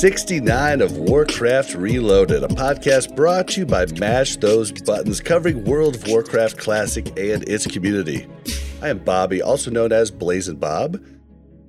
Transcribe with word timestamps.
69 0.00 0.80
of 0.80 0.96
Warcraft 0.96 1.74
Reloaded, 1.74 2.44
a 2.44 2.46
podcast 2.46 3.16
brought 3.16 3.48
to 3.48 3.60
you 3.60 3.66
by 3.66 3.84
Mash 3.98 4.36
Those 4.36 4.70
Buttons, 4.70 5.20
covering 5.20 5.64
World 5.64 5.96
of 5.96 6.06
Warcraft 6.06 6.56
Classic 6.56 7.04
and 7.18 7.42
its 7.48 7.66
community. 7.66 8.28
I 8.80 8.90
am 8.90 9.00
Bobby, 9.00 9.42
also 9.42 9.72
known 9.72 9.90
as 9.90 10.12
Blazzin 10.12 10.60
Bob, 10.60 11.04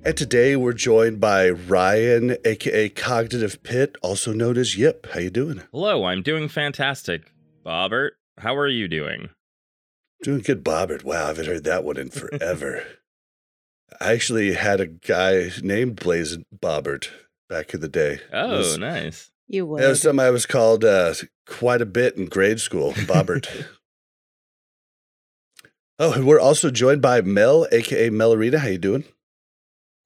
and 0.04 0.16
today 0.16 0.54
we're 0.54 0.74
joined 0.74 1.18
by 1.18 1.50
Ryan, 1.50 2.36
aka 2.44 2.90
Cognitive 2.90 3.64
Pit, 3.64 3.98
also 4.00 4.32
known 4.32 4.56
as 4.56 4.78
Yip. 4.78 5.08
How 5.12 5.18
you 5.18 5.30
doing? 5.30 5.62
Hello, 5.72 6.04
I'm 6.04 6.22
doing 6.22 6.46
fantastic. 6.48 7.32
Bobbert, 7.66 8.10
how 8.38 8.56
are 8.56 8.68
you 8.68 8.86
doing? 8.86 9.30
Doing 10.22 10.42
good, 10.42 10.62
Bobbert. 10.62 11.02
Wow, 11.02 11.24
I 11.24 11.26
haven't 11.26 11.46
heard 11.46 11.64
that 11.64 11.82
one 11.82 11.96
in 11.96 12.10
forever. 12.10 12.84
I 14.00 14.12
actually 14.12 14.52
had 14.52 14.80
a 14.80 14.86
guy 14.86 15.50
named 15.64 15.96
Blazing 15.96 16.44
Bobbert 16.56 17.08
back 17.50 17.74
in 17.74 17.80
the 17.80 17.88
day. 17.88 18.20
Oh, 18.32 18.58
was- 18.58 18.78
nice. 18.78 19.30
You 19.46 19.66
would. 19.66 19.82
That 19.82 19.88
was 19.88 20.02
something 20.02 20.24
I 20.24 20.30
was 20.30 20.46
called 20.46 20.84
uh, 20.84 21.12
quite 21.44 21.82
a 21.82 21.86
bit 21.86 22.16
in 22.16 22.26
grade 22.26 22.60
school, 22.60 22.92
Bobbert. 22.92 23.48
oh, 25.98 26.12
and 26.12 26.24
we're 26.24 26.38
also 26.38 26.70
joined 26.70 27.02
by 27.02 27.20
Mel, 27.20 27.66
aka 27.72 28.10
Melarina. 28.10 28.58
How 28.58 28.68
you 28.68 28.78
doing? 28.78 29.02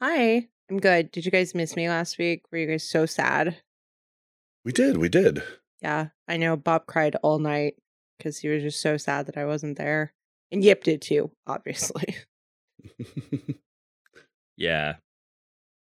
Hi, 0.03 0.49
I'm 0.71 0.81
good. 0.81 1.13
Did 1.13 1.27
you 1.27 1.31
guys 1.31 1.55
miss 1.55 1.77
me 1.77 1.91
last 1.91 2.17
week? 2.17 2.45
Were 2.51 2.57
you 2.57 2.67
guys 2.67 2.89
so 2.89 3.05
sad? 3.05 3.59
We 4.65 4.73
did, 4.73 4.97
we 4.97 5.11
did. 5.11 5.43
Yeah, 5.83 6.07
I 6.27 6.39
know. 6.39 6.57
Bob 6.57 6.87
cried 6.87 7.17
all 7.17 7.39
night 7.39 7.75
because 8.17 8.39
he 8.39 8.49
was 8.49 8.63
just 8.63 8.81
so 8.81 8.97
sad 8.97 9.27
that 9.27 9.37
I 9.37 9.45
wasn't 9.45 9.77
there, 9.77 10.15
and 10.51 10.65
Yip 10.65 10.85
did 10.85 11.03
too, 11.03 11.33
obviously. 11.47 12.17
Yeah. 14.57 14.95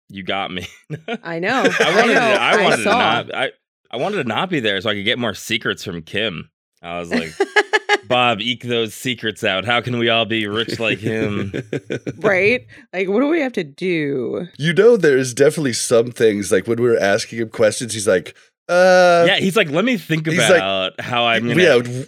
You 0.09 0.23
got 0.23 0.51
me. 0.51 0.67
I 1.23 1.39
know. 1.39 1.63
I 1.79 1.95
wanted 1.95 2.13
know, 2.13 2.19
to, 2.19 2.41
I 2.41 2.63
wanted 2.63 2.77
to 2.77 2.83
not 2.83 3.35
I, 3.35 3.51
I 3.91 3.97
wanted 3.97 4.17
to 4.17 4.23
not 4.23 4.49
be 4.49 4.59
there 4.59 4.79
so 4.81 4.89
I 4.89 4.93
could 4.93 5.05
get 5.05 5.19
more 5.19 5.33
secrets 5.33 5.83
from 5.83 6.01
Kim. 6.01 6.49
I 6.81 6.99
was 6.99 7.11
like, 7.11 7.33
Bob, 8.07 8.39
eke 8.39 8.63
those 8.63 8.93
secrets 8.93 9.43
out. 9.43 9.65
How 9.65 9.81
can 9.81 9.97
we 9.97 10.09
all 10.09 10.25
be 10.25 10.47
rich 10.47 10.79
like 10.79 10.99
him? 10.99 11.51
right? 12.19 12.65
Like, 12.93 13.09
what 13.09 13.19
do 13.19 13.27
we 13.27 13.41
have 13.41 13.53
to 13.53 13.63
do? 13.63 14.47
You 14.57 14.73
know, 14.73 14.95
there's 14.97 15.33
definitely 15.33 15.73
some 15.73 16.11
things 16.11 16.51
like 16.51 16.67
when 16.67 16.81
we 16.81 16.87
were 16.87 16.99
asking 16.99 17.39
him 17.39 17.49
questions, 17.49 17.93
he's 17.93 18.07
like, 18.07 18.35
uh, 18.69 19.25
yeah, 19.27 19.37
he's 19.37 19.55
like, 19.55 19.69
let 19.69 19.85
me 19.85 19.97
think 19.97 20.27
he's 20.27 20.37
like, 20.37 20.57
about 20.57 20.99
how 20.99 21.25
I'm 21.25 21.47
gonna 21.47 21.61
yeah, 21.61 21.77
w- 21.77 22.05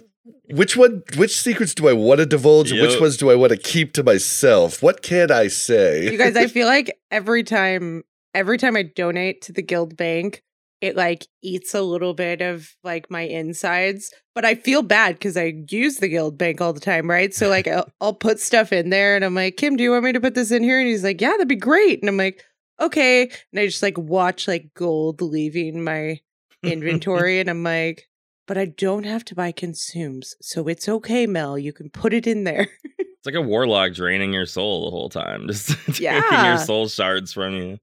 which 0.50 0.76
one, 0.76 1.02
which 1.16 1.40
secrets 1.40 1.74
do 1.74 1.88
I 1.88 1.92
want 1.92 2.18
to 2.18 2.26
divulge? 2.26 2.72
and 2.72 2.80
Which 2.80 3.00
ones 3.00 3.16
do 3.16 3.30
I 3.30 3.34
want 3.34 3.50
to 3.50 3.58
keep 3.58 3.92
to 3.94 4.02
myself? 4.02 4.82
What 4.82 5.02
can 5.02 5.30
I 5.30 5.48
say? 5.48 6.10
You 6.10 6.18
guys, 6.18 6.36
I 6.36 6.46
feel 6.46 6.66
like 6.66 6.98
every 7.10 7.42
time, 7.42 8.02
every 8.34 8.58
time 8.58 8.76
I 8.76 8.82
donate 8.82 9.42
to 9.42 9.52
the 9.52 9.62
guild 9.62 9.96
bank, 9.96 10.42
it 10.80 10.96
like 10.96 11.26
eats 11.42 11.74
a 11.74 11.82
little 11.82 12.14
bit 12.14 12.40
of 12.40 12.74
like 12.82 13.10
my 13.10 13.22
insides, 13.22 14.12
but 14.34 14.44
I 14.46 14.54
feel 14.54 14.82
bad 14.82 15.16
because 15.16 15.36
I 15.36 15.52
use 15.68 15.98
the 15.98 16.08
guild 16.08 16.38
bank 16.38 16.60
all 16.60 16.72
the 16.72 16.80
time, 16.80 17.08
right? 17.08 17.34
So 17.34 17.48
like 17.48 17.68
I'll, 17.68 17.90
I'll 18.00 18.14
put 18.14 18.40
stuff 18.40 18.72
in 18.72 18.88
there, 18.90 19.14
and 19.14 19.24
I'm 19.24 19.34
like, 19.34 19.56
Kim, 19.58 19.76
do 19.76 19.82
you 19.84 19.90
want 19.90 20.04
me 20.04 20.12
to 20.12 20.20
put 20.20 20.34
this 20.34 20.50
in 20.50 20.62
here? 20.62 20.78
And 20.80 20.88
he's 20.88 21.04
like, 21.04 21.20
Yeah, 21.20 21.32
that'd 21.32 21.48
be 21.48 21.56
great. 21.56 22.00
And 22.00 22.08
I'm 22.08 22.16
like, 22.16 22.42
Okay, 22.80 23.24
and 23.52 23.60
I 23.60 23.66
just 23.66 23.82
like 23.82 23.98
watch 23.98 24.48
like 24.48 24.72
gold 24.74 25.20
leaving 25.20 25.84
my 25.84 26.18
inventory, 26.62 27.40
and 27.40 27.50
I'm 27.50 27.62
like. 27.62 28.06
But 28.50 28.58
I 28.58 28.64
don't 28.64 29.04
have 29.04 29.24
to 29.26 29.36
buy 29.36 29.52
consumes, 29.52 30.34
so 30.42 30.66
it's 30.66 30.88
okay, 30.88 31.24
Mel. 31.24 31.56
You 31.56 31.72
can 31.72 31.88
put 31.88 32.12
it 32.12 32.26
in 32.26 32.42
there. 32.42 32.66
It's 32.98 33.26
like 33.26 33.36
a 33.36 33.40
warlock 33.40 33.92
draining 33.92 34.32
your 34.32 34.46
soul 34.46 34.86
the 34.86 34.90
whole 34.90 35.08
time, 35.08 35.46
just 35.46 35.68
taking 35.86 36.04
Yeah. 36.06 36.48
your 36.48 36.58
soul 36.58 36.88
shards 36.88 37.32
from 37.32 37.54
you. 37.54 37.78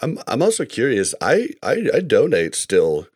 I'm 0.00 0.18
I'm 0.28 0.42
also 0.42 0.64
curious. 0.64 1.12
I 1.20 1.48
I, 1.60 1.88
I 1.92 2.00
donate 2.00 2.54
still 2.54 3.08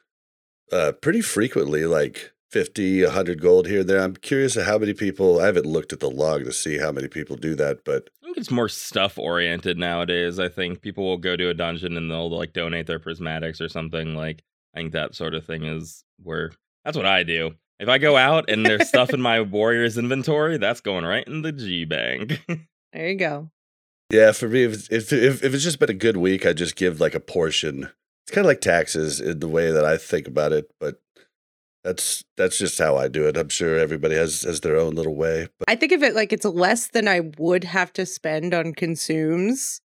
uh 0.72 0.90
pretty 1.00 1.20
frequently, 1.20 1.84
like 1.86 2.32
50, 2.50 3.04
100 3.04 3.40
gold 3.40 3.68
here 3.68 3.80
and 3.80 3.88
there. 3.88 4.00
I'm 4.00 4.16
curious 4.16 4.56
of 4.56 4.64
how 4.66 4.78
many 4.78 4.94
people 4.94 5.38
I 5.38 5.46
haven't 5.46 5.66
looked 5.66 5.92
at 5.92 6.00
the 6.00 6.10
log 6.10 6.44
to 6.44 6.52
see 6.52 6.78
how 6.78 6.90
many 6.90 7.06
people 7.06 7.36
do 7.36 7.54
that, 7.54 7.84
but 7.84 8.08
I 8.22 8.26
think 8.26 8.38
it's 8.38 8.50
more 8.50 8.68
stuff 8.68 9.16
oriented 9.16 9.76
nowadays. 9.78 10.40
I 10.40 10.48
think 10.48 10.80
people 10.80 11.04
will 11.04 11.18
go 11.18 11.36
to 11.36 11.50
a 11.50 11.54
dungeon 11.54 11.96
and 11.96 12.10
they'll 12.10 12.30
like 12.36 12.52
donate 12.52 12.86
their 12.88 12.98
prismatics 12.98 13.60
or 13.60 13.68
something. 13.68 14.16
Like 14.16 14.42
I 14.74 14.78
think 14.78 14.92
that 14.92 15.14
sort 15.14 15.34
of 15.34 15.44
thing 15.46 15.64
is 15.64 16.02
where 16.22 16.50
that's 16.84 16.96
what 16.96 17.06
I 17.06 17.22
do. 17.22 17.54
If 17.80 17.88
I 17.88 17.98
go 17.98 18.16
out 18.16 18.48
and 18.48 18.64
there's 18.64 18.88
stuff 18.88 19.10
in 19.10 19.20
my 19.20 19.40
warrior's 19.40 19.98
inventory, 19.98 20.58
that's 20.58 20.80
going 20.80 21.04
right 21.04 21.26
in 21.26 21.42
the 21.42 21.52
G 21.52 21.84
bank. 21.84 22.40
There 22.92 23.08
you 23.08 23.16
go. 23.16 23.50
yeah, 24.12 24.30
for 24.30 24.48
me 24.48 24.62
if 24.62 24.72
it's, 24.72 24.88
if 24.88 25.12
if 25.12 25.42
if 25.42 25.52
it's 25.52 25.64
just 25.64 25.80
been 25.80 25.90
a 25.90 25.94
good 25.94 26.16
week, 26.16 26.46
I 26.46 26.52
just 26.52 26.76
give 26.76 27.00
like 27.00 27.16
a 27.16 27.20
portion. 27.20 27.90
It's 28.24 28.32
kind 28.32 28.44
of 28.44 28.48
like 28.48 28.60
taxes 28.60 29.20
in 29.20 29.40
the 29.40 29.48
way 29.48 29.72
that 29.72 29.84
I 29.84 29.96
think 29.96 30.28
about 30.28 30.52
it, 30.52 30.70
but 30.78 31.02
that's 31.82 32.22
that's 32.36 32.56
just 32.56 32.78
how 32.78 32.96
I 32.96 33.08
do 33.08 33.26
it. 33.26 33.36
I'm 33.36 33.48
sure 33.48 33.76
everybody 33.76 34.14
has 34.14 34.42
has 34.42 34.60
their 34.60 34.76
own 34.76 34.94
little 34.94 35.16
way, 35.16 35.48
but 35.58 35.68
I 35.68 35.74
think 35.74 35.90
of 35.90 36.04
it 36.04 36.14
like 36.14 36.32
it's 36.32 36.44
less 36.44 36.86
than 36.86 37.08
I 37.08 37.32
would 37.36 37.64
have 37.64 37.92
to 37.94 38.06
spend 38.06 38.54
on 38.54 38.74
consumes 38.74 39.80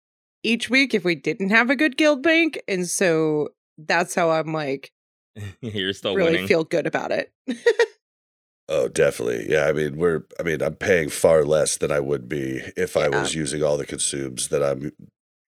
each 0.42 0.70
week 0.70 0.94
if 0.94 1.04
we 1.04 1.14
didn't 1.14 1.50
have 1.50 1.68
a 1.68 1.76
good 1.76 1.98
guild 1.98 2.22
bank. 2.22 2.58
And 2.66 2.88
so 2.88 3.50
that's 3.76 4.14
how 4.14 4.30
I'm 4.30 4.54
like 4.54 4.92
You're 5.60 5.92
still 5.92 6.14
really 6.14 6.32
winning. 6.32 6.48
feel 6.48 6.64
good 6.64 6.86
about 6.86 7.12
it. 7.12 7.32
Oh, 8.68 8.88
definitely. 8.88 9.46
Yeah, 9.50 9.66
I 9.66 9.72
mean, 9.72 9.96
we're 9.96 10.24
I 10.40 10.42
mean, 10.42 10.62
I'm 10.62 10.74
paying 10.74 11.10
far 11.10 11.44
less 11.44 11.76
than 11.76 11.92
I 11.92 12.00
would 12.00 12.28
be 12.28 12.62
if 12.76 12.96
I 12.96 13.08
was 13.08 13.34
using 13.34 13.62
all 13.62 13.76
the 13.76 13.84
consumes 13.84 14.48
that 14.48 14.62
I'm 14.62 14.92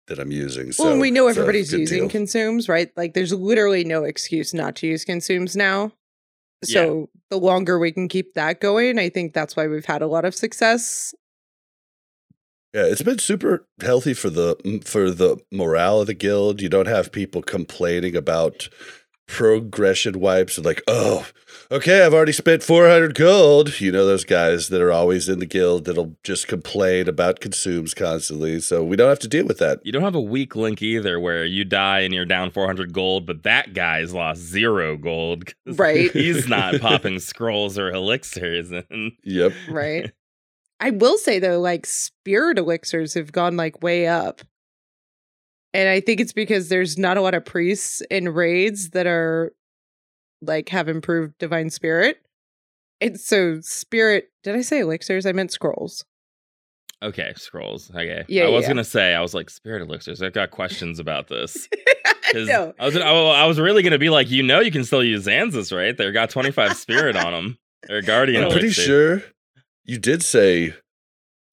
that 0.07 0.19
I'm 0.19 0.31
using. 0.31 0.71
So 0.73 0.83
well, 0.83 0.99
we 0.99 1.11
know 1.11 1.27
everybody's 1.27 1.71
using 1.71 2.01
deal. 2.01 2.09
consumes, 2.09 2.67
right? 2.67 2.91
Like 2.97 3.13
there's 3.13 3.33
literally 3.33 3.85
no 3.85 4.03
excuse 4.03 4.53
not 4.53 4.75
to 4.77 4.87
use 4.87 5.05
consumes 5.05 5.55
now. 5.55 5.93
So 6.63 7.09
the 7.29 7.37
longer 7.37 7.77
we 7.77 7.91
can 7.91 8.07
keep 8.07 8.33
that 8.33 8.59
going, 8.59 8.97
I 8.97 9.09
think 9.09 9.33
that's 9.33 9.55
why 9.55 9.67
we've 9.67 9.85
had 9.85 10.01
a 10.01 10.07
lot 10.07 10.25
of 10.25 10.33
success. 10.33 11.13
Yeah, 12.73 12.85
it's 12.85 13.03
been 13.03 13.19
super 13.19 13.65
healthy 13.81 14.13
for 14.13 14.29
the 14.29 14.57
mm, 14.57 14.85
for 14.85 15.11
the 15.11 15.37
morale 15.51 16.01
of 16.01 16.07
the 16.07 16.13
guild. 16.13 16.61
You 16.61 16.67
don't 16.67 16.87
have 16.87 17.11
people 17.11 17.41
complaining 17.41 18.15
about 18.15 18.67
progression 19.27 20.19
wipes 20.19 20.57
and 20.57 20.65
like, 20.65 20.81
oh, 20.87 21.27
okay, 21.71 22.05
I've 22.05 22.13
already 22.13 22.31
spent 22.31 22.63
400 22.63 23.15
gold. 23.15 23.79
You 23.81 23.91
know 23.91 24.05
those 24.05 24.23
guys 24.23 24.69
that 24.69 24.81
are 24.81 24.91
always 24.91 25.27
in 25.27 25.39
the 25.39 25.45
guild 25.45 25.85
that'll 25.85 26.15
just 26.23 26.47
complain 26.47 27.07
about 27.07 27.39
consumes 27.39 27.93
constantly. 27.93 28.59
So 28.59 28.83
we 28.83 28.95
don't 28.95 29.09
have 29.09 29.19
to 29.19 29.27
deal 29.27 29.45
with 29.45 29.57
that. 29.59 29.79
You 29.83 29.91
don't 29.91 30.03
have 30.03 30.15
a 30.15 30.21
weak 30.21 30.55
link 30.55 30.81
either 30.81 31.19
where 31.19 31.45
you 31.45 31.63
die 31.65 32.01
and 32.01 32.13
you're 32.13 32.25
down 32.25 32.51
400 32.51 32.93
gold, 32.93 33.25
but 33.25 33.43
that 33.43 33.73
guy's 33.73 34.13
lost 34.13 34.41
zero 34.41 34.97
gold. 34.97 35.53
Right. 35.65 36.11
He's 36.11 36.47
not 36.47 36.79
popping 36.79 37.19
scrolls 37.19 37.77
or 37.77 37.89
elixirs. 37.89 38.71
And 38.71 39.11
Yep. 39.23 39.53
Right. 39.69 40.11
I 40.79 40.91
will 40.91 41.17
say 41.17 41.39
though, 41.39 41.59
like 41.59 41.85
spirit 41.85 42.57
elixirs 42.57 43.13
have 43.15 43.31
gone 43.31 43.57
like 43.57 43.81
way 43.81 44.07
up. 44.07 44.41
And 45.75 45.89
I 45.89 45.99
think 45.99 46.21
it's 46.21 46.31
because 46.31 46.69
there's 46.69 46.97
not 46.97 47.17
a 47.17 47.21
lot 47.21 47.33
of 47.33 47.43
priests 47.43 48.01
in 48.09 48.29
raids 48.29 48.91
that 48.91 49.05
are 49.05 49.51
like 50.41 50.69
have 50.69 50.87
improved 50.87 51.37
divine 51.37 51.69
spirit. 51.69 52.17
And 53.01 53.19
so 53.19 53.59
spirit 53.59 54.29
did 54.41 54.55
I 54.55 54.61
say 54.61 54.79
elixirs? 54.79 55.25
I 55.25 55.33
meant 55.33 55.51
scrolls. 55.51 56.05
okay, 57.03 57.33
scrolls. 57.35 57.91
Okay. 57.91 58.23
Yeah, 58.29 58.45
I 58.45 58.49
was 58.51 58.61
yeah. 58.61 58.67
going 58.69 58.77
to 58.77 58.85
say, 58.85 59.13
I 59.13 59.19
was 59.19 59.33
like, 59.33 59.49
spirit 59.49 59.81
elixirs. 59.81 60.21
I've 60.21 60.31
got 60.31 60.49
questions 60.49 60.97
about 60.97 61.27
this. 61.27 61.67
no. 62.33 62.73
I 62.79 62.85
was, 62.85 62.95
I 62.95 63.01
I 63.01 63.45
was 63.45 63.59
really 63.59 63.83
going 63.83 63.91
to 63.91 63.99
be 63.99 64.09
like, 64.09 64.31
you 64.31 64.43
know, 64.43 64.61
you 64.61 64.71
can 64.71 64.85
still 64.85 65.03
use 65.03 65.25
Zanzas, 65.25 65.75
right? 65.75 65.97
They've 65.97 66.13
got 66.13 66.29
25 66.29 66.77
spirit 66.77 67.17
on 67.17 67.33
them. 67.33 67.57
They're 67.83 68.01
guardian 68.01 68.45
I'm 68.45 68.49
pretty 68.49 68.67
elixir. 68.67 69.19
sure 69.19 69.23
you 69.83 69.97
did 69.99 70.23
say 70.23 70.73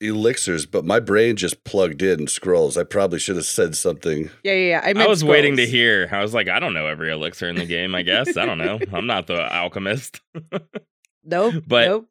elixirs, 0.03 0.67
but 0.67 0.85
my 0.85 0.99
brain 1.01 1.37
just 1.37 1.65
plugged 1.65 2.03
in 2.03 2.27
scrolls. 2.27 2.77
I 2.77 2.85
probably 2.85 3.19
should 3.19 3.37
have 3.37 3.45
said 3.47 3.77
something. 3.77 4.31
Yeah, 4.43 4.53
yeah, 4.53 4.69
yeah. 4.69 4.81
I, 4.85 4.91
I 4.91 4.93
meant 4.95 5.09
was 5.09 5.25
waiting 5.25 5.57
to 5.57 5.67
hear. 5.67 6.09
I 6.13 6.21
was 6.21 6.35
like, 6.35 6.49
I 6.49 6.59
don't 6.61 6.75
know 6.75 6.87
every 6.87 7.11
elixir 7.11 7.49
in 7.49 7.57
the 7.57 7.67
game. 7.67 7.95
I 7.95 8.03
guess 8.03 8.37
I 8.37 8.45
don't 8.47 8.59
know. 8.59 8.79
I'm 8.93 9.07
not 9.07 9.27
the 9.27 9.41
alchemist. 9.55 10.21
Nope. 11.25 11.63
But- 11.69 11.87
nope. 11.87 12.09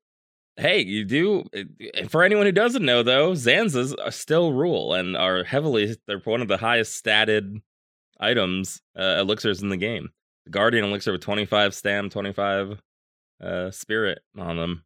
hey, 0.55 0.79
you 0.85 1.03
do. 1.03 1.43
eh, 1.53 2.05
For 2.07 2.23
anyone 2.23 2.45
who 2.45 2.51
doesn't 2.53 2.85
know, 2.85 3.03
though, 3.03 3.33
Zanzas 3.33 3.94
are 4.01 4.09
still 4.11 4.53
rule 4.53 4.94
and 4.94 5.17
are 5.17 5.44
heavily. 5.44 5.97
They're 6.07 6.19
one 6.19 6.41
of 6.41 6.47
the 6.47 6.55
highest 6.57 7.03
statted 7.03 7.61
items 8.21 8.81
uh, 8.97 9.17
elixirs 9.19 9.61
in 9.61 9.67
the 9.69 9.75
game. 9.77 10.11
The 10.45 10.51
Guardian 10.51 10.85
elixir 10.85 11.11
with 11.11 11.21
25 11.21 11.73
stam, 11.75 12.09
25 12.09 12.81
uh, 13.44 13.71
spirit 13.71 14.19
on 14.37 14.55
them. 14.55 14.83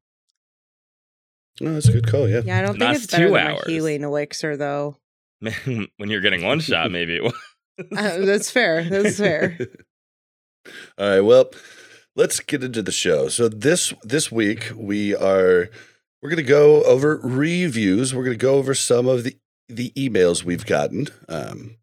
Oh, 1.61 1.73
that's 1.73 1.87
a 1.87 1.93
good 1.93 2.07
call. 2.07 2.27
Yeah. 2.27 2.41
Yeah, 2.43 2.59
I 2.59 2.61
don't 2.63 2.77
think 2.77 2.95
it's 2.95 3.07
better 3.07 3.27
two 3.27 3.33
than 3.33 3.47
hours. 3.47 3.63
my 3.65 3.71
healing 3.71 4.03
elixir, 4.03 4.57
though. 4.57 4.97
Man, 5.41 5.87
when 5.97 6.09
you're 6.09 6.21
getting 6.21 6.43
one 6.43 6.59
shot, 6.59 6.91
maybe 6.91 7.15
it 7.17 7.23
was. 7.23 7.33
Uh, 7.95 8.25
that's 8.25 8.49
fair. 8.51 8.83
That's 8.83 9.17
fair. 9.17 9.57
All 10.97 11.09
right. 11.09 11.19
Well, 11.21 11.51
let's 12.15 12.39
get 12.39 12.63
into 12.63 12.81
the 12.81 12.91
show. 12.91 13.27
So 13.27 13.47
this 13.49 13.93
this 14.03 14.31
week 14.31 14.71
we 14.75 15.15
are 15.15 15.69
we're 16.21 16.29
going 16.29 16.37
to 16.37 16.43
go 16.43 16.83
over 16.83 17.19
reviews. 17.23 18.15
We're 18.15 18.23
going 18.23 18.37
to 18.37 18.43
go 18.43 18.55
over 18.55 18.73
some 18.73 19.07
of 19.07 19.23
the 19.23 19.37
the 19.67 19.91
emails 19.91 20.43
we've 20.43 20.65
gotten. 20.65 21.07
Um, 21.29 21.75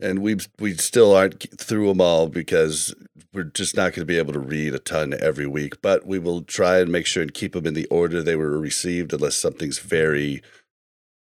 and 0.00 0.20
we 0.20 0.36
we 0.58 0.74
still 0.74 1.14
aren't 1.14 1.58
through 1.58 1.88
them 1.88 2.00
all 2.00 2.28
because 2.28 2.94
we're 3.32 3.44
just 3.44 3.76
not 3.76 3.92
going 3.92 4.02
to 4.02 4.06
be 4.06 4.18
able 4.18 4.32
to 4.32 4.38
read 4.38 4.74
a 4.74 4.78
ton 4.78 5.14
every 5.20 5.46
week. 5.46 5.80
But 5.82 6.06
we 6.06 6.18
will 6.18 6.42
try 6.42 6.78
and 6.78 6.90
make 6.90 7.06
sure 7.06 7.22
and 7.22 7.34
keep 7.34 7.52
them 7.52 7.66
in 7.66 7.74
the 7.74 7.86
order 7.86 8.22
they 8.22 8.36
were 8.36 8.58
received, 8.58 9.12
unless 9.12 9.36
something's 9.36 9.78
very 9.78 10.42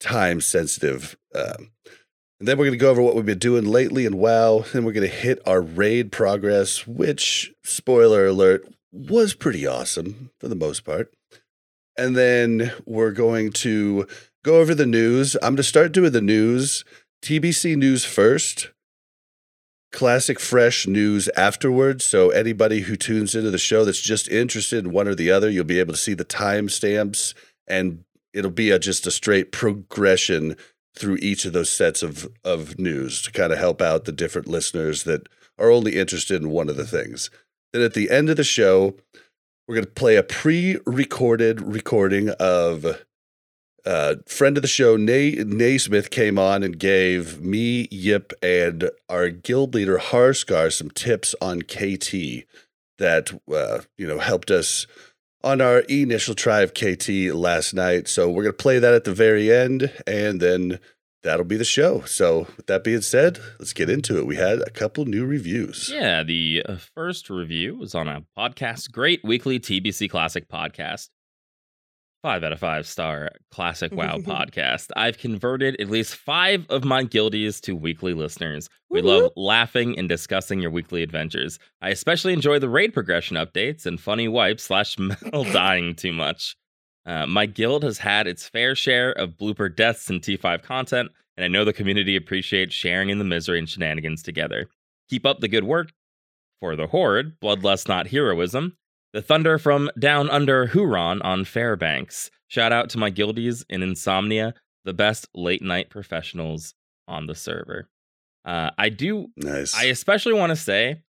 time 0.00 0.40
sensitive. 0.40 1.16
Um, 1.34 1.70
and 2.40 2.48
then 2.48 2.58
we're 2.58 2.64
going 2.64 2.78
to 2.78 2.84
go 2.84 2.90
over 2.90 3.00
what 3.00 3.14
we've 3.14 3.24
been 3.24 3.38
doing 3.38 3.64
lately 3.64 4.04
and 4.04 4.16
WoW. 4.16 4.64
Then 4.72 4.84
we're 4.84 4.92
going 4.92 5.08
to 5.08 5.14
hit 5.14 5.38
our 5.46 5.60
raid 5.60 6.10
progress, 6.10 6.86
which, 6.88 7.52
spoiler 7.62 8.26
alert, 8.26 8.66
was 8.90 9.34
pretty 9.34 9.64
awesome 9.64 10.30
for 10.40 10.48
the 10.48 10.56
most 10.56 10.84
part. 10.84 11.14
And 11.96 12.16
then 12.16 12.72
we're 12.84 13.12
going 13.12 13.52
to 13.52 14.08
go 14.44 14.56
over 14.56 14.74
the 14.74 14.86
news. 14.86 15.36
I'm 15.36 15.50
going 15.50 15.56
to 15.58 15.62
start 15.62 15.92
doing 15.92 16.10
the 16.10 16.20
news, 16.20 16.84
TBC 17.22 17.76
news 17.76 18.04
first, 18.04 18.70
classic 19.92 20.40
fresh 20.40 20.88
news 20.88 21.28
afterwards. 21.36 22.04
So 22.04 22.30
anybody 22.30 22.80
who 22.80 22.96
tunes 22.96 23.36
into 23.36 23.50
the 23.50 23.58
show 23.58 23.84
that's 23.84 24.00
just 24.00 24.28
interested 24.28 24.84
in 24.84 24.92
one 24.92 25.06
or 25.06 25.14
the 25.14 25.30
other, 25.30 25.48
you'll 25.48 25.64
be 25.64 25.78
able 25.78 25.92
to 25.92 25.98
see 25.98 26.14
the 26.14 26.24
timestamps 26.24 27.34
and 27.69 28.04
it'll 28.34 28.50
be 28.50 28.70
a, 28.70 28.78
just 28.78 29.06
a 29.06 29.10
straight 29.12 29.52
progression 29.52 30.56
through 30.96 31.19
each 31.22 31.44
of 31.44 31.52
those 31.52 31.70
sets 31.70 32.02
of 32.02 32.28
of 32.44 32.78
news 32.78 33.22
to 33.22 33.30
kind 33.30 33.52
of 33.52 33.58
help 33.58 33.80
out 33.80 34.04
the 34.04 34.12
different 34.12 34.48
listeners 34.48 35.04
that 35.04 35.28
are 35.58 35.70
only 35.70 35.96
interested 35.96 36.42
in 36.42 36.50
one 36.50 36.69
of 36.69 36.76
the 36.76 36.86
things. 36.86 37.30
Then 37.72 37.82
at 37.82 37.94
the 37.94 38.10
end 38.10 38.28
of 38.28 38.36
the 38.36 38.44
show, 38.44 38.96
we're 39.66 39.76
going 39.76 39.86
to 39.86 39.90
play 39.90 40.16
a 40.16 40.22
pre-recorded 40.22 41.62
recording 41.62 42.30
of 42.30 43.04
uh, 43.84 44.17
friend 44.26 44.56
of 44.56 44.62
the 44.62 44.69
show, 44.69 44.96
Nay 44.96 45.32
Naismith, 45.32 46.11
came 46.11 46.38
on 46.38 46.62
and 46.62 46.79
gave 46.79 47.40
me, 47.40 47.88
Yip, 47.90 48.32
and 48.43 48.90
our 49.08 49.31
guild 49.31 49.75
leader 49.75 49.99
Harskar 49.99 50.73
some 50.73 50.90
tips 50.90 51.34
on 51.40 51.62
KT 51.62 52.44
that 52.99 53.32
uh, 53.52 53.81
you 53.99 54.06
know 54.06 54.19
helped 54.19 54.50
us 54.50 54.87
on 55.44 55.61
our 55.61 55.81
initial 55.81 56.34
try 56.34 56.61
of 56.61 56.75
KT 56.75 57.34
last 57.34 57.75
night. 57.75 58.08
So 58.08 58.31
we're 58.31 58.44
going 58.44 58.55
to 58.56 58.62
play 58.62 58.79
that 58.79 58.94
at 58.94 59.05
the 59.05 59.14
very 59.14 59.52
end, 59.52 59.93
and 60.06 60.40
then 60.40 60.79
that'll 61.23 61.44
be 61.44 61.56
the 61.56 61.64
show. 61.64 62.02
So 62.02 62.46
with 62.56 62.67
that 62.67 62.84
being 62.84 63.00
said, 63.00 63.40
let's 63.58 63.73
get 63.73 63.90
into 63.90 64.19
it. 64.19 64.26
We 64.26 64.37
had 64.37 64.61
a 64.61 64.70
couple 64.70 65.05
new 65.05 65.25
reviews. 65.25 65.90
Yeah, 65.93 66.23
the 66.23 66.62
uh, 66.69 66.76
first 66.94 67.31
review 67.31 67.76
was 67.76 67.94
on 67.94 68.08
a 68.08 68.25
podcast, 68.38 68.93
great 68.93 69.25
weekly 69.25 69.58
TBC 69.58 70.08
Classic 70.11 70.49
podcast. 70.49 71.08
Five 72.22 72.44
out 72.44 72.52
of 72.52 72.60
five 72.60 72.86
star 72.86 73.32
classic 73.50 73.92
WoW 73.96 74.19
podcast. 74.19 74.90
I've 74.94 75.19
converted 75.19 75.80
at 75.80 75.90
least 75.90 76.14
five 76.14 76.64
of 76.70 76.84
my 76.84 77.02
guildies 77.02 77.60
to 77.62 77.74
weekly 77.74 78.14
listeners. 78.14 78.69
We 78.90 79.02
Woo-hoo. 79.02 79.22
love 79.22 79.32
laughing 79.34 79.98
and 79.98 80.08
discussing 80.08 80.60
your 80.60 80.70
weekly 80.70 81.02
adventures. 81.02 81.58
I 81.80 81.88
especially 81.88 82.32
enjoy 82.32 82.60
the 82.60 82.69
raid 82.69 82.94
progression 82.94 83.36
updates 83.36 83.86
and 83.86 84.00
funny 84.00 84.28
wipes 84.28 84.62
slash 84.62 84.96
Mel 85.00 85.16
dying 85.52 85.96
too 85.96 86.12
much. 86.12 86.56
Uh, 87.04 87.26
my 87.26 87.44
guild 87.46 87.82
has 87.82 87.98
had 87.98 88.28
its 88.28 88.48
fair 88.48 88.76
share 88.76 89.10
of 89.10 89.30
blooper 89.30 89.74
deaths 89.74 90.08
and 90.08 90.20
T5 90.22 90.62
content, 90.62 91.10
and 91.36 91.44
I 91.44 91.48
know 91.48 91.64
the 91.64 91.72
community 91.72 92.14
appreciates 92.14 92.72
sharing 92.72 93.08
in 93.10 93.19
the 93.19 93.24
misery 93.24 93.58
and 93.58 93.69
shenanigans 93.69 94.22
together. 94.22 94.69
Keep 95.10 95.26
up 95.26 95.40
the 95.40 95.48
good 95.48 95.64
work. 95.64 95.90
For 96.60 96.76
the 96.76 96.86
Horde, 96.86 97.40
Bloodlust 97.40 97.88
Not 97.88 98.06
Heroism, 98.06 98.76
the 99.12 99.22
Thunder 99.22 99.58
from 99.58 99.90
Down 99.98 100.28
Under 100.30 100.66
Huron 100.66 101.20
on 101.22 101.44
Fairbanks. 101.44 102.30
Shout 102.48 102.72
out 102.72 102.90
to 102.90 102.98
my 102.98 103.10
guildies 103.10 103.64
in 103.68 103.82
Insomnia, 103.82 104.54
the 104.84 104.92
best 104.92 105.28
late 105.34 105.62
night 105.62 105.90
professionals 105.90 106.74
on 107.08 107.26
the 107.26 107.34
server. 107.34 107.88
Uh, 108.44 108.70
I 108.76 108.88
do 108.88 109.28
Nice. 109.36 109.74
I 109.74 109.84
especially 109.84 110.34
want 110.34 110.50
to 110.50 110.56
say, 110.56 111.02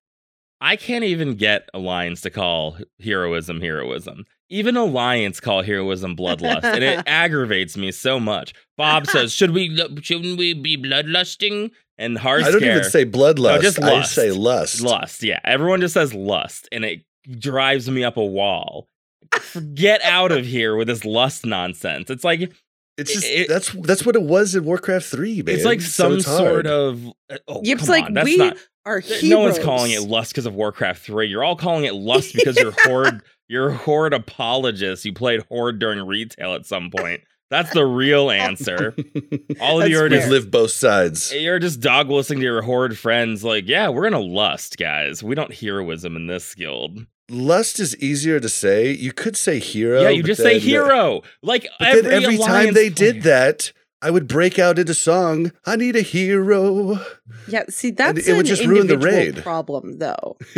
I 0.60 0.76
can't 0.76 1.04
even 1.04 1.34
get 1.34 1.68
Alliance 1.74 2.20
to 2.22 2.30
call 2.30 2.76
heroism 3.02 3.60
heroism. 3.60 4.24
Even 4.48 4.76
Alliance 4.76 5.40
call 5.40 5.62
heroism 5.62 6.14
bloodlust, 6.14 6.62
and 6.62 6.84
it 6.84 7.02
aggravates 7.06 7.76
me 7.76 7.90
so 7.90 8.20
much. 8.20 8.52
Bob 8.76 9.06
says, 9.06 9.32
"Should 9.34 9.52
we? 9.52 9.74
Shouldn't 10.02 10.38
we 10.38 10.52
be 10.54 10.76
bloodlusting?" 10.76 11.70
And 11.98 12.18
Harskar, 12.18 12.44
I 12.44 12.50
don't 12.52 12.62
even 12.64 12.84
say 12.84 13.04
bloodlust. 13.06 13.62
just 13.62 13.80
I 13.82 13.92
lust. 13.92 14.14
say 14.14 14.30
lust. 14.30 14.82
lust. 14.82 15.22
Yeah, 15.22 15.40
everyone 15.42 15.80
just 15.80 15.94
says 15.94 16.12
lust, 16.14 16.68
and 16.70 16.84
it 16.84 17.04
drives 17.30 17.90
me 17.90 18.04
up 18.04 18.16
a 18.16 18.24
wall. 18.24 18.88
Get 19.74 20.02
out 20.02 20.32
of 20.32 20.44
here 20.44 20.76
with 20.76 20.88
this 20.88 21.04
lust 21.04 21.46
nonsense. 21.46 22.10
It's 22.10 22.24
like 22.24 22.52
It's 22.98 23.12
just 23.12 23.24
It- 23.26 23.48
that's 23.48 23.70
that's 23.72 24.04
what 24.04 24.16
it 24.16 24.22
was 24.22 24.54
in 24.54 24.64
Warcraft 24.64 25.06
Three, 25.06 25.42
man. 25.42 25.54
it's 25.54 25.64
like 25.64 25.80
So 25.80 26.04
some 26.08 26.12
it's 26.14 26.26
sort 26.26 26.66
of. 26.66 27.06
uh, 27.30 27.38
Oh, 27.48 27.60
Yip's 27.62 27.82
come 27.86 27.90
like, 27.90 28.04
on, 28.06 28.14
that's 28.14 28.24
we 28.26 28.36
not. 28.36 28.56
are 28.84 29.00
Th- 29.00 29.20
heroes. 29.20 29.30
No 29.30 29.40
one's 29.40 29.58
calling 29.58 29.92
it 29.92 30.02
lust 30.02 30.32
because 30.32 30.46
of 30.46 30.54
Warcraft 30.54 31.02
3. 31.02 31.28
You're 31.28 31.44
all 31.44 31.56
calling 31.56 31.84
it 31.84 31.94
lust 31.94 32.34
because 32.34 32.56
you're 32.58 32.74
horde 32.84 33.22
you're 33.48 33.70
horde 33.70 34.12
apologists. 34.14 35.04
You 35.04 35.12
played 35.12 35.42
horde 35.48 35.78
during 35.78 36.00
retail 36.06 36.54
at 36.54 36.66
some 36.66 36.90
point. 36.90 37.22
That's 37.52 37.72
the 37.74 37.84
real 37.84 38.30
answer. 38.46 38.94
All 39.60 39.76
of 39.76 39.80
That's 39.82 39.90
you 39.90 40.00
are 40.00 40.08
just 40.08 40.28
live 40.28 40.50
both 40.50 40.70
sides. 40.70 41.32
you're 41.32 41.58
just 41.58 41.80
dog 41.80 42.08
whistling 42.08 42.38
to 42.38 42.44
your 42.44 42.62
horde 42.62 42.98
friends 42.98 43.44
like, 43.44 43.68
yeah, 43.68 43.90
we're 43.90 44.06
in 44.06 44.14
a 44.14 44.20
lust, 44.20 44.78
guys. 44.78 45.22
We 45.22 45.34
don't 45.34 45.52
heroism 45.52 46.16
in 46.16 46.26
this 46.28 46.54
guild. 46.54 47.06
Lust 47.30 47.78
is 47.78 47.94
easier 47.98 48.40
to 48.40 48.48
say. 48.48 48.90
You 48.92 49.12
could 49.12 49.36
say 49.36 49.58
hero. 49.58 50.00
yeah, 50.02 50.08
you 50.08 50.22
but 50.22 50.28
just 50.28 50.42
say 50.42 50.54
then- 50.58 50.60
hero. 50.68 51.22
Like 51.42 51.68
But 51.78 51.88
every, 51.88 52.02
then 52.02 52.22
every 52.24 52.38
time 52.38 52.72
they 52.74 52.90
player- 52.90 53.12
did 53.12 53.22
that, 53.24 53.72
I 54.02 54.10
would 54.10 54.26
break 54.26 54.58
out 54.58 54.78
into 54.80 54.94
song. 54.94 55.52
I 55.64 55.76
need 55.76 55.94
a 55.96 56.02
hero. 56.02 56.98
Yeah, 57.46 57.62
see, 57.68 57.92
that's 57.92 58.26
it 58.26 58.36
would 58.36 58.46
just 58.46 58.64
ruin 58.66 58.88
the 58.88 58.98
raid. 58.98 59.36
problem, 59.42 59.98
though. 59.98 60.36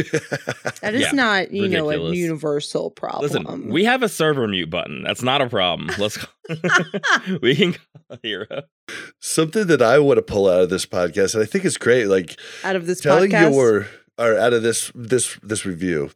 That 0.80 0.94
is 0.94 1.02
Yeah, 1.02 1.12
not, 1.12 1.50
you 1.52 1.68
know, 1.68 1.90
a 1.90 2.12
universal 2.12 2.90
problem. 2.90 3.22
Listen, 3.22 3.68
we 3.70 3.84
have 3.84 4.02
a 4.02 4.08
server 4.08 4.48
mute 4.48 4.70
button. 4.70 5.02
That's 5.02 5.22
not 5.22 5.40
a 5.40 5.48
problem. 5.48 5.90
Let's 5.98 6.18
we 7.42 7.54
can 7.54 7.72
call 7.74 7.80
a 8.10 8.18
hero. 8.22 8.62
Something 9.20 9.66
that 9.68 9.80
I 9.82 9.98
want 9.98 10.18
to 10.18 10.22
pull 10.22 10.48
out 10.48 10.62
of 10.62 10.70
this 10.70 10.86
podcast, 10.86 11.34
and 11.34 11.42
I 11.42 11.46
think 11.46 11.64
it's 11.64 11.76
great. 11.78 12.06
Like 12.06 12.38
out 12.64 12.76
of 12.76 12.86
this 12.86 13.00
telling 13.00 13.30
podcast. 13.30 13.52
your 13.52 13.86
or 14.18 14.36
out 14.38 14.52
of 14.52 14.62
this 14.62 14.90
this 14.94 15.38
this 15.42 15.64
review 15.66 16.10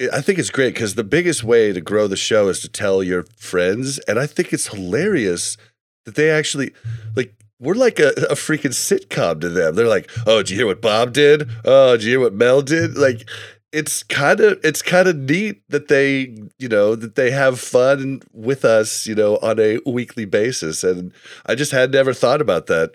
I- 0.00 0.08
i 0.14 0.20
think 0.20 0.38
it's 0.40 0.50
great 0.50 0.74
because 0.74 0.94
the 0.96 1.04
biggest 1.04 1.44
way 1.44 1.72
to 1.72 1.80
grow 1.80 2.08
the 2.08 2.16
show 2.16 2.48
is 2.48 2.58
to 2.60 2.68
tell 2.68 3.00
your 3.02 3.24
friends 3.38 3.98
and 4.08 4.18
i 4.18 4.26
think 4.26 4.52
it's 4.52 4.66
hilarious 4.68 5.56
that 6.04 6.14
they 6.14 6.30
actually 6.30 6.72
like 7.16 7.34
we're 7.58 7.74
like 7.74 7.98
a, 7.98 8.08
a 8.30 8.34
freaking 8.34 8.72
sitcom 8.72 9.40
to 9.40 9.48
them. 9.48 9.74
They're 9.74 9.86
like 9.86 10.10
oh 10.26 10.38
did 10.38 10.50
you 10.50 10.56
hear 10.56 10.66
what 10.66 10.80
bob 10.82 11.12
did? 11.12 11.48
Oh 11.64 11.92
did 11.92 12.04
you 12.04 12.10
hear 12.10 12.20
what 12.20 12.34
mel 12.34 12.62
did? 12.62 12.96
Like 12.96 13.28
it's 13.72 14.02
kind 14.02 14.40
of 14.40 14.58
it's 14.64 14.82
kind 14.82 15.08
of 15.08 15.16
neat 15.16 15.62
that 15.68 15.88
they 15.88 16.36
you 16.58 16.68
know 16.68 16.94
that 16.94 17.14
they 17.14 17.30
have 17.30 17.60
fun 17.60 18.20
with 18.32 18.64
us 18.64 19.06
you 19.06 19.14
know 19.14 19.36
on 19.38 19.58
a 19.60 19.78
weekly 19.86 20.24
basis. 20.24 20.82
And 20.84 21.12
i 21.46 21.54
just 21.54 21.72
had 21.72 21.92
never 21.92 22.12
thought 22.12 22.40
about 22.40 22.66
that 22.66 22.92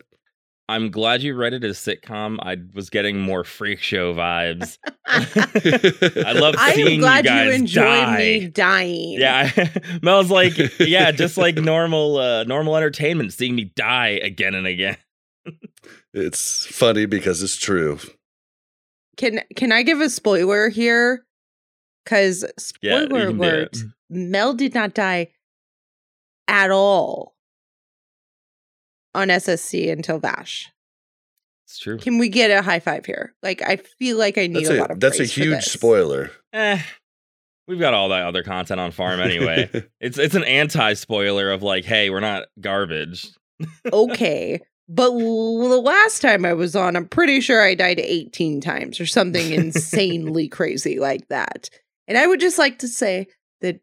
I'm 0.67 0.89
glad 0.89 1.21
you 1.21 1.35
read 1.35 1.53
it 1.53 1.63
as 1.63 1.77
sitcom. 1.77 2.37
I 2.41 2.57
was 2.73 2.89
getting 2.89 3.19
more 3.21 3.43
freak 3.43 3.79
show 3.79 4.13
vibes. 4.15 4.79
I 5.05 6.31
love 6.33 6.55
I 6.57 6.73
seeing 6.73 6.95
am 6.95 6.99
glad 7.01 7.25
you 7.25 7.29
guys 7.31 7.55
enjoy 7.55 7.83
die. 7.83 8.17
me 8.17 8.47
dying. 8.47 9.19
Yeah, 9.19 9.51
Mel's 10.01 10.31
like, 10.31 10.53
yeah, 10.79 11.11
just 11.11 11.37
like 11.37 11.55
normal, 11.57 12.17
uh, 12.17 12.43
normal 12.45 12.75
entertainment, 12.75 13.33
seeing 13.33 13.55
me 13.55 13.65
die 13.75 14.19
again 14.23 14.55
and 14.55 14.65
again. 14.65 14.97
it's 16.15 16.65
funny 16.65 17.05
because 17.05 17.43
it's 17.43 17.55
true 17.55 17.99
Can 19.17 19.41
can 19.55 19.71
I 19.71 19.83
give 19.83 20.01
a 20.01 20.09
spoiler 20.09 20.69
here? 20.69 21.23
Because 22.03 22.43
spoiler 22.57 23.01
you 23.01 23.07
can 23.07 23.37
do 23.37 23.43
alert. 23.43 23.77
Mel 24.09 24.55
did 24.55 24.73
not 24.73 24.95
die 24.95 25.29
at 26.47 26.71
all 26.71 27.34
on 29.15 29.29
SSC 29.29 29.91
until 29.91 30.19
Vashj. 30.19 30.65
It's 31.65 31.79
true. 31.79 31.97
Can 31.97 32.19
we 32.19 32.29
get 32.29 32.51
a 32.51 32.61
high 32.61 32.79
five 32.79 33.05
here? 33.05 33.33
Like, 33.41 33.61
I 33.63 33.77
feel 33.77 34.17
like 34.17 34.37
I 34.37 34.47
need 34.47 34.65
That's 34.65 34.69
a, 34.69 34.77
a, 34.77 34.81
lot 34.81 34.91
of 34.91 34.99
that's 34.99 35.19
a 35.19 35.25
huge 35.25 35.63
spoiler. 35.63 36.31
Eh, 36.53 36.79
we've 37.67 37.79
got 37.79 37.93
all 37.93 38.09
that 38.09 38.23
other 38.23 38.43
content 38.43 38.79
on 38.79 38.91
farm 38.91 39.19
anyway. 39.19 39.69
it's 39.99 40.17
it's 40.17 40.35
an 40.35 40.43
anti 40.43 40.93
spoiler 40.93 41.51
of 41.51 41.63
like, 41.63 41.85
hey, 41.85 42.09
we're 42.09 42.19
not 42.19 42.47
garbage. 42.61 43.27
okay. 43.91 44.59
But 44.87 45.11
l- 45.11 45.69
the 45.69 45.81
last 45.81 46.21
time 46.21 46.45
I 46.45 46.53
was 46.53 46.75
on, 46.75 46.95
I'm 46.95 47.07
pretty 47.07 47.41
sure 47.41 47.61
I 47.61 47.73
died 47.73 47.99
18 47.99 48.61
times 48.61 48.99
or 48.99 49.05
something 49.05 49.51
insanely 49.51 50.47
crazy 50.47 50.99
like 50.99 51.27
that. 51.29 51.69
And 52.07 52.17
I 52.17 52.27
would 52.27 52.39
just 52.39 52.59
like 52.59 52.79
to 52.79 52.87
say 52.87 53.27
that 53.61 53.79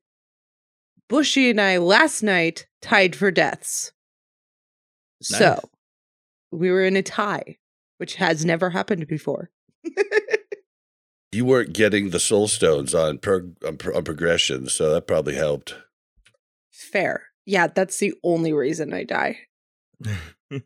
Bushy 1.08 1.50
and 1.50 1.60
I 1.60 1.78
last 1.78 2.22
night 2.22 2.66
tied 2.80 3.16
for 3.16 3.32
deaths. 3.32 3.92
Nice. 5.30 5.38
So 5.38 5.70
we 6.50 6.70
were 6.70 6.84
in 6.84 6.96
a 6.96 7.02
tie, 7.02 7.58
which 7.98 8.16
has 8.16 8.44
never 8.44 8.70
happened 8.70 9.06
before. 9.06 9.50
you 11.32 11.44
weren't 11.44 11.72
getting 11.72 12.10
the 12.10 12.20
soul 12.20 12.48
stones 12.48 12.94
on, 12.94 13.18
prog- 13.18 13.56
on, 13.64 13.76
pro- 13.76 13.96
on 13.96 14.04
progression, 14.04 14.68
so 14.68 14.92
that 14.92 15.06
probably 15.06 15.34
helped. 15.34 15.74
Fair. 16.70 17.24
Yeah, 17.46 17.66
that's 17.66 17.98
the 17.98 18.14
only 18.22 18.52
reason 18.52 18.92
I 18.92 19.04
die. 19.04 19.38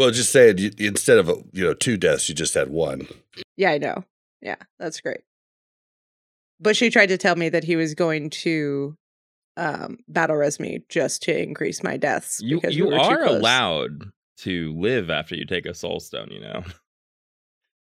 Well, 0.00 0.10
just 0.10 0.32
saying, 0.32 0.56
you, 0.56 0.70
instead 0.78 1.18
of 1.18 1.28
you 1.52 1.62
know 1.62 1.74
two 1.74 1.98
deaths, 1.98 2.26
you 2.26 2.34
just 2.34 2.54
had 2.54 2.70
one. 2.70 3.06
Yeah, 3.58 3.72
I 3.72 3.76
know. 3.76 4.04
Yeah, 4.40 4.56
that's 4.78 4.98
great. 4.98 5.20
Bushy 6.58 6.88
tried 6.88 7.10
to 7.10 7.18
tell 7.18 7.36
me 7.36 7.50
that 7.50 7.64
he 7.64 7.76
was 7.76 7.94
going 7.94 8.30
to 8.30 8.96
um 9.60 9.98
battle 10.08 10.36
res 10.36 10.58
me 10.58 10.80
just 10.88 11.22
to 11.22 11.42
increase 11.42 11.82
my 11.82 11.96
deaths. 11.96 12.40
You 12.42 12.60
because 12.60 12.74
you 12.76 12.86
we 12.86 12.92
were 12.92 12.98
too 12.98 13.04
are 13.04 13.24
close. 13.24 13.38
allowed 13.38 14.10
to 14.38 14.74
live 14.76 15.10
after 15.10 15.36
you 15.36 15.44
take 15.44 15.66
a 15.66 15.74
soul 15.74 16.00
stone, 16.00 16.30
you 16.30 16.40
know. 16.40 16.64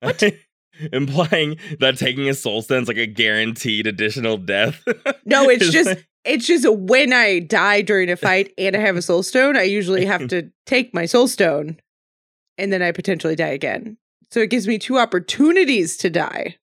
What? 0.01 0.23
Implying 0.93 1.57
that 1.79 1.97
taking 1.99 2.29
a 2.29 2.35
soul 2.35 2.61
stone 2.61 2.83
is 2.83 2.89
like 2.89 2.97
a 2.97 3.07
guaranteed 3.07 3.87
additional 3.87 4.37
death. 4.37 4.85
No, 5.25 5.49
it's 5.49 5.71
just 5.71 6.05
it's 6.25 6.47
just 6.47 6.69
when 6.69 7.13
I 7.13 7.39
die 7.39 7.81
during 7.83 8.11
a 8.11 8.17
fight 8.17 8.53
and 8.59 8.77
I 8.77 8.81
have 8.81 8.97
a 8.97 9.03
soul 9.03 9.23
stone, 9.23 9.57
I 9.57 9.63
usually 9.63 10.05
have 10.05 10.29
to 10.29 10.51
take 10.67 10.93
my 10.93 11.07
soul 11.07 11.29
stone 11.29 11.79
and 12.59 12.73
then 12.73 12.83
I 12.83 12.93
potentially 12.93 13.37
die 13.37 13.49
again. 13.49 13.97
So 14.31 14.41
it 14.41 14.51
gives 14.51 14.67
me 14.67 14.79
two 14.79 14.99
opportunities 14.99 15.97
to 15.99 16.11
die. 16.11 16.57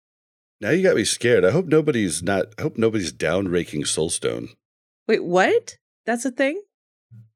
Now 0.60 0.72
you 0.72 0.82
got 0.84 0.96
me 0.96 1.06
scared. 1.06 1.46
I 1.46 1.52
hope 1.52 1.68
nobody's 1.68 2.22
not. 2.24 2.48
I 2.58 2.64
hope 2.64 2.78
nobody's 2.78 3.12
down 3.12 3.48
ranking 3.48 3.84
soulstone. 3.84 4.50
Wait, 5.10 5.24
what? 5.24 5.80
That's 6.06 6.24
a 6.24 6.30
thing? 6.30 6.62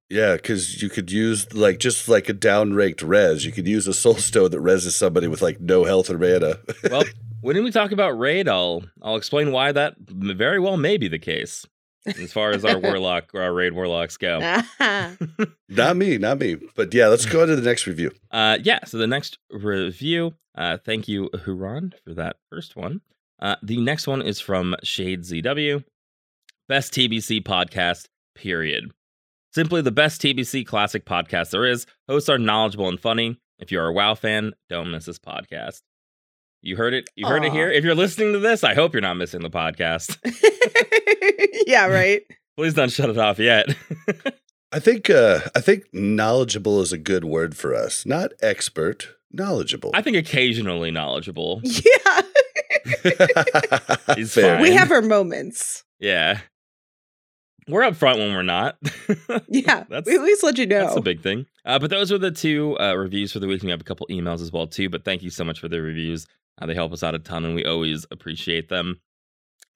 Yeah, 0.07 0.35
because 0.35 0.83
you 0.83 0.89
could 0.89 1.11
use 1.11 1.51
like 1.55 1.79
just 1.79 2.07
like 2.07 2.29
a 2.29 2.33
down 2.33 2.75
ranked 2.75 3.01
res. 3.01 3.47
You 3.47 3.51
could 3.51 3.67
use 3.67 3.87
a 3.87 3.93
soulstone 3.93 4.51
that 4.51 4.59
reses 4.61 4.91
somebody 4.91 5.27
with 5.27 5.41
like 5.41 5.59
no 5.59 5.83
health 5.83 6.11
or 6.11 6.19
mana. 6.19 6.59
well, 6.91 7.03
when 7.41 7.63
we 7.63 7.71
talk 7.71 7.91
about 7.91 8.11
raid, 8.11 8.47
I'll 8.47 8.83
I'll 9.01 9.15
explain 9.15 9.51
why 9.51 9.71
that 9.71 9.95
very 9.97 10.59
well 10.59 10.77
may 10.77 10.97
be 10.97 11.07
the 11.07 11.17
case 11.17 11.65
as 12.05 12.31
far 12.31 12.51
as 12.51 12.63
our 12.63 12.77
warlock 12.79 13.31
or 13.33 13.41
our 13.41 13.51
raid 13.51 13.73
warlocks 13.73 14.17
go. 14.17 14.37
Not 14.79 15.97
me, 15.97 16.19
not 16.19 16.37
me. 16.37 16.57
But 16.75 16.93
yeah, 16.93 17.07
let's 17.07 17.25
go 17.25 17.41
on 17.41 17.47
to 17.47 17.55
the 17.55 17.67
next 17.67 17.87
review. 17.87 18.11
Uh, 18.29 18.59
yeah. 18.61 18.85
So 18.85 18.99
the 18.99 19.07
next 19.07 19.39
review, 19.49 20.35
uh, 20.53 20.77
thank 20.85 21.07
you, 21.07 21.31
Huron, 21.43 21.95
for 22.05 22.13
that 22.13 22.35
first 22.51 22.75
one. 22.75 23.01
Uh, 23.39 23.55
the 23.63 23.81
next 23.81 24.05
one 24.05 24.21
is 24.21 24.39
from 24.39 24.75
Shade 24.83 25.23
ZW. 25.23 25.83
Best 26.69 26.93
TBC 26.93 27.43
podcast, 27.43 28.07
period. 28.35 28.91
Simply 29.53 29.81
the 29.81 29.91
best 29.91 30.21
TBC 30.21 30.65
classic 30.65 31.05
podcast 31.05 31.49
there 31.51 31.65
is. 31.65 31.85
Hosts 32.07 32.29
are 32.29 32.37
knowledgeable 32.37 32.87
and 32.87 32.97
funny. 32.99 33.37
If 33.59 33.69
you're 33.71 33.85
a 33.85 33.91
WoW 33.93 34.15
fan, 34.15 34.53
don't 34.69 34.89
miss 34.89 35.05
this 35.05 35.19
podcast. 35.19 35.81
You 36.61 36.77
heard 36.77 36.93
it. 36.93 37.09
You 37.15 37.27
heard 37.27 37.43
it 37.43 37.51
here. 37.51 37.69
If 37.69 37.83
you're 37.83 37.95
listening 37.95 38.31
to 38.31 38.39
this, 38.39 38.63
I 38.63 38.73
hope 38.75 38.93
you're 38.93 39.01
not 39.01 39.17
missing 39.17 39.41
the 39.41 39.49
podcast. 39.49 40.17
yeah, 41.67 41.87
right. 41.87 42.21
Please 42.55 42.73
don't 42.73 42.91
shut 42.91 43.09
it 43.09 43.17
off 43.17 43.39
yet. 43.39 43.67
I 44.71 44.79
think 44.79 45.09
uh 45.09 45.41
I 45.55 45.59
think 45.59 45.83
knowledgeable 45.93 46.79
is 46.81 46.93
a 46.93 46.97
good 46.97 47.25
word 47.25 47.57
for 47.57 47.75
us. 47.75 48.05
Not 48.05 48.31
expert, 48.41 49.09
knowledgeable. 49.33 49.91
I 49.93 50.01
think 50.01 50.15
occasionally 50.15 50.91
knowledgeable. 50.91 51.61
Yeah. 51.63 52.21
He's 54.15 54.33
Fair. 54.33 54.55
fine. 54.55 54.61
we 54.61 54.71
have 54.71 54.91
our 54.91 55.01
moments. 55.01 55.83
Yeah. 55.99 56.39
We're 57.67 57.83
up 57.83 57.95
front 57.95 58.19
when 58.19 58.33
we're 58.33 58.43
not. 58.43 58.77
Yeah. 59.47 59.83
That's- 59.89 60.03
we 60.05 60.15
at 60.15 60.21
least 60.21 60.43
let 60.43 60.57
you 60.57 60.65
know. 60.65 60.85
That's 60.85 60.95
a 60.97 61.01
big 61.01 61.21
thing. 61.21 61.45
Uh, 61.65 61.79
but 61.79 61.89
those 61.89 62.11
were 62.11 62.17
the 62.17 62.31
two 62.31 62.77
uh, 62.79 62.95
reviews 62.95 63.31
for 63.31 63.39
the 63.39 63.47
week. 63.47 63.63
We 63.63 63.69
have 63.71 63.81
a 63.81 63.85
couple 63.85 64.07
emails 64.09 64.41
as 64.41 64.51
well 64.51 64.67
too. 64.67 64.89
But 64.89 65.05
thank 65.05 65.23
you 65.23 65.29
so 65.29 65.43
much 65.43 65.59
for 65.59 65.67
the 65.69 65.81
reviews. 65.81 66.25
Uh, 66.61 66.65
they 66.65 66.73
help 66.75 66.91
us 66.93 67.03
out 67.03 67.15
a 67.15 67.19
ton, 67.19 67.45
and 67.45 67.55
we 67.55 67.65
always 67.65 68.05
appreciate 68.11 68.69
them. 68.69 68.99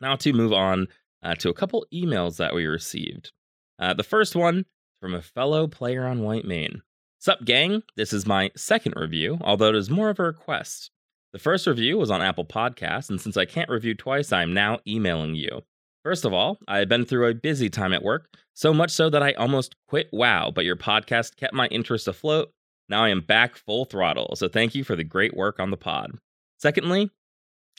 Now 0.01 0.15
to 0.17 0.33
move 0.33 0.53
on 0.53 0.87
uh, 1.23 1.35
to 1.35 1.49
a 1.49 1.53
couple 1.53 1.85
emails 1.93 2.37
that 2.37 2.53
we 2.53 2.65
received. 2.65 3.31
Uh, 3.79 3.93
the 3.93 4.03
first 4.03 4.35
one 4.35 4.65
from 5.01 5.13
a 5.13 5.21
fellow 5.21 5.67
player 5.67 6.05
on 6.05 6.21
White 6.23 6.45
Mane. 6.45 6.81
Sup, 7.19 7.43
gang? 7.45 7.81
This 7.95 8.13
is 8.13 8.25
my 8.27 8.51
second 8.55 8.93
review, 8.95 9.37
although 9.41 9.69
it 9.69 9.75
is 9.75 9.89
more 9.89 10.09
of 10.09 10.19
a 10.19 10.23
request. 10.23 10.91
The 11.33 11.39
first 11.39 11.65
review 11.67 11.97
was 11.97 12.11
on 12.11 12.21
Apple 12.21 12.45
Podcasts, 12.45 13.09
and 13.09 13.19
since 13.19 13.37
I 13.37 13.45
can't 13.45 13.69
review 13.69 13.95
twice, 13.95 14.31
I'm 14.31 14.53
now 14.53 14.79
emailing 14.87 15.35
you. 15.35 15.63
First 16.07 16.23
of 16.23 16.31
all, 16.31 16.57
I 16.69 16.77
have 16.77 16.87
been 16.87 17.03
through 17.03 17.27
a 17.27 17.33
busy 17.33 17.69
time 17.69 17.91
at 17.91 18.01
work, 18.01 18.33
so 18.53 18.73
much 18.73 18.91
so 18.91 19.09
that 19.09 19.21
I 19.21 19.33
almost 19.33 19.75
quit 19.89 20.07
WoW, 20.13 20.51
but 20.51 20.63
your 20.63 20.77
podcast 20.77 21.35
kept 21.35 21.53
my 21.53 21.67
interest 21.67 22.07
afloat. 22.07 22.53
Now 22.87 23.03
I 23.03 23.09
am 23.09 23.19
back 23.19 23.57
full 23.57 23.83
throttle, 23.83 24.33
so 24.37 24.47
thank 24.47 24.73
you 24.73 24.85
for 24.85 24.95
the 24.95 25.03
great 25.03 25.35
work 25.35 25.59
on 25.59 25.69
the 25.69 25.75
pod. 25.75 26.17
Secondly, 26.59 27.11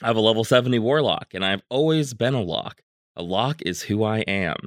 I 0.03 0.05
have 0.05 0.15
a 0.15 0.19
level 0.21 0.43
70 0.43 0.77
Warlock, 0.77 1.33
and 1.33 1.43
I've 1.43 1.63
always 1.71 2.13
been 2.13 2.35
a 2.35 2.41
lock. 2.43 2.83
A 3.15 3.23
lock 3.23 3.63
is 3.65 3.81
who 3.81 4.03
I 4.03 4.19
am. 4.19 4.57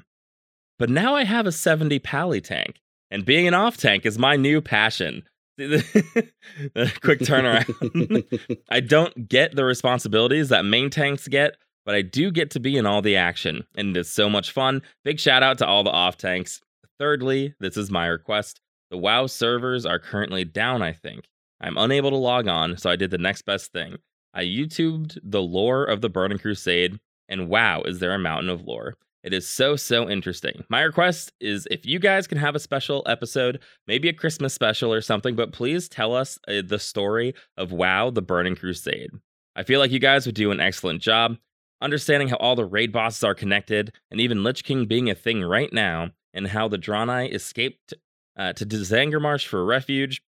But 0.80 0.90
now 0.90 1.14
I 1.14 1.22
have 1.22 1.46
a 1.46 1.52
70 1.52 2.00
Pally 2.00 2.40
tank, 2.40 2.80
and 3.12 3.24
being 3.24 3.46
an 3.46 3.54
off 3.54 3.76
tank 3.76 4.04
is 4.04 4.18
my 4.18 4.34
new 4.34 4.60
passion. 4.60 5.22
Quick 5.56 7.20
turnaround. 7.20 8.24
I 8.68 8.80
don't 8.80 9.28
get 9.28 9.54
the 9.54 9.64
responsibilities 9.64 10.48
that 10.48 10.64
main 10.64 10.90
tanks 10.90 11.28
get, 11.28 11.58
but 11.84 11.94
I 11.94 12.02
do 12.02 12.30
get 12.30 12.50
to 12.52 12.60
be 12.60 12.76
in 12.76 12.86
all 12.86 13.02
the 13.02 13.16
action, 13.16 13.64
and 13.76 13.96
it 13.96 14.00
is 14.00 14.10
so 14.10 14.28
much 14.30 14.52
fun. 14.52 14.82
Big 15.04 15.18
shout 15.18 15.42
out 15.42 15.58
to 15.58 15.66
all 15.66 15.84
the 15.84 15.90
off 15.90 16.16
tanks. 16.16 16.60
Thirdly, 16.98 17.54
this 17.60 17.76
is 17.76 17.90
my 17.90 18.06
request. 18.06 18.60
The 18.90 18.98
WoW 18.98 19.26
servers 19.26 19.86
are 19.86 19.98
currently 19.98 20.44
down, 20.44 20.82
I 20.82 20.92
think. 20.92 21.28
I'm 21.60 21.78
unable 21.78 22.10
to 22.10 22.16
log 22.16 22.48
on, 22.48 22.76
so 22.76 22.90
I 22.90 22.96
did 22.96 23.10
the 23.10 23.18
next 23.18 23.42
best 23.42 23.72
thing. 23.72 23.96
I 24.34 24.44
YouTubed 24.44 25.18
the 25.22 25.42
lore 25.42 25.84
of 25.84 26.00
the 26.00 26.08
Burning 26.08 26.38
Crusade, 26.38 26.98
and 27.28 27.48
wow, 27.48 27.82
is 27.82 27.98
there 27.98 28.14
a 28.14 28.18
mountain 28.18 28.50
of 28.50 28.62
lore. 28.62 28.94
It 29.22 29.32
is 29.32 29.48
so, 29.48 29.76
so 29.76 30.10
interesting. 30.10 30.64
My 30.68 30.82
request 30.82 31.32
is 31.40 31.68
if 31.70 31.86
you 31.86 32.00
guys 32.00 32.26
can 32.26 32.38
have 32.38 32.56
a 32.56 32.60
special 32.60 33.04
episode, 33.06 33.60
maybe 33.86 34.08
a 34.08 34.12
Christmas 34.12 34.52
special 34.52 34.92
or 34.92 35.00
something, 35.00 35.36
but 35.36 35.52
please 35.52 35.88
tell 35.88 36.14
us 36.14 36.38
uh, 36.48 36.62
the 36.66 36.78
story 36.78 37.34
of 37.56 37.70
WoW, 37.70 38.10
the 38.10 38.22
Burning 38.22 38.56
Crusade. 38.56 39.10
I 39.54 39.62
feel 39.62 39.78
like 39.78 39.92
you 39.92 40.00
guys 40.00 40.26
would 40.26 40.34
do 40.34 40.50
an 40.50 40.60
excellent 40.60 41.00
job 41.02 41.36
understanding 41.82 42.28
how 42.28 42.36
all 42.36 42.56
the 42.56 42.64
raid 42.64 42.92
bosses 42.92 43.22
are 43.24 43.34
connected, 43.34 43.92
and 44.10 44.20
even 44.20 44.44
Lich 44.44 44.64
King 44.64 44.86
being 44.86 45.10
a 45.10 45.14
thing 45.14 45.42
right 45.42 45.72
now, 45.72 46.10
and 46.32 46.48
how 46.48 46.68
the 46.68 46.78
Draenei 46.78 47.32
escaped 47.34 47.94
uh, 48.36 48.52
to 48.54 48.64
Zangarmarsh 48.64 49.46
for 49.46 49.64
refuge, 49.64 50.22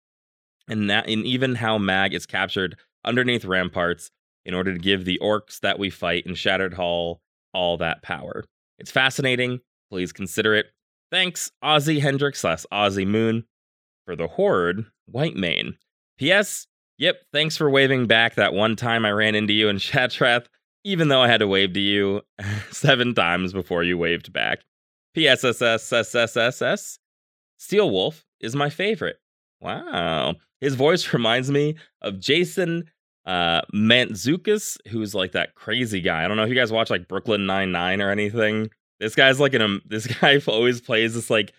and, 0.68 0.90
that, 0.90 1.08
and 1.08 1.24
even 1.24 1.56
how 1.56 1.78
Mag 1.78 2.14
is 2.14 2.26
captured 2.26 2.76
underneath 3.04 3.44
ramparts 3.44 4.10
in 4.44 4.54
order 4.54 4.72
to 4.72 4.78
give 4.78 5.04
the 5.04 5.18
orcs 5.22 5.60
that 5.60 5.78
we 5.78 5.90
fight 5.90 6.26
in 6.26 6.34
Shattered 6.34 6.74
Hall 6.74 7.20
all 7.52 7.76
that 7.78 8.02
power. 8.02 8.44
It's 8.78 8.90
fascinating. 8.90 9.60
Please 9.90 10.12
consider 10.12 10.54
it. 10.54 10.66
Thanks, 11.10 11.50
Ozzy 11.62 12.00
Hendrix 12.00 12.40
slash 12.40 12.64
Ozzy 12.72 13.06
Moon, 13.06 13.44
for 14.04 14.16
the 14.16 14.26
Horde, 14.26 14.86
White 15.06 15.36
Mane. 15.36 15.76
P.S. 16.18 16.66
Yep, 16.98 17.16
thanks 17.32 17.56
for 17.56 17.70
waving 17.70 18.06
back 18.06 18.34
that 18.34 18.52
one 18.52 18.76
time 18.76 19.04
I 19.04 19.12
ran 19.12 19.34
into 19.34 19.52
you 19.52 19.68
in 19.68 19.76
Shattrath, 19.78 20.46
even 20.84 21.08
though 21.08 21.22
I 21.22 21.28
had 21.28 21.40
to 21.40 21.48
wave 21.48 21.72
to 21.72 21.80
you 21.80 22.22
seven 22.70 23.14
times 23.14 23.52
before 23.52 23.82
you 23.82 23.98
waved 23.98 24.32
back. 24.32 24.60
P.S.S.S.S.S.S. 25.14 26.98
Steel 27.56 27.90
Wolf 27.90 28.24
is 28.40 28.54
my 28.54 28.68
favorite. 28.68 29.16
Wow. 29.60 30.34
His 30.60 30.74
voice 30.74 31.12
reminds 31.12 31.50
me 31.50 31.76
of 32.02 32.20
Jason 32.20 32.84
uh 33.26 33.62
Mantzoukas, 33.74 34.76
who's 34.88 35.14
like 35.14 35.32
that 35.32 35.54
crazy 35.54 36.02
guy. 36.02 36.24
I 36.24 36.28
don't 36.28 36.36
know 36.36 36.42
if 36.42 36.50
you 36.50 36.54
guys 36.54 36.70
watch 36.70 36.90
like 36.90 37.08
Brooklyn 37.08 37.46
Nine 37.46 37.72
Nine 37.72 38.02
or 38.02 38.10
anything. 38.10 38.68
This 39.00 39.14
guy's 39.14 39.40
like 39.40 39.54
an 39.54 39.62
um, 39.62 39.82
this 39.86 40.06
guy 40.06 40.40
always 40.46 40.80
plays 40.80 41.14
this 41.14 41.30
like 41.30 41.52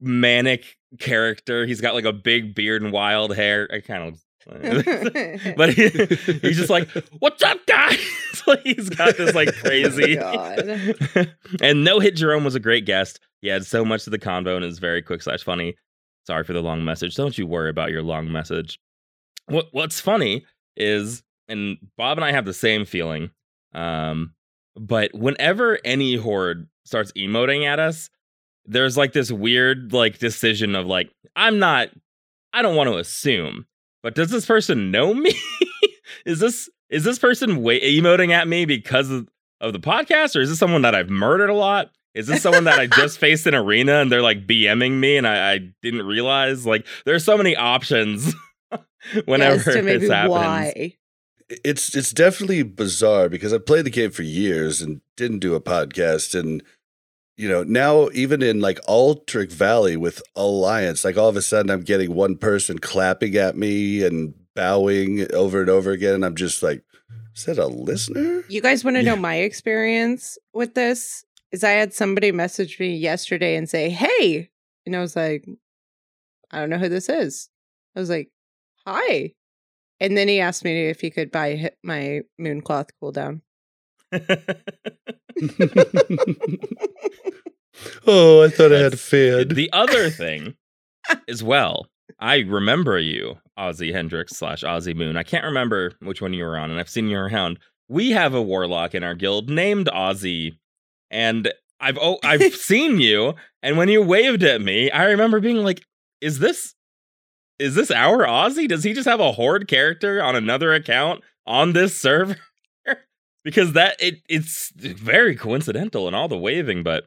manic 0.00 0.78
character. 1.00 1.66
He's 1.66 1.80
got 1.80 1.94
like 1.94 2.04
a 2.04 2.12
big 2.12 2.54
beard 2.54 2.82
and 2.82 2.92
wild 2.92 3.34
hair. 3.34 3.68
I 3.72 3.80
kind 3.80 4.04
of 4.04 4.22
but 5.56 5.72
he, 5.74 5.88
he's 5.88 6.56
just 6.56 6.70
like, 6.70 6.88
"What's 7.18 7.42
up, 7.42 7.58
guys?" 7.66 7.98
like 8.46 8.62
he's 8.62 8.88
got 8.88 9.16
this 9.16 9.34
like 9.34 9.54
crazy. 9.62 10.16
God. 10.16 11.32
and 11.60 11.84
No 11.84 12.00
Hit 12.00 12.16
Jerome 12.16 12.44
was 12.44 12.54
a 12.54 12.60
great 12.60 12.84
guest. 12.86 13.20
He 13.40 13.48
had 13.48 13.66
so 13.66 13.84
much 13.84 14.04
to 14.04 14.10
the 14.10 14.18
convo 14.18 14.56
and 14.56 14.64
is 14.64 14.78
very 14.78 15.02
quick 15.02 15.22
slash 15.22 15.42
funny. 15.42 15.76
Sorry 16.26 16.44
for 16.44 16.52
the 16.52 16.62
long 16.62 16.84
message. 16.84 17.14
Don't 17.14 17.36
you 17.36 17.46
worry 17.46 17.70
about 17.70 17.90
your 17.90 18.02
long 18.02 18.30
message. 18.30 18.78
What 19.46 19.68
What's 19.72 20.00
funny 20.00 20.46
is, 20.76 21.22
and 21.48 21.78
Bob 21.96 22.18
and 22.18 22.24
I 22.24 22.32
have 22.32 22.44
the 22.44 22.54
same 22.54 22.84
feeling. 22.84 23.30
Um, 23.74 24.34
but 24.76 25.12
whenever 25.14 25.78
any 25.84 26.16
horde 26.16 26.68
starts 26.84 27.12
emoting 27.12 27.64
at 27.64 27.78
us, 27.78 28.10
there's 28.64 28.96
like 28.96 29.12
this 29.12 29.30
weird 29.32 29.92
like 29.92 30.18
decision 30.18 30.74
of 30.74 30.86
like, 30.86 31.10
I'm 31.34 31.58
not, 31.58 31.88
I 32.52 32.62
don't 32.62 32.76
want 32.76 32.88
to 32.90 32.98
assume, 32.98 33.66
but 34.02 34.14
does 34.14 34.30
this 34.30 34.46
person 34.46 34.90
know 34.90 35.14
me? 35.14 35.32
is 36.26 36.38
this 36.40 36.68
is 36.90 37.04
this 37.04 37.18
person 37.18 37.62
wa- 37.62 37.72
emoting 37.72 38.30
at 38.32 38.46
me 38.48 38.64
because 38.64 39.10
of, 39.10 39.28
of 39.60 39.72
the 39.72 39.80
podcast, 39.80 40.36
or 40.36 40.40
is 40.40 40.50
this 40.50 40.58
someone 40.58 40.82
that 40.82 40.94
I've 40.94 41.08
murdered 41.10 41.50
a 41.50 41.54
lot? 41.54 41.90
Is 42.14 42.26
this 42.26 42.42
someone 42.42 42.64
that 42.64 42.78
I 42.78 42.86
just 42.86 43.18
faced 43.20 43.46
in 43.46 43.54
arena 43.54 44.00
and 44.02 44.12
they're 44.12 44.20
like 44.22 44.46
BMing 44.46 44.92
me 45.00 45.16
and 45.16 45.26
I, 45.26 45.52
I 45.54 45.58
didn't 45.80 46.02
realize? 46.04 46.66
Like, 46.66 46.86
there's 47.06 47.24
so 47.24 47.38
many 47.38 47.56
options 47.56 48.34
whenever 49.24 49.54
As 49.56 49.64
to 49.64 49.82
maybe 49.82 50.00
this 50.00 50.10
happens. 50.10 50.30
why. 50.30 50.96
it's 51.48 51.96
it's 51.96 52.12
definitely 52.12 52.62
bizarre 52.62 53.28
because 53.30 53.52
I 53.54 53.58
played 53.58 53.86
the 53.86 53.90
game 53.90 54.10
for 54.10 54.22
years 54.22 54.82
and 54.82 55.00
didn't 55.16 55.38
do 55.38 55.54
a 55.54 55.60
podcast 55.60 56.38
and 56.38 56.62
you 57.36 57.48
know 57.48 57.62
now 57.62 58.08
even 58.12 58.42
in 58.42 58.60
like 58.60 58.80
Alterac 58.86 59.50
Valley 59.52 59.96
with 59.96 60.22
Alliance 60.36 61.04
like 61.04 61.16
all 61.16 61.28
of 61.28 61.36
a 61.36 61.42
sudden 61.42 61.70
I'm 61.70 61.80
getting 61.82 62.14
one 62.14 62.36
person 62.36 62.78
clapping 62.78 63.36
at 63.36 63.56
me 63.56 64.04
and 64.04 64.34
bowing 64.54 65.32
over 65.32 65.60
and 65.60 65.70
over 65.70 65.90
again 65.92 66.14
and 66.14 66.24
I'm 66.24 66.36
just 66.36 66.62
like 66.62 66.82
is 67.34 67.44
that 67.46 67.56
a 67.56 67.66
listener? 67.66 68.42
You 68.48 68.60
guys 68.60 68.84
want 68.84 68.96
to 68.96 69.02
Yeah. 69.02 69.14
know 69.14 69.16
my 69.16 69.36
experience 69.36 70.36
with 70.52 70.74
this? 70.74 71.24
Is 71.50 71.64
I 71.64 71.70
had 71.70 71.94
somebody 71.94 72.30
message 72.30 72.78
me 72.78 72.94
yesterday 72.94 73.56
and 73.56 73.68
say, 73.68 73.88
"Hey," 73.88 74.50
and 74.84 74.94
I 74.94 75.00
was 75.00 75.16
like, 75.16 75.46
"I 76.50 76.60
don't 76.60 76.68
know 76.68 76.76
who 76.78 76.90
this 76.90 77.08
is." 77.08 77.48
I 77.96 78.00
was 78.00 78.10
like, 78.10 78.30
"Hi," 78.86 79.32
and 80.00 80.16
then 80.16 80.28
he 80.28 80.40
asked 80.40 80.62
me 80.64 80.88
if 80.88 81.00
he 81.00 81.10
could 81.10 81.30
buy 81.30 81.70
my 81.82 82.20
Mooncloth 82.38 82.90
cooldown. 83.02 83.40
oh, 88.06 88.42
I 88.42 88.48
thought 88.48 88.72
I 88.72 88.78
had 88.78 88.92
That's- 88.92 89.00
fed. 89.00 89.50
the 89.50 89.70
other 89.72 90.10
thing 90.10 90.54
as 91.28 91.42
well, 91.42 91.86
I 92.18 92.38
remember 92.40 92.98
you, 92.98 93.38
Ozzy 93.58 93.92
Hendrix 93.92 94.36
slash 94.36 94.62
Ozzy 94.62 94.94
Moon. 94.94 95.16
I 95.16 95.22
can't 95.22 95.44
remember 95.44 95.92
which 96.00 96.22
one 96.22 96.32
you 96.32 96.44
were 96.44 96.56
on, 96.56 96.70
and 96.70 96.78
I've 96.78 96.88
seen 96.88 97.08
you 97.08 97.18
around. 97.18 97.58
We 97.88 98.10
have 98.10 98.34
a 98.34 98.42
warlock 98.42 98.94
in 98.94 99.04
our 99.04 99.14
guild 99.14 99.50
named 99.50 99.88
Ozzy, 99.88 100.56
and 101.10 101.52
I've 101.80 101.98
oh 102.00 102.18
I've 102.24 102.42
seen 102.54 103.00
you, 103.00 103.34
and 103.62 103.76
when 103.76 103.88
you 103.88 104.02
waved 104.02 104.42
at 104.44 104.60
me, 104.62 104.90
I 104.90 105.04
remember 105.06 105.40
being 105.40 105.64
like, 105.64 105.82
"Is 106.20 106.38
this 106.38 106.74
is 107.58 107.74
this 107.74 107.90
our 107.90 108.26
Ozzy? 108.26 108.68
Does 108.68 108.84
he 108.84 108.92
just 108.92 109.08
have 109.08 109.20
a 109.20 109.32
horde 109.32 109.68
character 109.68 110.22
on 110.22 110.36
another 110.36 110.72
account 110.74 111.22
on 111.46 111.72
this 111.72 111.96
server?" 111.96 112.36
Because 113.44 113.72
that 113.74 113.96
it 114.00 114.22
it's 114.28 114.72
very 114.76 115.34
coincidental 115.36 116.06
and 116.06 116.16
all 116.16 116.28
the 116.28 116.38
waving, 116.38 116.82
but 116.82 117.04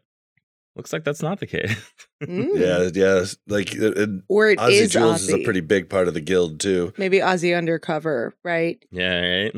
looks 0.75 0.91
like 0.91 1.03
that's 1.03 1.21
not 1.21 1.39
the 1.39 1.47
case. 1.47 1.75
Mm. 2.23 2.47
yeah, 2.55 2.89
yeah, 2.93 3.25
like 3.47 3.73
and 3.73 4.23
or 4.29 4.49
it 4.49 4.57
Ozzy 4.59 4.71
is 4.81 4.91
Jules 4.93 5.23
is 5.23 5.33
a 5.33 5.43
pretty 5.43 5.59
big 5.59 5.89
part 5.89 6.07
of 6.07 6.13
the 6.13 6.21
guild 6.21 6.59
too. 6.61 6.93
Maybe 6.97 7.19
Ozzy 7.19 7.55
undercover, 7.55 8.33
right? 8.43 8.81
yeah, 8.89 9.19
right. 9.19 9.55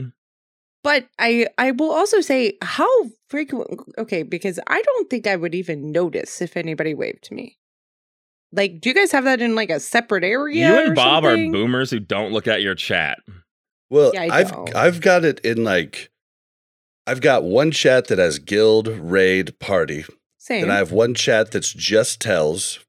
But 0.83 1.07
I 1.19 1.47
I 1.57 1.71
will 1.71 1.91
also 1.91 2.19
say 2.21 2.57
how 2.63 2.89
frequent 3.29 3.79
okay, 3.99 4.23
because 4.23 4.59
I 4.67 4.81
don't 4.81 5.09
think 5.09 5.27
I 5.27 5.35
would 5.35 5.53
even 5.53 5.91
notice 5.91 6.41
if 6.41 6.57
anybody 6.57 6.93
waved 6.95 7.23
to 7.25 7.35
me. 7.35 7.57
Like, 8.51 8.79
do 8.81 8.89
you 8.89 8.95
guys 8.95 9.11
have 9.11 9.25
that 9.25 9.41
in 9.41 9.53
like 9.55 9.69
a 9.69 9.79
separate 9.79 10.23
area? 10.23 10.67
you 10.69 10.79
and 10.79 10.91
or 10.91 10.95
Bob 10.95 11.23
something? 11.25 11.49
are 11.49 11.51
boomers 11.51 11.91
who 11.91 11.99
don't 11.99 12.31
look 12.31 12.47
at 12.47 12.61
your 12.61 12.75
chat. 12.75 13.19
Well, 13.89 14.11
Yeah, 14.13 14.23
I 14.23 14.39
I've 14.39 14.51
don't. 14.51 14.75
I've 14.75 15.01
got 15.01 15.25
it 15.25 15.39
in 15.41 15.63
like 15.63 16.09
I've 17.07 17.21
got 17.21 17.43
one 17.43 17.71
chat 17.71 18.07
that 18.07 18.19
has 18.19 18.37
guild, 18.37 18.89
raid, 18.89 19.57
party. 19.59 20.05
Same. 20.37 20.61
Then 20.61 20.71
I 20.71 20.77
have 20.77 20.91
one 20.91 21.13
chat 21.13 21.51
that's 21.51 21.71
just 21.71 22.19
tells. 22.19 22.79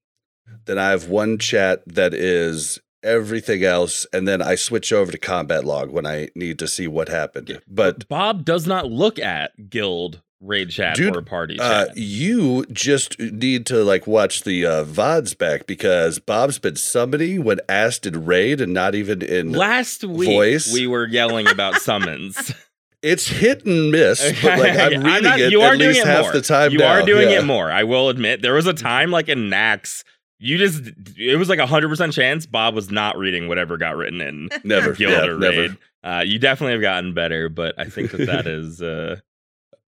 Then 0.65 0.77
I 0.77 0.91
have 0.91 1.09
one 1.09 1.39
chat 1.39 1.83
that 1.87 2.13
is 2.13 2.81
everything 3.03 3.63
else, 3.63 4.07
and 4.13 4.27
then 4.27 4.43
I 4.43 4.57
switch 4.57 4.93
over 4.93 5.13
to 5.13 5.19
combat 5.19 5.65
log 5.65 5.91
when 5.91 6.05
I 6.05 6.29
need 6.35 6.59
to 6.59 6.69
see 6.69 6.89
what 6.89 7.09
happened. 7.09 7.61
But 7.69 8.09
Bob 8.09 8.45
does 8.45 8.67
not 8.67 8.91
look 8.91 9.21
at 9.21 9.71
guild 9.71 10.21
raid 10.41 10.71
chat 10.71 10.97
Dude, 10.97 11.17
or 11.17 11.23
party 11.23 11.59
uh, 11.59 11.87
chat. 11.87 11.97
you 11.97 12.65
just 12.67 13.19
need 13.19 13.67
to 13.67 13.83
like 13.83 14.07
watch 14.07 14.43
the 14.43 14.67
uh, 14.67 14.85
vods 14.85 15.37
back 15.37 15.67
because 15.67 16.19
Bob's 16.19 16.59
been 16.59 16.77
summoning 16.77 17.45
when 17.45 17.61
asked 17.69 18.07
in 18.07 18.25
raid 18.25 18.61
and 18.61 18.73
not 18.73 18.95
even 18.95 19.23
in. 19.23 19.53
Last 19.53 20.05
week 20.05 20.29
voice. 20.29 20.73
we 20.73 20.87
were 20.87 21.07
yelling 21.07 21.49
about 21.49 21.77
summons. 21.77 22.53
it's 23.03 23.29
hit 23.29 23.65
and 23.65 23.91
miss, 23.91 24.21
but 24.43 24.59
like 24.59 24.79
I'm 24.79 25.03
reading 25.03 25.23
not- 25.23 25.41
it 25.41 25.53
you 25.53 25.61
are 25.63 25.73
at 25.75 25.79
doing 25.79 25.91
least 25.91 26.01
it 26.01 26.07
half 26.07 26.25
more. 26.25 26.33
the 26.33 26.43
time. 26.43 26.73
You 26.73 26.79
now. 26.79 26.87
are 26.89 27.03
doing 27.03 27.31
Yeah. 27.31 27.41
it 27.41 27.45
more. 27.45 27.71
I 27.71 27.85
will 27.85 28.09
admit. 28.09 28.43
There 28.43 28.55
was 28.55 28.67
a 28.67 28.73
time 28.75 29.11
like 29.11 29.29
in 29.29 29.49
Nax, 29.51 30.03
you 30.41 30.59
just 30.59 30.83
it 31.17 31.37
was 31.37 31.49
like 31.49 31.59
a 31.59 31.67
hundred 31.67 31.89
percent 31.89 32.13
chance 32.13 32.47
Bob 32.47 32.75
was 32.75 32.91
not 32.91 33.17
reading 33.19 33.49
whatever 33.49 33.77
got 33.77 33.97
written 33.97 34.21
in 34.21 34.49
Never, 34.65 34.93
guild 34.93 35.13
yeah, 35.13 35.25
or 35.27 35.39
never. 35.39 35.77
Uh, 36.05 36.23
you 36.25 36.39
definitely 36.39 36.73
have 36.73 36.81
gotten 36.83 37.13
better, 37.15 37.49
but 37.49 37.75
I 37.79 37.85
think 37.87 38.13
that 38.13 38.27
that 38.27 38.47
is 38.49 38.81
uh, 38.83 39.17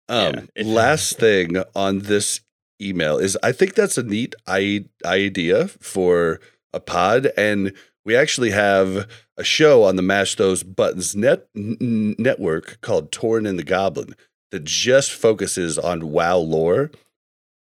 Um, 0.09 0.49
Yeah, 0.57 0.65
last 0.65 1.19
thing 1.19 1.63
on 1.75 2.01
this 2.01 2.41
email 2.81 3.19
is 3.19 3.37
I 3.43 3.53
think 3.53 3.75
that's 3.75 3.99
a 3.99 4.03
neat 4.03 4.35
I- 4.47 4.87
idea 5.05 5.69
for 5.69 6.41
a 6.73 6.81
pod, 6.81 7.31
and 7.37 7.73
we 8.05 8.17
actually 8.17 8.51
have 8.51 9.09
a 9.37 9.45
show 9.45 9.83
on 9.85 9.97
the 9.97 10.03
Mash 10.03 10.35
Those 10.37 10.63
Buttons 10.63 11.15
net 11.15 11.47
n- 11.57 12.15
network 12.19 12.81
called 12.81 13.13
Torn 13.13 13.47
in 13.47 13.57
the 13.57 13.63
Goblin 13.65 14.15
that 14.51 14.65
just 14.65 15.13
focuses 15.13 15.79
on 15.79 16.09
WoW 16.11 16.39
lore. 16.39 16.91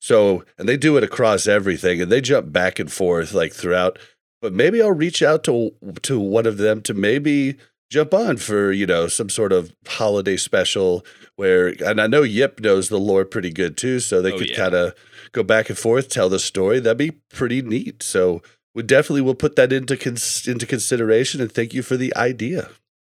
So, 0.00 0.44
and 0.56 0.68
they 0.68 0.76
do 0.76 0.96
it 0.96 1.02
across 1.02 1.46
everything, 1.48 2.00
and 2.00 2.10
they 2.10 2.20
jump 2.20 2.52
back 2.52 2.78
and 2.78 2.90
forth 2.90 3.32
like 3.34 3.52
throughout. 3.52 3.98
But 4.40 4.52
maybe 4.52 4.80
I'll 4.80 4.92
reach 4.92 5.22
out 5.22 5.42
to 5.44 5.72
to 6.02 6.20
one 6.20 6.46
of 6.46 6.56
them 6.58 6.80
to 6.82 6.94
maybe 6.94 7.56
jump 7.90 8.14
on 8.14 8.36
for 8.36 8.70
you 8.70 8.86
know 8.86 9.08
some 9.08 9.28
sort 9.28 9.52
of 9.52 9.72
holiday 9.88 10.36
special 10.36 11.04
where 11.36 11.74
and 11.84 12.00
I 12.00 12.06
know 12.06 12.22
Yip 12.22 12.60
knows 12.60 12.88
the 12.88 12.98
lore 12.98 13.24
pretty 13.24 13.50
good 13.50 13.76
too, 13.76 13.98
so 13.98 14.22
they 14.22 14.32
Oh, 14.32 14.38
could 14.38 14.50
yeah. 14.50 14.56
kind 14.56 14.74
of 14.74 14.94
go 15.32 15.42
back 15.42 15.68
and 15.68 15.76
forth, 15.76 16.08
tell 16.08 16.28
the 16.28 16.38
story. 16.38 16.78
That'd 16.78 16.96
be 16.98 17.10
pretty 17.30 17.60
neat. 17.60 18.02
So 18.04 18.40
we 18.78 18.84
definitely 18.84 19.22
will 19.22 19.34
put 19.34 19.56
that 19.56 19.72
into 19.72 19.96
cons- 19.96 20.46
into 20.46 20.64
consideration. 20.64 21.40
And 21.40 21.50
thank 21.50 21.74
you 21.74 21.82
for 21.82 21.96
the 21.96 22.14
idea. 22.16 22.70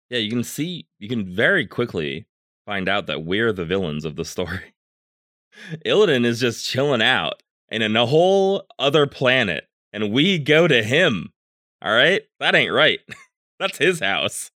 yeah. 0.10 0.19
You 0.19 0.30
can 0.30 0.45
see 0.45 0.88
you 0.97 1.10
can 1.10 1.25
very 1.36 1.67
quickly 1.67 2.25
find 2.65 2.88
out 2.88 3.06
that 3.08 3.25
we're 3.25 3.51
the 3.51 3.65
villains 3.65 4.06
of 4.06 4.15
the 4.15 4.23
story. 4.23 4.73
Illidan 5.86 6.23
is 6.23 6.39
just 6.39 6.65
chilling 6.65 7.01
out 7.01 7.43
and 7.67 7.84
in 7.84 7.97
a 7.97 8.06
whole 8.06 8.65
other 8.80 9.08
planet, 9.08 9.67
and 9.91 10.13
we 10.13 10.39
go 10.39 10.69
to 10.69 10.82
him. 10.82 11.34
All 11.82 11.91
right, 11.93 12.21
that 12.39 12.56
ain't 12.56 12.71
right. 12.71 13.01
That's 13.60 13.77
his 13.77 13.99
house. 13.99 14.51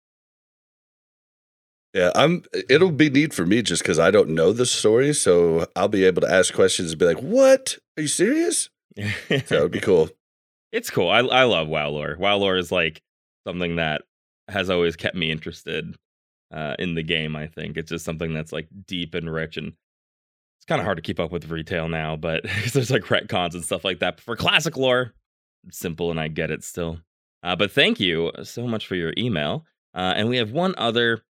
Yeah, 1.95 2.11
I'm. 2.15 2.43
It'll 2.69 2.91
be 2.93 3.09
neat 3.09 3.33
for 3.33 3.47
me 3.47 3.63
just 3.63 3.83
because 3.83 3.99
I 3.99 4.11
don't 4.11 4.29
know 4.29 4.53
the 4.53 4.67
story, 4.67 5.15
so 5.15 5.67
I'll 5.75 5.89
be 5.89 6.05
able 6.05 6.21
to 6.21 6.31
ask 6.31 6.53
questions 6.53 6.91
and 6.91 6.99
be 6.99 7.07
like, 7.07 7.23
"What? 7.23 7.79
Are 7.97 8.03
you 8.03 8.09
serious?" 8.09 8.69
So 9.47 9.55
it'd 9.55 9.71
be 9.71 9.81
cool. 9.81 10.11
It's 10.73 10.91
cool. 10.91 11.09
I 11.09 11.21
I 11.21 11.45
love 11.45 11.69
WoW 11.69 11.89
lore. 11.91 12.17
WoW 12.19 12.37
lore 12.37 12.57
is 12.57 12.73
like 12.73 13.03
something 13.47 13.77
that 13.77 14.03
has 14.49 14.71
always 14.71 14.97
kept 14.97 15.17
me 15.17 15.31
interested 15.31 15.95
uh, 16.53 16.75
in 16.79 16.95
the 16.95 17.03
game. 17.03 17.37
I 17.37 17.47
think 17.47 17.77
it's 17.77 17.91
just 17.91 18.05
something 18.05 18.33
that's 18.33 18.53
like 18.53 18.69
deep 18.87 19.15
and 19.15 19.33
rich, 19.33 19.57
and 19.57 19.69
it's 19.69 20.67
kind 20.67 20.81
of 20.81 20.85
hard 20.85 20.99
to 20.99 21.03
keep 21.03 21.21
up 21.21 21.31
with 21.31 21.51
retail 21.51 21.89
now. 21.89 22.17
But 22.17 22.43
because 22.55 22.73
there's 22.73 22.91
like 22.91 23.05
retcons 23.05 23.55
and 23.55 23.65
stuff 23.65 23.85
like 23.85 24.01
that. 24.01 24.17
But 24.17 24.25
for 24.25 24.37
classic 24.37 24.77
lore, 24.77 25.15
it's 25.67 25.79
simple, 25.79 26.11
and 26.11 26.21
I 26.21 26.29
get 26.29 26.51
it 26.51 26.65
still. 26.65 26.99
Uh, 27.43 27.57
but 27.57 27.71
thank 27.71 28.01
you 28.01 28.33
so 28.43 28.67
much 28.67 28.87
for 28.87 28.97
your 28.97 29.13
email. 29.17 29.65
Uh, 29.95 30.15
and 30.17 30.29
we 30.29 30.37
have 30.39 30.53
one 30.53 30.75
other. 30.77 31.23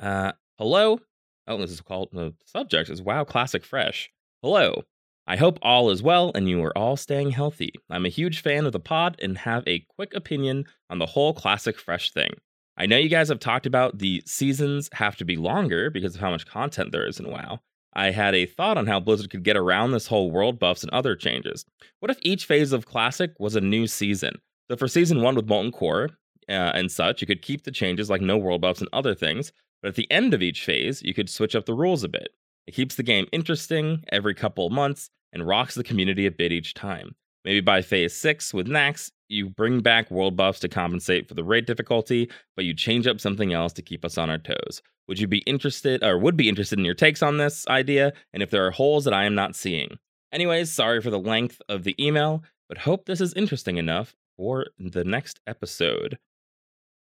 Uh, 0.00 0.32
hello. 0.58 0.98
Oh, 1.46 1.58
this 1.58 1.70
is 1.70 1.80
called 1.80 2.08
the 2.12 2.34
subject 2.46 2.88
is 2.88 3.02
WoW 3.02 3.24
Classic 3.24 3.64
Fresh. 3.64 4.10
Hello. 4.42 4.82
I 5.26 5.36
hope 5.36 5.58
all 5.62 5.88
is 5.90 6.02
well 6.02 6.32
and 6.34 6.48
you 6.48 6.62
are 6.62 6.76
all 6.76 6.96
staying 6.96 7.30
healthy. 7.30 7.72
I'm 7.88 8.04
a 8.04 8.10
huge 8.10 8.42
fan 8.42 8.66
of 8.66 8.72
the 8.72 8.80
pod 8.80 9.16
and 9.22 9.38
have 9.38 9.66
a 9.66 9.86
quick 9.96 10.12
opinion 10.14 10.64
on 10.90 10.98
the 10.98 11.06
whole 11.06 11.32
Classic 11.32 11.78
Fresh 11.78 12.12
thing. 12.12 12.34
I 12.76 12.86
know 12.86 12.98
you 12.98 13.08
guys 13.08 13.28
have 13.28 13.38
talked 13.38 13.66
about 13.66 13.98
the 13.98 14.22
seasons 14.26 14.90
have 14.92 15.16
to 15.16 15.24
be 15.24 15.36
longer 15.36 15.90
because 15.90 16.14
of 16.14 16.20
how 16.20 16.30
much 16.30 16.46
content 16.46 16.92
there 16.92 17.06
is 17.06 17.20
in 17.20 17.30
WoW. 17.30 17.60
I 17.94 18.10
had 18.10 18.34
a 18.34 18.46
thought 18.46 18.76
on 18.76 18.86
how 18.86 19.00
Blizzard 19.00 19.30
could 19.30 19.44
get 19.44 19.56
around 19.56 19.92
this 19.92 20.08
whole 20.08 20.30
world 20.30 20.58
buffs 20.58 20.82
and 20.82 20.90
other 20.90 21.14
changes. 21.14 21.64
What 22.00 22.10
if 22.10 22.18
each 22.22 22.44
phase 22.44 22.72
of 22.72 22.86
Classic 22.86 23.30
was 23.38 23.54
a 23.54 23.60
new 23.60 23.86
season? 23.86 24.34
So 24.68 24.76
for 24.76 24.88
season 24.88 25.22
one 25.22 25.36
with 25.36 25.46
Molten 25.46 25.72
Core 25.72 26.10
uh, 26.48 26.72
and 26.74 26.90
such, 26.90 27.20
you 27.20 27.26
could 27.26 27.42
keep 27.42 27.62
the 27.62 27.70
changes 27.70 28.10
like 28.10 28.20
no 28.20 28.36
world 28.36 28.60
buffs 28.60 28.80
and 28.80 28.90
other 28.92 29.14
things, 29.14 29.52
but 29.80 29.88
at 29.88 29.94
the 29.94 30.10
end 30.10 30.34
of 30.34 30.42
each 30.42 30.64
phase, 30.64 31.02
you 31.02 31.14
could 31.14 31.30
switch 31.30 31.54
up 31.54 31.66
the 31.66 31.74
rules 31.74 32.02
a 32.02 32.08
bit. 32.08 32.30
It 32.66 32.74
keeps 32.74 32.94
the 32.94 33.02
game 33.02 33.26
interesting 33.32 34.04
every 34.10 34.34
couple 34.34 34.66
of 34.66 34.72
months 34.72 35.10
and 35.32 35.46
rocks 35.46 35.74
the 35.74 35.84
community 35.84 36.26
a 36.26 36.30
bit 36.30 36.52
each 36.52 36.74
time. 36.74 37.14
Maybe 37.44 37.60
by 37.60 37.82
phase 37.82 38.16
six 38.16 38.54
with 38.54 38.66
Nax, 38.66 39.10
you 39.28 39.50
bring 39.50 39.80
back 39.80 40.10
world 40.10 40.36
buffs 40.36 40.60
to 40.60 40.68
compensate 40.68 41.28
for 41.28 41.34
the 41.34 41.44
raid 41.44 41.66
difficulty, 41.66 42.30
but 42.56 42.64
you 42.64 42.74
change 42.74 43.06
up 43.06 43.20
something 43.20 43.52
else 43.52 43.72
to 43.74 43.82
keep 43.82 44.04
us 44.04 44.16
on 44.16 44.30
our 44.30 44.38
toes. 44.38 44.80
Would 45.08 45.18
you 45.18 45.26
be 45.26 45.38
interested 45.38 46.02
or 46.02 46.18
would 46.18 46.36
be 46.36 46.48
interested 46.48 46.78
in 46.78 46.84
your 46.84 46.94
takes 46.94 47.22
on 47.22 47.36
this 47.36 47.66
idea 47.68 48.12
and 48.32 48.42
if 48.42 48.50
there 48.50 48.66
are 48.66 48.70
holes 48.70 49.04
that 49.04 49.12
I 49.12 49.24
am 49.24 49.34
not 49.34 49.54
seeing? 49.54 49.98
Anyways, 50.32 50.72
sorry 50.72 51.00
for 51.02 51.10
the 51.10 51.18
length 51.18 51.60
of 51.68 51.84
the 51.84 51.94
email, 52.04 52.42
but 52.68 52.78
hope 52.78 53.04
this 53.04 53.20
is 53.20 53.34
interesting 53.34 53.76
enough 53.76 54.16
for 54.36 54.66
the 54.78 55.04
next 55.04 55.40
episode. 55.46 56.18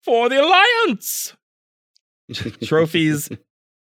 For 0.03 0.29
the 0.29 0.41
Alliance! 0.41 1.35
Trophies, 2.63 3.29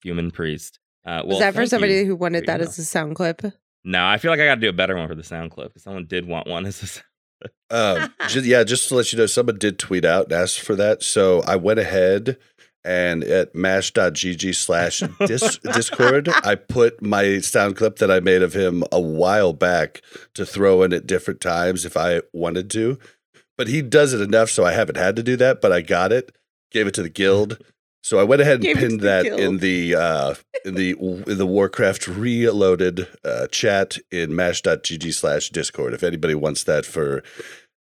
Human 0.04 0.32
Priest. 0.32 0.81
Uh, 1.06 1.22
well, 1.26 1.28
Was 1.28 1.40
that 1.40 1.54
for 1.54 1.66
somebody 1.66 1.96
you 1.96 2.06
who 2.06 2.16
wanted 2.16 2.46
that 2.46 2.60
your 2.60 2.70
as 2.70 2.78
a 2.78 2.86
sound 2.86 3.16
clip? 3.16 3.42
No, 3.84 4.06
I 4.06 4.18
feel 4.18 4.30
like 4.32 4.40
I 4.40 4.46
got 4.46 4.56
to 4.56 4.62
do 4.62 4.70
a 4.70 4.74
better 4.74 4.96
one 4.96 5.08
for 5.08 5.16
the 5.16 5.24
sound 5.24 5.52
clip 5.52 5.70
because 5.70 5.84
someone 5.84 6.06
did 6.06 6.28
want 6.28 6.48
one 6.48 6.66
as 6.66 6.82
a 6.84 6.88
sound 6.88 7.06
Um, 7.72 8.14
ju- 8.28 8.42
yeah, 8.42 8.64
just 8.64 8.88
to 8.90 8.96
let 8.96 9.12
you 9.12 9.18
know, 9.18 9.26
someone 9.26 9.58
did 9.58 9.80
tweet 9.80 10.06
out 10.06 10.26
and 10.26 10.34
ask 10.34 10.60
for 10.60 10.76
that. 10.76 11.02
So 11.02 11.42
I 11.48 11.56
went 11.56 11.80
ahead 11.80 12.38
and 12.84 13.24
at 13.24 13.56
mash.gg 13.56 14.56
slash 14.56 15.02
discord, 15.64 16.30
I 16.44 16.56
put 16.56 17.02
my 17.02 17.40
sound 17.40 17.76
clip 17.78 17.98
that 17.98 18.12
I 18.12 18.20
made 18.20 18.42
of 18.42 18.54
him 18.54 18.84
a 18.92 19.00
while 19.00 19.54
back 19.54 20.02
to 20.34 20.46
throw 20.46 20.82
in 20.84 20.94
at 20.94 21.08
different 21.08 21.42
times 21.42 21.86
if 21.86 21.96
I 21.98 22.22
wanted 22.34 22.70
to. 22.72 22.98
But 23.58 23.68
he 23.68 23.82
does 23.82 24.14
it 24.14 24.22
enough 24.22 24.50
so 24.50 24.66
I 24.66 24.72
haven't 24.72 24.98
had 24.98 25.16
to 25.16 25.24
do 25.24 25.36
that, 25.38 25.62
but 25.62 25.72
I 25.72 25.82
got 25.82 26.12
it, 26.12 26.36
gave 26.72 26.88
it 26.88 26.94
to 26.96 27.04
the 27.04 27.10
guild. 27.10 27.64
So 28.04 28.20
I 28.20 28.24
went 28.24 28.42
ahead 28.42 28.56
and 28.56 28.64
Gave 28.64 28.78
it 28.78 28.82
to 28.82 28.88
pinned 28.88 29.00
the 29.02 29.06
that 29.06 29.26
in 29.26 29.58
the 29.58 29.96
uh 29.96 30.36
in 30.66 30.76
the 30.76 30.92
in 31.28 31.38
the 31.38 31.46
Warcraft 31.46 32.08
reloaded 32.08 33.08
uh 33.24 33.48
chat 33.48 33.98
in 34.12 34.36
mash.gg 34.36 35.14
slash 35.14 35.50
discord 35.50 35.94
if 35.94 36.04
anybody 36.04 36.36
wants 36.36 36.64
that 36.64 36.86
for 36.86 37.24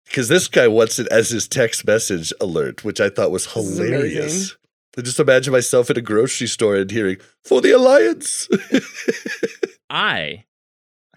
because 0.05 0.27
this 0.27 0.47
guy 0.47 0.67
wants 0.67 0.97
it 0.97 1.07
as 1.09 1.29
his 1.29 1.47
text 1.47 1.85
message 1.85 2.33
alert, 2.41 2.83
which 2.83 2.99
I 2.99 3.09
thought 3.09 3.31
was 3.31 3.53
hilarious. 3.53 4.55
I 4.97 5.01
just 5.01 5.19
imagine 5.19 5.53
myself 5.53 5.91
in 5.91 5.97
a 5.97 6.01
grocery 6.01 6.47
store 6.47 6.75
and 6.75 6.89
hearing 6.89 7.17
"For 7.45 7.61
the 7.61 7.71
Alliance." 7.71 8.49
I 9.89 10.45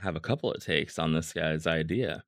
have 0.00 0.14
a 0.14 0.20
couple 0.20 0.52
of 0.52 0.62
takes 0.62 0.98
on 0.98 1.14
this 1.14 1.32
guy's 1.32 1.66
idea. 1.66 2.22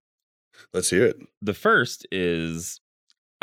Let's 0.73 0.91
hear 0.91 1.05
it. 1.05 1.17
The 1.43 1.55
first 1.55 2.07
is 2.11 2.81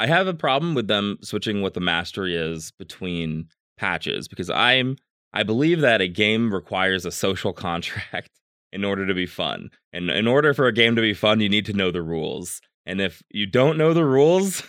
I 0.01 0.07
have 0.07 0.25
a 0.25 0.33
problem 0.33 0.73
with 0.73 0.87
them 0.87 1.19
switching 1.21 1.61
what 1.61 1.75
the 1.75 1.79
mastery 1.79 2.35
is 2.35 2.71
between 2.79 3.47
patches 3.77 4.27
because 4.27 4.49
I'm 4.49 4.95
I 5.31 5.43
believe 5.43 5.81
that 5.81 6.01
a 6.01 6.07
game 6.07 6.51
requires 6.51 7.05
a 7.05 7.11
social 7.11 7.53
contract 7.67 8.31
in 8.73 8.83
order 8.83 9.05
to 9.05 9.13
be 9.13 9.27
fun. 9.27 9.69
And 9.93 10.09
in 10.09 10.25
order 10.25 10.55
for 10.55 10.65
a 10.65 10.73
game 10.73 10.95
to 10.95 11.03
be 11.03 11.13
fun, 11.13 11.39
you 11.39 11.49
need 11.49 11.67
to 11.67 11.73
know 11.73 11.91
the 11.91 12.01
rules. 12.01 12.61
And 12.87 12.99
if 12.99 13.21
you 13.29 13.45
don't 13.45 13.77
know 13.77 13.93
the 13.93 14.03
rules, 14.03 14.63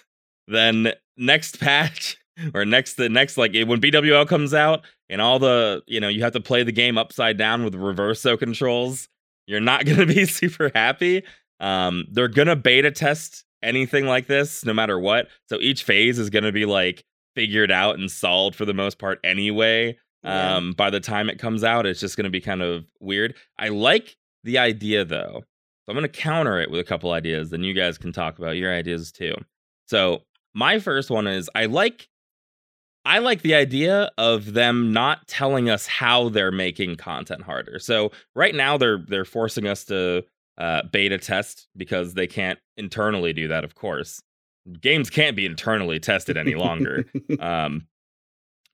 then 0.48 0.92
next 1.16 1.58
patch 1.58 2.18
or 2.54 2.66
next 2.66 2.98
the 2.98 3.08
next 3.08 3.38
like 3.38 3.52
when 3.54 3.80
BWL 3.80 4.28
comes 4.28 4.52
out 4.52 4.84
and 5.08 5.22
all 5.22 5.38
the 5.38 5.82
you 5.86 5.98
know 5.98 6.08
you 6.08 6.22
have 6.24 6.34
to 6.34 6.40
play 6.40 6.62
the 6.62 6.72
game 6.72 6.98
upside 6.98 7.38
down 7.38 7.64
with 7.64 7.72
reverso 7.72 8.38
controls, 8.38 9.08
you're 9.46 9.60
not 9.60 9.84
gonna 9.86 10.04
be 10.04 10.26
super 10.26 10.70
happy. 10.74 11.22
Um, 11.58 12.04
they're 12.10 12.28
gonna 12.28 12.56
beta 12.56 12.90
test 12.90 13.46
anything 13.62 14.06
like 14.06 14.26
this 14.26 14.64
no 14.64 14.72
matter 14.72 14.98
what. 14.98 15.28
So 15.48 15.58
each 15.60 15.84
phase 15.84 16.18
is 16.18 16.30
gonna 16.30 16.52
be 16.52 16.64
like 16.66 17.04
figured 17.34 17.70
out 17.70 17.98
and 17.98 18.10
solved 18.10 18.56
for 18.56 18.64
the 18.64 18.74
most 18.74 18.98
part 18.98 19.18
anyway. 19.24 19.96
Yeah. 20.24 20.56
Um, 20.56 20.72
by 20.72 20.90
the 20.90 21.00
time 21.00 21.28
it 21.28 21.38
comes 21.38 21.64
out, 21.64 21.86
it's 21.86 22.00
just 22.00 22.16
gonna 22.16 22.30
be 22.30 22.40
kind 22.40 22.62
of 22.62 22.84
weird. 23.00 23.34
I 23.58 23.68
like 23.68 24.16
the 24.44 24.58
idea 24.58 25.04
though. 25.04 25.42
So 25.84 25.90
I'm 25.90 25.94
gonna 25.94 26.08
counter 26.08 26.60
it 26.60 26.70
with 26.70 26.80
a 26.80 26.84
couple 26.84 27.12
ideas, 27.12 27.50
then 27.50 27.62
you 27.62 27.74
guys 27.74 27.98
can 27.98 28.12
talk 28.12 28.38
about 28.38 28.56
your 28.56 28.72
ideas 28.72 29.12
too. 29.12 29.34
So 29.86 30.22
my 30.54 30.78
first 30.78 31.10
one 31.10 31.26
is 31.26 31.48
I 31.54 31.66
like 31.66 32.08
I 33.04 33.18
like 33.18 33.42
the 33.42 33.54
idea 33.54 34.10
of 34.16 34.52
them 34.52 34.92
not 34.92 35.26
telling 35.26 35.68
us 35.68 35.86
how 35.86 36.28
they're 36.28 36.52
making 36.52 36.96
content 36.96 37.42
harder. 37.42 37.78
So 37.78 38.12
right 38.34 38.54
now 38.54 38.76
they're 38.76 39.04
they're 39.08 39.24
forcing 39.24 39.66
us 39.66 39.84
to 39.86 40.24
uh, 40.58 40.82
beta 40.90 41.18
test 41.18 41.68
because 41.76 42.14
they 42.14 42.26
can't 42.26 42.58
internally 42.76 43.32
do 43.32 43.48
that. 43.48 43.64
Of 43.64 43.74
course, 43.74 44.22
games 44.80 45.10
can't 45.10 45.36
be 45.36 45.46
internally 45.46 45.98
tested 45.98 46.36
any 46.36 46.54
longer. 46.54 47.06
um, 47.40 47.86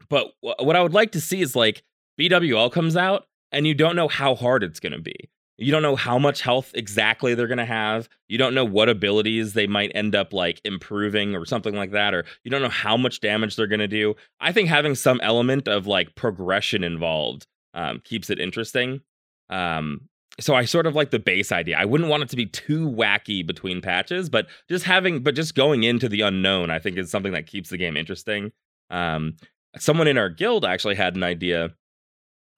but 0.09 0.33
wh- 0.41 0.63
what 0.63 0.77
I 0.77 0.83
would 0.83 0.95
like 0.95 1.13
to 1.13 1.21
see 1.21 1.41
is 1.41 1.57
like 1.57 1.83
BWL 2.19 2.73
comes 2.73 2.97
out 2.97 3.27
and 3.53 3.67
you 3.67 3.75
don't 3.75 3.97
know 3.97 4.09
how 4.09 4.35
hard 4.35 4.63
it's 4.63 4.81
going 4.81 4.93
to 4.93 5.01
be. 5.01 5.31
You 5.61 5.73
don't 5.73 5.83
know 5.83 5.97
how 5.97 6.21
much 6.21 6.41
health 6.41 6.71
exactly 6.75 7.35
they're 7.35 7.49
going 7.49 7.59
to 7.59 7.65
have. 7.65 8.09
You 8.29 8.39
don't 8.39 8.55
know 8.55 8.65
what 8.65 8.89
abilities 8.89 9.55
they 9.55 9.67
might 9.67 9.91
end 9.93 10.15
up 10.15 10.33
like 10.33 10.61
improving 10.65 11.35
or 11.35 11.45
something 11.45 11.75
like 11.75 11.91
that. 11.91 12.15
Or 12.15 12.25
you 12.45 12.51
don't 12.51 12.63
know 12.63 12.69
how 12.69 12.97
much 12.97 13.19
damage 13.19 13.57
they're 13.57 13.67
going 13.67 13.81
to 13.81 13.89
do. 13.89 14.15
I 14.41 14.53
think 14.53 14.69
having 14.69 14.95
some 14.95 15.21
element 15.21 15.67
of 15.67 15.89
like 15.89 16.15
progression 16.15 16.85
involved 16.85 17.47
um, 17.75 18.01
keeps 18.05 18.31
it 18.31 18.39
interesting. 18.39 19.01
Um, 19.51 20.09
so 20.41 20.55
I 20.55 20.65
sort 20.65 20.87
of 20.87 20.95
like 20.95 21.11
the 21.11 21.19
base 21.19 21.51
idea. 21.51 21.77
I 21.79 21.85
wouldn't 21.85 22.11
want 22.11 22.23
it 22.23 22.29
to 22.31 22.37
be 22.37 22.47
too 22.47 22.89
wacky 22.89 23.47
between 23.47 23.81
patches, 23.81 24.29
but 24.29 24.47
just 24.69 24.85
having, 24.85 25.23
but 25.23 25.35
just 25.35 25.55
going 25.55 25.83
into 25.83 26.09
the 26.09 26.21
unknown, 26.21 26.71
I 26.71 26.79
think 26.79 26.97
is 26.97 27.11
something 27.11 27.33
that 27.33 27.47
keeps 27.47 27.71
the 27.71 27.77
game 27.77 27.97
interesting. 27.97 28.53
Um, 28.91 29.37
someone 29.79 30.07
in 30.07 30.19
our 30.19 30.29
guild 30.29 30.65
actually 30.65 30.95
had 30.95 31.17
an 31.17 31.23
idea 31.23 31.71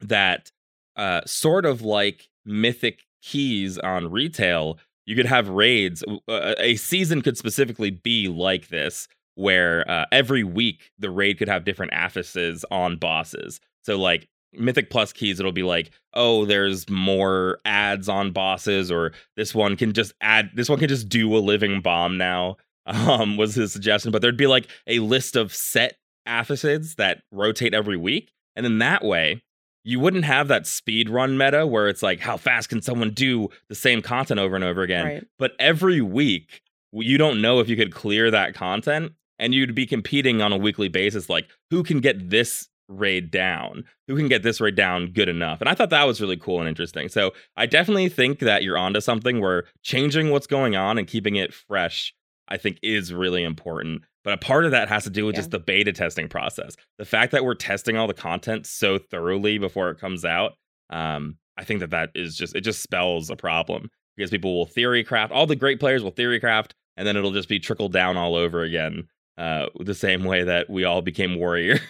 that 0.00 0.50
uh, 0.96 1.22
sort 1.26 1.64
of 1.64 1.82
like 1.82 2.28
mythic 2.44 3.00
keys 3.22 3.78
on 3.78 4.10
retail, 4.10 4.78
you 5.06 5.16
could 5.16 5.26
have 5.26 5.48
raids. 5.48 6.04
Uh, 6.28 6.54
a 6.58 6.76
season 6.76 7.22
could 7.22 7.36
specifically 7.36 7.90
be 7.90 8.28
like 8.28 8.68
this, 8.68 9.08
where 9.34 9.88
uh, 9.90 10.04
every 10.12 10.44
week 10.44 10.90
the 10.98 11.10
raid 11.10 11.38
could 11.38 11.48
have 11.48 11.64
different 11.64 11.92
affixes 11.94 12.64
on 12.70 12.96
bosses. 12.96 13.60
So, 13.82 13.98
like 13.98 14.28
Mythic 14.52 14.90
Plus 14.90 15.12
keys, 15.12 15.38
it'll 15.40 15.52
be 15.52 15.62
like, 15.62 15.90
oh, 16.14 16.44
there's 16.44 16.88
more 16.90 17.58
ads 17.64 18.08
on 18.08 18.32
bosses, 18.32 18.90
or 18.90 19.12
this 19.36 19.54
one 19.54 19.76
can 19.76 19.92
just 19.92 20.12
add, 20.20 20.50
this 20.54 20.68
one 20.68 20.78
can 20.78 20.88
just 20.88 21.08
do 21.08 21.34
a 21.36 21.38
living 21.38 21.80
bomb 21.80 22.16
now. 22.18 22.56
Um, 22.86 23.36
was 23.36 23.54
his 23.54 23.72
suggestion, 23.72 24.10
but 24.10 24.20
there'd 24.20 24.36
be 24.38 24.48
like 24.48 24.66
a 24.88 24.98
list 24.98 25.36
of 25.36 25.54
set 25.54 25.98
affixes 26.26 26.96
that 26.96 27.22
rotate 27.30 27.74
every 27.74 27.96
week, 27.96 28.32
and 28.56 28.64
then 28.64 28.78
that 28.78 29.04
way 29.04 29.42
you 29.84 30.00
wouldn't 30.00 30.24
have 30.24 30.48
that 30.48 30.66
speed 30.66 31.08
run 31.08 31.38
meta 31.38 31.66
where 31.66 31.88
it's 31.88 32.02
like 32.02 32.20
how 32.20 32.36
fast 32.36 32.68
can 32.68 32.82
someone 32.82 33.10
do 33.10 33.48
the 33.68 33.74
same 33.74 34.02
content 34.02 34.40
over 34.40 34.56
and 34.56 34.64
over 34.64 34.82
again 34.82 35.04
Right. 35.06 35.26
but 35.38 35.52
every 35.60 36.00
week 36.00 36.62
you 36.92 37.16
don't 37.16 37.40
know 37.40 37.60
if 37.60 37.68
you 37.68 37.76
could 37.76 37.92
clear 37.92 38.30
that 38.30 38.54
content 38.54 39.12
and 39.38 39.54
you'd 39.54 39.74
be 39.74 39.86
competing 39.86 40.42
on 40.42 40.52
a 40.52 40.56
weekly 40.56 40.88
basis 40.88 41.28
like 41.28 41.48
who 41.70 41.82
can 41.82 42.00
get 42.00 42.28
this 42.30 42.68
raid 42.90 43.30
down. 43.30 43.84
Who 44.08 44.16
can 44.16 44.28
get 44.28 44.42
this 44.42 44.60
raid 44.60 44.74
down 44.74 45.12
good 45.12 45.28
enough? 45.28 45.60
And 45.60 45.68
i 45.70 45.74
thought 45.74 45.90
that 45.90 46.06
was 46.06 46.20
really 46.20 46.36
cool 46.36 46.58
and 46.60 46.68
interesting. 46.68 47.08
So 47.08 47.32
i 47.56 47.64
definitely 47.66 48.08
think 48.08 48.40
that 48.40 48.62
you're 48.62 48.76
onto 48.78 49.00
something 49.00 49.40
where 49.40 49.64
changing 49.82 50.30
what's 50.30 50.46
going 50.46 50.76
on 50.76 50.98
and 50.98 51.06
keeping 51.06 51.36
it 51.36 51.54
fresh 51.54 52.12
i 52.48 52.56
think 52.56 52.78
is 52.82 53.12
really 53.12 53.44
important. 53.44 54.02
But 54.24 54.34
a 54.34 54.38
part 54.38 54.66
of 54.66 54.72
that 54.72 54.88
has 54.90 55.04
to 55.04 55.10
do 55.10 55.24
with 55.24 55.34
Yeah. 55.36 55.40
just 55.40 55.50
the 55.52 55.58
beta 55.60 55.92
testing 55.92 56.28
process. 56.28 56.76
The 56.98 57.06
fact 57.06 57.32
that 57.32 57.42
we're 57.44 57.54
testing 57.54 57.96
all 57.96 58.06
the 58.06 58.12
content 58.12 58.66
so 58.66 58.98
thoroughly 58.98 59.56
before 59.56 59.88
it 59.90 59.98
comes 59.98 60.24
out 60.24 60.52
um, 60.90 61.36
i 61.56 61.64
think 61.64 61.80
that 61.80 61.90
that 61.90 62.10
is 62.14 62.36
just 62.36 62.54
it 62.56 62.62
just 62.62 62.82
spells 62.82 63.30
a 63.30 63.36
problem. 63.36 63.88
Because 64.16 64.30
people 64.30 64.54
will 64.54 64.66
theory 64.66 65.02
craft 65.04 65.32
all 65.32 65.46
the 65.46 65.56
great 65.56 65.80
players 65.80 66.02
will 66.02 66.10
theory 66.10 66.40
craft 66.40 66.74
and 66.98 67.06
then 67.06 67.16
it'll 67.16 67.30
just 67.32 67.48
be 67.48 67.58
trickled 67.60 67.92
down 67.92 68.16
all 68.18 68.34
over 68.34 68.62
again 68.62 69.06
uh, 69.38 69.66
the 69.78 69.94
same 69.94 70.24
way 70.24 70.42
that 70.44 70.68
we 70.68 70.84
all 70.84 71.00
became 71.00 71.38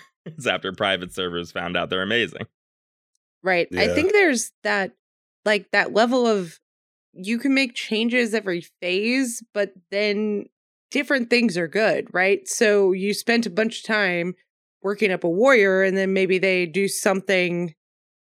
warriors 0.31 0.47
after 0.47 0.73
private 0.73 1.13
servers 1.13 1.53
found 1.53 1.77
out 1.77 1.91
they're 1.91 2.03
amazing 2.03 2.47
Right. 3.43 3.69
I 3.75 3.89
think 3.89 4.13
there's 4.13 4.53
that 4.65 4.93
like 5.47 5.71
that 5.73 5.95
level 5.95 6.27
of 6.27 6.59
you 7.15 7.39
can 7.39 7.55
make 7.55 7.75
changes 7.75 8.35
every 8.35 8.61
phase, 8.83 9.43
but 9.55 9.73
then 9.91 10.45
different 10.91 11.31
things 11.31 11.57
are 11.57 11.67
good, 11.67 12.07
right? 12.13 12.47
So 12.47 12.93
you 12.93 13.15
spent 13.15 13.47
a 13.47 13.51
bunch 13.51 13.79
of 13.79 13.85
time 13.87 14.35
working 14.83 15.11
up 15.11 15.25
a 15.25 15.29
warrior 15.29 15.83
and 15.83 15.97
then 15.97 16.13
maybe 16.13 16.37
they 16.39 16.67
do 16.67 16.87
something 16.87 17.75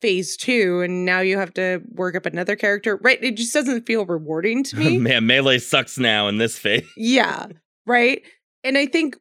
phase 0.02 0.36
2 0.36 0.82
and 0.82 1.06
now 1.06 1.20
you 1.20 1.38
have 1.38 1.54
to 1.54 1.80
work 1.92 2.14
up 2.14 2.26
another 2.26 2.54
character. 2.54 2.96
Right? 3.02 3.18
It 3.24 3.36
just 3.36 3.54
doesn't 3.54 3.86
feel 3.86 4.04
rewarding 4.04 4.62
to 4.64 4.76
me. 4.78 4.98
man 4.98 5.26
melee 5.26 5.58
sucks 5.58 5.96
now 5.98 6.28
in 6.28 6.36
this 6.36 6.58
phase 6.58 6.86
Yeah. 6.98 7.46
Right. 7.86 8.20
And 8.62 8.76
I 8.76 8.84
think 8.84 9.16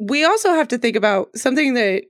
we 0.00 0.24
also 0.24 0.54
have 0.54 0.68
to 0.68 0.78
think 0.78 0.96
about 0.96 1.36
something 1.36 1.74
that 1.74 2.04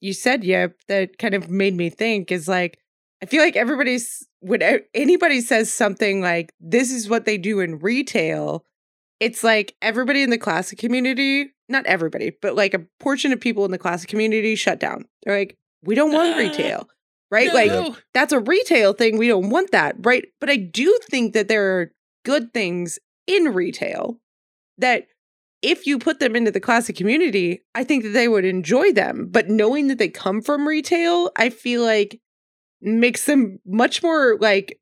you 0.00 0.12
said, 0.12 0.44
Yep, 0.44 0.76
that 0.88 1.18
kind 1.18 1.34
of 1.34 1.50
made 1.50 1.74
me 1.74 1.90
think 1.90 2.32
is 2.32 2.48
like, 2.48 2.78
I 3.22 3.26
feel 3.26 3.42
like 3.42 3.56
everybody's, 3.56 4.26
when 4.40 4.62
anybody 4.94 5.40
says 5.40 5.72
something 5.72 6.20
like, 6.20 6.52
this 6.60 6.90
is 6.90 7.08
what 7.08 7.24
they 7.24 7.38
do 7.38 7.60
in 7.60 7.78
retail, 7.78 8.64
it's 9.20 9.44
like 9.44 9.76
everybody 9.80 10.22
in 10.22 10.30
the 10.30 10.38
classic 10.38 10.78
community, 10.78 11.52
not 11.68 11.86
everybody, 11.86 12.32
but 12.42 12.56
like 12.56 12.74
a 12.74 12.84
portion 12.98 13.32
of 13.32 13.40
people 13.40 13.64
in 13.64 13.70
the 13.70 13.78
classic 13.78 14.08
community 14.08 14.56
shut 14.56 14.80
down. 14.80 15.04
They're 15.22 15.38
like, 15.38 15.56
we 15.84 15.94
don't 15.94 16.12
want 16.12 16.34
Uh, 16.34 16.38
retail. 16.38 16.88
Right. 17.30 17.54
Like, 17.54 17.96
that's 18.12 18.32
a 18.32 18.40
retail 18.40 18.92
thing. 18.92 19.16
We 19.16 19.28
don't 19.28 19.48
want 19.48 19.70
that. 19.70 19.96
Right. 20.00 20.26
But 20.38 20.50
I 20.50 20.56
do 20.56 20.98
think 21.08 21.32
that 21.32 21.48
there 21.48 21.78
are 21.78 21.92
good 22.24 22.52
things 22.52 22.98
in 23.26 23.54
retail 23.54 24.18
that 24.78 25.06
if 25.62 25.86
you 25.86 25.98
put 25.98 26.18
them 26.20 26.34
into 26.36 26.50
the 26.50 26.60
classic 26.60 26.96
community, 26.96 27.62
I 27.74 27.84
think 27.84 28.02
that 28.02 28.10
they 28.10 28.28
would 28.28 28.44
enjoy 28.44 28.92
them. 28.92 29.28
But 29.30 29.48
knowing 29.48 29.88
that 29.88 29.98
they 29.98 30.08
come 30.08 30.42
from 30.42 30.66
retail, 30.66 31.30
I 31.36 31.50
feel 31.50 31.82
like 31.82 32.20
makes 32.80 33.26
them 33.26 33.58
much 33.64 34.02
more 34.02 34.36
like 34.40 34.78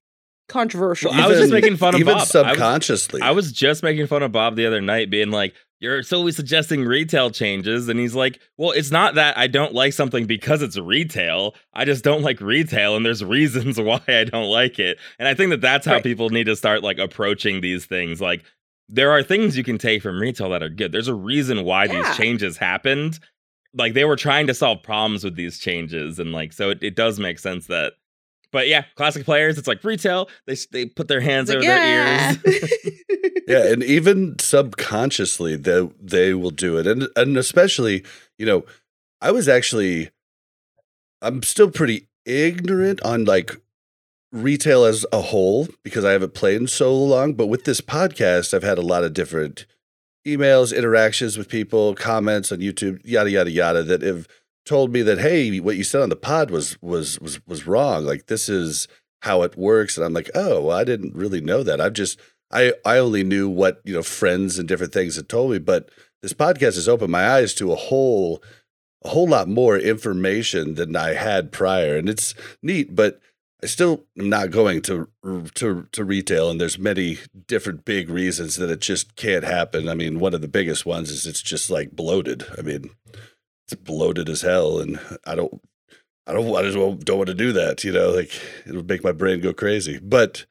controversial. 0.49 1.11
Well, 1.13 1.23
I 1.25 1.29
was 1.29 1.39
just 1.39 1.53
making 1.53 1.77
fun 1.77 1.95
of 1.95 2.01
even 2.01 2.13
Bob. 2.15 2.17
I 2.19 2.21
was- 2.23 2.31
subconsciously. 2.31 3.21
I 3.23 3.31
was 3.31 3.53
just 3.53 3.83
making 3.83 4.07
fun 4.07 4.23
of 4.23 4.33
Bob 4.33 4.57
the 4.57 4.67
other 4.67 4.81
night, 4.81 5.11
being 5.11 5.31
like, 5.31 5.55
"You're 5.81 6.03
solely 6.03 6.33
suggesting 6.33 6.85
retail 6.85 7.31
changes," 7.31 7.89
and 7.89 8.01
he's 8.01 8.15
like, 8.15 8.41
"Well, 8.57 8.73
it's 8.73 8.91
not 8.91 9.15
that 9.15 9.39
I 9.39 9.47
don't 9.47 9.75
like 9.75 9.93
something 9.93 10.27
because 10.27 10.61
it's 10.63 10.77
retail. 10.79 11.55
I 11.73 11.85
just 11.85 12.03
don't 12.03 12.23
like 12.23 12.41
retail, 12.41 12.97
and 12.97 13.07
there's 13.07 13.25
reasons 13.39 13.79
why 13.81 14.01
I 14.09 14.25
don't 14.25 14.49
like 14.51 14.79
it." 14.79 14.99
And 15.19 15.29
I 15.29 15.35
think 15.35 15.51
that 15.51 15.61
that's 15.61 15.87
how 15.87 15.95
Right. 15.95 16.03
people 16.03 16.31
need 16.31 16.45
to 16.47 16.57
start 16.57 16.83
like 16.83 16.99
approaching 16.99 17.61
these 17.61 17.85
things. 17.87 18.21
Like, 18.21 18.43
there 18.93 19.11
are 19.11 19.23
things 19.23 19.57
you 19.57 19.65
can 19.65 19.79
take 19.79 20.03
from 20.03 20.19
retail 20.21 20.51
that 20.51 20.63
are 20.63 20.69
good. 20.69 20.93
There's 20.93 21.09
a 21.09 21.15
reason 21.15 21.65
why 21.65 21.85
Yeah. 21.85 22.03
these 22.03 22.17
changes 22.17 22.57
happened. 22.57 23.19
Like 23.73 23.95
they 23.95 24.05
were 24.05 24.17
trying 24.17 24.47
to 24.49 24.55
solve 24.55 24.83
problems 24.83 25.23
with 25.25 25.37
these 25.37 25.59
changes, 25.59 26.19
and 26.19 26.33
like 26.33 26.53
so, 26.53 26.71
it, 26.71 26.83
it 26.83 26.97
does 26.97 27.19
make 27.21 27.39
sense 27.39 27.67
that. 27.69 27.93
But 28.53 28.67
yeah, 28.67 28.83
classic 28.97 29.25
players, 29.25 29.59
it's 29.59 29.69
like 29.69 29.85
retail. 29.85 30.29
They 30.47 30.57
they 30.73 30.87
put 30.87 31.07
their 31.07 31.21
hands 31.21 31.51
It's 31.51 31.57
over 31.65 31.65
like, 31.65 31.81
their 31.81 32.57
ears. 32.57 32.73
yeah, 33.47 33.73
and 33.73 33.85
even 33.85 34.37
subconsciously 34.41 35.55
they 35.55 35.89
they 36.03 36.35
will 36.35 36.51
do 36.51 36.77
it. 36.79 36.87
And 36.89 37.07
and 37.15 37.37
especially, 37.37 38.05
you 38.39 38.47
know, 38.47 38.65
I 39.21 39.31
was 39.31 39.49
actually 39.49 40.11
I'm 41.23 41.45
still 41.45 41.71
pretty 41.71 42.09
ignorant 42.27 43.01
on 43.03 43.25
like 43.25 43.57
retail 44.33 44.85
as 44.85 45.05
a 45.13 45.21
whole 45.21 45.69
because 45.83 46.05
I 46.05 46.13
haven't 46.13 46.35
played 46.35 46.61
in 46.61 46.67
so 46.67 46.95
long, 46.95 47.35
but 47.35 47.47
with 47.47 47.65
this 47.65 47.81
podcast 47.81 48.55
I've 48.55 48.63
had 48.63 48.79
a 48.79 48.83
lot 48.83 49.05
of 49.05 49.13
different 49.13 49.67
emails, 50.27 50.77
interactions 50.77 51.37
with 51.37 51.49
people, 51.49 51.95
comments 51.95 52.53
on 52.53 52.59
YouTube, 52.59 53.01
yada 53.05 53.31
yada 53.31 53.51
yada 53.51 53.83
that 53.83 54.03
have 54.03 54.29
told 54.65 54.93
me 54.93 55.03
that 55.03 55.19
hey, 55.19 55.59
what 55.61 55.77
you 55.77 55.85
said 55.85 56.03
on 56.03 56.09
the 56.09 56.17
pod 56.17 56.51
was 56.51 56.81
was 56.83 57.19
was 57.21 57.45
was 57.47 57.67
wrong. 57.67 58.05
Like 58.05 58.27
this 58.27 58.49
is 58.49 58.89
how 59.23 59.43
it 59.43 59.57
works 59.57 59.97
and 59.97 60.07
I'm 60.07 60.15
like, 60.15 60.31
"Oh, 60.35 60.63
well, 60.63 60.77
I 60.77 60.85
didn't 60.85 61.15
really 61.15 61.41
know 61.41 61.63
that. 61.63 61.81
I've 61.81 61.93
just 61.93 62.21
I 62.51 62.75
I 62.85 62.99
only 62.99 63.25
knew 63.25 63.49
what 63.49 63.81
you 63.85 63.95
know 63.95 64.03
friends 64.03 64.59
and 64.59 64.69
different 64.69 64.93
things 64.93 65.17
had 65.17 65.29
told 65.29 65.53
me, 65.53 65.59
but 65.59 65.91
this 66.23 66.33
podcast 66.33 66.75
has 66.75 66.89
opened 66.89 67.13
my 67.13 67.29
eyes 67.29 67.55
to 67.55 67.73
a 67.73 67.77
whole 67.77 68.43
a 69.03 69.09
whole 69.09 69.29
lot 69.29 69.49
more 69.49 69.79
information 69.79 70.75
than 70.75 70.95
I 70.95 71.15
had 71.15 71.53
prior, 71.53 71.97
and 71.97 72.09
it's 72.09 72.35
neat. 72.63 72.95
But 72.95 73.21
I 73.63 73.67
still 73.67 74.05
am 74.19 74.29
not 74.29 74.51
going 74.51 74.83
to 74.83 75.09
to 75.55 75.89
to 75.93 76.05
retail, 76.05 76.51
and 76.51 76.61
there's 76.61 76.79
many 76.79 77.19
different 77.47 77.85
big 77.85 78.09
reasons 78.09 78.57
that 78.57 78.71
it 78.71 78.81
just 78.81 79.17
can't 79.17 79.45
happen. 79.45 79.89
I 79.89 79.95
mean, 79.95 80.19
one 80.19 80.35
of 80.35 80.41
the 80.41 80.49
biggest 80.49 80.87
ones 80.87 81.11
is 81.11 81.27
it's 81.27 81.43
just 81.43 81.71
like 81.71 81.93
bloated. 81.93 82.47
I 82.57 82.63
mean, 82.63 82.91
it's 83.67 83.75
bloated 83.81 84.29
as 84.29 84.43
hell, 84.43 84.79
and 84.79 84.99
I 85.27 85.35
don't. 85.35 85.61
I 86.27 86.33
don't. 86.33 86.55
I 86.57 86.63
just 86.63 86.77
don't 87.05 87.19
want 87.19 87.29
to 87.29 87.35
do 87.35 87.53
that. 87.53 87.85
You 87.85 87.93
know, 87.93 88.11
like 88.11 88.33
it'll 88.67 88.85
make 88.85 89.05
my 89.05 89.13
brain 89.13 89.41
go 89.41 89.53
crazy. 89.53 89.99
But 89.99 90.47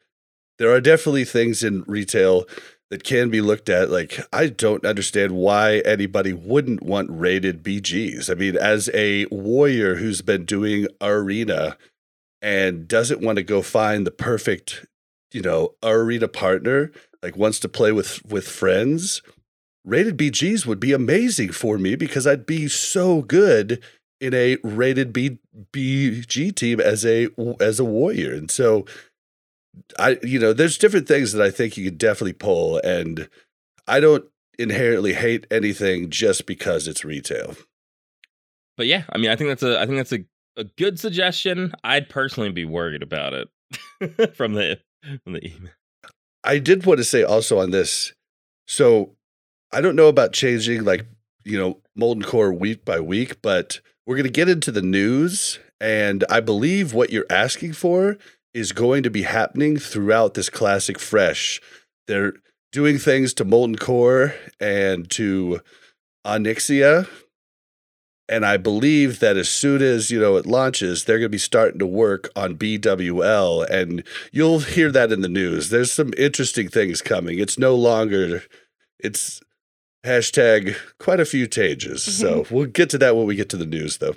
there 0.60 0.72
are 0.72 0.82
definitely 0.82 1.26
things 1.26 1.64
in 1.64 1.84
retail 1.88 2.46
that 2.90 3.04
can 3.04 3.30
be 3.30 3.42
looked 3.42 3.70
at. 3.70 3.90
Like, 3.90 4.20
I 4.34 4.48
don't 4.48 4.86
understand 4.86 5.32
why 5.34 5.80
anybody 5.80 6.34
wouldn't 6.34 6.84
want 6.84 7.10
rated 7.12 7.64
BGs. 7.64 8.30
I 8.30 8.34
mean, 8.34 8.58
as 8.58 8.90
a 8.94 9.26
warrior 9.28 9.96
who's 9.96 10.22
been 10.22 10.46
doing 10.46 10.88
arena 11.00 11.78
and 12.42 12.88
doesn't 12.88 13.22
want 13.22 13.38
to 13.38 13.44
go 13.44 13.62
find 13.62 14.06
the 14.06 14.12
perfect, 14.12 14.86
you 15.32 15.42
know, 15.42 15.76
arena 15.84 16.28
partner, 16.28 16.92
like 17.22 17.36
wants 17.36 17.60
to 17.60 17.70
play 17.70 17.92
with 17.92 18.26
with 18.26 18.48
friends, 18.48 19.22
rated 19.86 20.18
BGs 20.18 20.66
would 20.66 20.80
be 20.80 20.94
amazing 20.94 21.52
for 21.52 21.78
me 21.78 21.96
because 21.96 22.26
I'd 22.26 22.46
be 22.46 22.68
so 22.68 23.22
good 23.22 23.84
in 24.22 24.34
a 24.34 24.58
rated 24.64 25.14
B 25.14 25.40
BG 25.72 26.56
team 26.56 26.80
as 26.80 27.06
a 27.06 27.30
as 27.60 27.80
a 27.80 27.86
warrior. 27.86 28.34
And 28.34 28.50
so 28.50 28.86
I 29.98 30.18
you 30.24 30.40
know, 30.40 30.54
there's 30.54 30.78
different 30.78 31.08
things 31.08 31.34
that 31.34 31.46
I 31.46 31.52
think 31.52 31.78
you 31.78 31.86
could 31.86 31.98
definitely 31.98 32.34
pull 32.34 32.78
and 32.84 33.30
I 33.88 34.00
don't 34.00 34.26
inherently 34.58 35.14
hate 35.14 35.48
anything 35.50 36.10
just 36.10 36.46
because 36.46 36.88
it's 36.88 37.06
retail. 37.06 37.56
But 38.78 38.88
yeah, 38.88 39.04
I 39.12 39.18
mean, 39.18 39.32
I 39.32 39.36
think 39.36 39.50
that's 39.50 39.64
a 39.64 39.80
I 39.80 39.86
think 39.86 39.98
that's 39.98 40.14
a, 40.14 40.24
a 40.60 40.66
good 40.66 41.00
suggestion. 41.00 41.74
I'd 41.84 42.10
personally 42.10 42.52
be 42.52 42.66
worried 42.66 43.02
about 43.02 43.34
it 43.34 44.36
from 44.36 44.54
the 44.54 44.80
from 45.24 45.34
the 45.34 45.46
email. 45.46 45.72
I 46.44 46.60
did 46.60 46.86
want 46.86 47.00
to 47.00 47.04
say 47.04 47.24
also 47.24 47.60
on 47.60 47.72
this. 47.72 48.14
So 48.68 49.16
I 49.72 49.82
don't 49.82 49.96
know 49.96 50.08
about 50.08 50.34
changing 50.34 50.84
like, 50.84 51.06
you 51.44 51.58
know, 51.58 51.82
Molten 51.96 52.24
Core 52.24 52.54
week 52.54 52.86
by 52.86 53.00
week, 53.00 53.42
but 53.42 53.80
we're 54.06 54.16
going 54.16 54.26
to 54.26 54.30
get 54.30 54.50
into 54.50 54.72
the 54.72 54.82
news. 54.82 55.60
And 55.82 56.26
I 56.30 56.40
believe 56.40 56.94
what 56.94 57.10
you're 57.10 57.26
asking 57.30 57.74
for 57.74 58.18
is 58.54 58.72
going 58.72 59.04
to 59.04 59.10
be 59.10 59.24
happening 59.24 59.78
throughout 59.78 60.34
this 60.34 60.50
classic 60.50 61.00
fresh. 61.00 61.62
They're 62.08 62.34
doing 62.72 62.98
things 62.98 63.34
to 63.36 63.46
Molten 63.46 63.78
Core 63.78 64.34
and 64.60 65.10
to 65.12 65.62
Onyxia. 66.26 67.08
And 68.30 68.46
I 68.46 68.58
believe 68.58 69.20
that 69.20 69.38
as 69.38 69.50
soon 69.50 69.82
as, 69.82 70.12
you 70.12 70.20
know, 70.20 70.38
it 70.38 70.46
launches, 70.46 71.04
they're 71.04 71.18
going 71.18 71.26
to 71.26 71.30
be 71.30 71.40
starting 71.40 71.80
to 71.80 71.88
work 71.88 72.30
on 72.36 72.58
BWL. 72.58 73.68
And 73.70 74.04
you'll 74.32 74.60
hear 74.60 74.92
that 74.92 75.12
in 75.12 75.22
the 75.22 75.28
news. 75.28 75.70
There's 75.70 75.92
some 75.92 76.14
interesting 76.16 76.70
things 76.70 77.02
coming. 77.02 77.40
It's 77.40 77.58
no 77.58 77.74
longer, 77.74 78.44
it's 79.00 79.42
hashtag 80.06 80.76
quite 81.00 81.20
a 81.20 81.26
few 81.26 81.48
changes. 81.48 82.04
So 82.04 82.46
we'll 82.52 82.68
get 82.68 82.92
to 82.92 83.00
that 83.00 83.16
when 83.16 83.26
we 83.26 83.36
get 83.36 83.50
to 83.50 83.58
the 83.58 83.66
news, 83.66 83.98
though. 83.98 84.16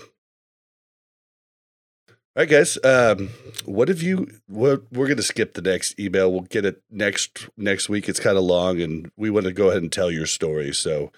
All 2.35 2.41
right, 2.43 2.49
guys. 2.49 2.79
Um, 2.85 3.31
what 3.67 3.89
have 3.89 4.03
you? 4.03 4.27
What 4.47 4.85
we're 4.91 5.07
going 5.07 5.19
to 5.19 5.23
skip 5.23 5.53
the 5.53 5.61
next 5.61 6.01
email. 6.01 6.33
We'll 6.33 6.43
get 6.43 6.65
it 6.65 6.83
next 6.91 7.49
next 7.59 7.91
week. 7.91 8.09
It's 8.09 8.21
kind 8.21 8.39
of 8.39 8.45
long, 8.45 8.81
and 8.81 9.11
we 9.19 9.29
want 9.29 9.45
to 9.45 9.53
go 9.53 9.69
ahead 9.69 9.83
and 9.83 9.93
tell 9.93 10.11
your 10.11 10.25
story. 10.25 10.73
So 10.73 11.13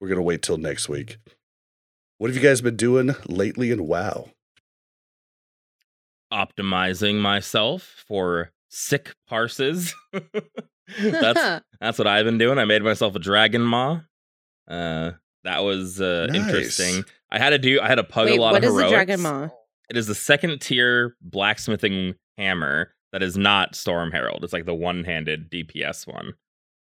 we're 0.00 0.06
going 0.06 0.18
to 0.18 0.22
wait 0.22 0.42
till 0.42 0.58
next 0.58 0.88
week. 0.88 1.18
What 2.20 2.28
have 2.28 2.36
you 2.36 2.46
guys 2.46 2.60
been 2.60 2.76
doing 2.76 3.16
lately 3.26 3.70
in 3.70 3.86
WoW? 3.86 4.28
Optimizing 6.30 7.18
myself 7.18 8.04
for 8.06 8.50
sick 8.68 9.14
parses. 9.26 9.94
that's 11.00 11.62
that's 11.80 11.98
what 11.98 12.06
I've 12.06 12.26
been 12.26 12.36
doing. 12.36 12.58
I 12.58 12.66
made 12.66 12.82
myself 12.82 13.14
a 13.14 13.18
dragon 13.18 13.62
maw. 13.62 14.02
Uh, 14.68 15.12
that 15.44 15.60
was 15.64 15.98
uh, 15.98 16.26
Nice. 16.28 16.36
interesting. 16.46 17.04
I 17.32 17.38
had 17.38 17.50
to 17.50 17.58
do. 17.58 17.80
I 17.80 17.88
had 17.88 17.94
to 17.94 18.04
pug 18.04 18.26
Wait, 18.26 18.38
a 18.38 18.42
lot 18.42 18.52
what 18.52 18.64
of 18.64 18.68
is 18.68 18.74
the 18.74 18.76
heroics. 18.82 18.92
dragon 18.92 19.20
maw? 19.22 19.48
It 19.88 19.96
is 19.96 20.06
the 20.06 20.14
second 20.14 20.60
tier 20.60 21.16
blacksmithing 21.22 22.16
hammer 22.36 22.92
that 23.12 23.22
is 23.22 23.38
not 23.38 23.74
Storm 23.74 24.12
Herald. 24.12 24.44
It's 24.44 24.52
like 24.52 24.66
the 24.66 24.74
one 24.74 25.04
handed 25.04 25.50
DPS 25.50 26.06
one. 26.06 26.34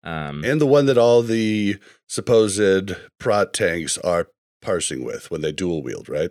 Um, 0.03 0.43
And 0.47 0.63
the 0.63 0.67
one 0.67 0.87
that 0.87 0.97
all 0.97 1.21
the 1.23 1.77
supposed 2.09 2.93
prot 3.21 3.53
tanks 3.53 3.99
are 3.99 4.29
parsing 4.67 5.05
with 5.05 5.31
when 5.31 5.41
they 5.41 5.53
dual 5.53 5.83
wield, 5.83 6.09
right? 6.09 6.31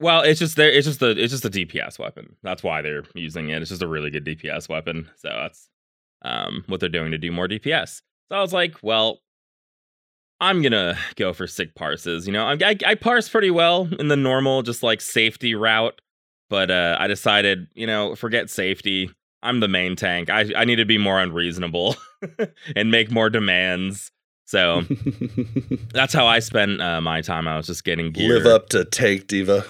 well, 0.00 0.22
it's 0.22 0.40
just 0.40 0.56
there. 0.56 0.70
It's 0.70 0.86
just 0.86 1.00
the 1.00 1.10
it's 1.10 1.32
just 1.32 1.44
a 1.44 1.50
DPS 1.50 1.98
weapon. 1.98 2.36
That's 2.42 2.62
why 2.62 2.80
they're 2.80 3.04
using 3.14 3.50
it. 3.50 3.60
It's 3.60 3.68
just 3.68 3.82
a 3.82 3.88
really 3.88 4.10
good 4.10 4.24
DPS 4.24 4.68
weapon. 4.68 5.10
So 5.16 5.28
that's 5.28 5.68
um, 6.22 6.64
what 6.66 6.80
they're 6.80 6.88
doing 6.88 7.10
to 7.12 7.18
do 7.18 7.30
more 7.30 7.46
DPS. 7.46 8.00
So 8.30 8.36
I 8.36 8.40
was 8.40 8.52
like, 8.52 8.76
well, 8.82 9.18
I'm 10.40 10.62
gonna 10.62 10.96
go 11.16 11.34
for 11.34 11.46
sick 11.46 11.74
parses. 11.74 12.26
You 12.26 12.32
know, 12.32 12.46
I, 12.46 12.56
I, 12.62 12.76
I 12.86 12.94
parse 12.94 13.28
pretty 13.28 13.50
well 13.50 13.88
in 13.98 14.08
the 14.08 14.16
normal, 14.16 14.62
just 14.62 14.82
like 14.82 15.02
safety 15.02 15.54
route. 15.54 16.00
But 16.48 16.70
uh, 16.70 16.96
I 16.98 17.06
decided, 17.06 17.68
you 17.74 17.86
know, 17.86 18.16
forget 18.16 18.50
safety. 18.50 19.10
I'm 19.42 19.60
the 19.60 19.68
main 19.68 19.96
tank. 19.96 20.30
I 20.30 20.50
I 20.56 20.64
need 20.64 20.76
to 20.76 20.86
be 20.86 20.98
more 20.98 21.20
unreasonable 21.20 21.96
and 22.76 22.90
make 22.90 23.10
more 23.10 23.28
demands. 23.28 24.10
So 24.50 24.82
that's 25.94 26.12
how 26.12 26.26
I 26.26 26.40
spent 26.40 26.80
uh, 26.80 27.00
my 27.00 27.20
time. 27.20 27.46
I 27.46 27.56
was 27.56 27.68
just 27.68 27.84
getting 27.84 28.10
gear. 28.10 28.34
Live 28.34 28.46
up 28.46 28.68
to 28.70 28.84
Tank 28.84 29.28
Diva. 29.28 29.64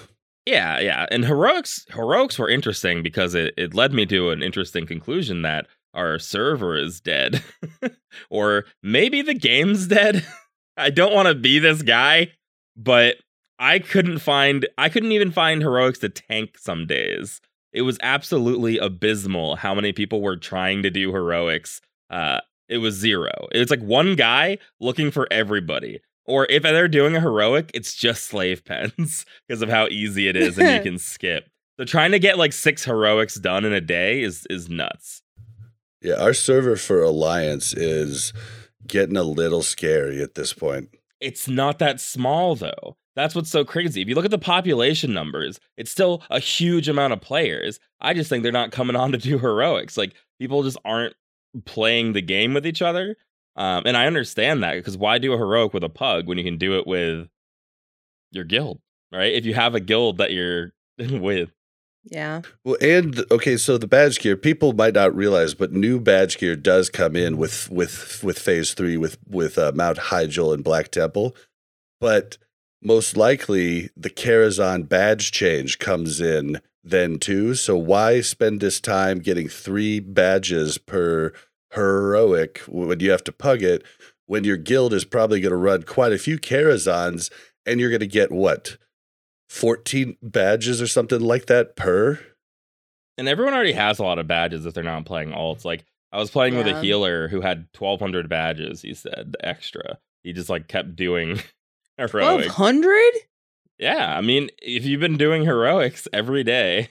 Yeah, 0.47 0.79
yeah. 0.79 1.05
And 1.11 1.23
heroics 1.23 1.85
heroics 1.91 2.39
were 2.39 2.49
interesting 2.49 3.03
because 3.03 3.35
it, 3.35 3.53
it 3.57 3.75
led 3.75 3.93
me 3.93 4.07
to 4.07 4.31
an 4.31 4.41
interesting 4.41 4.87
conclusion 4.87 5.43
that 5.43 5.67
our 5.93 6.17
server 6.17 6.75
is 6.75 6.99
dead. 6.99 7.43
or 8.31 8.65
maybe 8.81 9.21
the 9.21 9.35
game's 9.35 9.85
dead. 9.85 10.25
I 10.77 10.89
don't 10.89 11.13
want 11.13 11.27
to 11.27 11.35
be 11.35 11.59
this 11.59 11.83
guy, 11.83 12.29
but 12.75 13.17
I 13.59 13.77
couldn't 13.77 14.17
find 14.17 14.67
I 14.79 14.89
couldn't 14.89 15.11
even 15.11 15.29
find 15.29 15.61
heroics 15.61 15.99
to 15.99 16.09
tank 16.09 16.57
some 16.57 16.87
days. 16.87 17.39
It 17.71 17.83
was 17.83 17.99
absolutely 18.01 18.79
abysmal 18.79 19.57
how 19.57 19.75
many 19.75 19.93
people 19.93 20.21
were 20.21 20.37
trying 20.37 20.81
to 20.81 20.89
do 20.89 21.11
heroics. 21.11 21.81
Uh 22.09 22.39
it 22.71 22.77
was 22.77 22.95
zero. 22.95 23.47
It 23.51 23.59
was 23.59 23.69
like 23.69 23.81
one 23.81 24.15
guy 24.15 24.57
looking 24.79 25.11
for 25.11 25.27
everybody. 25.29 25.99
Or 26.25 26.47
if 26.49 26.63
they're 26.63 26.87
doing 26.87 27.15
a 27.15 27.19
heroic, 27.19 27.69
it's 27.73 27.93
just 27.93 28.23
slave 28.23 28.63
pens 28.65 29.25
because 29.47 29.61
of 29.61 29.69
how 29.69 29.87
easy 29.87 30.27
it 30.27 30.35
is 30.35 30.57
and 30.57 30.77
you 30.77 30.81
can 30.91 30.97
skip. 30.97 31.49
So 31.77 31.85
trying 31.85 32.11
to 32.11 32.19
get 32.19 32.37
like 32.37 32.53
six 32.53 32.85
heroics 32.85 33.35
done 33.35 33.65
in 33.65 33.73
a 33.73 33.81
day 33.81 34.21
is 34.21 34.47
is 34.49 34.69
nuts. 34.69 35.21
Yeah, 36.01 36.15
our 36.15 36.33
server 36.33 36.77
for 36.77 37.03
Alliance 37.03 37.73
is 37.73 38.33
getting 38.87 39.17
a 39.17 39.23
little 39.23 39.61
scary 39.61 40.21
at 40.21 40.35
this 40.35 40.53
point. 40.53 40.89
It's 41.19 41.47
not 41.47 41.79
that 41.79 41.99
small 41.99 42.55
though. 42.55 42.95
That's 43.15 43.35
what's 43.35 43.51
so 43.51 43.65
crazy. 43.65 44.01
If 44.01 44.07
you 44.07 44.15
look 44.15 44.25
at 44.25 44.31
the 44.31 44.37
population 44.37 45.13
numbers, 45.13 45.59
it's 45.75 45.91
still 45.91 46.23
a 46.29 46.39
huge 46.39 46.87
amount 46.87 47.13
of 47.13 47.21
players. 47.21 47.79
I 47.99 48.13
just 48.13 48.29
think 48.29 48.43
they're 48.43 48.51
not 48.53 48.71
coming 48.71 48.95
on 48.95 49.11
to 49.11 49.17
do 49.17 49.37
heroics. 49.37 49.97
Like 49.97 50.13
people 50.39 50.63
just 50.63 50.77
aren't 50.85 51.15
playing 51.65 52.13
the 52.13 52.21
game 52.21 52.53
with 52.53 52.65
each 52.65 52.81
other. 52.81 53.15
Um, 53.55 53.83
and 53.85 53.97
I 53.97 54.07
understand 54.07 54.63
that 54.63 54.75
because 54.75 54.97
why 54.97 55.17
do 55.17 55.33
a 55.33 55.37
heroic 55.37 55.73
with 55.73 55.83
a 55.83 55.89
pug 55.89 56.27
when 56.27 56.37
you 56.37 56.43
can 56.43 56.57
do 56.57 56.77
it 56.77 56.87
with 56.87 57.27
your 58.31 58.45
guild, 58.45 58.79
right? 59.11 59.33
If 59.33 59.45
you 59.45 59.53
have 59.53 59.75
a 59.75 59.79
guild 59.79 60.17
that 60.17 60.31
you're 60.31 60.71
with. 60.97 61.51
Yeah. 62.05 62.41
Well, 62.63 62.77
and 62.81 63.23
okay, 63.29 63.57
so 63.57 63.77
the 63.77 63.87
badge 63.87 64.19
gear 64.19 64.35
people 64.35 64.73
might 64.73 64.95
not 64.95 65.15
realize, 65.15 65.53
but 65.53 65.71
new 65.71 65.99
badge 65.99 66.37
gear 66.37 66.55
does 66.55 66.89
come 66.89 67.15
in 67.15 67.37
with 67.37 67.69
with 67.69 68.23
with 68.23 68.39
phase 68.39 68.73
three 68.73 68.97
with 68.97 69.17
with 69.27 69.57
uh, 69.59 69.71
Mount 69.75 69.97
Hyjal 69.97 70.53
and 70.53 70.63
Black 70.63 70.89
Temple, 70.89 71.35
but 71.99 72.37
most 72.81 73.15
likely 73.15 73.91
the 73.95 74.09
Karazhan 74.09 74.89
badge 74.89 75.31
change 75.31 75.77
comes 75.77 76.19
in 76.19 76.59
then 76.83 77.19
too. 77.19 77.55
So 77.55 77.77
why 77.77 78.21
spend 78.21 78.59
this 78.59 78.79
time 78.79 79.19
getting 79.19 79.47
three 79.47 79.99
badges 79.99 80.77
per 80.77 81.33
heroic 81.73 82.59
when 82.67 82.99
you 82.99 83.11
have 83.11 83.23
to 83.25 83.31
pug 83.31 83.63
it? 83.63 83.83
When 84.25 84.43
your 84.43 84.57
guild 84.57 84.93
is 84.93 85.03
probably 85.03 85.41
going 85.41 85.51
to 85.51 85.57
run 85.57 85.83
quite 85.83 86.13
a 86.13 86.17
few 86.17 86.37
Karazhans, 86.39 87.29
and 87.65 87.79
you're 87.79 87.89
going 87.89 87.99
to 87.99 88.07
get 88.07 88.31
what, 88.31 88.77
fourteen 89.49 90.15
badges 90.21 90.81
or 90.81 90.87
something 90.87 91.19
like 91.19 91.47
that 91.47 91.75
per. 91.75 92.19
And 93.17 93.27
everyone 93.27 93.53
already 93.53 93.73
has 93.73 93.99
a 93.99 94.03
lot 94.03 94.19
of 94.19 94.27
badges 94.27 94.65
if 94.65 94.73
they're 94.73 94.83
not 94.83 95.05
playing 95.05 95.31
alts. 95.31 95.65
Like 95.65 95.83
I 96.11 96.17
was 96.17 96.31
playing 96.31 96.53
yeah. 96.53 96.63
with 96.63 96.75
a 96.75 96.81
healer 96.81 97.27
who 97.27 97.41
had 97.41 97.67
1,200 97.77 98.27
badges. 98.27 98.81
He 98.81 98.93
said 98.93 99.35
extra. 99.41 99.97
He 100.23 100.33
just 100.33 100.49
like 100.49 100.67
kept 100.67 100.95
doing 100.95 101.39
1,200? 101.97 103.13
Yeah, 103.81 104.15
I 104.15 104.21
mean, 104.21 104.49
if 104.61 104.85
you've 104.85 105.01
been 105.01 105.17
doing 105.17 105.43
heroics 105.43 106.07
every 106.13 106.43
day, 106.43 106.89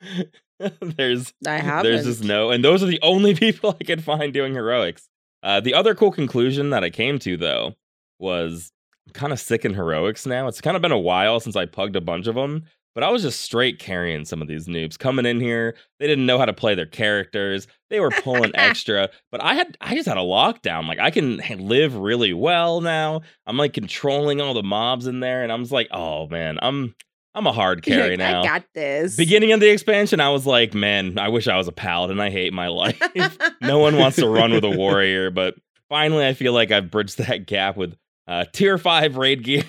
there's 0.80 1.32
I 1.46 1.58
haven't. 1.58 1.84
there's 1.90 2.04
just 2.04 2.24
no, 2.24 2.50
and 2.50 2.64
those 2.64 2.82
are 2.82 2.86
the 2.86 2.98
only 3.02 3.34
people 3.36 3.76
I 3.80 3.84
could 3.84 4.02
find 4.02 4.32
doing 4.32 4.52
heroics. 4.52 5.08
Uh, 5.44 5.60
the 5.60 5.74
other 5.74 5.94
cool 5.94 6.10
conclusion 6.10 6.70
that 6.70 6.82
I 6.82 6.90
came 6.90 7.20
to 7.20 7.36
though 7.36 7.76
was 8.18 8.72
I'm 9.06 9.12
kind 9.12 9.32
of 9.32 9.38
sick 9.38 9.64
in 9.64 9.74
heroics 9.74 10.26
now. 10.26 10.48
It's 10.48 10.60
kind 10.60 10.74
of 10.76 10.82
been 10.82 10.90
a 10.90 10.98
while 10.98 11.38
since 11.38 11.54
I 11.54 11.66
pugged 11.66 11.94
a 11.94 12.00
bunch 12.00 12.26
of 12.26 12.34
them, 12.34 12.64
but 12.96 13.04
I 13.04 13.10
was 13.10 13.22
just 13.22 13.40
straight 13.40 13.78
carrying 13.78 14.24
some 14.24 14.42
of 14.42 14.48
these 14.48 14.66
noobs 14.66 14.98
coming 14.98 15.24
in 15.24 15.40
here. 15.40 15.76
They 16.00 16.08
didn't 16.08 16.26
know 16.26 16.38
how 16.38 16.46
to 16.46 16.52
play 16.52 16.74
their 16.74 16.84
characters. 16.84 17.68
They 17.90 18.00
were 18.00 18.10
pulling 18.10 18.52
extra, 18.54 19.08
but 19.30 19.42
I 19.42 19.54
had 19.54 19.76
I 19.80 19.94
just 19.94 20.08
had 20.08 20.18
a 20.18 20.22
lockdown. 20.22 20.86
Like 20.86 20.98
I 20.98 21.10
can 21.10 21.38
live 21.58 21.96
really 21.96 22.32
well 22.32 22.80
now. 22.80 23.22
I'm 23.46 23.56
like 23.56 23.72
controlling 23.72 24.40
all 24.40 24.54
the 24.54 24.62
mobs 24.62 25.06
in 25.06 25.20
there, 25.20 25.42
and 25.42 25.52
I'm 25.52 25.62
just 25.62 25.72
like, 25.72 25.88
oh 25.90 26.28
man, 26.28 26.58
I'm 26.60 26.94
I'm 27.34 27.46
a 27.46 27.52
hard 27.52 27.82
carry 27.82 28.10
like, 28.10 28.18
now. 28.18 28.42
I 28.42 28.46
got 28.46 28.64
this. 28.74 29.16
Beginning 29.16 29.52
of 29.52 29.60
the 29.60 29.68
expansion, 29.68 30.20
I 30.20 30.30
was 30.30 30.46
like, 30.46 30.74
man, 30.74 31.18
I 31.18 31.28
wish 31.28 31.46
I 31.46 31.56
was 31.56 31.68
a 31.68 31.72
paladin. 31.72 32.20
I 32.20 32.30
hate 32.30 32.52
my 32.52 32.68
life. 32.68 33.00
no 33.60 33.78
one 33.78 33.96
wants 33.96 34.16
to 34.16 34.28
run 34.28 34.52
with 34.52 34.64
a 34.64 34.70
warrior, 34.76 35.30
but 35.30 35.54
finally, 35.88 36.26
I 36.26 36.34
feel 36.34 36.52
like 36.52 36.70
I've 36.70 36.90
bridged 36.90 37.18
that 37.18 37.46
gap 37.46 37.76
with 37.76 37.96
uh, 38.26 38.44
tier 38.52 38.76
five 38.76 39.16
raid 39.16 39.44
gear. 39.44 39.64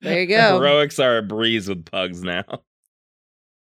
There 0.00 0.20
you 0.20 0.26
go. 0.26 0.58
Heroics 0.58 0.98
are 0.98 1.18
a 1.18 1.22
breeze 1.22 1.68
with 1.68 1.84
pugs 1.84 2.22
now. 2.22 2.62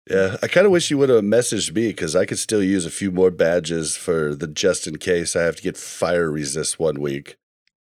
Yeah, 0.10 0.38
I 0.41 0.48
kind 0.48 0.65
of 0.65 0.72
wish 0.72 0.89
you 0.89 0.98
would 0.98 1.10
have 1.10 1.24
messaged 1.24 1.74
me 1.76 1.89
because 1.89 2.15
I 2.15 2.26
could 2.26 2.39
still 2.39 2.63
use 2.63 2.86
a 2.86 2.89
few 2.91 3.12
more 3.12 3.30
badges 3.32 3.95
for 3.95 4.34
the 4.34 4.48
just 4.48 4.88
in 4.88 4.98
case 4.98 5.36
I 5.36 5.43
have 5.43 5.56
to 5.58 5.62
get 5.62 5.78
fire 5.78 6.32
resist 6.32 6.80
one 6.80 7.00
week. 7.00 7.38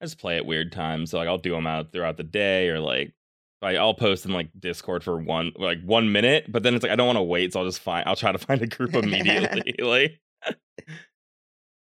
I 0.02 0.06
just 0.06 0.18
play 0.18 0.36
at 0.38 0.46
weird 0.46 0.72
times, 0.72 1.12
so 1.12 1.18
like 1.20 1.28
I'll 1.28 1.38
do 1.38 1.52
them 1.52 1.68
out 1.68 1.92
throughout 1.92 2.18
the 2.18 2.24
day, 2.24 2.70
or 2.70 2.80
like 2.80 3.14
I- 3.62 3.78
I'll 3.78 3.94
post 3.94 4.26
in 4.26 4.32
like 4.32 4.50
Discord 4.60 5.04
for 5.04 5.18
one 5.18 5.54
like 5.56 5.82
one 5.84 6.12
minute, 6.12 6.52
but 6.52 6.64
then 6.64 6.74
it's 6.76 6.84
like 6.84 6.92
I 6.92 6.96
don't 6.96 7.08
want 7.08 7.18
to 7.18 7.24
wait, 7.24 7.54
so 7.54 7.60
I'll 7.60 7.66
just 7.68 7.80
find 7.82 8.06
I'll 8.08 8.16
try 8.16 8.32
to 8.32 8.38
find 8.48 8.62
a 8.62 8.68
group 8.68 8.94
immediately. 8.96 9.76
like 9.80 10.20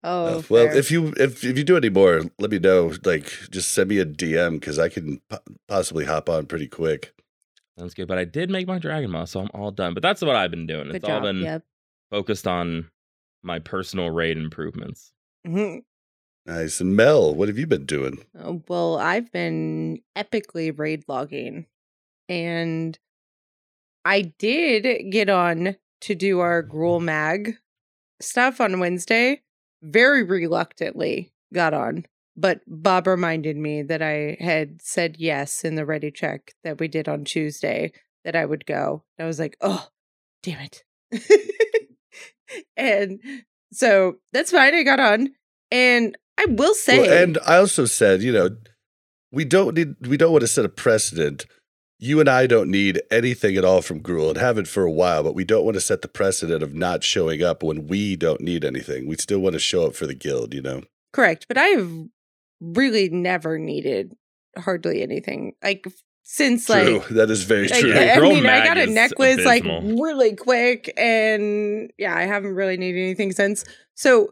Oh, 0.07 0.27
Uh, 0.39 0.43
well, 0.51 0.67
fair. 0.69 0.77
if 0.77 0.91
you 0.91 1.15
if 1.17 1.43
if 1.45 1.57
you 1.59 1.65
do 1.65 1.77
any 1.79 1.89
more, 1.89 2.23
let 2.39 2.51
me 2.51 2.59
know. 2.59 2.93
Like, 3.05 3.25
just 3.51 3.73
send 3.73 3.89
me 3.89 3.99
a 3.99 4.05
DM 4.07 4.61
because 4.61 4.79
I 4.79 4.89
can 4.91 5.21
po- 5.31 5.39
possibly 5.67 6.05
hop 6.05 6.29
on 6.29 6.45
pretty 6.47 6.69
quick. 6.69 7.15
Sounds 7.79 7.95
good. 7.95 8.07
But 8.09 8.19
I 8.19 8.25
did 8.25 8.51
make 8.51 8.67
my 8.67 8.79
dragon 8.79 9.11
moss, 9.11 9.33
so 9.33 9.41
I'm 9.41 9.51
all 9.55 9.71
done. 9.71 9.95
But 9.95 10.03
that's 10.03 10.23
what 10.23 10.37
I've 10.37 10.51
been 10.51 10.67
doing. 10.67 10.87
good 10.87 10.97
it's 10.97 11.09
all 11.09 11.21
been 11.21 11.39
Yep. 11.41 11.65
focused 12.11 12.47
on 12.47 12.91
my 13.43 13.59
personal 13.59 14.11
raid 14.11 14.37
improvements. 14.39 15.13
Mhm. 15.47 15.85
Nice. 16.47 16.81
And 16.81 16.95
Mel, 16.95 17.35
what 17.35 17.49
have 17.49 17.59
you 17.59 17.67
been 17.67 17.87
doing? 17.87 18.25
Oh, 18.39 18.63
well, 18.69 18.97
I've 18.99 19.33
been 19.33 20.03
epically 20.17 20.77
raid 20.79 21.05
logging, 21.09 21.67
and 22.29 22.99
I 24.05 24.23
did 24.39 25.11
get 25.11 25.29
on 25.29 25.77
to 26.03 26.15
do 26.15 26.41
our 26.41 26.63
Gruul 26.63 27.03
Mag 27.03 27.57
stuff 28.21 28.61
on 28.61 28.79
Wednesday. 28.79 29.43
Very 29.83 30.23
reluctantly 30.23 31.33
got 31.53 31.75
on, 31.75 32.07
but 32.37 32.61
Bob 32.67 33.07
reminded 33.07 33.57
me 33.57 33.83
that 33.83 34.03
I 34.03 34.37
had 34.41 34.83
said 34.83 35.17
yes 35.19 35.65
in 35.65 35.75
the 35.75 35.87
ready 35.87 36.11
check 36.11 36.53
that 36.65 36.81
we 36.81 36.89
did 36.89 37.09
on 37.09 37.25
Tuesday 37.25 37.93
that 38.25 38.35
I 38.35 38.45
would 38.45 38.67
go. 38.67 39.05
I 39.19 39.25
was 39.25 39.39
like, 39.39 39.57
oh, 39.61 39.89
damn 40.43 40.61
it. 40.61 40.85
and 42.77 43.21
so 43.73 44.17
that's 44.33 44.51
fine. 44.51 44.75
I 44.75 44.83
got 44.83 45.01
on. 45.01 45.31
And 45.71 46.17
I 46.39 46.47
will 46.49 46.75
say, 46.75 47.01
Well, 47.01 47.23
and 47.23 47.39
I 47.47 47.57
also 47.57 47.85
said, 47.85 48.23
you 48.23 48.33
know, 48.33 48.51
we 49.33 49.45
don't 49.45 49.75
need 49.75 49.95
we 50.07 50.17
don't 50.17 50.33
want 50.33 50.43
to 50.43 50.49
set 50.49 50.65
a 50.65 50.69
precedent. 50.69 51.47
You 51.99 52.21
and 52.21 52.29
I 52.29 52.47
don't 52.47 52.71
need 52.71 53.01
anything 53.11 53.57
at 53.57 53.65
all 53.65 53.81
from 53.81 54.01
Gruul 54.01 54.31
and 54.31 54.39
haven't 54.39 54.69
for 54.69 54.83
a 54.83 54.91
while, 54.91 55.23
but 55.23 55.35
we 55.35 55.45
don't 55.45 55.65
want 55.65 55.75
to 55.75 55.81
set 55.81 56.03
the 56.03 56.09
precedent 56.09 56.63
of 56.63 56.75
not 56.75 57.03
showing 57.03 57.43
up 57.43 57.63
when 57.63 57.87
we 57.87 58.17
don't 58.17 58.41
need 58.41 58.65
anything. 58.65 59.09
We 59.09 59.17
still 59.17 59.39
want 59.39 59.55
to 59.55 59.61
show 59.61 59.87
up 59.87 59.95
for 59.95 60.07
the 60.07 60.15
guild, 60.15 60.53
you 60.53 60.61
know. 60.61 60.83
Correct, 61.13 61.47
but 61.49 61.57
I've 61.57 62.09
really 62.75 63.09
never 63.09 63.59
needed 63.59 64.15
hardly 64.57 65.03
anything. 65.03 65.55
Like 65.63 65.87
since 66.25 66.67
True. 66.67 66.99
like 66.99 67.09
that 67.09 67.31
is 67.31 67.45
very 67.45 67.69
like, 67.69 67.81
true. 67.81 67.95
I 67.95 68.17
Girl 68.17 68.31
mean, 68.31 68.47
I 68.47 68.65
got 68.65 68.79
a 68.79 68.87
necklace 68.87 69.45
like 69.45 69.65
really 69.65 70.35
quick, 70.35 70.93
and 70.97 71.93
yeah, 71.99 72.17
I 72.17 72.23
haven't 72.23 72.55
really 72.55 72.77
needed 72.77 73.01
anything 73.01 73.33
since. 73.33 73.65
So 73.95 74.31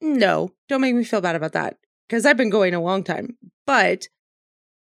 no, 0.00 0.50
don't 0.68 0.80
make 0.80 0.94
me 0.94 1.04
feel 1.04 1.20
bad 1.20 1.36
about 1.36 1.52
that 1.52 1.76
because 2.08 2.26
I've 2.26 2.36
been 2.36 2.50
going 2.50 2.74
a 2.74 2.82
long 2.82 3.04
time. 3.04 3.38
But 3.66 4.08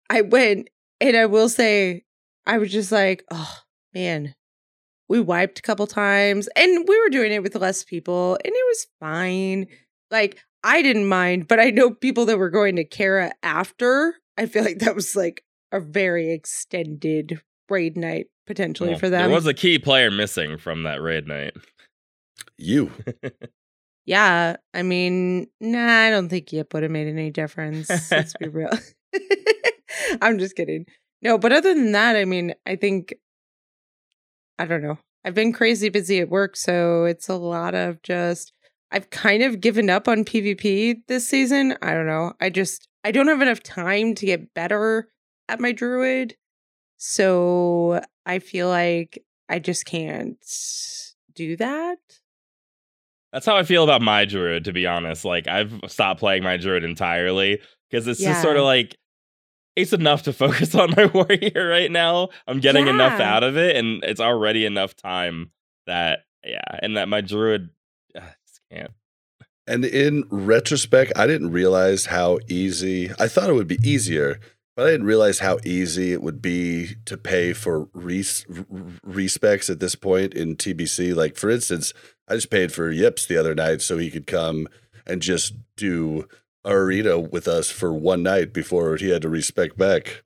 I 0.09 0.23
went, 0.23 0.71
and 1.01 1.17
I 1.17 1.27
will 1.27 1.51
say, 1.51 2.05
I 2.47 2.59
was 2.59 2.73
just 2.73 2.91
like, 2.91 3.25
oh 3.31 3.59
man, 3.93 4.35
we 5.09 5.21
wiped 5.21 5.59
a 5.59 5.63
couple 5.63 5.87
times, 5.87 6.49
and 6.57 6.87
we 6.89 6.99
were 6.99 7.11
doing 7.11 7.33
it 7.33 7.43
with 7.43 7.57
less 7.57 7.85
people, 7.85 8.39
and 8.43 8.55
it 8.55 8.67
was 8.69 8.87
fine. 9.01 9.67
Like 10.11 10.39
I 10.65 10.83
didn't 10.83 11.07
mind, 11.07 11.49
but 11.49 11.61
I 11.61 11.71
know 11.71 11.91
people 11.91 12.27
that 12.27 12.39
were 12.39 12.51
going 12.51 12.77
to 12.77 12.85
Kara 12.85 13.33
after. 13.43 14.15
I 14.37 14.47
feel 14.47 14.65
like 14.65 14.79
that 14.81 14.95
was 14.95 15.15
like 15.17 15.45
a 15.73 15.81
very 15.81 16.33
extended 16.33 17.41
raid 17.69 17.97
night 17.97 18.27
potentially 18.47 18.91
Well, 18.91 18.99
for 18.99 19.11
them. 19.11 19.23
There 19.23 19.35
was 19.35 19.47
a 19.47 19.55
key 19.55 19.79
player 19.79 20.11
missing 20.11 20.59
from 20.59 20.83
that 20.85 21.01
raid 21.03 21.27
night. 21.29 21.55
you. 22.57 22.91
yeah, 24.07 24.57
I 24.75 24.83
mean, 24.83 25.49
nah, 25.61 26.03
I 26.07 26.11
don't 26.11 26.29
think 26.29 26.53
Yip 26.53 26.73
would 26.75 26.83
have 26.83 26.93
made 26.93 27.09
any 27.09 27.31
difference. 27.31 27.89
let's 28.11 28.35
be 28.39 28.49
real. 28.49 28.71
I'm 30.23 30.39
just 30.39 30.57
kidding. 30.57 30.87
No, 31.23 31.37
but 31.39 31.53
other 31.53 31.75
than 31.75 31.93
that, 31.93 32.17
I 32.17 32.25
mean, 32.25 32.55
I 32.67 32.77
think 32.77 33.15
I 34.59 34.65
don't 34.65 34.83
know. 34.83 34.99
I've 35.25 35.35
been 35.35 35.53
crazy 35.53 35.89
busy 35.89 36.21
at 36.21 36.29
work, 36.31 36.57
so 36.57 37.05
it's 37.05 37.29
a 37.29 37.35
lot 37.35 37.75
of 37.75 38.03
just 38.03 38.53
I've 38.91 39.11
kind 39.11 39.43
of 39.43 39.61
given 39.61 39.91
up 39.91 40.09
on 40.09 40.25
PvP 40.25 41.03
this 41.09 41.29
season. 41.29 41.77
I 41.83 41.93
don't 41.93 42.07
know. 42.07 42.33
I 42.41 42.51
just 42.51 42.89
I 43.05 43.11
don't 43.11 43.29
have 43.29 43.43
enough 43.43 43.63
time 43.63 44.15
to 44.17 44.27
get 44.27 44.55
better 44.55 45.09
at 45.49 45.61
my 45.61 45.73
druid. 45.73 46.37
So 46.97 48.03
I 48.27 48.39
feel 48.39 48.69
like 48.69 49.25
I 49.49 49.59
just 49.59 49.85
can't 49.85 50.39
do 51.35 51.57
that. 51.57 51.99
That's 53.33 53.47
how 53.47 53.57
I 53.57 53.63
feel 53.63 53.85
about 53.85 54.01
my 54.01 54.25
druid, 54.25 54.65
to 54.65 54.73
be 54.73 54.87
honest. 54.87 55.25
Like 55.25 55.47
I've 55.47 55.73
stopped 55.87 56.21
playing 56.21 56.43
my 56.43 56.57
druid 56.57 56.83
entirely 56.83 57.61
because 57.91 58.07
it's 58.07 58.21
just 58.21 58.43
sort 58.43 58.57
of 58.57 58.65
like 58.65 58.97
it's 59.77 59.93
enough 59.93 60.23
to 60.25 60.33
focus 60.35 60.75
on 60.75 60.95
my 60.97 61.07
warrior 61.07 61.69
right 61.69 61.91
now. 61.91 62.31
I'm 62.47 62.61
getting 62.61 62.89
enough 62.89 63.21
out 63.21 63.45
of 63.45 63.57
it, 63.57 63.77
and 63.77 64.03
it's 64.03 64.21
already 64.21 64.65
enough 64.65 64.97
time 64.97 65.53
that 65.87 66.21
yeah, 66.45 66.79
and 66.83 66.97
that 66.97 67.09
my 67.09 67.21
druid 67.21 67.71
can't. 68.71 68.91
And 69.67 69.85
in 69.85 70.25
retrospect, 70.31 71.13
I 71.15 71.27
didn't 71.27 71.53
realize 71.53 72.07
how 72.07 72.39
easy. 72.49 73.11
I 73.19 73.29
thought 73.29 73.51
it 73.51 73.55
would 73.55 73.69
be 73.69 73.79
easier, 73.83 74.41
but 74.75 74.87
I 74.87 74.91
didn't 74.93 75.07
realize 75.07 75.41
how 75.41 75.59
easy 75.65 76.13
it 76.13 76.23
would 76.23 76.41
be 76.41 76.97
to 77.05 77.19
pay 77.19 77.53
for 77.53 77.89
res, 77.93 78.47
respecs 78.49 79.69
at 79.69 79.81
this 79.81 79.95
point 79.95 80.33
in 80.33 80.57
TBC. 80.57 81.15
Like 81.15 81.37
for 81.37 81.51
instance, 81.51 81.93
I 82.27 82.35
just 82.37 82.51
paid 82.51 82.73
for 82.73 82.91
Yips 82.91 83.27
the 83.27 83.37
other 83.37 83.55
night 83.55 83.83
so 83.83 83.99
he 83.99 84.11
could 84.11 84.27
come 84.27 84.69
and 85.07 85.21
just 85.21 85.55
do 85.77 86.29
arena 86.65 87.19
with 87.19 87.49
us 87.49 87.71
for 87.71 87.93
one 87.93 88.23
night 88.23 88.53
before 88.53 88.97
he 88.97 89.11
had 89.11 89.23
to 89.23 89.29
respect 89.29 89.77
back. 89.77 90.23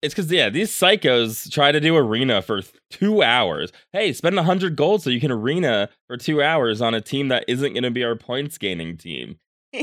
It's 0.00 0.14
because 0.14 0.30
yeah, 0.30 0.48
these 0.48 0.70
psychos 0.70 1.50
try 1.50 1.72
to 1.72 1.80
do 1.80 1.96
arena 1.96 2.40
for 2.40 2.62
two 2.90 3.22
hours. 3.22 3.72
Hey, 3.92 4.12
spend 4.12 4.38
a 4.38 4.44
hundred 4.44 4.76
gold 4.76 5.02
so 5.02 5.10
you 5.10 5.20
can 5.20 5.32
arena 5.32 5.88
for 6.06 6.16
two 6.16 6.40
hours 6.40 6.80
on 6.80 6.94
a 6.94 7.00
team 7.00 7.28
that 7.28 7.44
isn't 7.48 7.72
going 7.72 7.82
to 7.82 7.90
be 7.90 8.04
our 8.04 8.14
points 8.14 8.58
gaining 8.58 8.96
team. 8.96 9.38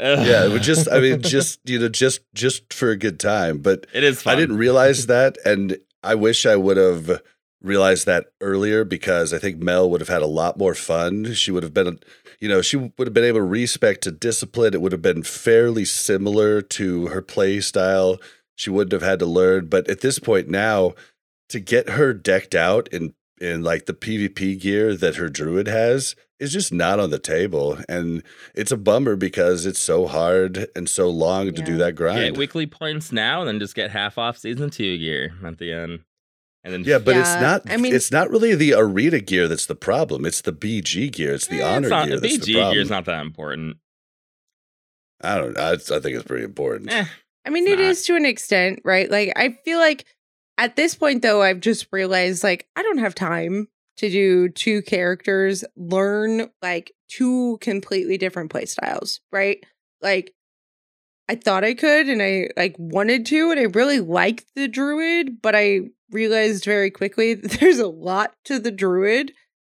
Yeah, 0.00 0.44
it 0.44 0.52
would 0.52 0.62
just 0.62 0.88
I 0.90 1.00
mean 1.00 1.22
just 1.22 1.58
you 1.68 1.78
know 1.78 1.88
just 1.88 2.20
just 2.34 2.72
for 2.72 2.90
a 2.90 2.96
good 2.96 3.18
time, 3.18 3.58
but 3.58 3.86
it 3.92 4.04
is. 4.04 4.22
Fun. 4.22 4.32
I 4.32 4.36
didn't 4.36 4.56
realize 4.58 5.06
that 5.06 5.36
and 5.44 5.76
I 6.04 6.14
wish 6.14 6.46
I 6.46 6.54
would 6.54 6.76
have 6.76 7.20
realized 7.60 8.06
that 8.06 8.26
earlier 8.40 8.84
because 8.84 9.32
I 9.32 9.38
think 9.38 9.58
Mel 9.58 9.90
would 9.90 10.00
have 10.00 10.08
had 10.08 10.22
a 10.22 10.26
lot 10.26 10.56
more 10.56 10.74
fun. 10.74 11.34
She 11.34 11.50
would 11.50 11.64
have 11.64 11.74
been 11.74 11.98
you 12.40 12.48
know, 12.48 12.62
she 12.62 12.76
would 12.76 13.06
have 13.06 13.14
been 13.14 13.24
able 13.24 13.40
to 13.40 13.44
respect 13.44 14.02
to 14.02 14.12
discipline. 14.12 14.74
It 14.74 14.80
would 14.80 14.92
have 14.92 15.02
been 15.02 15.24
fairly 15.24 15.84
similar 15.84 16.62
to 16.62 17.08
her 17.08 17.20
play 17.20 17.60
style. 17.60 18.18
She 18.58 18.70
wouldn't 18.70 18.90
have 18.92 19.08
had 19.08 19.20
to 19.20 19.26
learn. 19.26 19.66
But 19.66 19.88
at 19.88 20.00
this 20.00 20.18
point 20.18 20.48
now, 20.48 20.94
to 21.48 21.60
get 21.60 21.90
her 21.90 22.12
decked 22.12 22.54
out 22.56 22.88
in 22.88 23.14
in 23.40 23.62
like 23.62 23.86
the 23.86 23.94
PvP 23.94 24.60
gear 24.60 24.96
that 24.96 25.14
her 25.14 25.28
druid 25.28 25.68
has 25.68 26.16
is 26.40 26.52
just 26.52 26.72
not 26.72 26.98
on 26.98 27.10
the 27.10 27.20
table. 27.20 27.78
And 27.88 28.24
it's 28.52 28.72
a 28.72 28.76
bummer 28.76 29.14
because 29.14 29.64
it's 29.64 29.78
so 29.78 30.08
hard 30.08 30.66
and 30.74 30.88
so 30.88 31.08
long 31.08 31.46
to 31.54 31.62
do 31.62 31.76
that 31.78 31.94
grind. 31.94 32.18
Get 32.32 32.36
weekly 32.36 32.66
points 32.66 33.12
now, 33.12 33.40
and 33.40 33.46
then 33.48 33.60
just 33.60 33.76
get 33.76 33.92
half 33.92 34.18
off 34.18 34.36
season 34.38 34.70
two 34.70 34.98
gear 34.98 35.34
at 35.44 35.58
the 35.58 35.72
end. 35.72 36.00
And 36.64 36.74
then 36.74 36.82
yeah, 36.84 36.98
but 36.98 37.16
it's 37.16 37.34
not 37.40 37.62
I 37.70 37.76
mean- 37.76 37.94
it's 37.94 38.10
not 38.10 38.28
really 38.28 38.56
the 38.56 38.74
arena 38.74 39.20
gear 39.20 39.46
that's 39.46 39.66
the 39.66 39.76
problem. 39.76 40.26
It's 40.26 40.40
the 40.40 40.52
BG 40.52 41.12
gear. 41.12 41.34
It's 41.34 41.46
the 41.46 41.60
Eh, 41.62 41.64
honor 41.76 41.86
it's 41.86 41.90
not, 41.90 42.08
gear 42.08 42.18
that's 42.18 42.36
BG 42.38 42.44
the 42.44 42.52
problem. 42.54 42.72
gear 42.74 42.82
is 42.82 42.90
not 42.90 43.04
that 43.04 43.20
important. 43.22 43.76
I 45.20 45.36
don't. 45.38 45.56
I, 45.58 45.72
I 45.72 45.76
think 45.76 46.06
it's 46.06 46.24
pretty 46.24 46.44
important. 46.44 46.92
Eh, 46.92 47.04
I 47.48 47.50
mean, 47.50 47.64
It's 47.64 47.72
it 47.72 47.82
not. 47.82 47.90
is 47.90 48.04
to 48.06 48.16
an 48.16 48.24
extent, 48.26 48.80
right? 48.84 49.10
Like, 49.10 49.32
I 49.36 49.56
feel 49.64 49.78
like 49.78 50.04
at 50.58 50.76
this 50.76 50.94
point, 50.94 51.22
though, 51.22 51.42
I've 51.42 51.60
just 51.60 51.86
realized 51.92 52.44
like 52.44 52.68
I 52.76 52.82
don't 52.82 52.98
have 52.98 53.14
time 53.14 53.68
to 53.96 54.10
do 54.10 54.48
two 54.50 54.82
characters, 54.82 55.64
learn 55.76 56.50
like 56.62 56.92
two 57.08 57.58
completely 57.60 58.18
different 58.18 58.50
play 58.50 58.66
styles, 58.66 59.20
right? 59.32 59.64
Like, 60.02 60.34
I 61.28 61.34
thought 61.34 61.64
I 61.64 61.74
could 61.74 62.08
and 62.08 62.22
I 62.22 62.48
like 62.56 62.76
wanted 62.78 63.26
to, 63.26 63.50
and 63.50 63.58
I 63.58 63.64
really 63.64 64.00
liked 64.00 64.44
the 64.54 64.68
druid, 64.68 65.40
but 65.42 65.54
I 65.56 65.80
realized 66.10 66.64
very 66.64 66.90
quickly 66.90 67.34
that 67.34 67.52
there's 67.60 67.78
a 67.78 67.88
lot 67.88 68.34
to 68.44 68.58
the 68.58 68.70
druid. 68.70 69.32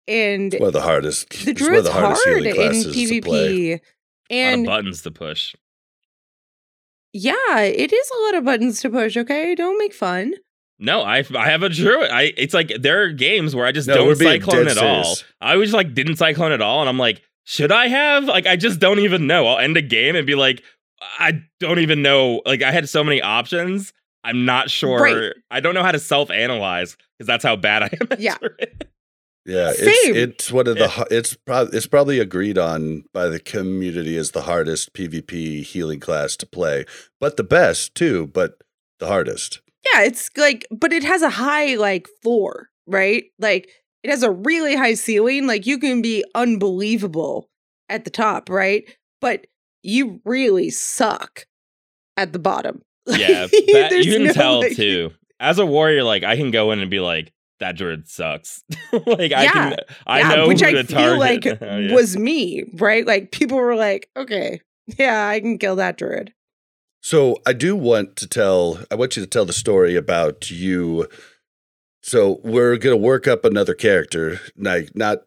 And 0.09 0.53
One 0.59 0.68
of 0.68 0.73
the 0.73 0.81
hardest. 0.83 1.31
the 1.45 1.53
it's 1.53 1.61
one 1.61 1.75
of 1.75 1.85
druid's 1.85 1.87
the 1.87 1.93
hardest 1.93 2.25
hard 2.25 2.43
in 2.47 2.55
classes 2.55 2.95
to 2.95 3.20
play. 3.23 3.49
PvP. 3.49 3.68
a 3.68 3.73
lot 3.73 3.77
of 3.77 3.81
And 4.31 4.66
buttons 4.66 5.03
to 5.03 5.11
push. 5.11 5.55
Yeah, 7.13 7.61
it 7.61 7.93
is 7.93 8.11
a 8.11 8.23
lot 8.25 8.35
of 8.37 8.45
buttons 8.45 8.81
to 8.81 8.91
push, 8.91 9.17
okay? 9.17 9.55
Don't 9.55 9.79
make 9.79 9.95
fun. 9.95 10.35
No, 10.79 11.03
I 11.03 11.25
I 11.37 11.51
have 11.51 11.63
a 11.63 11.69
druid. 11.69 12.11
I 12.11 12.33
it's 12.37 12.55
like 12.55 12.73
there 12.81 13.03
are 13.03 13.11
games 13.11 13.55
where 13.55 13.67
I 13.67 13.73
just 13.73 13.87
No, 13.87 13.95
don't 13.95 14.19
being 14.19 14.41
cyclone 14.41 14.67
dead 14.67 14.79
at 14.79 14.85
all. 14.85 15.17
I 15.41 15.57
was 15.57 15.73
like 15.73 15.95
didn't 15.95 16.17
cyclone 16.17 16.53
at 16.53 16.61
all, 16.61 16.81
and 16.81 16.89
I'm 16.89 16.99
like, 16.99 17.23
should 17.45 17.73
I 17.73 17.89
have? 17.89 18.25
Like, 18.25 18.47
I 18.47 18.57
just 18.57 18.81
don't 18.81 18.99
even 18.99 19.27
know. 19.27 19.47
I'll 19.47 19.59
end 19.59 19.77
a 19.77 19.83
game 19.83 20.17
and 20.17 20.27
be 20.27 20.35
like, 20.35 20.63
I 21.19 21.43
don't 21.61 21.79
even 21.79 22.03
know. 22.03 22.41
Like, 22.47 22.63
I 22.63 22.71
had 22.73 22.89
so 22.89 23.03
many 23.03 23.21
options. 23.21 23.93
I'm 24.25 24.45
not 24.45 24.71
sure. 24.71 25.01
Right. 25.01 25.33
I 25.51 25.61
don't 25.61 25.75
know 25.75 25.83
how 25.83 25.93
to 25.93 25.99
self 25.99 26.31
analyze 26.31 26.97
because 27.19 27.27
that's 27.27 27.45
how 27.45 27.57
bad 27.57 27.83
I 27.83 27.91
am. 28.01 28.09
Yeah. 28.19 28.39
druid. 28.39 28.89
Yeah, 29.45 29.72
Same. 29.72 29.88
it's 29.88 30.45
it's 30.45 30.53
one 30.53 30.68
of 30.68 30.76
the 30.76 31.07
it's 31.11 31.34
probably 31.34 31.76
it's 31.76 31.86
probably 31.86 32.20
agreed 32.20 32.59
on 32.59 33.05
by 33.12 33.26
the 33.28 33.40
community 33.40 34.16
as 34.16 34.30
the 34.30 34.43
hardest 34.43 34.93
PvP 34.95 35.62
healing 35.64 35.99
class 35.99 36.36
to 36.36 36.47
play, 36.47 36.84
but 37.20 37.36
the 37.36 37.43
best 37.43 37.95
too, 37.95 38.28
but 38.28 38.55
the 39.01 39.09
hardest. 39.09 39.61
Yeah, 39.93 40.03
it's 40.03 40.30
like, 40.36 40.64
but 40.70 40.93
it 40.93 41.03
has 41.03 41.22
a 41.22 41.30
high 41.30 41.74
like 41.74 42.07
floor, 42.22 42.68
right? 42.86 43.24
Like 43.40 43.68
it 44.05 44.11
has 44.11 44.22
a 44.22 44.30
really 44.30 44.76
high 44.76 44.95
ceiling. 44.95 45.49
Like 45.49 45.66
you 45.66 45.78
can 45.78 46.03
be 46.03 46.24
unbelievable 46.36 47.49
at 47.88 48.05
the 48.05 48.11
top, 48.11 48.49
right? 48.49 48.84
But 49.20 49.47
you 49.82 50.20
really 50.24 50.70
suck 50.70 51.47
at 52.16 52.32
the 52.32 52.38
bottom. 52.38 52.82
Yeah, 53.07 53.47
that, 53.49 53.90
you 54.05 54.12
can 54.12 54.24
no, 54.26 54.32
tell 54.32 54.61
like- 54.61 54.76
too. 54.76 55.11
As 55.40 55.59
a 55.59 55.66
warrior, 55.66 56.05
like 56.05 56.22
I 56.22 56.36
can 56.36 56.53
go 56.53 56.70
in 56.70 56.78
and 56.78 56.88
be 56.88 57.01
like, 57.01 57.32
that 57.63 57.77
druid 57.77 58.07
sucks. 58.09 58.63
like 58.93 59.33
I 59.33 59.47
can, 59.47 59.77
I 60.07 60.19
yeah, 60.21 60.35
know 60.35 60.49
which 60.49 60.63
I 60.63 60.73
to 60.73 60.85
feel 60.85 61.17
target. 61.17 61.19
like 61.19 61.47
Oh, 61.63 61.77
yeah. 61.79 61.95
was 61.95 62.17
me, 62.17 62.65
right? 62.75 63.07
Like 63.07 63.31
people 63.33 63.57
were 63.57 63.75
like, 63.75 64.11
okay, 64.17 64.61
yeah, 64.99 65.29
I 65.29 65.41
can 65.41 65.59
kill 65.59 65.77
that 65.77 65.97
druid. 65.97 66.33
So 67.01 67.39
I 67.47 67.53
do 67.53 67.75
want 67.75 68.17
to 68.17 68.29
tell. 68.29 68.79
I 68.91 68.95
want 68.95 69.17
you 69.17 69.23
to 69.23 69.29
tell 69.29 69.45
the 69.45 69.53
story 69.53 69.97
about 69.97 70.51
you. 70.51 71.09
So 72.03 72.41
we're 72.45 72.77
gonna 72.77 72.97
work 72.97 73.27
up 73.27 73.45
another 73.45 73.75
character, 73.75 74.41
like 74.57 74.95
not 74.95 75.19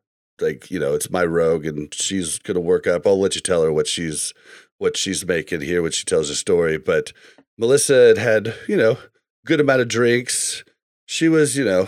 like 0.41 0.69
you 0.69 0.79
know 0.79 0.93
it's 0.93 1.09
my 1.09 1.23
rogue, 1.25 1.65
and 1.65 1.93
she's 1.93 2.39
gonna 2.39 2.59
work 2.59 2.87
up. 2.87 3.07
I'll 3.07 3.19
let 3.19 3.35
you 3.35 3.41
tell 3.41 3.63
her 3.63 3.71
what 3.73 3.87
she's 3.87 4.33
what 4.77 4.97
she's 4.97 5.25
making 5.25 5.61
here 5.61 5.81
when 5.81 5.91
she 5.91 6.03
tells 6.05 6.29
her 6.29 6.35
story. 6.35 6.77
But 6.77 7.11
Melissa 7.57 8.07
had 8.07 8.17
had 8.17 8.55
you 8.67 8.75
know 8.77 8.97
good 9.45 9.59
amount 9.59 9.81
of 9.81 9.87
drinks. 9.87 10.63
She 11.05 11.29
was 11.29 11.57
you 11.57 11.63
know 11.65 11.87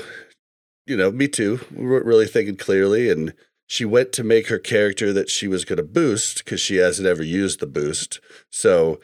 you 0.88 0.98
know 0.98 1.12
me 1.12 1.28
too. 1.28 1.60
We 1.72 1.86
weren't 1.86 2.06
really 2.06 2.26
thinking 2.26 2.56
clearly, 2.56 3.12
and 3.12 3.34
she 3.68 3.86
went 3.86 4.14
to 4.14 4.24
make 4.24 4.48
her 4.48 4.58
character 4.58 5.12
that 5.14 5.30
she 5.30 5.48
was 5.48 5.66
gonna 5.66 5.84
boost 5.84 6.44
because 6.44 6.62
she 6.62 6.78
hasn't 6.78 7.08
ever 7.08 7.24
used 7.24 7.60
the 7.60 7.68
boost. 7.68 8.20
So 8.50 9.00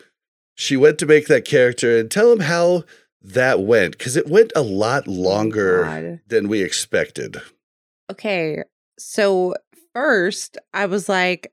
she 0.56 0.78
went 0.78 0.98
to 1.00 1.06
make 1.06 1.28
that 1.28 1.46
character 1.46 1.98
and 1.98 2.10
tell 2.10 2.32
him 2.32 2.42
how 2.42 2.84
that 3.22 3.62
went 3.62 3.98
because 3.98 4.16
it 4.16 4.28
went 4.28 4.52
a 4.56 4.62
lot 4.62 5.08
longer 5.08 5.84
God. 5.84 6.20
than 6.28 6.48
we 6.48 6.62
expected. 6.62 7.42
Okay, 8.12 8.64
so 8.98 9.56
first 9.94 10.58
I 10.74 10.86
was 10.86 11.10
like, 11.10 11.52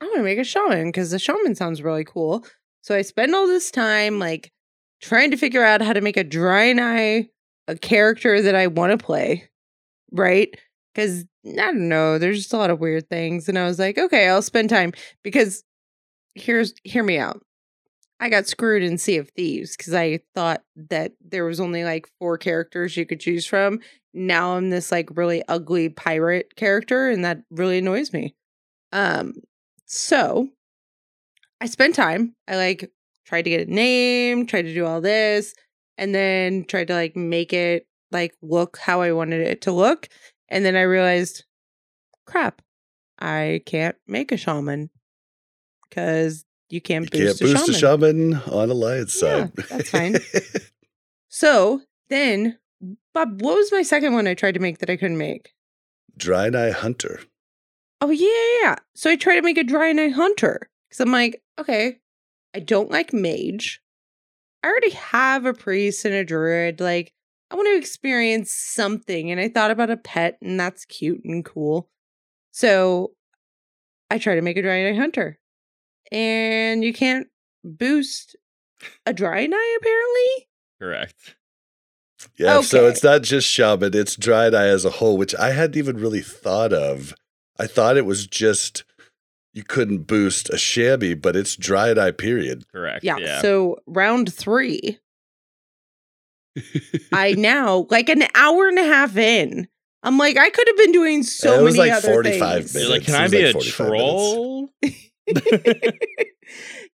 I 0.00 0.04
want 0.04 0.16
to 0.16 0.22
make 0.22 0.38
a 0.38 0.44
shaman 0.44 0.86
because 0.86 1.10
the 1.10 1.18
shaman 1.18 1.54
sounds 1.54 1.82
really 1.82 2.04
cool. 2.04 2.44
So 2.82 2.94
I 2.94 3.02
spend 3.02 3.34
all 3.34 3.46
this 3.46 3.70
time 3.70 4.18
like 4.18 4.52
trying 5.00 5.30
to 5.30 5.36
figure 5.36 5.64
out 5.64 5.80
how 5.80 5.94
to 5.94 6.00
make 6.00 6.16
a 6.16 6.24
Draenei 6.24 7.28
a 7.68 7.76
character 7.76 8.42
that 8.42 8.54
I 8.54 8.66
want 8.66 8.98
to 8.98 9.04
play, 9.04 9.48
right? 10.14 10.48
Because 10.94 11.24
I 11.46 11.50
don't 11.56 11.88
know, 11.88 12.18
there's 12.18 12.38
just 12.38 12.52
a 12.54 12.56
lot 12.56 12.70
of 12.70 12.80
weird 12.80 13.08
things, 13.10 13.48
and 13.48 13.58
I 13.58 13.66
was 13.66 13.78
like, 13.78 13.98
okay, 13.98 14.28
I'll 14.28 14.42
spend 14.42 14.70
time 14.70 14.92
because 15.22 15.64
here's 16.34 16.74
hear 16.84 17.02
me 17.02 17.18
out. 17.18 17.40
I 18.20 18.28
got 18.28 18.46
screwed 18.46 18.82
in 18.82 18.96
Sea 18.96 19.18
of 19.18 19.28
Thieves 19.30 19.76
because 19.76 19.92
I 19.92 20.20
thought 20.34 20.62
that 20.76 21.12
there 21.20 21.44
was 21.44 21.60
only 21.60 21.84
like 21.84 22.08
four 22.18 22.38
characters 22.38 22.96
you 22.96 23.04
could 23.04 23.20
choose 23.20 23.44
from, 23.44 23.80
now 24.14 24.56
I'm 24.56 24.70
this 24.70 24.92
like 24.92 25.08
really 25.16 25.42
ugly 25.48 25.88
pirate 25.88 26.54
character 26.56 27.10
and 27.10 27.24
that 27.24 27.42
really 27.50 27.78
annoys 27.78 28.12
me. 28.12 28.34
Um 28.92 29.34
so 29.86 30.48
I 31.60 31.66
spent 31.66 31.94
time. 31.94 32.34
I 32.48 32.56
like 32.56 32.90
tried 33.26 33.42
to 33.42 33.50
get 33.50 33.68
a 33.68 33.72
name, 33.72 34.46
tried 34.46 34.62
to 34.62 34.74
do 34.74 34.86
all 34.86 35.00
this, 35.00 35.54
and 35.98 36.14
then 36.14 36.64
tried 36.64 36.88
to 36.88 36.94
like 36.94 37.16
make 37.16 37.52
it 37.52 37.86
like 38.14 38.34
look 38.40 38.78
how 38.78 39.02
I 39.02 39.12
wanted 39.12 39.46
it 39.46 39.60
to 39.62 39.72
look. 39.72 40.08
And 40.48 40.64
then 40.64 40.76
I 40.76 40.82
realized, 40.82 41.44
crap, 42.26 42.62
I 43.18 43.60
can't 43.66 43.96
make 44.06 44.32
a 44.32 44.36
shaman 44.38 44.88
because 45.88 46.44
you 46.70 46.80
can't 46.80 47.04
You 47.04 47.10
boost, 47.26 47.40
can't 47.40 47.52
boost 47.52 47.68
a, 47.68 47.72
a 47.72 47.74
shaman. 47.74 48.34
shaman 48.40 48.52
on 48.52 48.70
Alliance 48.70 49.20
Yeah, 49.22 49.48
side. 49.48 49.52
that's 49.68 49.90
fine. 49.90 50.16
So 51.28 51.80
then, 52.10 52.58
Bob, 53.12 53.42
what 53.42 53.56
was 53.56 53.72
my 53.72 53.82
second 53.82 54.12
one 54.14 54.28
I 54.28 54.34
tried 54.34 54.54
to 54.54 54.60
make 54.60 54.78
that 54.78 54.88
I 54.90 54.96
couldn't 54.96 55.18
make? 55.18 55.52
Draenei 56.18 56.72
Hunter. 56.72 57.20
Oh 58.00 58.10
yeah, 58.10 58.28
yeah, 58.28 58.68
yeah. 58.68 58.76
So 58.94 59.10
I 59.10 59.16
tried 59.16 59.36
to 59.36 59.42
make 59.42 59.58
a 59.58 59.64
Draenei 59.64 60.12
hunter 60.12 60.68
because 60.88 61.00
I'm 61.00 61.10
like, 61.10 61.42
okay, 61.58 61.98
I 62.54 62.60
don't 62.60 62.90
like 62.90 63.12
mage. 63.12 63.80
I 64.62 64.68
already 64.68 64.90
have 64.90 65.44
a 65.44 65.54
priest 65.54 66.04
and 66.04 66.14
a 66.14 66.24
druid. 66.24 66.80
Like, 66.80 67.12
I 67.50 67.56
want 67.56 67.68
to 67.68 67.78
experience 67.78 68.52
something, 68.52 69.30
and 69.30 69.40
I 69.40 69.48
thought 69.48 69.70
about 69.70 69.90
a 69.90 69.96
pet, 69.96 70.38
and 70.42 70.58
that's 70.58 70.84
cute 70.84 71.22
and 71.24 71.44
cool. 71.44 71.88
So 72.52 73.12
I 74.10 74.18
tried 74.18 74.36
to 74.36 74.42
make 74.42 74.56
a 74.56 74.62
Draenei 74.62 74.96
hunter, 74.96 75.38
and 76.10 76.82
you 76.82 76.92
can't 76.92 77.28
boost 77.62 78.36
a 79.06 79.12
Draenei, 79.12 79.76
apparently. 79.78 80.48
Correct. 80.80 81.36
Yeah, 82.36 82.62
so 82.62 82.86
it's 82.86 83.04
not 83.04 83.22
just 83.22 83.46
shaman, 83.46 83.94
it's 83.94 84.16
Draenei 84.16 84.72
as 84.72 84.84
a 84.84 84.90
whole, 84.90 85.16
which 85.16 85.34
I 85.34 85.50
hadn't 85.50 85.76
even 85.76 85.96
really 85.96 86.22
thought 86.22 86.72
of. 86.72 87.14
I 87.58 87.66
thought 87.66 87.96
it 87.96 88.06
was 88.06 88.26
just 88.26 88.84
you 89.52 89.62
couldn't 89.62 90.06
boost 90.06 90.50
a 90.50 90.58
shabby, 90.58 91.14
but 91.14 91.36
it's 91.36 91.56
Dry 91.56 91.92
Eye 91.92 92.10
period. 92.10 92.66
Correct. 92.72 93.04
Yeah. 93.04 93.18
Yeah. 93.18 93.40
So 93.40 93.78
round 93.86 94.34
three, 94.34 94.98
I 97.12 97.32
now 97.32 97.86
like 97.90 98.08
an 98.08 98.24
hour 98.34 98.68
and 98.68 98.78
a 98.78 98.84
half 98.84 99.16
in. 99.16 99.68
I'm 100.02 100.18
like, 100.18 100.36
I 100.36 100.50
could 100.50 100.68
have 100.68 100.76
been 100.76 100.92
doing 100.92 101.22
so 101.22 101.60
it 101.60 101.62
was 101.62 101.76
many 101.76 101.90
like 101.90 101.98
other 101.98 102.12
45 102.12 102.70
things. 102.70 102.74
You're 102.74 102.90
like, 102.90 103.04
can 103.04 103.14
It 103.14 103.20
I 103.20 103.28
be 103.28 103.46
like 103.46 103.56
a 103.56 103.60
troll? 103.60 104.68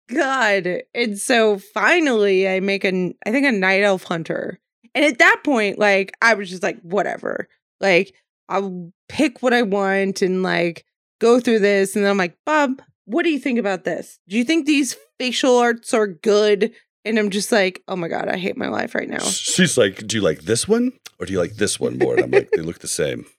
God. 0.09 0.83
And 0.95 1.19
so 1.19 1.59
finally 1.59 2.49
I 2.49 2.61
make 2.61 2.85
a 2.85 3.15
I 3.25 3.31
think 3.31 3.47
a 3.47 3.53
night 3.53 3.83
elf 3.83 4.05
hunter. 4.05 4.59
And 4.95 5.05
at 5.05 5.19
that 5.19 5.43
point, 5.45 5.79
like 5.79 6.17
I 6.21 6.35
was 6.35 6.51
just 6.51 6.63
like, 6.63 6.81
whatever. 6.81 7.49
Like 7.81 8.15
I'll 8.49 8.93
pick 9.09 9.43
what 9.43 9.53
I 9.53 9.63
want 9.63 10.23
and 10.23 10.43
like 10.43 10.85
go 11.21 11.41
through 11.41 11.61
this. 11.61 11.97
And 11.97 12.05
then 12.05 12.11
I'm 12.11 12.19
like, 12.19 12.37
Bob, 12.45 12.83
what 13.05 13.23
do 13.23 13.31
you 13.31 13.39
think 13.39 13.59
about 13.59 13.85
this? 13.85 14.19
Do 14.29 14.37
you 14.37 14.45
think 14.45 14.67
these 14.67 14.97
facial 15.19 15.57
arts 15.59 15.95
are 15.95 16.07
good? 16.07 16.73
And 17.07 17.19
I'm 17.19 17.31
just 17.31 17.53
like, 17.53 17.83
oh 17.87 17.97
my 17.97 18.09
God, 18.09 18.29
I 18.29 18.37
hate 18.37 18.57
my 18.57 18.69
life 18.69 18.95
right 18.95 19.09
now. 19.09 19.21
She's 19.21 19.79
like, 19.79 20.07
"Do 20.07 20.17
you 20.17 20.23
like 20.23 20.43
this 20.43 20.67
one 20.67 20.93
or 21.19 21.27
do 21.27 21.33
you 21.33 21.39
like 21.39 21.55
this 21.55 21.79
one 21.79 21.99
more?" 21.99 22.15
And 22.17 22.25
I'm 22.25 22.31
like, 22.33 22.51
"They 22.51 22.63
look 22.63 22.81
the 22.81 22.89
same." 22.89 23.25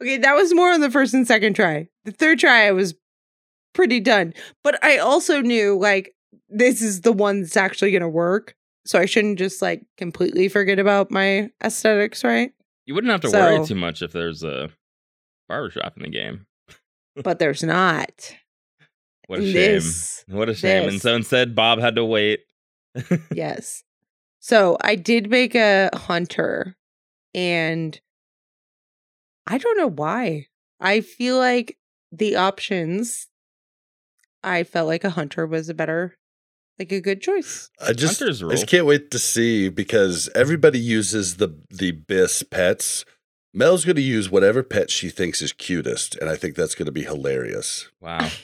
Okay, 0.00 0.16
that 0.16 0.34
was 0.34 0.54
more 0.54 0.72
on 0.72 0.80
the 0.80 0.90
first 0.90 1.12
and 1.12 1.26
second 1.26 1.54
try. 1.54 1.86
The 2.06 2.10
third 2.10 2.38
try, 2.38 2.66
I 2.66 2.72
was 2.72 2.94
pretty 3.74 4.00
done. 4.00 4.32
But 4.64 4.82
I 4.82 4.96
also 4.96 5.42
knew 5.42 5.78
like 5.78 6.14
this 6.48 6.80
is 6.80 7.02
the 7.02 7.12
one 7.12 7.42
that's 7.42 7.58
actually 7.58 7.90
going 7.90 8.00
to 8.00 8.08
work. 8.08 8.54
So 8.86 8.98
I 8.98 9.04
shouldn't 9.04 9.38
just 9.38 9.60
like 9.60 9.84
completely 9.98 10.48
forget 10.48 10.78
about 10.78 11.10
my 11.10 11.50
aesthetics, 11.62 12.24
right? 12.24 12.52
You 12.86 12.94
wouldn't 12.94 13.10
have 13.10 13.20
to 13.20 13.30
worry 13.30 13.66
too 13.66 13.74
much 13.74 14.00
if 14.00 14.12
there's 14.12 14.42
a 14.42 14.70
barbershop 15.46 15.98
in 15.98 16.04
the 16.04 16.08
game. 16.08 16.46
But 17.14 17.38
there's 17.38 17.62
not. 17.62 18.34
What 19.26 19.40
a 19.40 19.42
shame. 19.42 19.52
this- 19.52 20.24
What 20.28 20.48
a 20.48 20.54
shame. 20.54 20.88
And 20.88 21.00
so 21.00 21.14
instead, 21.14 21.54
Bob 21.54 21.80
had 21.80 21.96
to 21.96 22.04
wait. 22.04 22.40
yes. 23.34 23.82
So 24.40 24.76
I 24.80 24.94
did 24.94 25.28
make 25.30 25.54
a 25.54 25.90
hunter 25.94 26.76
and 27.34 27.98
I 29.46 29.58
don't 29.58 29.76
know 29.76 29.90
why. 29.90 30.46
I 30.80 31.00
feel 31.00 31.38
like 31.38 31.78
the 32.12 32.36
options 32.36 33.28
I 34.42 34.62
felt 34.64 34.86
like 34.86 35.04
a 35.04 35.10
hunter 35.10 35.46
was 35.46 35.68
a 35.68 35.74
better 35.74 36.16
like 36.78 36.92
a 36.92 37.00
good 37.00 37.22
choice. 37.22 37.70
I 37.80 37.92
just, 37.94 38.22
I 38.22 38.26
just 38.28 38.66
can't 38.66 38.84
wait 38.86 39.10
to 39.10 39.18
see 39.18 39.68
because 39.70 40.28
everybody 40.34 40.78
uses 40.78 41.38
the 41.38 41.48
the 41.70 41.92
BiS 41.92 42.48
pets. 42.50 43.04
Mel's 43.54 43.84
going 43.86 43.96
to 43.96 44.02
use 44.02 44.30
whatever 44.30 44.62
pet 44.62 44.90
she 44.90 45.08
thinks 45.08 45.40
is 45.40 45.52
cutest, 45.54 46.14
and 46.16 46.28
I 46.28 46.36
think 46.36 46.54
that's 46.54 46.74
going 46.74 46.84
to 46.86 46.92
be 46.92 47.04
hilarious. 47.04 47.88
Wow. 48.00 48.28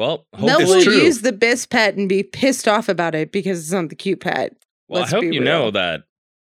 Well, 0.00 0.26
Mel 0.40 0.60
it's 0.60 0.70
will 0.70 0.82
true. 0.82 0.94
use 0.94 1.20
the 1.20 1.32
BiS 1.32 1.68
pet 1.68 1.94
and 1.96 2.08
be 2.08 2.22
pissed 2.22 2.66
off 2.66 2.88
about 2.88 3.14
it 3.14 3.32
because 3.32 3.58
it's 3.60 3.70
not 3.72 3.90
the 3.90 3.94
cute 3.94 4.20
pet. 4.20 4.56
well, 4.88 5.00
I 5.00 5.02
let's 5.02 5.12
hope 5.12 5.20
be 5.20 5.34
you 5.34 5.40
know 5.40 5.70
that 5.72 6.04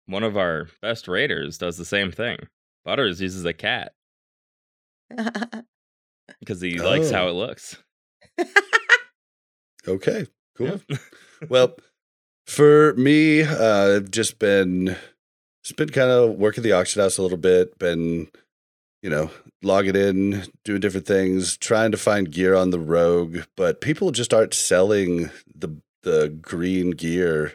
one 0.06 0.22
of 0.24 0.38
our 0.38 0.68
best 0.80 1.08
raiders 1.08 1.58
does 1.58 1.76
the 1.78 1.86
same 1.86 2.12
thing. 2.12 2.38
Butters 2.86 3.20
uses 3.20 3.44
a 3.46 3.54
cat 3.54 3.94
because 6.40 6.62
he 6.62 6.78
likes 6.78 7.10
how 7.10 7.26
Oh. 7.26 7.30
it 7.30 7.34
looks. 7.34 7.78
Okay, 9.88 10.28
cool. 10.56 10.80
Yeah. 10.88 10.98
well, 11.50 11.76
for 12.46 12.94
me, 12.94 13.42
uh, 13.42 13.96
I've 13.96 14.12
just 14.12 14.38
been 14.38 14.96
just 15.64 15.76
been 15.76 15.90
kind 15.90 16.12
of 16.12 16.36
working 16.36 16.64
the 16.64 16.74
auction 16.74 17.02
house 17.02 17.18
a 17.18 17.24
little 17.24 17.38
bit. 17.40 17.80
Been, 17.80 18.28
you 19.02 19.10
know, 19.10 19.32
logging 19.64 19.96
in, 19.96 20.44
doing 20.64 20.82
different 20.82 21.08
things, 21.08 21.58
trying 21.58 21.92
to 21.92 21.98
find 21.98 22.32
gear 22.32 22.56
on 22.56 22.72
the 22.72 22.80
rogue, 22.80 23.40
but 23.56 23.82
people 23.82 24.12
just 24.12 24.34
aren't 24.34 24.54
selling 24.54 25.30
the 25.54 25.76
the 26.04 26.36
green 26.42 26.92
gear 26.92 27.54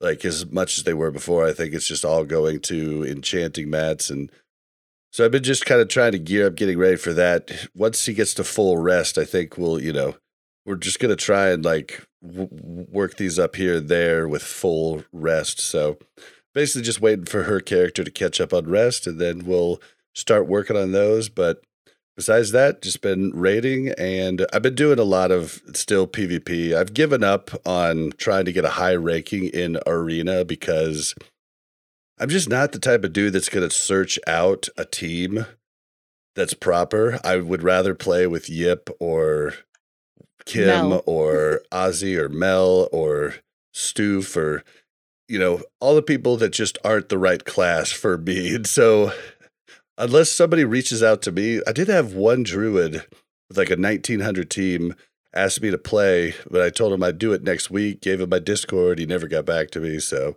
like 0.00 0.24
as 0.24 0.44
much 0.50 0.76
as 0.76 0.84
they 0.84 0.92
were 0.92 1.10
before. 1.10 1.46
I 1.46 1.52
think 1.52 1.72
it's 1.72 1.86
just 1.86 2.04
all 2.04 2.24
going 2.24 2.60
to 2.60 3.04
enchanting 3.04 3.70
mats 3.70 4.10
and. 4.10 4.30
So 5.14 5.26
I've 5.26 5.30
been 5.30 5.42
just 5.42 5.66
kind 5.66 5.82
of 5.82 5.88
trying 5.88 6.12
to 6.12 6.18
gear 6.18 6.46
up, 6.46 6.54
getting 6.54 6.78
ready 6.78 6.96
for 6.96 7.12
that. 7.12 7.68
Once 7.74 8.06
he 8.06 8.14
gets 8.14 8.32
to 8.32 8.44
full 8.44 8.78
rest, 8.78 9.18
I 9.18 9.26
think 9.26 9.58
we'll, 9.58 9.78
you 9.78 9.92
know, 9.92 10.16
we're 10.64 10.76
just 10.76 11.00
gonna 11.00 11.16
try 11.16 11.50
and 11.50 11.62
like 11.62 12.06
w- 12.26 12.48
work 12.50 13.18
these 13.18 13.38
up 13.38 13.56
here 13.56 13.76
and 13.76 13.90
there 13.90 14.26
with 14.26 14.42
full 14.42 15.04
rest. 15.12 15.60
So 15.60 15.98
basically, 16.54 16.82
just 16.82 17.02
waiting 17.02 17.26
for 17.26 17.42
her 17.42 17.60
character 17.60 18.04
to 18.04 18.10
catch 18.10 18.40
up 18.40 18.54
on 18.54 18.70
rest, 18.70 19.06
and 19.06 19.20
then 19.20 19.44
we'll 19.44 19.82
start 20.14 20.46
working 20.46 20.76
on 20.76 20.92
those. 20.92 21.28
But 21.28 21.62
besides 22.16 22.52
that, 22.52 22.82
just 22.82 23.00
been 23.00 23.30
raiding, 23.34 23.90
and 23.98 24.46
I've 24.52 24.62
been 24.62 24.74
doing 24.74 24.98
a 24.98 25.04
lot 25.04 25.30
of 25.30 25.60
still 25.74 26.06
PvP. 26.06 26.74
I've 26.74 26.94
given 26.94 27.24
up 27.24 27.50
on 27.66 28.12
trying 28.18 28.44
to 28.44 28.52
get 28.52 28.64
a 28.64 28.70
high 28.70 28.94
ranking 28.94 29.44
in 29.46 29.78
arena 29.86 30.44
because 30.44 31.14
I'm 32.18 32.28
just 32.28 32.48
not 32.48 32.72
the 32.72 32.78
type 32.78 33.04
of 33.04 33.12
dude 33.12 33.32
that's 33.32 33.48
gonna 33.48 33.70
search 33.70 34.18
out 34.26 34.68
a 34.76 34.84
team 34.84 35.46
that's 36.34 36.54
proper. 36.54 37.18
I 37.24 37.38
would 37.38 37.62
rather 37.62 37.94
play 37.94 38.26
with 38.26 38.48
Yip 38.48 38.90
or 39.00 39.54
Kim 40.44 40.66
Mel. 40.66 41.02
or 41.06 41.62
Ozzy 41.72 42.16
or 42.16 42.28
Mel 42.28 42.88
or 42.92 43.34
Stoof 43.74 44.36
or 44.36 44.64
you 45.28 45.38
know 45.38 45.62
all 45.80 45.94
the 45.94 46.02
people 46.02 46.36
that 46.36 46.50
just 46.50 46.78
aren't 46.84 47.08
the 47.08 47.18
right 47.18 47.44
class 47.44 47.90
for 47.90 48.18
me. 48.18 48.54
And 48.54 48.66
so 48.66 49.12
unless 50.02 50.30
somebody 50.30 50.64
reaches 50.64 51.02
out 51.02 51.22
to 51.22 51.32
me, 51.32 51.60
I 51.66 51.72
did 51.72 51.88
have 51.88 52.14
one 52.14 52.42
druid 52.42 53.04
with 53.48 53.56
like 53.56 53.70
a 53.70 53.76
1900 53.76 54.50
team 54.50 54.94
asked 55.34 55.62
me 55.62 55.70
to 55.70 55.78
play, 55.78 56.34
but 56.50 56.60
I 56.60 56.70
told 56.70 56.92
him 56.92 57.02
I'd 57.02 57.18
do 57.18 57.32
it 57.32 57.42
next 57.42 57.70
week. 57.70 58.00
Gave 58.02 58.20
him 58.20 58.28
my 58.28 58.40
Discord. 58.40 58.98
He 58.98 59.06
never 59.06 59.28
got 59.28 59.46
back 59.46 59.70
to 59.70 59.80
me. 59.80 60.00
So 60.00 60.36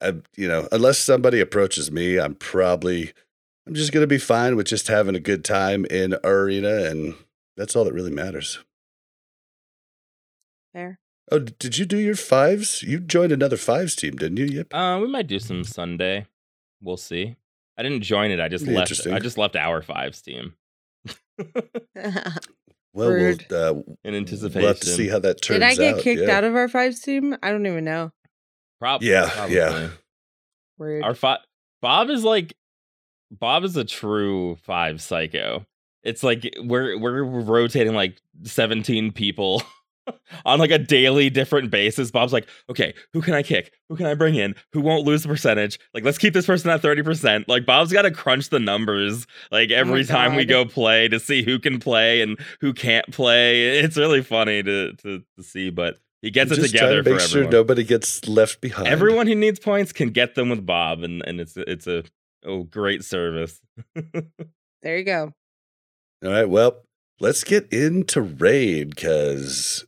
I, 0.00 0.14
you 0.36 0.48
know, 0.48 0.68
unless 0.72 0.98
somebody 0.98 1.40
approaches 1.40 1.90
me, 1.90 2.18
I'm 2.18 2.34
probably 2.34 3.12
I'm 3.66 3.74
just 3.74 3.92
gonna 3.92 4.08
be 4.08 4.18
fine 4.18 4.56
with 4.56 4.66
just 4.66 4.88
having 4.88 5.14
a 5.14 5.20
good 5.20 5.44
time 5.44 5.84
in 5.86 6.16
arena, 6.24 6.84
and 6.84 7.14
that's 7.56 7.76
all 7.76 7.84
that 7.84 7.94
really 7.94 8.10
matters. 8.10 8.58
There. 10.74 10.98
Oh, 11.30 11.38
did 11.38 11.78
you 11.78 11.86
do 11.86 11.98
your 11.98 12.16
fives? 12.16 12.82
You 12.82 12.98
joined 12.98 13.30
another 13.30 13.56
fives 13.56 13.94
team, 13.94 14.16
didn't 14.16 14.38
you? 14.38 14.46
Yep. 14.46 14.74
Uh, 14.74 14.98
we 15.00 15.06
might 15.06 15.28
do 15.28 15.38
some 15.38 15.62
Sunday. 15.62 16.26
We'll 16.80 16.96
see. 16.96 17.36
I 17.78 17.82
didn't 17.82 18.02
join 18.02 18.30
it. 18.30 18.40
I 18.40 18.48
just 18.48 18.66
left. 18.66 19.06
I 19.06 19.18
just 19.18 19.38
left 19.38 19.56
our 19.56 19.82
fives 19.82 20.20
team 20.22 20.54
Well, 22.94 23.08
we'll, 23.08 23.36
uh, 23.50 23.80
in 24.04 24.14
anticipation. 24.14 24.60
we'll 24.60 24.68
have 24.68 24.80
to 24.80 24.86
see 24.86 25.08
how 25.08 25.18
that 25.20 25.40
turns 25.40 25.62
out. 25.62 25.70
Did 25.70 25.78
I 25.80 25.82
get 25.82 25.94
out. 25.96 26.02
kicked 26.02 26.22
yeah. 26.22 26.36
out 26.36 26.44
of 26.44 26.54
our 26.54 26.68
fives 26.68 27.00
team? 27.00 27.34
I 27.42 27.50
don't 27.50 27.64
even 27.66 27.84
know. 27.84 28.12
Prob- 28.80 29.02
Yeah, 29.02 29.30
probably. 29.30 29.56
yeah. 29.56 29.88
Rude. 30.78 31.02
Our 31.02 31.14
fi- 31.14 31.38
Bob 31.80 32.10
is 32.10 32.22
like 32.22 32.54
Bob 33.30 33.64
is 33.64 33.76
a 33.78 33.84
true 33.84 34.56
five 34.56 35.00
psycho. 35.00 35.64
It's 36.02 36.22
like 36.22 36.52
we're 36.58 36.98
we're 36.98 37.22
rotating 37.24 37.94
like 37.94 38.20
17 38.42 39.12
people 39.12 39.62
on 40.44 40.58
like 40.58 40.70
a 40.70 40.78
daily 40.78 41.30
different 41.30 41.70
basis. 41.70 42.10
Bob's 42.10 42.32
like, 42.32 42.48
okay, 42.70 42.94
who 43.12 43.20
can 43.20 43.34
I 43.34 43.42
kick? 43.42 43.72
Who 43.88 43.96
can 43.96 44.06
I 44.06 44.14
bring 44.14 44.34
in? 44.34 44.54
Who 44.72 44.80
won't 44.80 45.04
lose 45.04 45.22
the 45.22 45.28
percentage? 45.28 45.78
Like, 45.94 46.04
let's 46.04 46.18
keep 46.18 46.34
this 46.34 46.46
person 46.46 46.70
at 46.70 46.82
30%. 46.82 47.44
Like 47.48 47.66
Bob's 47.66 47.92
gotta 47.92 48.10
crunch 48.10 48.48
the 48.48 48.58
numbers 48.60 49.26
like 49.50 49.70
oh 49.70 49.74
every 49.74 50.00
my 50.00 50.06
time 50.06 50.34
we 50.34 50.44
go 50.44 50.64
play 50.64 51.08
to 51.08 51.20
see 51.20 51.42
who 51.42 51.58
can 51.58 51.78
play 51.78 52.22
and 52.22 52.38
who 52.60 52.72
can't 52.72 53.10
play. 53.12 53.78
It's 53.78 53.96
really 53.96 54.22
funny 54.22 54.62
to 54.62 54.92
to, 54.94 55.22
to 55.36 55.42
see, 55.42 55.70
but 55.70 55.98
he 56.22 56.30
gets 56.30 56.52
it 56.52 56.56
Just 56.56 56.74
trying 56.74 56.88
together 56.88 57.02
to 57.02 57.10
make 57.10 57.20
for 57.20 57.26
sure 57.26 57.40
everyone. 57.40 57.52
nobody 57.52 57.84
gets 57.84 58.26
left 58.28 58.60
behind. 58.60 58.86
Everyone 58.86 59.26
who 59.26 59.34
needs 59.34 59.58
points 59.58 59.92
can 59.92 60.10
get 60.10 60.36
them 60.36 60.50
with 60.50 60.64
Bob, 60.64 61.02
and, 61.02 61.22
and 61.26 61.40
it's 61.40 61.56
it's 61.56 61.88
a 61.88 62.04
oh 62.44 62.62
great 62.62 63.04
service. 63.04 63.60
there 64.82 64.98
you 64.98 65.04
go. 65.04 65.32
All 66.24 66.30
right. 66.30 66.48
Well, 66.48 66.82
let's 67.18 67.42
get 67.42 67.72
into 67.72 68.20
raid 68.22 68.90
because, 68.90 69.84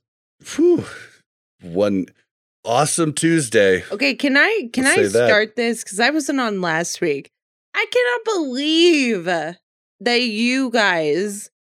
whew, 0.55 0.85
one 1.63 2.07
awesome 2.65 3.13
Tuesday. 3.13 3.85
Okay, 3.91 4.15
can 4.15 4.37
I 4.37 4.69
can 4.73 4.85
Let's 4.85 4.99
I 4.99 5.03
say 5.03 5.09
that. 5.19 5.29
start 5.29 5.57
this 5.57 5.83
because 5.85 6.01
I 6.01 6.11
wasn't 6.11 6.41
on 6.41 6.61
last 6.61 7.01
week. 7.01 7.31
I 7.75 7.87
cannot 7.91 8.37
believe 8.37 9.25
that 9.25 10.23
you 10.23 10.71
guys 10.71 11.51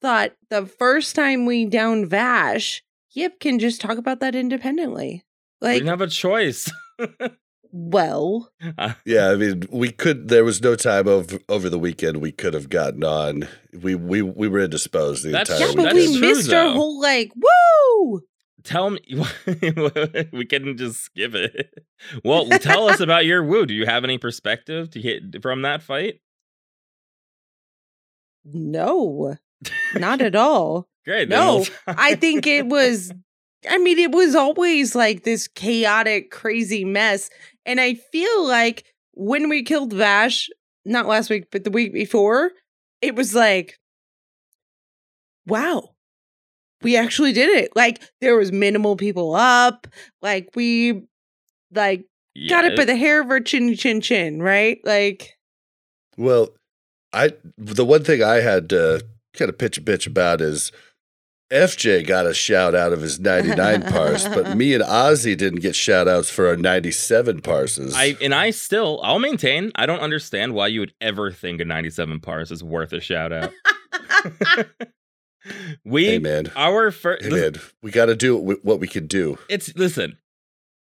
thought 0.00 0.32
the 0.50 0.66
first 0.66 1.16
time 1.16 1.46
we 1.46 1.64
down 1.64 2.06
Vashj, 2.08 2.82
Yip 3.12 3.40
can 3.40 3.58
just 3.58 3.80
talk 3.80 3.98
about 3.98 4.20
that 4.20 4.34
independently. 4.34 5.24
Like 5.60 5.62
we 5.62 5.66
Like, 5.68 5.74
didn't 5.78 5.88
have 5.88 6.00
a 6.02 6.06
choice. 6.08 6.70
well, 7.70 8.50
Yeah, 9.04 9.30
I 9.30 9.36
mean, 9.36 9.64
we 9.70 9.90
could. 9.90 10.28
There 10.28 10.44
was 10.44 10.62
no 10.62 10.74
time 10.76 11.06
over 11.08 11.38
over 11.48 11.68
the 11.68 11.78
weekend 11.78 12.18
we 12.18 12.32
could 12.32 12.54
have 12.54 12.68
gotten 12.68 13.04
on. 13.04 13.46
We 13.78 13.94
we 13.94 14.22
we 14.22 14.48
were 14.48 14.60
indisposed 14.60 15.24
the 15.24 15.30
That's- 15.30 15.60
entire 15.60 15.76
yeah, 15.76 15.84
but 15.88 15.94
we 15.94 16.00
is 16.00 16.10
weekend. 16.10 16.22
true, 16.22 16.34
missed 16.36 16.52
our 16.52 16.70
whole 16.72 17.00
like 17.00 17.32
woo. 17.36 18.22
tell 18.64 18.90
me, 18.90 19.00
we 20.32 20.44
couldn't 20.44 20.76
just 20.78 21.00
skip 21.02 21.34
it. 21.34 21.84
Well, 22.24 22.46
tell 22.48 22.88
us 22.88 23.00
about 23.00 23.24
your 23.26 23.42
woo. 23.44 23.66
Do 23.66 23.74
you 23.74 23.86
have 23.86 24.04
any 24.04 24.18
perspective 24.18 24.90
to 24.90 25.00
hit 25.00 25.42
from 25.42 25.62
that 25.62 25.82
fight? 25.82 26.20
No, 28.44 29.36
not 29.94 30.20
at 30.22 30.34
all. 30.46 30.88
Great. 31.04 31.28
No, 31.28 31.64
I 31.86 32.14
think 32.14 32.46
it 32.46 32.66
was 32.66 33.12
I 33.68 33.78
mean 33.78 33.98
it 33.98 34.12
was 34.12 34.34
always 34.34 34.94
like 34.94 35.24
this 35.24 35.48
chaotic 35.48 36.30
crazy 36.30 36.84
mess 36.84 37.30
and 37.66 37.80
I 37.80 37.94
feel 37.94 38.46
like 38.46 38.84
when 39.12 39.48
we 39.48 39.62
killed 39.62 39.92
Vashj, 39.92 40.48
not 40.84 41.06
last 41.06 41.28
week, 41.28 41.48
but 41.50 41.64
the 41.64 41.70
week 41.70 41.92
before, 41.92 42.52
it 43.02 43.14
was 43.14 43.34
like, 43.34 43.78
wow, 45.46 45.90
we 46.82 46.96
actually 46.96 47.32
did 47.32 47.50
it. 47.50 47.72
Like 47.74 48.00
there 48.20 48.36
was 48.36 48.52
minimal 48.52 48.96
people 48.96 49.34
up. 49.34 49.86
Like 50.22 50.48
we 50.54 51.02
like 51.72 52.06
got 52.48 52.64
it 52.64 52.76
by 52.76 52.84
the 52.84 52.96
hair 52.96 53.20
of 53.20 53.30
our 53.30 53.40
chin 53.40 53.74
chin 53.76 54.00
chin, 54.00 54.40
right? 54.40 54.78
Like 54.84 55.36
Well, 56.16 56.54
I 57.12 57.32
the 57.56 57.84
one 57.84 58.04
thing 58.04 58.22
I 58.22 58.36
had 58.36 58.70
to 58.70 59.04
kind 59.34 59.48
of 59.48 59.58
pitch 59.58 59.78
a 59.78 59.82
bitch 59.82 60.06
about 60.06 60.40
is 60.40 60.72
FJ 61.50 62.06
got 62.06 62.26
a 62.26 62.34
shout 62.34 62.74
out 62.74 62.92
of 62.92 63.00
his 63.00 63.18
99 63.18 63.82
parse, 63.90 64.28
but 64.28 64.54
me 64.56 64.74
and 64.74 64.84
Ozzy 64.84 65.36
didn't 65.36 65.60
get 65.60 65.74
shout 65.74 66.06
outs 66.06 66.28
for 66.28 66.46
our 66.48 66.56
97 66.56 67.40
parses. 67.40 67.94
I 67.96 68.16
and 68.20 68.34
I 68.34 68.50
still 68.50 69.00
I'll 69.02 69.18
maintain 69.18 69.72
I 69.74 69.86
don't 69.86 70.00
understand 70.00 70.52
why 70.54 70.66
you 70.66 70.80
would 70.80 70.92
ever 71.00 71.32
think 71.32 71.60
a 71.60 71.64
97 71.64 72.20
parse 72.20 72.50
is 72.50 72.62
worth 72.62 72.92
a 72.92 73.00
shout 73.00 73.32
out. 73.32 73.52
we 75.84 76.04
hey 76.06 76.18
man, 76.18 76.52
our 76.56 76.90
first 76.90 77.24
hey 77.24 77.30
man, 77.30 77.54
we 77.82 77.90
got 77.90 78.06
to 78.06 78.16
do 78.16 78.36
what- 78.36 78.64
what 78.64 78.80
we 78.80 78.88
can 78.88 79.06
do. 79.06 79.38
it's 79.48 79.74
listen. 79.76 80.18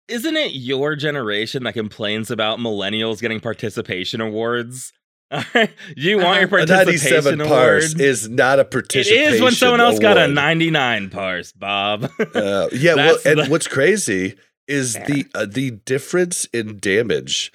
Isn't 0.09 0.37
it 0.37 0.53
your 0.55 0.97
generation 0.97 1.63
that 1.63 1.75
complains 1.75 2.33
about 2.33 2.59
millennials 2.59 3.21
getting 3.21 3.39
participation 3.39 4.21
awards? 4.21 4.93
you 5.97 6.19
want 6.19 6.41
your 6.41 6.47
A 6.61 6.67
participation 6.67 7.37
97 7.37 7.41
award? 7.41 7.49
parse 7.51 7.95
is 7.95 8.29
not 8.29 8.59
a 8.59 8.63
it 8.63 8.71
participation. 8.71 9.35
is 9.35 9.41
when 9.41 9.53
someone 9.53 9.81
else 9.81 9.99
got 9.99 10.19
a 10.19 10.27
99 10.29 11.11
parse, 11.11 11.53
Bob. 11.53 12.11
Uh, 12.35 12.69
yeah, 12.73 12.95
well, 12.95 13.19
and 13.25 13.41
the- 13.41 13.47
what's 13.49 13.67
crazy 13.69 14.37
is 14.69 14.97
Fair. 14.97 15.07
the 15.07 15.27
uh, 15.35 15.47
the 15.49 15.71
difference 15.73 16.45
in 16.47 16.79
damage 16.79 17.53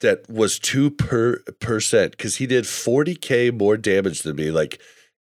that 0.00 0.28
was 0.28 0.58
two 0.58 0.90
per 0.90 1.38
percent 1.60 2.12
because 2.12 2.36
he 2.36 2.46
did 2.46 2.66
forty 2.66 3.14
k 3.14 3.50
more 3.50 3.76
damage 3.76 4.22
than 4.22 4.36
me. 4.36 4.50
Like, 4.50 4.80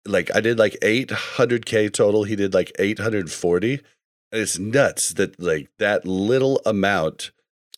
like 0.07 0.35
I 0.35 0.41
did 0.41 0.57
like 0.59 0.75
eight 0.81 1.11
hundred 1.11 1.65
k 1.65 1.87
total. 1.89 2.23
He 2.23 2.35
did 2.35 2.53
like 2.53 2.71
eight 2.79 2.99
hundred 2.99 3.31
forty. 3.31 3.81
And 4.31 4.41
it's 4.41 4.59
nuts 4.59 5.13
that 5.13 5.39
like 5.39 5.69
that 5.79 6.05
little 6.05 6.61
amount. 6.65 7.31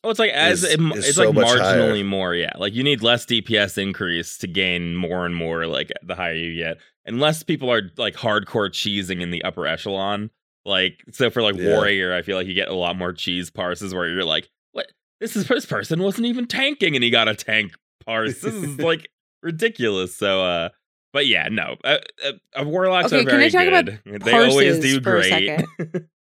Oh, 0.03 0.09
it's 0.09 0.19
like 0.19 0.31
as 0.31 0.63
is- 0.63 0.73
it, 0.73 0.81
is 0.97 1.07
it's 1.09 1.15
so 1.17 1.29
like 1.29 1.45
marginally 1.47 1.91
higher. 1.97 2.03
more, 2.03 2.33
yeah. 2.35 2.51
Like 2.57 2.73
you 2.73 2.83
need 2.83 3.03
less 3.03 3.25
DPS 3.25 3.77
increase 3.77 4.37
to 4.39 4.47
gain 4.47 4.95
more 4.95 5.25
and 5.25 5.35
more. 5.35 5.67
Like 5.67 5.91
the 6.03 6.15
higher 6.15 6.33
you 6.33 6.55
get, 6.55 6.77
unless 7.05 7.43
people 7.43 7.71
are 7.71 7.83
like 7.97 8.15
hardcore 8.15 8.69
cheesing 8.69 9.21
in 9.21 9.29
the 9.31 9.43
upper 9.43 9.67
echelon. 9.67 10.31
Like 10.65 11.03
so 11.11 11.29
for 11.29 11.41
like 11.41 11.55
Yeah. 11.55 11.75
warrior, 11.75 12.13
I 12.15 12.21
feel 12.23 12.35
like 12.37 12.47
you 12.47 12.53
get 12.53 12.67
a 12.67 12.73
lot 12.75 12.95
more 12.97 13.13
cheese 13.13 13.49
parses 13.51 13.93
where 13.93 14.07
you're 14.09 14.23
like, 14.23 14.49
what? 14.71 14.87
This 15.19 15.35
is 15.35 15.47
this 15.47 15.65
person 15.65 16.01
wasn't 16.01 16.25
even 16.27 16.47
tanking 16.47 16.95
and 16.95 17.03
he 17.03 17.09
got 17.11 17.27
a 17.27 17.35
tank 17.35 17.73
parse. 18.05 18.41
This 18.41 18.55
is 18.55 18.77
like 18.79 19.07
ridiculous. 19.43 20.15
So, 20.15 20.43
uh, 20.43 20.69
but 21.13 21.27
yeah, 21.27 21.47
no, 21.51 21.75
uh, 21.83 21.97
uh, 22.25 22.31
uh, 22.59 22.63
warlocks 22.63 23.11
Okay, 23.13 23.21
are 23.21 23.25
can 23.25 23.35
I 23.39 23.49
very 23.49 23.51
talk 23.51 23.67
about 23.67 23.85
good. 24.05 24.21
They 24.23 24.33
always 24.33 24.79
do 24.79 24.99
great. 24.99 25.61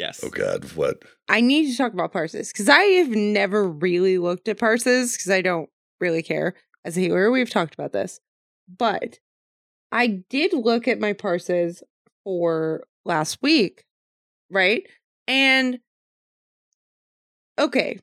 second? 0.00 0.20
yes. 0.20 0.20
Oh 0.24 0.30
God, 0.30 0.64
what? 0.76 1.02
I 1.28 1.40
need 1.40 1.70
to 1.70 1.76
talk 1.76 1.92
about 1.92 2.12
parses 2.12 2.52
because 2.52 2.68
I 2.68 2.82
have 2.82 3.10
never 3.10 3.68
really 3.68 4.18
looked 4.18 4.48
at 4.48 4.58
parses 4.58 5.16
because 5.16 5.30
I 5.30 5.42
don't 5.42 5.68
really 6.00 6.22
care 6.22 6.54
as 6.84 6.96
a 6.96 7.00
healer. 7.00 7.30
We've 7.30 7.50
talked 7.50 7.74
about 7.74 7.92
this, 7.92 8.20
but 8.78 9.18
I 9.92 10.22
did 10.28 10.52
look 10.52 10.88
at 10.88 11.00
my 11.00 11.12
parses 11.12 11.82
for 12.24 12.84
last 13.04 13.38
week, 13.42 13.84
right? 14.50 14.86
And 15.26 15.80
okay, 17.58 17.98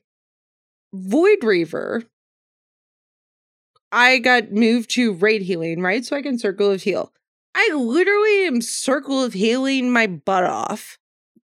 Void 0.92 1.44
Reaver. 1.44 2.04
I 3.90 4.18
got 4.18 4.52
moved 4.52 4.90
to 4.90 5.14
raid 5.14 5.42
healing, 5.42 5.80
right? 5.80 6.04
So 6.04 6.14
I 6.14 6.22
can 6.22 6.38
circle 6.38 6.70
of 6.70 6.82
heal. 6.82 7.12
I 7.54 7.70
literally 7.74 8.46
am 8.46 8.60
circle 8.60 9.24
of 9.24 9.32
healing 9.32 9.90
my 9.90 10.06
butt 10.06 10.44
off 10.44 10.98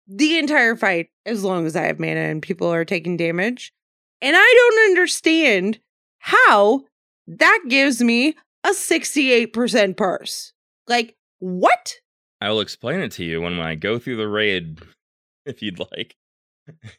the 0.09 0.39
entire 0.39 0.75
fight 0.75 1.11
as 1.27 1.45
long 1.45 1.67
as 1.67 1.77
I 1.77 1.83
have 1.83 2.01
mana 2.01 2.21
and 2.21 2.43
people 2.43 2.73
are 2.73 2.85
taking 2.85 3.17
damage. 3.17 3.73
And 4.21 4.35
I 4.37 4.55
don't 4.57 4.91
understand 4.91 5.79
how 6.19 6.85
that 7.27 7.61
gives 7.69 8.03
me 8.03 8.35
a 8.65 8.71
68% 8.71 9.97
parse. 9.97 10.53
Like, 10.89 11.15
what? 11.39 11.95
I 12.41 12.51
will 12.51 12.61
explain 12.61 13.01
it 13.01 13.13
to 13.13 13.25
you 13.25 13.41
when 13.41 13.61
I 13.61 13.75
go 13.75 13.99
through 13.99 14.17
the 14.17 14.29
raid, 14.29 14.81
if 15.47 15.63
you'd 15.63 15.79
like. 15.79 16.17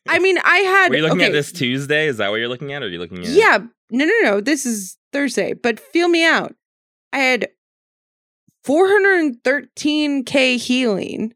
I 0.07 0.19
mean, 0.19 0.39
I 0.43 0.57
had. 0.57 0.89
Were 0.89 0.97
you 0.97 1.03
looking 1.03 1.17
okay, 1.17 1.27
at 1.27 1.31
this 1.31 1.51
Tuesday? 1.51 2.07
Is 2.07 2.17
that 2.17 2.29
what 2.29 2.37
you're 2.37 2.47
looking 2.47 2.73
at? 2.73 2.81
Or 2.81 2.85
are 2.85 2.89
you 2.89 2.99
looking 2.99 3.19
at? 3.19 3.27
Yeah. 3.27 3.59
No, 3.91 4.05
no, 4.05 4.13
no. 4.23 4.41
This 4.41 4.65
is 4.65 4.97
Thursday, 5.13 5.53
but 5.53 5.79
feel 5.79 6.07
me 6.07 6.25
out. 6.25 6.55
I 7.13 7.19
had 7.19 7.49
413k 8.65 10.57
healing, 10.57 11.33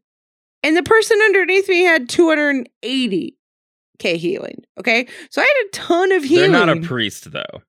and 0.64 0.76
the 0.76 0.82
person 0.82 1.16
underneath 1.26 1.68
me 1.68 1.82
had 1.84 2.08
280k 2.08 4.16
healing. 4.16 4.64
Okay. 4.78 5.06
So 5.30 5.40
I 5.40 5.44
had 5.44 5.66
a 5.66 5.68
ton 5.70 6.12
of 6.12 6.24
healing. 6.24 6.52
They're 6.52 6.66
not 6.66 6.76
a 6.76 6.80
priest 6.80 7.30
though. 7.30 7.62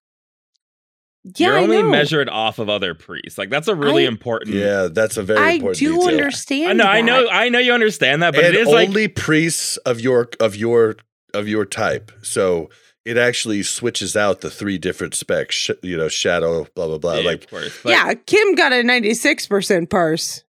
yeah, 1.37 1.47
you're 1.49 1.57
I 1.57 1.61
only 1.61 1.81
know. 1.81 1.89
measured 1.89 2.29
off 2.29 2.59
of 2.59 2.69
other 2.69 2.93
priests. 2.95 3.37
Like 3.37 3.49
that's 3.49 3.67
a 3.67 3.75
really 3.75 4.05
I- 4.05 4.07
important. 4.07 4.55
Yeah, 4.55 4.87
that's 4.91 5.17
a 5.17 5.23
very 5.23 5.39
I 5.39 5.49
important 5.51 5.79
do 5.79 5.93
detail. 5.95 6.07
understand. 6.07 6.69
I 6.69 6.73
know, 6.73 6.83
I 6.85 7.01
know, 7.01 7.27
I 7.29 7.49
know 7.49 7.59
you 7.59 7.73
understand 7.73 8.23
that, 8.23 8.33
but 8.33 8.45
and 8.45 8.55
it 8.55 8.61
is 8.61 8.67
like 8.67 8.89
only 8.89 9.07
priests 9.07 9.77
of 9.77 9.99
your 9.99 10.29
of 10.39 10.55
your 10.55 10.95
of 11.33 11.47
your 11.47 11.65
type. 11.65 12.11
So 12.23 12.69
it 13.03 13.17
actually 13.17 13.61
switches 13.61 14.15
out 14.15 14.41
the 14.41 14.49
three 14.49 14.77
different 14.77 15.13
specs. 15.15 15.55
Sh- 15.55 15.71
you 15.83 15.97
know, 15.97 16.07
shadow, 16.07 16.65
blah 16.75 16.87
blah 16.87 16.97
blah. 16.97 17.15
yeah, 17.17 17.27
like, 17.27 17.43
of 17.43 17.49
course. 17.49 17.77
But 17.83 17.89
yeah, 17.89 18.13
Kim 18.13 18.55
got 18.55 18.71
a 18.71 18.77
96% 18.77 19.89
parse. 19.89 20.44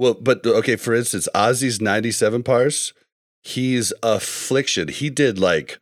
Well, 0.00 0.14
but 0.14 0.44
okay. 0.46 0.76
For 0.76 0.94
instance, 0.94 1.28
Ozzy's 1.34 1.80
ninety-seven 1.80 2.42
parse. 2.42 2.92
He's 3.42 3.92
affliction. 4.02 4.88
He 4.88 5.10
did 5.10 5.38
like. 5.38 5.78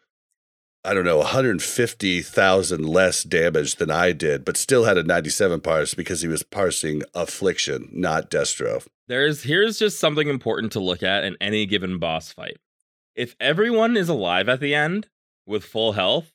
I 0.85 0.95
don't 0.95 1.05
know, 1.05 1.19
150,000 1.19 2.87
less 2.87 3.23
damage 3.25 3.75
than 3.77 3.91
I 3.91 4.13
did, 4.13 4.45
but 4.45 4.57
still 4.57 4.85
had 4.85 4.97
a 4.97 5.03
97 5.03 5.61
parse 5.61 5.93
because 5.93 6.23
he 6.23 6.29
was 6.29 6.45
parsing 6.45 7.03
affliction, 7.15 7.89
not 7.93 8.31
Destro. 8.31 8.87
there's 9.09 9.43
here's 9.43 9.79
just 9.79 9.99
something 9.99 10.29
important 10.29 10.73
to 10.73 10.81
look 10.81 11.03
at 11.03 11.25
in 11.25 11.37
any 11.41 11.67
given 11.67 11.99
boss 11.99 12.33
fight. 12.33 12.59
If 13.17 13.35
everyone 13.41 13.97
is 13.97 14.09
alive 14.09 14.49
at 14.49 14.61
the 14.61 14.75
end 14.75 15.09
with 15.47 15.65
full 15.65 15.93
health, 15.93 16.33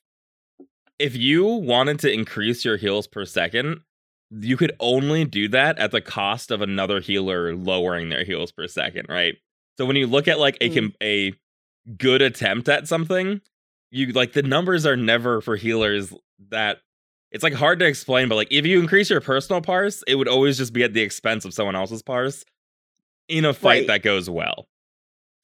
if 0.98 1.16
you 1.16 1.46
wanted 1.46 1.98
to 2.00 2.12
increase 2.12 2.64
your 2.64 2.76
heals 2.76 3.06
per 3.06 3.24
second, 3.24 3.80
you 4.30 4.56
could 4.56 4.72
only 4.80 5.24
do 5.24 5.48
that 5.48 5.78
at 5.78 5.90
the 5.90 6.00
cost 6.00 6.50
of 6.50 6.60
another 6.62 7.00
healer 7.00 7.54
lowering 7.54 8.08
their 8.08 8.24
heals 8.24 8.50
per 8.52 8.66
second, 8.66 9.06
right? 9.08 9.36
So 9.78 9.86
when 9.86 9.96
you 9.96 10.06
look 10.06 10.28
at 10.28 10.38
like 10.38 10.56
a 10.60 10.70
Mm. 10.70 10.94
a 11.02 11.32
good 11.98 12.22
attempt 12.22 12.68
at 12.68 12.88
something, 12.88 13.40
you 13.90 14.12
like 14.12 14.32
the 14.32 14.42
numbers 14.42 14.86
are 14.86 14.96
never 14.96 15.40
for 15.40 15.56
healers 15.56 16.12
that 16.50 16.78
it's 17.30 17.42
like 17.44 17.52
hard 17.52 17.78
to 17.80 17.84
explain, 17.86 18.28
but 18.28 18.36
like 18.36 18.48
if 18.50 18.64
you 18.64 18.80
increase 18.80 19.10
your 19.10 19.20
personal 19.20 19.60
parse, 19.60 20.02
it 20.06 20.14
would 20.14 20.28
always 20.28 20.56
just 20.58 20.72
be 20.72 20.82
at 20.84 20.92
the 20.94 21.02
expense 21.02 21.44
of 21.44 21.52
someone 21.52 21.74
else's 21.76 22.02
parse 22.02 22.44
in 23.28 23.44
a 23.44 23.52
fight 23.52 23.80
Right. 23.80 23.86
that 23.88 24.02
goes 24.02 24.30
well. 24.30 24.66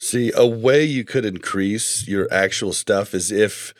See, 0.00 0.32
a 0.34 0.46
way 0.46 0.84
you 0.84 1.04
could 1.04 1.24
increase 1.26 2.08
your 2.08 2.26
actual 2.32 2.72
stuff 2.72 3.12
is 3.12 3.30
if, 3.30 3.74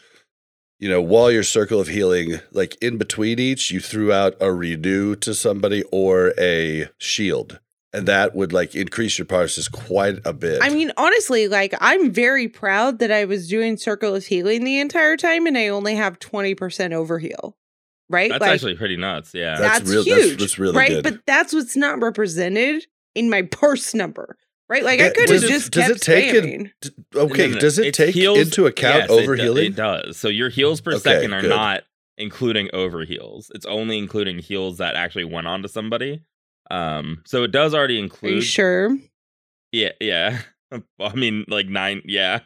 you 0.81 0.89
know, 0.89 1.01
while 1.03 1.31
your 1.31 1.43
circle 1.43 1.79
of 1.79 1.89
healing, 1.89 2.41
like 2.53 2.77
in 2.81 2.97
between 2.97 3.39
each, 3.39 3.71
you 3.71 3.81
threw 3.81 4.13
out 4.13 4.35
a 4.41 4.51
renew 4.51 5.15
to 5.17 5.35
somebody 5.35 5.85
or 5.93 6.33
a 6.39 6.89
shield. 6.97 7.61
And 7.93 8.07
that 8.07 8.35
would 8.35 8.53
like 8.53 8.75
increase 8.75 9.19
your 9.19 9.27
parses 9.27 9.69
quite 9.69 10.21
a 10.25 10.33
bit. 10.33 10.61
I 10.63 10.71
mean, 10.71 10.91
honestly, 10.97 11.49
like 11.49 11.75
I'm 11.81 12.11
very 12.11 12.49
proud 12.49 12.99
that 13.01 13.11
I 13.11 13.27
was 13.27 13.47
doing 13.49 13.77
Circle 13.77 14.15
of 14.15 14.25
Healing 14.25 14.65
the 14.65 14.81
entire 14.81 15.17
time 15.17 15.47
and 15.47 15.59
I 15.59 15.69
only 15.69 15.97
have 15.97 16.19
20% 16.19 16.57
overheal. 16.57 17.55
Right? 18.09 18.31
That's 18.31 18.41
like, 18.41 18.53
actually 18.53 18.77
pretty 18.77 18.97
nuts. 18.97 19.33
Yeah. 19.35 19.59
That's 19.59 19.81
that's, 19.81 19.91
real- 19.91 20.05
that's- 20.05 20.25
huge. 20.25 20.41
that's 20.41 20.59
really 20.59 20.77
right? 20.77 20.89
good. 20.89 21.05
But 21.05 21.27
that's 21.27 21.53
what's 21.53 21.77
not 21.77 22.01
represented 22.01 22.87
in 23.15 23.29
my 23.29 23.43
purse 23.51 23.93
number. 23.93 24.39
Right? 24.71 24.85
Like 24.85 25.01
I 25.01 25.11
could 25.11 25.29
have 25.29 25.41
just 25.43 25.73
does 25.73 25.89
kept 25.89 25.97
it 25.97 26.03
take 26.03 26.33
it- 26.35 26.45
spamming. 26.45 26.71
D- 26.81 26.91
okay, 27.17 27.43
No, 27.43 27.47
no, 27.49 27.55
no. 27.55 27.61
does 27.61 27.79
it 27.81 27.87
It's 27.89 27.99
take 27.99 28.15
heals- 28.15 28.39
into 28.39 28.67
account 28.67 29.01
Yes, 29.01 29.11
it 29.11 29.23
over 29.23 29.37
do- 29.37 29.57
It 29.57 29.75
does. 29.75 30.17
So 30.17 30.29
your 30.29 30.49
heals 30.49 30.81
per 30.81 30.93
Okay, 30.93 31.01
second 31.01 31.35
are 31.35 31.41
good. 31.43 31.49
not 31.51 31.83
including 32.17 32.71
over 32.73 33.05
heals. 33.05 33.51
It's 33.55 33.67
only 33.67 33.99
including 33.99 34.39
heals 34.39 34.79
that 34.79 34.95
actually 34.95 35.25
went 35.25 35.49
on 35.49 35.63
to 35.63 35.69
somebody. 35.69 36.21
Um, 36.71 37.23
so 37.27 37.43
it 37.43 37.51
does 37.51 37.75
already 37.75 37.99
include 37.99 38.29
Are 38.31 38.35
you 38.35 38.37
include. 38.37 38.49
sure? 38.49 38.99
Yeah, 39.73 39.91
yeah. 40.01 40.43
I 41.01 41.15
mean, 41.17 41.45
like 41.49 41.67
nine. 41.67 42.03
Yeah, 42.05 42.41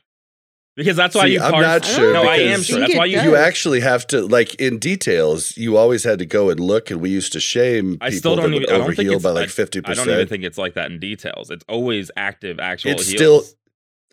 because 0.77 0.97
that's 0.97 1.15
why 1.15 1.27
See, 1.27 1.35
you. 1.35 1.41
I'm 1.41 1.53
parse- 1.53 1.63
not 1.63 1.75
I 1.75 1.79
don't 1.89 1.97
sure. 1.97 2.13
No, 2.13 2.23
I 2.25 2.37
am 2.37 2.63
sure. 2.63 2.81
That's 2.81 2.95
why 2.97 3.05
you. 3.05 3.17
does. 3.17 3.25
You 3.25 3.37
actually 3.37 3.81
have 3.81 4.07
to 4.09 4.23
like 4.27 4.55
in 4.57 4.79
details. 4.79 5.57
You 5.57 5.77
always 5.77 6.05
had 6.05 6.19
to 6.19 6.27
go 6.27 6.51
and 6.51 6.59
look, 6.61 6.91
and 6.91 7.01
we 7.01 7.11
used 7.11 7.33
to 7.35 7.41
shame 7.41 7.99
I 8.01 8.07
people 8.11 8.19
still 8.19 8.37
don't 8.37 8.51
that 8.51 8.55
would 8.55 8.63
even- 8.65 8.75
I 8.75 8.79
don't 8.79 8.97
think 8.97 9.07
it's- 9.09 9.23
by 9.23 9.31
like 9.31 9.45
I- 9.45 9.47
fifty 9.49 9.81
I 9.85 9.95
don't 9.95 10.09
even 10.09 10.29
think 10.29 10.45
it's 10.45 10.59
like 10.59 10.75
that 10.75 10.91
in 10.91 10.99
details. 10.99 11.51
It's 11.51 11.65
always 11.69 12.11
active 12.17 12.59
actual. 12.61 12.93
It's 12.93 13.07
heals. 13.09 13.47
still 13.49 13.59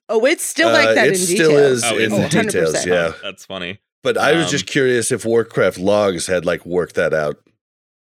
Oh, 0.10 0.26
it's 0.26 0.44
still 0.44 0.70
Uh, 0.70 0.74
like 0.74 0.96
that 0.96 1.08
it 1.08 1.14
in 1.14 1.16
still 1.20 1.52
details. 1.52 1.78
is 1.78 1.84
Oh, 1.86 1.98
in 1.98 2.12
is 2.12 2.20
it? 2.20 2.32
details. 2.44 2.86
Yeah, 2.86 3.14
That's 3.24 3.46
funny. 3.46 3.80
But 4.04 4.18
I 4.18 4.34
was 4.34 4.46
Um, 4.46 4.52
just 4.52 4.66
curious 4.66 5.12
if 5.12 5.24
Warcraft 5.26 5.78
logs 5.78 6.28
had 6.28 6.44
like 6.46 6.66
worked 6.66 6.96
that 6.96 7.14
out. 7.14 7.38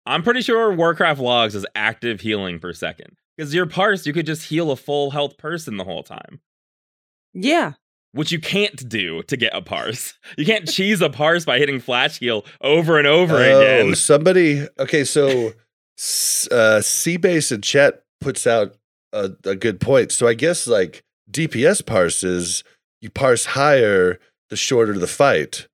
I'm 0.07 0.23
pretty 0.23 0.41
sure 0.43 0.73
Warcraft 0.73 1.21
logs 1.21 1.57
is 1.57 1.67
active 1.75 2.21
healing 2.21 2.61
per 2.61 2.73
second. 2.73 3.17
Because 3.37 3.53
your 3.55 3.67
parse, 3.67 4.07
you 4.07 4.13
could 4.13 4.25
just 4.27 4.45
heal 4.45 4.71
a 4.71 4.77
full 4.77 5.11
health 5.11 5.37
person 5.37 5.79
the 5.79 5.85
whole 5.85 6.03
time, 6.05 6.41
Yeah. 7.35 7.73
Which 8.17 8.33
you 8.33 8.41
can't 8.41 8.89
do 8.89 9.23
to 9.25 9.37
get 9.37 9.55
a 9.55 9.63
parse. 9.63 10.15
You 10.37 10.45
can't 10.45 10.69
cheese 10.69 11.01
a 11.01 11.09
parse 11.11 11.45
by 11.45 11.59
hitting 11.59 11.79
flash 11.81 12.19
heal 12.19 12.45
over 12.61 12.99
and 12.99 13.07
over 13.07 13.37
again. 13.37 13.91
Oh, 13.91 13.95
somebody. 13.95 14.67
Okay, 14.79 15.05
so 15.05 15.49
uh, 15.99 16.81
Seabase 16.81 17.53
in 17.53 17.63
chat 17.63 18.03
puts 18.21 18.47
out 18.47 18.75
a, 19.13 19.31
a 19.45 19.55
good 19.55 19.81
point. 19.81 20.13
So 20.13 20.27
I 20.27 20.35
guess 20.35 20.67
like 20.67 21.03
DPS 21.31 21.85
parses, 21.85 22.65
you 23.01 23.11
parse 23.11 23.45
higher 23.47 24.19
the 24.51 24.57
shorter 24.57 24.99
the 24.99 25.07
fight, 25.07 25.69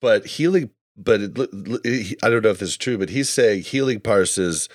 but 0.00 0.26
healing. 0.26 0.70
But 0.96 1.20
it, 1.20 1.38
l- 1.38 1.46
l- 1.74 1.78
he- 1.84 2.16
I 2.22 2.28
don't 2.28 2.42
know 2.42 2.50
if 2.50 2.58
this 2.58 2.70
is 2.70 2.76
true, 2.76 2.98
but 2.98 3.10
he's 3.10 3.28
saying 3.28 3.62
healing 3.62 4.00
parses. 4.00 4.68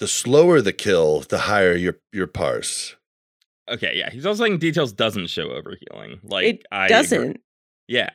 The 0.00 0.08
slower 0.08 0.60
the 0.60 0.72
kill, 0.72 1.20
the 1.20 1.38
higher 1.38 1.74
your 1.74 1.98
your 2.12 2.26
parse. 2.26 2.96
Okay, 3.70 3.94
yeah. 3.96 4.10
He's 4.10 4.26
also 4.26 4.44
saying 4.44 4.58
details 4.58 4.92
doesn't 4.92 5.28
show 5.28 5.48
overhealing. 5.48 6.18
Like 6.22 6.44
it 6.46 6.66
I 6.70 6.88
doesn't. 6.88 7.40
Yeah. 7.88 8.10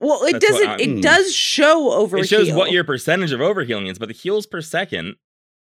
Well, 0.00 0.24
it 0.24 0.32
That's 0.34 0.46
doesn't. 0.46 0.80
It 0.80 0.90
Hmm. 0.90 1.00
does 1.00 1.34
show 1.34 1.92
over. 1.92 2.18
It 2.18 2.28
shows 2.28 2.52
what 2.52 2.70
your 2.70 2.84
percentage 2.84 3.32
of 3.32 3.40
overhealing 3.40 3.90
is, 3.90 3.98
but 3.98 4.08
the 4.08 4.14
heals 4.14 4.46
per 4.46 4.60
second, 4.60 5.16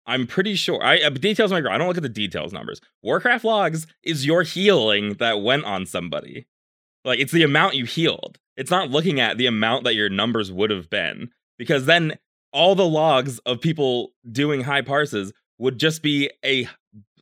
I'm 0.06 0.26
pretty 0.26 0.56
sure. 0.56 0.82
I 0.82 0.98
uh, 0.98 1.10
details 1.10 1.50
go. 1.52 1.56
I 1.56 1.78
don't 1.78 1.86
look 1.86 1.96
at 1.96 2.02
the 2.02 2.08
details 2.08 2.52
numbers. 2.52 2.80
Warcraft 3.02 3.44
logs 3.44 3.86
is 4.02 4.26
your 4.26 4.42
healing 4.42 5.14
that 5.14 5.40
went 5.40 5.64
on 5.64 5.86
somebody. 5.86 6.46
Like 7.04 7.20
it's 7.20 7.32
the 7.32 7.44
amount 7.44 7.74
you 7.76 7.84
healed. 7.84 8.38
It's 8.56 8.70
not 8.70 8.90
looking 8.90 9.20
at 9.20 9.38
the 9.38 9.46
amount 9.46 9.84
that 9.84 9.94
your 9.94 10.08
numbers 10.08 10.50
would 10.50 10.70
have 10.70 10.90
been, 10.90 11.30
because 11.58 11.86
then 11.86 12.18
all 12.52 12.74
the 12.74 12.86
logs 12.86 13.38
of 13.40 13.60
people 13.60 14.12
doing 14.30 14.62
high 14.62 14.82
parses 14.82 15.32
would 15.58 15.78
just 15.78 16.02
be 16.02 16.30
a 16.44 16.68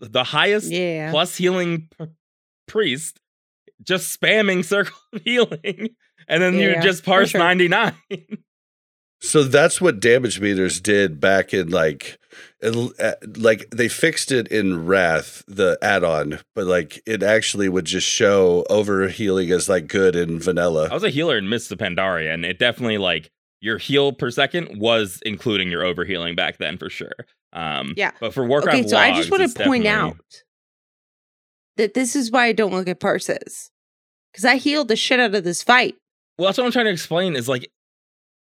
the 0.03 0.24
highest 0.24 0.70
Yeah. 0.70 1.11
plus 1.11 1.36
healing 1.36 1.88
p- 1.98 2.07
priest 2.68 3.18
just 3.82 4.20
spamming 4.20 4.64
circle 4.74 4.96
of 5.12 5.22
healing, 5.22 5.90
and 6.28 6.42
then 6.42 6.55
you 6.55 6.80
just 6.82 7.05
parse 7.05 7.30
sure. 7.30 7.40
ninety 7.40 7.68
nine. 7.68 7.94
So 9.24 9.44
that's 9.44 9.80
what 9.80 10.00
damage 10.00 10.40
meters 10.40 10.80
did 10.80 11.20
back 11.20 11.55
in 11.55 11.68
like, 11.70 12.18
uh, 12.61 13.12
like 13.36 13.70
they 13.70 13.86
fixed 13.86 14.32
it 14.32 14.48
in 14.48 14.84
Wrath, 14.84 15.44
the 15.46 15.78
add-on, 15.80 16.40
but 16.57 16.66
like 16.66 17.00
it 17.07 17.22
actually 17.22 17.68
would 17.68 17.84
just 17.84 18.05
show 18.09 18.64
overhealing 18.68 19.55
as 19.55 19.68
like 19.68 19.86
good 19.86 20.16
in 20.16 20.40
vanilla. 20.40 20.88
I 20.90 20.94
was 20.94 21.05
a 21.05 21.09
healer 21.09 21.38
in 21.38 21.48
Mists 21.48 21.70
of 21.70 21.78
Pandaria, 21.78 22.34
and 22.34 22.44
it 22.44 22.59
definitely 22.59 22.98
like 22.98 23.30
your 23.63 23.79
heal 23.79 24.13
per 24.13 24.31
second 24.31 24.79
was 24.79 25.23
including 25.25 25.71
your 25.71 25.83
overhealing 25.83 26.37
back 26.37 26.59
then 26.59 26.77
for 26.77 26.91
sure. 26.91 27.13
Um, 27.55 27.95
Yeah. 27.97 28.11
But 28.21 28.35
for 28.35 28.45
Warcraft, 28.45 28.77
okay, 28.79 28.89
so 28.89 28.97
I 28.99 29.15
just 29.17 29.31
want 29.31 29.43
to 29.43 29.65
point 29.65 29.85
definitely- 29.85 29.89
out 29.89 30.17
that 31.77 31.95
this 31.95 32.15
is 32.15 32.31
why 32.31 32.47
I 32.47 32.53
don't 32.53 32.73
look 32.73 32.89
at 32.89 33.01
parses 33.01 33.71
because 34.33 34.45
I 34.45 34.57
healed 34.57 34.89
the 34.89 34.97
shit 34.97 35.21
out 35.21 35.35
of 35.35 35.45
this 35.45 35.63
fight. 35.63 35.95
Well, 36.39 36.47
that's 36.49 36.59
what 36.59 36.65
I'm 36.67 36.73
trying 36.73 36.87
to 36.87 36.91
explain. 36.91 37.37
Is 37.37 37.49
like 37.49 37.69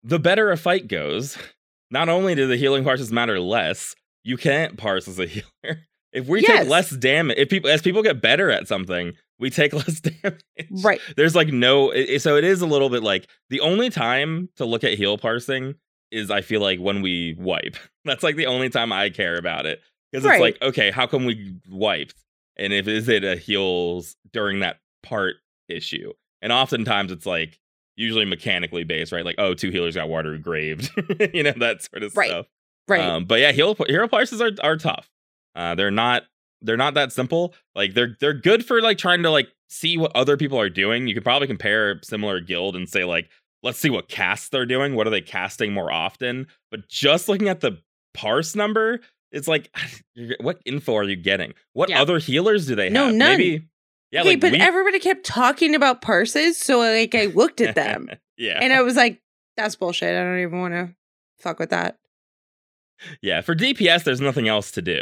the 0.03 0.19
better 0.19 0.51
a 0.51 0.57
fight 0.57 0.87
goes, 0.87 1.37
not 1.89 2.09
only 2.09 2.35
do 2.35 2.47
the 2.47 2.57
healing 2.57 2.83
parses 2.83 3.11
matter 3.11 3.39
less, 3.39 3.95
you 4.23 4.37
can't 4.37 4.77
parse 4.77 5.07
as 5.07 5.19
a 5.19 5.25
healer. 5.27 5.79
If 6.13 6.27
we 6.27 6.41
Yes. 6.41 6.61
take 6.63 6.69
less 6.69 6.89
damage, 6.89 7.37
if 7.37 7.49
people 7.49 7.69
as 7.69 7.81
people 7.81 8.03
get 8.03 8.21
better 8.21 8.49
at 8.51 8.67
something, 8.67 9.13
we 9.41 9.49
take 9.49 9.73
less 9.73 9.99
damage. 9.99 10.41
Right. 10.81 11.01
there's 11.17 11.35
like 11.35 11.49
no 11.49 11.91
it- 11.91 12.21
so 12.21 12.37
it 12.37 12.45
is 12.45 12.61
a 12.61 12.65
little 12.65 12.89
bit 12.89 13.03
like 13.03 13.27
the 13.49 13.59
only 13.59 13.89
time 13.89 14.47
to 14.55 14.63
look 14.65 14.85
at 14.85 14.93
heal 14.93 15.17
parsing 15.17 15.75
is 16.11 16.31
i 16.31 16.39
feel 16.41 16.61
like 16.61 16.79
when 16.79 17.01
we 17.01 17.35
wipe 17.37 17.75
that's 18.05 18.23
like 18.23 18.35
the 18.37 18.45
only 18.45 18.69
time 18.69 18.93
i 18.93 19.09
care 19.09 19.35
about 19.37 19.65
it 19.65 19.81
because 20.11 20.25
it's 20.25 20.39
like 20.39 20.61
okay 20.61 20.91
how 20.91 21.05
come 21.07 21.25
we 21.25 21.55
wiped 21.69 22.15
and 22.57 22.71
if 22.71 22.87
is 22.87 23.09
it 23.09 23.23
a 23.25 23.35
heals 23.35 24.15
during 24.31 24.59
that 24.59 24.77
part 25.03 25.35
issue 25.69 26.11
and 26.41 26.51
oftentimes 26.53 27.11
it's 27.11 27.25
like 27.25 27.59
usually 27.97 28.25
mechanically 28.25 28.83
based 28.83 29.11
right 29.11 29.25
like 29.25 29.35
oh 29.37 29.53
two 29.53 29.69
healers 29.71 29.95
got 29.95 30.07
water 30.09 30.37
graved 30.37 30.89
you 31.33 31.43
know 31.43 31.53
that 31.57 31.81
sort 31.83 32.03
of 32.03 32.15
Right. 32.15 32.29
stuff 32.29 32.45
Right. 32.87 32.99
um, 33.01 33.25
but 33.25 33.39
yeah, 33.39 33.51
hero 33.53 33.73
hero 33.87 34.07
parses 34.07 34.41
are 34.41 34.51
are 34.61 34.75
tough. 34.75 35.07
Uh, 35.55 35.75
they're 35.75 35.91
not 35.91 36.23
they're 36.61 36.77
not 36.77 36.93
that 36.95 37.11
simple. 37.11 37.53
Like 37.75 37.93
they're 37.93 38.15
they're 38.19 38.33
good 38.33 38.65
for 38.65 38.81
like 38.81 38.97
trying 38.97 39.23
to 39.23 39.29
like 39.31 39.47
see 39.69 39.97
what 39.97 40.11
other 40.15 40.37
people 40.37 40.59
are 40.59 40.69
doing. 40.69 41.07
You 41.07 41.13
could 41.13 41.23
probably 41.23 41.47
compare 41.47 41.99
similar 42.03 42.39
guild 42.39 42.75
and 42.75 42.87
say 42.89 43.03
like, 43.03 43.29
let's 43.63 43.79
see 43.79 43.89
what 43.89 44.07
casts 44.09 44.49
they're 44.49 44.65
doing. 44.65 44.95
What 44.95 45.07
are 45.07 45.11
they 45.11 45.21
casting 45.21 45.73
more 45.73 45.91
often? 45.91 46.47
But 46.69 46.87
just 46.89 47.27
looking 47.29 47.49
at 47.49 47.61
the 47.61 47.77
parse 48.13 48.55
number, 48.55 48.99
it's 49.31 49.47
like, 49.47 49.73
what 50.41 50.61
info 50.65 50.95
are 50.97 51.03
you 51.03 51.15
getting? 51.15 51.53
What 51.73 51.89
Yeah. 51.89 52.01
other 52.01 52.19
healers 52.19 52.67
do 52.67 52.75
they 52.75 52.89
No, 52.89 53.05
have? 53.05 53.13
No, 53.15 53.25
none. 53.27 53.37
Maybe. 53.37 53.67
Yeah, 54.11 54.21
okay, 54.21 54.29
like 54.31 54.41
but 54.41 54.51
we- 54.51 54.59
everybody 54.59 54.99
kept 54.99 55.25
talking 55.25 55.73
about 55.73 56.01
parses, 56.01 56.57
so 56.57 56.79
like 56.79 57.15
I 57.15 57.27
looked 57.27 57.61
at 57.61 57.75
them 57.75 58.09
yeah, 58.37 58.59
and 58.61 58.73
I 58.73 58.81
was 58.81 58.97
like, 58.97 59.21
"That's 59.55 59.75
bullshit. 59.77 60.09
I 60.09 60.21
don't 60.23 60.39
even 60.41 60.59
want 60.59 60.73
to 60.73 60.93
fuck 61.39 61.59
with 61.59 61.69
that." 61.69 61.97
yeah. 63.21 63.39
For 63.41 63.55
DPS, 63.55 64.03
there's 64.03 64.19
nothing 64.21 64.47
else 64.49 64.71
to 64.71 64.81
do. 64.81 65.01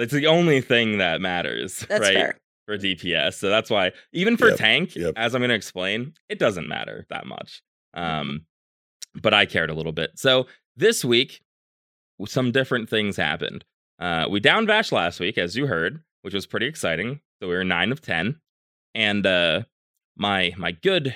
That's 0.00 0.12
the 0.12 0.26
only 0.26 0.60
thing 0.60 0.98
that 0.98 1.20
matters, 1.20 1.84
That's 1.88 2.00
right? 2.00 2.14
fair. 2.14 2.38
for 2.66 2.78
DPS. 2.78 3.34
So 3.34 3.48
that's 3.48 3.70
why 3.70 3.92
even 4.12 4.36
for 4.36 4.48
Yep, 4.48 4.58
tank, 4.58 4.96
yep. 4.96 5.14
as 5.16 5.34
I'm 5.34 5.40
going 5.40 5.50
to 5.50 5.54
explain, 5.54 6.14
it 6.28 6.38
doesn't 6.38 6.66
matter 6.68 7.06
that 7.10 7.26
much. 7.26 7.62
Um, 7.94 8.46
but 9.20 9.34
I 9.34 9.44
cared 9.46 9.70
a 9.70 9.74
little 9.74 9.92
bit. 9.92 10.10
So 10.16 10.46
this 10.76 11.04
week, 11.04 11.40
some 12.26 12.52
different 12.52 12.88
things 12.88 13.16
happened. 13.16 13.64
Uh, 13.98 14.26
we 14.30 14.40
down 14.40 14.66
Vashj 14.66 14.92
last 14.92 15.20
week, 15.20 15.36
as 15.38 15.56
you 15.56 15.66
heard, 15.66 16.02
which 16.22 16.34
was 16.34 16.46
pretty 16.46 16.66
exciting. 16.66 17.20
So 17.42 17.48
we 17.48 17.54
were 17.54 17.64
nine 17.64 17.92
of 17.92 18.00
ten, 18.00 18.40
and 18.94 19.26
uh, 19.26 19.62
my 20.16 20.52
my 20.56 20.72
good 20.72 21.14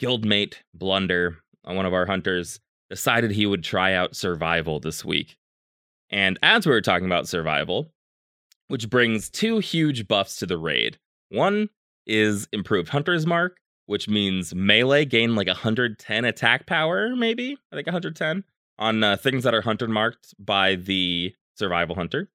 guildmate 0.00 0.54
Blunder, 0.74 1.38
uh, 1.68 1.74
one 1.74 1.86
of 1.86 1.94
our 1.94 2.06
hunters, 2.06 2.60
decided 2.90 3.30
he 3.30 3.46
would 3.46 3.62
try 3.64 3.92
out 3.94 4.16
survival 4.16 4.80
this 4.80 5.04
week. 5.04 5.36
And 6.14 6.38
as 6.44 6.64
we 6.64 6.70
were 6.70 6.80
talking 6.80 7.06
about 7.06 7.26
survival, 7.26 7.90
which 8.68 8.88
brings 8.88 9.28
two 9.28 9.58
huge 9.58 10.06
buffs 10.06 10.36
to 10.36 10.46
the 10.46 10.56
raid. 10.56 10.96
One 11.30 11.70
is 12.06 12.46
improved 12.52 12.90
Hunter's 12.90 13.26
Mark, 13.26 13.56
which 13.86 14.08
means 14.08 14.54
melee 14.54 15.06
gain 15.06 15.34
like 15.34 15.48
110 15.48 16.24
attack 16.24 16.66
power, 16.66 17.16
maybe? 17.16 17.56
I 17.72 17.76
think 17.76 17.88
110 17.88 18.44
on 18.78 19.02
uh, 19.02 19.16
things 19.16 19.42
that 19.42 19.54
are 19.54 19.62
hunter 19.62 19.88
marked 19.88 20.34
by 20.38 20.76
the 20.76 21.34
survival 21.56 21.96
hunter. 21.96 22.30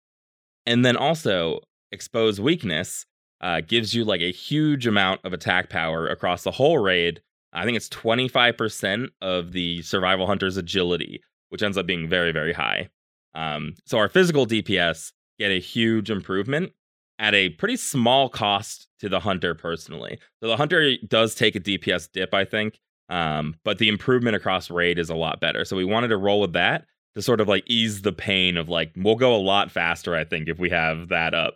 And 0.65 0.83
then 0.83 0.97
also, 0.97 1.61
expose 1.93 2.41
weakness 2.41 3.05
uh, 3.39 3.61
gives 3.61 3.93
you 3.93 4.03
like 4.03 4.21
a 4.21 4.31
huge 4.31 4.87
amount 4.87 5.21
of 5.23 5.31
attack 5.31 5.69
power 5.69 6.05
across 6.05 6.43
the 6.43 6.51
whole 6.51 6.79
raid. 6.79 7.21
I 7.53 7.63
think 7.63 7.77
it's 7.77 7.87
25% 7.87 9.07
of 9.21 9.53
the 9.53 9.81
survival 9.83 10.27
hunter's 10.27 10.57
agility, 10.57 11.21
which 11.47 11.63
ends 11.63 11.77
up 11.77 11.85
being 11.85 12.09
very, 12.09 12.33
very 12.33 12.51
high. 12.51 12.89
Um, 13.35 13.75
so 13.85 13.97
our 13.97 14.09
physical 14.09 14.45
DPS 14.45 15.11
get 15.37 15.51
a 15.51 15.59
huge 15.59 16.09
improvement 16.09 16.71
at 17.19 17.33
a 17.33 17.49
pretty 17.49 17.75
small 17.75 18.29
cost 18.29 18.87
to 18.99 19.09
the 19.09 19.19
hunter 19.19 19.53
personally. 19.53 20.19
So 20.41 20.47
the 20.47 20.57
hunter 20.57 20.95
does 21.07 21.35
take 21.35 21.55
a 21.55 21.59
DPS 21.59 22.09
dip, 22.11 22.33
I 22.33 22.45
think, 22.45 22.79
um, 23.09 23.55
but 23.63 23.77
the 23.77 23.89
improvement 23.89 24.35
across 24.35 24.69
raid 24.69 24.97
is 24.97 25.09
a 25.09 25.15
lot 25.15 25.39
better. 25.41 25.65
So 25.65 25.75
we 25.75 25.85
wanted 25.85 26.09
to 26.09 26.17
roll 26.17 26.39
with 26.41 26.53
that 26.53 26.85
to 27.15 27.21
sort 27.21 27.41
of 27.41 27.47
like 27.47 27.63
ease 27.67 28.01
the 28.01 28.13
pain 28.13 28.55
of 28.55 28.69
like 28.69 28.91
we'll 28.95 29.15
go 29.15 29.35
a 29.35 29.37
lot 29.37 29.71
faster, 29.71 30.15
I 30.15 30.23
think, 30.23 30.47
if 30.47 30.59
we 30.59 30.69
have 30.69 31.09
that 31.09 31.33
up. 31.33 31.55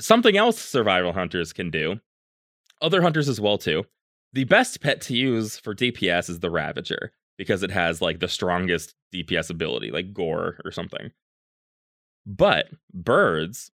Something 0.00 0.36
else 0.36 0.58
survival 0.58 1.12
hunters 1.12 1.52
can 1.52 1.70
do, 1.70 2.00
other 2.80 3.02
hunters 3.02 3.28
as 3.28 3.40
well 3.40 3.56
too. 3.56 3.84
The 4.32 4.44
best 4.44 4.80
pet 4.80 5.00
to 5.02 5.16
use 5.16 5.58
for 5.58 5.74
DPS 5.74 6.28
is 6.30 6.40
the 6.40 6.50
Ravager 6.50 7.12
because 7.42 7.62
it 7.62 7.70
has 7.70 8.00
like 8.00 8.20
the 8.20 8.28
strongest 8.28 8.94
DPS 9.14 9.50
ability, 9.50 9.90
like 9.90 10.12
Gore 10.14 10.58
or 10.64 10.70
something. 10.70 11.10
But 12.24 12.68
birds, 12.94 13.70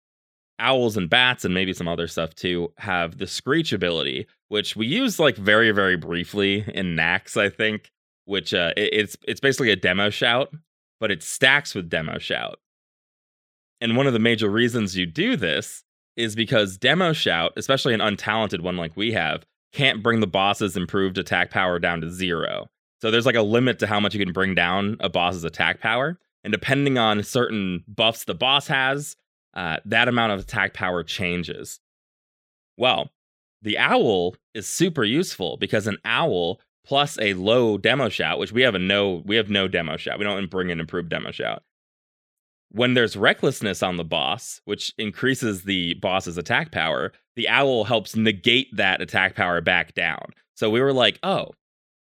owls 0.59 0.97
and 0.97 1.11
bats, 1.11 1.45
and 1.45 1.53
maybe 1.53 1.73
some 1.73 1.89
other 1.89 2.07
stuff 2.07 2.35
too, 2.35 2.73
have 2.79 3.19
the 3.19 3.27
Screech 3.27 3.73
ability, 3.73 4.27
which 4.49 4.77
we 4.77 4.87
use 4.87 5.19
like 5.19 5.37
very, 5.37 5.71
very 5.73 5.97
briefly 5.97 6.65
in 6.75 6.97
Naxx, 6.97 7.37
I 7.37 7.49
think. 7.51 7.91
Which 8.25 8.53
uh, 8.55 8.73
it- 8.77 8.93
it's 8.93 9.17
it's 9.27 9.41
basically 9.41 9.71
a 9.71 9.77
demo 9.77 10.11
shout, 10.11 10.53
but 11.01 11.11
it 11.11 11.23
stacks 11.23 11.75
with 11.75 11.89
demo 11.89 12.19
shout. 12.19 12.59
And 13.81 13.97
one 13.97 14.07
of 14.07 14.13
the 14.13 14.19
major 14.19 14.49
reasons 14.49 14.97
you 14.97 15.07
do 15.07 15.37
this 15.37 15.85
is 16.17 16.35
because 16.35 16.79
demo 16.79 17.13
shout, 17.13 17.53
especially 17.57 17.95
an 17.95 18.01
untalented 18.01 18.61
one 18.63 18.77
like 18.77 18.97
we 18.97 19.13
have, 19.13 19.45
can't 19.73 20.03
bring 20.03 20.21
the 20.21 20.27
boss's 20.27 20.77
improved 20.77 21.19
attack 21.19 21.51
power 21.51 21.79
down 21.79 22.01
to 22.01 22.11
zero. 22.11 22.69
So 23.01 23.11
there's 23.11 23.27
like 23.27 23.35
a 23.35 23.43
limit 23.43 23.79
to 23.81 23.87
how 23.87 24.01
much 24.01 24.15
you 24.15 24.25
can 24.25 24.33
bring 24.33 24.55
down 24.55 24.97
a 25.01 25.09
boss's 25.09 25.45
attack 25.45 25.81
power. 25.81 26.19
And 26.45 26.53
depending 26.53 26.97
on 26.99 27.23
certain 27.23 27.85
buffs 27.89 28.25
the 28.25 28.35
boss 28.35 28.69
has, 28.69 29.17
uh, 29.55 29.79
that 29.85 30.09
amount 30.09 30.33
of 30.33 30.41
attack 30.41 30.75
power 30.75 31.03
changes. 31.03 31.81
Well, 32.77 33.11
the 33.63 33.79
owl 33.79 34.37
is 34.55 34.67
super 34.67 35.03
useful 35.03 35.57
because 35.57 35.87
an 35.87 35.99
owl 36.05 36.61
plus 36.87 37.19
a 37.19 37.35
low 37.35 37.79
demo 37.79 38.09
shout, 38.09 38.39
which 38.39 38.53
we 38.53 38.63
have 38.63 38.75
a 38.75 38.79
no 38.79 39.23
we 39.27 39.37
have 39.37 39.51
no 39.51 39.67
demo 39.67 39.97
shout. 39.97 40.19
We 40.19 40.25
don't 40.25 40.51
bring 40.51 40.71
an 40.71 40.81
improved 40.81 41.09
demo 41.09 41.33
shout. 41.33 41.63
When 42.71 42.95
there's 42.95 43.17
recklessness 43.17 43.83
on 43.83 43.97
the 43.97 44.05
boss, 44.05 44.61
which 44.65 44.93
increases 44.99 45.63
the 45.63 45.95
boss's 45.95 46.37
attack 46.37 46.71
power, 46.71 47.13
the 47.35 47.49
owl 47.49 47.85
helps 47.85 48.15
negate 48.15 48.69
that 48.77 49.01
attack 49.01 49.35
power 49.35 49.61
back 49.61 49.95
down. 49.95 50.33
So 50.55 50.69
we 50.71 50.81
were 50.81 50.93
like, 50.93 51.19
oh, 51.23 51.53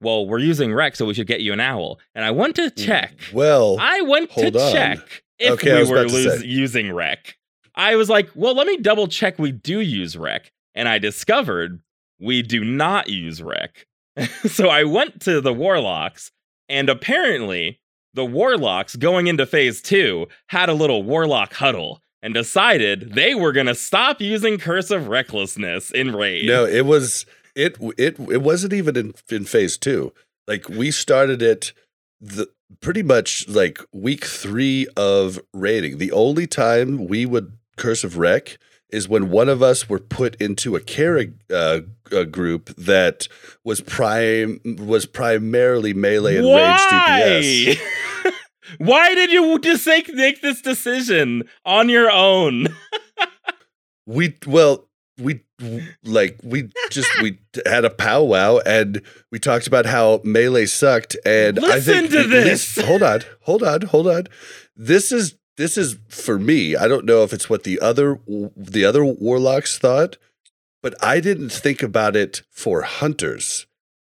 well, 0.03 0.27
we're 0.27 0.39
using 0.39 0.75
Rec, 0.75 0.97
so 0.97 1.07
we 1.07 1.15
should 1.15 1.27
get 1.27 1.41
you 1.41 1.53
an 1.53 1.61
owl. 1.61 2.01
And 2.15 2.25
I 2.25 2.31
went 2.31 2.57
to 2.57 2.71
mm. 2.71 2.87
check. 2.87 3.15
Well, 3.33 3.77
I 3.81 4.01
went 4.03 4.31
to 4.33 4.47
on. 4.47 4.73
check 4.73 5.23
if 5.39 5.53
Okay, 5.53 5.83
we 5.83 5.91
were 5.91 6.05
lose, 6.05 6.45
using 6.45 6.93
Rec. 6.93 7.37
I 7.75 7.97
was 7.97 8.09
like, 8.11 8.31
well, 8.35 8.55
let 8.55 8.67
me 8.67 8.77
double 8.77 9.09
check 9.09 9.39
we 9.39 9.53
do 9.53 9.81
use 9.81 10.17
Rec. 10.17 10.53
And 10.75 10.89
I 10.89 10.99
discovered 10.99 11.81
we 12.21 12.43
do 12.43 12.65
not 12.65 13.09
use 13.09 13.43
Rec. 13.43 13.87
so 14.47 14.69
I 14.69 14.85
went 14.85 15.21
to 15.23 15.41
the 15.41 15.55
Warlocks, 15.55 16.33
and 16.69 16.89
apparently 16.89 17.81
the 18.15 18.25
Warlocks 18.25 18.95
going 18.97 19.27
into 19.27 19.47
phase 19.47 19.81
two 19.81 20.27
had 20.49 20.69
a 20.69 20.75
little 20.75 21.03
Warlock 21.03 21.55
huddle 21.55 22.03
and 22.23 22.35
decided 22.35 23.15
they 23.15 23.35
were 23.35 23.53
going 23.53 23.67
to 23.67 23.75
stop 23.75 24.21
using 24.21 24.59
Curse 24.59 24.91
of 24.91 25.09
Recklessness 25.09 25.91
in 25.91 26.15
Raid. 26.15 26.47
no, 26.47 26.65
it 26.65 26.87
was 26.87 27.27
it 27.55 27.77
it 27.99 28.19
it 28.19 28.43
wasn't 28.43 28.73
even 28.73 28.97
in 28.97 29.15
in 29.31 29.45
phase 29.45 29.77
two. 29.77 30.13
Like 30.47 30.69
we 30.69 30.91
started 30.91 31.43
it 31.43 31.73
the 32.21 32.49
pretty 32.81 33.03
much 33.03 33.49
like 33.49 33.79
week 33.93 34.25
three 34.25 34.87
of 34.97 35.41
raiding. 35.53 35.99
The 35.99 36.13
only 36.13 36.47
time 36.47 37.07
we 37.07 37.27
would 37.27 37.53
curse 37.77 38.05
of 38.05 38.17
wreck 38.19 38.59
is 38.91 39.09
when 39.09 39.31
one 39.31 39.49
of 39.49 39.63
us 39.63 39.89
were 39.89 39.99
put 39.99 40.35
into 40.37 40.77
a 40.77 40.81
care 40.81 41.19
uh, 41.51 41.81
uh, 42.13 42.25
group 42.25 42.67
that 42.77 43.27
was 43.65 43.81
prime 43.81 44.61
was 44.65 45.07
primarily 45.07 45.95
melee 45.95 46.37
and 46.37 46.47
ranged 46.47 46.85
DPS. 46.85 47.79
Why? 47.79 48.33
Why 48.79 49.15
did 49.15 49.31
you 49.31 49.59
just 49.59 49.87
make, 49.87 50.13
make 50.15 50.41
this 50.41 50.63
decision 50.63 51.45
on 51.65 51.89
your 51.89 52.11
own? 52.11 52.69
We 54.05 54.37
well, 54.47 54.89
we 55.19 55.41
like 56.05 56.39
we 56.43 56.71
just 56.91 57.09
we 57.23 57.39
had 57.67 57.85
a 57.85 57.91
powwow 57.91 58.59
and 58.65 59.03
we 59.31 59.39
talked 59.39 59.67
about 59.67 59.87
how 59.87 60.21
melee 60.25 60.67
sucked. 60.67 61.17
And 61.27 61.59
I 61.59 61.77
Listen 61.77 61.95
think 62.09 62.11
to 62.11 62.23
this. 62.29 62.77
least- 62.77 62.87
hold 62.87 63.03
on, 63.03 63.21
hold 63.43 63.63
on, 63.63 63.83
hold 63.83 64.07
on. 64.09 64.27
This 64.77 65.13
is 65.13 65.37
this 65.59 65.77
is 65.77 65.99
for 66.09 66.39
me. 66.39 66.77
I 66.77 66.89
don't 66.89 67.05
know 67.05 67.23
if 67.25 67.33
it's 67.33 67.51
what 67.51 67.65
the 67.65 67.79
other 67.81 68.19
the 68.57 68.85
other 68.85 69.05
warlocks 69.05 69.79
thought, 69.79 70.17
but 70.83 70.95
I 71.05 71.21
didn't 71.21 71.51
think 71.51 71.83
about 71.83 72.17
it 72.17 72.43
for 72.51 72.83
hunters, 72.83 73.67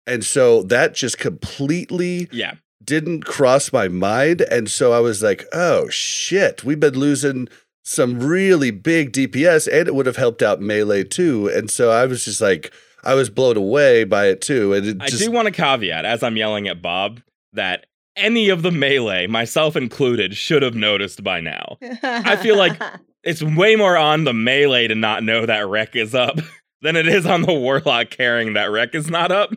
and 0.07 0.25
so 0.25 0.63
that 0.65 0.95
just 0.95 1.19
completely 1.19 2.29
Yeah. 2.33 2.55
didn't 2.83 3.27
cross 3.27 3.71
my 3.73 3.89
mind. 3.89 4.41
And 4.41 4.71
so 4.71 4.93
I 4.93 5.01
was 5.01 5.23
like, 5.23 5.45
oh 5.53 5.89
shit, 5.91 6.65
we've 6.65 6.81
been 6.81 6.99
losing 6.99 7.49
some 7.89 8.19
really 8.19 8.73
big 8.73 9.13
DPS 9.13 9.69
and 9.73 9.87
it 9.87 9.95
would 9.95 10.07
have 10.07 10.17
helped 10.17 10.43
out 10.43 10.61
melee 10.61 11.05
too. 11.05 11.47
And 11.49 11.71
so 11.71 11.93
I 11.93 12.05
was 12.07 12.25
just 12.25 12.41
like, 12.41 12.73
I 13.05 13.15
was 13.15 13.31
blown 13.31 13.57
away 13.57 14.03
by 14.03 14.27
it 14.27 14.41
too. 14.41 14.73
And 14.73 14.85
it 14.87 14.97
I 15.01 15.07
just, 15.07 15.23
do 15.23 15.31
want 15.31 15.47
to 15.47 15.53
caveat 15.53 16.05
as 16.05 16.25
I'm 16.25 16.37
yelling 16.37 16.67
at 16.67 16.83
Bob 16.83 17.21
that 17.53 17.87
any 18.17 18.49
of 18.49 18.63
the 18.63 18.73
melee, 18.73 19.29
myself 19.29 19.77
included, 19.77 20.37
should 20.37 20.63
have 20.63 20.75
noticed 20.75 21.23
by 21.23 21.41
now. 21.41 21.79
I 22.03 22.35
feel 22.37 22.57
like- 22.59 22.81
It's 23.23 23.43
way 23.43 23.75
more 23.75 23.97
on 23.97 24.23
the 24.23 24.33
melee 24.33 24.87
to 24.87 24.95
not 24.95 25.25
know 25.25 25.47
that 25.47 25.67
wreck 25.67 25.97
is 25.97 26.15
up 26.15 26.39
than 26.83 26.95
it 26.95 27.09
is 27.09 27.27
on 27.27 27.43
the 27.43 27.53
warlock 27.53 28.11
caring 28.11 28.53
that 28.53 28.71
wreck 28.71 28.95
is 28.95 29.11
not 29.11 29.33
up. 29.33 29.51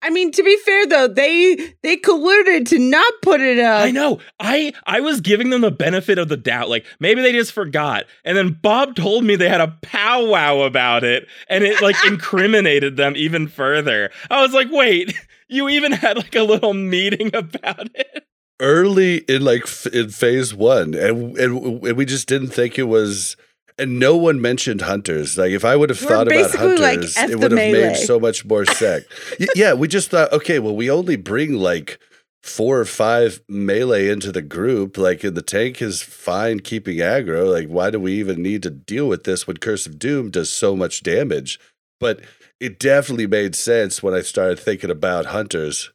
I 0.00 0.10
mean, 0.10 0.30
to 0.32 0.42
be 0.42 0.56
fair 0.64 0.86
though, 0.86 1.08
they 1.08 1.74
they 1.82 1.96
colluded 1.96 2.68
to 2.68 2.78
not 2.78 3.12
put 3.22 3.40
it 3.40 3.58
up. 3.58 3.82
I 3.82 3.90
know. 3.90 4.20
I 4.38 4.72
I 4.86 5.00
was 5.00 5.20
giving 5.20 5.50
them 5.50 5.62
the 5.62 5.70
benefit 5.70 6.18
of 6.18 6.28
the 6.28 6.36
doubt. 6.36 6.68
Like 6.68 6.86
maybe 7.00 7.20
they 7.20 7.32
just 7.32 7.52
forgot. 7.52 8.04
And 8.24 8.36
then 8.36 8.58
Bob 8.62 8.94
told 8.94 9.24
me 9.24 9.34
they 9.34 9.48
had 9.48 9.60
a 9.60 9.76
powwow 9.82 10.60
about 10.60 11.04
it 11.04 11.26
and 11.48 11.64
it 11.64 11.82
like 11.82 11.96
incriminated 12.06 12.96
them 12.96 13.14
even 13.16 13.48
further. 13.48 14.10
I 14.30 14.42
was 14.42 14.52
like, 14.52 14.68
"Wait, 14.70 15.14
you 15.48 15.68
even 15.68 15.92
had 15.92 16.16
like 16.16 16.36
a 16.36 16.42
little 16.42 16.74
meeting 16.74 17.30
about 17.34 17.90
it?" 17.94 18.24
early 18.60 19.18
in 19.18 19.44
like 19.44 19.62
f- 19.62 19.86
in 19.86 20.10
phase 20.10 20.54
one, 20.54 20.94
and, 20.94 21.36
and 21.38 21.84
and 21.84 21.96
we 21.96 22.04
just 22.04 22.28
didn't 22.28 22.48
think 22.48 22.78
it 22.78 22.84
was. 22.84 23.36
And 23.78 24.00
no 24.00 24.16
one 24.16 24.40
mentioned 24.40 24.80
hunters. 24.80 25.38
Like 25.38 25.52
if 25.52 25.64
I 25.64 25.76
would 25.76 25.90
have 25.90 26.02
We're 26.02 26.08
thought 26.08 26.26
about 26.26 26.30
basically 26.30 26.76
like, 26.76 26.98
hunters, 26.98 27.16
it 27.16 27.38
would 27.38 27.52
have 27.52 27.72
made 27.72 27.96
so 27.96 28.18
much 28.18 28.44
more 28.44 28.64
sense. 28.64 29.04
Yeah, 29.54 29.74
we 29.74 29.88
just 29.88 30.10
thought, 30.10 30.32
okay, 30.32 30.58
well, 30.58 30.74
we 30.74 30.90
only 30.90 31.16
bring 31.16 31.54
like 31.54 31.98
four 32.42 32.80
or 32.80 32.84
five 32.84 33.40
melee 33.48 34.08
into 34.08 34.32
the 34.32 34.42
group. 34.42 34.96
Like, 34.96 35.22
and 35.22 35.36
the 35.36 35.42
tank 35.42 35.80
is 35.80 36.02
fine 36.02 36.60
keeping 36.60 36.98
aggro. 36.98 37.52
Like, 37.52 37.68
why 37.68 37.90
do 37.90 38.00
we 38.00 38.14
even 38.14 38.42
need 38.42 38.62
to 38.64 38.70
deal 38.70 39.06
with 39.08 39.24
this 39.24 39.46
when 39.46 39.58
Curse 39.58 39.86
of 39.86 39.98
Doom 39.98 40.30
does 40.30 40.52
so 40.52 40.74
much 40.74 41.02
damage? 41.02 41.60
But 42.00 42.20
it 42.60 42.78
definitely 42.78 43.26
made 43.26 43.54
sense 43.54 44.02
when 44.02 44.14
I 44.14 44.20
started 44.20 44.58
thinking 44.58 44.90
about 44.90 45.26
hunters. 45.26 45.92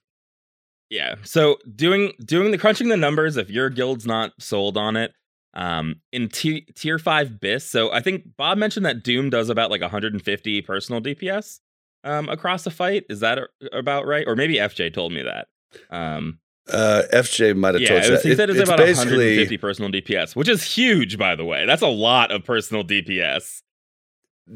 Yeah. 0.90 1.16
So 1.24 1.58
doing 1.76 2.14
doing 2.24 2.52
the 2.52 2.58
crunching 2.58 2.90
the 2.90 2.98
numbers 2.98 3.36
if 3.36 3.50
your 3.50 3.70
guild's 3.70 4.06
not 4.06 4.32
sold 4.40 4.78
on 4.78 4.96
it 4.96 5.14
um 5.56 5.96
in 6.12 6.30
t- 6.30 6.66
tier 6.76 6.98
5 6.98 7.40
BiS. 7.40 7.62
So 7.68 7.92
I 7.92 8.02
think 8.02 8.24
Bob 8.38 8.58
mentioned 8.58 8.86
that 8.86 9.04
Doom 9.04 9.30
does 9.30 9.50
about 9.50 9.70
like 9.72 9.82
150 9.82 10.62
personal 10.64 11.02
DPS 11.02 11.60
um 12.04 12.28
across 12.30 12.64
the 12.64 12.72
fight. 12.72 13.06
Is 13.10 13.20
that 13.20 13.38
a- 13.38 13.48
about 13.78 14.06
right? 14.08 14.26
Or 14.28 14.36
maybe 14.36 14.56
FJ 14.56 14.94
told 14.94 15.12
me 15.14 15.24
that. 15.24 15.48
Um 15.90 16.40
Uh, 16.72 17.04
FJ 17.12 17.56
might 17.56 17.76
have 17.76 17.82
yeah, 17.82 17.90
told 17.90 18.04
you 18.06 18.10
that. 18.12 18.24
he 18.24 18.36
said 18.36 18.50
it's, 18.50 18.60
it's 18.60 18.70
about 18.70 18.80
basically 18.80 19.38
150 19.38 19.58
personal 19.58 19.92
DPS, 19.92 20.36
which 20.36 20.48
is 20.48 20.64
huge 20.64 21.18
by 21.18 21.36
the 21.36 21.46
way. 21.46 21.66
That's 21.66 21.82
a 21.82 21.88
lot 21.88 22.32
of 22.32 22.44
personal 22.44 22.84
DPS. 22.84 23.62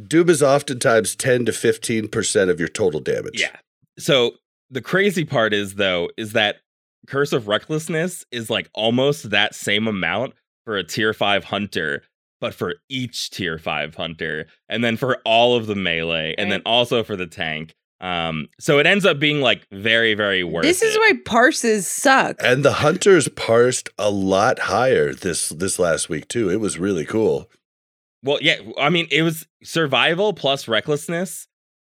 Doom 0.08 0.30
is 0.30 0.44
oftentimes 0.44 1.16
10 1.16 1.46
to 1.46 1.52
15% 1.52 2.50
of 2.50 2.60
your 2.60 2.68
total 2.68 3.00
damage. 3.00 3.40
Yeah. 3.40 3.56
So 3.98 4.32
the 4.70 4.82
crazy 4.82 5.24
part 5.26 5.54
is 5.54 5.76
though 5.76 6.10
is 6.18 6.34
that 6.34 6.58
Curse 7.08 7.32
of 7.34 7.48
Recklessness 7.48 8.26
is 8.32 8.50
like 8.50 8.70
almost 8.74 9.30
that 9.30 9.56
same 9.56 9.88
amount 9.88 10.34
for 10.68 10.76
a 10.76 10.84
tier 10.84 11.14
5 11.14 11.46
hunter 11.46 12.04
but 12.42 12.54
for 12.54 12.76
each 12.90 13.30
tier 13.30 13.58
5 13.58 13.96
hunter 13.96 14.48
and 14.68 14.84
then 14.84 14.98
for 14.98 15.18
all 15.24 15.56
of 15.56 15.66
the 15.66 15.76
melee 15.76 16.36
and 16.38 16.52
then 16.52 16.62
also 16.66 17.04
for 17.06 17.16
the 17.16 17.26
tank. 17.26 17.74
Um 18.02 18.50
so 18.60 18.78
it 18.78 18.86
ends 18.86 19.06
up 19.06 19.18
being 19.18 19.40
like 19.40 19.66
very 19.72 20.14
very 20.14 20.44
worth 20.44 20.64
this 20.64 20.82
is 20.82 20.94
it. 20.94 21.00
why 21.00 21.12
parses 21.24 21.88
suck. 21.88 22.36
And 22.44 22.66
the 22.66 22.74
hunters 22.74 23.30
parsed 23.30 23.90
a 23.98 24.12
lot 24.12 24.60
higher 24.60 25.14
this 25.14 25.50
this 25.50 25.80
last 25.80 26.10
week 26.10 26.28
too. 26.28 26.50
It 26.50 26.60
was 26.60 26.78
really 26.78 27.06
cool. 27.06 27.50
Well, 28.24 28.40
yeah, 28.42 28.58
I 28.78 28.90
mean, 28.90 29.08
it 29.10 29.22
was 29.22 29.48
survival 29.64 30.34
plus 30.34 30.68
recklessness 30.68 31.48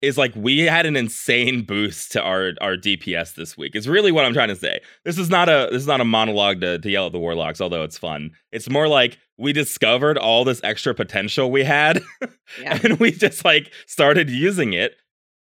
is 0.04 0.18
like 0.18 0.34
we 0.36 0.60
had 0.60 0.86
an 0.86 0.96
insane 0.96 1.64
boost 1.64 2.12
to 2.12 2.22
our 2.22 2.52
our 2.62 2.76
DPS 2.76 3.36
this 3.36 3.58
week. 3.58 3.76
Is 3.76 3.88
really 3.88 4.12
what 4.12 4.26
I'm 4.26 4.34
trying 4.34 4.50
to 4.50 4.56
say. 4.56 4.80
This 5.06 5.18
is 5.18 5.30
not 5.30 5.50
a 5.50 5.70
this 5.72 5.82
is 5.82 5.88
not 5.88 6.02
a 6.02 6.06
monologue 6.06 6.62
to, 6.62 6.78
to 6.80 6.90
yell 6.90 7.08
at 7.08 7.12
the 7.14 7.20
warlocks, 7.20 7.62
although 7.62 7.84
it's 7.84 7.98
fun. 7.98 8.32
It's 8.52 8.70
more 8.70 8.88
like 8.88 9.18
we 9.38 9.54
discovered 9.54 10.18
all 10.18 10.44
this 10.44 10.62
extra 10.64 10.94
potential 10.94 11.50
we 11.50 11.64
had, 11.64 12.04
Yeah. 12.62 12.80
and 12.84 13.00
we 13.00 13.12
just 13.12 13.44
like 13.46 13.72
started 13.88 14.30
using 14.30 14.74
it, 14.74 14.96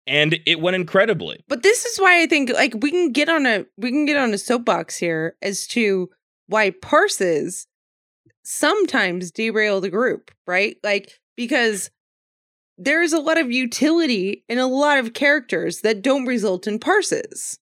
and 0.06 0.38
it 0.46 0.60
went 0.60 0.76
incredibly. 0.76 1.44
But 1.48 1.62
this 1.62 1.84
is 1.84 1.98
why 1.98 2.22
I 2.22 2.26
think 2.26 2.50
like 2.52 2.74
we 2.80 2.90
can 2.90 3.12
get 3.12 3.28
on 3.28 3.44
a 3.46 3.64
we 3.76 3.90
can 3.90 4.06
get 4.06 4.16
on 4.16 4.32
a 4.32 4.38
soapbox 4.38 4.96
here 4.96 5.36
as 5.42 5.66
to 5.68 6.08
why 6.46 6.70
parses 6.70 7.66
sometimes 8.44 9.30
derail 9.32 9.80
the 9.80 9.90
group, 9.90 10.30
right? 10.46 10.76
Like 10.84 11.18
because 11.36 11.90
there's 12.78 13.12
a 13.12 13.18
lot 13.20 13.38
of 13.38 13.50
utility 13.50 14.44
in 14.48 14.58
a 14.58 14.66
lot 14.66 14.98
of 14.98 15.14
characters 15.14 15.80
that 15.80 16.02
don't 16.02 16.26
result 16.26 16.66
in 16.66 16.78
parses. 16.78 17.58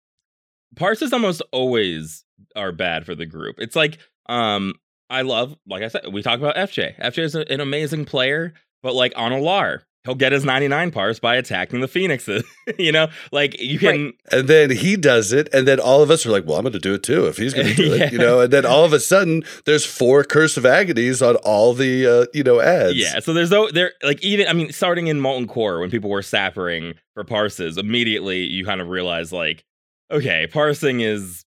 Parses 0.76 1.14
almost 1.14 1.41
always 1.51 2.24
are 2.55 2.72
bad 2.72 3.05
for 3.05 3.16
the 3.16 3.26
group. 3.26 3.55
It's 3.59 3.76
like 3.76 3.97
um 4.28 4.74
I 5.09 5.22
love 5.22 5.55
like 5.68 5.84
I 5.84 5.88
said 5.88 6.11
we 6.11 6.22
talk 6.24 6.39
about 6.39 6.55
FJ. 6.55 6.97
FJ 6.99 7.18
is 7.20 7.36
a- 7.36 7.51
an 7.51 7.59
amazing 7.59 8.05
player, 8.05 8.53
but 8.82 8.95
like 8.95 9.14
on 9.16 9.32
Al'ar, 9.32 9.82
he'll 10.06 10.16
get 10.16 10.32
his 10.32 10.43
99 10.43 10.91
parse 10.91 11.20
by 11.20 11.36
attacking 11.36 11.80
the 11.82 11.88
phoenixes. 11.88 12.43
you 12.78 12.91
know, 12.91 13.08
like 13.32 13.60
you 13.60 13.80
can 13.80 14.14
And 14.32 14.47
then 14.47 14.70
he 14.70 14.95
does 14.97 15.32
it, 15.32 15.47
and 15.54 15.68
then 15.68 15.80
all 15.80 16.01
of 16.01 16.10
us 16.12 16.26
are 16.26 16.30
like, 16.32 16.45
"Well, 16.45 16.58
I'm 16.58 16.64
going 16.64 16.74
to 16.74 16.80
do 16.80 16.93
it 16.93 17.04
too 17.04 17.26
if 17.28 17.38
he's 17.38 17.54
going 17.54 17.68
to 17.68 17.74
do 17.76 17.84
Yeah. 17.95 18.06
it," 18.06 18.12
you 18.14 18.20
know. 18.20 18.39
And 18.41 18.51
then 18.54 18.66
all 18.66 18.84
of 18.86 18.93
a 18.93 18.99
sudden, 18.99 19.43
there's 19.66 19.86
four 19.86 20.24
curse 20.24 20.58
of 20.58 20.66
agonies 20.66 21.22
on 21.22 21.36
all 21.38 21.74
the 21.74 22.06
uh, 22.08 22.26
you 22.34 22.43
know 22.43 22.60
ads. 22.60 22.95
Yeah, 22.97 23.20
so 23.20 23.34
there's 23.34 23.51
no 23.51 23.70
there 23.72 23.93
like 24.04 24.22
even 24.24 24.47
I 24.47 24.54
mean 24.54 24.72
starting 24.72 25.08
in 25.08 25.20
Molten 25.20 25.47
Core 25.47 25.80
when 25.80 25.89
people 25.89 26.10
were 26.10 26.22
sappering 26.22 26.95
for 27.14 27.24
parses, 27.24 27.78
immediately 27.78 28.43
you 28.43 28.66
kind 28.66 28.82
of 28.82 28.88
realize 28.89 29.32
like 29.32 29.64
okay, 30.12 30.47
parsing 30.47 30.99
is 31.01 31.43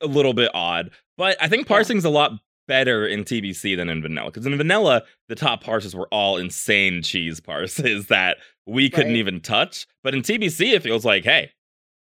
a 0.00 0.06
little 0.06 0.32
bit 0.34 0.50
odd, 0.54 0.90
but 1.18 1.36
I 1.40 1.48
think 1.48 1.66
Yeah. 1.66 1.74
parsing's 1.76 2.04
a 2.04 2.10
lot 2.10 2.32
better 2.68 3.06
in 3.06 3.24
TBC 3.24 3.76
than 3.76 3.88
in 3.88 4.02
vanilla 4.02 4.30
because 4.30 4.46
in 4.46 4.56
vanilla 4.56 5.02
the 5.28 5.34
top 5.34 5.62
parses 5.62 5.94
were 5.94 6.08
all 6.08 6.36
insane 6.36 7.02
cheese 7.02 7.40
parses 7.40 8.06
that 8.08 8.38
we 8.66 8.88
couldn't 8.90 9.12
Right. 9.12 9.18
even 9.18 9.40
touch, 9.40 9.86
but 10.04 10.14
in 10.14 10.22
TBC 10.22 10.72
it 10.74 10.82
feels 10.82 11.04
like 11.04 11.24
hey, 11.24 11.50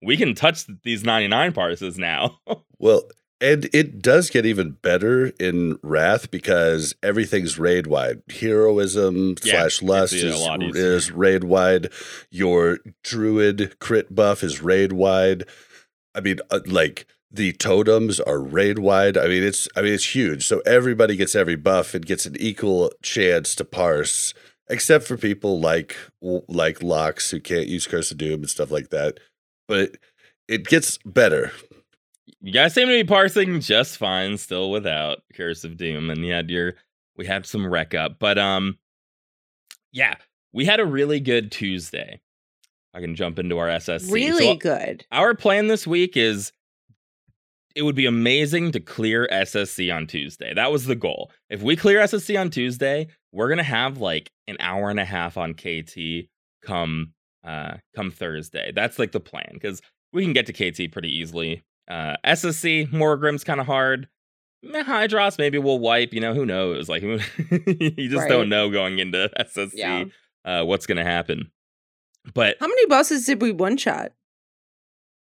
we 0.01 0.18
can 0.18 0.34
touch 0.36 0.66
these 0.84 1.03
99 1.03 1.53
parses 1.53 1.97
now. 1.97 2.39
Well, 2.82 3.03
and 3.41 3.70
it 3.74 4.01
does 4.01 4.30
get 4.30 4.45
even 4.45 4.72
better 4.72 5.28
in 5.39 5.78
Wrath 5.84 6.32
because 6.32 6.95
everything's 7.03 7.60
raid 7.60 7.88
wide. 7.88 8.22
Heroism 8.30 9.36
Yeah, 9.43 9.53
slash 9.68 9.82
lust 9.82 10.14
is, 10.14 10.36
is 10.76 11.12
raid 11.12 11.43
wide. 11.43 11.91
Your 12.32 12.80
druid 13.03 13.78
crit 13.80 14.16
buff 14.16 14.43
is 14.43 14.62
raid 14.62 14.93
wide. 14.93 15.43
I 16.16 16.22
mean, 16.22 16.39
uh, 16.51 16.62
like 16.68 17.05
the 17.32 17.51
totems 17.53 18.19
are 18.19 18.39
raid 18.39 18.80
wide. 18.80 19.17
I 19.17 19.27
mean, 19.27 19.43
it's 19.43 19.67
I 19.75 19.82
mean 19.82 19.93
it's 19.93 20.15
huge. 20.15 20.45
So 20.47 20.59
everybody 20.65 21.15
gets 21.15 21.36
every 21.36 21.55
buff 21.55 21.93
and 21.93 22.05
gets 22.05 22.25
an 22.25 22.36
equal 22.39 22.91
chance 23.03 23.53
to 23.55 23.65
parse, 23.65 24.34
except 24.67 25.05
for 25.05 25.17
people 25.17 25.59
like 25.59 25.95
like 26.21 26.82
Locks 26.82 27.30
who 27.32 27.39
can't 27.39 27.67
use 27.67 27.86
Curse 27.88 28.11
of 28.11 28.17
Doom 28.17 28.41
and 28.41 28.49
stuff 28.49 28.71
like 28.71 28.89
that. 28.89 29.19
But 29.67 29.97
it 30.47 30.65
gets 30.65 30.97
better. 31.05 31.51
you 32.41 32.51
guys 32.51 32.73
seem 32.73 32.88
to 32.88 32.93
be 32.93 33.03
parsing 33.03 33.59
just 33.59 33.97
fine 33.97 34.38
still 34.38 34.71
without 34.71 35.19
Curse 35.36 35.63
of 35.63 35.77
Doom. 35.77 36.09
And 36.09 36.25
you 36.25 36.34
had 36.34 36.49
your 36.49 36.73
we 37.15 37.27
had 37.27 37.45
some 37.45 37.67
wreck 37.67 37.93
up. 37.93 38.17
But 38.19 38.39
um 38.39 38.80
yeah, 39.91 40.15
we 40.53 40.65
had 40.65 40.80
a 40.80 40.86
really 40.86 41.19
good 41.19 41.51
Tuesday. 41.51 42.21
I 42.93 43.01
can 43.01 43.15
jump 43.15 43.38
into 43.38 43.59
our 43.59 43.67
SSC. 43.67 44.11
Really 44.11 44.45
So 44.45 44.55
good. 44.55 45.05
our 45.11 45.36
plan 45.36 45.67
this 45.67 45.86
week 45.86 46.17
is 46.17 46.51
it 47.76 47.84
would 47.84 47.95
be 47.95 48.05
amazing 48.05 48.72
to 48.74 48.80
clear 48.80 49.28
SSC 49.32 49.93
on 49.95 50.07
Tuesday. 50.07 50.53
That 50.53 50.72
was 50.72 50.86
the 50.86 50.95
goal. 50.95 51.32
If 51.49 51.61
we 51.61 51.76
clear 51.76 51.99
SSC 51.99 52.39
on 52.39 52.49
Tuesday, 52.49 53.07
we're 53.32 53.49
gonna 53.49 53.63
have 53.63 53.97
like 53.99 54.32
an 54.47 54.57
hour 54.59 54.89
and 54.89 54.99
a 54.99 55.05
half 55.05 55.38
on 55.38 55.53
KT 55.53 56.28
come 56.63 57.13
uh 57.43 57.78
come 57.95 58.11
Thursday. 58.11 58.72
That's 58.74 58.99
like 58.99 59.11
the 59.11 59.20
plan 59.20 59.51
because 59.53 59.82
we 60.13 60.24
can 60.24 60.34
get 60.34 60.45
to 60.47 60.53
KT 60.53 60.91
pretty 60.91 61.15
easily. 61.15 61.63
Uh 61.89 62.15
SSC 62.26 62.91
Morogrim's 62.91 63.43
kind 63.43 63.59
of 63.61 63.65
hard. 63.67 64.07
Hydross 64.65 65.38
maybe 65.38 65.57
we'll 65.57 65.80
wipe. 65.80 66.13
You 66.13 66.20
know 66.20 66.34
who 66.34 66.45
knows? 66.45 66.89
Like 66.89 67.01
you 67.03 67.20
just 68.09 68.22
Right. 68.24 68.30
don't 68.30 68.49
know 68.49 68.70
going 68.70 68.99
into 68.99 69.30
SSC 69.39 69.72
Yeah. 69.76 70.03
uh, 70.43 70.63
what's 70.65 70.86
gonna 70.86 71.03
happen. 71.05 71.51
But 72.34 72.57
How 72.59 72.67
many 72.67 72.86
bosses 72.88 73.26
did 73.26 73.41
we 73.41 73.51
one 73.53 73.78
shot? 73.78 74.11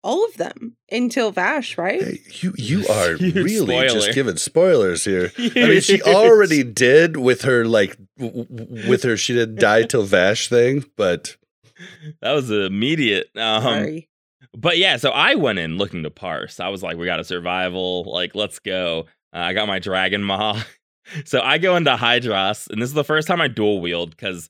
All 0.06 0.24
of 0.26 0.38
them 0.38 0.78
until 0.92 1.34
Vashj, 1.34 1.78
right? 1.80 2.02
Hey, 2.02 2.20
you 2.42 2.54
you 2.58 2.88
are 2.90 3.16
Huge 3.16 3.34
really 3.36 3.66
spoiler. 3.66 3.90
just 3.90 4.14
giving 4.14 4.38
spoilers 4.38 5.04
here. 5.04 5.32
I 5.38 5.50
mean, 5.56 5.82
she 5.82 6.02
already 6.04 6.64
did 6.64 7.18
with 7.18 7.42
her 7.42 7.66
like 7.66 7.98
w- 8.20 8.46
w- 8.46 8.90
with 8.90 9.02
her 9.04 9.18
she 9.18 9.34
didn't 9.34 9.60
die 9.60 9.84
till 9.84 10.06
Vashj 10.08 10.48
thing, 10.48 10.86
but 10.96 11.36
that 12.22 12.34
was 12.34 12.52
immediate. 12.52 13.30
Um, 13.36 13.64
Sorry. 13.64 14.10
but 14.56 14.78
yeah, 14.78 14.98
so 14.98 15.10
I 15.10 15.36
went 15.36 15.58
in 15.60 15.78
looking 15.78 16.04
to 16.04 16.12
parse. 16.12 16.60
I 16.60 16.70
was 16.70 16.84
like, 16.84 16.98
we 16.98 17.06
got 17.08 17.20
a 17.20 17.24
survival. 17.24 18.04
Like, 18.04 18.36
let's 18.36 18.60
go. 18.60 19.08
Uh, 19.34 19.40
I 19.40 19.54
got 19.54 19.68
my 19.68 19.80
Dragonmaw. 19.80 20.64
so 21.26 21.42
I 21.42 21.58
go 21.58 21.76
into 21.78 21.96
Hydross, 21.98 22.68
and 22.68 22.80
this 22.82 22.90
is 22.90 22.94
the 22.94 23.04
first 23.04 23.28
time 23.28 23.42
I 23.42 23.48
dual 23.48 23.82
wield 23.82 24.12
because 24.12 24.50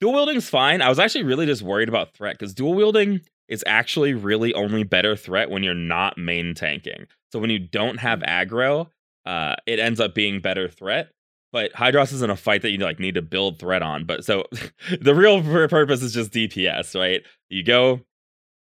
dual 0.00 0.12
wielding's 0.12 0.48
fine. 0.48 0.82
I 0.82 0.88
was 0.88 0.98
actually 0.98 1.24
really 1.24 1.46
just 1.46 1.62
worried 1.62 1.88
about 1.88 2.14
threat 2.14 2.36
because 2.36 2.52
dual 2.52 2.74
wielding 2.74 3.20
is 3.48 3.64
actually 3.66 4.14
really 4.14 4.52
only 4.54 4.84
better 4.84 5.16
threat 5.16 5.50
when 5.50 5.62
you're 5.62 5.74
not 5.74 6.18
main 6.18 6.54
tanking. 6.54 7.06
So 7.32 7.38
when 7.38 7.50
you 7.50 7.58
don't 7.58 7.98
have 7.98 8.20
aggro, 8.20 8.88
uh, 9.26 9.56
it 9.66 9.78
ends 9.78 10.00
up 10.00 10.14
being 10.14 10.40
better 10.40 10.68
threat. 10.68 11.10
But 11.50 11.72
Hydross 11.72 12.12
isn't 12.12 12.30
a 12.30 12.36
fight 12.36 12.60
that 12.62 12.70
you 12.70 12.78
like 12.78 13.00
need 13.00 13.14
to 13.14 13.22
build 13.22 13.58
threat 13.58 13.82
on. 13.82 14.04
But 14.04 14.24
so 14.24 14.44
the 15.00 15.14
real 15.14 15.42
purpose 15.68 16.02
is 16.02 16.12
just 16.12 16.32
DPS, 16.32 16.98
right? 16.98 17.22
You 17.48 17.62
go, 17.62 18.00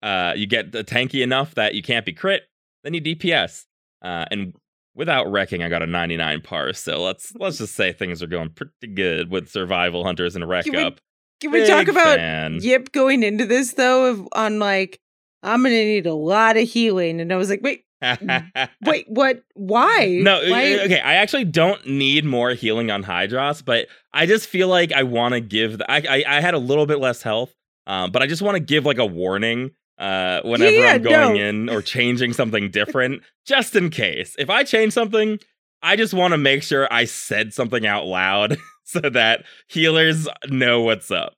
uh, 0.02 0.34
you 0.36 0.46
get 0.46 0.72
the 0.72 0.82
tanky 0.82 1.22
enough 1.22 1.54
that 1.54 1.74
you 1.74 1.82
can't 1.82 2.04
be 2.04 2.12
crit, 2.12 2.42
then 2.82 2.94
you 2.94 3.00
DPS. 3.00 3.66
Uh, 4.02 4.24
and 4.32 4.54
without 4.94 5.30
wrecking, 5.30 5.62
I 5.62 5.68
got 5.68 5.82
a 5.82 5.86
99 5.86 6.40
par. 6.40 6.72
So 6.72 7.00
let's 7.02 7.32
let's 7.36 7.58
just 7.58 7.74
say 7.74 7.92
things 7.92 8.22
are 8.22 8.26
going 8.26 8.50
pretty 8.50 8.88
good 8.94 9.30
with 9.30 9.48
survival 9.48 10.04
hunters 10.04 10.34
and 10.34 10.48
wreck 10.48 10.66
up. 10.74 11.00
Can 11.42 11.50
we 11.50 11.66
talk 11.66 11.88
about 11.88 12.16
fan. 12.16 12.58
Yip 12.62 12.92
going 12.92 13.22
into 13.22 13.44
this 13.44 13.74
though? 13.74 14.06
Of, 14.10 14.28
on 14.32 14.58
like, 14.58 15.00
I'm 15.42 15.62
gonna 15.62 15.74
need 15.74 16.06
a 16.06 16.14
lot 16.14 16.56
of 16.56 16.68
healing, 16.68 17.20
and 17.20 17.32
I 17.32 17.36
was 17.36 17.50
like, 17.50 17.60
wait, 17.62 17.84
wait, 18.84 19.06
what? 19.08 19.42
Why? 19.54 20.20
No, 20.22 20.36
uh, 20.36 20.48
Why? 20.48 20.78
okay. 20.84 21.00
I 21.00 21.14
actually 21.14 21.44
don't 21.44 21.86
need 21.86 22.24
more 22.24 22.50
healing 22.50 22.90
on 22.90 23.02
Hydross, 23.02 23.62
but 23.62 23.86
I 24.12 24.26
just 24.26 24.48
feel 24.48 24.68
like 24.68 24.92
I 24.92 25.02
want 25.02 25.34
to 25.34 25.40
give. 25.40 25.78
The, 25.78 25.90
I, 25.90 25.96
I 26.08 26.24
I 26.38 26.40
had 26.40 26.54
a 26.54 26.58
little 26.58 26.86
bit 26.86 26.98
less 26.98 27.22
health, 27.22 27.52
um, 27.86 28.10
but 28.10 28.22
I 28.22 28.26
just 28.26 28.42
want 28.42 28.56
to 28.56 28.60
give 28.60 28.84
like 28.86 28.98
a 28.98 29.06
warning 29.06 29.70
uh, 29.98 30.40
whenever 30.42 30.72
Yeah, 30.72 30.92
I'm 30.94 31.02
going 31.02 31.34
no. 31.36 31.40
in 31.48 31.68
or 31.68 31.82
changing 31.82 32.32
something 32.32 32.70
different, 32.70 33.22
just 33.46 33.76
in 33.76 33.90
case. 33.90 34.34
If 34.38 34.50
I 34.50 34.64
change 34.64 34.92
something, 34.92 35.38
I 35.82 35.96
just 35.96 36.14
want 36.14 36.32
to 36.32 36.38
make 36.38 36.62
sure 36.62 36.88
I 36.92 37.04
said 37.04 37.52
something 37.54 37.86
out 37.86 38.06
loud 38.06 38.56
so 38.92 39.00
that 39.00 39.44
healers 39.68 40.28
know 40.48 40.82
what's 40.82 41.10
up. 41.10 41.34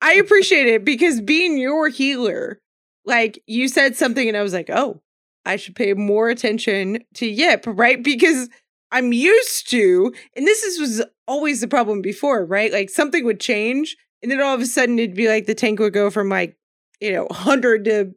I 0.00 0.14
appreciate 0.14 0.66
it 0.66 0.84
because 0.84 1.20
being 1.20 1.58
your 1.58 1.88
healer, 1.88 2.60
like 3.04 3.42
you 3.46 3.68
said 3.68 3.96
something, 3.96 4.28
and 4.28 4.36
I 4.36 4.42
was 4.42 4.52
like, 4.52 4.70
oh, 4.70 5.00
I 5.44 5.56
should 5.56 5.74
pay 5.74 5.94
more 5.94 6.28
attention 6.28 6.98
to 7.14 7.26
Yip, 7.26 7.64
right? 7.66 8.02
Because 8.02 8.48
I'm 8.92 9.12
used 9.12 9.70
to, 9.70 10.12
and 10.36 10.46
this 10.46 10.62
is, 10.62 10.78
was 10.78 11.02
always 11.26 11.60
the 11.60 11.68
problem 11.68 12.02
before, 12.02 12.44
right? 12.44 12.72
Like 12.72 12.90
something 12.90 13.24
would 13.24 13.40
change, 13.40 13.96
and 14.22 14.30
then 14.30 14.40
all 14.40 14.54
of 14.54 14.60
a 14.60 14.66
sudden 14.66 14.98
it'd 14.98 15.16
be 15.16 15.28
like 15.28 15.46
the 15.46 15.54
tank 15.54 15.78
would 15.78 15.92
go 15.92 16.10
from 16.10 16.28
like, 16.28 16.56
you 17.00 17.12
know, 17.12 17.24
100 17.24 17.84
to 17.86 18.14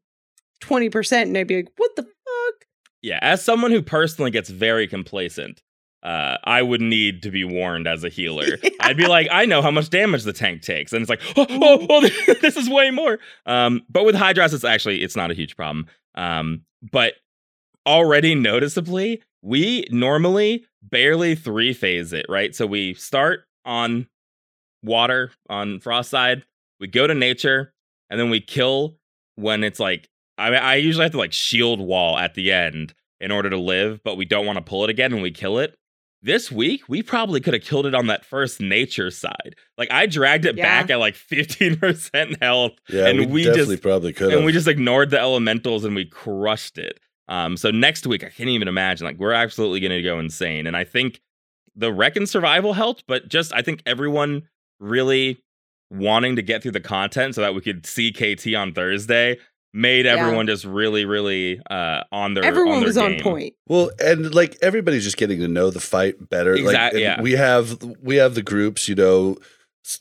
20%, 0.62 1.22
and 1.24 1.38
I'd 1.38 1.48
be 1.48 1.58
like, 1.58 1.72
what 1.78 1.96
the 1.96 2.04
fuck? 2.04 2.66
Yeah, 3.02 3.20
as 3.22 3.44
someone 3.44 3.72
who 3.72 3.82
personally 3.82 4.32
gets 4.32 4.50
very 4.50 4.88
complacent, 4.88 5.62
uh, 6.04 6.38
I 6.44 6.62
would 6.62 6.82
need 6.82 7.24
to 7.24 7.32
be 7.32 7.44
warned 7.44 7.88
as 7.88 8.04
a 8.04 8.10
healer. 8.10 8.58
I'd 8.80 8.98
be 8.98 9.08
like, 9.08 9.28
I 9.32 9.46
know 9.46 9.62
how 9.62 9.72
much 9.72 9.90
damage 9.90 10.24
the 10.24 10.34
tank 10.34 10.62
takes, 10.62 10.94
and 10.94 11.02
it's 11.02 11.10
like, 11.10 11.22
oh, 11.36 11.46
oh, 11.50 11.88
oh 11.90 12.02
this 12.42 12.58
is 12.58 12.70
way 12.70 12.92
more. 12.92 13.20
Um, 13.46 13.84
but 13.90 14.06
with 14.06 14.16
Hydross, 14.16 14.54
it's 14.54 14.64
actually 14.64 15.04
it's 15.04 15.16
not 15.16 15.32
a 15.32 15.36
huge 15.36 15.56
problem. 15.56 15.88
Um, 16.16 16.64
but 16.92 17.16
already 17.86 18.36
noticeably, 18.36 19.22
we 19.42 19.86
normally 19.92 20.66
barely 20.82 21.36
three 21.36 21.74
phase 21.74 22.14
it, 22.14 22.26
right? 22.30 22.56
So 22.56 22.66
we 22.66 22.94
start 22.96 23.46
on 23.66 24.08
water 24.84 25.32
on 25.50 25.80
frost 25.80 26.10
side, 26.10 26.44
we 26.80 26.88
go 26.88 27.06
to 27.06 27.14
nature, 27.14 27.74
and 28.10 28.20
then 28.20 28.30
we 28.30 28.42
kill 28.42 28.98
when 29.36 29.64
it's 29.64 29.80
like 29.80 30.10
I 30.38 30.50
mean, 30.50 30.60
I 30.60 30.76
usually 30.76 31.04
have 31.04 31.12
to 31.12 31.20
like 31.20 31.34
shield 31.34 31.80
wall 31.80 32.18
at 32.18 32.34
the 32.34 32.52
end 32.52 32.96
in 33.20 33.32
order 33.32 33.50
to 33.50 33.58
live, 33.58 34.02
but 34.04 34.18
we 34.18 34.26
don't 34.26 34.48
want 34.48 34.58
to 34.58 34.64
pull 34.64 34.84
it 34.84 34.90
again 34.90 35.14
and 35.14 35.22
we 35.22 35.30
kill 35.30 35.60
it. 35.60 35.78
This 36.24 36.52
week, 36.52 36.84
we 36.88 37.02
probably 37.02 37.40
could 37.42 37.54
have 37.56 37.64
killed 37.64 37.88
it 37.88 37.96
on 37.96 38.08
that 38.08 38.24
first 38.24 38.62
nature 38.62 39.10
side. 39.10 39.56
Like 39.78 39.90
I 39.92 40.06
dragged 40.06 40.46
it 40.46 40.56
Yeah. 40.56 40.82
back 40.82 40.90
at 40.92 41.00
like 41.00 41.16
15% 41.16 42.42
health 42.42 42.74
yeah, 42.90 43.08
And 43.08 43.20
we, 43.20 43.26
we 43.26 43.44
definitely 43.44 43.76
just- 43.76 43.82
probably 43.84 44.14
could 44.14 44.34
and 44.34 44.46
we 44.46 44.52
just 44.52 44.68
ignored 44.68 45.10
the 45.10 45.20
elementals 45.20 45.84
and 45.86 45.96
we 45.96 46.06
crushed 46.06 46.78
it. 46.78 47.00
Um, 47.28 47.56
so 47.58 47.72
next 47.72 48.06
week, 48.06 48.24
I 48.24 48.30
can't 48.30 48.50
even 48.50 48.68
imagine. 48.68 49.08
Like 49.08 49.18
we're 49.18 49.32
absolutely 49.32 49.80
going 49.80 49.92
to 49.92 50.02
go 50.02 50.20
insane. 50.20 50.68
And 50.68 50.76
I 50.78 50.84
think 50.84 51.22
the 51.76 51.92
wreck 51.94 52.16
and 52.18 52.28
survival 52.30 52.74
helped, 52.74 53.06
but 53.08 53.28
just 53.30 53.54
I 53.54 53.62
think 53.62 53.82
everyone 53.86 54.44
really 54.80 55.42
wanting 55.90 56.36
to 56.36 56.42
get 56.42 56.62
through 56.62 56.72
the 56.72 56.80
content 56.80 57.36
so 57.36 57.42
that 57.42 57.54
we 57.56 57.62
could 57.62 57.86
see 57.86 58.12
KT 58.12 58.54
on 58.56 58.74
Thursday 58.74 59.38
made 59.74 60.06
Yeah. 60.06 60.16
everyone 60.16 60.48
just 60.48 60.66
really, 60.66 61.06
really 61.06 61.60
uh, 61.70 62.04
on 62.12 62.34
their 62.34 62.44
Everyone 62.44 62.76
on 62.76 62.80
their 62.82 62.88
was 62.88 62.98
on 62.98 63.20
point. 63.20 63.54
Well, 63.68 63.92
and 64.00 64.34
like 64.34 64.58
everybody's 64.62 65.04
just 65.04 65.18
getting 65.18 65.40
to 65.40 65.48
know 65.48 65.70
the 65.70 65.80
fight 65.80 66.30
better. 66.30 66.58
Like 66.58 66.94
yeah. 66.94 67.22
we 67.22 67.34
have 67.34 67.82
we 68.02 68.18
have 68.18 68.36
the 68.36 68.42
groups, 68.42 68.88
you 68.88 68.96
know, 68.96 69.38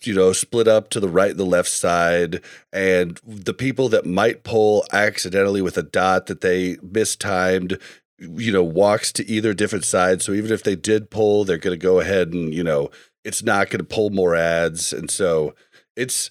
you 0.03 0.15
know, 0.15 0.33
split 0.33 0.69
up 0.69 0.91
to 0.91 1.01
the 1.01 1.09
right 1.09 1.31
and 1.31 1.41
the 1.41 1.45
left 1.45 1.69
side, 1.69 2.43
and 2.73 3.21
the 3.25 3.55
people 3.55 3.89
that 3.91 4.07
might 4.07 4.43
pull 4.43 4.85
accidentally 4.93 5.63
with 5.63 5.79
a 5.79 5.83
dot 5.83 6.27
that 6.27 6.41
they 6.41 6.77
mistimed, 6.83 7.79
you 8.19 8.53
know, 8.53 8.65
walks 8.65 9.13
to 9.13 9.27
either 9.29 9.55
different 9.55 9.85
side. 9.85 10.21
So 10.21 10.33
even 10.33 10.53
if 10.53 10.63
they 10.63 10.77
did 10.77 11.11
pull, 11.11 11.45
they're 11.45 11.59
going 11.59 11.79
to 11.79 11.83
go 11.83 12.01
ahead 12.01 12.33
and 12.33 12.53
you 12.53 12.65
know, 12.65 12.91
it's 13.25 13.43
not 13.43 13.71
going 13.71 13.79
to 13.79 13.85
pull 13.85 14.11
more 14.11 14.35
ads, 14.35 14.93
and 14.93 15.11
so 15.11 15.55
it's. 15.97 16.31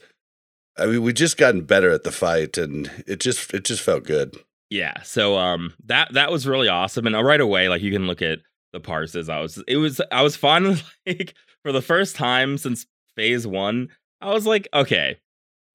I 0.80 0.86
mean, 0.86 1.04
we 1.04 1.14
just 1.14 1.38
gotten 1.38 1.62
better 1.62 1.92
at 1.92 2.04
the 2.04 2.12
fight, 2.12 2.58
and 2.58 2.90
it 3.06 3.20
just 3.20 3.54
it 3.54 3.66
just 3.66 3.84
felt 3.84 4.06
good. 4.06 4.36
Yeah. 4.70 5.02
So 5.04 5.38
um 5.38 5.74
that 5.86 6.14
that 6.14 6.32
was 6.32 6.48
really 6.48 6.68
awesome. 6.68 7.08
And 7.08 7.16
uh, 7.16 7.24
right 7.24 7.42
away, 7.42 7.70
like 7.70 7.82
you 7.82 7.92
can 7.92 8.08
look 8.08 8.22
at 8.22 8.40
the 8.72 8.80
parses. 8.80 9.30
I 9.30 9.40
was 9.40 9.62
it 9.68 9.78
was 9.78 10.02
I 10.12 10.22
was 10.22 10.36
fun 10.36 10.78
like 11.08 11.34
for 11.64 11.72
the 11.72 11.82
first 11.82 12.16
time 12.16 12.58
since 12.58 12.86
phase 13.16 13.48
one, 13.48 13.90
I 14.22 14.34
was 14.34 14.46
like, 14.46 14.68
okay, 14.74 15.18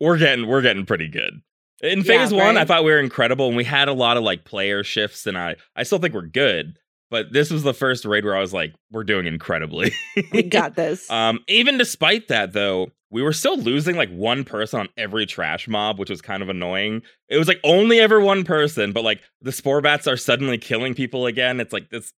we're 0.00 0.18
getting 0.18 0.46
we're 0.46 0.62
getting 0.62 0.86
pretty 0.86 1.08
good. 1.08 1.40
In 1.82 1.98
Yeah, 1.98 2.04
phase 2.04 2.32
one, 2.32 2.56
I 2.56 2.64
thought 2.64 2.84
we 2.84 2.92
were 2.92 3.00
incredible 3.00 3.48
and 3.48 3.56
we 3.56 3.64
had 3.64 3.88
a 3.88 3.92
lot 3.92 4.16
of 4.16 4.22
like 4.22 4.44
player 4.44 4.84
shifts, 4.84 5.26
and 5.26 5.36
I 5.36 5.56
I 5.74 5.82
still 5.82 5.98
think 5.98 6.14
we're 6.14 6.22
good. 6.22 6.78
But 7.10 7.32
this 7.32 7.50
was 7.50 7.62
the 7.62 7.74
first 7.74 8.04
raid 8.04 8.24
where 8.24 8.36
I 8.36 8.40
was 8.40 8.52
like, 8.52 8.74
we're 8.90 9.04
doing 9.04 9.26
incredibly. 9.26 9.92
We 10.32 10.42
got 10.42 10.74
this. 10.76 11.08
Um, 11.10 11.40
even 11.48 11.78
despite 11.78 12.28
that, 12.28 12.52
though, 12.52 12.88
we 13.10 13.22
were 13.22 13.32
still 13.32 13.56
losing 13.56 13.96
like 13.96 14.10
one 14.10 14.42
person 14.42 14.80
on 14.80 14.88
every 14.96 15.24
trash 15.24 15.68
mob, 15.68 15.98
which 15.98 16.10
was 16.10 16.20
kind 16.20 16.42
of 16.42 16.48
annoying. 16.48 17.02
It 17.28 17.38
was 17.38 17.46
like 17.46 17.60
only 17.62 18.00
ever 18.00 18.20
one 18.20 18.42
person, 18.42 18.92
but 18.92 19.04
like 19.04 19.20
the 19.40 19.52
spore 19.52 19.80
bats 19.80 20.08
are 20.08 20.16
suddenly 20.16 20.58
killing 20.58 20.94
people 20.94 21.26
again. 21.26 21.60
It's 21.60 21.72
like 21.72 21.90
this. 21.90 22.12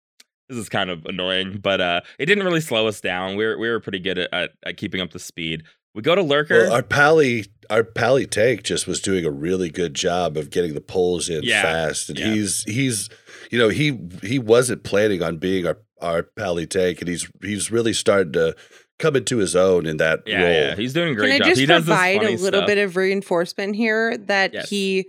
This 0.48 0.58
is 0.58 0.68
kind 0.68 0.90
of 0.90 1.04
annoying, 1.06 1.58
but 1.58 1.80
uh, 1.80 2.00
it 2.20 2.26
didn't 2.26 2.44
really 2.44 2.60
slow 2.60 2.86
us 2.86 3.00
down. 3.00 3.36
We 3.36 3.44
were 3.44 3.58
we 3.58 3.68
were 3.68 3.80
pretty 3.80 3.98
good 3.98 4.16
at, 4.16 4.32
at, 4.32 4.50
at 4.64 4.76
keeping 4.76 5.00
up 5.00 5.10
the 5.10 5.18
speed. 5.18 5.64
We 5.96 6.02
go 6.02 6.14
to 6.14 6.22
lurker. 6.22 6.64
Well, 6.64 6.72
our 6.74 6.82
pally, 6.82 7.46
our 7.70 7.82
pally 7.82 8.26
tank 8.26 8.62
just 8.62 8.86
was 8.86 9.00
doing 9.00 9.24
a 9.24 9.30
really 9.30 9.70
good 9.70 9.94
job 9.94 10.36
of 10.36 10.50
getting 10.50 10.74
the 10.74 10.80
polls 10.82 11.28
in 11.30 11.42
Yeah, 11.42 11.62
fast, 11.62 12.10
and 12.10 12.18
yeah. 12.18 12.32
he's 12.34 12.62
he's, 12.64 13.08
you 13.50 13.58
know, 13.58 13.70
he 13.70 13.98
he 14.22 14.38
wasn't 14.38 14.84
planning 14.84 15.22
on 15.22 15.38
being 15.38 15.66
our 15.66 15.78
our 16.02 16.22
pally 16.22 16.66
tank, 16.66 17.00
and 17.00 17.08
he's 17.08 17.26
he's 17.42 17.70
really 17.72 17.94
started 17.94 18.34
to 18.34 18.54
come 18.98 19.16
into 19.16 19.38
his 19.38 19.56
own 19.56 19.86
in 19.86 19.96
that 19.96 20.20
yeah, 20.26 20.42
role. 20.42 20.52
yeah, 20.52 20.76
he's 20.76 20.92
doing 20.92 21.12
a 21.12 21.14
great 21.14 21.32
Can 21.32 21.42
I 21.42 21.48
just 21.48 21.60
he 21.60 21.66
does 21.66 21.86
this 21.86 21.94
provide 21.94 22.22
a 22.22 22.30
little 22.36 22.60
stuff. 22.60 22.66
bit 22.66 22.78
of 22.78 22.96
reinforcement 22.96 23.74
here 23.74 24.16
that 24.18 24.52
Yes. 24.54 24.68
he 24.70 25.06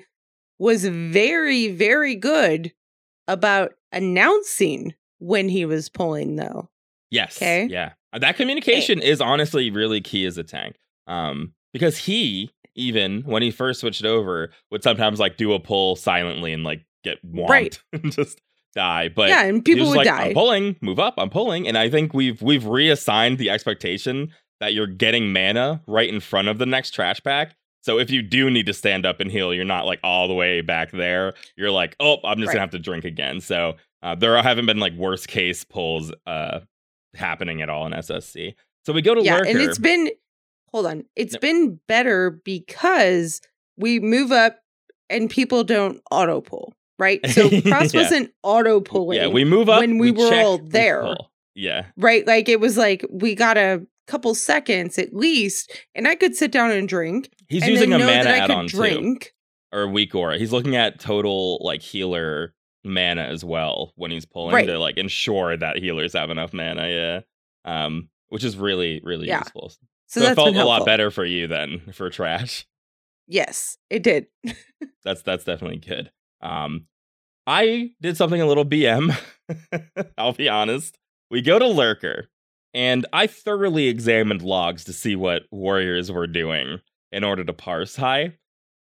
was 0.57 0.85
very, 0.85 1.67
very 1.67 2.15
good 2.15 2.71
about 3.27 3.73
announcing 3.91 4.93
when 5.19 5.49
he 5.49 5.65
was 5.65 5.89
pulling, 5.89 6.37
though. 6.37 6.69
Yes. 7.11 7.37
Okay. 7.37 7.67
Yeah. 7.69 7.91
That 8.19 8.35
communication 8.37 9.01
is 9.01 9.21
honestly 9.21 9.69
really 9.71 10.01
key 10.01 10.25
as 10.25 10.37
a 10.37 10.43
tank. 10.43 10.75
Um, 11.07 11.53
because 11.73 11.97
he 11.97 12.51
even 12.75 13.21
when 13.23 13.41
he 13.41 13.49
first 13.51 13.79
switched 13.79 14.05
over 14.05 14.51
would 14.71 14.83
sometimes 14.83 15.19
like 15.19 15.37
do 15.37 15.53
a 15.53 15.59
pull 15.59 15.95
silently 15.95 16.53
and 16.53 16.63
like 16.63 16.85
get 17.03 17.17
whomped 17.25 17.49
Right. 17.49 17.81
and 17.93 18.11
just 18.11 18.39
die. 18.75 19.09
But 19.09 19.29
yeah, 19.29 19.45
and 19.45 19.63
people 19.65 19.87
would 19.87 19.97
like, 19.97 20.07
die. 20.07 20.27
I'm 20.27 20.33
pulling, 20.33 20.75
move 20.81 20.99
up, 20.99 21.15
I'm 21.17 21.29
pulling, 21.29 21.67
and 21.67 21.77
I 21.77 21.89
think 21.89 22.13
we've 22.13 22.41
we've 22.41 22.65
reassigned 22.65 23.37
the 23.37 23.49
expectation 23.49 24.31
that 24.59 24.73
you're 24.73 24.87
getting 24.87 25.31
mana 25.31 25.81
right 25.87 26.09
in 26.11 26.19
front 26.19 26.47
of 26.47 26.57
the 26.57 26.65
next 26.65 26.91
trash 26.91 27.21
pack. 27.23 27.55
So 27.81 27.99
if 27.99 28.09
you 28.09 28.21
do 28.21 28.49
need 28.49 28.65
to 28.65 28.73
stand 28.73 29.05
up 29.05 29.19
and 29.19 29.31
heal, 29.31 29.53
you're 29.53 29.63
not 29.63 29.85
like 29.85 29.99
all 30.03 30.27
the 30.27 30.33
way 30.33 30.61
back 30.61 30.91
there. 30.91 31.33
You're 31.55 31.71
like, 31.71 31.95
oh, 31.99 32.17
I'm 32.23 32.37
just 32.37 32.47
Right. 32.47 32.53
gonna 32.53 32.61
have 32.61 32.71
to 32.71 32.79
drink 32.79 33.05
again. 33.05 33.39
So 33.39 33.75
uh, 34.03 34.15
there 34.15 34.41
haven't 34.41 34.65
been 34.65 34.79
like 34.79 34.93
worst 34.93 35.27
case 35.27 35.63
pulls 35.63 36.11
uh, 36.25 36.59
happening 37.17 37.61
at 37.61 37.69
all 37.69 37.85
in 37.85 37.93
SSC. 37.93 38.53
So 38.85 38.93
we 38.93 39.01
go 39.01 39.13
to 39.15 39.21
yeah, 39.23 39.35
lurker. 39.35 39.49
and 39.49 39.59
it's 39.59 39.77
been 39.79 40.09
hold 40.71 40.85
on, 40.85 41.03
It's 41.15 41.33
No. 41.33 41.39
been 41.39 41.79
better 41.87 42.29
because 42.45 43.41
we 43.77 43.99
move 43.99 44.31
up 44.31 44.59
and 45.09 45.29
people 45.29 45.63
don't 45.63 46.01
auto 46.11 46.41
pull, 46.41 46.73
right? 46.99 47.19
So 47.29 47.49
Cross 47.61 47.93
Yeah. 47.93 48.01
wasn't 48.01 48.31
auto 48.43 48.79
pulling. 48.81 49.17
yeah, 49.17 49.27
we 49.27 49.43
move 49.45 49.69
up 49.69 49.79
when 49.79 49.97
we 49.97 50.11
were 50.11 50.29
check, 50.29 50.45
all 50.45 50.57
there. 50.59 51.15
Yeah, 51.55 51.85
right? 51.97 52.25
Like 52.27 52.47
it 52.49 52.59
was 52.59 52.77
like 52.77 53.05
we 53.09 53.33
got 53.35 53.57
a 53.57 53.85
couple 54.07 54.33
seconds 54.35 54.97
at 54.97 55.13
least, 55.13 55.71
and 55.95 56.07
I 56.07 56.15
could 56.15 56.35
sit 56.35 56.51
down 56.51 56.71
and 56.71 56.87
drink. 56.87 57.29
he's 57.49 57.63
and 57.63 57.71
using 57.71 57.93
a 57.93 57.97
know 57.97 58.05
mana 58.05 58.23
that 58.23 58.27
I 58.33 58.39
could 58.41 58.51
add-on 58.51 58.67
too. 58.67 58.77
drink. 58.77 59.33
or 59.73 59.87
weak 59.87 60.13
aura. 60.15 60.37
He's 60.37 60.53
looking 60.53 60.75
at 60.75 60.99
total 60.99 61.59
like 61.61 61.81
healer 61.81 62.53
mana 62.87 63.21
as 63.23 63.43
well 63.45 63.93
when 63.95 64.11
he's 64.11 64.25
pulling 64.25 64.53
Right. 64.55 64.65
to 64.67 64.79
like 64.79 64.97
ensure 64.97 65.55
that 65.57 65.77
healers 65.77 66.13
have 66.13 66.29
enough 66.29 66.53
mana. 66.53 66.87
Yeah, 66.89 67.19
um, 67.65 68.09
which 68.29 68.43
is 68.43 68.57
really 68.57 69.01
really 69.03 69.27
Yeah. 69.27 69.39
useful. 69.39 69.69
So, 70.07 70.21
So, 70.21 70.31
it 70.31 70.35
felt 70.35 70.55
a 70.55 70.63
lot 70.65 70.85
better 70.85 71.11
for 71.11 71.25
you 71.25 71.47
then 71.47 71.79
for 71.93 72.09
trash. 72.09 72.65
Yes, 73.27 73.77
it 73.89 74.03
did. 74.03 74.27
That's 75.03 75.21
that's 75.21 75.43
definitely 75.43 75.77
good. 75.79 76.11
Um, 76.41 76.87
I 77.45 77.91
did 78.01 78.17
something 78.17 78.41
a 78.41 78.45
little 78.45 78.65
BM. 78.65 79.15
I'll 80.17 80.33
be 80.33 80.49
honest. 80.49 80.97
We 81.31 81.41
go 81.41 81.59
to 81.59 81.67
lurker, 81.67 82.29
and 82.73 83.05
I 83.13 83.27
thoroughly 83.27 83.87
examined 83.87 84.41
logs 84.41 84.83
to 84.85 84.93
see 84.93 85.15
what 85.15 85.43
warriors 85.51 86.11
were 86.11 86.27
doing 86.27 86.79
in 87.11 87.23
order 87.23 87.43
to 87.43 87.53
parse 87.53 87.95
high. 87.95 88.33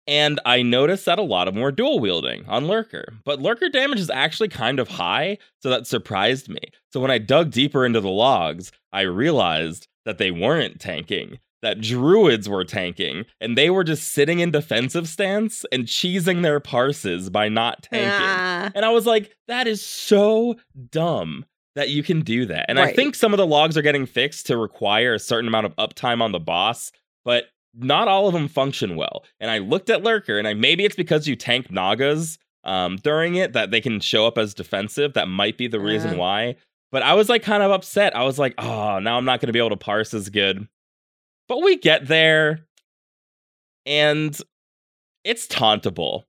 And 0.07 0.39
I 0.45 0.61
noticed 0.61 1.05
that 1.05 1.17
a 1.17 1.23
lot 1.23 1.47
of 1.47 1.53
them 1.55 1.63
were 1.63 1.71
dual 1.71 1.99
wielding 1.99 2.45
on 2.47 2.67
Lurker. 2.67 3.13
But 3.23 3.41
Lurker 3.41 3.69
damage 3.69 3.99
is 3.99 4.09
actually 4.09 4.49
kind 4.49 4.79
of 4.79 4.87
high, 4.87 5.37
so 5.61 5.69
that 5.69 5.87
surprised 5.87 6.47
me. 6.47 6.59
So 6.93 6.99
when 6.99 7.11
I 7.11 7.17
dug 7.17 7.51
deeper 7.51 7.85
into 7.85 8.01
the 8.01 8.09
logs, 8.09 8.71
I 8.93 9.01
realized 9.01 9.87
that 10.05 10.19
they 10.19 10.29
weren't 10.29 10.79
tanking, 10.79 11.39
that 11.63 11.81
druids 11.81 12.47
were 12.47 12.63
tanking, 12.63 13.25
and 13.41 13.57
they 13.57 13.71
were 13.71 13.83
just 13.83 14.09
sitting 14.09 14.39
in 14.39 14.51
defensive 14.51 15.07
stance 15.07 15.65
and 15.71 15.85
cheesing 15.85 16.43
their 16.43 16.59
parses 16.59 17.31
by 17.31 17.49
not 17.49 17.81
tanking. 17.83 18.09
Ah, 18.11 18.71
And 18.75 18.85
I 18.85 18.89
was 18.89 19.07
like, 19.07 19.35
that 19.47 19.65
is 19.65 19.81
so 19.83 20.55
dumb 20.91 21.45
that 21.75 21.89
you 21.89 22.03
can 22.03 22.21
do 22.21 22.45
that. 22.45 22.67
And 22.69 22.79
I 22.79 22.93
think 22.93 23.15
some 23.15 23.33
of 23.33 23.37
the 23.37 23.47
logs 23.47 23.75
are 23.77 23.81
getting 23.81 24.05
fixed 24.05 24.45
to 24.47 24.57
require 24.57 25.15
a 25.15 25.19
certain 25.19 25.47
amount 25.47 25.65
of 25.65 25.75
uptime 25.77 26.21
on 26.21 26.31
the 26.31 26.39
boss, 26.39 26.91
but 27.25 27.45
not 27.77 28.07
all 28.07 28.27
of 28.27 28.33
them 28.33 28.47
function 28.47 28.95
well. 28.95 29.23
And 29.39 29.51
I 29.51 29.57
looked 29.59 29.89
at 29.89 30.03
Lurker, 30.03 30.37
and 30.37 30.47
I 30.47 30.53
maybe 30.53 30.85
it's 30.85 30.95
because 30.95 31.27
you 31.27 31.35
tank 31.35 31.69
Nagas 31.71 32.37
um, 32.63 32.95
during 32.97 33.35
it 33.35 33.53
that 33.53 33.71
they 33.71 33.81
can 33.81 33.99
show 33.99 34.25
up 34.25 34.37
as 34.37 34.53
defensive. 34.53 35.13
That 35.13 35.27
might 35.27 35.57
be 35.57 35.67
the 35.67 35.79
reason 35.79 36.15
Uh. 36.15 36.17
why. 36.17 36.55
But 36.91 37.03
I 37.03 37.13
was 37.13 37.27
like 37.29 37.43
kind 37.43 37.61
of 37.63 37.71
upset. 37.71 38.15
I 38.15 38.23
was 38.23 38.39
like, 38.39 38.53
oh, 38.57 38.99
now 38.99 39.17
I'm 39.17 39.25
not 39.25 39.41
going 39.41 39.47
to 39.47 39.53
be 39.53 39.59
able 39.59 39.71
to 39.71 39.75
parse 39.77 40.13
as 40.13 40.29
good. 40.29 40.67
But 41.47 41.61
we 41.61 41.77
get 41.77 42.07
there, 42.07 42.61
and 43.85 44.37
it's 45.23 45.47
tauntable. 45.47 46.23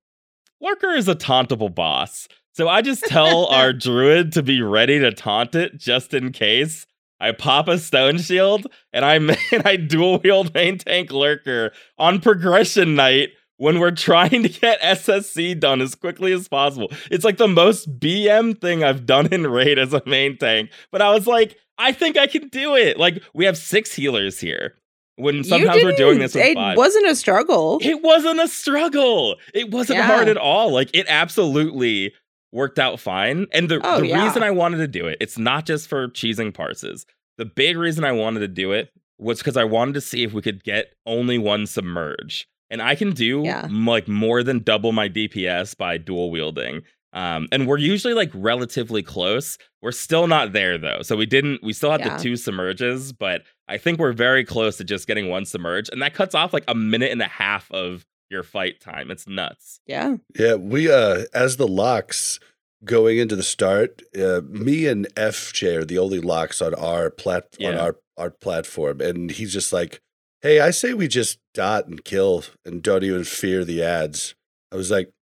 Lurker 0.61 0.91
is 0.91 1.09
a 1.09 1.15
tauntable 1.15 1.73
boss. 1.75 2.29
So 2.55 2.69
I 2.69 2.83
just 2.83 3.05
tell 3.05 3.47
our 3.51 3.73
druid 3.73 4.33
to 4.33 4.43
be 4.43 4.63
ready 4.63 4.99
to 4.99 5.13
taunt 5.13 5.55
it 5.55 5.77
just 5.79 6.15
in 6.15 6.33
case. 6.33 6.87
I 7.21 7.33
pop 7.33 7.69
a 7.69 7.79
stone 7.79 8.19
shield 8.19 8.67
and 8.93 9.05
I 9.05 9.15
and 9.53 9.63
I 9.65 9.77
dual 9.77 10.19
wield 10.23 10.53
main 10.55 10.79
tank 10.79 11.11
lurker 11.13 11.73
on 11.99 12.21
progression 12.21 12.95
night 12.95 13.31
when 13.59 13.79
we're 13.79 13.91
trying 13.91 14.43
to 14.43 14.49
get 14.51 14.81
SSC 14.83 15.59
done 15.59 15.81
as 15.81 15.95
quickly 15.95 16.33
as 16.33 16.47
possible. 16.47 16.93
It's 17.11 17.25
like 17.25 17.39
the 17.39 17.49
most 17.49 17.99
BM 17.99 18.61
thing 18.61 18.85
I've 18.85 19.07
done 19.07 19.33
in 19.33 19.47
raid 19.47 19.79
as 19.79 19.95
a 19.95 20.03
main 20.05 20.37
tank. 20.37 20.71
But 20.93 21.01
I 21.01 21.11
was 21.11 21.27
like, 21.27 21.57
I 21.79 21.93
think 21.93 22.19
I 22.19 22.27
can 22.27 22.49
do 22.49 22.75
it. 22.77 22.99
Like 22.99 23.23
we 23.35 23.47
have 23.47 23.57
six 23.57 23.93
healers 23.95 24.39
here. 24.41 24.75
When 25.19 25.43
sometimes 25.45 25.83
we're 25.83 25.97
doing 25.97 26.19
this 26.19 26.35
with 26.35 26.45
It 26.45 26.55
five. 26.57 26.77
wasn't 26.77 27.07
a 27.07 27.17
struggle. 27.17 27.79
It 27.81 28.03
wasn't 28.03 28.39
a 28.39 28.49
struggle. 28.49 29.37
It 29.55 29.71
wasn't 29.71 30.01
Yeah. 30.01 30.07
hard 30.07 30.29
at 30.29 30.37
all. 30.37 30.71
Like 30.71 30.91
it 30.95 31.07
absolutely 31.09 32.13
worked 32.53 32.79
out 32.79 33.01
fine. 33.01 33.47
And 33.53 33.69
the, 33.69 33.81
Oh, 33.85 34.01
the 34.01 34.09
yeah. 34.09 34.25
reason 34.25 34.43
I 34.43 34.51
wanted 34.51 34.79
to 34.79 34.89
do 34.89 35.07
it, 35.07 35.19
it's 35.21 35.39
not 35.39 35.67
just 35.67 35.89
for 35.89 36.09
cheesing 36.09 36.53
parses. 36.55 37.05
The 37.39 37.45
big 37.45 37.77
reason 37.77 38.05
I 38.05 38.13
wanted 38.13 38.41
to 38.41 38.49
do 38.49 38.73
it 38.73 38.91
was 39.19 39.39
because 39.39 39.57
I 39.57 39.65
wanted 39.65 39.95
to 39.95 40.01
see 40.01 40.23
if 40.23 40.33
we 40.33 40.43
could 40.43 40.63
get 40.65 40.95
only 41.07 41.39
one 41.39 41.67
submerge. 41.67 42.47
And 42.71 42.83
I 42.83 42.95
can 42.95 43.13
do 43.13 43.43
Yeah. 43.45 43.63
m- 43.65 43.87
like 43.87 44.09
more 44.09 44.43
than 44.43 44.61
double 44.63 44.93
my 44.93 45.09
DPS 45.09 45.77
by 45.77 45.99
dual 45.99 46.31
wielding. 46.31 46.83
Um, 47.13 47.49
and 47.53 47.67
we're 47.67 47.79
usually 47.79 48.13
like 48.15 48.31
relatively 48.35 49.03
close. 49.03 49.57
We're 49.81 49.93
still 49.93 50.27
not 50.27 50.53
there 50.53 50.77
though. 50.77 51.01
So 51.03 51.17
we 51.17 51.25
didn't, 51.27 51.63
we 51.63 51.73
still 51.73 51.91
had 51.91 52.01
Yeah. 52.01 52.17
the 52.17 52.23
two 52.23 52.37
submerges, 52.37 53.13
but 53.13 53.43
I 53.69 53.79
think 53.79 53.99
we're 53.99 54.13
very 54.13 54.45
close 54.45 54.77
to 54.79 54.85
just 54.85 55.07
getting 55.07 55.29
one 55.29 55.45
submerge. 55.47 55.89
And 55.91 56.03
that 56.03 56.13
cuts 56.15 56.35
off 56.35 56.53
like 56.53 56.65
a 56.69 56.75
minute 56.75 57.13
and 57.13 57.23
a 57.23 57.29
half 57.29 57.71
of 57.71 58.05
your 58.31 58.43
fight 58.43 58.81
time. 58.81 59.11
It's 59.11 59.27
nuts. 59.27 59.81
Yeah. 59.87 60.17
Yeah, 60.39 60.55
we 60.55 60.91
uh 60.91 61.25
as 61.35 61.57
the 61.57 61.69
locks 61.69 62.39
going 62.85 63.19
into 63.19 63.37
the 63.37 63.43
start, 63.43 64.03
uh, 64.17 64.41
me 64.47 64.87
and 64.87 65.07
FJ 65.15 65.77
are 65.77 65.85
the 65.85 65.99
only 65.99 66.21
locks 66.21 66.61
on 66.61 66.75
our 66.75 67.11
plat 67.11 67.47
on 67.63 67.77
our 67.77 67.97
our 68.17 68.31
platform, 68.31 69.01
and 69.01 69.31
he's 69.31 69.53
just 69.53 69.73
like, 69.73 70.01
"Hey, 70.43 70.61
I 70.61 70.71
say 70.71 70.95
we 70.95 71.09
just 71.09 71.39
dot 71.55 71.87
and 71.87 72.05
kill 72.05 72.45
and 72.65 72.83
don't 72.83 73.05
even 73.05 73.25
fear 73.25 73.65
the 73.65 73.83
ads." 73.83 74.35
I 74.73 74.77
was 74.77 74.91
like, 74.91 75.13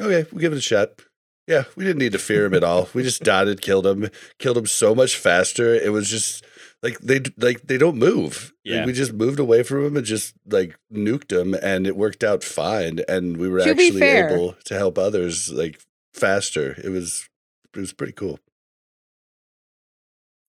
"Okay, 0.00 0.26
we'll 0.30 0.40
give 0.40 0.52
it 0.52 0.58
a 0.58 0.62
shot." 0.62 1.02
Yeah, 1.46 1.64
we 1.76 1.84
didn't 1.84 1.98
need 1.98 2.12
to 2.12 2.18
fear 2.18 2.44
him 2.44 2.54
at 2.54 2.64
all. 2.64 2.88
We 2.92 3.02
just 3.02 3.22
dotted, 3.24 3.62
killed 3.62 3.86
him, 3.86 4.10
killed 4.38 4.58
him 4.58 4.66
so 4.66 4.94
much 4.94 5.16
faster. 5.16 5.74
It 5.74 5.92
was 5.92 6.08
just 6.10 6.44
like 6.82 6.98
they 7.00 7.20
like 7.38 7.66
they 7.66 7.78
don't 7.78 7.96
move. 7.98 8.52
Like, 8.64 8.74
Yeah. 8.74 8.86
we 8.86 8.92
just 8.92 9.12
moved 9.12 9.38
away 9.38 9.62
from 9.62 9.82
them 9.84 9.96
and 9.96 10.06
just 10.06 10.34
like 10.46 10.78
nuked 10.92 11.28
them, 11.28 11.54
and 11.60 11.86
it 11.86 11.96
worked 11.96 12.22
out 12.22 12.44
fine. 12.44 13.00
And 13.08 13.36
we 13.36 13.48
were 13.48 13.60
To 13.60 13.70
actually 13.70 13.98
fair- 13.98 14.28
able 14.30 14.52
to 14.64 14.74
help 14.76 14.96
others 14.98 15.50
like 15.50 15.80
faster. 16.14 16.76
It 16.82 16.90
was 16.90 17.28
it 17.74 17.80
was 17.80 17.92
pretty 17.92 18.12
cool. 18.12 18.38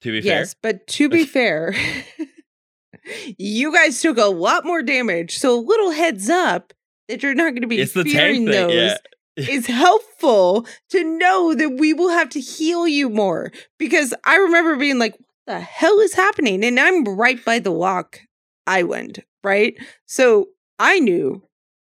To 0.01 0.11
be 0.11 0.21
fair, 0.21 0.39
yes, 0.39 0.55
but 0.61 0.87
to 0.87 1.09
be 1.09 1.25
fair, 1.37 1.75
you 3.37 3.73
guys 3.73 4.01
took 4.01 4.17
a 4.17 4.25
lot 4.25 4.65
more 4.65 4.81
damage. 4.81 5.37
So 5.37 5.57
a 5.57 5.61
little 5.61 5.91
heads 5.91 6.29
up 6.29 6.73
that 7.07 7.21
you're 7.23 7.33
not 7.33 7.51
going 7.51 7.61
to 7.63 7.67
be 7.67 7.83
fair, 7.85 8.01
it's 8.03 8.11
fearing 8.13 8.45
tank 8.45 8.55
those 8.55 8.73
Yeah. 8.73 8.97
is 9.49 9.65
helpful 9.67 10.65
to 10.91 11.03
know 11.17 11.53
that 11.55 11.71
we 11.79 11.93
will 11.93 12.09
have 12.09 12.29
to 12.29 12.39
heal 12.39 12.87
you 12.87 13.09
more. 13.09 13.51
Because 13.77 14.13
I 14.25 14.35
remember 14.37 14.75
being 14.77 14.99
like, 14.99 15.15
what 15.15 15.25
the 15.49 15.59
hell 15.59 15.99
is 15.99 16.13
happening? 16.13 16.63
And 16.63 16.79
I'm 16.79 17.03
right 17.03 17.43
by 17.43 17.57
the 17.57 17.71
lock 17.71 18.19
island, 18.67 19.23
right? 19.43 19.73
So 20.05 20.49
I 20.77 20.99
knew 20.99 21.41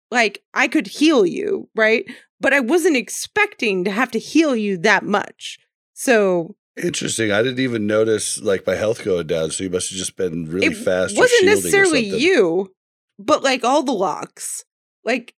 like 0.09 0.43
I 0.53 0.67
could 0.67 0.87
heal 0.87 1.25
you, 1.27 1.69
right? 1.75 2.03
But 2.39 2.53
I 2.53 2.59
wasn't 2.59 2.97
expecting 2.97 3.85
to 3.85 3.91
have 3.91 4.09
to 4.11 4.19
heal 4.19 4.55
you 4.55 4.77
that 4.79 5.05
much. 5.05 5.59
So 5.93 6.55
Interesting. 6.81 7.31
I 7.31 7.43
didn't 7.43 7.59
even 7.59 7.85
notice 7.85 8.41
like 8.41 8.65
my 8.65 8.75
health 8.75 9.03
going 9.03 9.27
down, 9.27 9.51
so 9.51 9.63
you 9.63 9.69
must 9.69 9.91
have 9.91 9.99
just 9.99 10.15
been 10.15 10.45
really 10.45 10.67
it 10.67 10.77
fast. 10.77 11.15
wasn't 11.15 11.45
necessarily 11.45 12.01
you, 12.01 12.73
but 13.19 13.43
like 13.43 13.63
all 13.63 13.83
the 13.83 13.91
locks. 13.91 14.65
Like 15.03 15.35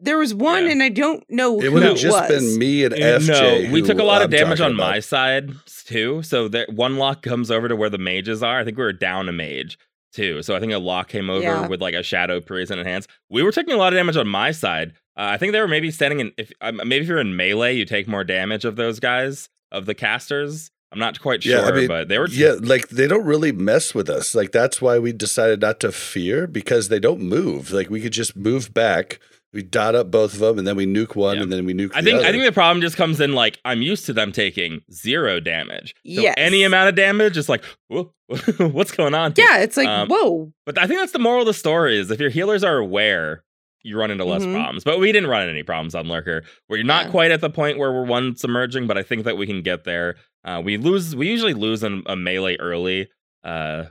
there 0.00 0.18
was 0.18 0.34
one, 0.34 0.64
Yeah. 0.66 0.72
and 0.72 0.82
I 0.82 0.88
don't 0.88 1.24
know 1.30 1.58
It 1.60 1.64
who 1.66 1.72
would 1.72 1.82
have 1.82 1.96
just 1.96 2.18
was. 2.18 2.28
been 2.28 2.58
me 2.58 2.84
and 2.84 2.94
Uh, 2.94 3.18
FJ. 3.18 3.64
no, 3.66 3.72
we 3.72 3.82
took 3.82 3.98
a 3.98 4.04
lot 4.04 4.22
of 4.22 4.26
I'm 4.26 4.30
damage 4.38 4.58
talking 4.58 4.72
on 4.72 4.76
my 4.76 5.00
side 5.00 5.50
too. 5.86 6.22
So 6.22 6.48
that 6.48 6.72
one 6.72 6.96
lock 6.96 7.22
comes 7.22 7.50
over 7.50 7.68
to 7.68 7.76
where 7.76 7.90
the 7.90 7.98
mages 7.98 8.42
are. 8.42 8.58
I 8.60 8.64
think 8.64 8.76
we 8.78 8.84
were 8.84 8.92
down 8.92 9.28
a 9.28 9.32
mage 9.32 9.78
too. 10.12 10.42
So 10.42 10.54
I 10.56 10.60
think 10.60 10.72
a 10.72 10.78
lock 10.78 11.08
came 11.08 11.30
over 11.30 11.42
Yeah. 11.42 11.66
with 11.68 11.80
like 11.80 11.94
a 11.94 12.02
shadow 12.02 12.40
priest 12.40 12.70
and 12.70 12.84
hands. 12.86 13.06
We 13.28 13.42
were 13.42 13.52
taking 13.52 13.74
a 13.74 13.76
lot 13.76 13.92
of 13.92 13.98
damage 13.98 14.16
on 14.16 14.28
my 14.28 14.50
side. 14.52 14.92
Uh, 15.16 15.28
I 15.32 15.36
think 15.36 15.52
they 15.52 15.60
were 15.60 15.68
maybe 15.68 15.90
standing 15.90 16.20
in. 16.20 16.32
If 16.38 16.52
um, 16.60 16.76
maybe 16.84 17.02
if 17.02 17.08
you're 17.08 17.18
in 17.20 17.36
melee, 17.36 17.74
you 17.76 17.84
take 17.84 18.08
more 18.08 18.24
damage 18.24 18.64
of 18.64 18.76
those 18.76 19.00
guys 19.00 19.48
of 19.70 19.86
the 19.86 19.94
casters. 19.94 20.70
I'm 20.92 20.98
not 20.98 21.20
quite 21.20 21.44
sure, 21.44 21.52
Yeah, 21.60 21.66
I 21.66 21.72
mean, 21.72 21.86
but 21.86 22.08
they 22.08 22.18
were. 22.18 22.26
Yeah, 22.28 22.54
like 22.60 22.88
they 22.88 23.06
don't 23.06 23.24
really 23.24 23.52
mess 23.52 23.94
with 23.94 24.10
us. 24.10 24.34
Like 24.34 24.50
that's 24.50 24.82
why 24.82 24.98
we 24.98 25.12
decided 25.12 25.60
not 25.60 25.78
to 25.80 25.92
fear 25.92 26.48
because 26.48 26.88
they 26.88 26.98
don't 26.98 27.20
move. 27.20 27.70
Like 27.72 27.90
we 27.90 28.00
could 28.00 28.12
just 28.12 28.34
move 28.36 28.74
back. 28.74 29.20
We 29.52 29.62
dot 29.64 29.96
up 29.96 30.12
both 30.12 30.32
of 30.34 30.38
them, 30.38 30.58
and 30.58 30.66
then 30.66 30.76
we 30.76 30.86
nuke 30.86 31.16
one, 31.16 31.36
Yeah. 31.36 31.42
and 31.42 31.52
then 31.52 31.64
we 31.66 31.74
nuke. 31.74 31.90
I 31.92 32.00
the 32.00 32.04
think 32.10 32.18
other. 32.20 32.28
I 32.28 32.30
think 32.32 32.44
the 32.44 32.52
problem 32.52 32.80
just 32.80 32.96
comes 32.96 33.20
in 33.20 33.32
like 33.32 33.58
I'm 33.64 33.82
used 33.82 34.06
to 34.06 34.12
them 34.12 34.30
taking 34.30 34.82
zero 34.92 35.40
damage. 35.40 35.94
So 36.06 36.22
Yes. 36.22 36.34
any 36.36 36.62
amount 36.62 36.88
of 36.88 36.94
damage 36.94 37.36
is 37.36 37.48
like, 37.48 37.64
whoa, 37.88 38.12
what's 38.58 38.92
going 38.92 39.14
on? 39.14 39.32
here? 39.34 39.44
Yeah, 39.48 39.58
it's 39.58 39.76
like 39.76 39.88
Um, 39.88 40.08
whoa. 40.08 40.52
But 40.66 40.78
I 40.78 40.86
think 40.86 41.00
that's 41.00 41.10
the 41.12 41.18
moral 41.18 41.40
of 41.40 41.46
the 41.46 41.54
story 41.54 41.98
is 41.98 42.10
if 42.12 42.20
your 42.20 42.30
healers 42.30 42.62
are 42.62 42.76
aware, 42.78 43.42
you 43.82 43.98
run 43.98 44.10
into 44.12 44.24
less 44.24 44.42
Mhm. 44.44 44.52
problems. 44.54 44.84
But 44.84 45.00
we 45.00 45.10
didn't 45.10 45.28
run 45.30 45.40
into 45.42 45.52
any 45.52 45.62
problems 45.64 45.94
on 45.96 46.06
Lurker. 46.06 46.44
We're 46.68 46.84
not 46.84 47.06
Yeah. 47.06 47.10
quite 47.10 47.30
at 47.32 47.40
the 47.40 47.50
point 47.50 47.76
where 47.78 47.90
we're 47.92 48.04
one 48.06 48.36
submerging, 48.36 48.86
but 48.86 48.96
I 48.98 49.02
think 49.02 49.24
that 49.24 49.36
we 49.36 49.46
can 49.46 49.62
get 49.62 49.82
there. 49.84 50.16
Uh, 50.44 50.62
we 50.64 50.76
lose. 50.76 51.16
We 51.16 51.28
usually 51.28 51.54
lose 51.54 51.82
in 51.82 52.02
a 52.06 52.14
melee 52.14 52.56
early. 52.58 53.08
Uh, 53.42 53.84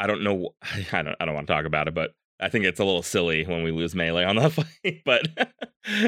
I 0.00 0.06
don't 0.08 0.22
know. 0.22 0.54
I 0.92 1.02
don't. 1.02 1.14
I 1.20 1.24
don't 1.26 1.34
want 1.34 1.46
to 1.46 1.52
talk 1.52 1.64
about 1.64 1.86
it, 1.86 1.94
but 1.94 2.10
I 2.40 2.48
think 2.48 2.64
it's 2.64 2.80
a 2.80 2.84
little 2.84 3.02
silly 3.02 3.44
when 3.44 3.62
we 3.62 3.70
lose 3.70 3.94
melee 3.94 4.24
on 4.24 4.36
that 4.36 4.52
fight. 4.84 5.02
But 5.04 5.28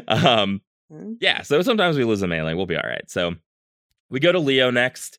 um, 0.08 0.60
Hmm. 0.90 1.12
yeah. 1.20 1.42
So 1.42 1.60
sometimes 1.60 1.98
we 1.98 2.04
lose 2.04 2.22
a 2.22 2.26
melee. 2.26 2.54
We'll 2.54 2.64
be 2.66 2.76
all 2.76 2.88
right. 2.88 3.08
So 3.10 3.34
we 4.08 4.20
go 4.20 4.32
to 4.32 4.38
Leo 4.38 4.70
next. 4.70 5.18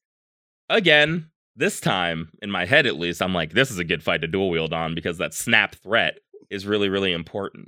Again, 0.68 1.30
this 1.56 1.80
time 1.80 2.31
in 2.41 2.49
my 2.49 2.65
head 2.65 2.88
at 2.88 2.98
least, 2.98 3.22
I'm 3.22 3.34
like, 3.36 3.53
this 3.53 3.69
is 3.69 3.77
a 3.77 3.84
good 3.84 4.02
fight 4.02 4.22
to 4.22 4.27
dual 4.27 4.49
wield 4.49 4.73
on 4.73 4.95
because 4.95 5.19
that 5.19 5.34
snap 5.34 5.76
threat 5.76 6.18
is 6.49 6.65
really, 6.65 6.90
really 6.90 7.14
important. 7.14 7.68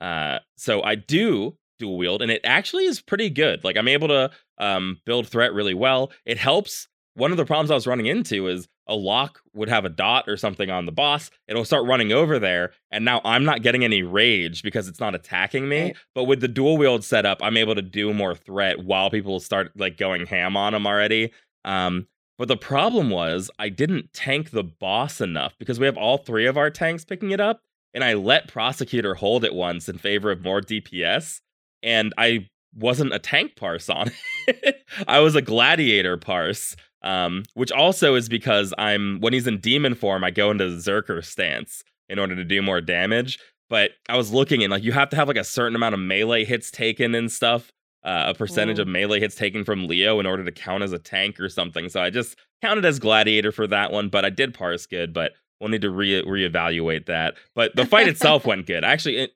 Uh, 0.00 0.38
so 0.56 0.82
I 0.82 0.94
do 0.94 1.56
dual 1.78 1.98
wield, 1.98 2.22
and 2.22 2.30
it 2.30 2.40
actually 2.42 2.84
is 2.86 3.02
pretty 3.02 3.28
good. 3.28 3.64
Like 3.64 3.76
I'm 3.76 3.88
able 3.88 4.08
to 4.08 4.30
um, 4.58 4.98
build 5.04 5.28
threat 5.28 5.52
really 5.52 5.74
well. 5.74 6.10
It 6.24 6.38
helps. 6.38 6.88
One 7.14 7.30
of 7.32 7.36
the 7.36 7.44
problems 7.44 7.70
I 7.70 7.74
was 7.74 7.86
running 7.86 8.06
into 8.06 8.48
is 8.48 8.66
a 8.86 8.94
lock 8.94 9.40
would 9.54 9.68
have 9.68 9.84
a 9.84 9.88
dot 9.88 10.28
or 10.28 10.36
something 10.36 10.70
on 10.70 10.86
the 10.86 10.92
boss. 10.92 11.30
It'll 11.48 11.64
start 11.64 11.86
running 11.86 12.12
over 12.12 12.38
there, 12.38 12.72
and 12.90 13.04
now 13.04 13.20
I'm 13.24 13.44
not 13.44 13.62
getting 13.62 13.84
any 13.84 14.02
rage 14.02 14.62
because 14.62 14.88
it's 14.88 15.00
not 15.00 15.14
attacking 15.14 15.68
me. 15.68 15.94
But 16.14 16.24
with 16.24 16.40
the 16.40 16.48
dual 16.48 16.76
wield 16.76 17.04
setup, 17.04 17.38
I'm 17.42 17.56
able 17.56 17.74
to 17.74 17.82
do 17.82 18.12
more 18.12 18.34
threat 18.34 18.84
while 18.84 19.10
people 19.10 19.40
start 19.40 19.72
like 19.76 19.96
going 19.96 20.26
ham 20.26 20.56
on 20.56 20.72
them 20.72 20.86
already. 20.86 21.32
Um, 21.64 22.08
but 22.38 22.48
the 22.48 22.56
problem 22.56 23.10
was 23.10 23.50
I 23.58 23.68
didn't 23.68 24.12
tank 24.12 24.50
the 24.50 24.64
boss 24.64 25.20
enough 25.20 25.54
because 25.58 25.78
we 25.78 25.86
have 25.86 25.96
all 25.96 26.18
three 26.18 26.46
of 26.46 26.56
our 26.56 26.70
tanks 26.70 27.04
picking 27.04 27.30
it 27.30 27.40
up, 27.40 27.60
and 27.94 28.02
I 28.02 28.14
let 28.14 28.48
Prosecutor 28.48 29.14
hold 29.14 29.44
it 29.44 29.54
once 29.54 29.88
in 29.88 29.98
favor 29.98 30.30
of 30.30 30.42
more 30.42 30.60
DPS, 30.60 31.40
and 31.82 32.12
I 32.18 32.48
wasn't 32.74 33.14
a 33.14 33.18
tank 33.18 33.54
parse 33.56 33.88
on 33.88 34.10
it. 34.48 34.82
I 35.06 35.20
was 35.20 35.36
a 35.36 35.42
gladiator 35.42 36.16
parse. 36.16 36.74
Um, 37.04 37.42
which 37.54 37.72
also 37.72 38.14
is 38.14 38.28
because 38.28 38.72
I'm 38.78 39.18
when 39.20 39.32
he's 39.32 39.46
in 39.48 39.58
demon 39.58 39.94
form, 39.94 40.22
I 40.22 40.30
go 40.30 40.50
into 40.50 40.64
Zerker 40.64 41.24
stance 41.24 41.82
in 42.08 42.18
order 42.18 42.36
to 42.36 42.44
do 42.44 42.62
more 42.62 42.80
damage. 42.80 43.38
But 43.68 43.92
I 44.08 44.16
was 44.16 44.32
looking 44.32 44.62
and 44.62 44.70
like 44.70 44.84
you 44.84 44.92
have 44.92 45.08
to 45.10 45.16
have 45.16 45.28
like 45.28 45.36
a 45.36 45.44
certain 45.44 45.74
amount 45.74 45.94
of 45.94 46.00
melee 46.00 46.44
hits 46.44 46.70
taken 46.70 47.14
and 47.14 47.32
stuff, 47.32 47.72
uh, 48.04 48.24
a 48.28 48.34
percentage 48.34 48.76
Mm. 48.76 48.82
of 48.82 48.88
melee 48.88 49.18
hits 49.20 49.34
taken 49.34 49.64
from 49.64 49.88
Leo 49.88 50.20
in 50.20 50.26
order 50.26 50.44
to 50.44 50.52
count 50.52 50.82
as 50.84 50.92
a 50.92 50.98
tank 50.98 51.40
or 51.40 51.48
something. 51.48 51.88
So 51.88 52.00
I 52.00 52.10
just 52.10 52.36
counted 52.60 52.84
as 52.84 52.98
gladiator 52.98 53.50
for 53.50 53.66
that 53.66 53.90
one, 53.90 54.08
but 54.08 54.24
I 54.24 54.30
did 54.30 54.54
parse 54.54 54.86
good. 54.86 55.12
But 55.12 55.32
we'll 55.60 55.70
need 55.70 55.82
to 55.82 55.90
re 55.90 56.22
reevaluate 56.22 57.06
that. 57.06 57.34
But 57.54 57.74
the 57.74 57.86
fight 57.86 58.06
itself 58.08 58.44
went 58.44 58.66
good. 58.66 58.84
Actually, 58.84 59.16
it, 59.18 59.32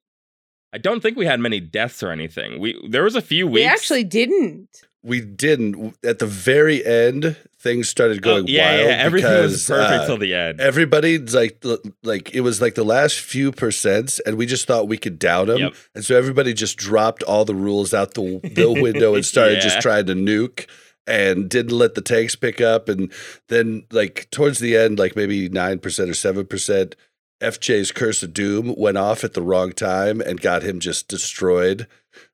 I 0.73 0.79
don't 0.79 1.01
think 1.01 1.17
we 1.17 1.25
had 1.27 1.41
many 1.41 1.59
deaths 1.59 2.03
or 2.03 2.11
anything. 2.11 2.61
We 2.61 2.79
there 2.89 3.05
was 3.05 3.15
a 3.17 3.23
few 3.23 3.47
weeks. 3.47 3.63
We 3.63 3.65
actually 3.65 4.05
didn't. 4.05 4.69
We 5.07 5.20
didn't. 5.20 5.97
At 6.05 6.19
the 6.19 6.27
very 6.27 6.85
end, 6.85 7.37
things 7.61 7.89
started 7.89 8.19
Oh, 8.19 8.20
going 8.20 8.47
yeah, 8.49 8.77
wild. 8.77 8.89
yeah, 8.91 8.97
everything 8.97 9.43
was 9.43 9.66
perfect 9.66 10.03
uh, 10.03 10.07
till 10.07 10.19
the 10.19 10.35
end. 10.35 10.61
Everybody's 10.61 11.35
like, 11.35 11.65
like 12.03 12.35
it 12.35 12.41
was 12.41 12.61
like 12.61 12.74
the 12.74 12.85
last 12.85 13.20
few 13.20 13.53
percents, 13.53 14.20
and 14.27 14.37
we 14.37 14.47
just 14.47 14.66
thought 14.66 14.89
we 14.89 14.99
could 14.99 15.19
down 15.19 15.47
them, 15.47 15.59
Yep. 15.59 15.74
and 15.95 16.05
so 16.05 16.16
everybody 16.16 16.53
just 16.53 16.77
dropped 16.77 17.23
all 17.23 17.45
the 17.45 17.55
rules 17.55 17.95
out 17.95 18.15
the 18.15 18.41
the 18.43 18.70
window 18.83 19.15
and 19.15 19.24
started 19.24 19.61
just 19.61 19.81
trying 19.81 20.07
to 20.07 20.15
nuke, 20.15 20.66
and 21.07 21.49
didn't 21.49 21.77
let 21.77 21.95
the 21.95 22.03
tanks 22.03 22.35
pick 22.37 22.61
up, 22.61 22.89
and 22.89 23.12
then 23.49 23.85
like 23.93 24.28
towards 24.31 24.59
the 24.59 24.77
end, 24.77 24.99
like 24.99 25.15
maybe 25.16 25.49
nine 25.49 25.78
percent 25.78 26.11
or 26.11 26.15
seven 26.15 26.47
percent, 26.47 26.97
FJ's 27.41 27.93
Curse 27.93 28.23
of 28.23 28.33
Doom 28.33 28.74
went 28.77 28.97
off 28.99 29.23
at 29.23 29.35
the 29.35 29.43
wrong 29.43 29.73
time 29.73 30.20
and 30.20 30.41
got 30.41 30.62
him 30.62 30.81
just 30.81 31.07
destroyed. 31.09 31.87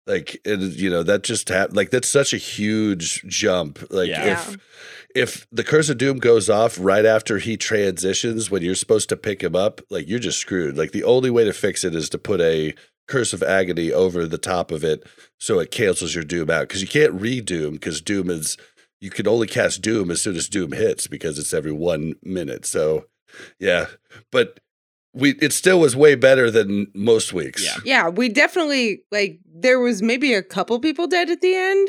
Like, 0.07 0.41
and 0.45 0.62
you 0.74 0.91
know 0.91 1.03
that 1.05 1.23
just 1.23 1.49
happened. 1.49 1.77
Like 1.77 1.91
that's 1.91 2.09
such 2.09 2.33
a 2.33 2.39
huge 2.39 3.23
jump. 3.29 3.79
Like 3.91 4.09
Yeah. 4.11 4.33
if 4.33 4.57
if 5.15 5.47
the 5.53 5.65
curse 5.65 5.89
of 5.89 5.99
doom 5.99 6.19
goes 6.19 6.49
off 6.51 6.77
right 6.81 7.05
after 7.05 7.39
he 7.39 7.57
transitions 7.57 8.51
when 8.51 8.62
you're 8.62 8.74
supposed 8.74 9.09
to 9.11 9.16
pick 9.16 9.43
him 9.43 9.55
up 9.55 9.81
like 9.91 10.09
you're 10.09 10.19
just 10.19 10.39
screwed 10.39 10.77
like 10.79 10.93
the 10.93 11.05
only 11.05 11.29
way 11.31 11.45
to 11.45 11.53
fix 11.53 11.85
it 11.85 11.95
is 11.95 12.09
to 12.09 12.16
put 12.19 12.41
a 12.41 12.74
curse 13.09 13.35
of 13.35 13.43
agony 13.43 13.93
over 13.93 14.27
the 14.27 14.39
top 14.39 14.70
of 14.70 14.83
it 14.83 15.07
so 15.39 15.59
it 15.59 15.70
cancels 15.70 16.15
your 16.15 16.24
doom 16.24 16.49
out 16.49 16.66
because 16.66 16.81
you 16.81 16.89
can't 16.89 17.20
redoom 17.20 17.73
because 17.73 18.01
doom 18.01 18.31
is 18.31 18.57
you 19.03 19.11
can 19.11 19.29
only 19.29 19.47
cast 19.47 19.83
doom 19.83 20.11
as 20.11 20.23
soon 20.23 20.35
as 20.35 20.49
doom 20.49 20.73
hits 20.73 21.07
because 21.07 21.39
it's 21.39 21.53
every 21.53 21.73
one 21.73 22.15
minute 22.23 22.65
so 22.65 23.05
yeah 23.59 23.87
but 24.31 24.61
we 25.14 25.32
it 25.40 25.52
still 25.52 25.78
was 25.80 25.94
way 25.94 26.14
better 26.14 26.51
than 26.51 26.86
most 26.94 27.32
weeks 27.32 27.62
Yeah. 27.64 27.76
Yeah, 27.84 28.09
we 28.09 28.28
definitely 28.28 29.02
like 29.10 29.40
there 29.55 29.78
was 29.80 30.02
maybe 30.02 30.34
a 30.34 30.43
couple 30.43 30.78
people 30.80 31.06
dead 31.06 31.30
at 31.30 31.40
the 31.40 31.55
end, 31.55 31.89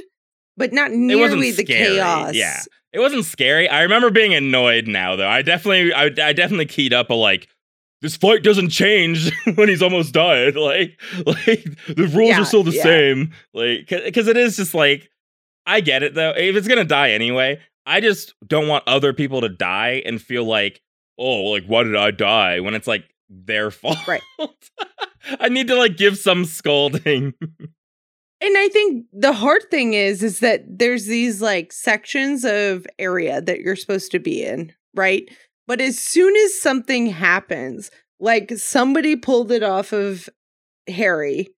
but 0.57 0.73
not 0.73 0.91
It 0.91 0.95
wasn't 0.95 1.07
nearly 1.07 1.51
the 1.51 1.63
scary, 1.65 1.95
chaos. 1.95 2.33
yeah. 2.35 2.61
It 2.91 2.99
wasn't 2.99 3.25
scary. 3.25 3.67
I 3.67 3.81
remember 3.81 4.11
being 4.11 4.33
annoyed 4.35 4.87
now 4.87 5.15
though. 5.15 5.27
I 5.27 5.41
definitely 5.41 5.93
I, 5.93 6.05
I 6.05 6.33
definitely 6.33 6.65
keyed 6.67 6.93
up 6.93 7.09
a 7.09 7.13
like 7.15 7.47
this 8.01 8.17
fight 8.17 8.43
doesn't 8.43 8.69
change 8.69 9.31
when 9.55 9.69
he's 9.69 9.81
almost 9.81 10.13
died. 10.13 10.55
Like 10.57 10.99
like 11.25 11.63
the 11.87 12.11
rules 12.13 12.29
Yeah, 12.31 12.41
are 12.41 12.45
still 12.45 12.63
the 12.63 12.71
yeah. 12.71 12.83
same. 12.83 13.33
Like 13.53 13.87
cuz 13.87 14.27
it 14.27 14.37
is 14.37 14.57
just 14.57 14.73
like 14.75 15.09
I 15.65 15.79
get 15.79 16.03
it 16.03 16.13
though. 16.13 16.31
If 16.35 16.57
it's 16.57 16.67
going 16.67 16.79
to 16.79 16.83
die 16.83 17.11
anyway, 17.11 17.61
I 17.85 18.01
just 18.01 18.33
don't 18.45 18.67
want 18.67 18.83
other 18.85 19.13
people 19.13 19.39
to 19.41 19.47
die 19.49 20.01
and 20.05 20.21
feel 20.21 20.43
like, 20.43 20.81
"Oh, 21.17 21.43
like 21.51 21.63
why 21.65 21.83
did 21.83 21.95
I 21.95 22.11
die?" 22.11 22.59
when 22.59 22.73
it's 22.73 22.85
like 22.87 23.05
their 23.33 23.71
fault. 23.71 24.07
Right. 24.07 24.21
I 25.39 25.49
need 25.49 25.67
to 25.67 25.75
like 25.75 25.97
give 25.97 26.17
some 26.17 26.45
scolding. 26.45 27.33
And 28.41 28.57
I 28.57 28.67
think 28.69 29.05
the 29.13 29.33
hard 29.33 29.63
thing 29.71 29.93
is 29.93 30.21
is 30.21 30.39
that 30.39 30.63
there's 30.67 31.05
these 31.05 31.41
like 31.41 31.71
sections 31.71 32.43
of 32.43 32.85
area 32.99 33.41
that 33.41 33.61
you're 33.61 33.75
supposed 33.77 34.11
to 34.11 34.19
be 34.19 34.43
in, 34.43 34.73
right? 34.93 35.29
But 35.65 35.79
as 35.79 35.97
soon 35.97 36.35
as 36.35 36.59
something 36.59 37.07
happens, 37.07 37.89
like 38.19 38.51
somebody 38.57 39.15
pulled 39.15 39.51
it 39.51 39.63
off 39.63 39.93
of 39.93 40.29
Harry 40.87 41.49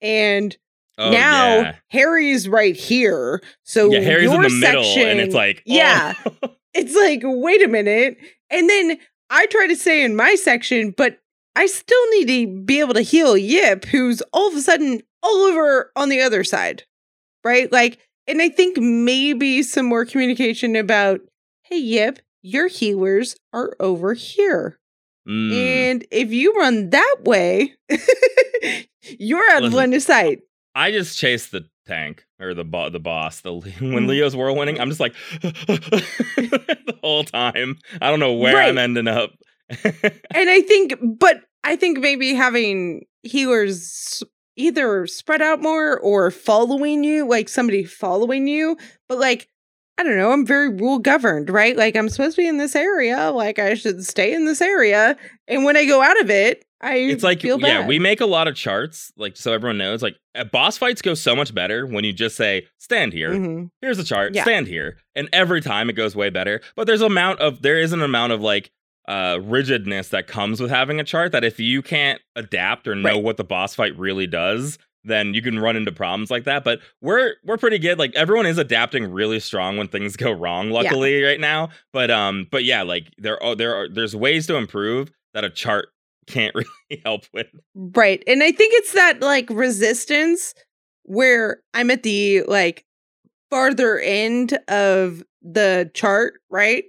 and 0.00 0.56
Oh, 1.00 1.10
now 1.10 1.56
yeah. 1.56 1.74
Harry's 1.88 2.46
right 2.46 2.76
here. 2.76 3.42
So 3.62 3.90
yeah, 3.90 4.00
Harry's 4.00 4.30
in 4.30 4.42
the 4.42 4.50
middle, 4.50 4.82
and 4.82 4.92
section- 4.92 5.20
it's 5.20 5.34
like, 5.34 5.58
oh. 5.60 5.62
yeah, 5.64 6.12
oh. 6.42 6.54
it's 6.74 6.94
like, 6.94 7.20
wait 7.24 7.62
a 7.62 7.68
minute. 7.68 8.18
And 8.50 8.68
then 8.68 8.98
I 9.30 9.46
try 9.46 9.68
to 9.68 9.76
say 9.76 10.04
in 10.04 10.16
my 10.16 10.34
section, 10.34 10.90
but 10.90 11.18
I 11.56 11.66
still 11.66 12.10
need 12.10 12.26
to 12.28 12.62
be 12.62 12.80
able 12.80 12.94
to 12.94 13.02
heal 13.02 13.36
Yip, 13.36 13.84
who's 13.86 14.22
all 14.32 14.48
of 14.48 14.54
a 14.54 14.60
sudden 14.60 15.02
all 15.22 15.36
over 15.44 15.92
on 15.96 16.08
the 16.08 16.20
other 16.20 16.44
side. 16.44 16.84
Right? 17.44 17.70
Like, 17.70 17.98
and 18.26 18.42
I 18.42 18.48
think 18.48 18.76
maybe 18.78 19.62
some 19.62 19.86
more 19.86 20.04
communication 20.04 20.76
about, 20.76 21.20
hey, 21.62 21.78
Yip, 21.78 22.18
your 22.42 22.68
healers 22.68 23.36
are 23.52 23.76
over 23.80 24.14
here. 24.14 24.78
Mm. 25.28 25.52
And 25.52 26.06
if 26.10 26.32
you 26.32 26.54
run 26.54 26.90
that 26.90 27.16
way, 27.24 27.74
you're 29.18 29.50
out 29.50 29.58
of 29.58 29.72
Listen, 29.72 29.76
line 29.76 29.94
of 29.94 30.02
sight. 30.02 30.40
I 30.74 30.90
just 30.90 31.18
chase 31.18 31.48
the 31.48 31.66
tank 31.86 32.24
or 32.40 32.54
the 32.54 32.64
bo- 32.64 32.90
the 32.90 33.00
boss. 33.00 33.40
The 33.40 33.52
when 33.54 33.70
Mm. 33.70 34.06
Leo's 34.08 34.34
whirlwinding, 34.34 34.80
I'm 34.80 34.88
just 34.88 35.00
like 35.00 35.14
the 35.40 36.98
whole 37.02 37.24
time. 37.24 37.78
I 38.00 38.10
don't 38.10 38.20
know 38.20 38.32
where 38.34 38.56
I'm 38.58 38.78
ending 38.78 39.08
up. 39.08 39.30
And 40.32 40.50
I 40.50 40.62
think, 40.62 40.94
but 41.00 41.42
I 41.62 41.76
think 41.76 41.98
maybe 41.98 42.34
having 42.34 43.04
healers 43.22 44.22
either 44.56 45.06
spread 45.06 45.40
out 45.40 45.62
more 45.62 45.98
or 46.00 46.30
following 46.30 47.04
you, 47.04 47.28
like 47.28 47.48
somebody 47.48 47.84
following 47.84 48.48
you, 48.48 48.76
but 49.08 49.18
like 49.18 49.48
I 49.98 50.02
don't 50.02 50.16
know, 50.16 50.32
I'm 50.32 50.46
very 50.46 50.70
rule 50.70 50.98
governed, 50.98 51.50
right? 51.50 51.76
Like 51.76 51.94
I'm 51.94 52.08
supposed 52.08 52.36
to 52.36 52.42
be 52.42 52.48
in 52.48 52.56
this 52.56 52.74
area, 52.74 53.30
like 53.30 53.58
I 53.58 53.74
should 53.74 54.04
stay 54.04 54.32
in 54.32 54.46
this 54.46 54.62
area. 54.62 55.16
And 55.46 55.64
when 55.64 55.76
I 55.76 55.84
go 55.84 56.00
out 56.02 56.18
of 56.20 56.30
it, 56.30 56.64
I 56.82 56.94
it's 56.96 57.22
like 57.22 57.40
feel 57.42 57.58
bad. 57.58 57.68
yeah, 57.68 57.86
we 57.86 57.98
make 57.98 58.20
a 58.20 58.26
lot 58.26 58.48
of 58.48 58.54
charts, 58.54 59.12
like 59.16 59.36
so 59.36 59.52
everyone 59.52 59.78
knows. 59.78 60.02
Like 60.02 60.16
uh, 60.34 60.44
boss 60.44 60.78
fights 60.78 61.02
go 61.02 61.14
so 61.14 61.36
much 61.36 61.54
better 61.54 61.86
when 61.86 62.04
you 62.04 62.12
just 62.12 62.36
say 62.36 62.66
stand 62.78 63.12
here. 63.12 63.30
Mhm. 63.32 63.70
Here's 63.82 63.98
a 63.98 64.04
chart. 64.04 64.34
Yeah. 64.34 64.42
Stand 64.44 64.66
here, 64.66 64.96
and 65.14 65.28
every 65.32 65.60
time 65.60 65.90
it 65.90 65.94
goes 65.94 66.16
way 66.16 66.30
better. 66.30 66.60
But 66.76 66.86
there's 66.86 67.02
amount 67.02 67.40
of 67.40 67.62
there 67.62 67.78
is 67.78 67.92
an 67.92 68.02
amount 68.02 68.32
of 68.32 68.40
like 68.40 68.70
uh 69.08 69.38
rigidness 69.42 70.08
that 70.08 70.26
comes 70.26 70.60
with 70.60 70.70
having 70.70 71.00
a 71.00 71.04
chart 71.04 71.32
that 71.32 71.42
if 71.44 71.58
you 71.58 71.82
can't 71.82 72.20
adapt 72.36 72.86
or 72.86 72.94
know 72.94 73.14
Right. 73.14 73.22
what 73.22 73.36
the 73.38 73.44
boss 73.44 73.74
fight 73.74 73.98
really 73.98 74.26
does 74.26 74.78
then 75.04 75.32
you 75.32 75.40
can 75.40 75.58
run 75.58 75.76
into 75.76 75.90
problems 75.90 76.30
like 76.30 76.44
that 76.44 76.62
but 76.62 76.80
we're 77.00 77.32
we're 77.42 77.56
pretty 77.56 77.78
good 77.78 77.98
like 77.98 78.14
everyone 78.14 78.44
is 78.44 78.58
adapting 78.58 79.10
really 79.10 79.40
strong 79.40 79.78
when 79.78 79.88
things 79.88 80.16
go 80.16 80.30
wrong 80.30 80.70
luckily 80.70 81.22
right 81.22 81.40
now 81.40 81.70
but 81.94 82.10
um 82.10 82.46
but 82.50 82.62
yeah 82.64 82.82
like 82.82 83.10
there 83.16 83.42
are 83.42 83.56
there 83.56 83.74
are 83.74 83.88
there's 83.88 84.14
ways 84.14 84.46
to 84.46 84.56
improve 84.56 85.10
that 85.32 85.42
a 85.44 85.48
chart 85.50 85.88
can't 86.26 86.54
really 86.54 87.02
help 87.04 87.24
with 87.32 87.46
Right. 87.74 88.22
And 88.26 88.42
I 88.42 88.52
think 88.52 88.72
it's 88.74 88.92
that 88.92 89.20
like 89.20 89.48
resistance 89.50 90.54
where 91.04 91.62
I'm 91.74 91.90
at 91.90 92.02
the 92.02 92.42
like 92.42 92.84
farther 93.50 93.98
end 93.98 94.58
of 94.68 95.22
the 95.42 95.90
chart, 95.94 96.34
right? 96.50 96.84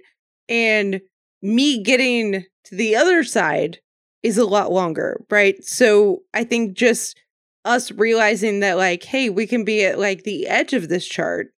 And 0.48 1.00
me 1.42 1.82
getting 1.82 2.44
to 2.64 2.76
the 2.76 2.94
other 2.94 3.24
side 3.24 3.78
is 4.22 4.38
a 4.38 4.44
lot 4.44 4.70
longer, 4.70 5.20
right? 5.30 5.62
So 5.64 6.22
I 6.32 6.44
think 6.44 6.74
just 6.76 7.18
us 7.64 7.90
realizing 7.90 8.60
that 8.60 8.76
like, 8.76 9.02
hey, 9.02 9.30
we 9.30 9.46
can 9.46 9.64
be 9.64 9.84
at 9.84 9.98
like 9.98 10.22
the 10.22 10.46
edge 10.46 10.72
of 10.72 10.88
this 10.88 11.06
chart 11.06 11.48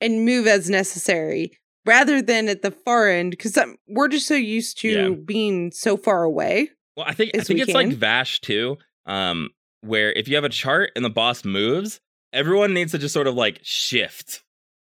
and 0.00 0.24
move 0.24 0.46
as 0.46 0.68
necessary 0.70 1.58
rather 1.86 2.22
than 2.22 2.48
at 2.48 2.62
the 2.62 2.70
far 2.70 3.08
end 3.08 3.30
because 3.32 3.58
we're 3.88 4.08
just 4.08 4.26
so 4.26 4.34
used 4.34 4.78
to 4.78 4.88
Yeah. 4.88 5.08
being 5.24 5.70
so 5.72 5.96
far 5.96 6.22
away. 6.22 6.70
Well, 6.96 7.06
I 7.08 7.12
think 7.14 7.32
I 7.34 7.40
think 7.40 7.56
we 7.58 7.62
it's 7.62 7.72
like. 7.72 7.88
Vashj 7.88 8.40
too, 8.40 8.78
um, 9.06 9.50
where 9.80 10.12
if 10.12 10.28
you 10.28 10.34
have 10.36 10.44
a 10.44 10.48
chart 10.48 10.90
and 10.96 11.04
the 11.04 11.10
boss 11.10 11.44
moves, 11.44 12.00
everyone 12.32 12.72
needs 12.74 12.92
to 12.92 12.98
just 12.98 13.12
sort 13.14 13.26
of 13.26 13.34
like 13.34 13.60
shift, 13.62 14.42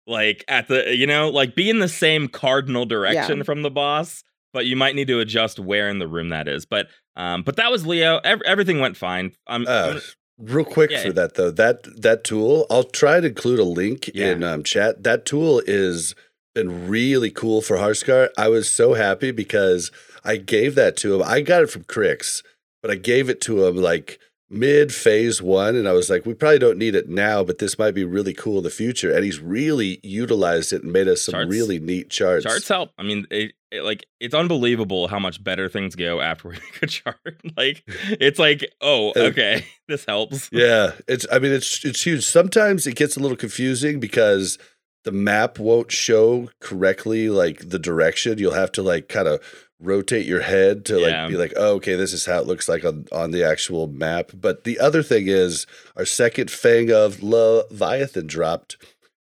like 0.07 0.43
at 0.47 0.67
the 0.67 0.95
you 0.95 1.07
know 1.07 1.29
like 1.29 1.55
be 1.55 1.69
in 1.69 1.79
the 1.79 1.87
same 1.89 2.27
cardinal 2.27 2.85
direction 2.85 3.43
from 3.43 3.61
the 3.63 3.71
boss, 3.71 4.23
but 4.53 4.65
you 4.65 4.75
might 4.75 4.95
need 4.95 5.07
to 5.07 5.19
adjust 5.19 5.59
where 5.59 5.89
in 5.89 5.99
the 5.99 6.07
room 6.07 6.29
that 6.29 6.47
is. 6.47 6.65
But 6.65 6.87
um, 7.15 7.43
but 7.43 7.55
that 7.57 7.71
was 7.71 7.85
Leo. 7.85 8.19
Ev- 8.23 8.41
everything 8.45 8.79
went 8.79 8.97
fine. 8.97 9.31
I'm, 9.47 9.65
Uh, 9.67 9.71
I'm- 9.71 10.01
real 10.37 10.65
quick 10.65 10.91
Yeah. 10.91 11.03
for 11.03 11.13
that 11.13 11.35
though, 11.35 11.49
that 11.51 12.01
that 12.01 12.23
tool, 12.23 12.67
I'll 12.69 12.83
try 12.83 13.19
to 13.21 13.27
include 13.27 13.59
a 13.59 13.63
link 13.63 14.11
Yeah. 14.13 14.31
in 14.31 14.43
um, 14.43 14.63
chat. 14.63 15.03
That 15.03 15.25
tool 15.25 15.61
is 15.65 16.13
been 16.55 16.87
really 16.87 17.29
cool 17.29 17.61
for 17.61 17.77
Harskar. 17.77 18.29
I 18.37 18.47
was 18.47 18.69
so 18.71 18.95
happy 18.95 19.29
because 19.31 19.91
I 20.23 20.37
gave 20.37 20.73
that 20.75 20.97
to 20.97 21.15
him. 21.15 21.23
I 21.23 21.41
got 21.41 21.61
it 21.61 21.69
from 21.69 21.83
Crix, 21.83 22.41
but 22.81 22.89
I 22.89 22.95
gave 22.95 23.29
it 23.29 23.41
to 23.41 23.65
him 23.67 23.75
like 23.75 24.19
mid 24.49 24.93
phase 24.93 25.41
one, 25.41 25.75
and 25.75 25.87
I 25.87 25.91
was 25.93 26.09
like, 26.09 26.25
we 26.25 26.33
probably 26.33 26.59
don't 26.59 26.77
need 26.77 26.95
it 26.95 27.09
now, 27.09 27.43
but 27.43 27.57
this 27.57 27.77
might 27.77 27.93
be 27.93 28.03
really 28.03 28.33
cool 28.33 28.59
in 28.59 28.63
the 28.63 28.69
future. 28.69 29.11
And 29.13 29.23
he's 29.23 29.39
really 29.39 29.99
utilized 30.03 30.71
it 30.71 30.83
and 30.83 30.93
made 30.93 31.07
us 31.07 31.21
some 31.23 31.33
Charts- 31.33 31.49
really 31.51 31.79
neat 31.79 32.09
charts. 32.09 32.45
charts 32.45 32.67
help. 32.67 32.91
I 32.97 33.03
mean, 33.03 33.25
it, 33.31 33.53
it, 33.71 33.83
like 33.83 34.05
it's 34.19 34.33
unbelievable 34.35 35.07
how 35.07 35.19
much 35.19 35.43
better 35.43 35.67
things 35.67 35.95
go 35.95 36.21
after 36.21 36.47
we 36.49 36.53
make 36.73 36.79
a 36.83 36.87
chart. 36.87 37.17
like 37.57 37.83
it's 37.87 38.39
like, 38.39 38.65
oh, 38.81 39.13
okay, 39.17 39.65
this 39.87 40.05
helps. 40.05 40.49
Yeah, 40.51 40.91
it's. 41.07 41.25
I 41.31 41.39
mean, 41.39 41.51
it's 41.51 41.83
it's 41.83 42.03
huge. 42.03 42.23
Sometimes 42.23 42.87
it 42.87 42.95
gets 42.95 43.17
a 43.17 43.19
little 43.19 43.37
confusing 43.37 43.99
because 43.99 44.57
the 45.05 45.11
map 45.13 45.57
won't 45.59 45.91
show 45.91 46.49
correctly, 46.59 47.29
like 47.29 47.69
the 47.69 47.79
direction. 47.79 48.37
You'll 48.37 48.53
have 48.53 48.71
to 48.73 48.83
like 48.83 49.07
kind 49.07 49.27
of 49.27 49.39
rotate 49.79 50.25
your 50.25 50.41
head 50.41 50.85
to 50.85 50.95
like 50.97 51.11
Yeah. 51.11 51.27
be 51.27 51.37
like, 51.37 51.53
oh, 51.55 51.75
okay, 51.75 51.95
this 51.95 52.11
is 52.13 52.25
how 52.25 52.39
it 52.39 52.47
looks 52.47 52.67
like 52.67 52.83
on 52.83 53.05
on 53.11 53.31
the 53.31 53.43
actual 53.43 53.87
map. 53.87 54.31
But 54.33 54.63
the 54.63 54.79
other 54.79 55.03
thing 55.03 55.27
is, 55.27 55.65
our 55.95 56.05
second 56.05 56.51
Fang 56.51 56.91
of 56.91 57.23
Leviathan 57.23 58.27
dropped. 58.27 58.77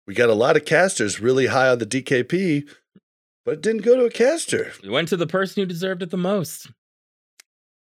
We 0.07 0.13
got 0.13 0.29
a 0.29 0.33
lot 0.33 0.55
of 0.57 0.65
casters 0.65 1.19
really 1.19 1.47
high 1.47 1.69
on 1.69 1.77
the 1.79 1.85
DKP, 1.85 2.67
but 3.45 3.55
it 3.55 3.61
didn't 3.61 3.83
go 3.83 3.95
to 3.95 4.05
a 4.05 4.09
caster. 4.09 4.71
We 4.83 4.89
went 4.89 5.07
to 5.09 5.17
the 5.17 5.27
person 5.27 5.61
who 5.61 5.65
deserved 5.67 6.03
it 6.03 6.09
the 6.09 6.17
most. 6.17 6.69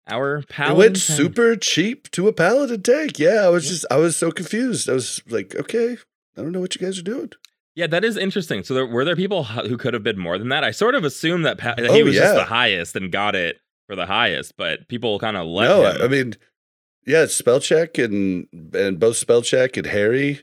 Our 0.07 0.37
It 0.37 0.49
paladin. 0.49 0.77
went 0.77 0.95
tank. 0.95 1.17
super 1.17 1.55
cheap 1.55 2.09
to 2.11 2.27
a 2.27 2.33
paladin 2.33 2.81
tank. 2.83 3.17
Yeah, 3.19 3.41
I 3.45 3.49
was 3.49 3.67
just 3.67 3.85
I 3.89 3.97
was 3.97 4.15
so 4.15 4.31
confused. 4.31 4.89
I 4.89 4.93
was 4.93 5.21
like, 5.29 5.55
okay, 5.55 5.97
I 6.37 6.41
don't 6.41 6.51
know 6.51 6.59
what 6.59 6.75
you 6.75 6.85
guys 6.85 6.99
are 6.99 7.03
doing. 7.03 7.31
Yeah, 7.75 7.87
that 7.87 8.05
is 8.05 8.15
interesting. 8.17 8.63
So 8.63 8.73
there, 8.73 8.85
were 8.85 9.03
there 9.03 9.15
people 9.17 9.43
who 9.43 9.77
could 9.77 9.93
have 9.93 10.03
bid 10.03 10.17
more 10.17 10.37
than 10.37 10.49
that? 10.49 10.63
I 10.63 10.71
sort 10.71 10.95
of 10.95 11.03
assumed 11.03 11.45
that, 11.45 11.57
pa- 11.57 11.75
that 11.75 11.89
Oh, 11.89 11.93
he 11.93 12.03
was 12.03 12.15
just 12.15 12.33
the 12.35 12.45
highest 12.45 12.95
and 12.95 13.11
got 13.11 13.35
it 13.35 13.59
for 13.87 13.95
the 13.95 14.05
highest, 14.05 14.55
but 14.57 14.87
people 14.87 15.19
kind 15.19 15.35
of 15.37 15.45
let 15.45 15.67
no, 15.67 15.81
him. 15.85 16.01
I, 16.01 16.05
I 16.05 16.07
mean, 16.07 16.35
yeah, 17.05 17.25
spell 17.25 17.59
check 17.59 17.97
and 17.97 18.47
and 18.73 18.99
both 18.99 19.17
spell 19.17 19.41
check 19.41 19.77
and 19.77 19.85
Harry 19.87 20.41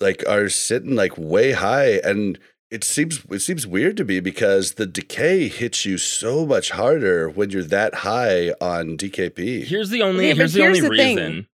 like 0.00 0.24
are 0.28 0.48
sitting 0.48 0.94
like 0.96 1.16
way 1.16 1.52
high, 1.52 2.00
and 2.04 2.38
it 2.70 2.82
seems 2.84 3.24
it 3.30 3.38
seems 3.40 3.66
weird 3.66 3.96
to 3.98 4.04
me 4.04 4.18
because 4.20 4.72
the 4.72 4.84
decay 4.86 5.48
hits 5.48 5.86
you 5.86 5.96
so 5.98 6.44
much 6.44 6.70
harder 6.72 7.30
when 7.30 7.50
you're 7.50 7.62
that 7.62 7.94
high 7.96 8.50
on 8.60 8.98
DKP. 8.98 9.64
here's 9.64 9.88
the 9.90 10.02
only 10.02 10.24
Okay, 10.26 10.32
but 10.32 10.36
here's 10.38 10.52
the 10.52 10.66
only 10.66 10.80
the 10.80 10.88
thing. 10.88 11.16
reason 11.16 11.46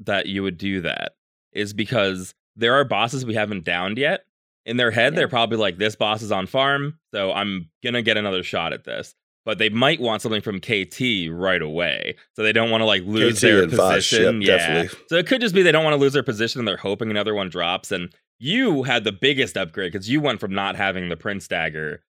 that 0.00 0.26
you 0.26 0.42
would 0.42 0.58
do 0.58 0.80
that 0.80 1.12
is 1.52 1.72
because 1.72 2.34
there 2.56 2.74
are 2.74 2.84
bosses 2.84 3.24
we 3.24 3.34
haven't 3.34 3.64
downed 3.64 3.98
yet. 3.98 4.24
In 4.64 4.76
their 4.78 4.90
head, 4.90 5.12
Yeah. 5.12 5.18
they're 5.18 5.28
probably 5.28 5.58
like, 5.58 5.78
"This 5.78 5.94
boss 5.94 6.22
is 6.22 6.32
on 6.32 6.46
farm, 6.46 6.98
so 7.14 7.32
I'm 7.32 7.70
gonna 7.84 8.02
get 8.02 8.16
another 8.16 8.42
shot 8.42 8.72
at 8.72 8.84
this." 8.84 9.14
But 9.44 9.58
they 9.58 9.68
might 9.68 10.00
want 10.00 10.22
something 10.22 10.40
from 10.40 10.60
KT 10.60 11.28
right 11.30 11.62
away, 11.62 12.16
so 12.34 12.42
they 12.42 12.52
don't 12.52 12.70
want 12.70 12.80
to 12.80 12.84
like 12.84 13.04
lose 13.04 13.38
KT 13.38 13.40
their 13.42 13.62
and 13.62 13.72
Vashj, 13.72 13.78
yep, 13.78 13.94
position. 13.94 14.42
yeah, 14.42 14.56
definitely. 14.56 14.98
so 15.08 15.16
it 15.16 15.26
could 15.28 15.40
just 15.40 15.54
be 15.54 15.62
they 15.62 15.70
don't 15.70 15.84
want 15.84 15.94
to 15.94 16.00
lose 16.00 16.14
their 16.14 16.24
position 16.24 16.60
and 16.60 16.66
they're 16.66 16.76
hoping 16.76 17.10
another 17.12 17.32
one 17.32 17.48
drops. 17.48 17.92
And 17.92 18.12
you 18.40 18.82
had 18.82 19.04
the 19.04 19.12
biggest 19.12 19.56
upgrade 19.56 19.92
because 19.92 20.10
you 20.10 20.20
went 20.20 20.40
from 20.40 20.52
not 20.52 20.74
having 20.74 21.08
the 21.10 21.16
Prince 21.16 21.46
dagger 21.46 22.02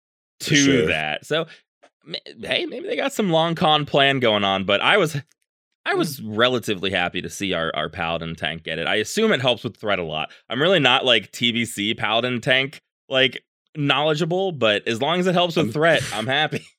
to 0.41 0.55
sure. 0.55 0.87
that. 0.87 1.27
So 1.27 1.47
hey, 2.41 2.67
maybe 2.67 2.87
they 2.87 2.97
got 2.97 3.13
some 3.13 3.31
long 3.31 3.55
con 3.57 3.85
plan 3.85 4.21
going 4.21 4.45
on. 4.45 4.63
But 4.65 4.81
I 4.81 4.97
was 4.97 5.17
I 5.87 5.95
was 5.95 6.21
mm. 6.21 6.37
relatively 6.37 6.91
happy 6.91 7.21
to 7.23 7.31
see 7.31 7.53
our, 7.53 7.71
our 7.75 7.89
paladin 7.89 8.35
tank 8.35 8.65
get 8.65 8.79
it. 8.79 8.87
I 8.87 8.97
assume 8.97 9.33
it 9.33 9.41
helps 9.41 9.65
with 9.65 9.77
threat 9.77 9.99
a 9.99 10.05
lot. 10.05 10.33
I'm 10.49 10.61
really 10.61 10.81
not 10.81 11.05
like 11.05 11.33
TBC 11.33 11.97
paladin 11.99 12.41
tank 12.41 12.81
like 13.09 13.45
knowledgeable, 13.77 14.53
but 14.53 14.87
as 14.89 15.01
long 15.01 15.21
as 15.21 15.27
it 15.27 15.35
helps 15.35 15.57
with 15.57 15.67
I'm- 15.67 15.73
threat, 15.73 16.03
I'm 16.13 16.27
happy. 16.27 16.65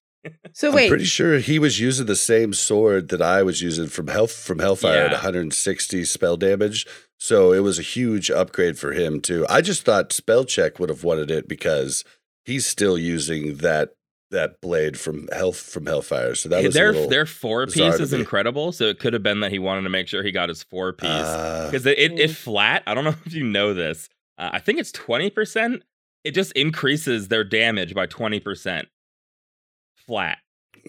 So 0.53 0.69
I'm 0.69 0.73
wait, 0.73 0.89
pretty 0.89 1.05
sure 1.05 1.37
he 1.37 1.59
was 1.59 1.79
using 1.79 2.07
the 2.07 2.15
same 2.15 2.51
sword 2.51 3.09
that 3.09 3.21
I 3.21 3.43
was 3.43 3.61
using 3.61 3.85
from 3.85 4.07
Hell 4.07 4.25
from 4.25 4.57
Hellfire 4.57 5.03
at 5.03 5.11
160 5.11 6.03
spell 6.03 6.35
damage. 6.35 6.87
So 7.19 7.53
it 7.53 7.59
was 7.59 7.77
a 7.77 7.83
huge 7.83 8.31
upgrade 8.31 8.79
for 8.79 8.93
him 8.93 9.21
too. 9.21 9.45
I 9.49 9.61
just 9.61 9.83
thought 9.83 10.11
spell 10.11 10.43
check 10.43 10.79
would 10.79 10.89
have 10.89 11.03
wanted 11.03 11.29
it 11.29 11.47
because 11.47 12.03
he's 12.43 12.65
still 12.65 12.97
using 12.97 13.57
that 13.57 13.91
that 14.31 14.59
blade 14.61 14.99
from 14.99 15.27
Hell 15.31 15.51
from 15.51 15.85
Hellfire. 15.85 16.35
So 16.35 16.49
that 16.49 16.63
was 16.63 16.75
a 16.75 16.77
their 16.77 16.91
little, 16.93 17.09
their 17.09 17.25
four 17.25 17.67
piece 17.67 17.99
is 17.99 18.11
incredible. 18.13 18.71
So 18.71 18.85
it 18.85 18.99
could 18.99 19.13
have 19.13 19.23
been 19.23 19.39
that 19.41 19.51
he 19.51 19.59
wanted 19.59 19.83
to 19.83 19.89
make 19.89 20.07
sure 20.07 20.23
he 20.23 20.31
got 20.31 20.49
his 20.49 20.63
four 20.63 20.93
piece. 20.93 21.09
Because 21.09 21.85
it, 21.85 21.97
it, 21.99 22.19
it 22.19 22.29
Mm. 22.31 22.35
flat. 22.35 22.83
I 22.87 22.93
don't 22.93 23.03
know 23.03 23.13
if 23.25 23.33
you 23.33 23.43
know 23.43 23.73
this. 23.73 24.09
Uh, 24.37 24.49
I 24.53 24.59
think 24.59 24.79
it's 24.79 24.91
twenty 24.91 25.29
percent. 25.29 25.83
It 26.23 26.31
just 26.31 26.51
increases 26.53 27.27
their 27.27 27.43
damage 27.43 27.93
by 27.93 28.07
twenty 28.07 28.39
percent. 28.39 28.87
Flat. 30.05 30.37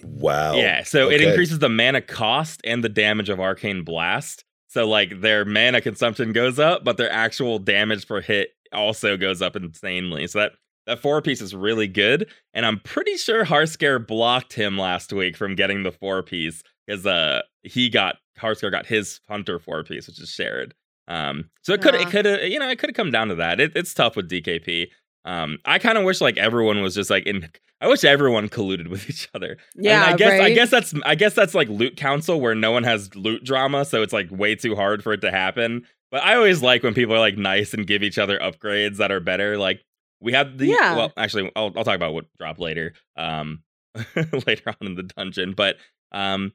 wow. 0.02 0.56
yeah. 0.56 0.82
So 0.82 1.10
it 1.10 1.20
increases 1.22 1.58
the 1.58 1.68
mana 1.68 2.00
cost 2.02 2.60
and 2.64 2.84
the 2.84 2.88
damage 2.88 3.28
of 3.28 3.40
arcane 3.40 3.82
blast. 3.82 4.44
So 4.68 4.86
like 4.86 5.20
their 5.20 5.44
mana 5.44 5.80
consumption 5.80 6.32
goes 6.32 6.58
up, 6.58 6.84
but 6.84 6.96
their 6.98 7.10
actual 7.10 7.58
damage 7.58 8.06
per 8.06 8.20
hit 8.20 8.50
also 8.72 9.16
goes 9.16 9.40
up 9.40 9.56
insanely. 9.56 10.26
So 10.26 10.40
that 10.40 10.52
that 10.86 11.00
four 11.00 11.20
piece 11.22 11.40
is 11.40 11.54
really 11.54 11.88
good, 11.88 12.28
and 12.54 12.64
I'm 12.66 12.80
pretty 12.80 13.16
sure 13.16 13.44
Harskar 13.44 14.04
blocked 14.06 14.52
him 14.52 14.78
last 14.78 15.12
week 15.12 15.36
from 15.36 15.54
getting 15.54 15.82
the 15.82 15.92
four 15.92 16.22
piece 16.22 16.62
because 16.86 17.04
uh 17.06 17.42
he 17.62 17.88
got 17.88 18.16
Harskar 18.40 18.70
got 18.70 18.86
his 18.86 19.20
hunter 19.28 19.58
four 19.58 19.82
piece, 19.84 20.06
which 20.06 20.20
is 20.20 20.28
shared. 20.30 20.74
Um, 21.08 21.50
so 21.62 21.72
it 21.72 21.82
could 21.82 21.94
it 21.94 22.06
Ah. 22.06 22.10
could 22.10 22.26
you 22.50 22.58
know 22.58 22.68
it 22.68 22.78
could 22.78 22.90
have 22.90 22.96
come 22.96 23.10
down 23.10 23.28
to 23.28 23.34
that. 23.36 23.60
It, 23.60 23.72
it's 23.76 23.94
tough 23.94 24.16
with 24.16 24.28
DKP. 24.28 24.88
Um, 25.24 25.58
I 25.64 25.78
kind 25.80 25.98
of 25.98 26.04
wish 26.04 26.20
like 26.20 26.36
everyone 26.36 26.82
was 26.82 26.94
just 26.94 27.10
like 27.10 27.26
in. 27.26 27.48
I 27.80 27.88
wish 27.88 28.04
everyone 28.04 28.48
colluded 28.48 28.88
with 28.88 29.08
each 29.10 29.28
other. 29.34 29.56
I 29.58 29.76
mean, 29.76 29.84
yeah, 29.84 30.04
I 30.06 30.16
guess 30.16 30.40
I 30.40 30.52
guess 30.54 30.70
that's 30.70 30.94
I 31.04 31.14
guess 31.14 31.34
that's 31.34 31.54
like 31.54 31.68
loot 31.68 31.96
council 31.96 32.40
where 32.40 32.54
no 32.54 32.70
one 32.72 32.84
has 32.84 33.14
loot 33.16 33.44
drama, 33.44 33.84
so 33.84 34.02
it's 34.02 34.12
like 34.12 34.28
way 34.30 34.54
too 34.54 34.74
hard 34.76 35.02
for 35.02 35.12
it 35.12 35.20
to 35.22 35.30
happen. 35.30 35.84
But 36.10 36.22
I 36.22 36.36
always 36.36 36.62
like 36.62 36.82
when 36.84 36.94
people 36.94 37.14
are 37.14 37.18
like 37.20 37.36
nice 37.36 37.74
and 37.74 37.86
give 37.86 38.02
each 38.04 38.18
other 38.18 38.38
upgrades 38.38 38.96
that 38.98 39.10
are 39.10 39.18
better. 39.20 39.58
Like 39.58 39.80
we 40.20 40.32
have 40.32 40.59
the 40.59 40.66
Yeah. 40.66 40.97
well, 40.97 41.12
actually, 41.16 41.51
I'll 41.56 41.72
I'll 41.76 41.84
talk 41.84 41.97
about 41.97 42.14
what 42.14 42.26
drop 42.38 42.59
later, 42.59 42.94
um, 43.16 43.62
later 44.47 44.70
on 44.80 44.86
in 44.86 44.94
the 44.94 45.02
dungeon. 45.02 45.52
But 45.52 45.76
um, 46.12 46.52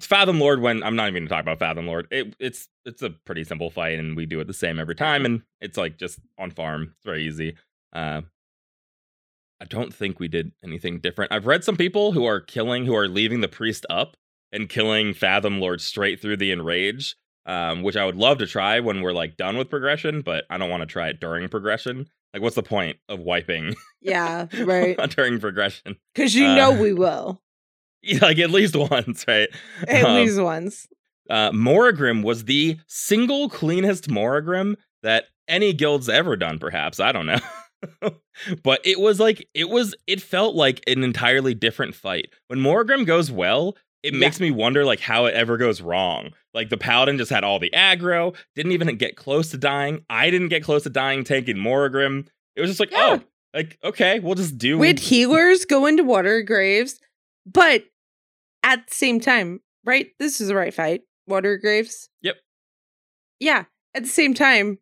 Fathom 0.00 0.40
Lord. 0.40 0.60
When 0.60 0.82
I'm 0.82 0.96
not 0.96 1.08
even 1.08 1.24
gonna 1.24 1.30
talk 1.30 1.42
about 1.42 1.58
Fathom 1.58 1.86
Lord, 1.86 2.08
it, 2.10 2.34
it's 2.38 2.68
it's 2.84 3.02
a 3.02 3.10
pretty 3.10 3.44
simple 3.44 3.70
fight, 3.70 3.98
and 3.98 4.16
we 4.16 4.26
do 4.26 4.40
it 4.40 4.46
the 4.46 4.54
same 4.54 4.78
every 4.78 4.94
time, 4.94 5.24
and 5.24 5.42
it's 5.60 5.76
like 5.78 5.96
just 5.98 6.18
on 6.38 6.50
farm. 6.50 6.92
It's 6.96 7.04
very 7.04 7.26
easy. 7.26 7.56
Uh, 7.92 8.22
I 9.60 9.64
don't 9.64 9.94
think 9.94 10.20
we 10.20 10.28
did 10.28 10.52
anything 10.62 11.00
different. 11.00 11.32
I've 11.32 11.46
read 11.46 11.64
some 11.64 11.76
people 11.76 12.12
who 12.12 12.26
are 12.26 12.40
killing, 12.40 12.84
who 12.84 12.94
are 12.94 13.08
leaving 13.08 13.40
the 13.40 13.48
priest 13.48 13.86
up 13.88 14.16
and 14.52 14.68
killing 14.68 15.14
Fathom 15.14 15.60
Lord 15.60 15.80
straight 15.80 16.20
through 16.20 16.36
the 16.36 16.52
enrage, 16.52 17.16
um, 17.46 17.82
which 17.82 17.96
I 17.96 18.04
would 18.04 18.16
love 18.16 18.38
to 18.38 18.46
try 18.46 18.80
when 18.80 19.00
we're 19.00 19.12
like 19.12 19.36
done 19.36 19.56
with 19.56 19.70
progression, 19.70 20.20
but 20.20 20.44
I 20.50 20.58
don't 20.58 20.68
want 20.68 20.82
to 20.82 20.86
try 20.86 21.08
it 21.08 21.20
during 21.20 21.48
progression. 21.48 22.06
Like, 22.34 22.42
what's 22.42 22.56
the 22.56 22.62
point 22.62 22.98
of 23.08 23.20
wiping 23.20 23.74
Yeah, 24.02 24.46
right. 24.64 24.96
during 25.10 25.38
progression? 25.40 25.96
Because 26.14 26.34
you 26.34 26.46
Uh, 26.46 26.54
know 26.54 26.72
we 26.80 26.92
will. 26.92 27.40
Yeah, 28.02 28.18
like 28.22 28.38
at 28.38 28.50
least 28.52 28.76
once, 28.76 29.24
right? 29.26 29.48
At 29.88 30.04
Um, 30.04 30.14
least 30.14 30.40
once. 30.40 30.86
uh, 31.28 31.50
Morogrim 31.50 32.22
was 32.22 32.44
the 32.44 32.76
single 32.86 33.48
cleanest 33.48 34.08
Morogrim 34.08 34.76
that 35.02 35.24
any 35.48 35.72
guild's 35.72 36.08
ever 36.08 36.36
done, 36.36 36.60
perhaps. 36.60 37.00
I 37.00 37.10
don't 37.10 37.26
know. 37.26 37.40
but 38.62 38.80
it 38.84 39.00
was 39.00 39.18
like, 39.18 39.48
it 39.54 39.68
was, 39.70 39.94
it 40.06 40.20
felt 40.22 40.54
like 40.54 40.82
an 40.86 41.02
entirely 41.02 41.52
different 41.54 41.94
fight. 41.96 42.26
When 42.46 42.60
Morogrim 42.60 43.06
goes 43.06 43.30
well, 43.32 43.76
it 44.04 44.12
Yeah. 44.12 44.20
makes 44.20 44.38
me 44.38 44.52
wonder 44.52 44.84
like 44.84 45.00
how 45.00 45.24
it 45.24 45.34
ever 45.34 45.56
goes 45.56 45.80
wrong. 45.80 46.30
Like 46.56 46.70
the 46.70 46.76
paladin 46.78 47.18
just 47.18 47.30
had 47.30 47.44
all 47.44 47.58
the 47.60 47.70
aggro, 47.70 48.34
didn't 48.56 48.72
even 48.72 48.96
get 48.96 49.14
close 49.14 49.50
to 49.50 49.58
dying. 49.58 50.04
I 50.10 50.30
didn't 50.30 50.48
get 50.48 50.64
close 50.64 50.82
to 50.84 50.90
dying 50.90 51.22
tanking 51.22 51.56
Morogrim. 51.56 52.26
It 52.56 52.62
was 52.62 52.70
just 52.70 52.80
like, 52.80 52.90
oh, 52.92 52.96
Yeah. 52.96 53.18
oh, 53.20 53.24
like 53.54 53.78
okay, 53.84 54.18
we'll 54.20 54.34
just 54.34 54.56
do. 54.58 54.80
Had 54.82 54.98
healers 54.98 55.64
go 55.66 55.86
into 55.86 56.02
water 56.02 56.42
graves, 56.42 56.98
but 57.44 57.84
at 58.62 58.88
the 58.88 58.94
same 58.94 59.20
time, 59.20 59.60
right? 59.84 60.08
This 60.18 60.40
is 60.40 60.48
the 60.48 60.54
right 60.56 60.72
fight. 60.74 61.02
Water 61.28 61.58
graves. 61.58 62.08
Yep. 62.22 62.36
Yeah. 63.38 63.64
At 63.94 64.02
the 64.04 64.08
same 64.08 64.32
time, 64.34 64.78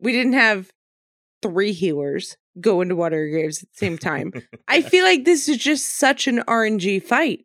we 0.00 0.12
didn't 0.12 0.32
have 0.32 0.70
three 1.42 1.72
healers 1.72 2.36
go 2.60 2.80
into 2.80 2.96
water 2.96 3.28
graves 3.28 3.62
at 3.62 3.68
the 3.72 3.76
same 3.76 3.98
time. 3.98 4.32
I 4.68 4.80
feel 4.90 5.04
like 5.04 5.24
this 5.24 5.48
is 5.48 5.58
just 5.58 5.98
such 5.98 6.26
an 6.26 6.38
RNG 6.48 7.02
fight 7.02 7.44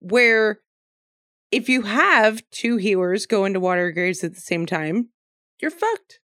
where 0.00 0.60
if 1.54 1.68
you 1.68 1.82
have 1.82 2.42
two 2.50 2.76
healers 2.76 3.26
go 3.26 3.44
into 3.44 3.60
water 3.60 3.90
graves 3.92 4.22
at 4.24 4.34
the 4.34 4.40
same 4.40 4.66
time, 4.66 5.08
you're 5.60 5.70
fucked. 5.70 6.20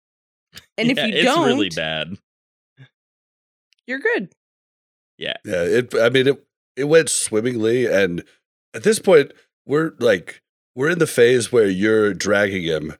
And 0.78 0.88
Yeah, 0.88 1.06
if 1.06 1.10
you 1.12 1.16
it's 1.20 1.24
don't, 1.24 1.46
really 1.46 1.68
bad. 1.70 2.16
you're 3.86 3.98
good. 3.98 4.32
Yeah. 5.18 5.36
Yeah, 5.44 5.62
it. 5.62 5.94
I 5.94 6.08
mean, 6.10 6.26
it 6.28 6.46
it 6.76 6.84
went 6.84 7.08
swimmingly, 7.08 7.86
and 7.86 8.22
at 8.74 8.82
this 8.82 8.98
point, 8.98 9.32
we're 9.66 9.92
like 9.98 10.42
we're 10.74 10.90
in 10.90 10.98
the 10.98 11.06
phase 11.06 11.50
where 11.50 11.68
you're 11.68 12.12
dragging 12.12 12.62
him, 12.64 12.94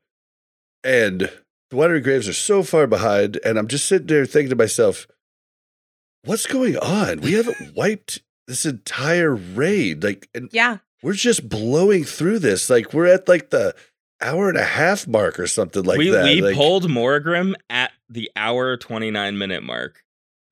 and 0.82 1.30
the 1.70 1.76
watery 1.76 2.00
graves 2.00 2.28
are 2.28 2.32
so 2.32 2.62
far 2.62 2.86
behind, 2.86 3.38
and 3.44 3.58
I'm 3.58 3.68
just 3.68 3.86
sitting 3.86 4.06
there 4.06 4.24
thinking 4.24 4.50
to 4.50 4.56
myself, 4.56 5.06
"What's 6.24 6.46
going 6.46 6.76
on? 6.78 7.20
We 7.20 7.32
haven't 7.34 7.74
wiped 7.76 8.22
this 8.46 8.64
entire 8.64 9.34
raid, 9.34 10.02
like, 10.02 10.28
and 10.34 10.48
Yeah. 10.52 10.78
We're 11.02 11.12
just 11.12 11.48
blowing 11.48 12.04
through 12.04 12.40
this. 12.40 12.70
Like, 12.70 12.92
we're 12.92 13.06
at 13.06 13.28
like 13.28 13.50
the 13.50 13.74
hour 14.20 14.48
and 14.48 14.58
a 14.58 14.64
half 14.64 15.06
mark 15.06 15.38
or 15.38 15.46
something 15.46 15.84
like 15.84 15.98
we 15.98 16.10
that. 16.10 16.24
we 16.24 16.40
like, 16.40 16.56
pulled 16.56 16.84
Morogrim 16.84 17.54
at 17.68 17.92
the 18.08 18.30
hour 18.36 18.76
29 18.76 19.38
minute 19.38 19.62
mark. 19.62 20.02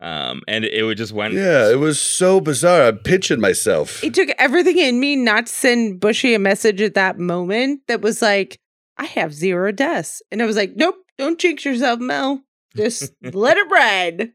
Um, 0.01 0.43
and 0.47 0.65
it 0.65 0.83
would 0.83 0.99
just 0.99 1.13
went 1.13 1.35
Yeah, 1.35 1.71
it 1.71 1.79
was 1.79 1.99
so 1.99 2.41
bizarre. 2.41 2.89
I'm 2.89 2.99
pitching 2.99 3.41
myself. 3.41 4.05
It 4.05 4.13
took 4.13 4.29
everything 4.39 4.77
in 4.79 5.01
me 5.01 5.17
not 5.17 5.47
to 5.47 5.53
send 5.53 6.01
Bushy 6.01 6.35
a 6.35 6.39
message 6.39 6.83
at 6.83 6.95
that 6.95 7.19
moment 7.19 7.81
that 7.89 8.03
was 8.03 8.21
like, 8.21 8.59
I 8.99 9.07
have 9.07 9.33
zero 9.33 9.73
deaths. 9.73 10.21
And 10.31 10.43
I 10.43 10.47
was 10.47 10.57
like, 10.57 10.77
nope, 10.77 10.97
don't 11.17 11.39
jinx 11.39 11.65
yourself, 11.65 12.01
Mel. 12.01 12.43
Just 12.77 13.13
let 13.23 13.57
it 13.57 13.71
ride. 13.71 14.33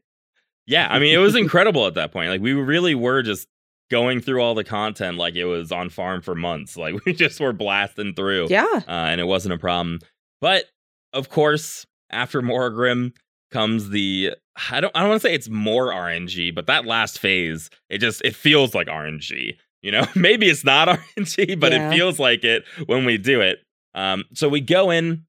Yeah, 0.66 0.88
I 0.90 0.98
mean, 0.98 1.14
it 1.14 1.18
was 1.18 1.36
incredible 1.36 1.86
at 1.86 1.94
that 1.94 2.12
point. 2.12 2.30
Like 2.30 2.40
we 2.40 2.52
really 2.52 2.94
were 2.94 3.22
just 3.22 3.46
going 3.90 4.20
through 4.20 4.40
all 4.40 4.54
the 4.54 4.64
content 4.64 5.16
like 5.18 5.34
it 5.34 5.44
was 5.44 5.72
on 5.72 5.90
farm 5.90 6.22
for 6.22 6.34
months. 6.34 6.76
Like 6.80 7.04
we 7.04 7.12
just 7.12 7.40
were 7.40 7.52
blasting 7.52 8.14
through. 8.14 8.46
Yeah. 8.50 8.66
uh, 8.74 8.82
and 8.86 9.20
it 9.20 9.24
wasn't 9.24 9.54
a 9.54 9.58
problem. 9.58 10.00
But 10.40 10.64
of 11.12 11.28
course, 11.28 11.86
after 12.10 12.40
Morogrim 12.42 13.12
comes 13.50 13.90
the 13.90 14.34
I 14.70 14.80
don't 14.80 14.94
I 14.96 15.00
don't 15.00 15.08
want 15.10 15.22
to 15.22 15.28
say 15.28 15.34
it's 15.34 15.48
more 15.48 15.88
RNG, 15.88 16.54
but 16.54 16.66
that 16.66 16.84
last 16.86 17.18
phase, 17.18 17.68
it 17.88 17.98
just 17.98 18.22
it 18.24 18.34
feels 18.36 18.74
like 18.74 18.86
RNG. 18.88 19.56
You 19.82 19.92
know, 19.92 20.06
maybe 20.14 20.48
it's 20.48 20.64
not 20.64 20.88
RNG, 21.16 21.58
but 21.58 21.72
Yeah. 21.72 21.88
it 21.90 21.94
feels 21.96 22.18
like 22.18 22.44
it 22.44 22.64
when 22.86 23.04
we 23.04 23.18
do 23.18 23.40
it. 23.40 23.58
Um, 23.94 24.24
so 24.34 24.48
we 24.48 24.60
go 24.60 24.90
in 24.90 25.24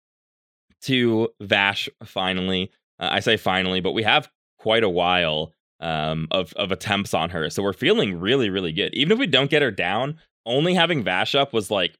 to 0.83 1.29
Vashj 1.41 1.89
finally. 2.05 2.71
Uh, 2.99 3.09
I 3.11 3.19
say 3.21 3.37
finally, 3.37 3.79
but 3.81 3.91
we 3.93 4.03
have 4.03 4.29
quite 4.59 4.83
a 4.83 4.89
while 4.89 5.53
um, 5.81 6.27
of 6.31 6.53
of 6.53 6.71
attempts 6.71 7.13
on 7.13 7.29
her, 7.31 7.49
so 7.49 7.63
we're 7.63 7.73
feeling 7.73 8.19
really 8.19 8.49
really 8.49 8.71
good. 8.71 8.93
Even 8.93 9.11
if 9.11 9.19
we 9.19 9.27
don't 9.27 9.49
get 9.49 9.61
her 9.61 9.71
down, 9.71 10.17
only 10.45 10.73
having 10.73 11.03
Vashj 11.03 11.35
up 11.35 11.53
was 11.53 11.69
like 11.69 11.95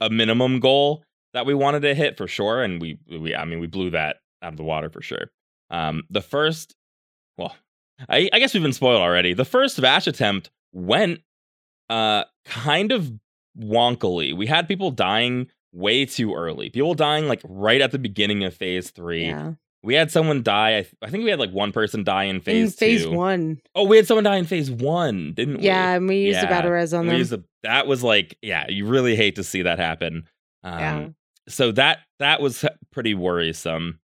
a 0.00 0.10
minimum 0.10 0.60
goal 0.60 1.04
that 1.34 1.46
we 1.46 1.54
wanted 1.54 1.80
to 1.80 1.94
hit 1.94 2.16
for 2.16 2.26
sure, 2.26 2.62
and 2.62 2.80
we 2.80 2.98
we 3.08 3.34
I 3.34 3.44
mean 3.44 3.60
we 3.60 3.66
blew 3.66 3.90
that 3.90 4.16
out 4.42 4.52
of 4.52 4.56
the 4.56 4.64
water 4.64 4.90
for 4.90 5.02
sure. 5.02 5.30
Um, 5.70 6.04
the 6.10 6.20
first, 6.20 6.74
well, 7.36 7.54
I, 8.08 8.30
I 8.32 8.38
guess 8.38 8.54
we've 8.54 8.62
been 8.62 8.72
spoiled 8.72 9.02
already. 9.02 9.34
The 9.34 9.44
first 9.44 9.80
Vashj 9.80 10.06
attempt 10.06 10.50
went 10.72 11.20
uh 11.88 12.24
kind 12.44 12.92
of 12.92 13.12
wonkily. 13.58 14.36
We 14.36 14.46
had 14.46 14.68
people 14.68 14.90
dying 14.90 15.48
way 15.72 16.06
too 16.06 16.34
early. 16.34 16.70
People 16.70 16.94
dying 16.94 17.28
like 17.28 17.40
right 17.44 17.80
at 17.80 17.92
the 17.92 17.98
beginning 17.98 18.44
of 18.44 18.54
phase 18.54 18.90
three. 18.90 19.26
Yeah. 19.26 19.52
We 19.86 19.94
had 19.94 20.10
someone 20.10 20.42
die. 20.42 20.78
I, 20.78 20.82
th- 20.82 20.94
I 21.00 21.08
think 21.10 21.22
we 21.24 21.30
had 21.30 21.38
like 21.38 21.52
one 21.52 21.70
person 21.72 22.02
die 22.04 22.24
in 22.24 22.36
In 22.36 22.42
phase 22.42 22.74
phase 22.74 23.04
two. 23.04 23.12
one. 23.12 23.60
Oh, 23.74 23.84
we 23.84 23.96
had 23.96 24.06
someone 24.06 24.24
die 24.24 24.36
in 24.36 24.44
phase 24.44 24.70
one, 24.70 25.32
didn't 25.32 25.58
we? 25.58 25.62
Yeah. 25.64 25.92
And 25.94 26.08
we 26.08 26.16
used 26.26 26.40
Yeah. 26.40 26.46
a 26.46 26.48
battle 26.48 26.72
res 26.72 26.92
on 26.92 27.02
We 27.06 27.10
them. 27.10 27.18
used 27.18 27.32
a- 27.32 27.44
that 27.62 27.86
was 27.86 28.02
like, 28.02 28.36
yeah, 28.42 28.68
you 28.68 28.84
really 28.86 29.14
hate 29.16 29.36
to 29.36 29.44
see 29.44 29.62
that 29.62 29.78
happen. 29.78 30.24
Um, 30.64 30.78
Yeah. 30.80 31.08
So 31.48 31.70
that 31.72 32.00
that 32.18 32.40
was 32.42 32.64
pretty 32.90 33.14
worrisome. 33.14 34.00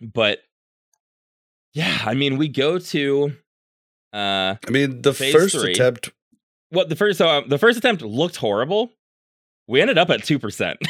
But 0.00 0.38
yeah, 1.74 1.98
I 2.06 2.14
mean, 2.14 2.36
we 2.38 2.46
go 2.48 2.78
to 2.78 3.32
uh 4.12 4.54
I 4.66 4.70
mean, 4.70 5.02
the 5.02 5.12
Phase 5.12 5.32
first 5.34 5.56
three. 5.58 5.72
attempt. 5.72 6.10
what 6.70 6.88
the 6.88 6.94
first 6.96 7.18
so 7.18 7.28
uh, 7.28 7.42
the 7.46 7.58
first 7.58 7.76
attempt 7.78 8.02
looked 8.02 8.36
horrible. 8.36 8.92
We 9.66 9.80
ended 9.80 9.98
up 9.98 10.10
at 10.10 10.22
two 10.22 10.38
percent. 10.38 10.78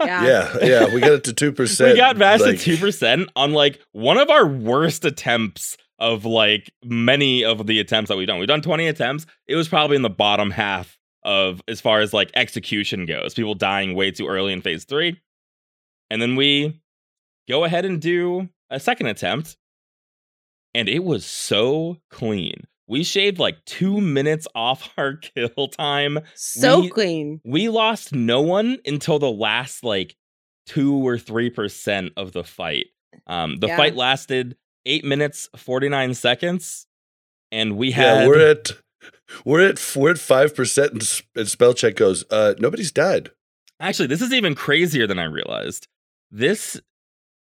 Yeah. 0.00 0.24
Yeah, 0.24 0.56
yeah, 0.62 0.94
we 0.94 1.00
got 1.00 1.12
it 1.12 1.24
to 1.24 1.32
two 1.32 1.52
percent. 1.52 1.92
we 1.92 1.98
got 1.98 2.16
Vashj 2.16 2.54
at 2.54 2.60
two 2.60 2.76
percent 2.76 3.30
on 3.36 3.52
like 3.52 3.80
one 3.92 4.18
of 4.18 4.30
our 4.30 4.46
worst 4.46 5.04
attempts 5.04 5.76
of 5.98 6.24
like 6.24 6.70
many 6.84 7.44
of 7.44 7.66
the 7.66 7.80
attempts 7.80 8.08
that 8.08 8.16
we've 8.16 8.26
done. 8.26 8.38
We've 8.38 8.48
done 8.48 8.60
20 8.62 8.86
attempts. 8.86 9.24
It 9.46 9.56
was 9.56 9.68
probably 9.68 9.96
in 9.96 10.02
the 10.02 10.10
bottom 10.10 10.50
half 10.50 10.98
of 11.22 11.62
as 11.68 11.80
far 11.80 12.00
as 12.00 12.12
like 12.12 12.30
execution 12.34 13.06
goes. 13.06 13.34
People 13.34 13.54
dying 13.54 13.94
way 13.94 14.10
too 14.10 14.26
early 14.26 14.52
in 14.52 14.60
phase 14.60 14.84
three. 14.84 15.20
And 16.10 16.20
then 16.20 16.36
we 16.36 16.80
go 17.48 17.64
ahead 17.64 17.84
and 17.84 18.00
do 18.00 18.48
a 18.70 18.78
second 18.78 19.06
attempt. 19.06 19.56
And 20.74 20.88
it 20.88 21.02
was 21.02 21.24
so 21.24 21.96
clean. 22.10 22.64
We 22.88 23.02
shaved 23.04 23.38
like 23.38 23.64
two 23.64 24.00
minutes 24.00 24.46
off 24.54 24.88
our 24.98 25.14
kill 25.16 25.68
time 25.68 26.20
So 26.34 26.80
We- 26.82 26.88
clean. 26.90 27.40
we 27.44 27.68
lost 27.68 28.12
no 28.14 28.40
one 28.40 28.78
until 28.86 29.18
the 29.18 29.30
last 29.30 29.82
like 29.84 30.16
two 30.66 30.94
or 31.06 31.18
three 31.18 31.50
percent 31.50 32.12
of 32.16 32.32
the 32.32 32.44
fight. 32.44 32.86
Um, 33.26 33.56
the 33.58 33.68
Yeah. 33.68 33.76
fight 33.76 33.96
lasted 33.96 34.56
eight 34.84 35.04
minutes 35.04 35.48
forty 35.56 35.88
nine 35.88 36.14
seconds, 36.14 36.86
and 37.50 37.76
we 37.76 37.90
had 37.92 38.22
Yeah, 38.22 38.26
we're 38.28 38.50
at 38.50 38.70
we're 39.44 39.68
at 39.68 39.92
we're 39.96 40.10
at 40.10 40.18
five 40.18 40.54
percent, 40.54 40.92
and, 40.92 41.22
and 41.34 41.48
spell 41.48 41.74
check 41.74 41.96
goes. 41.96 42.24
Uh, 42.30 42.54
nobody's 42.58 42.92
died. 42.92 43.30
actually 43.80 44.06
this 44.08 44.22
is 44.22 44.32
even 44.32 44.54
crazier 44.54 45.06
than 45.06 45.18
I 45.18 45.24
realized. 45.24 45.88
This 46.30 46.80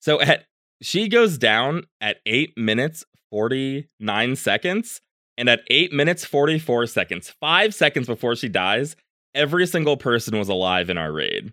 so 0.00 0.20
at 0.20 0.44
she 0.82 1.08
goes 1.08 1.38
down 1.38 1.84
at 2.00 2.18
eight 2.26 2.56
minutes 2.58 3.04
forty 3.30 3.88
nine 3.98 4.36
seconds, 4.36 5.00
and 5.40 5.48
at 5.48 5.62
eight 5.68 5.92
minutes 5.92 6.24
forty 6.24 6.58
four 6.58 6.86
seconds, 6.86 7.34
five 7.40 7.74
seconds 7.74 8.06
before 8.06 8.36
she 8.36 8.48
dies, 8.48 8.94
every 9.34 9.66
single 9.66 9.96
person 9.96 10.38
was 10.38 10.48
alive 10.48 10.88
in 10.90 10.98
our 10.98 11.10
raid. 11.10 11.52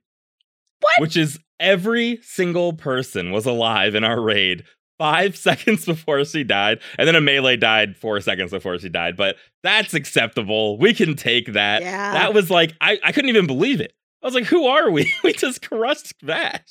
What? 0.81 1.01
Which 1.01 1.17
is 1.17 1.39
every 1.59 2.19
single 2.21 2.73
person 2.73 3.31
was 3.31 3.45
alive 3.45 3.95
in 3.95 4.03
our 4.03 4.21
raid 4.21 4.63
five 4.97 5.35
seconds 5.37 5.85
before 5.85 6.23
she 6.25 6.43
died. 6.43 6.79
And 6.97 7.07
then 7.07 7.15
a 7.15 7.21
melee 7.21 7.57
died 7.57 7.97
four 7.97 8.19
seconds 8.21 8.51
before 8.51 8.77
she 8.77 8.89
died. 8.89 9.15
But 9.15 9.37
that's 9.63 9.93
acceptable. 9.93 10.77
We 10.77 10.93
can 10.93 11.15
take 11.15 11.53
that. 11.53 11.81
Yeah. 11.81 12.13
That 12.13 12.33
was 12.33 12.49
like, 12.49 12.73
I, 12.81 12.99
I 13.03 13.11
couldn't 13.11 13.29
even 13.29 13.47
believe 13.47 13.81
it. 13.81 13.93
I 14.21 14.25
was 14.27 14.35
like, 14.35 14.45
who 14.45 14.65
are 14.65 14.89
we? 14.89 15.13
we 15.23 15.33
just 15.33 15.67
crushed 15.67 16.15
that. 16.25 16.69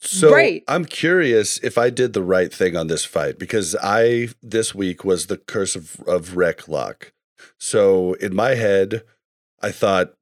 So 0.00 0.32
Right. 0.32 0.62
I'm 0.68 0.84
curious 0.84 1.58
if 1.58 1.76
I 1.78 1.90
did 1.90 2.12
the 2.12 2.22
right 2.22 2.52
thing 2.52 2.76
on 2.76 2.86
this 2.86 3.04
fight 3.04 3.38
because 3.38 3.76
I 3.82 4.28
this 4.42 4.74
week 4.74 5.04
was 5.04 5.26
the 5.26 5.38
curse 5.38 5.76
of 5.76 6.00
of 6.06 6.36
wreck 6.36 6.68
lock. 6.68 7.12
So 7.58 8.14
in 8.14 8.34
my 8.34 8.54
head, 8.54 9.02
I 9.62 9.70
thought, 9.72 10.14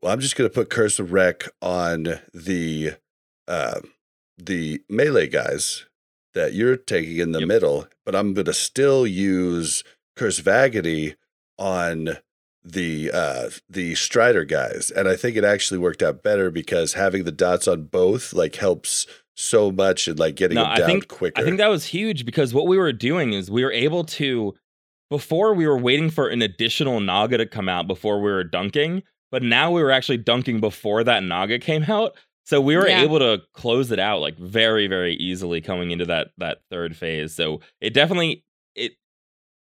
well, 0.00 0.12
I'm 0.12 0.20
just 0.20 0.36
gonna 0.36 0.50
put 0.50 0.70
curse 0.70 0.98
of 0.98 1.12
wreck 1.12 1.44
on 1.62 2.20
the 2.34 2.92
uh, 3.48 3.80
the 4.38 4.82
melee 4.88 5.26
guys, 5.28 5.86
that 6.34 6.54
you're 6.54 6.76
taking 6.76 7.18
in 7.18 7.32
the 7.32 7.40
Yep. 7.40 7.48
middle, 7.48 7.88
but 8.04 8.14
I'm 8.16 8.34
going 8.34 8.46
to 8.46 8.52
still 8.54 9.06
use 9.06 9.84
Curse 10.16 10.38
of 10.38 10.44
Vagity 10.46 11.16
on 11.58 12.18
the 12.64 13.10
uh 13.12 13.50
the 13.68 13.94
Strider 13.94 14.44
guys. 14.44 14.90
And 14.90 15.08
I 15.08 15.16
think 15.16 15.36
it 15.36 15.44
actually 15.44 15.78
worked 15.78 16.02
out 16.02 16.22
better 16.22 16.50
because 16.50 16.94
having 16.94 17.24
the 17.24 17.32
dots 17.32 17.66
on 17.66 17.84
both 17.84 18.32
like 18.32 18.56
helps 18.56 19.06
so 19.34 19.72
much 19.72 20.06
and 20.08 20.18
like 20.18 20.36
getting 20.36 20.54
No, 20.56 20.62
them 20.62 20.72
I 20.72 20.76
down 20.78 20.86
think- 20.88 21.08
quicker. 21.08 21.40
I 21.40 21.44
think 21.44 21.58
that 21.58 21.68
was 21.68 21.86
huge 21.86 22.24
because 22.24 22.52
what 22.54 22.66
we 22.66 22.76
were 22.78 22.92
doing 22.92 23.32
is 23.32 23.50
we 23.50 23.64
were 23.64 23.72
able 23.72 24.04
to 24.04 24.54
before 25.10 25.54
we 25.54 25.66
were 25.66 25.78
waiting 25.78 26.08
for 26.10 26.28
an 26.28 26.40
additional 26.42 27.00
Naga 27.00 27.38
to 27.38 27.46
come 27.46 27.68
out 27.68 27.86
before 27.86 28.18
we 28.20 28.30
were 28.30 28.44
dunking, 28.44 29.02
but 29.30 29.42
now 29.42 29.70
we 29.70 29.82
were 29.82 29.90
actually 29.90 30.18
dunking 30.18 30.60
before 30.60 31.04
that 31.04 31.22
Naga 31.22 31.58
came 31.58 31.84
out. 31.84 32.16
So 32.44 32.60
we 32.60 32.76
were 32.76 32.88
Yeah. 32.88 33.02
able 33.02 33.18
to 33.20 33.42
close 33.54 33.90
it 33.90 33.98
out 33.98 34.20
like 34.20 34.36
very 34.38 34.86
very 34.86 35.14
easily 35.14 35.60
coming 35.60 35.90
into 35.90 36.04
that 36.06 36.28
that 36.38 36.58
third 36.70 36.96
phase. 36.96 37.34
So 37.34 37.60
it 37.80 37.92
definitely 37.94 38.44
it 38.74 38.92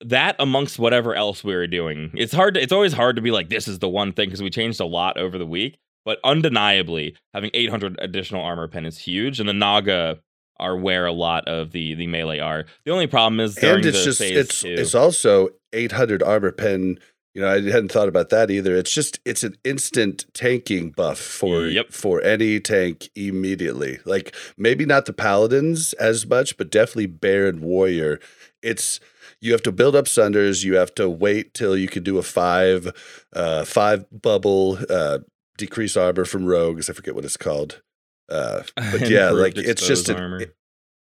that 0.04 0.36
amongst 0.38 0.78
whatever 0.78 1.14
else 1.14 1.42
we 1.44 1.54
were 1.54 1.66
doing. 1.66 2.10
It's 2.14 2.32
hard 2.32 2.54
to, 2.54 2.62
it's 2.62 2.72
always 2.72 2.92
hard 2.92 3.16
to 3.16 3.22
be 3.22 3.30
like 3.30 3.48
this 3.48 3.68
is 3.68 3.78
the 3.78 3.88
one 3.88 4.12
thing 4.12 4.28
because 4.28 4.42
we 4.42 4.50
changed 4.50 4.80
a 4.80 4.84
lot 4.86 5.16
over 5.18 5.38
the 5.38 5.46
week, 5.46 5.78
but 6.04 6.18
undeniably 6.24 7.14
having 7.34 7.50
800 7.54 7.96
additional 8.00 8.42
armor 8.42 8.68
pen 8.68 8.86
is 8.86 8.98
huge 8.98 9.40
and 9.40 9.48
the 9.48 9.52
Naga 9.54 10.20
are 10.58 10.76
where 10.76 11.06
a 11.06 11.12
lot 11.12 11.46
of 11.48 11.72
the 11.72 11.94
the 11.94 12.06
melee 12.06 12.38
are. 12.38 12.66
The 12.84 12.92
only 12.92 13.06
problem 13.06 13.40
is 13.40 13.56
and 13.58 13.84
it's 13.84 14.04
just 14.04 14.20
it's 14.20 14.60
two. 14.62 14.68
it's 14.78 14.94
also 14.94 15.50
800 15.72 16.22
armor 16.22 16.52
pen 16.52 16.98
you 17.34 17.40
know 17.40 17.48
i 17.48 17.54
hadn't 17.62 17.90
thought 17.90 18.08
about 18.08 18.28
that 18.28 18.50
either 18.50 18.76
it's 18.76 18.92
just 18.92 19.18
it's 19.24 19.42
an 19.42 19.56
instant 19.64 20.26
tanking 20.34 20.90
buff 20.90 21.18
for 21.18 21.66
Yep. 21.66 21.90
for 21.90 22.20
any 22.22 22.60
tank 22.60 23.08
immediately 23.16 24.00
like 24.04 24.34
maybe 24.58 24.84
not 24.84 25.06
the 25.06 25.14
paladins 25.14 25.94
as 25.94 26.26
much 26.26 26.58
but 26.58 26.70
definitely 26.70 27.06
bear 27.06 27.46
and 27.48 27.60
warrior 27.60 28.20
it's 28.62 29.00
you 29.42 29.52
have 29.52 29.62
to 29.62 29.72
build 29.72 29.94
up 29.94 30.08
sunders 30.08 30.64
you 30.64 30.74
have 30.76 30.94
to 30.94 31.08
wait 31.10 31.52
till 31.52 31.76
you 31.76 31.88
can 31.88 32.02
do 32.02 32.16
a 32.18 32.22
five 32.22 32.90
uh 33.34 33.64
five 33.64 34.04
bubble 34.10 34.78
uh 34.88 35.18
decrease 35.58 35.96
armor 35.96 36.24
from 36.24 36.46
rogues 36.46 36.88
i 36.88 36.92
forget 36.94 37.14
what 37.14 37.24
it's 37.24 37.36
called 37.36 37.82
uh 38.30 38.62
but 38.76 39.08
yeah 39.10 39.28
like 39.30 39.58
it's 39.58 39.86
just 39.86 40.08
an, 40.08 40.16
armor. 40.16 40.40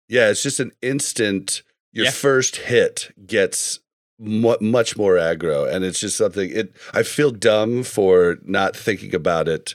yeah, 0.08 0.28
it's 0.30 0.42
just 0.42 0.58
an 0.60 0.72
instant. 0.82 1.62
Your 1.92 2.06
Yeah. 2.06 2.10
first 2.10 2.56
hit 2.56 3.12
gets 3.26 3.78
mu- 4.18 4.56
much 4.60 4.96
more 4.96 5.14
aggro, 5.16 5.70
and 5.70 5.84
it's 5.84 6.00
just 6.00 6.16
something. 6.16 6.50
It. 6.50 6.74
I 6.94 7.02
feel 7.02 7.30
dumb 7.30 7.82
for 7.82 8.38
not 8.44 8.74
thinking 8.74 9.14
about 9.14 9.46
it. 9.46 9.74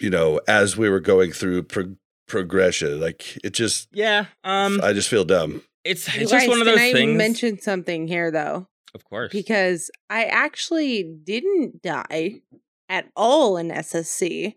You 0.00 0.10
know, 0.10 0.40
as 0.46 0.76
we 0.76 0.88
were 0.88 1.00
going 1.00 1.32
through 1.32 1.64
pro- 1.64 1.96
progression, 2.28 3.00
like 3.00 3.36
it 3.44 3.50
just. 3.50 3.88
yeah, 3.92 4.26
um 4.44 4.80
I 4.82 4.92
just 4.92 5.08
feel 5.08 5.24
dumb. 5.24 5.62
It's 5.88 6.14
You 6.14 6.22
it's 6.22 6.30
just 6.30 6.42
guys, 6.44 6.48
one 6.48 6.60
of 6.60 6.66
those 6.66 6.76
can 6.76 6.84
I 6.84 6.92
things. 6.92 7.16
mention 7.18 7.58
something 7.60 8.06
here 8.08 8.30
though? 8.30 8.68
of 8.94 9.04
course. 9.04 9.32
because 9.32 9.90
I 10.08 10.24
actually 10.24 11.02
didn't 11.02 11.82
die 11.82 12.40
at 12.88 13.06
all 13.14 13.56
in 13.58 13.68
SSC 13.68 14.54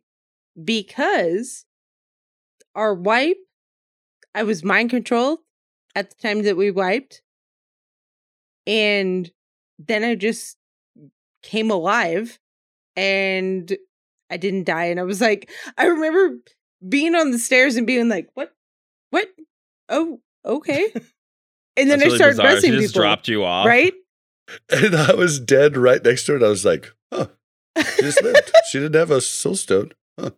because 0.64 1.66
our 2.76 2.94
wipe, 2.94 3.38
I 4.34 4.44
was 4.44 4.64
mind 4.64 4.90
controlled 4.90 5.40
at 5.96 6.10
the 6.10 6.16
time 6.16 6.44
that 6.44 6.56
we 6.56 6.72
wiped. 6.72 7.22
And 8.66 9.30
then 9.80 10.04
I 10.04 10.16
just 10.16 10.58
came 11.44 11.70
alive 11.72 12.40
and 12.96 13.76
I 14.30 14.38
didn't 14.38 14.64
die. 14.66 14.86
And 14.86 15.00
I 15.00 15.04
was 15.04 15.20
like, 15.20 15.50
I 15.78 15.86
remember 15.88 16.38
being 16.88 17.16
on 17.16 17.32
the 17.32 17.40
stairs 17.40 17.76
and 17.76 17.86
being 17.88 18.08
like, 18.08 18.30
what? 18.36 18.54
What? 19.10 19.28
Oh, 19.90 20.22
okay. 20.46 20.94
And 21.78 21.90
then 21.90 22.00
That's 22.00 22.04
I 22.04 22.06
really 22.06 22.18
started 22.18 22.34
bizarre. 22.38 22.48
She 22.50 22.54
pressing 22.54 22.72
just 22.74 22.94
people. 22.94 23.02
dropped 23.02 23.28
you 23.28 23.44
off. 23.46 23.66
Right? 23.66 23.94
And 24.70 24.94
I 24.96 25.14
was 25.14 25.40
dead 25.40 25.78
right 25.78 26.04
next 26.04 26.26
to 26.26 26.34
her, 26.34 26.36
and 26.36 26.46
I 26.46 26.50
was 26.50 26.66
like, 26.66 26.92
"Huh, 27.14 27.28
she 27.78 28.02
just 28.02 28.22
lived. 28.22 28.52
she 28.70 28.80
didn't 28.80 28.96
have 29.00 29.10
a 29.12 29.22
soul 29.22 29.56
stone. 29.56 29.92
Huh? 30.20 30.32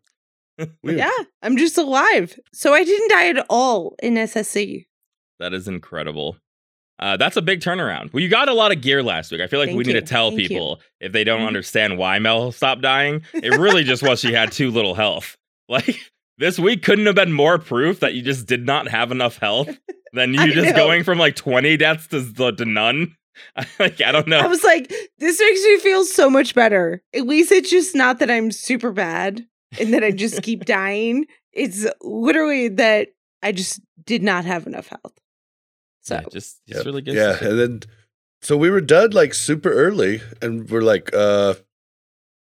Weird. 0.84 1.00
Yeah, 1.00 1.10
I'm 1.42 1.58
just 1.58 1.80
alive. 1.80 2.38
So 2.54 2.76
I 2.76 2.84
didn't 2.84 3.10
die 3.10 3.30
at 3.30 3.46
all 3.50 3.96
in 4.04 4.14
SSC. 4.14 4.86
That 5.40 5.52
is 5.52 5.68
incredible. 5.68 6.38
Uh, 7.00 7.18
that's 7.18 7.38
a 7.38 7.42
big 7.42 7.62
turnaround. 7.62 8.14
Well, 8.14 8.22
you 8.22 8.30
got 8.30 8.50
a 8.50 8.54
lot 8.54 8.72
of 8.72 8.82
gear 8.82 9.02
last 9.02 9.32
week. 9.32 9.42
I 9.42 9.48
feel 9.48 9.60
like 9.60 9.70
we 9.70 9.78
Thank 9.78 9.88
need 9.88 9.96
you. 9.96 10.02
to 10.02 10.06
tell 10.06 10.30
Thank 10.30 10.42
you. 10.44 10.48
people 10.50 10.82
if 11.00 11.12
they 11.12 11.24
don't 11.24 11.42
Mhm. 11.42 11.48
understand 11.48 11.98
why 11.98 12.20
Mel 12.20 12.52
stopped 12.52 12.84
dying. 12.84 13.24
It 13.34 13.50
really 13.60 13.84
just 13.84 14.04
was 14.04 14.20
she 14.20 14.32
had 14.32 14.52
too 14.52 14.70
little 14.70 14.94
health. 14.94 15.38
Like 15.70 15.98
this 16.38 16.58
week 16.60 16.84
couldn't 16.84 17.06
have 17.06 17.16
been 17.16 17.32
more 17.34 17.58
proof 17.60 18.00
that 18.02 18.14
you 18.14 18.22
just 18.22 18.46
did 18.48 18.66
not 18.66 18.88
have 18.88 19.12
enough 19.12 19.38
health 19.38 19.70
than 20.14 20.34
you 20.34 20.52
just 20.54 20.72
know. 20.72 20.76
going 20.76 21.04
from 21.04 21.18
like 21.20 21.36
20 21.36 21.78
deaths 21.78 22.08
to, 22.08 22.52
to 22.52 22.66
none. 22.66 23.16
like 23.80 24.00
I 24.02 24.12
don't 24.12 24.28
know. 24.28 24.40
I 24.40 24.48
was 24.48 24.64
like, 24.64 24.94
this 25.18 25.40
makes 25.40 25.64
me 25.64 25.80
feel 25.80 26.06
so 26.06 26.30
much 26.30 26.54
better. 26.54 27.02
At 27.16 27.26
least 27.26 27.52
it's 27.52 27.70
just 27.70 27.96
not 27.96 28.20
that 28.20 28.30
I'm 28.30 28.52
super 28.52 28.92
bad 28.92 29.46
and 29.80 29.94
that 29.94 30.04
I 30.04 30.12
just 30.12 30.44
keep 30.44 30.66
dying. 30.66 31.26
It's 31.52 31.86
literally 32.02 32.68
that 32.70 33.10
I 33.42 33.52
just 33.52 33.80
did 34.06 34.22
not 34.24 34.46
have 34.46 34.68
enough 34.68 34.88
health. 34.88 35.14
So 36.02 36.16
Yeah, 36.16 36.22
just 36.32 36.62
just 36.68 36.78
Yep. 36.80 36.86
really 36.86 37.02
good. 37.02 37.16
Yeah, 37.16 37.38
and 37.44 37.60
then 37.60 37.80
so 38.42 38.58
we 38.58 38.70
were 38.70 38.82
done 38.82 39.12
like 39.12 39.34
super 39.34 39.72
early, 39.72 40.22
and 40.42 40.70
we're 40.70 40.82
like, 40.82 41.10
uh, 41.14 41.54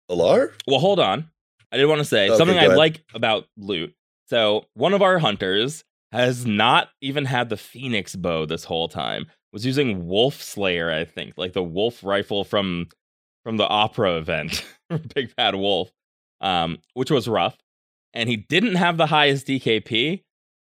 Al'ar? 0.09 0.51
Well, 0.67 0.79
hold 0.79 0.99
on. 0.99 1.29
I 1.71 1.77
did 1.77 1.85
want 1.85 1.99
to 1.99 2.05
say 2.05 2.27
Okay, 2.29 2.37
something 2.37 2.57
I 2.57 2.67
like 2.67 3.03
about 3.13 3.45
loot. 3.57 3.93
So, 4.29 4.65
one 4.73 4.93
of 4.93 5.01
our 5.01 5.19
hunters 5.19 5.83
has 6.11 6.45
not 6.45 6.89
even 7.01 7.25
had 7.25 7.49
the 7.49 7.57
Phoenix 7.57 8.15
bow 8.15 8.45
this 8.45 8.63
whole 8.63 8.87
time. 8.87 9.27
Was 9.53 9.65
using 9.65 10.07
Wolf 10.07 10.41
Slayer, 10.41 10.91
I 10.91 11.05
think, 11.05 11.33
like 11.37 11.53
the 11.53 11.63
wolf 11.63 12.03
rifle 12.03 12.43
from 12.43 12.87
from 13.43 13.57
the 13.57 13.67
opera 13.67 14.17
event, 14.17 14.63
Big 15.15 15.33
Bad 15.35 15.55
Wolf, 15.55 15.89
um, 16.41 16.79
which 16.93 17.09
was 17.09 17.27
rough. 17.27 17.57
And 18.13 18.27
he 18.27 18.35
didn't 18.35 18.75
have 18.75 18.97
the 18.97 19.05
highest 19.05 19.47
DKP, 19.47 20.23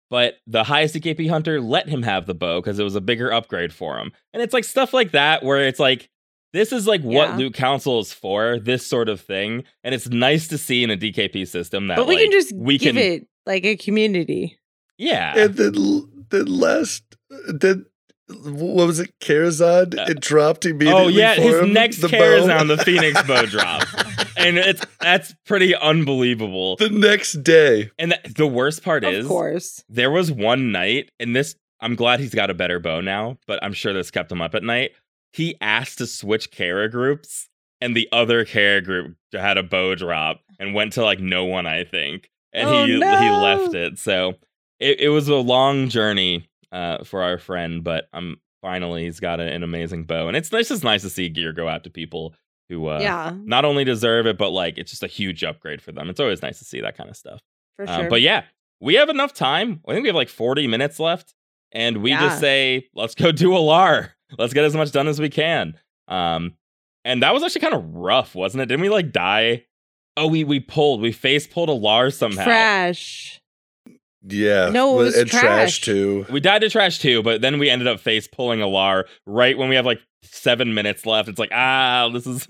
but 0.10 0.36
the 0.48 0.64
highest 0.64 0.96
DKP 0.96 1.30
hunter 1.30 1.60
let 1.60 1.90
him 1.90 2.04
have 2.04 2.26
the 2.26 2.34
bow 2.34 2.62
because 2.62 2.80
it 2.80 2.84
was 2.84 2.96
a 2.96 3.02
bigger 3.02 3.32
upgrade 3.32 3.74
for 3.74 3.98
him. 3.98 4.12
And 4.34 4.42
it's 4.42 4.54
like 4.54 4.64
stuff 4.64 4.94
like 4.94 5.12
that 5.12 5.44
where 5.44 5.68
it's 5.68 5.80
like 5.80 6.10
this 6.54 6.72
is 6.72 6.88
like 6.88 7.02
what 7.02 7.38
loot 7.38 7.54
council 7.54 8.00
is 8.00 8.12
for, 8.14 8.60
this 8.60 8.86
sort 8.86 9.10
of 9.10 9.22
thing. 9.22 9.64
And 9.84 9.94
it's 9.96 10.10
nice 10.10 10.48
to 10.50 10.58
see 10.58 10.84
in 10.84 10.90
a 10.90 10.98
DKP 10.98 11.48
system 11.48 11.88
that 11.88 11.98
but 11.98 12.08
we 12.08 12.16
like, 12.16 12.24
can 12.26 12.32
just 12.32 12.56
we 12.56 12.78
give 12.78 12.96
can 12.96 13.04
it 13.04 13.28
like 13.46 13.66
a 13.66 13.76
community. 13.78 14.58
yeah. 14.98 15.38
And 15.38 15.56
then, 15.56 15.74
the 16.30 16.46
last, 16.48 17.04
then 17.48 17.86
what 18.28 18.86
was 18.86 19.00
it? 19.00 19.12
Karazhan? 19.20 19.98
Uh, 19.98 20.06
it 20.10 20.20
dropped 20.20 20.66
immediately. 20.66 21.02
Oh 21.02 21.08
yeah, 21.08 21.36
for 21.36 21.42
his 21.42 21.60
him, 21.62 21.74
next 21.74 22.02
the 22.02 22.08
Karazhan, 22.08 22.68
bow. 22.68 22.76
the 22.76 22.84
Phoenix 22.84 23.22
bow 23.24 23.46
drop, 23.48 23.88
and 24.38 24.58
it's 24.60 24.86
that's 25.02 25.34
pretty 25.48 25.74
unbelievable. 25.76 26.76
the 26.76 26.90
next 26.90 27.42
day. 27.44 27.90
And 27.98 28.12
the, 28.12 28.34
the 28.36 28.46
worst 28.48 28.84
part 28.84 29.04
Of 29.04 29.14
is, 29.14 29.26
of 29.26 29.30
course. 29.30 29.84
there 29.90 30.12
was 30.12 30.32
one 30.32 30.72
night, 30.72 31.10
and 31.20 31.36
this 31.36 31.56
I'm 31.82 31.96
glad 31.96 32.20
he's 32.20 32.36
got 32.36 32.52
a 32.52 32.54
better 32.54 32.80
bow 32.80 33.02
now, 33.02 33.38
but 33.48 33.64
I'm 33.64 33.74
sure 33.74 33.94
this 33.94 34.12
kept 34.12 34.32
him 34.32 34.42
up 34.44 34.54
at 34.54 34.62
night. 34.64 34.92
He 35.32 35.56
asked 35.62 35.98
to 36.00 36.08
switch 36.08 36.52
Kara 36.52 36.90
groups, 36.90 37.50
and 37.82 37.96
the 37.96 38.10
other 38.12 38.46
Kara 38.46 38.82
group 38.82 39.16
had 39.32 39.58
a 39.58 39.64
bow 39.64 39.96
drop 39.96 40.42
and 40.60 40.74
went 40.74 40.94
to 40.94 41.04
like 41.04 41.20
no 41.20 41.46
one, 41.46 41.66
I 41.68 41.84
think, 41.84 42.30
and 42.54 42.68
Oh, 42.70 42.86
he 42.86 42.94
he 42.94 43.00
left 43.00 43.74
it. 43.74 43.98
So 44.00 44.36
it, 44.80 45.00
it 45.02 45.10
was 45.10 45.28
a 45.28 45.36
long 45.36 45.90
journey 45.90 46.50
uh, 46.72 47.04
for 47.04 47.22
our 47.24 47.38
friend, 47.38 47.84
but 47.84 48.08
um, 48.14 48.38
finally 48.62 49.04
he's 49.04 49.20
got 49.20 49.40
an 49.40 49.64
amazing 49.64 50.06
bow, 50.06 50.28
and 50.28 50.36
it's, 50.38 50.52
it's 50.52 50.70
just 50.70 50.84
nice 50.84 51.02
to 51.04 51.10
see 51.10 51.30
gear 51.30 51.54
go 51.54 51.68
out 51.68 51.84
to 51.84 51.90
people 51.90 52.34
who 52.70 52.88
uh, 52.88 53.00
yeah, 53.02 53.34
not 53.46 53.66
only 53.66 53.84
deserve 53.84 54.28
it, 54.28 54.38
but 54.38 54.50
like 54.52 54.78
it's 54.78 54.92
just 54.92 55.04
a 55.04 55.08
huge 55.08 55.44
upgrade 55.44 55.82
for 55.82 55.92
them. 55.92 56.10
It's 56.10 56.20
always 56.20 56.42
nice 56.42 56.60
to 56.60 56.66
see 56.66 56.82
that 56.82 56.96
kind 56.98 57.10
of 57.10 57.16
stuff. 57.18 57.42
for 57.78 57.88
Um, 57.90 58.02
sure. 58.02 58.10
but 58.10 58.22
yeah, 58.22 58.44
we 58.82 58.94
have 58.96 59.10
enough 59.10 59.34
time. 59.34 59.82
I 59.88 59.94
think 59.94 60.04
we 60.04 60.10
have 60.10 60.16
like 60.16 60.30
40 60.30 60.68
minutes 60.68 61.00
left. 61.00 61.34
And 61.72 61.98
we 62.02 62.10
Yeah. 62.12 62.22
just 62.22 62.40
say, 62.40 62.88
let's 62.96 63.14
go 63.14 63.32
do 63.32 63.52
Al'ar. 63.52 64.10
Let's 64.38 64.54
get 64.54 64.66
as 64.66 64.76
much 64.76 64.92
done 64.92 65.08
as 65.08 65.20
we 65.20 65.30
can. 65.30 65.76
Um, 66.08 66.54
and 67.06 67.24
that 67.24 67.34
was 67.34 67.44
actually 67.44 67.62
kind 67.62 67.74
of 67.74 67.96
rough, 67.96 68.36
wasn't 68.36 68.62
it? 68.62 68.66
Didn't 68.68 68.82
we 68.82 68.90
like 68.90 69.12
die? 69.12 69.66
Oh, 70.18 70.28
we 70.28 70.44
we 70.44 70.60
pulled, 70.60 71.02
we 71.02 71.12
face 71.12 71.48
pulled 71.48 71.70
Al'ar 71.70 72.14
somehow. 72.14 72.44
trash. 72.44 73.42
Yeah. 74.28 74.70
No, 74.70 75.00
it 75.00 75.04
was 75.04 75.18
and 75.18 75.30
trash. 75.30 75.42
trash. 75.42 75.82
too. 75.82 76.26
We 76.30 76.40
died 76.42 76.62
to 76.62 76.70
trash 76.70 77.00
too, 77.00 77.24
but 77.24 77.42
then 77.42 77.58
we 77.58 77.70
ended 77.70 77.88
up 77.88 78.00
face 78.00 78.28
pulling 78.28 78.60
Al'ar 78.60 79.06
right 79.26 79.58
when 79.58 79.70
we 79.70 79.76
have 79.76 79.86
like 79.86 80.02
seven 80.24 80.74
minutes 80.74 81.06
left. 81.06 81.30
It's 81.30 81.40
like, 81.40 81.52
ah, 81.54 82.10
this 82.12 82.28
is 82.28 82.46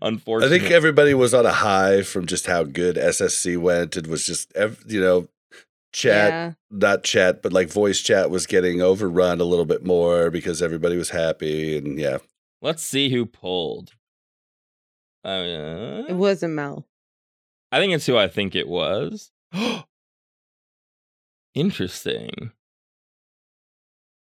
unfortunate. 0.00 0.46
I 0.54 0.58
think 0.58 0.70
everybody 0.70 1.12
was 1.12 1.34
on 1.34 1.44
a 1.44 1.52
high 1.52 2.02
from 2.02 2.26
just 2.26 2.46
how 2.46 2.64
good 2.64 2.96
SSC 2.96 3.58
went. 3.58 3.96
It 3.96 4.06
was 4.06 4.24
just, 4.24 4.52
you 4.86 5.00
know, 5.00 5.28
chat, 5.94 6.28
Yeah. 6.30 6.52
not 6.70 7.04
chat, 7.04 7.40
but 7.42 7.52
like 7.54 7.68
voice 7.70 8.00
chat 8.02 8.28
was 8.28 8.46
getting 8.46 8.82
overrun 8.82 9.40
a 9.40 9.44
little 9.44 9.64
bit 9.64 9.82
more 9.84 10.30
because 10.30 10.60
everybody 10.60 10.96
was 10.98 11.08
happy. 11.10 11.78
And 11.78 11.98
yeah. 11.98 12.18
Let's 12.60 12.82
see 12.82 13.08
who 13.10 13.24
pulled. 13.24 13.92
Uh, 15.24 16.04
It 16.08 16.16
wasn't 16.16 16.52
Mel. 16.54 16.86
I 17.72 17.78
think 17.80 17.94
it's 17.94 18.04
who 18.06 18.16
I 18.18 18.28
think 18.28 18.54
it 18.54 18.68
was. 18.68 19.30
Interesting. 21.54 22.52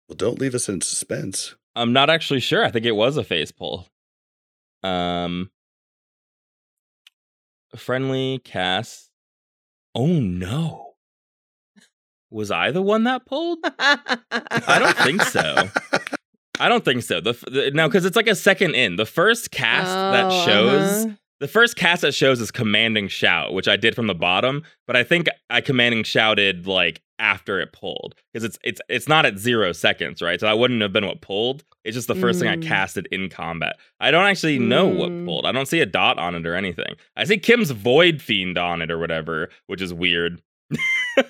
Well, 0.09 0.17
don't 0.17 0.41
leave 0.41 0.55
us 0.55 0.69
in 0.69 0.81
suspense. 0.81 1.55
I'm 1.75 1.93
not 1.93 2.09
actually 2.09 2.41
sure. 2.41 2.65
I 2.65 2.71
think 2.71 2.87
it 2.87 2.93
was 2.93 3.17
a 3.17 3.25
face 3.25 3.51
pull. 3.53 3.89
Um, 4.83 5.51
friendly 7.75 8.39
Cass. 8.45 9.11
Oh 9.95 10.07
no. 10.21 10.86
Was 12.31 12.51
I 12.51 12.71
the 12.71 12.83
one 12.83 13.05
that 13.05 13.25
pulled? 13.27 13.59
I 13.79 14.79
don't 14.79 14.97
think 14.99 15.23
so. 15.23 15.69
I 16.59 16.69
don't 16.69 16.85
think 16.85 17.03
so. 17.03 17.21
The, 17.21 17.33
the 17.51 17.71
no, 17.73 17.89
because 17.89 18.05
it's 18.05 18.17
like 18.17 18.27
a 18.27 18.35
second 18.35 18.75
in. 18.75 18.97
The 18.97 19.07
first 19.07 19.51
cast 19.51 19.87
that 19.89 20.25
Oh, 20.27 20.45
shows 20.47 21.05
uh-huh. 21.05 21.15
the 21.41 21.49
first 21.49 21.77
cast 21.77 22.03
that 22.03 22.15
shows 22.15 22.41
is 22.41 22.51
commanding 22.51 23.09
shout, 23.09 23.53
which 23.53 23.69
I 23.69 23.77
did 23.77 23.95
from 23.95 24.07
the 24.07 24.15
bottom, 24.15 24.63
but 24.87 24.97
I 24.97 25.05
think 25.05 25.29
I 25.51 25.61
commanding 25.61 26.03
shouted 26.03 26.67
like 26.67 27.03
after 27.19 27.61
it 27.61 27.73
pulled 27.73 28.15
because 28.33 28.45
it's 28.45 28.59
it's 28.65 28.81
it's 28.89 29.09
not 29.09 29.25
at 29.27 29.39
zero 29.39 29.73
seconds, 29.73 30.21
right? 30.23 30.41
So 30.41 30.47
that 30.47 30.59
wouldn't 30.59 30.83
have 30.83 30.93
been 30.93 31.07
what 31.07 31.21
pulled. 31.21 31.63
It's 31.85 31.95
just 31.95 32.09
the 32.09 32.15
first 32.15 32.41
thing 32.41 32.49
I 32.49 32.57
Mm. 32.57 32.67
casted 32.67 33.07
in 33.13 33.29
combat. 33.29 33.77
I 34.01 34.11
don't 34.11 34.27
actually 34.27 34.59
know 34.59 34.87
what 34.89 35.11
Mm. 35.11 35.25
pulled. 35.27 35.47
I 35.47 35.53
don't 35.53 35.67
see 35.69 35.81
a 35.81 35.87
dot 35.87 36.19
on 36.19 36.35
it 36.35 36.45
or 36.47 36.55
anything. 36.55 36.95
I 37.17 37.25
see 37.25 37.39
Kim's 37.39 37.71
void 37.71 38.21
fiend 38.21 38.59
on 38.59 38.83
it 38.83 38.91
or 38.91 38.99
whatever, 38.99 39.51
which 39.67 39.81
is 39.83 39.93
weird. 39.95 40.41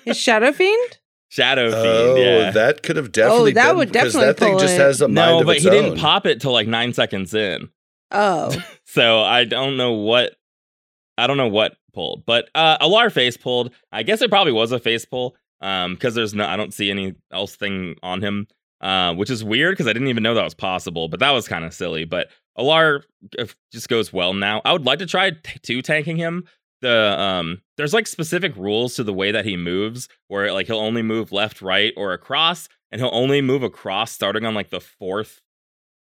Is 0.05 0.17
Shadow 0.17 0.51
Fiend? 0.51 0.99
Shadow 1.29 1.69
Oh, 1.73 2.15
fiend, 2.15 2.25
yeah. 2.25 2.51
that 2.51 2.83
could 2.83 2.95
have 2.95 3.11
definitely 3.11 3.51
Oh, 3.51 3.55
that 3.55 3.67
been 3.69 3.77
would 3.77 3.91
because 3.91 4.13
definitely 4.13 4.27
that 4.33 4.39
thing 4.39 4.59
just 4.59 4.75
it. 4.75 4.79
has 4.81 5.01
a 5.01 5.07
mind 5.07 5.15
no, 5.15 5.39
of 5.41 5.45
but 5.45 5.57
he 5.57 5.67
own. 5.69 5.73
didn't 5.75 5.97
pop 5.99 6.25
it 6.25 6.39
till 6.39 6.53
like 6.53 6.67
nine 6.67 6.93
seconds 6.93 7.33
in. 7.33 7.69
Oh. 8.11 8.55
So 8.89 9.19
I 9.19 9.43
don't 9.43 9.75
know 9.75 9.91
what 9.91 10.35
I 11.17 11.27
don't 11.27 11.35
know 11.37 11.49
what 11.49 11.75
pulled, 11.93 12.25
but 12.25 12.49
uh 12.55 12.77
Al'ar 12.79 13.11
face 13.11 13.35
pulled. 13.35 13.73
I 13.91 14.01
guess 14.03 14.21
it 14.21 14.29
probably 14.29 14.53
was 14.53 14.71
a 14.71 14.79
face 14.79 15.03
pull. 15.05 15.35
Um, 15.59 15.93
because 15.95 16.15
there's 16.15 16.33
no 16.33 16.45
I 16.45 16.55
don't 16.55 16.73
see 16.73 16.89
any 16.89 17.13
else 17.31 17.55
thing 17.57 17.95
on 18.01 18.21
him. 18.23 18.47
Uh, 18.79 19.13
which 19.15 19.29
is 19.29 19.43
weird 19.43 19.73
because 19.73 19.87
I 19.87 19.93
didn't 19.93 20.07
even 20.07 20.23
know 20.23 20.35
that 20.35 20.43
was 20.43 20.53
possible, 20.53 21.09
but 21.09 21.19
that 21.19 21.31
was 21.31 21.47
kind 21.47 21.65
of 21.65 21.73
silly. 21.73 22.05
But 22.05 22.29
Al'ar 22.57 23.01
just 23.71 23.89
goes 23.89 24.13
well 24.13 24.33
now. 24.33 24.61
I 24.63 24.71
would 24.71 24.85
like 24.85 24.99
to 24.99 25.05
try 25.05 25.31
t- 25.31 25.59
two 25.61 25.81
tanking 25.81 26.15
him. 26.15 26.45
The 26.81 27.19
um, 27.19 27.61
there's 27.77 27.93
like 27.93 28.07
specific 28.07 28.55
rules 28.55 28.95
to 28.95 29.03
the 29.03 29.13
way 29.13 29.31
that 29.31 29.45
he 29.45 29.57
moves, 29.57 30.07
where 30.27 30.51
like 30.53 30.67
he'll 30.67 30.77
only 30.79 31.01
move 31.01 31.31
left, 31.31 31.61
right, 31.61 31.93
or 31.97 32.13
across, 32.13 32.69
and 32.91 33.01
he'll 33.01 33.09
only 33.13 33.41
move 33.41 33.63
across 33.63 34.11
starting 34.11 34.45
on 34.45 34.53
like 34.53 34.69
the 34.69 34.79
fourth, 34.81 35.41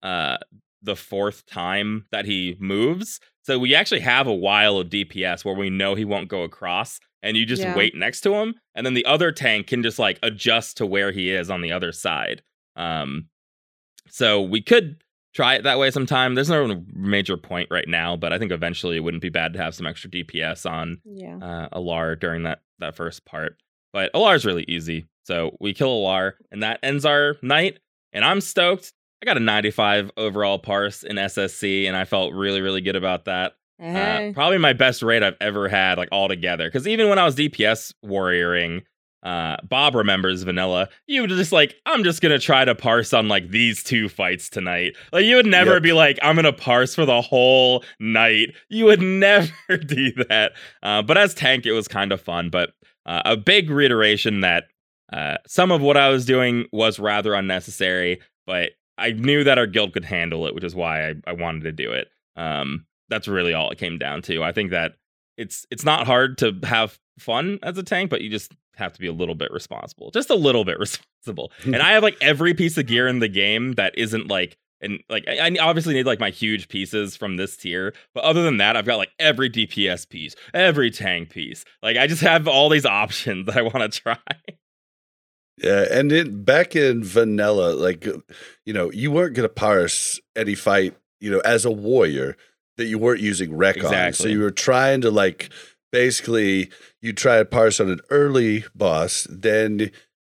uh, 0.03 0.37
the 0.81 0.95
fourth 0.95 1.45
time 1.45 2.05
that 2.11 2.25
he 2.25 2.57
moves. 2.59 3.19
So 3.43 3.59
we 3.59 3.75
actually 3.75 4.01
have 4.01 4.27
a 4.27 4.33
while 4.33 4.77
of 4.77 4.89
DPS 4.89 5.45
where 5.45 5.55
we 5.55 5.69
know 5.69 5.95
he 5.95 6.05
won't 6.05 6.27
go 6.29 6.43
across, 6.43 6.99
and 7.23 7.37
you 7.37 7.45
just 7.45 7.63
Yeah. 7.63 7.75
wait 7.75 7.95
next 7.95 8.21
to 8.21 8.33
him, 8.35 8.55
and 8.75 8.85
then 8.85 8.95
the 8.95 9.05
other 9.05 9.31
tank 9.31 9.67
can 9.67 9.83
just 9.83 9.99
like 9.99 10.19
adjust 10.23 10.77
to 10.77 10.85
where 10.85 11.11
he 11.11 11.31
is 11.31 11.49
on 11.49 11.61
the 11.61 11.71
other 11.71 11.91
side. 11.93 12.41
Um, 12.75 13.29
so 14.09 14.41
we 14.41 14.61
could 14.61 15.03
try 15.35 15.55
it 15.55 15.63
that 15.63 15.77
way 15.77 15.91
sometime. 15.91 16.33
There's 16.33 16.49
no 16.49 16.83
major 16.93 17.37
point 17.37 17.67
right 17.69 17.87
now, 17.87 18.15
but 18.15 18.33
I 18.33 18.39
think 18.39 18.51
eventually 18.51 18.95
it 18.97 19.01
wouldn't 19.01 19.21
be 19.21 19.29
bad 19.29 19.53
to 19.53 19.59
have 19.61 19.75
some 19.75 19.85
extra 19.85 20.09
DPS 20.09 20.65
on 20.69 20.99
Yeah. 21.05 21.37
uh, 21.37 21.69
Al'ar 21.77 22.19
during 22.19 22.43
that 22.43 22.61
that 22.79 22.95
first 22.95 23.25
part. 23.25 23.57
But 23.93 24.11
Al'ar 24.13 24.35
is 24.35 24.45
really 24.45 24.65
easy, 24.67 25.05
so 25.23 25.55
we 25.59 25.73
kill 25.73 25.89
Al'ar, 25.89 26.33
and 26.51 26.63
that 26.63 26.79
ends 26.81 27.05
our 27.05 27.35
night. 27.41 27.79
And 28.13 28.23
I'm 28.25 28.39
stoked. 28.41 28.93
I 29.21 29.25
got 29.25 29.37
a 29.37 29.41
95 29.41 30.11
overall 30.17 30.57
parse 30.59 31.03
in 31.03 31.17
SSC, 31.17 31.85
and 31.87 31.95
I 31.97 32.05
felt 32.05 32.33
really 32.33 32.61
really 32.61 32.81
good 32.81 32.95
about 32.95 33.25
that. 33.25 33.53
Uh, 33.81 34.31
probably 34.33 34.57
my 34.57 34.71
best 34.71 35.03
rate 35.03 35.21
I've 35.21 35.35
ever 35.41 35.67
had, 35.67 35.97
like 35.97 36.07
all 36.13 36.29
together. 36.29 36.65
Because 36.67 36.87
even 36.87 37.09
when 37.09 37.19
I 37.19 37.25
was 37.25 37.35
DPS 37.35 37.93
warrioring, 38.05 38.83
uh, 39.25 39.57
Bob 39.67 39.95
remembers 39.95 40.43
Vanilla. 40.43 40.87
You 41.07 41.21
would 41.21 41.29
just 41.31 41.51
like, 41.51 41.75
I'm 41.85 42.03
just 42.03 42.21
gonna 42.21 42.39
try 42.39 42.63
to 42.63 42.75
parse 42.75 43.11
on 43.11 43.27
like 43.27 43.49
these 43.49 43.83
two 43.83 44.07
fights 44.07 44.49
tonight. 44.49 44.95
Like 45.11 45.25
you 45.25 45.35
would 45.35 45.45
never 45.47 45.73
Yep. 45.73 45.83
be 45.83 45.93
like, 45.93 46.19
I'm 46.21 46.35
gonna 46.35 46.53
parse 46.53 46.93
for 46.95 47.05
the 47.05 47.21
whole 47.21 47.83
night. 47.99 48.53
You 48.69 48.85
would 48.85 49.01
never 49.01 49.51
do 49.85 50.11
that. 50.29 50.53
Uh, 50.83 51.01
but 51.01 51.17
as 51.17 51.33
tank, 51.33 51.65
it 51.65 51.73
was 51.73 51.87
kind 51.87 52.11
of 52.11 52.21
fun. 52.21 52.49
But 52.49 52.73
uh, 53.05 53.23
a 53.25 53.35
big 53.35 53.69
reiteration 53.69 54.41
that 54.41 54.65
uh, 55.11 55.37
some 55.47 55.71
of 55.71 55.81
what 55.81 55.97
I 55.97 56.09
was 56.09 56.25
doing 56.25 56.65
was 56.71 56.99
rather 56.99 57.33
unnecessary, 57.33 58.21
but 58.47 58.71
I 58.97 59.11
knew 59.11 59.43
that 59.43 59.57
our 59.57 59.67
guild 59.67 59.93
could 59.93 60.05
handle 60.05 60.45
it, 60.47 60.55
which 60.55 60.63
is 60.63 60.73
why 60.75 61.09
I, 61.09 61.13
I 61.27 61.33
wanted 61.33 61.63
to 61.63 61.71
do 61.71 61.91
it. 61.91 62.07
Um, 62.35 62.85
that's 63.09 63.27
really 63.27 63.53
all 63.53 63.69
it 63.71 63.77
came 63.77 63.97
down 63.97 64.21
to. 64.23 64.43
I 64.43 64.51
think 64.51 64.71
that 64.71 64.93
it's 65.37 65.65
it's 65.69 65.83
not 65.85 66.07
hard 66.07 66.37
to 66.39 66.57
have 66.63 66.97
fun 67.19 67.59
as 67.63 67.77
a 67.77 67.83
tank, 67.83 68.09
but 68.09 68.21
you 68.21 68.29
just 68.29 68.51
have 68.77 68.93
to 68.93 68.99
be 68.99 69.07
a 69.07 69.13
little 69.13 69.35
bit 69.35 69.51
responsible, 69.51 70.11
just 70.11 70.29
a 70.29 70.35
little 70.35 70.65
bit 70.65 70.79
responsible. 70.79 71.51
and 71.63 71.77
I 71.77 71.93
have 71.93 72.03
like 72.03 72.17
every 72.21 72.53
piece 72.53 72.77
of 72.77 72.87
gear 72.87 73.07
in 73.07 73.19
the 73.19 73.27
game 73.27 73.73
that 73.73 73.97
isn't 73.97 74.27
like 74.27 74.57
and 74.81 75.01
like 75.09 75.25
I, 75.27 75.47
I 75.47 75.57
obviously 75.61 75.93
need 75.93 76.05
like 76.05 76.19
my 76.19 76.29
huge 76.29 76.67
pieces 76.67 77.15
from 77.15 77.37
this 77.37 77.57
tier, 77.57 77.93
but 78.13 78.23
other 78.23 78.43
than 78.43 78.57
that, 78.57 78.75
I've 78.75 78.85
got 78.85 78.97
like 78.97 79.11
every 79.19 79.49
DPS 79.49 80.07
piece, 80.07 80.35
every 80.53 80.91
tank 80.91 81.29
piece. 81.29 81.65
Like 81.81 81.97
I 81.97 82.07
just 82.07 82.21
have 82.21 82.47
all 82.47 82.69
these 82.69 82.85
options 83.03 83.47
that 83.47 83.57
I 83.57 83.61
want 83.61 83.91
to 83.91 84.01
try. 84.01 84.17
Yeah, 85.57 85.85
and 85.89 86.11
in 86.11 86.43
back 86.43 86.75
in 86.75 87.03
vanilla, 87.03 87.73
like 87.73 88.07
uh, 88.07 88.17
you 88.65 88.73
know, 88.73 88.91
you 88.91 89.11
weren't 89.11 89.35
gonna 89.35 89.49
parse 89.49 90.19
any 90.35 90.55
fight, 90.55 90.95
you 91.21 91.31
know, 91.31 91.39
as 91.39 91.65
a 91.65 91.71
warrior 91.71 92.35
that 92.77 92.85
you 92.85 92.97
weren't 92.97 93.21
using 93.21 93.55
rec 93.55 93.81
on. 93.83 94.13
So 94.13 94.27
you 94.27 94.41
were 94.41 94.51
trying 94.51 95.01
to 95.01 95.11
like 95.11 95.49
basically 95.95 96.69
you 97.01 97.13
try 97.13 97.37
to 97.37 97.45
parse 97.45 97.79
on 97.79 97.89
an 97.89 98.01
early 98.09 98.65
boss, 98.75 99.25
then 99.29 99.91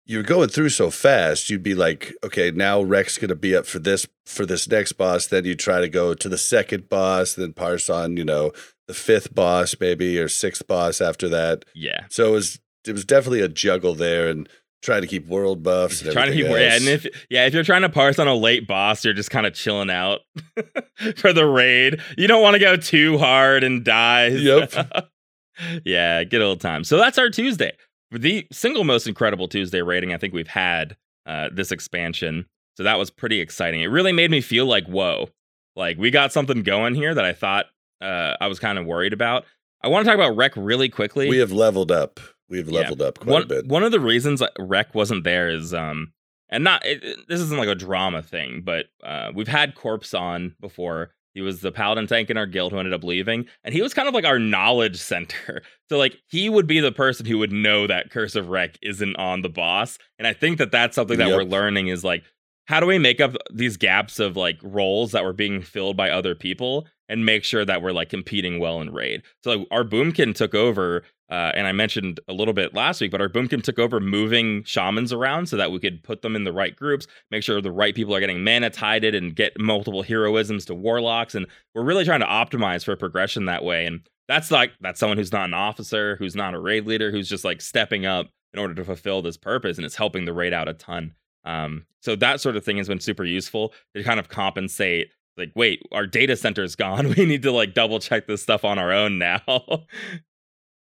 you're 0.05 0.21
going 0.21 0.49
through 0.49 0.69
so 0.69 0.91
fast, 0.91 1.49
you'd 1.49 1.63
be 1.63 1.73
like, 1.73 2.13
okay, 2.23 2.51
now 2.51 2.83
Rec's 2.83 3.17
gonna 3.17 3.33
be 3.33 3.55
up 3.55 3.65
for 3.65 3.79
this 3.79 4.05
for 4.27 4.45
this 4.45 4.69
next 4.69 4.93
boss. 4.93 5.25
Then 5.25 5.45
you 5.45 5.55
try 5.55 5.81
to 5.81 5.89
go 5.89 6.13
to 6.13 6.29
the 6.29 6.37
second 6.37 6.89
boss, 6.89 7.33
then 7.33 7.53
parse 7.53 7.89
on, 7.89 8.17
you 8.17 8.23
know, 8.23 8.51
the 8.87 8.93
fifth 8.93 9.33
boss 9.33 9.75
maybe 9.79 10.19
or 10.19 10.27
sixth 10.27 10.67
boss 10.67 11.01
after 11.01 11.27
that. 11.29 11.65
Yeah. 11.73 12.05
So 12.09 12.27
it 12.27 12.31
was 12.33 12.59
it 12.85 12.93
was 12.93 13.03
definitely 13.03 13.41
a 13.41 13.49
juggle 13.49 13.95
there 13.95 14.29
and 14.29 14.47
trying 14.83 15.01
to 15.01 15.07
keep 15.07 15.25
world 15.25 15.63
buffs 15.63 16.03
and 16.03 16.11
trying 16.11 16.29
to 16.29 16.35
keep 16.35 16.45
everything 16.45 16.67
yeah, 16.69 16.75
and 16.75 16.87
if 16.87 17.27
yeah, 17.31 17.45
if 17.47 17.53
you're 17.55 17.63
trying 17.63 17.81
to 17.81 17.89
parse 17.89 18.19
on 18.19 18.27
a 18.27 18.35
late 18.35 18.67
boss, 18.67 19.03
you're 19.03 19.15
just 19.15 19.31
kind 19.31 19.47
of 19.47 19.55
chilling 19.55 19.89
out 19.89 20.19
for 21.15 21.33
the 21.33 21.47
raid. 21.47 21.99
You 22.15 22.27
don't 22.27 22.43
want 22.43 22.53
to 22.53 22.59
go 22.59 22.77
too 22.77 23.17
hard 23.17 23.63
and 23.63 23.83
die. 23.83 24.27
Yep. 24.27 25.09
yeah, 25.85 26.23
good 26.23 26.41
old 26.41 26.61
time. 26.61 26.83
So 26.83 26.97
that's 26.97 27.17
our 27.17 27.29
Tuesday. 27.29 27.73
The 28.11 28.47
single 28.51 28.83
most 28.83 29.07
incredible 29.07 29.47
Tuesday 29.47 29.81
rating 29.81 30.13
I 30.13 30.17
think 30.17 30.33
we've 30.33 30.47
had 30.47 30.95
uh, 31.25 31.49
this 31.51 31.71
expansion. 31.71 32.45
So 32.77 32.83
that 32.83 32.97
was 32.99 33.09
pretty 33.09 33.41
exciting. 33.41 33.81
It 33.81 33.87
really 33.87 34.13
made 34.13 34.31
me 34.31 34.39
feel 34.41 34.65
like 34.65 34.85
whoa, 34.87 35.29
like 35.75 35.97
we 35.97 36.09
got 36.11 36.31
something 36.31 36.63
going 36.63 36.95
here 36.95 37.13
that 37.13 37.25
I 37.25 37.33
thought 37.33 37.65
uh, 38.01 38.35
I 38.39 38.47
was 38.47 38.59
kind 38.59 38.77
of 38.77 38.85
worried 38.85 39.13
about. 39.13 39.45
I 39.81 39.89
want 39.89 40.05
to 40.05 40.09
talk 40.09 40.15
about 40.17 40.35
Rec 40.37 40.53
really 40.55 40.89
quickly. 40.89 41.29
we 41.29 41.37
have 41.39 41.51
leveled 41.51 41.91
up. 41.91 42.19
We've 42.49 42.67
Yeah. 42.69 42.81
leveled 42.81 43.01
up 43.01 43.19
quite 43.19 43.31
one, 43.33 43.43
a 43.43 43.45
bit. 43.45 43.67
One 43.67 43.83
of 43.83 43.91
the 43.91 43.99
reasons 43.99 44.39
that 44.39 44.53
Rec 44.57 44.95
wasn't 44.95 45.23
there 45.23 45.49
is 45.49 45.73
um 45.73 46.13
and 46.49 46.63
not 46.63 46.85
it- 46.85 47.27
this 47.27 47.41
isn't 47.41 47.57
like 47.57 47.67
a 47.67 47.75
drama 47.75 48.21
thing, 48.21 48.61
but 48.63 48.85
uh 49.03 49.31
we've 49.35 49.47
had 49.49 49.75
Corpse 49.75 50.13
on 50.13 50.55
before. 50.61 51.11
He 51.37 51.41
was 51.43 51.61
the 51.61 51.71
paladin 51.71 52.07
tank 52.07 52.31
in 52.31 52.37
our 52.37 52.47
guild 52.47 52.71
who 52.71 52.79
ended 52.79 52.95
up 52.95 53.03
leaving, 53.03 53.45
and 53.63 53.71
he 53.71 53.83
was 53.83 53.93
kind 53.93 54.07
of 54.07 54.15
like 54.15 54.25
our 54.25 54.39
knowledge 54.39 54.95
center. 54.99 55.61
So 55.87 55.99
like 55.99 56.17
he 56.27 56.49
would 56.49 56.65
be 56.65 56.79
the 56.79 56.91
person 56.91 57.27
who 57.27 57.37
would 57.37 57.51
know 57.51 57.85
that 57.85 58.09
Curse 58.09 58.35
of 58.35 58.49
Rec 58.49 58.79
isn't 58.81 59.15
on 59.17 59.43
the 59.43 59.49
boss, 59.49 59.99
and 60.17 60.27
I 60.27 60.33
think 60.33 60.57
that 60.57 60.71
that's 60.71 60.95
something 60.95 61.19
that 61.19 61.27
Yep. 61.27 61.37
we're 61.37 61.43
learning 61.43 61.89
is 61.89 62.03
like 62.03 62.23
how 62.65 62.79
do 62.79 62.87
we 62.87 62.97
make 62.97 63.21
up 63.21 63.35
these 63.53 63.77
gaps 63.77 64.17
of 64.19 64.35
like 64.35 64.57
roles 64.63 65.11
that 65.11 65.23
were 65.23 65.31
being 65.31 65.61
filled 65.61 65.95
by 65.95 66.09
other 66.09 66.33
people 66.33 66.87
and 67.09 67.25
make 67.25 67.43
sure 67.43 67.65
that 67.65 67.81
we're 67.81 67.91
like 67.91 68.09
competing 68.09 68.59
well 68.59 68.81
in 68.81 68.93
raid. 68.93 69.23
So 69.43 69.51
like 69.51 69.67
our 69.71 69.83
boomkin 69.83 70.35
took 70.35 70.53
over 70.53 71.03
uh, 71.29 71.51
and 71.55 71.67
I 71.67 71.73
mentioned 71.73 72.19
a 72.29 72.33
little 72.33 72.53
bit 72.53 72.73
last 72.73 73.01
week, 73.01 73.11
but 73.11 73.19
our 73.19 73.27
boomkin 73.27 73.61
took 73.61 73.79
over 73.79 73.99
moving 73.99 74.63
shamans 74.63 75.11
around 75.11 75.47
so 75.47 75.57
that 75.57 75.71
we 75.71 75.79
could 75.79 76.01
put 76.01 76.21
them 76.21 76.35
in 76.37 76.45
the 76.45 76.53
right 76.53 76.75
groups, 76.75 77.05
make 77.31 77.43
sure 77.43 77.59
the 77.59 77.71
right 77.71 77.93
people 77.93 78.15
are 78.15 78.21
getting 78.21 78.43
mana 78.43 78.69
tided 78.69 79.13
and 79.13 79.35
get 79.35 79.59
multiple 79.59 80.03
heroisms 80.03 80.65
to 80.67 80.73
warlocks. 80.73 81.35
And 81.35 81.45
we're 81.75 81.83
really 81.83 82.05
trying 82.05 82.21
to 82.21 82.25
optimize 82.25 82.85
for 82.85 82.95
progression 82.95 83.45
that 83.45 83.63
way. 83.63 83.85
And 83.85 84.01
that's 84.27 84.51
like 84.51 84.71
that's 84.79 84.99
someone 84.99 85.17
who's 85.17 85.31
not 85.31 85.45
an 85.45 85.53
officer, 85.53 86.15
who's 86.17 86.35
not 86.35 86.53
a 86.53 86.59
raid 86.59 86.85
leader, 86.85 87.11
who's 87.11 87.29
just 87.29 87.45
like 87.45 87.61
stepping 87.61 88.05
up 88.05 88.27
in 88.53 88.59
order 88.59 88.73
to 88.73 88.85
fulfill 88.85 89.21
this 89.21 89.37
purpose, 89.37 89.77
and 89.77 89.85
it's 89.85 89.95
helping 89.95 90.25
the 90.25 90.33
raid 90.33 90.53
out 90.53 90.69
a 90.69 90.73
ton. 90.73 91.13
Um, 91.45 91.85
so 92.01 92.15
that 92.17 92.41
sort 92.41 92.55
of 92.55 92.65
thing 92.65 92.77
has 92.77 92.87
been 92.87 92.99
super 92.99 93.23
useful 93.23 93.73
to 93.95 94.03
kind 94.03 94.19
of 94.19 94.29
compensate. 94.29 95.11
Like, 95.37 95.51
wait, 95.55 95.83
our 95.91 96.07
data 96.07 96.35
center's 96.35 96.75
gone. 96.75 97.13
We 97.17 97.25
need 97.25 97.43
to 97.43 97.51
like 97.51 97.73
double 97.73 97.99
check 97.99 98.27
this 98.27 98.41
stuff 98.41 98.65
on 98.65 98.79
our 98.79 98.91
own 98.91 99.17
now. 99.17 99.41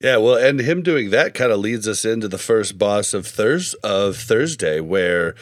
yeah, 0.01 0.17
well, 0.17 0.37
and 0.37 0.61
him 0.61 0.83
doing 0.83 1.11
that 1.11 1.35
kind 1.35 1.53
of 1.53 1.59
leads 1.61 1.87
us 1.89 2.05
into 2.05 2.29
the 2.29 2.39
first 2.39 2.79
boss 2.79 3.15
of 3.15 3.27
Thurs 3.27 3.75
of 3.83 4.17
Thursday, 4.17 4.81
where 4.81 5.35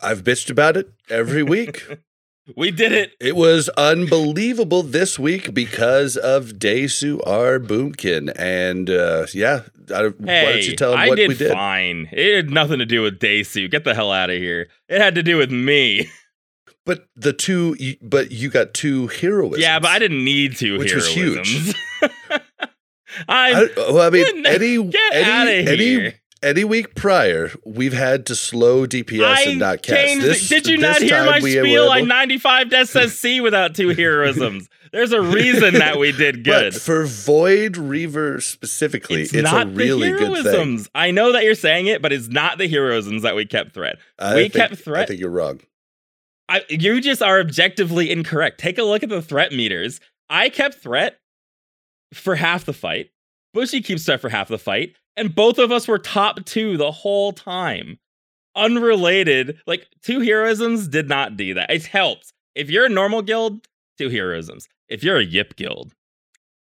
I've 0.00 0.22
bitched 0.22 0.50
about 0.50 0.76
it 0.76 0.92
every 1.10 1.42
week. 1.42 1.86
We 2.56 2.70
did 2.70 2.92
it. 2.92 3.12
It 3.20 3.36
was 3.36 3.68
unbelievable 3.76 4.82
this 4.82 5.18
week 5.18 5.52
because 5.52 6.16
of 6.16 6.52
Desu 6.52 7.20
R. 7.26 7.58
Boomkin. 7.58 8.32
And 8.38 8.88
uh, 8.88 9.26
yeah, 9.34 9.64
I, 9.94 10.12
Hey, 10.24 10.44
why 10.44 10.52
don't 10.52 10.64
you 10.66 10.74
tell 10.74 10.94
him 10.94 10.98
I 10.98 11.08
what 11.08 11.16
did, 11.16 11.28
we 11.28 11.34
did? 11.34 11.52
fine. 11.52 12.08
It 12.10 12.36
had 12.36 12.50
nothing 12.50 12.78
to 12.78 12.86
do 12.86 13.02
with 13.02 13.18
Daysu. 13.18 13.70
Get 13.70 13.84
the 13.84 13.94
hell 13.94 14.10
out 14.10 14.30
of 14.30 14.36
here. 14.38 14.68
It 14.88 14.98
had 14.98 15.14
to 15.16 15.22
do 15.22 15.36
with 15.36 15.50
me. 15.50 16.08
But 16.88 17.06
the 17.16 17.34
two, 17.34 17.76
but 18.00 18.30
you 18.32 18.48
got 18.48 18.72
two 18.72 19.08
heroisms. 19.08 19.58
Yeah, 19.58 19.78
but 19.78 19.90
I 19.90 19.98
didn't 19.98 20.24
need 20.24 20.56
to. 20.56 20.78
Which 20.78 20.94
was 20.94 21.06
huge. 21.06 21.74
I, 23.28 23.68
well, 23.76 24.00
I 24.00 24.10
mean, 24.10 24.42
Get 24.42 24.54
any 24.62 24.82
get 24.84 25.14
any 25.14 25.24
out 25.30 25.48
of 25.48 25.68
any 25.68 25.84
here. 25.84 26.14
any 26.42 26.64
week 26.64 26.94
prior, 26.94 27.50
we've 27.66 27.92
had 27.92 28.24
to 28.26 28.34
slow 28.34 28.86
DPS 28.86 29.22
I 29.22 29.42
and 29.50 29.58
not 29.58 29.82
cast. 29.82 30.20
This, 30.22 30.48
did 30.48 30.66
you 30.66 30.78
not 30.78 31.02
hear 31.02 31.24
my 31.26 31.40
spiel? 31.40 31.90
I 31.90 31.98
able- 31.98 32.06
95 32.06 32.68
SSC 32.68 33.42
without 33.42 33.74
two 33.74 33.88
heroisms. 33.88 34.66
There's 34.90 35.12
a 35.12 35.20
reason 35.20 35.74
that 35.74 35.98
we 35.98 36.12
did 36.12 36.42
good. 36.44 36.72
But 36.72 36.80
for 36.80 37.04
Void 37.04 37.76
Reaver 37.76 38.40
specifically, 38.40 39.22
it's, 39.22 39.34
not 39.34 39.66
a 39.66 39.70
really 39.70 40.10
the 40.10 40.16
good 40.18 40.44
thing. 40.44 40.54
heroisms. 40.54 40.88
I 40.94 41.10
know 41.10 41.32
that 41.32 41.44
you're 41.44 41.54
saying 41.54 41.88
it, 41.88 42.00
but 42.00 42.12
it's 42.14 42.28
not 42.28 42.56
the 42.56 42.66
heroisms 42.66 43.22
that 43.22 43.36
we 43.36 43.44
kept 43.44 43.74
threat. 43.74 43.96
I 44.18 44.34
We 44.36 44.48
think- 44.48 44.54
kept 44.54 44.88
I 44.88 45.04
think 45.04 45.20
you're 45.20 45.28
wrong. 45.30 45.60
I, 46.48 46.62
you 46.68 47.00
just 47.00 47.22
are 47.22 47.40
objectively 47.40 48.10
incorrect. 48.10 48.58
Take 48.58 48.78
a 48.78 48.82
look 48.82 49.02
at 49.02 49.08
the 49.08 49.22
threat 49.22 49.52
meters. 49.52 50.00
I 50.30 50.48
kept 50.48 50.76
threat 50.76 51.18
for 52.14 52.36
half 52.36 52.64
the 52.64 52.72
fight. 52.72 53.10
Bushy 53.54 53.80
keeps 53.80 54.04
threat 54.04 54.20
for 54.20 54.28
half 54.28 54.48
the 54.48 54.58
fight, 54.58 54.94
and 55.16 55.34
both 55.34 55.58
of 55.58 55.72
us 55.72 55.88
were 55.88 55.98
top 55.98 56.44
two 56.44 56.76
the 56.76 56.90
whole 56.90 57.32
time. 57.32 57.98
Unrelated, 58.56 59.58
like 59.66 59.86
two 60.02 60.20
heroisms 60.20 60.90
did 60.90 61.08
not 61.08 61.36
do 61.36 61.54
that. 61.54 61.70
It 61.70 61.86
helps. 61.86 62.32
If 62.54 62.70
you're 62.70 62.86
a 62.86 62.90
normal 62.90 63.22
guild, 63.22 63.66
two 63.98 64.08
heroisms. 64.08 64.66
If 64.88 65.04
you're 65.04 65.18
a 65.18 65.24
Yip 65.24 65.56
guild, 65.56 65.94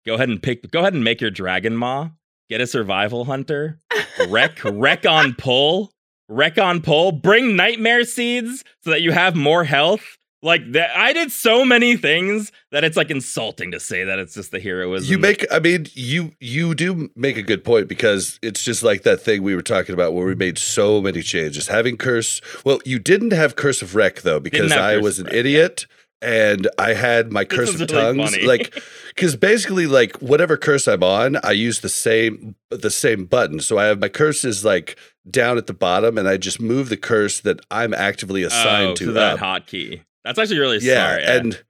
go 0.06 0.14
ahead 0.14 0.28
and 0.28 0.42
pick. 0.42 0.70
Go 0.70 0.80
ahead 0.80 0.94
and 0.94 1.04
make 1.04 1.20
your 1.20 1.30
Dragonmaw. 1.30 2.12
Get 2.48 2.60
a 2.60 2.66
survival 2.66 3.24
hunter. 3.24 3.80
Wreck, 4.28 4.60
wreck 4.64 5.06
on 5.06 5.34
pull 5.34 5.92
wreck 6.30 6.56
on 6.58 6.80
pull, 6.80 7.12
bring 7.12 7.56
nightmare 7.56 8.04
seeds 8.04 8.64
so 8.80 8.90
that 8.90 9.02
you 9.02 9.12
have 9.12 9.36
more 9.36 9.64
health. 9.64 10.16
Like 10.42 10.72
that, 10.72 10.96
I 10.96 11.12
did 11.12 11.30
so 11.30 11.66
many 11.66 11.98
things 11.98 12.50
that 12.72 12.82
it's 12.82 12.96
like 12.96 13.10
insulting 13.10 13.72
to 13.72 13.80
say 13.80 14.04
that 14.04 14.18
it's 14.18 14.32
just 14.32 14.52
the 14.52 14.58
heroism. 14.58 15.10
You 15.10 15.18
make, 15.18 15.44
I 15.52 15.58
mean, 15.58 15.84
you 15.92 16.32
you 16.40 16.74
do 16.74 17.10
make 17.14 17.36
a 17.36 17.42
good 17.42 17.62
point 17.62 17.88
because 17.88 18.38
it's 18.40 18.64
just 18.64 18.82
like 18.82 19.02
that 19.02 19.20
thing 19.20 19.42
we 19.42 19.54
were 19.54 19.60
talking 19.60 19.92
about 19.92 20.14
where 20.14 20.24
we 20.24 20.34
made 20.34 20.56
so 20.56 21.02
many 21.02 21.20
changes. 21.20 21.66
Having 21.66 21.98
curse, 21.98 22.40
well, 22.64 22.80
you 22.86 22.98
didn't 22.98 23.34
have 23.34 23.54
curse 23.54 23.82
of 23.82 23.94
Rec 23.94 24.22
though 24.22 24.40
because 24.40 24.72
I 24.72 24.96
was 24.96 25.18
an 25.18 25.26
Wreck, 25.26 25.34
idiot 25.34 25.86
and 26.22 26.68
I 26.78 26.94
had 26.94 27.32
my 27.32 27.44
curse 27.44 27.74
of 27.74 27.80
really 27.80 27.86
tongues, 27.92 28.30
funny. 28.30 28.46
like 28.46 28.82
because 29.14 29.36
basically 29.36 29.86
like 29.86 30.16
whatever 30.18 30.56
curse 30.56 30.86
I'm 30.86 31.02
on, 31.02 31.36
I 31.42 31.52
use 31.52 31.80
the 31.80 31.88
same 31.88 32.56
the 32.70 32.90
same 32.90 33.24
button. 33.24 33.60
So 33.60 33.78
I 33.78 33.84
have 33.84 34.00
my 34.00 34.08
curse 34.08 34.44
is 34.44 34.64
like 34.64 34.98
down 35.30 35.58
at 35.58 35.66
the 35.66 35.72
bottom, 35.74 36.18
and 36.18 36.28
I 36.28 36.36
just 36.36 36.60
move 36.60 36.88
the 36.88 36.96
curse 36.96 37.40
that 37.40 37.60
I'm 37.70 37.94
actively 37.94 38.42
assigned 38.42 38.90
oh, 38.90 38.94
to 38.96 39.04
to 39.06 39.12
that 39.12 39.40
up. 39.42 39.66
hotkey. 39.66 40.02
That's 40.24 40.38
actually 40.38 40.58
really 40.58 40.78
Yeah, 40.78 41.16
smart. 41.18 41.22
and 41.22 41.64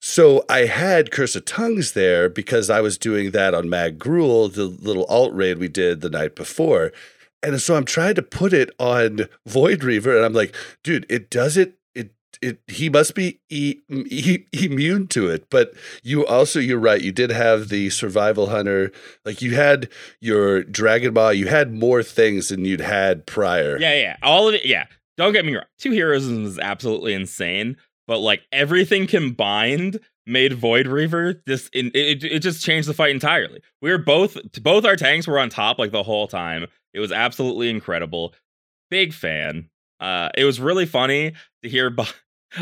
so 0.00 0.44
I 0.48 0.66
had 0.66 1.10
Curse 1.10 1.34
of 1.34 1.44
Tongues 1.44 1.92
there 1.92 2.28
because 2.28 2.70
I 2.70 2.80
was 2.80 2.96
doing 2.96 3.32
that 3.32 3.52
on 3.54 3.68
Mag 3.68 3.98
Gruul, 3.98 4.52
the 4.52 4.64
little 4.66 5.04
alt 5.06 5.34
raid 5.34 5.58
we 5.58 5.66
did 5.68 6.00
the 6.00 6.10
night 6.10 6.36
before. 6.36 6.92
And 7.42 7.60
so 7.60 7.76
I'm 7.76 7.84
trying 7.84 8.14
to 8.16 8.22
put 8.22 8.52
it 8.52 8.70
on 8.78 9.28
Void 9.46 9.82
Reaver, 9.84 10.16
and 10.16 10.24
I'm 10.24 10.32
like, 10.32 10.54
dude, 10.84 11.06
it 11.08 11.30
does 11.30 11.56
it. 12.42 12.60
He 12.66 12.88
must 12.88 13.14
be 13.14 13.40
e- 13.48 13.76
e- 13.90 14.44
immune 14.52 15.06
to 15.08 15.28
it. 15.28 15.48
But 15.50 15.72
you 16.02 16.26
also, 16.26 16.58
you're 16.60 16.78
right. 16.78 17.00
You 17.00 17.12
did 17.12 17.30
have 17.30 17.68
the 17.68 17.90
Survival 17.90 18.48
Hunter, 18.48 18.92
like 19.24 19.42
you 19.42 19.54
had 19.54 19.88
your 20.20 20.62
Dragon 20.64 21.14
Ball. 21.14 21.32
You 21.32 21.46
had 21.48 21.72
more 21.72 22.02
things 22.02 22.48
than 22.48 22.64
you'd 22.64 22.80
had 22.80 23.26
prior. 23.26 23.78
yeah, 23.78 23.94
yeah, 23.94 24.16
all 24.22 24.48
of 24.48 24.54
it. 24.54 24.64
Yeah, 24.66 24.86
don't 25.16 25.32
get 25.32 25.44
me 25.44 25.54
wrong. 25.54 25.64
Two 25.78 25.90
heroisms 25.92 26.46
is 26.46 26.58
absolutely 26.58 27.14
insane, 27.14 27.76
but 28.06 28.18
like 28.18 28.42
everything 28.52 29.06
combined 29.06 29.98
made 30.26 30.52
Void 30.52 30.86
Reaver 30.86 31.42
this. 31.46 31.68
In, 31.72 31.90
it, 31.94 32.22
it 32.22 32.40
just 32.40 32.62
changed 32.64 32.88
the 32.88 32.94
fight 32.94 33.10
entirely. 33.10 33.60
We 33.80 33.90
were 33.90 33.98
both 33.98 34.36
both 34.62 34.84
our 34.84 34.96
tanks 34.96 35.26
were 35.26 35.38
on 35.38 35.48
top 35.48 35.78
like 35.78 35.90
the 35.92 36.02
whole 36.02 36.28
time. 36.28 36.66
It 36.94 37.00
was 37.00 37.12
absolutely 37.12 37.70
incredible. 37.70 38.34
Big 38.90 39.12
fan. 39.12 39.68
Uh, 40.00 40.28
it 40.36 40.44
was 40.44 40.60
really 40.60 40.86
funny 40.86 41.32
to 41.62 41.68
hear. 41.68 41.94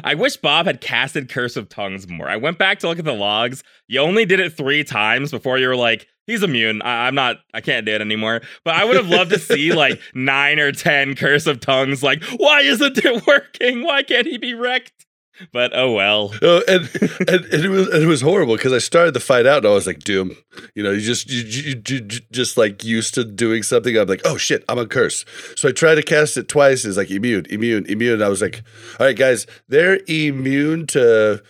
I 0.04 0.14
wish 0.14 0.36
Bob 0.36 0.66
had 0.66 0.80
casted 0.80 1.28
Curse 1.28 1.56
of 1.56 1.68
Tongues 1.68 2.08
more. 2.08 2.28
I 2.28 2.36
went 2.36 2.58
back 2.58 2.80
to 2.80 2.88
look 2.88 2.98
at 2.98 3.04
the 3.04 3.12
logs. 3.12 3.62
You 3.88 4.00
only 4.00 4.24
did 4.24 4.40
it 4.40 4.56
three 4.56 4.84
times 4.84 5.30
before 5.30 5.58
you 5.58 5.68
were 5.68 5.76
like, 5.76 6.06
he's 6.26 6.42
immune. 6.42 6.82
I- 6.82 7.06
I'm 7.06 7.14
not, 7.14 7.36
I 7.54 7.60
can't 7.60 7.86
do 7.86 7.92
it 7.92 8.00
anymore. 8.00 8.40
But 8.64 8.74
I 8.74 8.84
would 8.84 8.96
have 8.96 9.08
loved 9.08 9.30
to 9.30 9.38
see 9.38 9.72
like 9.74 10.00
nine 10.14 10.58
or 10.58 10.72
10 10.72 11.14
Curse 11.14 11.46
of 11.46 11.60
Tongues. 11.60 12.02
Like, 12.02 12.22
why 12.36 12.60
isn't 12.62 12.98
it 12.98 13.26
working? 13.26 13.84
Why 13.84 14.02
can't 14.02 14.26
he 14.26 14.38
be 14.38 14.54
wrecked? 14.54 15.05
But 15.52 15.72
oh 15.74 15.92
well. 15.92 16.32
Oh, 16.42 16.62
and, 16.66 16.88
and, 17.28 17.44
and 17.44 17.64
it 17.64 17.68
was 17.68 17.88
it 17.88 18.06
was 18.06 18.20
horrible 18.22 18.56
because 18.56 18.72
I 18.72 18.78
started 18.78 19.14
the 19.14 19.20
fight 19.20 19.46
out 19.46 19.58
and 19.58 19.66
I 19.66 19.70
was 19.70 19.86
like, 19.86 20.00
"Doom," 20.00 20.36
you 20.74 20.82
know, 20.82 20.90
you 20.90 21.00
just 21.00 21.30
you, 21.30 21.42
you, 21.42 21.82
you, 21.86 21.96
you 21.96 22.20
just 22.30 22.56
like 22.56 22.84
used 22.84 23.14
to 23.14 23.24
doing 23.24 23.62
something. 23.62 23.96
I'm 23.96 24.08
like, 24.08 24.22
"Oh 24.24 24.36
shit, 24.36 24.64
I'm 24.68 24.78
a 24.78 24.86
curse." 24.86 25.24
So 25.56 25.68
I 25.68 25.72
tried 25.72 25.96
to 25.96 26.02
cast 26.02 26.36
it 26.36 26.48
twice. 26.48 26.84
It's 26.84 26.96
like 26.96 27.10
immune, 27.10 27.46
immune, 27.50 27.86
immune. 27.86 28.14
And 28.14 28.24
I 28.24 28.28
was 28.28 28.42
like, 28.42 28.62
"All 28.98 29.06
right, 29.06 29.16
guys, 29.16 29.46
they're 29.68 30.00
immune 30.08 30.86
to." 30.88 31.42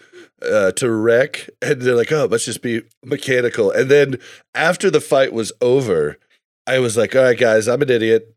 Uh, 0.42 0.70
to 0.70 0.90
wreck, 0.90 1.48
and 1.62 1.80
they're 1.80 1.96
like, 1.96 2.12
"Oh, 2.12 2.28
let's 2.30 2.44
just 2.44 2.60
be 2.60 2.82
mechanical." 3.02 3.70
And 3.70 3.90
then 3.90 4.18
after 4.54 4.90
the 4.90 5.00
fight 5.00 5.32
was 5.32 5.50
over, 5.62 6.18
I 6.66 6.78
was 6.78 6.94
like, 6.94 7.16
"All 7.16 7.22
right, 7.22 7.38
guys, 7.38 7.66
I'm 7.66 7.80
an 7.80 7.88
idiot. 7.88 8.35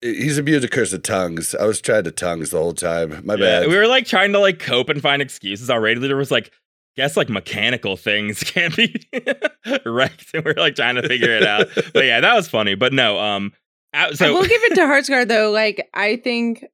He's 0.00 0.38
immune 0.38 0.60
to 0.62 0.68
curse 0.68 0.92
of 0.92 1.02
tongues. 1.02 1.54
I 1.54 1.64
was 1.64 1.80
trying 1.80 2.04
to 2.04 2.12
tongues 2.12 2.50
the 2.50 2.58
whole 2.58 2.72
time. 2.74 3.20
My 3.24 3.34
Yeah, 3.34 3.60
bad." 3.60 3.68
we 3.68 3.76
were 3.76 3.86
like 3.88 4.06
trying 4.06 4.32
to 4.32 4.38
like 4.38 4.58
cope 4.60 4.88
and 4.88 5.02
find 5.02 5.20
excuses. 5.20 5.68
Our 5.70 5.80
raid 5.80 5.98
leader 5.98 6.16
was 6.16 6.30
like, 6.30 6.52
guess 6.96 7.16
like 7.16 7.28
mechanical 7.28 7.96
things 7.96 8.42
can't 8.44 8.76
be 8.76 8.94
wrecked. 9.84 10.30
And 10.34 10.44
we 10.44 10.52
are 10.52 10.54
like 10.54 10.76
trying 10.76 10.94
to 10.96 11.08
figure 11.08 11.30
it 11.36 11.44
out. 11.44 11.68
but 11.92 12.04
yeah, 12.04 12.20
that 12.20 12.34
was 12.34 12.48
funny. 12.48 12.74
But 12.76 12.92
no, 12.92 13.18
um, 13.18 13.52
out- 13.92 14.12
I 14.12 14.14
so 14.14 14.34
will 14.34 14.42
give 14.42 14.62
it 14.64 14.74
to 14.76 14.80
Heartsguard 14.82 15.26
though. 15.28 15.50
Like 15.50 15.88
I 15.94 16.16
think 16.16 16.64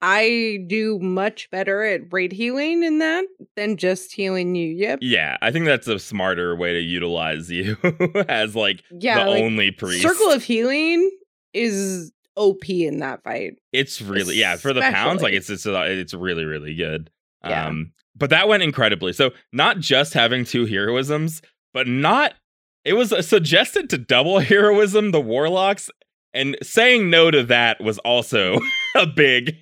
I 0.00 0.64
do 0.68 1.00
much 1.00 1.50
better 1.50 1.82
at 1.82 2.12
raid 2.12 2.30
healing 2.30 2.84
in 2.84 3.00
that 3.00 3.24
than 3.56 3.76
just 3.76 4.12
healing 4.12 4.54
you. 4.54 4.68
Yep. 4.68 5.00
yeah, 5.02 5.36
I 5.42 5.50
think 5.50 5.64
that's 5.66 5.88
a 5.88 5.98
smarter 5.98 6.54
way 6.54 6.74
to 6.74 6.80
utilize 6.80 7.50
you 7.50 7.76
as 8.28 8.54
like 8.54 8.84
Yeah. 8.92 9.24
the 9.24 9.30
like, 9.30 9.42
only 9.42 9.70
priest. 9.72 10.02
Circle 10.02 10.30
of 10.30 10.44
healing 10.44 11.10
is 11.54 12.12
OP 12.36 12.68
in 12.68 13.00
that 13.00 13.22
fight. 13.24 13.58
it's 13.72 14.00
really 14.00 14.36
yeah 14.36 14.56
for 14.56 14.72
the 14.72 14.80
pounds 14.80 15.22
like 15.22 15.34
it's 15.34 15.50
it's 15.50 15.66
it's 15.66 16.14
really 16.14 16.44
really 16.44 16.74
good. 16.74 17.10
Yeah. 17.44 17.66
Um, 17.66 17.92
but 18.16 18.30
that 18.30 18.48
went 18.48 18.62
incredibly. 18.62 19.12
So 19.12 19.30
not 19.52 19.78
just 19.78 20.12
having 20.12 20.44
two 20.44 20.66
heroisms, 20.66 21.40
but 21.72 21.86
not 21.86 22.34
it 22.84 22.94
was 22.94 23.12
suggested 23.26 23.90
to 23.90 23.98
double 23.98 24.38
heroism 24.40 25.10
the 25.10 25.20
warlocks, 25.20 25.90
and 26.32 26.56
saying 26.62 27.10
no 27.10 27.30
to 27.30 27.42
that 27.44 27.80
was 27.82 27.98
also 27.98 28.60
a 28.96 29.06
big 29.06 29.56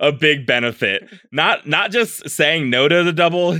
a 0.00 0.12
big 0.12 0.46
benefit. 0.46 1.08
Not 1.32 1.66
not 1.66 1.90
just 1.90 2.28
saying 2.28 2.70
no 2.70 2.88
to 2.88 3.04
the 3.04 3.12
double 3.12 3.58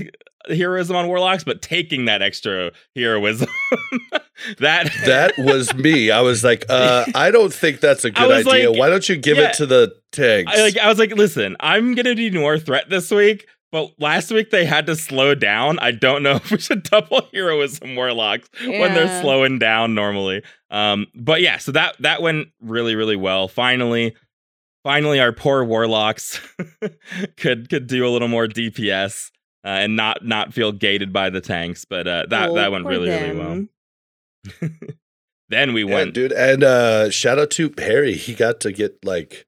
heroism 0.49 0.97
on 0.97 1.09
warlocks, 1.09 1.45
but 1.45 1.63
taking 1.63 2.07
that 2.07 2.23
extra 2.23 2.73
heroism. 2.95 3.49
that 4.59 4.91
That 5.07 5.33
was 5.39 5.75
me. 5.75 6.11
I 6.11 6.21
was 6.21 6.45
like, 6.45 6.65
uh, 6.69 7.05
I 7.15 7.31
don't 7.31 7.53
think 7.53 7.81
that's 7.81 8.05
a 8.05 8.11
good 8.11 8.31
idea. 8.31 8.71
like, 8.71 8.79
Why 8.79 8.89
don't 8.89 9.09
you 9.09 9.17
give 9.17 9.37
yeah. 9.37 9.49
it 9.49 9.55
to 9.55 9.67
the 9.67 9.95
tanks? 10.13 10.53
I, 10.55 10.63
like 10.63 10.79
I 10.79 10.89
was 10.89 10.99
like, 10.99 11.13
listen, 11.13 11.57
I'm 11.61 11.95
gonna 11.95 12.15
do 12.15 12.31
more 12.39 12.59
threat 12.59 12.89
this 12.89 13.11
week, 13.11 13.47
but 13.73 13.91
last 13.99 14.31
week 14.31 14.51
they 14.51 14.65
had 14.65 14.87
to 14.87 14.97
slow 14.97 15.35
down. 15.35 15.79
I 15.81 15.91
don't 15.91 16.23
know 16.23 16.37
if 16.37 16.51
we 16.51 16.59
should 16.59 16.85
double 16.85 17.29
heroism 17.33 17.97
warlocks 17.97 18.49
when 18.65 18.95
they're 18.95 19.21
slowing 19.23 19.59
down 19.59 19.95
normally. 19.95 20.43
Um, 20.71 21.07
but 21.15 21.41
yeah, 21.41 21.59
so 21.59 21.73
that 21.73 21.97
that 22.01 22.23
went 22.23 22.49
really 22.61 22.95
really 22.95 23.17
well. 23.17 23.49
Finally, 23.49 24.15
finally, 24.85 25.21
our 25.21 25.33
poor 25.33 25.65
warlocks 25.65 26.41
could 27.37 27.69
could 27.69 27.87
do 27.87 28.07
a 28.07 28.11
little 28.11 28.29
more 28.29 28.47
DPS. 28.47 29.31
Uh, 29.65 29.69
and 29.83 29.97
not 29.97 30.25
not 30.25 30.55
feel 30.55 30.71
gated 30.73 31.13
by 31.13 31.31
the 31.31 31.41
tanks, 31.41 31.85
but 31.85 32.07
uh, 32.07 32.27
that 32.31 32.51
Oh, 32.51 32.55
that 32.55 32.71
went 32.71 32.85
poor 32.85 32.93
really 32.93 33.09
really 33.11 33.37
well. 33.37 33.67
Then 35.51 35.73
we 35.73 35.85
Yeah, 35.85 35.95
went 35.95 36.15
dude. 36.15 36.33
And 36.33 36.63
uh, 36.63 37.11
shout 37.11 37.39
out 37.39 37.51
to 37.53 37.73
Harry. 37.79 38.15
He 38.15 38.35
got 38.35 38.61
to 38.61 38.73
get 38.73 39.03
like 39.05 39.47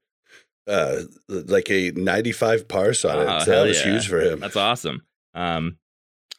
uh 0.67 1.01
like 1.27 1.69
a 1.71 1.91
95 1.91 2.67
parse 2.67 3.05
on 3.05 3.17
Oh, 3.17 3.37
it. 3.37 3.41
So 3.41 3.51
that 3.51 3.67
was 3.67 3.77
yeah. 3.85 3.91
huge 3.93 4.07
for 4.07 4.19
him. 4.19 4.39
That's 4.39 4.55
awesome. 4.55 5.03
Um, 5.33 5.77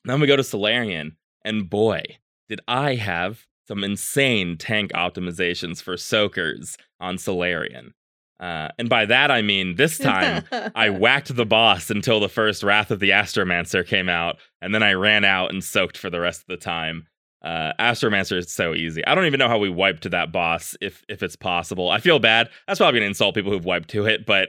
then 0.04 0.20
we 0.20 0.26
go 0.26 0.36
to 0.36 0.44
Solarian, 0.44 1.16
and 1.44 1.70
boy, 1.70 2.02
did 2.48 2.60
I 2.68 2.96
have 2.96 3.46
some 3.68 3.84
insane 3.84 4.58
tank 4.58 4.92
optimizations 4.92 5.80
for 5.80 5.96
soakers 5.96 6.76
on 7.00 7.16
Solarian. 7.18 7.94
Uh, 8.40 8.68
and 8.78 8.88
by 8.88 9.06
that 9.06 9.30
I 9.30 9.40
mean 9.40 9.76
this 9.76 9.98
time 9.98 10.44
I 10.74 10.90
whacked 10.90 11.34
the 11.34 11.46
boss 11.46 11.90
until 11.90 12.18
the 12.18 12.28
first 12.28 12.62
Wrath 12.64 12.90
of 12.90 12.98
the 12.98 13.10
Astromancer 13.10 13.86
came 13.86 14.08
out, 14.08 14.36
and 14.60 14.74
then 14.74 14.82
I 14.82 14.94
ran 14.94 15.24
out 15.24 15.52
and 15.52 15.62
soaked 15.62 15.96
for 15.96 16.10
the 16.10 16.20
rest 16.20 16.40
of 16.40 16.46
the 16.48 16.56
time. 16.56 17.06
Uh, 17.44 17.72
Astromancer 17.80 18.36
is 18.36 18.52
so 18.52 18.72
easy. 18.74 19.04
I 19.04 19.14
don't 19.14 19.26
even 19.26 19.38
know 19.38 19.48
how 19.48 19.58
we 19.58 19.68
wiped 19.68 20.02
to 20.04 20.08
that 20.10 20.32
boss, 20.32 20.76
if 20.80 21.04
if 21.08 21.22
it's 21.22 21.36
possible. 21.36 21.90
I 21.90 21.98
feel 21.98 22.18
bad. 22.18 22.48
That's 22.66 22.78
probably 22.78 23.00
gonna 23.00 23.08
insult 23.08 23.34
people 23.34 23.52
who've 23.52 23.64
wiped 23.64 23.90
to 23.90 24.06
it, 24.06 24.26
but 24.26 24.48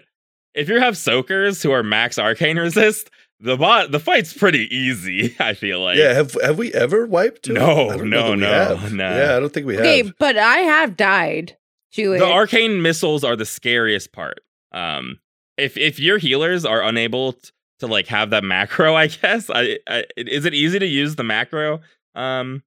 if 0.54 0.70
you 0.70 0.80
have 0.80 0.98
soakers 0.98 1.62
who 1.64 1.72
are 1.72 1.82
max 1.84 2.20
arcane 2.20 2.58
resist, 2.58 3.10
the 3.40 3.58
bot 3.58 3.92
the 3.92 4.00
fight's 4.00 4.34
pretty 4.34 4.68
easy. 4.76 5.36
I 5.40 5.54
feel 5.54 5.82
like. 5.82 5.98
yeah, 5.98 6.14
have 6.14 6.36
have 6.42 6.58
we 6.58 6.74
ever 6.74 7.06
wiped? 7.06 7.44
to? 7.44 7.54
No, 7.54 7.90
no, 7.90 8.36
know 8.36 8.38
that 8.40 8.78
we 8.78 8.90
no, 8.92 9.10
no. 9.10 9.18
Yeah, 9.18 9.38
I 9.38 9.40
don't 9.40 9.52
think 9.54 9.66
we 9.68 9.76
have. 9.76 9.86
okay, 9.86 10.12
but 10.20 10.38
I 10.38 10.58
have 10.60 10.96
died 10.96 11.58
it. 11.98 12.20
the 12.20 12.26
arcane 12.26 12.82
missiles 12.82 13.24
are 13.24 13.36
the 13.36 13.46
scariest 13.46 14.12
part. 14.12 14.40
Um, 14.72 15.20
if 15.58 15.78
if 15.78 16.00
your 16.00 16.18
healers 16.18 16.66
are 16.66 16.82
unable 16.82 17.34
t- 17.34 17.50
to 17.80 17.88
like 17.88 18.08
have 18.08 18.32
that 18.32 18.44
macro, 18.44 18.96
I 18.98 19.08
guess, 19.08 19.50
I, 19.50 19.80
I 19.88 20.06
is 20.18 20.46
it 20.46 20.54
easy 20.54 20.80
to 20.80 20.86
use 20.86 21.16
the 21.16 21.24
macro? 21.24 21.82
Um, 22.16 22.64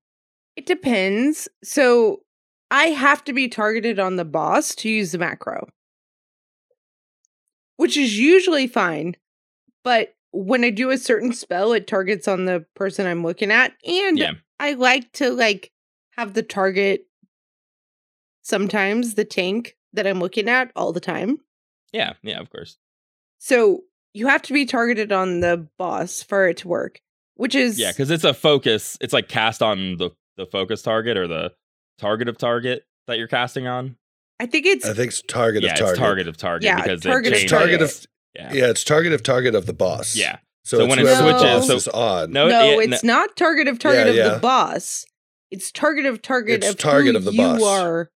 It 0.56 0.66
depends. 0.66 1.48
So 1.64 2.20
I 2.70 2.84
have 2.86 3.24
to 3.24 3.32
be 3.32 3.48
targeted 3.48 3.98
on 3.98 4.16
the 4.16 4.24
boss 4.24 4.74
to 4.76 4.88
use 4.88 5.12
the 5.12 5.18
macro, 5.18 5.68
which 7.76 7.96
is 7.96 8.18
usually 8.18 8.66
fine. 8.66 9.16
But 9.84 10.14
when 10.32 10.64
I 10.64 10.70
do 10.70 10.90
a 10.90 10.98
certain 10.98 11.32
spell, 11.32 11.72
it 11.72 11.86
targets 11.86 12.28
on 12.28 12.44
the 12.44 12.64
person 12.74 13.06
I'm 13.06 13.22
looking 13.22 13.50
at, 13.50 13.72
and 13.86 14.18
yeah, 14.18 14.32
I 14.58 14.74
like 14.74 15.12
to 15.14 15.30
like 15.30 15.72
have 16.16 16.34
the 16.34 16.42
target 16.42 17.05
sometimes 18.46 19.14
the 19.14 19.24
tank 19.24 19.76
that 19.92 20.06
I'm 20.06 20.20
looking 20.20 20.48
at 20.48 20.70
all 20.76 20.92
the 20.92 21.00
time. 21.00 21.38
yeah, 21.92 22.12
yeah, 22.22 22.38
of 22.38 22.50
course. 22.50 22.78
So 23.38 23.80
you 24.14 24.28
have 24.28 24.42
to 24.42 24.52
be 24.52 24.64
targeted 24.66 25.10
on 25.12 25.40
the 25.40 25.66
boss 25.78 26.22
for 26.22 26.48
it 26.48 26.58
to 26.58 26.68
work, 26.68 27.00
which 27.34 27.54
is 27.54 27.78
Yeah, 27.78 27.90
because 27.92 28.10
it's 28.10 28.24
a 28.24 28.32
focus. 28.34 28.96
It's 29.00 29.12
like 29.12 29.28
cast 29.28 29.62
on 29.62 29.96
the 29.96 30.10
the 30.36 30.46
focus 30.46 30.82
target 30.82 31.16
or 31.16 31.26
the 31.26 31.52
target 31.98 32.28
of 32.28 32.36
target 32.38 32.84
that 33.06 33.18
you're 33.18 33.26
casting 33.28 33.66
on. 33.66 33.96
I 34.38 34.46
think 34.46 34.66
it's 34.66 34.84
I 34.86 34.92
think 34.94 35.08
it's 35.08 35.22
target 35.22 35.62
yeah, 35.64 35.72
of 35.72 35.78
target. 35.78 35.92
it's 35.92 35.98
target 35.98 36.28
of 36.28 36.36
target 36.36 36.64
Yeah, 36.64 36.76
because 36.82 37.00
target 37.02 37.32
it 37.32 37.44
of 37.44 37.50
target 37.50 37.80
target. 37.80 37.82
of 37.82 38.06
Yeah, 38.34 38.52
yeah, 38.52 38.66
it's 38.70 38.84
target 38.84 39.12
of 39.12 39.22
target 39.22 39.54
of 39.54 39.66
the 39.66 39.72
boss. 39.72 40.14
yeah. 40.14 40.38
So, 40.64 40.78
So 40.78 40.84
it's 40.84 40.90
when 40.90 40.98
it 40.98 41.16
switches- 41.16 41.42
boss 41.42 41.66
so- 41.68 41.76
is 41.76 41.88
on. 41.88 42.32
No, 42.32 42.48
no, 42.48 42.80
it- 42.80 42.92
it's 42.92 43.04
not 43.04 43.36
target 43.36 43.66
of 43.68 43.78
target 43.78 44.06
Yeah, 44.06 44.10
of 44.10 44.16
yeah. 44.16 44.28
the 44.34 44.40
boss. 44.40 45.06
It's 45.50 45.70
target 45.72 46.04
of 46.06 46.20
target 46.22 46.56
It's 46.64 46.70
of 46.70 46.76
target 46.76 47.12
who 47.12 47.18
of 47.18 47.24
the 47.24 47.32
you 47.32 47.38
boss. 47.38 47.62
are. 47.62 48.10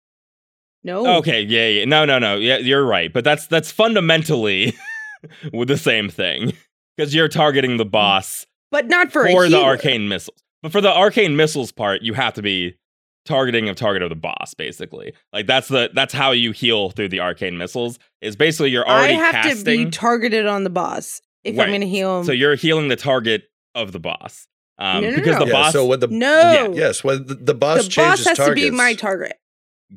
No. 0.88 1.18
Okay, 1.18 1.42
yeah, 1.42 1.66
yeah. 1.66 1.84
No, 1.84 2.04
no, 2.04 2.18
no. 2.18 2.36
Yeah, 2.36 2.58
you're 2.58 2.84
right. 2.84 3.12
But 3.12 3.24
that's 3.24 3.46
that's 3.46 3.70
fundamentally 3.70 4.74
with 5.52 5.68
the 5.68 5.76
same 5.76 6.08
thing. 6.08 6.54
Because 6.96 7.14
you're 7.14 7.28
targeting 7.28 7.76
the 7.76 7.84
boss 7.84 8.46
But 8.70 8.86
not 8.86 9.12
for, 9.12 9.28
for, 9.28 9.44
a 9.44 9.48
the 9.48 9.62
arcane 9.62 10.08
missiles. 10.08 10.42
But 10.62 10.72
for 10.72 10.80
the 10.80 10.92
arcane 10.92 11.36
missiles 11.36 11.70
part, 11.70 12.02
you 12.02 12.14
have 12.14 12.34
to 12.34 12.42
be 12.42 12.76
targeting 13.24 13.68
of 13.68 13.76
target 13.76 14.02
of 14.02 14.08
the 14.08 14.16
boss, 14.16 14.54
basically. 14.54 15.12
Like 15.32 15.46
that's 15.46 15.68
the 15.68 15.90
that's 15.94 16.12
how 16.14 16.32
you 16.32 16.52
heal 16.52 16.90
through 16.90 17.10
the 17.10 17.20
arcane 17.20 17.58
missiles. 17.58 17.98
Is 18.20 18.34
basically 18.34 18.70
you're 18.70 18.88
I 18.88 18.98
already 18.98 19.14
have 19.14 19.32
casting. 19.32 19.56
to 19.64 19.84
be 19.84 19.90
targeted 19.90 20.46
on 20.46 20.64
the 20.64 20.70
boss 20.70 21.20
if 21.44 21.58
I'm 21.58 21.68
going 21.68 21.82
to 21.82 21.88
heal 21.88 22.20
him. 22.20 22.24
so 22.24 22.32
you're 22.32 22.56
healing 22.56 22.88
the 22.88 22.96
target 22.96 23.44
of 23.74 23.92
the 23.92 24.00
boss. 24.00 24.48
Um, 24.80 25.02
No, 25.02 25.10
no, 25.10 25.16
because 25.16 25.38
no. 25.38 25.44
the 25.44 25.46
yeah, 25.46 25.52
boss 25.52 25.72
so 25.72 25.86
when 25.86 26.00
the 26.00 26.06
no. 26.08 26.72
yes, 26.74 27.04
when 27.04 27.26
the, 27.26 27.34
the 27.34 27.54
boss 27.54 27.84
the 27.86 27.94
boss 27.96 28.24
has 28.24 28.36
targets. 28.36 28.48
to 28.48 28.54
be 28.54 28.70
my 28.70 28.94
target. 28.94 29.36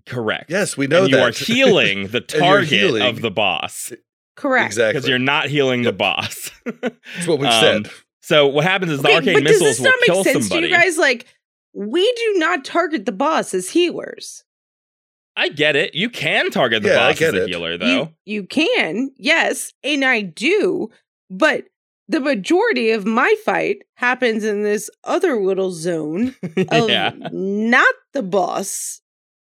Correct. 0.06 0.50
Yes, 0.50 0.78
we 0.78 0.88
know 0.88 1.02
and 1.04 1.10
you 1.12 1.18
that. 1.18 1.30
are 1.30 1.32
healing 1.46 2.08
the 2.08 2.24
you're 2.32 2.40
target 2.42 2.70
healing. 2.70 3.02
of 3.04 3.22
the 3.22 3.32
boss 3.32 3.92
Correct. 4.36 4.68
exactly. 4.68 4.94
because 4.94 5.10
you're 5.10 5.20
not 5.20 5.48
healing 5.48 5.84
the 5.84 5.92
boss. 5.94 6.52
That's 6.66 7.28
what 7.28 7.40
we've 7.40 7.50
Um, 7.50 7.62
said. 7.86 7.90
So 8.22 8.48
what 8.48 8.64
happens 8.66 8.92
is 8.92 9.02
the 9.02 9.08
Okay, 9.10 9.16
arcane 9.16 9.34
but 9.36 9.44
does 9.44 9.60
missiles 9.62 9.70
this 9.70 9.80
will 9.80 9.86
not 9.86 9.96
make 10.02 10.06
kill 10.08 10.24
sense 10.24 10.48
somebody. 10.48 10.68
to 10.70 10.74
you 10.74 10.74
guys? 10.82 10.98
Like, 10.98 11.26
we 11.74 12.12
do 12.14 12.34
not 12.38 12.64
target 12.66 13.06
the 13.06 13.12
boss 13.12 13.54
as 13.54 13.70
healers. 13.70 14.44
I 15.36 15.50
get 15.50 15.76
it. 15.76 15.96
You 15.96 16.10
can 16.10 16.52
target 16.52 16.84
the 16.84 16.90
Yeah, 16.90 17.08
boss 17.12 17.22
as 17.22 17.34
a 17.34 17.44
it. 17.44 17.50
healer, 17.50 17.78
though. 17.78 17.86
You, 17.86 18.10
you 18.26 18.44
can, 18.44 19.12
yes, 19.18 19.74
and 19.84 20.04
I 20.06 20.22
do, 20.22 20.90
but 21.30 21.66
the 22.10 22.20
majority 22.20 22.92
of 22.92 23.06
my 23.06 23.34
fight 23.46 23.78
happens 23.96 24.44
in 24.44 24.64
this 24.64 24.90
other 25.06 25.42
little 25.42 25.72
zone 25.72 26.36
of 26.70 26.90
yeah. 26.90 27.12
not 27.32 27.94
the 28.14 28.22
boss, 28.24 29.02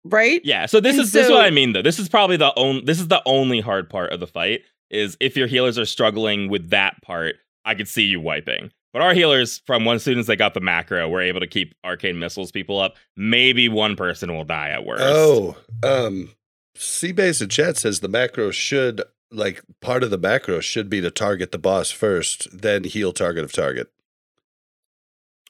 right? 0.04 0.40
Yeah. 0.44 0.66
So 0.66 0.80
this 0.80 0.96
And 0.96 1.04
is 1.04 1.12
this 1.12 1.26
is 1.26 1.32
what 1.32 1.44
I 1.44 1.50
mean 1.50 1.72
though. 1.72 1.82
This 1.82 1.98
is 1.98 2.08
probably 2.08 2.36
the 2.36 2.52
only 2.58 2.82
this 2.82 3.00
is 3.00 3.08
the 3.08 3.22
only 3.26 3.60
hard 3.60 3.88
part 3.88 4.12
of 4.12 4.20
the 4.20 4.26
fight 4.26 4.62
is 4.90 5.16
if 5.20 5.36
your 5.36 5.46
healers 5.46 5.78
are 5.78 5.86
struggling 5.86 6.48
with 6.48 6.70
that 6.70 7.00
part, 7.02 7.36
I 7.64 7.74
could 7.74 7.88
see 7.88 8.02
you 8.02 8.20
wiping. 8.20 8.70
But 8.92 9.00
our 9.00 9.14
healers, 9.14 9.62
from 9.66 9.86
one 9.86 9.98
soon 9.98 10.18
as 10.18 10.26
they 10.26 10.36
got 10.36 10.52
the 10.52 10.60
macro, 10.60 11.08
were 11.08 11.22
able 11.22 11.40
to 11.40 11.46
keep 11.46 11.74
arcane 11.82 12.18
missiles 12.18 12.52
people 12.52 12.78
up. 12.78 12.96
Maybe 13.16 13.68
one 13.70 13.96
person 13.96 14.34
will 14.34 14.44
die 14.44 14.68
at 14.68 14.84
worst. 14.84 15.02
Oh, 15.06 15.56
um, 15.82 16.30
Seabase 16.76 17.40
in 17.40 17.48
chat 17.48 17.78
says 17.78 18.00
the 18.00 18.08
macro 18.08 18.50
should 18.50 19.02
like 19.30 19.62
part 19.80 20.02
of 20.02 20.10
the 20.10 20.18
macro 20.18 20.60
should 20.60 20.90
be 20.90 21.00
to 21.00 21.10
target 21.10 21.52
the 21.52 21.58
boss 21.58 21.90
first, 21.90 22.48
then 22.52 22.84
heal 22.84 23.12
target 23.12 23.44
of 23.44 23.52
target. 23.52 23.90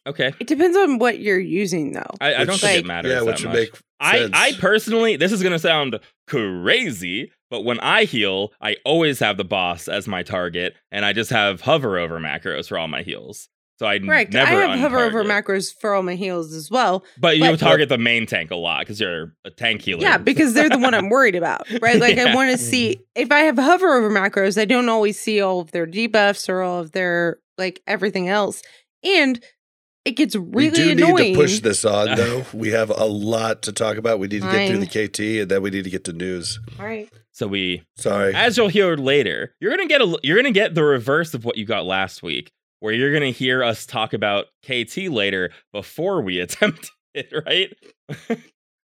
Okay. 0.07 0.33
It 0.41 0.47
depends 0.47 0.77
on 0.77 0.99
what 0.99 1.21
you're 1.21 1.39
using, 1.39 1.93
though. 1.93 2.11
I, 2.21 2.35
I 2.35 2.45
don't 2.45 2.59
think 2.59 2.63
like- 2.63 2.79
it 2.81 2.87
matters 2.87 3.13
yeah, 3.13 3.19
that 3.21 3.27
which 3.27 3.43
would 3.43 3.49
much. 3.49 3.57
make 3.57 3.81
I, 4.01 4.19
sense. 4.19 4.33
I 4.35 4.53
personally, 4.59 5.17
this 5.17 5.31
is 5.33 5.43
going 5.43 5.53
to 5.53 5.59
sound 5.59 6.01
crazy, 6.27 7.31
but 7.51 7.63
when 7.65 7.79
I 7.81 8.05
heal, 8.05 8.53
I 8.61 8.77
always 8.85 9.21
have 9.21 9.37
the 9.37 9.45
boss 9.45 9.87
as 9.87 10.09
my 10.09 10.23
target, 10.23 10.75
and 10.91 11.05
I 11.05 11.13
just 11.13 11.31
have 11.31 11.61
hover 11.61 11.99
over 11.99 12.19
macros 12.19 12.69
for 12.69 12.79
all 12.79 12.89
my 12.89 13.03
heals. 13.03 13.49
So 13.79 13.87
I 13.87 13.99
Correct. 13.99 14.33
never 14.33 14.63
I 14.63 14.77
have 14.77 14.79
hover 14.79 15.01
over 15.01 15.25
macros 15.25 15.75
for 15.81 15.95
all 15.95 16.03
my 16.03 16.15
heals 16.15 16.53
as 16.53 16.71
well. 16.71 17.05
But 17.19 17.37
you 17.39 17.45
but- 17.45 17.59
target 17.59 17.89
the 17.89 17.99
main 17.99 18.27
tank 18.27 18.51
a 18.51 18.57
lot 18.57 18.81
because 18.81 19.01
you're 19.01 19.35
a 19.45 19.51
tank 19.51 19.83
healer. 19.83 20.03
Yeah, 20.03 20.19
because 20.19 20.55
they're 20.55 20.69
the 20.69 20.79
one 20.79 20.95
I'm 20.95 21.09
worried 21.11 21.35
about, 21.35 21.69
right? 21.81 21.99
Like 21.99 22.19
I 22.19 22.35
want 22.35 22.53
to 22.53 22.59
see 22.59 22.95
mm-hmm. 22.95 23.23
if 23.23 23.33
I 23.33 23.41
have 23.41 23.59
hover 23.59 23.95
over 23.95 24.11
macros, 24.11 24.61
I 24.61 24.67
don't 24.67 24.89
always 24.89 25.19
see 25.19 25.41
all 25.41 25.61
of 25.61 25.73
their 25.73 25.87
debuffs 25.87 26.49
or 26.49 26.63
all 26.63 26.81
of 26.81 26.93
their 26.93 27.39
like 27.59 27.81
everything 27.87 28.29
else, 28.29 28.63
and 29.03 29.43
it 30.05 30.13
gets 30.13 30.35
really 30.35 30.51
we 30.51 30.71
really 30.71 30.95
do 30.97 31.05
annoying. 31.07 31.17
need 31.17 31.33
to 31.35 31.41
push 31.41 31.61
this 31.61 31.85
on 31.85 32.15
though. 32.17 32.45
we 32.53 32.71
have 32.71 32.91
a 32.91 33.05
lot 33.05 33.63
to 33.63 33.73
talk 33.73 33.97
about. 33.97 34.19
We 34.19 34.27
need 34.29 34.43
to 34.43 34.51
get 34.51 34.69
through 34.69 34.85
the 34.85 34.87
KT 35.09 35.21
and 35.43 35.51
then 35.51 35.63
we 35.63 35.71
need 35.71 35.85
to 35.85 35.91
get 35.91 36.05
to 36.05 36.13
news. 36.13 36.59
All 36.79 36.85
right. 36.87 37.09
so 37.31 37.47
we, 37.47 37.83
Sorry. 37.97 38.35
as 38.35 38.57
you'll 38.57 38.69
hear 38.69 38.97
later, 38.97 39.55
you're 39.61 39.71
gonna 39.71 39.87
get 39.89 40.01
a, 40.01 40.19
you're 40.23 40.37
gonna 40.37 40.51
get 40.51 40.75
the 40.75 40.83
reverse 40.85 41.35
of 41.35 41.45
what 41.45 41.57
you 41.57 41.65
got 41.65 41.85
last 41.87 42.23
week, 42.23 42.51
where 42.81 42.93
you're 42.93 43.13
gonna 43.13 43.31
hear 43.31 43.63
us 43.63 43.87
talk 43.87 44.13
about 44.13 44.47
KT 44.65 44.97
later 45.09 45.51
before 45.73 46.21
we 46.21 46.41
attempt 46.47 46.91
it, 47.15 47.33
right? 47.47 47.73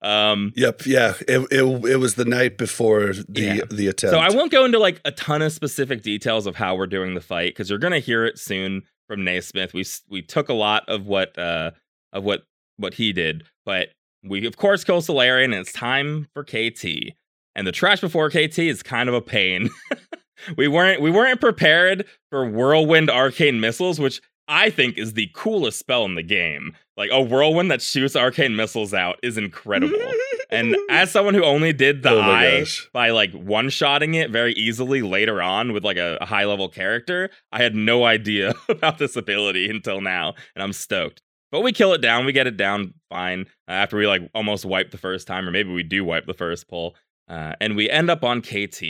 um, 0.03 0.53
Yep. 0.57 0.87
Yeah. 0.87 1.15
It, 1.29 1.47
it 1.51 1.85
it 1.87 1.97
was 1.97 2.15
the 2.17 2.25
night 2.25 2.59
before 2.59 3.13
the 3.13 3.25
Yeah. 3.41 3.61
the 3.71 3.87
attempt. 3.89 4.13
So 4.13 4.19
I 4.19 4.31
won't 4.31 4.51
go 4.53 4.65
into 4.65 4.79
like 4.79 5.01
a 5.05 5.13
ton 5.13 5.43
of 5.43 5.53
specific 5.53 6.03
details 6.03 6.47
of 6.47 6.57
how 6.57 6.75
we're 6.77 6.87
doing 6.87 7.15
the 7.15 7.21
fight 7.21 7.51
because 7.51 7.71
you're 7.71 7.79
gonna 7.79 8.01
hear 8.01 8.25
it 8.25 8.39
soon 8.39 8.83
from 9.09 9.25
Naismith. 9.25 9.75
We 9.75 9.85
we 10.09 10.23
took 10.23 10.49
a 10.49 10.55
lot 10.55 10.89
of 10.89 11.07
what 11.07 11.39
uh 11.39 11.73
of 12.13 12.25
what 12.25 12.45
what 12.77 12.95
he 12.95 13.13
did, 13.13 13.45
but 13.65 13.89
we 14.23 14.47
of 14.47 14.57
course 14.57 14.85
kill 14.85 15.01
Solarian 15.01 15.53
and 15.53 15.61
it's 15.61 15.73
time 15.73 16.29
for 16.35 16.45
KT. 16.45 17.15
And 17.57 17.67
the 17.67 17.73
trash 17.73 18.01
before 18.01 18.31
KT 18.31 18.59
is 18.59 18.83
kind 18.83 19.09
of 19.09 19.15
a 19.15 19.21
pain. 19.21 19.71
we 20.57 20.69
weren't 20.69 21.01
we 21.01 21.11
weren't 21.11 21.41
prepared 21.41 22.07
for 22.31 22.49
whirlwind 22.49 23.11
arcane 23.11 23.61
missiles, 23.61 24.01
which 24.01 24.21
I 24.49 24.71
think 24.71 24.99
is 24.99 25.15
the 25.15 25.31
coolest 25.35 25.79
spell 25.79 26.05
in 26.05 26.17
the 26.17 26.23
game. 26.23 26.77
Like 26.97 27.11
a 27.13 27.23
whirlwind 27.23 27.71
that 27.71 27.83
shoots 27.83 28.17
arcane 28.17 28.57
missiles 28.57 28.93
out 28.93 29.19
is 29.23 29.39
incredible. 29.39 29.99
And 30.55 30.77
as 30.91 31.11
someone 31.11 31.35
who 31.35 31.45
only 31.45 31.73
did 31.73 32.03
the 32.03 32.11
Oh 32.11 32.21
eye 32.21 32.61
gosh. 32.61 32.89
by 32.93 33.11
like 33.11 33.33
one 33.33 33.69
shotting 33.69 34.15
it 34.15 34.31
very 34.31 34.53
easily 34.55 35.03
later 35.03 35.43
on 35.43 35.73
with 35.73 35.85
like 35.85 35.97
a, 35.97 36.19
a 36.21 36.27
high 36.27 36.45
level 36.45 36.69
character, 36.69 37.31
I 37.53 37.63
had 37.63 37.75
no 37.75 38.05
idea 38.05 38.55
about 38.69 38.99
this 38.99 39.17
ability 39.17 39.69
until 39.71 40.01
now, 40.01 40.35
and 40.55 40.63
I'm 40.63 40.73
stoked. 40.73 41.21
But 41.53 41.61
we 41.61 41.73
kill 41.73 41.93
it 41.93 42.01
down, 42.01 42.25
we 42.27 42.33
get 42.33 42.47
it 42.49 42.57
down 42.57 42.95
fine 43.11 43.43
uh, 43.69 43.73
after 43.73 43.97
we 43.97 44.07
like 44.07 44.23
almost 44.35 44.65
wipe 44.65 44.91
the 44.91 44.99
first 44.99 45.27
time, 45.27 45.47
or 45.47 45.51
maybe 45.51 45.73
we 45.73 45.83
do 45.85 46.05
wipe 46.05 46.27
the 46.27 46.35
first 46.35 46.69
pull, 46.69 46.97
uh, 47.29 47.53
and 47.61 47.77
we 47.77 47.89
end 47.89 48.11
up 48.11 48.25
on 48.25 48.41
KT. 48.43 48.83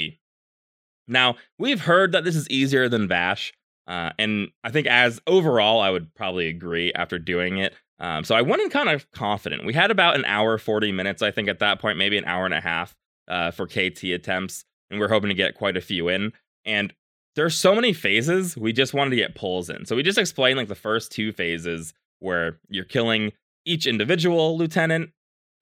Now 1.06 1.36
we've 1.58 1.80
heard 1.82 2.12
that 2.12 2.24
this 2.24 2.36
is 2.36 2.48
easier 2.48 2.88
than 2.88 3.08
Vashj, 3.08 3.52
uh, 3.86 4.10
and 4.18 4.48
I 4.62 4.70
think 4.70 4.86
as 4.86 5.20
overall, 5.26 5.80
I 5.80 5.90
would 5.90 6.14
probably 6.14 6.48
agree 6.48 6.92
after 6.94 7.18
doing 7.18 7.58
it. 7.58 7.74
Um, 8.00 8.24
so 8.24 8.34
I 8.34 8.42
went 8.42 8.62
in 8.62 8.70
kind 8.70 8.88
of 8.88 9.10
confident. 9.12 9.64
We 9.64 9.72
had 9.72 9.90
about 9.90 10.16
an 10.16 10.24
hour, 10.24 10.58
40 10.58 10.92
minutes, 10.92 11.22
I 11.22 11.30
think, 11.30 11.48
at 11.48 11.60
that 11.60 11.80
point, 11.80 11.98
maybe 11.98 12.18
an 12.18 12.24
hour 12.24 12.44
and 12.44 12.54
a 12.54 12.60
half 12.60 12.96
uh, 13.28 13.50
for 13.50 13.66
KT 13.66 14.04
attempts, 14.04 14.64
and 14.90 14.98
we're 14.98 15.08
hoping 15.08 15.28
to 15.28 15.34
get 15.34 15.54
quite 15.54 15.76
a 15.76 15.80
few 15.80 16.08
in. 16.08 16.32
And 16.64 16.92
there's 17.36 17.56
so 17.56 17.74
many 17.74 17.92
phases, 17.92 18.56
we 18.56 18.72
just 18.72 18.94
wanted 18.94 19.10
to 19.10 19.16
get 19.16 19.34
pulls 19.34 19.68
in. 19.70 19.86
So 19.86 19.96
we 19.96 20.02
just 20.02 20.18
explained 20.18 20.58
like 20.58 20.68
the 20.68 20.74
first 20.74 21.12
two 21.12 21.32
phases 21.32 21.94
where 22.20 22.58
you're 22.68 22.84
killing 22.84 23.32
each 23.64 23.86
individual 23.86 24.56
lieutenant, 24.58 25.10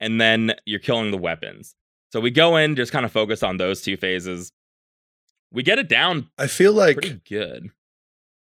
and 0.00 0.20
then 0.20 0.52
you're 0.64 0.80
killing 0.80 1.10
the 1.10 1.18
weapons. 1.18 1.74
So 2.12 2.20
we 2.20 2.30
go 2.30 2.56
in, 2.56 2.76
just 2.76 2.92
kind 2.92 3.04
of 3.06 3.12
focus 3.12 3.42
on 3.42 3.56
those 3.56 3.80
two 3.80 3.96
phases. 3.96 4.52
We 5.52 5.62
get 5.62 5.78
it 5.78 5.88
down 5.88 6.30
I 6.38 6.46
feel 6.46 6.72
like 6.72 6.96
pretty 6.96 7.20
good. 7.28 7.70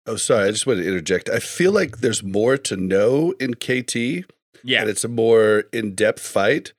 Oh 0.07 0.17
sorry, 0.17 0.49
I 0.49 0.51
just 0.51 0.67
want 0.67 0.81
to 0.81 0.87
interject. 0.87 1.29
I 1.31 1.39
feel 1.39 1.73
like 1.73 1.99
there's 1.99 2.23
more 2.23 2.57
to 2.59 2.77
know 2.77 3.33
in 3.39 3.55
KT 3.55 4.25
Yeah. 4.65 4.81
and 4.81 4.91
it's 4.91 5.05
a 5.05 5.09
more 5.09 5.65
in-depth 5.73 6.21
fight, 6.21 6.73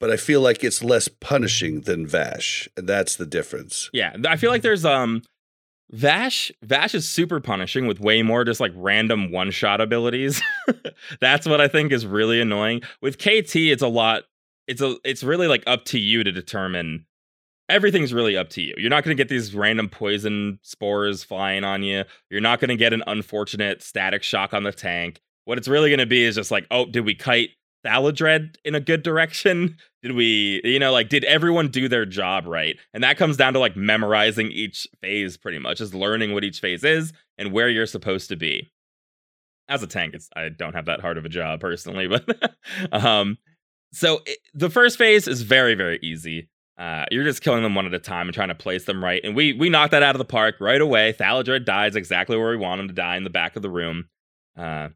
but 0.00 0.10
I 0.10 0.16
feel 0.16 0.40
like 0.40 0.64
it's 0.64 0.82
less 0.82 1.06
punishing 1.08 1.82
than 1.82 2.06
Vashj, 2.06 2.68
and 2.76 2.88
that's 2.88 3.16
the 3.16 3.26
difference. 3.26 3.90
Yeah, 3.92 4.16
I 4.26 4.36
feel 4.36 4.50
like 4.50 4.62
there's 4.62 4.84
um 4.86 5.22
Vashj 5.92 6.52
Vashj 6.64 6.94
is 6.94 7.08
super 7.08 7.40
punishing 7.40 7.86
with 7.86 8.00
way 8.00 8.22
more 8.22 8.44
just 8.44 8.60
like 8.60 8.72
random 8.76 9.30
one 9.32 9.50
shot 9.50 9.80
abilities. 9.80 10.40
That's 11.20 11.46
what 11.48 11.60
I 11.60 11.66
think 11.66 11.90
is 11.90 12.06
really 12.06 12.40
annoying. 12.40 12.82
With 13.02 13.18
KT, 13.18 13.56
it's 13.56 13.82
a 13.82 13.88
lot. 13.88 14.22
It's 14.68 14.80
a 14.80 14.96
it's 15.04 15.24
really 15.24 15.48
like 15.48 15.64
up 15.66 15.84
to 15.86 15.98
you 15.98 16.22
to 16.22 16.30
determine. 16.30 17.06
Everything's 17.70 18.12
really 18.12 18.36
up 18.36 18.50
to 18.50 18.62
you. 18.62 18.74
You're 18.76 18.90
not 18.90 19.04
going 19.04 19.16
to 19.16 19.20
get 19.20 19.28
these 19.28 19.54
random 19.54 19.88
poison 19.88 20.58
spores 20.62 21.24
flying 21.24 21.64
on 21.64 21.82
you. 21.82 22.04
You're 22.30 22.40
not 22.40 22.60
going 22.60 22.68
to 22.68 22.76
get 22.76 22.92
an 22.92 23.02
unfortunate 23.06 23.82
static 23.82 24.22
shock 24.22 24.52
on 24.52 24.64
the 24.64 24.72
tank. 24.72 25.20
What 25.44 25.58
it's 25.58 25.68
really 25.68 25.88
going 25.88 26.00
to 26.00 26.06
be 26.06 26.24
is 26.24 26.34
just 26.34 26.50
like, 26.50 26.66
oh, 26.70 26.86
did 26.86 27.04
we 27.04 27.14
kite 27.14 27.50
Thaladred 27.84 28.56
in 28.64 28.74
a 28.74 28.80
good 28.80 29.02
direction? 29.02 29.76
Did 30.02 30.12
we, 30.12 30.62
you 30.64 30.78
know, 30.78 30.92
like, 30.92 31.10
did 31.10 31.24
everyone 31.24 31.68
do 31.68 31.86
their 31.86 32.06
job 32.06 32.46
right? 32.46 32.74
And 32.94 33.04
that 33.04 33.18
comes 33.18 33.36
down 33.36 33.52
to 33.52 33.58
like 33.58 33.76
memorizing 33.76 34.50
each 34.50 34.88
phase 35.02 35.36
pretty 35.36 35.58
much, 35.58 35.76
just 35.76 35.92
learning 35.92 36.32
what 36.32 36.42
each 36.42 36.60
phase 36.60 36.84
is 36.84 37.12
and 37.36 37.52
where 37.52 37.68
you're 37.68 37.84
supposed 37.84 38.30
to 38.30 38.36
be. 38.36 38.70
As 39.68 39.82
a 39.82 39.86
tank, 39.86 40.14
it's, 40.14 40.30
I 40.34 40.48
don't 40.48 40.74
have 40.74 40.86
that 40.86 41.02
hard 41.02 41.18
of 41.18 41.26
a 41.26 41.28
job 41.28 41.60
personally, 41.60 42.06
but 42.08 42.54
um, 42.92 43.36
so 43.92 44.20
it, 44.24 44.38
the 44.54 44.70
first 44.70 44.96
phase 44.96 45.28
is 45.28 45.42
very, 45.42 45.74
very 45.74 45.98
easy. 46.02 46.48
Uh, 46.80 47.04
you're 47.10 47.24
just 47.24 47.42
killing 47.42 47.62
them 47.62 47.74
one 47.74 47.84
at 47.84 47.92
a 47.92 47.98
time 47.98 48.26
and 48.26 48.34
trying 48.34 48.48
to 48.48 48.54
place 48.54 48.84
them 48.84 49.04
right. 49.04 49.20
And 49.22 49.36
we 49.36 49.52
we 49.52 49.68
knocked 49.68 49.90
that 49.90 50.02
out 50.02 50.14
of 50.14 50.18
the 50.18 50.24
park 50.24 50.56
right 50.60 50.80
away. 50.80 51.12
Thaladred 51.12 51.66
dies 51.66 51.94
exactly 51.94 52.38
where 52.38 52.48
we 52.48 52.56
want 52.56 52.80
him 52.80 52.88
to 52.88 52.94
die 52.94 53.16
in 53.16 53.24
the 53.24 53.30
back 53.30 53.54
of 53.54 53.60
the 53.60 53.68
room. 53.68 54.08
Uh, 54.56 54.88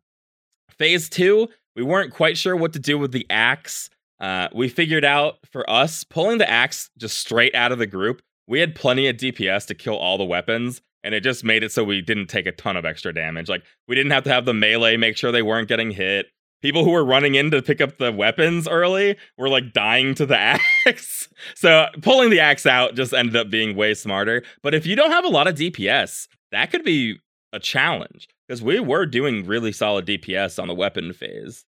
phase 0.71 1.11
two, 1.11 1.47
we 1.77 1.83
weren't 1.83 2.15
quite 2.15 2.39
sure 2.39 2.57
what 2.57 2.73
to 2.73 2.79
do 2.79 2.99
with 2.99 3.13
the 3.13 3.27
axe. 3.29 3.91
Uh, 4.19 4.49
we 4.55 4.71
figured 4.71 5.05
out 5.05 5.35
for 5.53 5.69
us 5.69 6.05
pulling 6.05 6.39
the 6.39 6.49
axe 6.49 6.89
just 6.97 7.19
straight 7.19 7.55
out 7.55 7.71
of 7.71 7.79
the 7.79 7.87
group. 7.87 8.23
We 8.47 8.61
had 8.61 8.75
plenty 8.75 9.07
of 9.09 9.17
DPS 9.17 9.67
to 9.67 9.75
kill 9.75 9.97
all 9.97 10.17
the 10.17 10.25
weapons, 10.25 10.81
and 11.03 11.15
it 11.15 11.21
just 11.21 11.45
made 11.45 11.63
it 11.63 11.71
so 11.71 11.85
we 11.85 12.01
didn't 12.01 12.29
take 12.29 12.47
a 12.47 12.53
ton 12.53 12.79
of 12.79 12.87
extra 12.87 13.13
damage. 13.13 13.51
Like 13.51 13.63
we 13.89 13.95
didn't 13.95 14.13
have 14.13 14.25
to 14.25 14.33
have 14.33 14.47
the 14.47 14.55
melee 14.55 14.97
make 14.97 15.19
sure 15.19 15.31
they 15.31 15.43
weren't 15.43 15.69
getting 15.69 15.91
hit. 15.91 16.29
People 16.65 16.83
who 16.83 16.93
were 16.93 17.05
running 17.05 17.35
in 17.35 17.51
to 17.51 17.61
pick 17.61 17.83
up 17.83 17.99
the 17.99 18.11
weapons 18.11 18.67
early 18.67 19.19
were 19.37 19.51
like 19.51 19.75
dying 19.75 20.15
to 20.15 20.25
the 20.25 20.39
axe. 20.87 21.29
so 21.55 21.89
pulling 22.01 22.31
the 22.31 22.41
axe 22.41 22.65
out 22.65 22.95
just 22.95 23.13
ended 23.13 23.37
up 23.37 23.51
being 23.51 23.77
way 23.77 23.93
smarter. 23.93 24.43
But 24.63 24.73
if 24.73 24.87
you 24.87 24.97
don't 24.97 25.11
have 25.11 25.27
a 25.27 25.29
lot 25.29 25.47
of 25.47 25.57
DPS, 25.57 26.27
that 26.53 26.71
could 26.71 26.83
be 26.83 27.21
a 27.53 27.61
challenge 27.61 28.29
because 28.49 28.63
we 28.63 28.81
were 28.81 29.05
doing 29.05 29.45
really 29.45 29.73
solid 29.73 30.07
DPS 30.07 30.59
on 30.59 30.69
the 30.69 30.75
weapon 30.75 31.13
phase. 31.13 31.67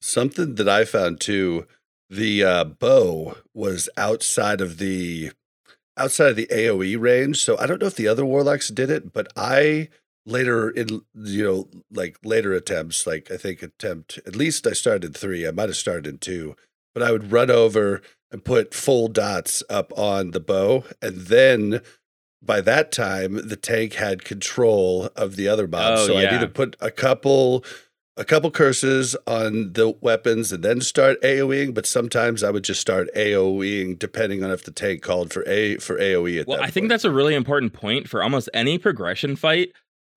Something 0.00 0.54
that 0.54 0.68
I 0.68 0.84
found 0.84 1.20
too, 1.20 1.66
the 2.08 2.44
uh, 2.44 2.64
bow 2.66 3.36
was 3.52 3.88
outside 3.96 4.60
of 4.60 4.78
the 4.78 5.32
outside 5.96 6.28
of 6.28 6.36
the 6.36 6.46
AOE 6.52 7.00
range. 7.00 7.42
So 7.42 7.58
I 7.58 7.66
don't 7.66 7.80
know 7.80 7.88
if 7.88 7.96
the 7.96 8.06
other 8.06 8.24
warlocks 8.24 8.68
did 8.68 8.90
it, 8.90 9.12
but 9.12 9.26
I 9.34 9.88
later 10.26 10.70
in 10.70 11.02
you 11.14 11.44
know 11.44 11.68
like 11.90 12.18
later 12.24 12.52
attempts, 12.52 13.06
like 13.06 13.30
I 13.30 13.36
think 13.36 13.62
attempt 13.62 14.18
at 14.26 14.36
least 14.36 14.66
I 14.66 14.72
started 14.72 15.04
in 15.04 15.12
three. 15.12 15.46
I 15.46 15.50
might 15.50 15.68
have 15.68 15.76
started 15.76 16.06
in 16.06 16.18
two, 16.18 16.56
but 16.94 17.02
I 17.02 17.12
would 17.12 17.32
run 17.32 17.50
over 17.50 18.02
and 18.30 18.44
put 18.44 18.74
full 18.74 19.08
dots 19.08 19.62
up 19.68 19.92
on 19.96 20.30
the 20.30 20.40
bow, 20.40 20.84
and 21.02 21.16
then 21.16 21.80
by 22.42 22.60
that 22.60 22.90
time 22.92 23.48
the 23.48 23.56
tank 23.56 23.94
had 23.94 24.24
control 24.24 25.10
of 25.16 25.36
the 25.36 25.48
other 25.48 25.66
mobs. 25.66 26.02
Oh, 26.02 26.06
so 26.08 26.16
I'd 26.16 26.22
yeah. 26.22 26.36
either 26.36 26.48
put 26.48 26.76
a 26.80 26.90
couple 26.90 27.64
a 28.16 28.24
couple 28.24 28.50
curses 28.50 29.16
on 29.26 29.72
the 29.72 29.96
weapons 30.02 30.52
and 30.52 30.62
then 30.62 30.82
start 30.82 31.20
AoEing, 31.22 31.72
but 31.72 31.86
sometimes 31.86 32.42
I 32.42 32.50
would 32.50 32.64
just 32.64 32.80
start 32.80 33.08
AoEing 33.16 33.98
depending 33.98 34.44
on 34.44 34.50
if 34.50 34.64
the 34.64 34.70
tank 34.70 35.00
called 35.00 35.32
for 35.32 35.42
a 35.48 35.76
for 35.78 35.98
AoE 35.98 36.40
at 36.40 36.46
Well, 36.46 36.62
I 36.62 36.70
think 36.70 36.88
that's 36.88 37.04
a 37.04 37.10
really 37.10 37.34
important 37.34 37.72
point 37.72 38.08
for 38.08 38.22
almost 38.22 38.50
any 38.52 38.78
progression 38.78 39.36
fight. 39.36 39.72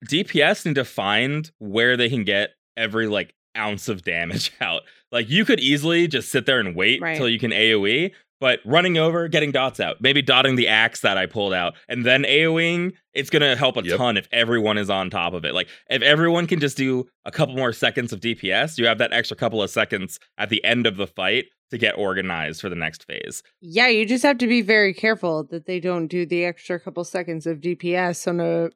DPS 0.08 0.66
need 0.66 0.74
to 0.76 0.84
find 0.84 1.50
where 1.58 1.96
they 1.96 2.08
can 2.08 2.24
get 2.24 2.50
every 2.76 3.06
like 3.06 3.34
ounce 3.56 3.88
of 3.88 4.02
damage 4.02 4.52
out. 4.60 4.82
Like 5.12 5.28
you 5.30 5.44
could 5.44 5.60
easily 5.60 6.08
just 6.08 6.30
sit 6.30 6.46
there 6.46 6.60
and 6.60 6.74
wait 6.74 7.00
Right. 7.00 7.16
till 7.16 7.28
you 7.28 7.38
can 7.38 7.52
AoE, 7.52 8.10
but 8.40 8.58
running 8.64 8.98
over, 8.98 9.28
getting 9.28 9.52
dots 9.52 9.78
out, 9.78 10.00
maybe 10.00 10.20
dotting 10.20 10.56
the 10.56 10.66
axe 10.68 11.00
that 11.02 11.16
I 11.16 11.26
pulled 11.26 11.52
out, 11.54 11.74
and 11.88 12.04
then 12.04 12.24
AoEing, 12.24 12.92
it's 13.14 13.30
gonna 13.30 13.54
help 13.56 13.76
a 13.76 13.84
Yep. 13.84 13.96
ton 13.96 14.16
if 14.16 14.28
everyone 14.32 14.76
is 14.76 14.90
on 14.90 15.08
top 15.08 15.32
of 15.34 15.44
it. 15.44 15.54
Like 15.54 15.68
if 15.88 16.02
everyone 16.02 16.46
can 16.48 16.58
just 16.60 16.76
do 16.76 17.06
a 17.24 17.30
couple 17.30 17.54
more 17.54 17.72
seconds 17.72 18.12
of 18.12 18.20
DPS, 18.20 18.76
you 18.76 18.86
have 18.86 18.98
that 18.98 19.12
extra 19.12 19.36
couple 19.36 19.62
of 19.62 19.70
seconds 19.70 20.18
at 20.36 20.48
the 20.50 20.62
end 20.64 20.86
of 20.86 20.96
the 20.96 21.06
fight 21.06 21.46
to 21.70 21.78
get 21.78 21.96
organized 21.96 22.60
for 22.60 22.68
the 22.68 22.76
next 22.76 23.04
phase. 23.06 23.42
Yeah, 23.60 23.88
you 23.88 24.04
just 24.04 24.22
have 24.24 24.38
to 24.38 24.46
be 24.46 24.60
very 24.62 24.92
careful 24.92 25.44
that 25.44 25.66
they 25.66 25.80
don't 25.80 26.08
do 26.08 26.26
the 26.26 26.44
extra 26.44 26.78
couple 26.78 27.04
seconds 27.04 27.46
of 27.46 27.60
DPS 27.60 28.26
on 28.28 28.40
a 28.40 28.68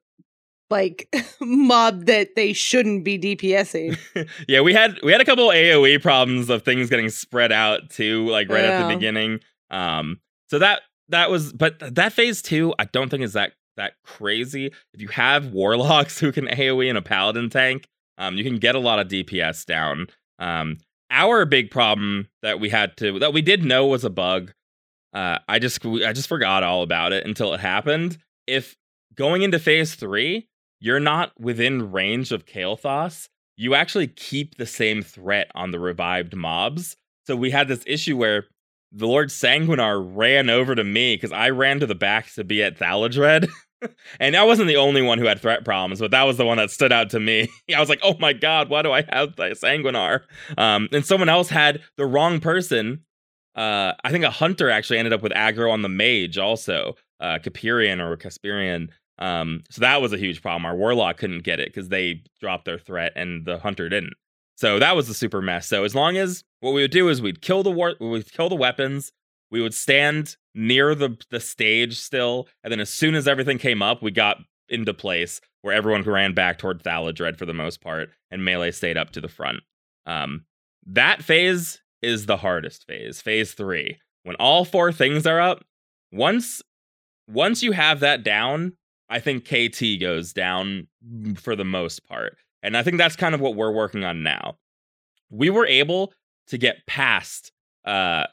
like 0.71 1.09
mob 1.41 2.07
that 2.07 2.35
they 2.37 2.53
shouldn't 2.53 3.05
be 3.05 3.19
DPSing. 3.19 3.99
yeah, 4.49 4.61
we 4.61 4.73
had 4.73 4.99
we 5.03 5.13
had 5.13 5.21
a 5.21 5.25
couple 5.25 5.49
AoE 5.49 6.03
problems 6.03 6.51
of 6.51 6.63
things 6.63 6.91
getting 6.91 7.11
spread 7.11 7.53
out 7.53 7.91
too, 7.91 8.29
like 8.29 8.49
right 8.49 8.65
at 8.65 8.87
the 8.87 8.95
beginning. 8.95 9.41
Um, 9.71 10.21
so 10.49 10.59
that 10.59 10.83
that 11.09 11.31
was, 11.31 11.53
but 11.53 11.79
that 11.95 12.13
phase 12.13 12.43
two, 12.43 12.75
I 12.79 12.85
don't 12.85 13.09
think 13.09 13.23
is 13.23 13.33
that 13.33 13.53
that 13.77 13.95
crazy. 14.05 14.67
If 14.93 15.01
you 15.01 15.09
have 15.09 15.47
warlocks 15.53 16.19
who 16.19 16.33
can 16.33 16.47
AoE 16.47 16.89
in 16.89 16.97
a 16.97 17.03
paladin 17.03 17.51
tank, 17.51 17.89
um, 18.19 18.37
you 18.37 18.45
can 18.45 18.59
get 18.59 18.75
a 18.75 18.81
lot 18.81 18.99
of 18.99 19.09
DPS 19.09 19.65
down. 19.65 20.09
Um, 20.39 20.79
our 21.11 21.47
big 21.47 21.71
problem 21.71 22.29
that 22.43 22.61
we 22.61 22.69
had 22.69 22.97
to 22.99 23.19
that 23.19 23.33
we 23.33 23.41
did 23.41 23.65
know 23.65 23.87
was 23.87 24.05
a 24.05 24.11
bug. 24.11 24.53
Uh, 25.15 25.39
I 25.49 25.59
just 25.59 25.85
I 25.87 26.13
just 26.13 26.29
forgot 26.29 26.63
all 26.63 26.83
about 26.83 27.13
it 27.13 27.27
until 27.27 27.55
it 27.55 27.61
happened. 27.61 28.19
If 28.47 28.77
going 29.15 29.43
into 29.43 29.59
phase 29.59 29.95
three, 29.95 30.49
you're 30.81 31.01
not 31.01 31.33
within 31.39 31.91
range 31.91 32.33
of 32.33 32.47
Kael'thas, 32.47 33.29
you 33.57 33.75
actually 33.75 34.07
keep 34.07 34.57
the 34.57 34.67
same 34.67 35.03
threat 35.03 35.51
on 35.55 35.73
the 35.73 35.81
revived 35.81 36.35
mobs. 36.35 36.97
So 37.27 37.37
we 37.37 37.51
had 37.51 37.69
this 37.69 37.83
issue 37.87 38.17
where 38.17 38.45
the 38.93 39.07
Lord 39.07 39.29
Sanguinar 39.29 40.03
ran 40.17 40.49
over 40.49 40.75
to 40.75 40.85
me 40.85 41.17
because 41.17 41.33
I 41.33 41.51
ran 41.51 41.81
to 41.81 41.87
the 41.87 41.95
back 41.95 42.33
to 42.35 42.45
be 42.45 42.63
at 42.63 42.79
Thaladred. 42.79 43.49
and 44.21 44.37
I 44.37 44.45
wasn't 44.45 44.69
the 44.69 44.77
only 44.77 45.03
one 45.03 45.19
who 45.19 45.27
had 45.27 45.41
threat 45.41 45.65
problems, 45.65 46.01
but 46.01 46.11
that 46.13 46.23
was 46.23 46.37
the 46.37 46.47
one 46.47 46.57
that 46.59 46.71
stood 46.71 46.93
out 46.93 47.11
to 47.11 47.21
me. 47.21 47.49
I 47.75 47.81
was 47.81 47.89
like, 47.89 48.01
oh 48.03 48.17
my 48.19 48.33
god, 48.33 48.69
why 48.69 48.83
do 48.83 48.93
I 48.93 49.03
have 49.11 49.35
Sanguinar? 49.37 50.21
Um, 50.57 50.89
and 50.93 51.05
someone 51.05 51.29
else 51.29 51.49
had 51.49 51.83
the 51.97 52.07
wrong 52.07 52.41
person. 52.41 53.03
Uh, 53.55 53.93
I 54.05 54.13
think 54.13 54.25
a 54.25 54.31
hunter 54.31 54.71
actually 54.71 54.99
ended 54.99 55.13
up 55.13 55.23
with 55.23 55.33
aggro 55.33 55.73
on 55.73 55.83
the 55.83 55.89
mage 55.89 56.39
also, 56.39 56.95
uh, 57.21 57.39
or 57.45 58.17
Capernian. 58.17 58.89
Um, 59.19 59.63
so 59.71 59.81
that 59.81 60.01
was 60.01 60.13
a 60.13 60.19
huge 60.19 60.43
problem. 60.43 60.65
Our 60.65 60.77
warlock 60.77 61.17
couldn't 61.19 61.43
get 61.43 61.61
it 61.61 61.69
because 61.69 61.89
they 61.89 62.23
dropped 62.41 62.65
their 62.65 62.79
threat 62.79 63.13
and 63.17 63.45
the 63.45 63.59
hunter 63.59 63.89
didn't. 63.89 64.15
So 64.57 64.79
that 64.79 64.97
was 64.97 65.09
a 65.09 65.15
super 65.15 65.41
mess. 65.41 65.67
So 65.67 65.85
as 65.85 65.95
long 65.95 66.17
as 66.17 66.43
what 66.61 66.73
we 66.73 66.83
would 66.83 66.91
do 66.91 67.09
is 67.09 67.23
we'd 67.23 67.41
kill 67.41 67.63
the 67.63 67.71
war, 67.71 67.95
we 68.01 68.09
would 68.09 68.31
kill 68.31 68.49
the 68.49 68.57
weapons, 68.57 69.13
we 69.51 69.61
would 69.61 69.75
stand 69.75 70.37
near 70.55 70.95
the 70.95 71.17
the 71.31 71.41
stage 71.41 71.99
still, 71.99 72.49
and 72.63 72.73
then 72.73 72.81
as 72.81 72.91
soon 72.91 73.15
as 73.15 73.29
everything 73.29 73.59
came 73.59 73.83
up, 73.83 74.03
we 74.03 74.11
got 74.11 74.39
into 74.69 74.93
place 74.93 75.41
where 75.63 75.75
everyone 75.75 76.03
ran 76.03 76.35
back 76.35 76.59
toward 76.59 76.83
Thaladred 76.83 77.37
for 77.37 77.47
the 77.47 77.55
most 77.55 77.81
part, 77.81 78.11
and 78.31 78.45
melee 78.45 78.71
stayed 78.71 78.97
up 78.97 79.11
to 79.11 79.21
the 79.21 79.29
front. 79.29 79.61
Um, 80.07 80.45
that 80.87 81.23
phase 81.23 81.81
is 82.03 82.27
the 82.27 82.37
hardest 82.39 82.87
phase, 82.87 83.21
phase 83.21 83.53
three, 83.55 83.99
when 84.25 84.37
all 84.37 84.65
four 84.65 84.93
things 84.93 85.27
are 85.27 85.41
up. 85.41 85.65
Once 86.13 86.63
once 87.29 87.63
you 87.63 87.73
have 87.73 88.01
that 88.01 88.25
down, 88.25 88.73
I 89.09 89.21
think 89.21 89.45
KT 89.45 90.01
goes 90.01 90.33
down 90.33 90.87
for 91.37 91.57
the 91.57 91.65
most 91.65 92.07
part. 92.07 92.37
And 92.63 92.77
I 92.77 92.83
think 92.83 92.99
that's 92.99 93.17
kind 93.17 93.35
of 93.35 93.41
what 93.41 93.55
we're 93.55 93.71
working 93.73 94.05
on 94.05 94.23
now. 94.23 94.59
We 95.31 95.51
were 95.51 95.67
able 95.67 96.13
to 96.49 96.59
get 96.59 96.87
past 96.87 97.53
uh, 97.85 98.25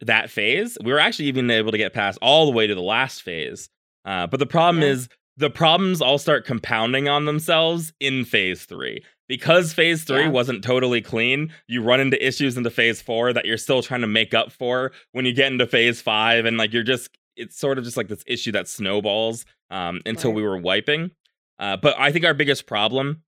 that 0.00 0.30
phase. 0.30 0.76
We 0.82 0.92
were 0.92 0.98
actually 0.98 1.26
even 1.26 1.50
able 1.50 1.72
to 1.72 1.78
get 1.78 1.92
past 1.92 2.18
all 2.22 2.46
the 2.46 2.52
way 2.52 2.66
to 2.66 2.74
the 2.74 2.82
last 2.82 3.22
phase. 3.22 3.68
Uh, 4.04 4.26
but 4.26 4.38
the 4.40 4.46
problem 4.46 4.82
Yeah. 4.82 4.88
is 4.90 5.08
the 5.36 5.50
problems 5.50 6.00
all 6.00 6.18
start 6.18 6.44
compounding 6.46 7.08
on 7.08 7.24
themselves 7.24 7.92
in 8.00 8.24
phase 8.24 8.64
three. 8.64 9.02
Because 9.28 9.72
phase 9.72 10.04
three 10.04 10.22
Yeah. 10.24 10.28
wasn't 10.28 10.62
totally 10.62 11.00
clean, 11.00 11.52
you 11.66 11.82
run 11.82 12.00
into 12.00 12.24
issues 12.24 12.56
into 12.56 12.70
phase 12.70 13.00
four 13.00 13.32
that 13.32 13.44
you're 13.46 13.56
still 13.56 13.82
trying 13.82 14.02
to 14.02 14.06
make 14.06 14.34
up 14.34 14.52
for 14.52 14.92
when 15.12 15.24
you 15.24 15.32
get 15.32 15.50
into 15.50 15.66
phase 15.66 16.00
five. 16.02 16.44
And 16.44 16.56
like 16.58 16.72
you're 16.72 16.82
just, 16.82 17.08
it's 17.36 17.56
sort 17.58 17.78
of 17.78 17.84
just 17.84 17.96
like 17.96 18.08
this 18.08 18.22
issue 18.26 18.52
that 18.52 18.68
snowballs 18.68 19.44
um, 19.70 20.00
until 20.06 20.30
Right. 20.30 20.36
we 20.36 20.42
were 20.42 20.58
wiping. 20.58 21.10
Uh, 21.58 21.76
but 21.76 21.94
I 21.98 22.10
think 22.12 22.24
our 22.24 22.34
biggest 22.34 22.66
problem 22.66 23.22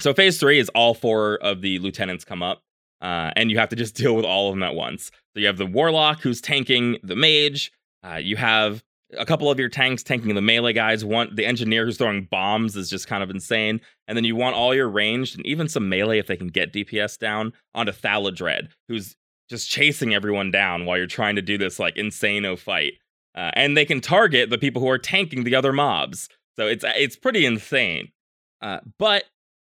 so 0.00 0.14
phase 0.14 0.38
three 0.40 0.58
is 0.58 0.70
all 0.70 0.94
four 0.94 1.36
of 1.42 1.60
the 1.60 1.78
lieutenants 1.78 2.24
come 2.24 2.42
up. 2.42 2.62
uh, 3.02 3.30
and 3.36 3.50
you 3.50 3.58
have 3.58 3.68
to 3.68 3.76
just 3.76 3.94
deal 4.02 4.14
with 4.14 4.24
all 4.24 4.48
of 4.48 4.54
them 4.54 4.62
at 4.62 4.74
once. 4.74 5.10
So 5.34 5.40
you 5.40 5.46
have 5.46 5.58
the 5.58 5.66
warlock 5.66 6.20
who's 6.20 6.40
tanking 6.40 6.98
the 7.02 7.16
mage. 7.16 7.72
Uh, 8.06 8.14
you 8.16 8.36
have 8.36 8.82
a 9.18 9.26
couple 9.26 9.50
of 9.50 9.58
your 9.58 9.68
tanks 9.68 10.02
tanking 10.02 10.34
the 10.34 10.40
melee 10.40 10.72
guys. 10.72 11.04
One, 11.04 11.34
the 11.34 11.44
engineer 11.44 11.84
who's 11.84 11.98
throwing 11.98 12.24
bombs 12.30 12.74
is 12.76 12.88
just 12.88 13.06
kind 13.06 13.22
of 13.22 13.28
insane. 13.28 13.80
And 14.08 14.16
then 14.16 14.24
you 14.24 14.34
want 14.36 14.56
all 14.56 14.74
your 14.74 14.88
ranged 14.88 15.36
and 15.36 15.44
even 15.46 15.68
some 15.68 15.88
melee 15.90 16.18
if 16.18 16.26
they 16.26 16.36
can 16.36 16.48
get 16.48 16.72
DPS 16.72 17.18
down 17.18 17.52
onto 17.74 17.92
Thaladred, 17.92 18.68
who's 18.88 19.14
just 19.50 19.68
chasing 19.68 20.14
everyone 20.14 20.50
down 20.50 20.86
while 20.86 20.96
you're 20.96 21.06
trying 21.06 21.36
to 21.36 21.42
do 21.42 21.58
this 21.58 21.78
like 21.78 21.96
insano 21.96 22.58
fight. 22.58 22.94
Uh, 23.34 23.50
and 23.54 23.76
they 23.76 23.84
can 23.84 24.00
target 24.00 24.50
the 24.50 24.58
people 24.58 24.82
who 24.82 24.88
are 24.88 24.98
tanking 24.98 25.44
the 25.44 25.54
other 25.54 25.72
mobs. 25.72 26.28
So 26.56 26.66
it's 26.66 26.84
it's 26.86 27.16
pretty 27.16 27.46
insane. 27.46 28.12
Uh, 28.60 28.80
but 28.98 29.24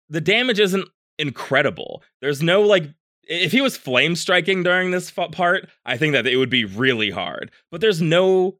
the 0.09 0.21
damage 0.21 0.59
isn't 0.59 0.89
incredible. 1.19 2.01
There's 2.21 2.41
no 2.41 2.61
like 2.61 2.89
if 3.23 3.51
he 3.51 3.61
was 3.61 3.77
flame 3.77 4.15
striking 4.15 4.63
during 4.63 4.91
this 4.91 5.11
part, 5.11 5.69
I 5.85 5.97
think 5.97 6.13
that 6.13 6.27
it 6.27 6.37
would 6.37 6.49
be 6.49 6.65
really 6.65 7.11
hard. 7.11 7.51
But 7.71 7.81
there's 7.81 8.01
no 8.01 8.57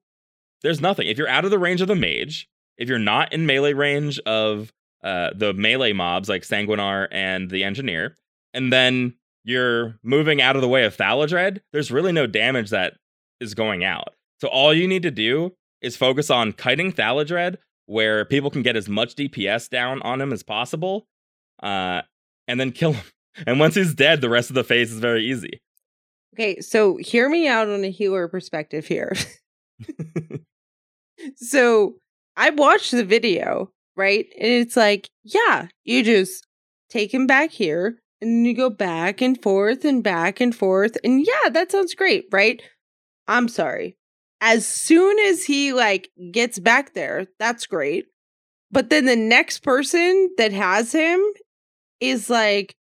there's 0.61 0.81
nothing. 0.81 1.07
If 1.07 1.17
you're 1.17 1.27
out 1.27 1.45
of 1.45 1.51
the 1.51 1.59
range 1.59 1.81
of 1.81 1.87
the 1.87 1.95
mage, 1.95 2.47
if 2.77 2.87
you're 2.87 2.99
not 2.99 3.33
in 3.33 3.45
melee 3.45 3.73
range 3.73 4.19
of 4.19 4.71
uh, 5.03 5.31
the 5.35 5.53
melee 5.53 5.93
mobs 5.93 6.29
like 6.29 6.43
Sanguinar 6.43 7.07
and 7.11 7.49
the 7.49 7.63
engineer, 7.63 8.15
and 8.53 8.71
then 8.71 9.15
you're 9.43 9.99
moving 10.03 10.41
out 10.41 10.55
of 10.55 10.61
the 10.61 10.69
way 10.69 10.85
of 10.85 10.95
Thaladred, 10.95 11.59
there's 11.73 11.91
really 11.91 12.13
no 12.13 12.25
damage 12.25 12.69
that 12.69 12.93
is 13.41 13.53
going 13.53 13.83
out. 13.83 14.15
So 14.43 14.49
all 14.49 14.73
you 14.73 14.89
need 14.89 15.03
to 15.03 15.11
do 15.11 15.53
is 15.81 15.95
focus 15.95 16.29
on 16.29 16.51
kiting 16.51 16.91
Thaladred, 16.91 17.55
where 17.85 18.25
people 18.25 18.49
can 18.49 18.61
get 18.61 18.75
as 18.75 18.89
much 18.89 19.15
DPS 19.15 19.69
down 19.69 20.01
on 20.01 20.19
him 20.19 20.33
as 20.33 20.43
possible, 20.43 21.07
uh, 21.61 22.01
and 22.49 22.59
then 22.59 22.73
kill 22.73 22.91
him. 22.91 23.05
And 23.47 23.59
once 23.59 23.73
he's 23.73 23.95
dead, 23.95 24.21
the 24.21 24.29
rest 24.29 24.51
of 24.51 24.55
the 24.55 24.65
phase 24.65 24.91
is 24.91 24.99
very 24.99 25.25
easy. 25.25 25.61
Okay, 26.35 26.59
so 26.59 26.97
hear 26.97 27.27
me 27.29 27.47
out 27.47 27.67
on 27.67 27.83
a 27.83 27.89
healer 27.89 28.27
perspective 28.27 28.85
here. 28.85 29.13
so 31.37 31.95
I 32.35 32.51
watched 32.51 32.91
the 32.91 33.05
video, 33.05 33.71
right? 33.95 34.27
And 34.37 34.51
it's 34.51 34.75
like, 34.75 35.09
yeah, 35.23 35.69
you 35.83 36.03
just 36.03 36.45
take 36.89 37.11
him 37.11 37.25
back 37.25 37.49
here 37.49 37.97
and 38.21 38.45
you 38.45 38.53
go 38.53 38.69
back 38.69 39.19
and 39.19 39.41
forth 39.41 39.83
and 39.83 40.03
back 40.03 40.39
and 40.39 40.53
forth. 40.53 40.95
And 41.03 41.25
yeah, 41.25 41.49
that 41.49 41.71
sounds 41.71 41.95
great, 41.95 42.25
right? 42.31 42.61
I'm 43.27 43.47
sorry. 43.47 43.97
As 44.45 44.67
soon 44.67 45.17
as 45.19 45.45
he 45.45 45.71
like 45.71 46.11
gets 46.31 46.59
back 46.59 46.93
there, 46.93 47.27
that's 47.39 47.65
great. 47.65 48.07
But 48.71 48.89
then 48.89 49.05
the 49.05 49.15
next 49.15 49.63
person 49.63 50.31
that 50.37 50.51
has 50.51 50.91
him 50.91 51.21
is 52.01 52.29
like, 52.29 52.75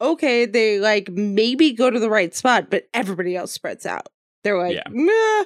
okay, 0.00 0.46
they 0.46 0.78
like 0.78 1.10
maybe 1.10 1.72
go 1.72 1.90
to 1.90 1.98
the 1.98 2.08
right 2.08 2.32
spot, 2.32 2.70
but 2.70 2.84
everybody 2.94 3.34
else 3.34 3.50
spreads 3.50 3.84
out. 3.84 4.08
They're 4.44 4.58
like, 4.58 4.74
yeah. 4.76 5.42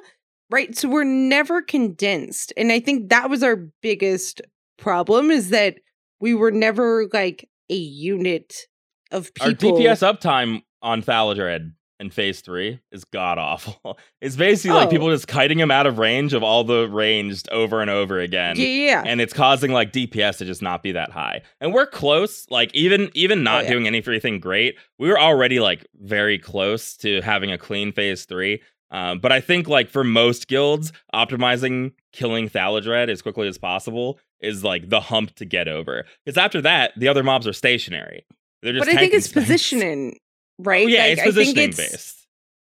right? 0.51 0.77
So 0.77 0.91
we're 0.91 1.05
never 1.05 1.63
condensed. 1.63 2.53
And 2.55 2.71
I 2.71 2.81
think 2.81 3.09
that 3.09 3.31
was 3.31 3.43
our 3.43 3.57
biggest 3.81 4.43
problem 4.77 5.31
is 5.31 5.49
that 5.51 5.77
we 6.21 6.35
were 6.35 6.51
never 6.51 7.09
like 7.15 7.49
a 7.71 7.77
unit 7.77 8.67
of 9.11 9.33
people. 9.33 9.77
Our 9.77 9.81
DPS 9.81 10.19
uptime 10.19 10.63
on 10.83 11.03
Thaladred 11.03 11.73
in 12.01 12.11
phase 12.11 12.41
three 12.41 12.81
is 12.91 13.05
god 13.05 13.39
awful. 13.39 13.99
It's 14.21 14.37
basically 14.37 14.77
oh. 14.77 14.81
like 14.81 14.91
people 14.91 15.11
just 15.11 15.29
kiting 15.29 15.59
him 15.59 15.71
out 15.71 15.87
of 15.87 15.99
range 15.99 16.35
of 16.35 16.43
all 16.43 16.63
the 16.63 16.89
ranged 16.89 17.49
over 17.51 17.81
and 17.81 17.91
over 17.91 18.21
again. 18.21 18.57
Yeah, 18.57 18.67
yeah. 18.67 19.03
And 19.07 19.21
it's 19.21 19.33
causing 19.33 19.73
like 19.73 19.93
DPS 19.93 20.39
to 20.39 20.45
just 20.45 20.61
not 20.61 20.83
be 20.83 20.93
that 20.93 21.11
high. 21.11 21.41
And 21.61 21.73
we're 21.73 21.87
close, 21.87 22.47
like 22.51 22.75
even 22.75 23.11
even 23.15 23.43
not 23.43 23.61
oh, 23.61 23.63
yeah. 23.63 23.71
doing 23.71 23.87
anything 23.87 24.41
great, 24.41 24.77
we 24.99 25.09
were 25.09 25.19
already 25.19 25.61
like 25.61 25.87
very 25.95 26.39
close 26.39 26.97
to 26.99 27.21
having 27.23 27.51
a 27.51 27.59
clean 27.59 27.93
phase 27.93 28.25
three. 28.25 28.61
Um, 28.91 29.21
but 29.21 29.33
I 29.33 29.41
think 29.41 29.69
like 29.69 29.89
for 29.89 30.05
most 30.05 30.49
guilds, 30.49 30.93
optimizing 31.15 31.93
killing 32.13 32.49
Thaladred 32.49 33.09
as 33.09 33.23
quickly 33.23 33.49
as 33.49 33.59
possible 33.59 34.19
is 34.41 34.65
like 34.65 34.89
the 34.89 35.01
hump 35.01 35.35
to 35.37 35.45
get 35.45 35.69
over. 35.69 36.05
Because 36.25 36.39
after 36.39 36.61
that, 36.63 36.93
the 36.97 37.09
other 37.09 37.23
mobs 37.23 37.47
are 37.47 37.53
stationary. 37.53 38.25
They're 38.63 38.73
just. 38.73 38.87
But 38.87 38.95
I 38.95 38.99
think 38.99 39.15
it's 39.15 39.27
things. 39.33 39.47
positioning, 39.47 40.19
right? 40.61 40.89
Yeah, 40.89 41.03
like, 41.03 41.13
it's 41.13 41.23
positioning 41.23 41.69
it's, 41.71 41.77
based. 41.77 42.27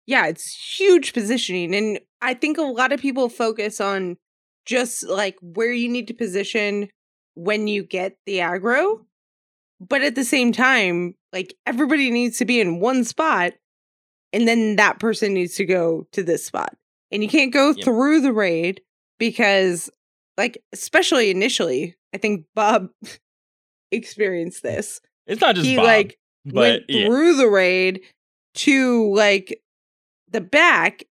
Yeah, 0.08 0.28
it's 0.28 0.54
huge 0.80 1.14
positioning, 1.14 1.76
and 1.76 2.00
I 2.22 2.34
think 2.34 2.58
a 2.58 2.64
lot 2.64 2.92
of 2.92 3.00
people 3.00 3.30
focus 3.30 3.82
on 3.82 4.18
just 4.66 5.08
like 5.08 5.38
where 5.42 5.72
you 5.72 5.90
need 5.90 6.08
to 6.08 6.14
position 6.14 6.90
when 7.36 7.68
you 7.68 7.84
get 7.84 8.18
the 8.26 8.38
aggro. 8.40 9.06
But 9.80 10.04
at 10.04 10.16
the 10.16 10.24
same 10.24 10.52
time, 10.52 11.16
like 11.34 11.56
everybody 11.66 12.12
needs 12.12 12.38
to 12.38 12.46
be 12.46 12.60
in 12.60 12.80
one 12.80 13.04
spot 13.04 13.54
and 14.34 14.48
then 14.48 14.76
that 14.78 15.00
person 15.00 15.34
needs 15.34 15.56
to 15.56 15.66
go 15.66 16.08
to 16.12 16.24
this 16.24 16.46
spot. 16.46 16.76
And 17.12 17.22
you 17.22 17.30
can't 17.30 17.54
go 17.54 17.74
yep. 17.76 17.84
through 17.84 18.22
the 18.22 18.32
raid 18.32 18.82
because, 19.20 19.90
like, 20.38 20.64
especially 20.72 21.30
initially, 21.30 21.96
I 22.14 22.18
think 22.18 22.46
Bob 22.56 22.90
experienced 23.92 24.64
this. 24.64 25.02
It's 25.28 25.42
not 25.42 25.56
just 25.56 25.68
he 25.68 25.76
Bob, 25.76 25.86
like 25.86 26.18
went 26.46 26.84
yeah. 26.88 27.06
through 27.06 27.36
the 27.36 27.48
raid 27.48 28.02
to 28.54 29.14
like 29.14 29.62
the 30.30 30.42
back 30.42 31.06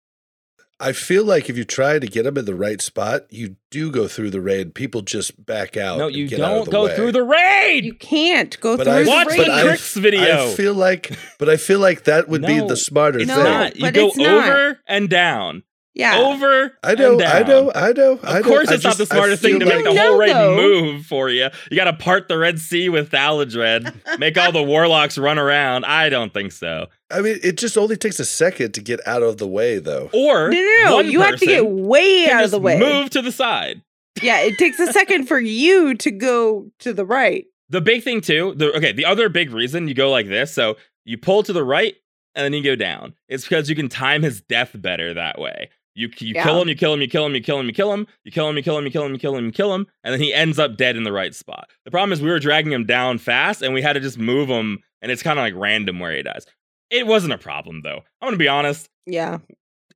I 0.82 0.94
feel 0.94 1.26
like 1.26 1.50
if 1.50 1.58
you 1.58 1.66
try 1.66 2.00
to 2.00 2.08
get 2.08 2.24
them 2.24 2.38
in 2.38 2.46
the 2.46 2.56
right 2.56 2.82
spot, 2.82 3.26
you 3.30 3.58
do 3.70 3.92
go 3.92 4.08
through 4.08 4.30
the 4.30 4.40
raid. 4.40 4.74
People 4.74 5.02
just 5.02 5.46
back 5.46 5.76
out. 5.76 5.98
No, 5.98 6.08
you 6.08 6.30
don't 6.30 6.70
go 6.70 6.86
way. 6.86 6.96
through 6.96 7.12
the 7.12 7.24
raid. 7.24 7.84
You 7.84 7.94
can't 7.94 8.58
go 8.62 8.78
but 8.78 8.86
through 8.86 8.94
I, 8.94 9.04
the 9.04 9.10
watch 9.10 9.28
raid. 9.28 9.40
the 9.40 9.52
Crix 9.52 10.00
video. 10.00 10.52
I 10.52 10.56
feel 10.56 10.74
like, 10.74 11.18
but 11.38 11.50
I 11.50 11.58
feel 11.58 11.80
like 11.80 12.06
that 12.06 12.30
would 12.30 12.44
no, 12.44 12.48
be 12.48 12.60
the 12.66 12.78
smarter 12.78 13.20
it's 13.20 13.30
thing. 13.30 13.44
Not. 13.44 13.76
You 13.76 13.92
go 13.92 14.12
over 14.18 14.80
and 14.88 15.10
down. 15.10 15.64
Yeah. 16.00 16.18
Over. 16.18 16.78
I 16.82 16.96
know. 16.96 17.20
I 17.20 17.44
know. 17.44 17.72
I 17.76 17.92
know. 17.92 18.14
Of 18.14 18.26
I 18.26 18.42
course, 18.42 18.72
it's 18.72 18.84
just, 18.84 18.86
not 18.86 18.98
the 18.98 19.06
smartest 19.06 19.42
thing 19.42 19.60
to 19.60 19.66
like, 19.66 19.84
make 19.84 19.84
the 19.84 20.02
whole 20.02 20.18
raid 20.18 20.34
though. 20.34 20.56
move 20.56 21.06
for 21.06 21.30
you. 21.30 21.50
You 21.70 21.76
got 21.76 21.86
to 21.86 21.94
part 21.94 22.30
the 22.30 22.38
Red 22.38 22.58
Sea 22.58 22.88
with 22.88 23.12
Thaladred, 23.12 23.94
make 24.20 24.38
all 24.38 24.54
the 24.54 24.64
warlocks 24.64 25.18
run 25.18 25.38
around. 25.38 25.84
I 25.84 26.08
don't 26.08 26.34
think 26.34 26.54
so. 26.54 26.88
I 27.12 27.20
mean, 27.20 27.40
it 27.44 27.58
just 27.58 27.78
only 27.78 27.98
takes 27.98 28.18
a 28.18 28.24
second 28.24 28.76
to 28.76 28.82
get 28.82 29.06
out 29.06 29.24
of 29.24 29.40
the 29.40 29.48
way, 29.48 29.80
though. 29.80 30.10
Or 30.14 30.50
no, 30.50 30.58
no, 30.58 30.84
no. 30.86 31.00
you 31.02 31.20
have 31.20 31.38
to 31.38 31.46
get 31.46 31.70
way 31.70 32.30
out 32.30 32.46
of 32.46 32.52
the 32.52 32.60
way. 32.60 32.80
Move 32.80 33.10
to 33.10 33.22
the 33.22 33.34
side. 33.34 33.82
Yeah, 34.22 34.40
it 34.40 34.58
takes 34.58 34.80
a 34.80 34.94
second 34.94 35.28
for 35.28 35.40
you 35.40 35.96
to 35.96 36.12
go 36.12 36.72
to 36.80 36.94
the 36.94 37.06
right. 37.06 37.46
The 37.68 37.82
big 37.82 38.04
thing 38.04 38.22
too. 38.22 38.54
The 38.56 38.74
okay. 38.78 38.94
The 38.94 39.06
other 39.06 39.28
big 39.28 39.52
reason 39.52 39.90
you 39.90 39.94
go 39.94 40.10
like 40.10 40.28
this. 40.30 40.54
So 40.54 40.78
you 41.04 41.18
pull 41.18 41.44
to 41.44 41.52
the 41.52 41.64
right 41.64 41.96
and 42.36 42.46
then 42.46 42.54
you 42.54 42.64
go 42.64 42.76
down. 42.76 43.16
It's 43.28 43.44
because 43.44 43.70
you 43.70 43.76
can 43.76 43.90
time 43.90 44.24
his 44.24 44.42
death 44.42 44.72
better 44.74 45.14
that 45.14 45.40
way. 45.40 45.70
You 46.00 46.10
you 46.20 46.34
yeah. 46.34 46.44
kill 46.44 46.62
him, 46.62 46.70
you 46.70 46.76
kill 46.76 46.94
him, 46.94 47.02
you 47.02 47.10
kill 47.10 47.26
him, 47.26 47.36
you 47.36 47.42
kill 47.42 47.60
him, 47.60 47.68
you 47.68 47.74
kill 47.74 47.92
him, 47.92 48.08
you 48.24 48.32
kill 48.32 48.48
him, 48.48 48.56
you 48.56 48.62
kill 48.62 48.78
him, 48.78 48.86
you 48.86 48.92
kill 48.92 49.06
him, 49.06 49.14
you 49.14 49.20
kill 49.20 49.36
him, 49.36 49.46
you 49.46 49.52
kill 49.52 49.76
him, 49.76 49.86
and 50.06 50.14
then 50.14 50.22
he 50.22 50.34
ends 50.34 50.58
up 50.58 50.78
dead 50.78 50.96
in 50.96 51.04
the 51.04 51.12
right 51.12 51.36
spot. 51.36 51.70
The 51.84 51.92
problem 51.92 52.14
is 52.14 52.22
we 52.22 52.30
were 52.30 52.40
dragging 52.40 52.72
him 52.72 52.86
down 52.86 53.18
fast, 53.18 53.62
and 53.62 53.74
we 53.74 53.82
had 53.82 53.94
to 53.94 54.00
just 54.00 54.18
move 54.18 54.48
him, 54.48 54.80
and 55.02 55.12
it's 55.12 55.22
kind 55.22 55.38
of 55.38 55.44
like 55.44 55.56
random 55.58 56.00
where 56.00 56.16
he 56.16 56.24
dies. 56.24 56.46
It 56.90 57.06
wasn't 57.06 57.34
a 57.34 57.38
problem 57.38 57.82
though. 57.84 58.02
I'm 58.22 58.28
gonna 58.28 58.38
be 58.38 58.48
honest. 58.48 58.90
Yeah. 59.06 59.40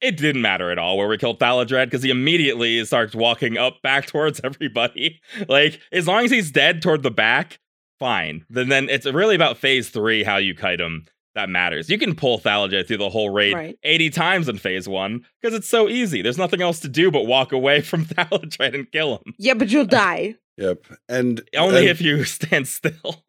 It 0.02 0.18
didn't 0.18 0.42
matter 0.42 0.70
at 0.72 0.78
all 0.78 0.98
where 0.98 1.08
we 1.08 1.18
killed 1.18 1.40
Thaladred 1.40 1.86
because 1.86 2.04
he 2.04 2.10
immediately 2.10 2.84
starts 2.84 3.16
walking 3.16 3.58
up 3.58 3.82
back 3.82 4.06
towards 4.06 4.42
everybody. 4.44 5.22
like 5.48 5.80
as 5.94 6.06
long 6.06 6.26
as 6.26 6.32
he's 6.32 6.52
dead 6.52 6.82
toward 6.82 7.04
the 7.04 7.12
back, 7.12 7.60
fine. 7.98 8.46
Then 8.50 8.68
then 8.68 8.90
it's 8.90 9.06
really 9.06 9.36
about 9.36 9.58
phase 9.58 9.90
three 9.90 10.24
how 10.24 10.36
you 10.36 10.54
kite 10.54 10.82
him 10.82 11.06
that 11.36 11.50
matters. 11.50 11.90
You 11.90 11.98
can 11.98 12.16
pull 12.16 12.40
Thaladred 12.40 12.88
through 12.88 12.98
the 12.98 13.10
whole 13.10 13.30
raid 13.30 13.54
right. 13.54 13.80
80 13.84 14.10
times 14.12 14.50
in 14.50 14.58
phase 14.58 14.88
one 14.88 15.26
because 15.42 15.56
it's 15.56 15.68
so 15.68 15.90
easy. 15.90 16.22
There's 16.22 16.38
nothing 16.38 16.62
else 16.62 16.80
to 16.82 16.90
do 16.90 17.12
but 17.12 17.26
walk 17.26 17.52
away 17.52 17.82
from 17.82 18.06
Thaladred 18.06 18.76
and 18.76 18.92
kill 18.92 19.18
him. 19.18 19.34
Yeah, 19.38 19.54
but 19.56 19.70
you'll 19.70 19.86
die. 19.86 20.36
Yep. 20.58 20.86
And 21.10 21.42
only 21.56 21.80
and 21.80 21.90
if 21.90 22.02
you 22.02 22.24
stand 22.24 22.68
still. 22.68 23.24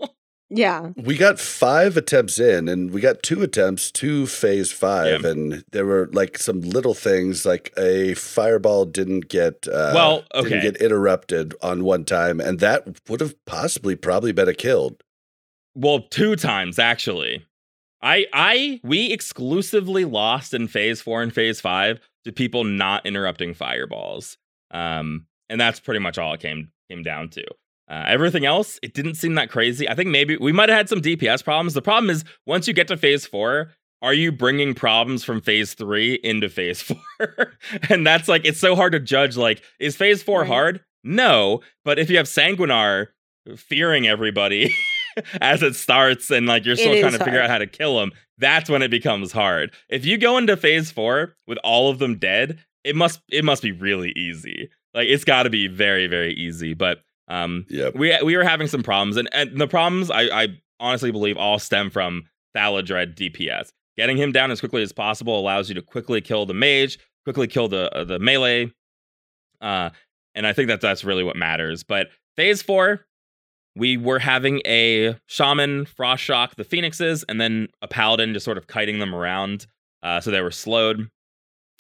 yeah. 0.51 0.91
We 0.97 1.17
got 1.17 1.41
five 1.41 1.97
attempts 1.97 2.39
in 2.39 2.69
and 2.69 2.91
we 2.91 3.01
got 3.01 3.23
two 3.23 3.43
attempts 3.43 3.91
to 3.93 4.27
phase 4.27 4.71
five. 4.73 5.23
Yeah. 5.23 5.31
And 5.31 5.65
there 5.73 5.87
were 5.87 6.11
like 6.13 6.37
some 6.39 6.61
little 6.61 6.95
things 6.95 7.47
like 7.47 7.73
a 7.79 8.15
fireball 8.15 8.85
didn't 8.85 9.29
get 9.29 9.67
uh, 9.67 9.93
well, 9.95 10.25
okay. 10.35 10.51
didn't 10.51 10.63
get 10.63 10.77
interrupted 10.83 11.55
on 11.63 11.85
one 11.85 12.05
time. 12.05 12.41
And 12.41 12.61
that 12.61 13.01
would 13.09 13.21
have 13.21 13.43
possibly 13.47 13.97
probably 13.97 14.33
been 14.33 14.49
a 14.49 14.55
killed. 14.55 15.03
Well, 15.75 16.01
two 16.03 16.37
times 16.37 16.79
actually. 16.79 17.47
I 18.05 18.27
I 18.33 18.81
we 18.85 19.11
exclusively 19.11 20.05
lost 20.05 20.55
in 20.55 20.69
phase 20.69 21.01
four 21.01 21.23
and 21.23 21.33
phase 21.33 21.61
five 21.61 21.99
to 22.25 22.33
people 22.33 22.63
not 22.63 23.05
interrupting 23.07 23.55
fireballs. 23.55 24.37
Um, 24.71 25.27
and 25.49 25.61
that's 25.61 25.81
pretty 25.81 26.01
much 26.01 26.19
all 26.19 26.35
it 26.35 26.41
came 26.41 26.71
came 26.89 27.03
down 27.03 27.31
to. 27.31 27.45
Uh, 27.91 28.05
everything 28.07 28.45
else, 28.47 28.79
it 28.83 28.95
didn't 28.95 29.15
seem 29.15 29.35
that 29.35 29.51
crazy. 29.51 29.89
I 29.89 29.95
think 29.95 30.11
maybe 30.11 30.37
we 30.37 30.53
might 30.53 30.69
have 30.69 30.79
had 30.79 30.89
some 30.89 31.03
DPS 31.03 31.43
problems. 31.45 31.75
The 31.75 31.83
problem 31.83 32.11
is 32.11 32.25
once 32.47 32.67
you 32.67 32.73
get 32.73 32.89
to 32.89 32.97
phase 32.97 33.27
four, 33.27 33.73
are 34.01 34.15
you 34.15 34.33
bringing 34.33 34.75
problems 34.75 35.23
from 35.25 35.41
phase 35.41 35.75
three 35.75 36.15
into 36.23 36.49
phase 36.49 36.83
four? 37.19 37.55
and 37.89 38.07
that's 38.07 38.29
like 38.29 38.45
it's 38.45 38.61
so 38.61 38.77
hard 38.77 38.93
to 38.93 39.01
judge. 39.01 39.37
Like, 39.37 39.63
is 39.81 39.97
phase 39.97 40.23
four 40.23 40.41
right. 40.41 40.49
hard? 40.49 40.81
No, 41.03 41.61
but 41.85 41.99
if 41.99 42.11
you 42.11 42.19
have 42.19 42.27
Sanguinar 42.27 43.09
fearing 43.57 44.07
everybody 44.07 44.75
as 45.41 45.63
it 45.63 45.75
starts 45.75 46.31
and 46.31 46.47
like 46.47 46.65
you're 46.65 46.75
It 46.75 46.79
still 46.79 46.99
trying 47.01 47.13
is 47.13 47.19
to 47.19 47.25
figure 47.25 47.41
out 47.41 47.51
how 47.51 47.59
to 47.59 47.67
kill 47.67 47.99
them, 47.99 48.13
that's 48.39 48.69
when 48.71 48.83
it 48.83 48.91
becomes 48.91 49.33
hard. 49.33 49.73
If 49.89 50.05
you 50.05 50.19
go 50.19 50.39
into 50.39 50.57
phase 50.57 50.91
four 50.91 51.37
with 51.47 51.59
all 51.65 51.91
of 51.91 51.99
them 51.99 52.19
dead, 52.19 52.59
it 52.83 52.97
must 52.97 53.21
it 53.31 53.45
must 53.45 53.63
be 53.63 53.73
really 53.73 54.13
easy. 54.17 54.71
Like 54.93 55.09
it's 55.09 55.25
got 55.25 55.45
to 55.45 55.51
be 55.51 55.67
very 55.69 56.07
very 56.07 56.35
easy. 56.35 56.75
But 56.75 57.01
um, 57.29 57.65
Yep. 57.71 57.95
we 57.95 58.17
we 58.23 58.37
were 58.37 58.45
having 58.45 58.67
some 58.67 58.83
problems, 58.83 59.17
and, 59.17 59.29
and 59.33 59.59
the 59.59 59.67
problems 59.69 60.11
I, 60.11 60.23
I 60.25 60.49
honestly 60.79 61.11
believe 61.11 61.37
all 61.39 61.59
stem 61.59 61.89
from 61.91 62.25
Thaladred 62.57 63.15
DPS. 63.17 63.71
Getting 63.97 64.17
him 64.17 64.33
down 64.33 64.51
as 64.51 64.61
quickly 64.61 64.83
as 64.83 64.93
possible 64.93 65.39
allows 65.39 65.69
you 65.69 65.75
to 65.77 65.83
quickly 65.83 66.21
kill 66.21 66.45
the 66.47 66.53
mage, 66.55 66.99
quickly 67.25 67.47
kill 67.47 67.69
the 67.69 67.91
uh, 67.97 68.05
the 68.05 68.19
melee, 68.19 68.71
uh, 69.61 69.91
and 70.35 70.47
I 70.47 70.53
think 70.53 70.69
that 70.69 70.81
that's 70.81 71.05
really 71.05 71.25
what 71.25 71.37
matters. 71.37 71.83
But 71.85 72.09
phase 72.37 72.61
four, 72.61 73.07
we 73.77 73.97
were 73.97 74.19
having 74.19 74.61
a 74.67 75.17
shaman 75.27 75.87
frost 75.87 76.23
shock 76.23 76.57
the 76.57 76.65
phoenixes, 76.65 77.25
and 77.29 77.41
then 77.41 77.69
a 77.83 77.89
paladin 77.89 78.33
just 78.33 78.45
sort 78.45 78.59
of 78.59 78.67
kiting 78.67 78.99
them 78.99 79.15
around, 79.15 79.67
uh, 80.03 80.21
so 80.21 80.31
they 80.31 80.41
were 80.41 80.51
slowed. 80.51 81.09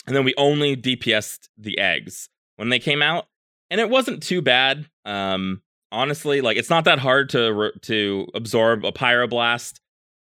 And 0.07 0.15
then 0.15 0.25
we 0.25 0.35
only 0.37 0.77
DPS'd 0.77 1.49
the 1.57 1.79
eggs 1.79 2.29
when 2.57 2.69
they 2.69 2.79
came 2.79 3.03
out, 3.03 3.27
and 3.71 3.81
it 3.81 3.89
wasn't 3.89 4.23
too 4.23 4.43
bad. 4.43 4.87
Um, 5.05 5.62
honestly, 5.93 6.41
like 6.41 6.57
it's 6.57 6.71
not 6.71 6.85
that 6.85 6.99
hard 6.99 7.31
to 7.31 7.71
to 7.83 8.27
absorb 8.35 8.85
a 8.85 8.93
pyroblast. 8.93 9.79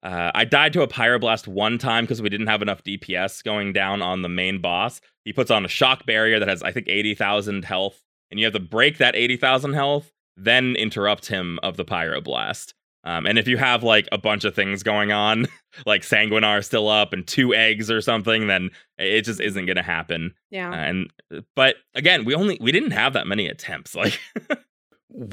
Uh, 0.04 0.32
I 0.36 0.44
died 0.44 0.74
to 0.74 0.82
a 0.82 0.88
pyroblast 0.88 1.48
one 1.48 1.78
time 1.78 2.04
because 2.04 2.22
we 2.22 2.28
didn't 2.28 2.48
have 2.48 2.62
enough 2.62 2.84
DPS 2.84 3.42
going 3.42 3.72
down 3.72 4.02
on 4.02 4.22
the 4.22 4.30
main 4.30 4.60
boss. 4.60 5.00
He 5.24 5.32
puts 5.32 5.50
on 5.50 5.64
a 5.64 5.70
shock 5.70 6.06
barrier 6.06 6.40
that 6.40 6.50
has, 6.50 6.62
I 6.62 6.72
think, 6.72 6.88
eighty 6.90 7.16
thousand 7.16 7.66
health, 7.66 8.04
and 8.30 8.40
you 8.40 8.46
have 8.46 8.54
to 8.54 8.60
break 8.60 8.98
that 8.98 9.16
eighty 9.16 9.38
thousand 9.38 9.74
health, 9.74 10.12
then 10.38 10.76
interrupt 10.76 11.28
him 11.28 11.60
of 11.64 11.78
the 11.78 11.86
pyroblast. 11.86 12.74
Um, 13.06 13.26
and 13.26 13.38
if 13.38 13.50
you 13.50 13.58
have 13.58 13.84
like 13.84 14.08
a 14.14 14.18
bunch 14.18 14.46
of 14.46 14.56
things 14.56 14.82
going 14.82 15.12
on, 15.12 15.48
like 15.86 16.04
Sanguinar 16.04 16.64
still 16.64 16.88
up 16.88 17.12
and 17.12 17.28
two 17.28 17.54
eggs 17.54 17.92
or 17.92 18.00
something, 18.00 18.48
then 18.48 18.70
it 18.98 19.24
just 19.24 19.42
isn't 19.42 19.66
going 19.66 19.76
to 19.76 19.82
happen. 19.84 20.34
Yeah. 20.52 20.72
Uh, 20.72 20.76
and 20.76 21.14
but 21.56 21.76
again, 21.96 22.24
we 22.24 22.34
only 22.34 22.58
we 22.62 22.72
didn't 22.72 22.92
have 22.92 23.14
that 23.14 23.28
many 23.28 23.48
attempts. 23.48 23.94
Like 23.96 24.20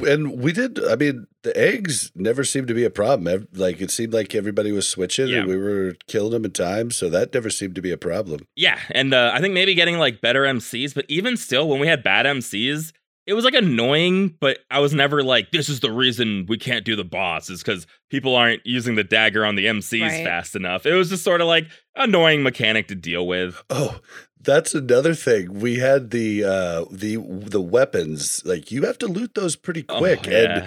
And 0.07 0.39
we 0.43 0.53
did. 0.53 0.79
I 0.85 0.97
mean, 0.97 1.27
the 1.43 1.57
eggs 1.57 2.13
never 2.15 2.45
seemed 2.45 2.69
to 2.69 2.75
be 2.75 2.85
a 2.85 2.91
problem. 2.91 3.47
Like 3.55 3.81
it 3.81 3.91
seemed 3.91 4.13
like 4.13 4.35
everybody 4.35 4.73
was 4.73 4.87
switching, 4.87 5.29
Yeah. 5.29 5.39
and 5.39 5.49
we 5.49 5.57
were 5.57 5.95
killing 6.07 6.33
them 6.33 6.45
in 6.45 6.51
time, 6.51 6.91
so 6.91 7.09
that 7.09 7.33
never 7.33 7.49
seemed 7.49 7.77
to 7.77 7.81
be 7.83 7.91
a 7.91 7.97
problem. 7.97 8.41
Yeah, 8.57 8.79
and 8.91 9.15
uh, 9.15 9.31
I 9.33 9.41
think 9.41 9.55
maybe 9.55 9.75
getting 9.75 9.99
like 9.99 10.21
better 10.21 10.43
MCs, 10.43 10.95
but 10.95 11.07
even 11.09 11.39
still, 11.39 11.67
when 11.67 11.81
we 11.81 11.87
had 11.87 12.03
bad 12.03 12.27
MCs, 12.27 12.93
it 13.31 13.35
was 13.35 13.45
like 13.45 13.55
annoying. 13.55 14.37
But 14.41 14.59
I 14.71 14.81
was 14.81 14.93
never 14.93 15.23
like, 15.23 15.53
"This 15.53 15.69
is 15.69 15.81
the 15.81 15.93
reason 15.93 16.47
we 16.49 16.59
can't 16.59 16.85
do 16.85 16.97
the 16.97 17.05
boss," 17.05 17.49
is 17.49 17.63
because 17.63 17.87
people 18.11 18.35
aren't 18.35 18.61
using 18.67 18.97
the 18.97 19.05
dagger 19.05 19.45
on 19.47 19.55
the 19.55 19.67
MCs 19.67 20.03
Right. 20.03 20.25
fast 20.25 20.57
enough. 20.57 20.85
It 20.85 20.95
was 20.95 21.09
just 21.11 21.23
sort 21.25 21.41
of 21.41 21.47
like 21.47 21.67
annoying 21.95 22.43
mechanic 22.43 22.89
to 22.89 22.95
deal 22.95 23.27
with. 23.27 23.63
Oh, 23.71 24.01
that's 24.41 24.75
another 24.75 25.15
thing. 25.15 25.61
We 25.61 25.79
had 25.79 26.11
the 26.11 26.45
uh 26.45 26.85
the 26.91 27.17
the 27.17 27.61
weapons. 27.61 28.43
Like 28.45 28.73
you 28.73 28.83
have 28.83 28.99
to 28.99 29.07
loot 29.07 29.35
those 29.35 29.55
pretty 29.57 29.85
Oh, 29.89 29.99
quick, 29.99 30.27
and 30.27 30.65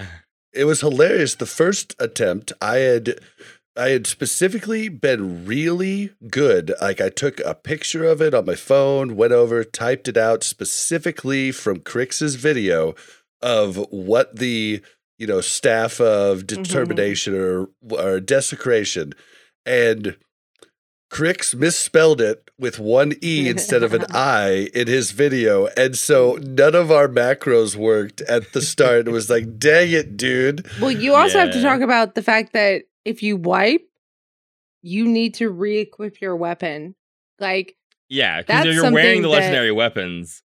it 0.52 0.64
was 0.64 0.80
hilarious. 0.80 1.34
The 1.34 1.46
first 1.46 1.94
attempt, 1.98 2.52
I 2.60 2.76
had 2.78 3.18
I 3.76 3.88
had 3.88 4.06
specifically 4.06 4.88
been 4.88 5.44
really 5.46 6.12
good. 6.30 6.72
Like 6.80 7.00
I 7.00 7.08
took 7.08 7.40
a 7.40 7.54
picture 7.54 8.04
of 8.04 8.22
it 8.22 8.32
on 8.32 8.46
my 8.46 8.54
phone, 8.54 9.16
went 9.16 9.32
over, 9.32 9.64
typed 9.64 10.06
it 10.06 10.16
out 10.16 10.44
specifically 10.44 11.50
from 11.50 11.80
Crix's 11.80 12.36
video 12.36 12.94
of 13.42 13.76
what 13.90 14.36
the 14.36 14.80
you 15.18 15.26
know 15.26 15.40
staff 15.40 16.00
of 16.00 16.38
mm-hmm. 16.38 16.62
determination 16.62 17.34
or 17.34 17.68
or 17.90 18.20
desecration, 18.20 19.12
and 19.66 20.16
Crix 21.10 21.54
misspelled 21.54 22.20
it 22.20 22.50
with 22.58 22.78
one 22.78 23.12
E 23.22 23.48
instead 23.48 23.82
of 23.82 23.92
an 23.92 24.04
I 24.10 24.68
in 24.72 24.86
his 24.86 25.10
video. 25.10 25.66
And 25.76 25.96
so 25.96 26.38
none 26.42 26.74
of 26.74 26.90
our 26.90 27.08
macros 27.08 27.76
worked 27.76 28.20
at 28.22 28.52
the 28.52 28.62
start. 28.62 29.08
It 29.08 29.10
was 29.10 29.30
like, 29.30 29.58
dang 29.58 29.90
it, 29.92 30.16
dude. 30.16 30.66
Well, 30.80 30.90
you 30.90 31.14
also 31.14 31.38
have 31.38 31.52
to 31.52 31.62
talk 31.62 31.80
about 31.80 32.14
the 32.14 32.22
fact 32.22 32.52
that 32.52 32.84
if 33.04 33.22
you 33.22 33.36
wipe, 33.36 33.88
you 34.82 35.06
need 35.06 35.34
to 35.34 35.50
re-equip 35.50 36.20
your 36.20 36.36
weapon. 36.36 36.94
Like, 37.38 37.76
yeah, 38.08 38.42
because 38.42 38.66
you're 38.66 38.90
wearing 38.92 38.92
the 38.92 38.92
something 38.94 39.22
that- 39.22 39.28
legendary 39.28 39.72
weapons. 39.72 40.42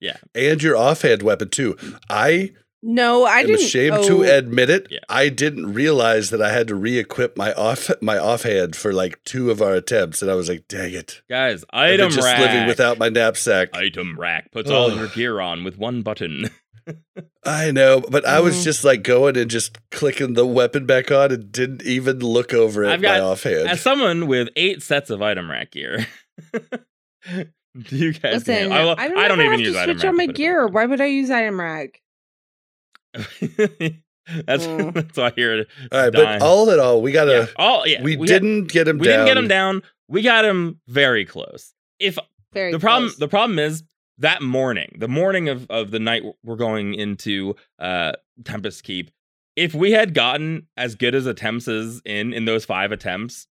Yeah. 0.00 0.16
And 0.34 0.62
your 0.62 0.76
offhand 0.76 1.22
weapon, 1.22 1.48
too. 1.48 1.76
I 2.10 2.52
no, 2.82 3.24
I 3.24 3.40
am 3.40 3.46
didn't. 3.46 3.62
ashamed 3.62 3.96
oh, 3.96 4.06
to 4.08 4.22
admit 4.22 4.70
it. 4.70 4.86
Yeah. 4.90 5.00
I 5.08 5.28
didn't 5.28 5.72
realize 5.72 6.30
that 6.30 6.42
I 6.42 6.52
had 6.52 6.68
to 6.68 6.74
re 6.74 6.98
equip 6.98 7.36
my 7.36 7.52
off 7.54 7.90
my 8.00 8.18
offhand 8.18 8.76
for 8.76 8.92
like 8.92 9.22
two 9.24 9.50
of 9.50 9.60
our 9.62 9.74
attempts. 9.74 10.22
And 10.22 10.30
I 10.30 10.34
was 10.34 10.48
like, 10.48 10.68
dang 10.68 10.92
it. 10.92 11.22
Guys, 11.28 11.64
I've 11.70 11.94
item 11.94 12.08
been 12.08 12.16
just 12.16 12.26
rack. 12.26 12.38
living 12.38 12.66
without 12.66 12.98
my 12.98 13.08
knapsack. 13.08 13.74
item 13.74 14.16
rack 14.18 14.52
puts 14.52 14.70
all 14.70 14.94
your 14.94 15.08
gear 15.08 15.40
on 15.40 15.64
with 15.64 15.78
one 15.78 16.02
button. 16.02 16.50
I 17.44 17.70
know, 17.70 18.00
but 18.00 18.24
I 18.26 18.40
was 18.40 18.62
just 18.64 18.84
like 18.84 19.02
going 19.02 19.36
and 19.36 19.50
just 19.50 19.78
clicking 19.90 20.34
the 20.34 20.46
weapon 20.46 20.86
back 20.86 21.10
on 21.10 21.32
and 21.32 21.50
didn't 21.50 21.82
even 21.82 22.20
look 22.20 22.52
over 22.54 22.84
it 22.84 22.90
I've 22.90 23.00
my 23.00 23.08
got- 23.08 23.20
offhand. 23.20 23.68
As 23.68 23.80
someone 23.80 24.26
with 24.26 24.48
eight 24.56 24.82
sets 24.82 25.10
of 25.10 25.22
item 25.22 25.50
rack 25.50 25.72
gear, 25.72 26.06
do 26.52 27.46
you 27.90 28.12
guys? 28.12 28.46
Listen, 28.46 28.68
know? 28.70 28.90
I, 28.90 29.04
I, 29.04 29.08
don't, 29.08 29.18
I 29.18 29.28
don't 29.28 29.40
even 29.40 29.52
have 29.52 29.60
use 29.60 29.74
to 29.74 29.80
item 29.80 29.94
switch 29.98 30.04
rack. 30.04 30.08
on 30.10 30.14
to 30.14 30.18
my 30.18 30.26
put 30.26 30.34
it 30.34 30.36
gear. 30.38 30.66
Why 30.66 30.86
would 30.86 31.00
I 31.00 31.06
use 31.06 31.30
item 31.30 31.60
rack? 31.60 32.00
that's 33.14 34.66
Mm. 34.66 34.92
that's 34.94 35.16
why 35.16 35.32
here. 35.36 35.66
all 35.92 36.00
right, 36.00 36.12
dying. 36.12 36.38
but 36.40 36.42
all 36.42 36.68
in 36.70 36.80
all, 36.80 37.00
we 37.02 37.12
got 37.12 37.26
to. 37.26 37.32
yeah, 37.32 37.46
all 37.56 37.86
yeah. 37.86 38.02
we, 38.02 38.12
had- 38.16 38.26
didn't 38.26 38.64
get 38.66 38.88
him 38.88 38.98
we 38.98 39.06
down. 39.06 39.24
didn't 39.24 39.26
get 39.26 39.36
him 39.38 39.48
down. 39.48 39.82
We 40.08 40.22
got 40.22 40.44
him 40.44 40.80
very 40.88 41.24
close. 41.24 41.72
If 41.98 42.18
Very 42.52 42.72
the 42.72 42.78
problem 42.78 43.12
the 43.18 43.28
problem 43.28 43.58
is 43.58 43.82
that 44.18 44.42
morning, 44.42 44.96
the 44.98 45.08
morning 45.08 45.48
of 45.48 45.66
of 45.70 45.90
the 45.90 45.98
night 45.98 46.22
we're 46.44 46.56
going 46.56 46.94
into 46.94 47.54
uh 47.78 48.12
Tempest 48.44 48.82
Keep. 48.84 49.10
If 49.56 49.74
we 49.74 49.92
had 49.92 50.12
gotten 50.14 50.66
as 50.76 50.94
good 50.94 51.14
as 51.14 51.26
attempts 51.26 51.68
as 51.68 52.02
in 52.04 52.32
in 52.32 52.44
those 52.44 52.64
five 52.64 52.92
attempts 52.92 53.46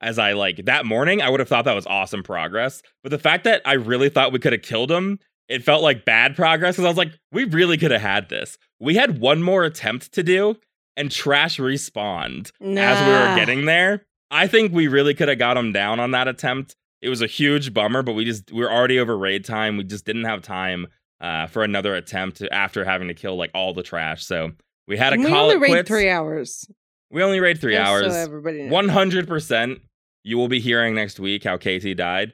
as 0.00 0.18
I 0.18 0.32
like 0.32 0.64
that 0.66 0.84
morning, 0.84 1.22
I 1.22 1.30
would 1.30 1.40
have 1.40 1.48
thought 1.48 1.64
that 1.64 1.74
was 1.74 1.86
awesome 1.86 2.22
progress. 2.22 2.82
But 3.02 3.10
the 3.10 3.18
fact 3.18 3.44
that 3.44 3.62
I 3.64 3.74
really 3.74 4.08
thought 4.08 4.32
we 4.32 4.38
could 4.38 4.52
have 4.52 4.62
killed 4.62 4.90
him, 4.90 5.18
it 5.48 5.62
felt 5.62 5.82
like 5.82 6.04
bad 6.04 6.36
progress 6.36 6.74
because 6.74 6.84
I 6.84 6.88
was 6.88 6.98
like, 6.98 7.12
we 7.32 7.44
really 7.44 7.78
could 7.78 7.90
have 7.90 8.00
had 8.00 8.28
this. 8.28 8.58
We 8.80 8.96
had 8.96 9.20
one 9.20 9.42
more 9.42 9.64
attempt 9.64 10.12
to 10.12 10.22
do, 10.22 10.56
and 10.96 11.10
trash 11.10 11.58
respawned 11.58 12.50
as 12.78 13.06
we 13.06 13.12
were 13.12 13.36
getting 13.36 13.64
there. 13.64 14.04
I 14.30 14.46
think 14.46 14.72
we 14.72 14.88
really 14.88 15.14
could 15.14 15.28
have 15.28 15.38
got 15.38 15.56
him 15.56 15.72
down 15.72 16.00
on 16.00 16.10
that 16.10 16.28
attempt. 16.28 16.76
It 17.04 17.08
was 17.10 17.20
a 17.22 17.26
huge 17.26 17.74
bummer, 17.74 18.02
but 18.02 18.14
we 18.14 18.24
just 18.24 18.50
we 18.50 18.60
were 18.62 18.72
already 18.72 18.98
over 18.98 19.16
raid 19.16 19.44
time. 19.44 19.76
We 19.76 19.84
just 19.84 20.04
didn't 20.06 20.24
have 20.24 20.40
time 20.42 20.86
uh, 21.20 21.46
for 21.46 21.62
another 21.62 21.94
attempt 21.94 22.42
after 22.50 22.84
having 22.84 23.08
to 23.08 23.14
kill 23.14 23.36
like 23.36 23.50
all 23.54 23.74
the 23.74 23.82
trash. 23.82 24.24
So 24.24 24.52
we 24.88 24.96
had 24.96 25.10
to 25.10 25.18
we 25.18 25.24
call 25.26 25.48
We 25.48 25.54
only 25.54 25.56
raid 25.58 25.68
quits. 25.70 25.88
three 25.88 26.08
hours. 26.10 26.66
We 27.10 27.22
only 27.22 27.40
raid 27.40 27.60
three 27.60 27.74
just 27.74 27.86
hours. 27.88 28.12
So 28.12 28.18
everybody 28.18 28.62
knows. 28.62 28.72
One 28.72 28.88
hundred 28.88 29.28
percent. 29.28 29.80
You 30.24 30.38
will 30.38 30.48
be 30.48 30.60
hearing 30.60 30.94
next 30.94 31.20
week 31.20 31.44
how 31.44 31.58
Casey 31.58 31.94
died. 31.94 32.32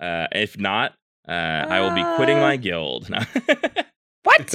Uh, 0.00 0.26
if 0.32 0.58
not, 0.58 0.92
uh, 1.28 1.32
I 1.32 1.80
will 1.80 1.94
be 1.94 2.02
quitting 2.16 2.38
my 2.38 2.54
Uh. 2.54 2.56
guild. 2.56 3.10
No. 3.10 3.20
What? 4.24 4.54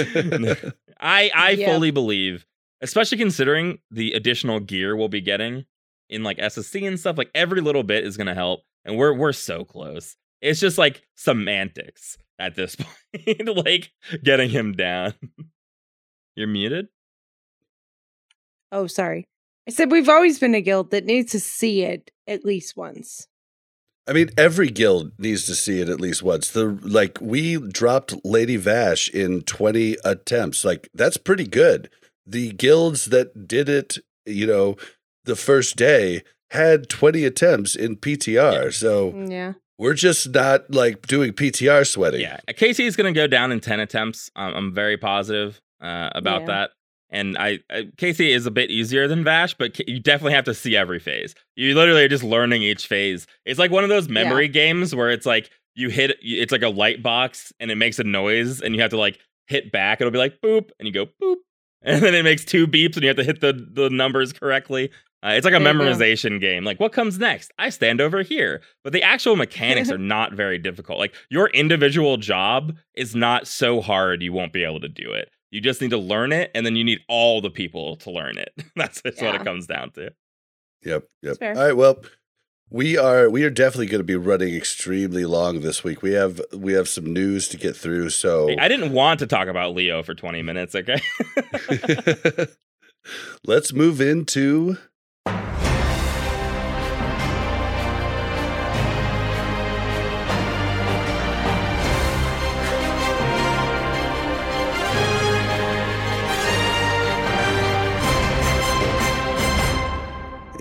I 1.00 1.32
I 1.34 1.52
Yeah. 1.52 1.72
fully 1.74 1.92
believe, 1.92 2.46
especially 2.82 3.18
considering 3.18 3.80
the 3.90 4.14
additional 4.14 4.60
gear 4.60 4.96
we'll 4.96 5.08
be 5.08 5.22
getting 5.22 5.66
in 6.10 6.24
like 6.24 6.38
SSC 6.40 6.86
and 6.88 7.00
stuff. 7.00 7.18
Like 7.18 7.30
every 7.34 7.62
little 7.62 7.84
bit 7.84 8.04
is 8.04 8.18
gonna 8.18 8.34
help, 8.36 8.62
and 8.86 8.98
we're 8.98 9.14
we're 9.14 9.34
so 9.34 9.64
close. 9.64 10.16
It's 10.42 10.60
just 10.60 10.78
like 10.78 11.04
semantics 11.16 12.18
at 12.40 12.56
this 12.56 12.76
point, 13.14 13.58
like 13.66 13.92
getting 14.24 14.50
him 14.50 14.74
down. 14.74 15.14
You're 16.36 16.48
muted. 16.48 16.88
oh, 18.72 18.88
sorry. 18.88 19.28
I 19.68 19.72
said 19.72 19.92
we've 19.92 20.10
always 20.10 20.40
been 20.40 20.56
a 20.56 20.62
guild 20.62 20.92
that 20.92 21.06
needs 21.06 21.32
to 21.34 21.40
see 21.40 21.84
it 21.84 22.12
at 22.28 22.44
least 22.44 22.76
once. 22.76 23.28
I 24.08 24.14
mean, 24.14 24.30
every 24.38 24.70
guild 24.70 25.12
needs 25.20 25.46
to 25.46 25.56
see 25.56 25.80
it 25.80 25.88
at 25.88 26.02
least 26.02 26.24
once. 26.24 26.50
The 26.50 26.80
like 26.82 27.20
we 27.22 27.58
dropped 27.58 28.16
Lady 28.26 28.58
Vashj 28.58 29.10
in 29.12 29.42
20 29.44 29.98
attempts. 30.04 30.66
Like 30.66 30.90
that's 30.94 31.18
pretty 31.18 31.46
good. 31.46 31.90
The 32.26 32.52
guilds 32.54 33.06
that 33.06 33.48
did 33.48 33.70
it, 33.70 34.00
you 34.26 34.48
know, 34.48 34.78
the 35.26 35.36
first 35.36 35.76
day 35.76 36.24
had 36.52 36.90
20 36.90 37.26
attempts 37.26 37.76
in 37.76 37.96
PTR. 37.98 38.72
So 38.74 39.14
Yeah. 39.30 39.54
we're 39.78 39.94
just 39.94 40.34
not 40.34 40.72
like 40.74 41.08
doing 41.08 41.34
PTR 41.34 41.86
sweating. 41.86 42.22
Yeah, 42.22 42.38
Casey 42.56 42.86
is 42.86 42.96
going 42.96 43.14
to 43.14 43.18
go 43.18 43.28
down 43.28 43.52
in 43.52 43.60
ten 43.60 43.80
attempts. 43.80 44.30
Um, 44.36 44.54
I'm 44.54 44.74
very 44.74 44.98
positive 44.98 45.60
uh, 45.82 46.10
about 46.16 46.42
Yeah. 46.42 46.48
that. 46.48 46.70
And 47.14 47.38
I, 47.38 47.60
I, 47.70 47.90
Casey 47.98 48.32
is 48.32 48.46
a 48.46 48.52
bit 48.52 48.70
easier 48.72 49.06
than 49.08 49.24
Vashj, 49.26 49.56
but 49.60 49.78
you 49.86 50.00
definitely 50.00 50.32
have 50.34 50.46
to 50.46 50.54
see 50.54 50.78
every 50.78 51.00
phase. 51.00 51.36
You 51.58 51.76
literally 51.76 52.04
are 52.04 52.08
just 52.08 52.24
learning 52.24 52.64
each 52.64 52.88
phase. 52.88 53.28
It's 53.46 53.60
like 53.60 53.70
one 53.70 53.84
of 53.84 53.90
those 53.90 54.08
memory 54.08 54.48
games 54.48 54.96
where 54.96 55.10
it's 55.10 55.26
like 55.26 55.50
you 55.76 55.90
hit, 55.90 56.18
it's 56.22 56.54
like 56.54 56.62
a 56.62 56.70
light 56.70 57.04
box 57.04 57.52
and 57.60 57.70
it 57.70 57.76
makes 57.76 58.00
a 58.00 58.06
noise, 58.06 58.62
and 58.62 58.74
you 58.76 58.82
have 58.82 58.92
to 58.92 58.98
like 58.98 59.20
hit 59.48 59.74
back. 59.74 60.00
It'll 60.00 60.12
be 60.12 60.20
like 60.20 60.40
boop, 60.42 60.70
and 60.80 60.88
you 60.88 60.94
go 60.94 61.06
boop, 61.22 61.36
and 61.82 62.02
then 62.02 62.14
it 62.16 62.24
makes 62.24 62.46
two 62.46 62.66
beeps, 62.66 62.94
and 62.96 63.02
you 63.04 63.08
have 63.10 63.18
to 63.18 63.24
hit 63.26 63.42
the 63.42 63.54
the 63.74 63.90
numbers 63.90 64.32
correctly. 64.32 64.90
Uh, 65.24 65.30
it's 65.30 65.46
like 65.46 65.54
a 65.54 65.60
There 65.60 65.74
memorization 65.74 66.40
game. 66.40 66.64
Like, 66.64 66.80
what 66.80 66.94
comes 66.94 67.20
next? 67.20 67.52
I 67.60 67.70
stand 67.70 68.02
over 68.02 68.24
here. 68.24 68.62
But 68.84 68.92
the 68.94 69.04
actual 69.04 69.36
mechanics 69.36 69.92
are 69.92 69.98
not 69.98 70.34
very 70.34 70.58
difficult. 70.58 70.98
Like, 70.98 71.14
your 71.30 71.50
individual 71.50 72.18
job 72.18 72.76
is 72.96 73.16
not 73.16 73.48
so 73.48 73.82
hard 73.82 74.22
you 74.22 74.34
won't 74.34 74.54
be 74.54 74.64
able 74.64 74.80
to 74.80 74.90
do 74.90 75.12
it. 75.12 75.30
You 75.52 75.62
just 75.62 75.82
need 75.82 75.92
to 75.92 75.98
learn 75.98 76.32
it, 76.32 76.50
and 76.56 76.66
then 76.66 76.76
you 76.76 76.84
need 76.84 77.00
all 77.08 77.42
the 77.42 77.50
people 77.50 77.98
to 77.98 78.10
learn 78.10 78.38
it. 78.38 78.54
That's 78.76 79.02
just 79.02 79.22
what 79.22 79.36
it 79.36 79.44
comes 79.44 79.68
down 79.68 79.92
to. 79.92 80.12
Yep, 80.84 81.04
yep. 81.22 81.38
All 81.42 81.54
right, 81.54 81.74
well, 81.74 82.02
we 82.72 82.98
are 82.98 83.30
we 83.30 83.44
are 83.44 83.50
definitely 83.50 83.88
going 83.88 84.00
to 84.00 84.06
be 84.06 84.16
running 84.16 84.56
extremely 84.56 85.26
long 85.26 85.60
this 85.60 85.84
week. 85.84 86.02
We 86.02 86.14
have 86.14 86.42
we 86.54 86.74
have 86.74 86.88
some 86.88 87.12
news 87.12 87.50
to 87.50 87.58
get 87.58 87.76
through, 87.76 88.10
so 88.12 88.50
I 88.58 88.70
didn't 88.70 88.94
want 88.94 89.20
to 89.20 89.28
talk 89.28 89.50
about 89.50 89.76
Leo 89.76 90.02
for 90.02 90.16
20 90.16 90.42
minutes, 90.42 90.74
okay? 90.74 91.02
let's 93.46 93.74
move 93.74 94.00
into 94.00 94.78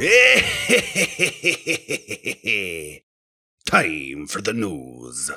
Time 3.66 4.26
for 4.26 4.40
the 4.40 4.54
news. 4.54 5.30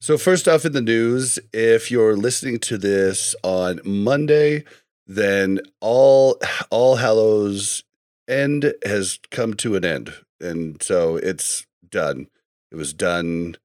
So, 0.00 0.18
first 0.18 0.48
off, 0.48 0.64
in 0.64 0.72
the 0.72 0.80
news, 0.80 1.38
if 1.52 1.88
you're 1.88 2.16
listening 2.16 2.58
to 2.60 2.76
this 2.76 3.36
on 3.44 3.78
Monday, 3.84 4.64
then 5.06 5.60
all 5.80 6.40
All 6.70 6.96
Hallows 6.96 7.84
End 8.26 8.74
has 8.84 9.20
come 9.30 9.54
to 9.54 9.76
an 9.76 9.84
end, 9.84 10.12
and 10.40 10.82
so 10.82 11.14
it's 11.14 11.66
done. 11.88 12.26
It 12.72 12.76
was 12.76 12.92
done. 12.92 13.58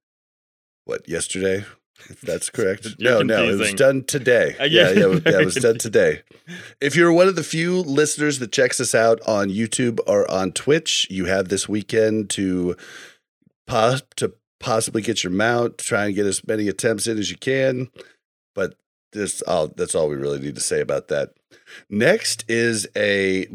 What 0.86 1.10
yesterday? 1.10 1.66
If 2.10 2.22
that's 2.22 2.50
correct. 2.50 2.88
No, 3.00 3.22
no, 3.22 3.44
it 3.44 3.58
was 3.58 3.74
done 3.74 4.04
today. 4.04 4.56
Uh, 4.60 4.64
yeah, 4.66 4.90
yeah, 4.90 4.92
yeah, 4.92 5.04
it 5.04 5.10
was- 5.10 5.22
yeah, 5.26 5.40
it 5.42 5.46
was 5.46 5.56
done 5.68 5.78
today. 5.78 6.22
If 6.80 6.96
you're 6.96 7.14
one 7.14 7.28
of 7.28 7.36
the 7.36 7.44
few 7.44 7.80
listeners 7.82 8.40
that 8.40 8.52
checks 8.52 8.80
us 8.80 8.94
out 8.96 9.20
on 9.28 9.50
YouTube 9.50 10.00
or 10.08 10.30
on 10.30 10.52
Twitch, 10.52 11.08
you 11.10 11.26
have 11.26 11.50
this 11.50 11.70
weekend 11.70 12.30
to 12.32 12.76
pos- 13.68 14.04
to 14.18 14.34
possibly 14.60 15.02
get 15.02 15.24
your 15.24 15.32
mount, 15.32 15.78
try 15.78 16.06
and 16.06 16.16
get 16.16 16.26
as 16.26 16.46
many 16.46 16.68
attempts 16.68 17.08
in 17.08 17.18
as 17.18 17.30
you 17.32 17.38
can. 17.38 17.90
But 18.54 18.76
this, 19.14 19.42
all 19.44 19.68
that's 19.68 19.96
all 19.96 20.10
we 20.10 20.16
really 20.16 20.40
need 20.40 20.56
to 20.56 20.62
say 20.62 20.82
about 20.82 21.08
that. 21.10 21.34
Next 21.90 22.44
is 22.50 22.88
a 22.96 23.48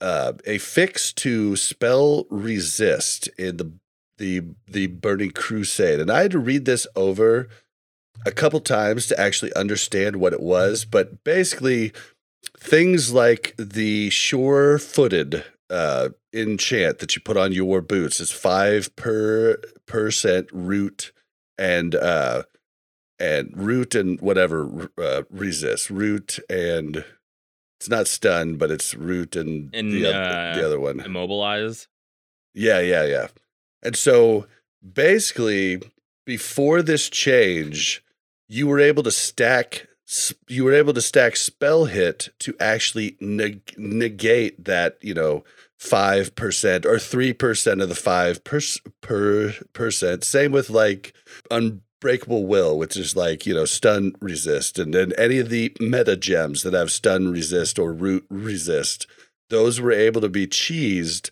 uh, 0.00 0.34
a 0.44 0.58
fix 0.58 1.12
to 1.14 1.56
spell 1.56 2.26
resist 2.30 3.28
in 3.38 3.56
the 3.56 3.72
the 4.18 4.42
the 4.66 4.86
Burning 4.88 5.30
Crusade, 5.30 6.00
and 6.00 6.10
I 6.10 6.22
had 6.22 6.30
to 6.32 6.38
read 6.38 6.64
this 6.64 6.86
over 6.96 7.48
a 8.24 8.30
couple 8.30 8.60
times 8.60 9.06
to 9.08 9.20
actually 9.20 9.52
understand 9.54 10.16
what 10.16 10.32
it 10.32 10.40
was. 10.40 10.84
But 10.84 11.22
basically, 11.24 11.92
things 12.58 13.12
like 13.12 13.54
the 13.58 14.10
sure-footed 14.10 15.44
uh, 15.68 16.10
enchant 16.32 16.98
that 17.00 17.16
you 17.16 17.22
put 17.22 17.36
on 17.36 17.52
your 17.52 17.80
boots 17.80 18.20
is 18.20 18.30
five 18.30 18.94
per 18.96 19.58
percent 19.86 20.48
root 20.52 21.12
and 21.58 21.94
uh, 21.94 22.44
and 23.18 23.50
root 23.54 23.94
and 23.94 24.20
whatever 24.20 24.90
uh, 24.98 25.22
resist 25.30 25.90
root 25.90 26.38
and 26.48 27.04
it's 27.78 27.88
not 27.90 28.06
stun, 28.06 28.56
but 28.56 28.70
it's 28.70 28.94
root 28.94 29.36
and, 29.36 29.74
And, 29.74 29.92
the, 29.92 30.08
uh, 30.08 30.56
the 30.56 30.64
other 30.64 30.80
one. 30.80 31.00
Immobilize. 31.00 31.88
Yeah, 32.54 32.80
yeah, 32.80 33.04
yeah. 33.04 33.28
And 33.82 33.94
so 33.94 34.46
basically, 34.94 35.82
before 36.24 36.80
this 36.80 37.10
change, 37.10 38.02
you 38.48 38.66
were 38.66 38.80
able 38.80 39.02
to 39.02 39.10
stack. 39.10 39.88
You 40.48 40.64
were 40.64 40.72
able 40.72 40.94
to 40.94 41.00
stack 41.00 41.36
spell 41.36 41.86
hit 41.86 42.28
to 42.40 42.54
actually 42.60 43.16
neg- 43.20 43.74
negate 43.76 44.64
that, 44.64 44.98
you 45.00 45.14
know, 45.14 45.42
five 45.78 46.34
percent 46.34 46.86
or 46.86 46.98
three 46.98 47.32
percent 47.32 47.82
of 47.82 47.88
the 47.88 47.94
five 47.94 48.44
per, 48.44 48.60
per 49.00 49.54
percent. 49.72 50.24
Same 50.24 50.52
with 50.52 50.70
like 50.70 51.12
unbreakable 51.50 52.46
will, 52.46 52.78
which 52.78 52.96
is 52.96 53.16
like 53.16 53.46
you 53.46 53.54
know 53.54 53.64
stun 53.64 54.12
resist, 54.20 54.78
and 54.78 54.94
then 54.94 55.12
any 55.18 55.38
of 55.38 55.48
the 55.48 55.74
meta 55.80 56.16
gems 56.16 56.62
that 56.62 56.74
have 56.74 56.90
stun 56.90 57.28
resist 57.28 57.78
or 57.78 57.92
root 57.92 58.26
resist. 58.30 59.06
Those 59.48 59.80
were 59.80 59.92
able 59.92 60.20
to 60.22 60.28
be 60.28 60.46
cheesed 60.46 61.30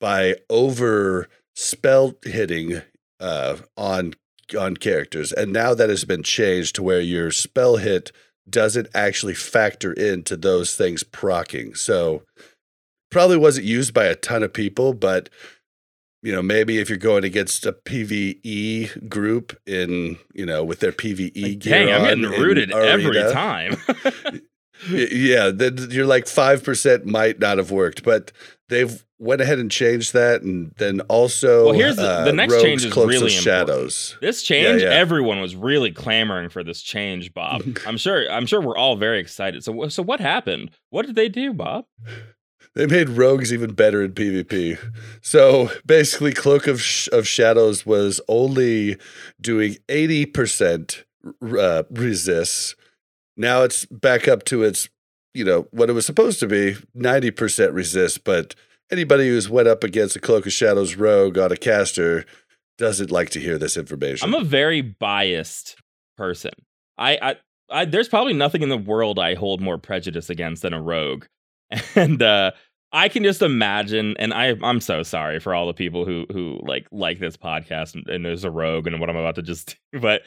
by 0.00 0.36
over 0.48 1.28
spell 1.54 2.14
hitting 2.22 2.82
uh, 3.18 3.56
on 3.76 4.14
on 4.58 4.76
characters, 4.76 5.32
and 5.32 5.52
now 5.52 5.74
that 5.74 5.88
has 5.88 6.04
been 6.04 6.22
changed 6.22 6.74
to 6.76 6.82
where 6.82 7.00
your 7.00 7.30
spell 7.30 7.76
hit 7.76 8.12
doesn't 8.48 8.88
actually 8.94 9.34
factor 9.34 9.92
into 9.92 10.36
those 10.36 10.76
things 10.76 11.02
procking. 11.02 11.74
So 11.74 12.22
probably 13.10 13.36
wasn't 13.36 13.66
used 13.66 13.92
by 13.92 14.04
a 14.04 14.14
ton 14.14 14.42
of 14.42 14.52
people, 14.52 14.94
but 14.94 15.28
you 16.22 16.32
know 16.32 16.42
maybe 16.42 16.78
if 16.78 16.88
you're 16.88 16.98
going 16.98 17.24
against 17.24 17.66
a 17.66 17.72
PVE 17.72 19.08
group 19.08 19.56
in 19.66 20.18
you 20.34 20.46
know 20.46 20.64
with 20.64 20.80
their 20.80 20.92
PVE 20.92 21.42
Like, 21.42 21.58
gear 21.58 21.86
dang, 21.86 21.94
I'm 21.94 22.02
getting 22.02 22.24
in 22.24 22.30
rooted 22.40 22.72
every 22.72 23.32
time. 23.32 23.76
Yeah 24.90 25.50
then 25.50 25.88
you're 25.90 26.06
like 26.06 26.24
5% 26.26 27.04
might 27.04 27.38
not 27.38 27.58
have 27.58 27.70
worked 27.70 28.02
but 28.04 28.32
they've 28.68 29.02
went 29.18 29.40
ahead 29.40 29.58
and 29.58 29.70
changed 29.70 30.12
that 30.12 30.42
and 30.42 30.72
then 30.76 31.00
also 31.02 31.64
Well, 31.66 31.72
here's 31.74 31.96
the- 31.96 32.02
the 32.24 32.28
uh, 32.28 32.32
next 32.32 32.52
Rogues, 32.52 32.64
change 32.64 32.84
is 32.84 32.92
Cloaks, 32.92 33.08
really 33.08 33.30
shadows 33.30 34.16
This 34.20 34.42
change, 34.42 34.82
yeah. 34.82 34.90
everyone 34.90 35.40
was 35.40 35.56
really 35.56 35.90
clamoring 35.92 36.50
for 36.50 36.62
this 36.62 36.82
change, 36.82 37.32
Bob. 37.32 37.62
I'm 37.86 37.96
sure. 37.96 38.30
I'm 38.30 38.44
sure 38.44 38.60
we're 38.60 38.76
all 38.76 38.96
very 38.96 39.18
excited. 39.18 39.64
So, 39.64 39.88
so 39.88 40.02
what 40.02 40.20
happened? 40.20 40.70
What 40.90 41.06
did 41.06 41.14
they 41.14 41.28
do, 41.30 41.54
Bob? 41.54 41.86
they 42.74 42.84
made 42.86 43.08
rogues 43.08 43.54
even 43.54 43.72
better 43.72 44.02
in 44.02 44.12
pvp 44.12 44.78
so 45.22 45.70
basically 45.86 46.30
cloak 46.34 46.66
of, 46.66 46.82
Sh- 46.82 47.08
of 47.10 47.26
shadows 47.26 47.86
was 47.86 48.20
only 48.28 48.98
doing 49.40 49.76
80% 49.88 51.04
uh, 51.58 51.84
resists 51.90 52.76
now 53.36 53.62
it's 53.62 53.86
back 53.86 54.28
up 54.28 54.44
to 54.44 54.62
its 54.62 54.88
you 55.34 55.44
know 55.44 55.66
what 55.70 55.90
it 55.90 55.92
was 55.92 56.06
supposed 56.06 56.40
to 56.40 56.46
be 56.46 56.76
90% 56.96 57.74
resist 57.74 58.24
but 58.24 58.54
anybody 58.90 59.28
who's 59.28 59.48
went 59.48 59.68
up 59.68 59.84
against 59.84 60.16
a 60.16 60.20
cloak 60.20 60.46
of 60.46 60.52
shadows 60.52 60.96
rogue 60.96 61.38
on 61.38 61.52
a 61.52 61.56
caster 61.56 62.24
doesn't 62.78 63.10
like 63.10 63.30
to 63.30 63.40
hear 63.40 63.58
this 63.58 63.76
information 63.76 64.26
I'm 64.28 64.40
a 64.40 64.44
very 64.44 64.80
biased 64.82 65.76
person. 66.16 66.52
I, 66.98 67.18
I, 67.22 67.36
I, 67.70 67.84
there's 67.84 68.08
probably 68.08 68.32
nothing 68.32 68.62
in 68.62 68.68
the 68.68 68.76
world 68.76 69.18
I 69.18 69.34
hold 69.34 69.60
more 69.60 69.78
prejudice 69.78 70.30
against 70.30 70.62
than 70.62 70.72
a 70.72 70.82
rogue, 70.82 71.26
and 71.94 72.22
uh, 72.22 72.52
I 72.92 73.08
can 73.08 73.22
just 73.22 73.42
imagine. 73.42 74.16
And 74.18 74.32
I, 74.32 74.54
I'm 74.62 74.80
so 74.80 75.02
sorry 75.02 75.40
for 75.40 75.54
all 75.54 75.66
the 75.66 75.74
people 75.74 76.04
who 76.04 76.26
who 76.32 76.58
like 76.62 76.86
like 76.90 77.18
this 77.18 77.36
podcast 77.36 77.94
and, 77.94 78.08
and 78.08 78.24
there's 78.24 78.44
a 78.44 78.50
rogue 78.50 78.86
and 78.86 78.98
what 79.00 79.10
I'm 79.10 79.16
about 79.16 79.36
to 79.36 79.42
just. 79.42 79.76
do, 79.92 80.00
But 80.00 80.22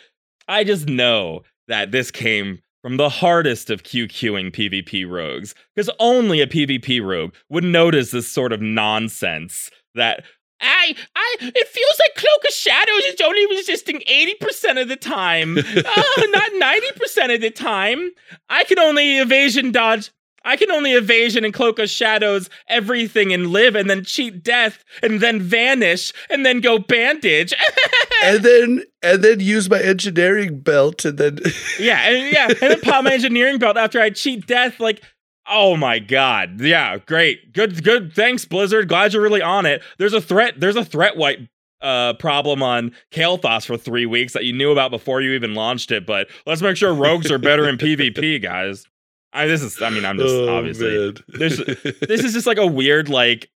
I 0.48 0.64
just 0.64 0.88
know 0.88 1.42
that 1.68 1.92
this 1.92 2.12
came 2.12 2.60
from 2.82 2.98
the 2.98 3.10
hardest 3.10 3.70
of 3.70 3.84
QQing 3.84 4.52
PvP 4.52 5.10
rogues, 5.10 5.54
because 5.76 5.90
only 6.00 6.42
a 6.42 6.48
PvP 6.48 7.04
rogue 7.06 7.34
would 7.50 7.64
notice 7.64 8.12
this 8.12 8.32
sort 8.32 8.54
of 8.54 8.62
nonsense 8.62 9.70
that 9.96 10.24
I, 10.62 10.96
I, 11.16 11.36
it 11.42 11.68
feels 11.68 12.00
like 12.00 12.16
Cloak 12.16 12.44
of 12.46 12.54
Shadows 12.54 13.04
is 13.06 13.22
only 13.22 13.46
resisting 13.48 14.02
80% 14.02 14.82
of 14.82 14.88
the 14.90 14.98
time. 14.98 15.58
Uh, 15.58 15.62
not 15.64 16.52
90% 16.52 17.36
of 17.36 17.42
the 17.42 17.52
time. 17.52 18.12
I 18.50 18.66
can 18.66 18.80
only 18.80 19.20
evasion 19.20 19.72
dodge. 19.72 20.12
I 20.44 20.56
can 20.56 20.72
only 20.72 20.94
evasion 20.94 21.46
and 21.46 21.54
Cloak 21.54 21.80
of 21.80 21.90
Shadows 21.90 22.50
everything 22.68 23.34
and 23.34 23.48
live 23.48 23.76
and 23.76 23.90
then 23.90 24.04
cheat 24.04 24.44
death 24.44 24.84
and 25.02 25.22
then 25.22 25.42
vanish 25.42 26.14
and 26.30 26.46
then 26.46 26.62
go 26.62 26.80
bandage. 26.80 27.54
and 28.24 28.44
then 28.44 28.84
and 29.02 29.24
then 29.24 29.40
use 29.40 29.70
my 29.70 29.80
engineering 29.82 30.60
belt 30.60 31.06
and 31.06 31.18
then 31.18 31.40
yeah, 31.80 32.10
and 32.10 32.34
yeah, 32.34 32.48
and 32.48 32.58
then 32.60 32.82
pop 32.82 33.04
my 33.04 33.14
engineering 33.14 33.60
belt 33.60 33.78
after 33.78 34.00
I 34.00 34.10
cheat 34.10 34.48
death. 34.48 34.80
Like, 34.80 35.04
oh 35.50 35.78
my 35.78 36.00
god, 36.00 36.62
yeah, 36.62 36.98
great, 36.98 37.54
good, 37.54 37.84
good. 37.84 38.14
Thanks, 38.14 38.46
Blizzard. 38.46 38.88
Glad 38.88 39.14
you're 39.14 39.24
really 39.24 39.42
on 39.42 39.66
it. 39.66 39.82
There's 39.98 40.14
a 40.14 40.22
threat. 40.22 40.60
There's 40.60 40.76
a 40.76 40.86
threat 40.86 41.18
wipe 41.18 41.40
uh 41.82 42.14
problem 42.16 42.62
on 42.62 42.92
Kael'thas 43.12 43.66
for 43.66 43.78
three 43.78 44.06
weeks 44.06 44.34
that 44.34 44.44
you 44.44 44.52
knew 44.52 44.72
about 44.72 44.92
before 44.92 45.22
you 45.22 45.32
even 45.32 45.54
launched 45.54 45.92
it. 45.92 46.06
But 46.06 46.30
let's 46.46 46.62
make 46.62 46.76
sure 46.76 46.94
rogues 46.94 47.32
are 47.32 47.38
better 47.38 47.70
in 47.70 47.78
PvP, 47.78 48.42
guys. 48.42 48.86
I 49.34 49.48
this 49.48 49.62
is. 49.62 49.82
I 49.82 49.90
mean, 49.90 50.06
I'm 50.06 50.18
just 50.18 50.34
Oh, 50.34 50.58
obviously 50.58 51.12
this 51.28 52.24
is 52.24 52.34
just 52.34 52.48
like 52.48 52.58
a 52.58 52.68
weird 52.68 53.10
like 53.10 53.50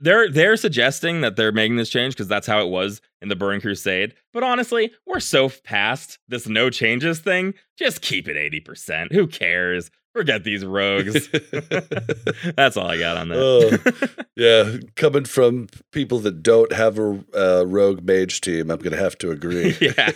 they're 0.00 0.30
they're 0.30 0.56
suggesting 0.56 1.20
that 1.22 1.36
they're 1.36 1.52
making 1.52 1.76
this 1.76 1.88
change 1.88 2.14
because 2.14 2.28
that's 2.28 2.46
how 2.46 2.60
it 2.60 2.68
was 2.68 3.00
in 3.22 3.28
the 3.28 3.36
Burning 3.36 3.60
Crusade. 3.60 4.14
But 4.32 4.42
honestly, 4.42 4.92
we're 5.06 5.20
so 5.20 5.48
past 5.48 6.18
this 6.28 6.46
no 6.48 6.70
changes 6.70 7.20
thing. 7.20 7.54
Just 7.78 8.02
keep 8.02 8.28
it 8.28 8.36
80%. 8.66 9.12
Who 9.12 9.26
cares? 9.26 9.90
Forget 10.12 10.44
these 10.44 10.64
rogues. 10.64 11.28
That's 12.56 12.76
all 12.76 12.86
I 12.86 12.98
got 12.98 13.16
on 13.16 13.30
that. 13.30 13.36
Oh, 13.36 14.24
yeah, 14.36 14.76
coming 14.94 15.24
from 15.24 15.66
people 15.90 16.20
that 16.20 16.40
don't 16.40 16.72
have 16.72 17.00
a 17.00 17.24
uh, 17.34 17.64
rogue 17.64 18.04
mage 18.04 18.40
team, 18.40 18.70
I'm 18.70 18.78
going 18.78 18.92
to 18.92 18.96
have 18.96 19.18
to 19.18 19.32
agree. 19.32 19.76
yeah, 19.80 20.12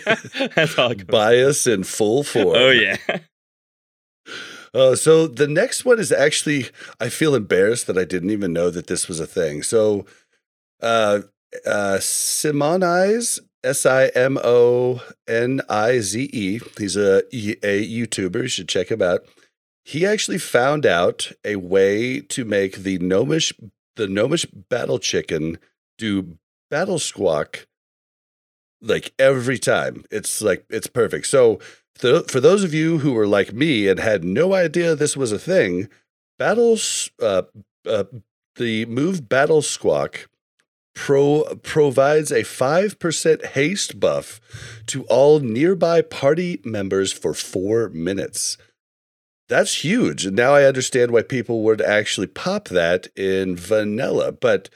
that's 0.55 0.77
all. 0.77 0.95
Bias 0.95 1.67
in 1.67 1.83
full 1.83 2.23
form. 2.23 2.55
Oh 2.55 2.69
yeah. 2.69 2.95
Uh, 4.73 4.95
so 4.95 5.27
the 5.27 5.47
next 5.47 5.85
one 5.85 5.99
is 5.99 6.11
actually, 6.11 6.67
I 6.99 7.09
feel 7.09 7.35
embarrassed 7.35 7.87
that 7.87 7.97
I 7.97 8.05
didn't 8.05 8.29
even 8.31 8.53
know 8.53 8.69
that 8.69 8.87
this 8.87 9.07
was 9.07 9.19
a 9.19 9.27
thing. 9.27 9.63
So, 9.63 10.05
uh, 10.81 11.21
uh, 11.65 11.97
Simonize, 11.99 13.39
S 13.63 13.85
I 13.85 14.07
M 14.07 14.37
O 14.43 15.01
N 15.27 15.61
I 15.67 15.99
Z 15.99 16.29
E. 16.31 16.59
He's 16.77 16.95
a, 16.95 17.19
a 17.19 17.85
YouTuber. 17.85 18.43
You 18.43 18.47
should 18.47 18.69
check 18.69 18.89
him 18.89 19.01
out. 19.01 19.25
He 19.83 20.05
actually 20.05 20.37
found 20.37 20.85
out 20.85 21.31
a 21.43 21.55
way 21.55 22.21
to 22.21 22.45
make 22.45 22.77
the 22.77 22.99
gnomish 22.99 23.53
the 23.95 24.07
gnomish 24.07 24.45
battle 24.45 24.99
chicken 24.99 25.57
do 25.97 26.37
battle 26.69 26.99
squawk 26.99 27.67
like 28.81 29.13
every 29.19 29.57
time. 29.57 30.05
It's 30.11 30.41
like 30.41 30.65
it's 30.69 30.87
perfect. 30.87 31.27
So 31.27 31.59
for 31.99 32.39
those 32.39 32.63
of 32.63 32.73
you 32.73 32.99
who 32.99 33.13
were 33.13 33.27
like 33.27 33.53
me 33.53 33.87
and 33.87 33.99
had 33.99 34.23
no 34.23 34.53
idea 34.53 34.95
this 34.95 35.17
was 35.17 35.31
a 35.31 35.39
thing, 35.39 35.89
battles 36.37 37.11
uh, 37.21 37.43
uh, 37.85 38.05
the 38.55 38.85
move 38.85 39.27
battle 39.27 39.61
squawk 39.61 40.29
pro 40.95 41.43
provides 41.63 42.31
a 42.31 42.41
5% 42.41 43.45
haste 43.45 43.99
buff 43.99 44.41
to 44.87 45.03
all 45.05 45.39
nearby 45.39 46.01
party 46.01 46.59
members 46.63 47.13
for 47.13 47.33
4 47.33 47.89
minutes. 47.89 48.57
That's 49.47 49.83
huge. 49.83 50.25
And 50.25 50.35
now 50.35 50.53
I 50.53 50.65
understand 50.65 51.11
why 51.11 51.23
people 51.23 51.63
would 51.63 51.81
actually 51.81 52.27
pop 52.27 52.67
that 52.69 53.07
in 53.15 53.55
vanilla, 53.55 54.31
but 54.31 54.69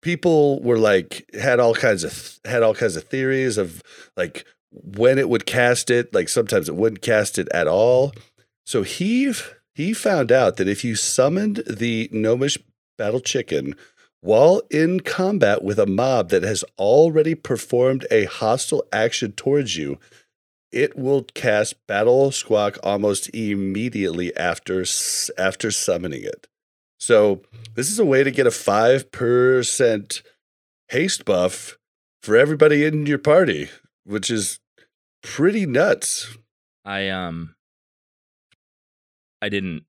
people 0.00 0.62
were 0.62 0.78
like 0.78 1.28
had 1.34 1.60
all 1.60 1.74
kinds 1.74 2.04
of 2.04 2.38
had 2.44 2.62
all 2.62 2.74
kinds 2.74 2.96
of 2.96 3.04
theories 3.04 3.58
of 3.58 3.82
like 4.16 4.44
when 4.82 5.18
it 5.18 5.28
would 5.28 5.46
cast 5.46 5.90
it 5.90 6.12
like 6.12 6.28
sometimes 6.28 6.68
it 6.68 6.74
wouldn't 6.74 7.02
cast 7.02 7.38
it 7.38 7.48
at 7.50 7.68
all. 7.68 8.12
So 8.66 8.82
he 8.82 9.32
he 9.74 9.92
found 9.92 10.32
out 10.32 10.56
that 10.56 10.68
if 10.68 10.84
you 10.84 10.96
summoned 10.96 11.62
the 11.66 12.08
gnomish 12.12 12.58
battle 12.98 13.20
chicken 13.20 13.74
while 14.20 14.62
in 14.70 15.00
combat 15.00 15.62
with 15.62 15.78
a 15.78 15.86
mob 15.86 16.30
that 16.30 16.42
has 16.42 16.64
already 16.78 17.34
performed 17.34 18.06
a 18.10 18.24
hostile 18.24 18.84
action 18.92 19.32
towards 19.32 19.76
you 19.76 19.98
it 20.74 20.98
will 20.98 21.22
cast 21.34 21.86
battle 21.86 22.32
squawk 22.32 22.78
almost 22.82 23.30
immediately 23.32 24.36
after 24.36 24.84
after 25.38 25.70
summoning 25.70 26.24
it. 26.24 26.48
So 26.98 27.42
this 27.74 27.90
is 27.90 28.00
a 28.00 28.04
way 28.04 28.24
to 28.24 28.30
get 28.32 28.48
a 28.48 28.50
5% 28.50 30.22
haste 30.88 31.24
buff 31.24 31.78
for 32.22 32.36
everybody 32.36 32.84
in 32.84 33.06
your 33.06 33.18
party, 33.18 33.70
which 34.04 34.30
is 34.32 34.58
pretty 35.24 35.66
nuts. 35.66 36.36
I 36.84 37.08
um 37.08 37.54
I 39.42 39.48
didn't 39.48 39.84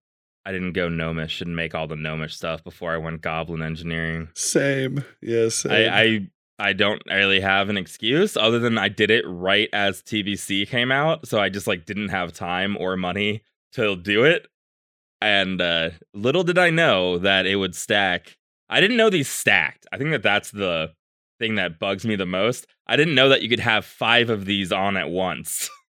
I 0.45 0.51
didn't 0.51 0.73
go 0.73 0.89
gnomish 0.89 1.41
and 1.41 1.55
make 1.55 1.75
all 1.75 1.87
the 1.87 1.95
gnomish 1.95 2.35
stuff 2.35 2.63
before 2.63 2.93
I 2.93 2.97
went 2.97 3.21
goblin 3.21 3.61
engineering. 3.61 4.29
Same. 4.33 5.03
Yes. 5.21 5.65
I, 5.65 5.85
I 5.87 6.27
I 6.57 6.73
don't 6.73 7.01
really 7.05 7.41
have 7.41 7.69
an 7.69 7.77
excuse 7.77 8.37
other 8.37 8.59
than 8.59 8.77
I 8.77 8.87
did 8.87 9.11
it 9.11 9.25
right 9.27 9.67
as 9.73 10.01
TBC 10.01 10.69
came 10.69 10.91
out, 10.91 11.27
so 11.27 11.39
I 11.39 11.49
just 11.49 11.67
like 11.67 11.85
didn't 11.85 12.09
have 12.09 12.31
time 12.31 12.77
or 12.79 12.95
money 12.95 13.43
to 13.73 13.95
do 13.97 14.23
it. 14.23 14.47
And 15.21 15.61
uh 15.61 15.91
little 16.13 16.43
did 16.43 16.57
I 16.57 16.69
know 16.69 17.17
that 17.17 17.45
it 17.45 17.57
would 17.57 17.75
stack. 17.75 18.37
I 18.69 18.79
didn't 18.79 18.97
know 18.97 19.09
these 19.09 19.29
stacked. 19.29 19.85
I 19.91 19.97
think 19.97 20.11
that 20.11 20.23
that's 20.23 20.51
the 20.51 20.93
thing 21.39 21.55
that 21.55 21.79
bugs 21.79 22.05
me 22.05 22.15
the 22.15 22.25
most. 22.25 22.67
I 22.87 22.95
didn't 22.95 23.15
know 23.15 23.29
that 23.29 23.41
you 23.41 23.49
could 23.49 23.59
have 23.59 23.85
5 23.85 24.29
of 24.29 24.45
these 24.45 24.71
on 24.71 24.97
at 24.97 25.09
once. 25.09 25.69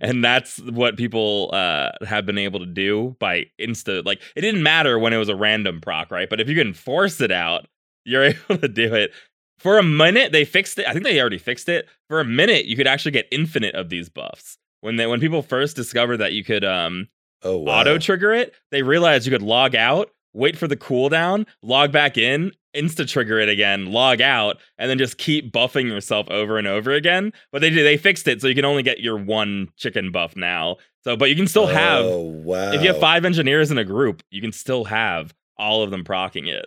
and 0.00 0.24
that's 0.24 0.58
what 0.58 0.96
people 0.96 1.50
uh 1.52 1.90
have 2.04 2.26
been 2.26 2.38
able 2.38 2.58
to 2.58 2.66
do 2.66 3.16
by 3.18 3.44
insta 3.60 4.04
like 4.04 4.20
it 4.34 4.40
didn't 4.40 4.62
matter 4.62 4.98
when 4.98 5.12
it 5.12 5.18
was 5.18 5.28
a 5.28 5.36
random 5.36 5.80
proc 5.80 6.10
right 6.10 6.28
but 6.28 6.40
if 6.40 6.48
you 6.48 6.54
can 6.54 6.72
force 6.72 7.20
it 7.20 7.30
out 7.30 7.66
you're 8.04 8.24
able 8.48 8.58
to 8.58 8.68
do 8.68 8.94
it 8.94 9.12
for 9.58 9.78
a 9.78 9.82
minute 9.82 10.32
they 10.32 10.44
fixed 10.44 10.78
it 10.78 10.86
i 10.88 10.92
think 10.92 11.04
they 11.04 11.20
already 11.20 11.38
fixed 11.38 11.68
it 11.68 11.88
for 12.08 12.20
a 12.20 12.24
minute 12.24 12.66
you 12.66 12.76
could 12.76 12.86
actually 12.86 13.12
get 13.12 13.28
infinite 13.30 13.74
of 13.74 13.88
these 13.88 14.08
buffs 14.08 14.58
when 14.80 14.96
they 14.96 15.06
when 15.06 15.20
people 15.20 15.42
first 15.42 15.76
discovered 15.76 16.18
that 16.18 16.32
you 16.32 16.44
could 16.44 16.64
um 16.64 17.08
oh, 17.42 17.58
wow. 17.58 17.80
auto 17.80 17.98
trigger 17.98 18.32
it 18.32 18.54
they 18.70 18.82
realized 18.82 19.26
you 19.26 19.32
could 19.32 19.42
log 19.42 19.74
out 19.74 20.10
wait 20.36 20.56
for 20.56 20.68
the 20.68 20.76
cooldown 20.76 21.46
log 21.62 21.90
back 21.90 22.16
in 22.18 22.52
insta 22.76 23.08
trigger 23.08 23.38
it 23.40 23.48
again 23.48 23.86
log 23.86 24.20
out 24.20 24.58
and 24.76 24.90
then 24.90 24.98
just 24.98 25.16
keep 25.16 25.50
buffing 25.50 25.86
yourself 25.88 26.28
over 26.30 26.58
and 26.58 26.66
over 26.66 26.92
again. 26.92 27.32
But 27.50 27.62
they 27.62 27.70
they 27.70 27.96
fixed 27.96 28.28
it 28.28 28.40
so 28.40 28.46
you 28.48 28.54
can 28.54 28.66
only 28.66 28.82
get 28.82 29.00
your 29.00 29.16
one 29.16 29.68
chicken 29.76 30.12
buff 30.12 30.36
now. 30.36 30.76
So 31.02 31.16
but 31.16 31.30
you 31.30 31.36
can 31.36 31.46
still 31.46 31.66
have 31.68 32.04
Oh, 32.04 32.20
wow. 32.20 32.72
if 32.72 32.82
you 32.82 32.88
have 32.88 33.00
five 33.00 33.24
engineers 33.24 33.70
in 33.70 33.78
a 33.78 33.84
group 33.84 34.22
you 34.30 34.42
can 34.42 34.52
still 34.52 34.84
have 34.84 35.34
all 35.56 35.82
of 35.82 35.90
them 35.90 36.04
procking 36.04 36.46
it. 36.48 36.66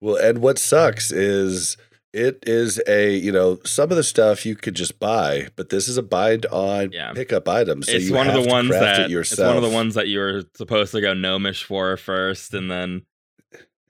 Well, 0.00 0.16
and 0.16 0.38
what 0.38 0.58
sucks 0.58 1.12
is 1.12 1.76
it 2.12 2.42
is 2.46 2.80
a, 2.86 3.14
you 3.14 3.30
know, 3.32 3.58
some 3.64 3.90
of 3.90 3.96
the 3.96 4.02
stuff 4.02 4.44
you 4.44 4.56
could 4.56 4.74
just 4.74 4.98
buy, 4.98 5.48
but 5.56 5.68
this 5.68 5.88
is 5.88 5.96
a 5.96 6.02
bind 6.02 6.46
on 6.46 6.90
Yeah. 6.92 7.12
pickup 7.12 7.48
item. 7.48 7.82
So 7.82 7.92
it's 7.92 8.08
you 8.08 8.14
one 8.14 8.28
of 8.28 8.34
the 8.34 8.42
to 8.42 8.48
ones 8.48 8.68
craft 8.68 8.84
that 8.84 9.10
it 9.10 9.16
it's 9.16 9.38
one 9.38 9.56
of 9.56 9.62
the 9.62 9.68
ones 9.68 9.94
that 9.94 10.08
you 10.08 10.18
were 10.18 10.44
supposed 10.56 10.92
to 10.92 11.00
go 11.00 11.14
gnomish 11.14 11.62
for 11.64 11.96
first 11.96 12.52
and 12.54 12.70
then 12.70 13.02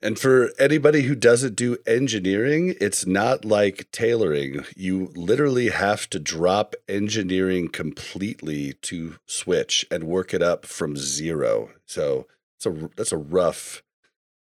And 0.02 0.18
for 0.18 0.50
anybody 0.58 1.02
who 1.02 1.14
doesn't 1.14 1.56
do 1.56 1.76
engineering, 1.86 2.74
it's 2.80 3.04
not 3.06 3.44
like 3.44 3.90
tailoring. 3.92 4.64
You 4.74 5.12
literally 5.14 5.68
have 5.68 6.08
to 6.10 6.18
drop 6.18 6.74
engineering 6.88 7.68
completely 7.68 8.72
to 8.82 9.16
switch 9.26 9.84
and 9.90 10.04
work 10.04 10.32
it 10.32 10.42
up 10.42 10.64
from 10.64 10.96
zero. 10.96 11.70
So 11.84 12.26
it's 12.56 12.64
a 12.64 12.90
that's 12.96 13.12
a 13.12 13.18
rough, 13.18 13.82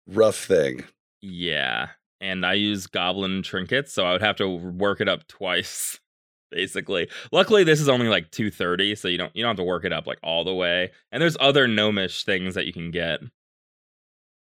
rough 0.06 0.36
thing. 0.42 0.84
Yeah. 1.20 1.88
And 2.22 2.46
I 2.46 2.54
use 2.54 2.86
goblin 2.86 3.42
trinkets, 3.42 3.92
so 3.92 4.06
I 4.06 4.12
would 4.12 4.22
have 4.22 4.36
to 4.36 4.48
work 4.48 5.00
it 5.00 5.08
up 5.08 5.26
twice, 5.26 5.98
basically. 6.52 7.08
Luckily, 7.32 7.64
this 7.64 7.80
is 7.80 7.88
only 7.88 8.06
like 8.06 8.30
230, 8.30 8.94
so 8.94 9.08
you 9.08 9.18
don't 9.18 9.34
you 9.34 9.42
don't 9.42 9.50
have 9.50 9.56
to 9.56 9.64
work 9.64 9.84
it 9.84 9.92
up 9.92 10.06
like 10.06 10.18
all 10.22 10.44
the 10.44 10.54
way. 10.54 10.92
And 11.10 11.20
there's 11.20 11.36
other 11.40 11.66
gnomish 11.66 12.24
things 12.24 12.54
that 12.54 12.64
you 12.64 12.72
can 12.72 12.92
get. 12.92 13.20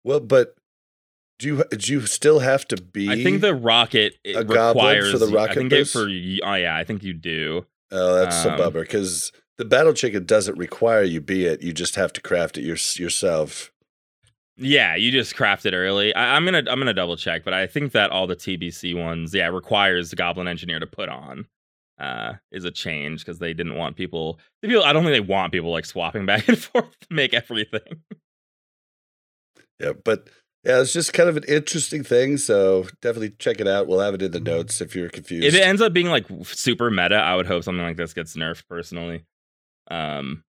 Well, 0.04 0.20
but 0.20 0.54
do 1.40 1.48
you 1.48 1.64
do 1.76 1.92
you 1.92 2.00
still 2.02 2.38
have 2.38 2.66
to 2.68 2.76
be? 2.80 3.10
I 3.10 3.22
think 3.22 3.40
the 3.40 3.54
rocket 3.54 4.14
it 4.22 4.36
a 4.36 4.44
goblin 4.44 4.86
requires 4.86 5.10
for 5.10 5.18
the 5.18 5.26
you- 5.26 5.38
I 5.38 5.42
rocket 5.42 5.54
think 5.56 5.70
boost? 5.70 5.92
for 5.92 6.02
oh 6.04 6.54
yeah, 6.54 6.76
I 6.76 6.84
think 6.84 7.02
you 7.02 7.12
do. 7.12 7.66
Oh, 7.90 8.14
that's 8.14 8.44
a 8.44 8.52
um, 8.52 8.58
bummer 8.58 8.82
because 8.82 9.32
the 9.58 9.64
battle 9.64 9.92
chicken 9.92 10.26
doesn't 10.26 10.56
require 10.58 11.02
you 11.02 11.20
be 11.20 11.46
it. 11.46 11.62
You 11.62 11.72
just 11.72 11.96
have 11.96 12.12
to 12.14 12.20
craft 12.20 12.56
it 12.56 12.62
your, 12.62 12.76
yourself. 12.96 13.72
Yeah, 14.56 14.94
you 14.94 15.10
just 15.10 15.34
craft 15.34 15.66
it 15.66 15.74
early. 15.74 16.14
I, 16.14 16.36
I'm 16.36 16.44
gonna 16.44 16.62
I'm 16.68 16.78
gonna 16.78 16.94
double 16.94 17.16
check, 17.16 17.44
but 17.44 17.52
I 17.52 17.66
think 17.66 17.92
that 17.92 18.10
all 18.10 18.26
the 18.26 18.36
TBC 18.36 19.00
ones, 19.00 19.34
yeah, 19.34 19.48
requires 19.48 20.10
the 20.10 20.16
Goblin 20.16 20.48
Engineer 20.48 20.78
to 20.78 20.86
put 20.86 21.08
on. 21.08 21.46
Uh, 21.96 22.34
is 22.50 22.64
a 22.64 22.72
change 22.72 23.20
because 23.20 23.38
they 23.38 23.54
didn't 23.54 23.76
want 23.76 23.96
people. 23.96 24.38
The 24.62 24.68
people 24.68 24.84
I 24.84 24.92
don't 24.92 25.04
think 25.04 25.14
they 25.14 25.20
want 25.20 25.52
people 25.52 25.70
like 25.70 25.86
swapping 25.86 26.26
back 26.26 26.48
and 26.48 26.58
forth 26.58 26.98
to 27.00 27.06
make 27.10 27.34
everything. 27.34 28.02
Yeah, 29.80 29.92
but 30.04 30.28
yeah, 30.64 30.80
it's 30.80 30.92
just 30.92 31.12
kind 31.12 31.28
of 31.28 31.36
an 31.36 31.44
interesting 31.46 32.02
thing. 32.02 32.36
So 32.36 32.86
definitely 33.02 33.30
check 33.38 33.60
it 33.60 33.68
out. 33.68 33.86
We'll 33.86 34.00
have 34.00 34.14
it 34.14 34.22
in 34.22 34.32
the 34.32 34.40
notes 34.40 34.80
if 34.80 34.96
you're 34.96 35.08
confused. 35.08 35.46
If 35.46 35.54
it 35.54 35.64
ends 35.64 35.82
up 35.82 35.92
being 35.92 36.08
like 36.08 36.26
super 36.44 36.90
meta, 36.90 37.16
I 37.16 37.36
would 37.36 37.46
hope 37.46 37.64
something 37.64 37.84
like 37.84 37.96
this 37.96 38.14
gets 38.14 38.34
nerfed 38.36 38.64
personally. 38.68 39.24
Um, 39.90 40.42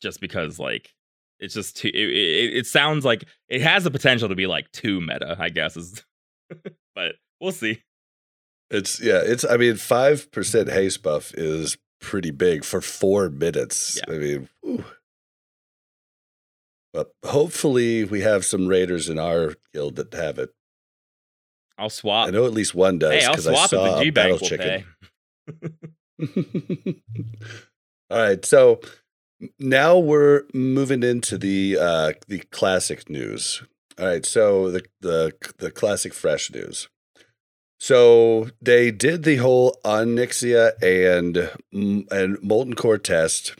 just 0.00 0.20
because 0.20 0.58
like 0.58 0.94
it's 1.40 1.54
just 1.54 1.76
too. 1.76 1.88
It, 1.88 1.94
it, 1.94 2.56
it 2.58 2.66
sounds 2.66 3.04
like 3.04 3.24
it 3.48 3.60
has 3.62 3.84
the 3.84 3.90
potential 3.90 4.28
to 4.28 4.34
be 4.34 4.46
like 4.46 4.70
too 4.72 5.00
meta. 5.00 5.36
I 5.38 5.48
guess 5.48 5.76
is, 5.76 6.04
but 6.94 7.14
we'll 7.40 7.52
see. 7.52 7.82
It's 8.70 9.00
yeah, 9.00 9.20
it's 9.24 9.44
I 9.44 9.56
mean, 9.56 9.76
five 9.76 10.30
percent 10.32 10.68
haste 10.70 11.02
buff 11.02 11.32
is 11.34 11.78
pretty 12.00 12.30
big 12.30 12.64
for 12.64 12.80
four 12.80 13.28
minutes. 13.30 13.98
Yeah. 13.98 14.14
I 14.14 14.18
mean, 14.18 14.48
whew. 14.62 14.84
but 16.92 17.10
hopefully 17.24 18.04
we 18.04 18.20
have 18.20 18.44
some 18.44 18.66
raiders 18.66 19.08
in 19.08 19.18
our 19.18 19.54
guild 19.72 19.96
that 19.96 20.12
have 20.14 20.38
it. 20.38 20.50
I'll 21.78 21.90
swap. 21.90 22.28
I 22.28 22.30
know 22.30 22.44
at 22.44 22.52
least 22.52 22.74
one 22.74 22.98
does 22.98 23.12
Hey, 23.12 23.24
I'll 23.24 23.32
because 23.32 23.46
I 23.46 23.54
swap 23.54 23.70
saw 23.70 24.00
The 24.00 24.10
battle 24.10 24.38
chicken. 24.38 24.84
All 28.10 28.18
right, 28.18 28.44
so 28.44 28.80
now 29.58 29.98
we're 29.98 30.44
moving 30.52 31.02
into 31.02 31.38
the 31.38 31.78
uh, 31.80 32.12
the 32.26 32.40
classic 32.50 33.08
news. 33.08 33.62
All 33.98 34.06
right, 34.06 34.24
so 34.24 34.70
the 34.70 34.82
the 35.00 35.32
the 35.58 35.70
classic 35.70 36.14
fresh 36.14 36.50
news. 36.50 36.88
So 37.80 38.50
they 38.60 38.90
did 38.90 39.22
the 39.22 39.36
whole 39.36 39.78
Onyxia 39.84 40.72
and 40.82 41.50
and 42.10 42.42
molten 42.42 42.74
core 42.74 42.98
test 42.98 43.54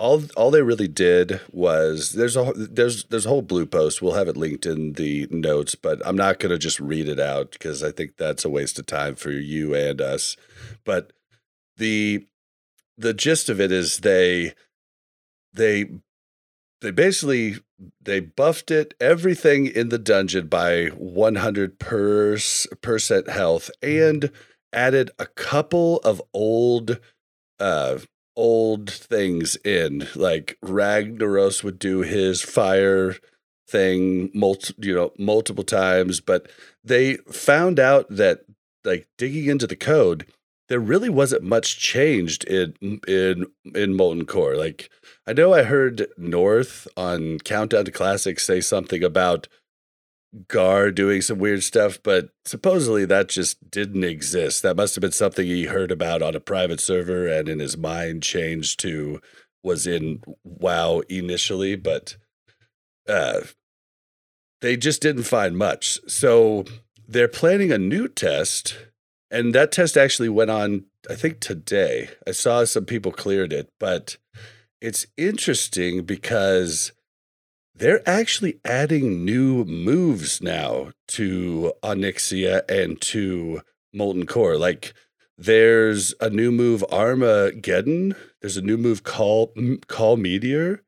all 0.00 0.22
all 0.36 0.50
they 0.50 0.62
really 0.62 0.88
did 0.88 1.40
was 1.52 2.12
there's 2.12 2.36
a 2.36 2.52
there's 2.56 3.04
there's 3.04 3.26
a 3.26 3.28
whole 3.28 3.42
blue 3.42 3.66
post. 3.66 4.02
We'll 4.02 4.14
have 4.14 4.28
it 4.28 4.36
linked 4.36 4.66
in 4.66 4.94
the 4.94 5.28
notes, 5.30 5.74
but 5.74 6.04
I'm 6.04 6.16
not 6.16 6.40
going 6.40 6.50
to 6.50 6.58
just 6.58 6.80
read 6.80 7.08
it 7.08 7.20
out 7.20 7.52
because 7.52 7.84
I 7.84 7.92
think 7.92 8.16
that's 8.16 8.44
a 8.44 8.50
waste 8.50 8.78
of 8.78 8.86
time 8.86 9.14
for 9.14 9.30
you 9.30 9.74
and 9.74 10.00
us. 10.00 10.36
But 10.84 11.12
the 11.76 12.26
the 12.96 13.14
gist 13.14 13.48
of 13.48 13.60
it 13.60 13.70
is 13.70 13.98
they 13.98 14.54
they 15.52 15.86
they 16.80 16.90
basically 16.90 17.56
they 18.00 18.20
buffed 18.20 18.70
it 18.70 18.94
everything 19.00 19.66
in 19.66 19.88
the 19.88 19.98
dungeon 19.98 20.46
by 20.46 20.86
100 20.86 21.78
per, 21.78 22.36
percent 22.80 23.28
health 23.28 23.70
and 23.82 24.30
added 24.72 25.10
a 25.18 25.26
couple 25.26 25.98
of 25.98 26.22
old 26.32 26.98
uh 27.58 27.98
old 28.36 28.90
things 28.90 29.56
in 29.56 30.06
like 30.14 30.56
Ragnaros 30.64 31.62
would 31.64 31.78
do 31.78 32.00
his 32.00 32.40
fire 32.40 33.16
thing 33.68 34.30
multi, 34.34 34.74
you 34.78 34.94
know 34.94 35.12
multiple 35.18 35.64
times 35.64 36.20
but 36.20 36.50
they 36.82 37.16
found 37.30 37.78
out 37.78 38.06
that 38.08 38.40
like 38.84 39.06
digging 39.18 39.46
into 39.46 39.66
the 39.66 39.76
code 39.76 40.26
there 40.70 40.80
really 40.80 41.08
wasn't 41.10 41.42
much 41.42 41.78
changed 41.78 42.44
in 42.44 43.00
in 43.06 43.46
in 43.74 43.94
molten 43.94 44.24
core. 44.24 44.56
Like 44.56 44.88
i 45.26 45.34
know 45.34 45.52
i 45.52 45.64
heard 45.64 46.06
north 46.16 46.88
on 46.96 47.38
countdown 47.40 47.84
to 47.84 47.90
classics 47.90 48.46
say 48.46 48.62
something 48.62 49.04
about 49.04 49.48
Garr 50.46 50.92
doing 50.92 51.22
some 51.22 51.40
weird 51.40 51.64
stuff 51.64 51.98
but 52.02 52.30
supposedly 52.44 53.04
that 53.04 53.28
just 53.28 53.68
didn't 53.68 54.04
exist. 54.04 54.62
That 54.62 54.76
must 54.76 54.94
have 54.94 55.02
been 55.02 55.10
something 55.10 55.44
he 55.44 55.64
heard 55.64 55.90
about 55.90 56.22
on 56.22 56.36
a 56.36 56.40
private 56.40 56.80
server 56.80 57.26
and 57.26 57.48
in 57.48 57.58
his 57.58 57.76
mind 57.76 58.22
changed 58.22 58.78
to 58.80 59.20
was 59.64 59.88
in 59.88 60.22
wow 60.44 61.00
initially 61.08 61.74
but 61.74 62.16
uh 63.08 63.40
they 64.60 64.76
just 64.76 65.02
didn't 65.02 65.24
find 65.24 65.58
much. 65.58 65.98
So 66.06 66.64
they're 67.08 67.28
planning 67.28 67.72
a 67.72 67.78
new 67.78 68.06
test 68.06 68.76
and 69.30 69.54
that 69.54 69.72
test 69.72 69.96
actually 69.96 70.28
went 70.28 70.50
on 70.50 70.84
i 71.08 71.14
think 71.14 71.40
today. 71.40 72.08
I 72.26 72.32
saw 72.32 72.64
some 72.64 72.84
people 72.84 73.12
cleared 73.12 73.52
it 73.52 73.70
but 73.78 74.16
it's 74.80 75.06
interesting 75.16 76.04
because 76.04 76.92
they're 77.74 78.06
actually 78.08 78.60
adding 78.64 79.24
new 79.24 79.64
moves 79.64 80.42
now 80.42 80.90
to 81.08 81.72
onyxia 81.82 82.68
and 82.68 83.00
to 83.00 83.62
molten 83.92 84.26
core. 84.26 84.58
Like 84.58 84.92
there's 85.38 86.14
a 86.20 86.28
new 86.28 86.52
move 86.52 86.84
armageddon. 86.92 88.14
There's 88.40 88.56
a 88.56 88.62
new 88.62 88.76
move 88.76 89.02
call 89.02 89.54
call 89.86 90.16
meteor. 90.16 90.82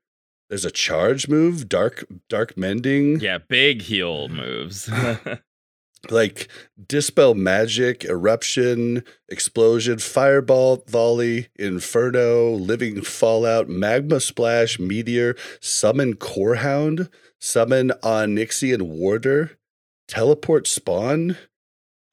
There's 0.48 0.66
a 0.66 0.70
charge 0.70 1.28
move 1.28 1.68
dark 1.68 2.04
dark 2.28 2.56
mending. 2.58 3.20
Yeah, 3.20 3.38
big 3.38 3.82
heal 3.82 4.28
moves. 4.28 4.90
like 6.10 6.48
dispel 6.88 7.34
magic, 7.34 8.04
eruption, 8.04 9.04
explosion, 9.28 9.98
fireball 9.98 10.84
volley, 10.88 11.48
inferno, 11.56 12.50
living 12.50 13.02
fallout, 13.02 13.68
magma 13.68 14.20
splash, 14.20 14.78
meteor, 14.78 15.36
summon 15.60 16.14
corehound, 16.14 17.08
summon 17.40 17.90
onyxian 18.02 18.82
warder, 18.82 19.58
teleport 20.08 20.66
spawn, 20.66 21.36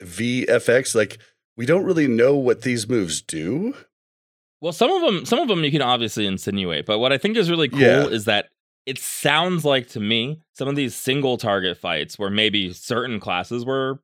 VFX. 0.03 0.95
Like 0.95 1.17
we 1.57 1.65
don't 1.65 1.83
really 1.85 2.07
know 2.07 2.35
what 2.35 2.61
these 2.61 2.87
moves 2.87 3.21
do. 3.21 3.73
well, 4.61 4.73
some 4.73 4.91
of 4.91 5.01
them, 5.01 5.25
some 5.25 5.39
of 5.39 5.47
them 5.47 5.63
you 5.63 5.71
can 5.71 5.81
obviously 5.81 6.25
insinuate, 6.25 6.85
but 6.85 6.99
what 6.99 7.11
I 7.13 7.17
think 7.17 7.37
is 7.37 7.49
really 7.49 7.69
cool 7.69 7.79
Yeah. 7.79 8.05
is 8.07 8.25
that 8.25 8.49
it 8.89 8.97
sounds 8.97 9.63
like 9.63 9.87
to 9.89 9.99
me 9.99 10.41
some 10.53 10.67
of 10.67 10.75
these 10.75 10.95
single 10.95 11.37
target 11.37 11.77
fights 11.77 12.17
where 12.17 12.31
maybe 12.31 12.73
certain 12.73 13.19
classes 13.19 13.63
were 13.63 14.01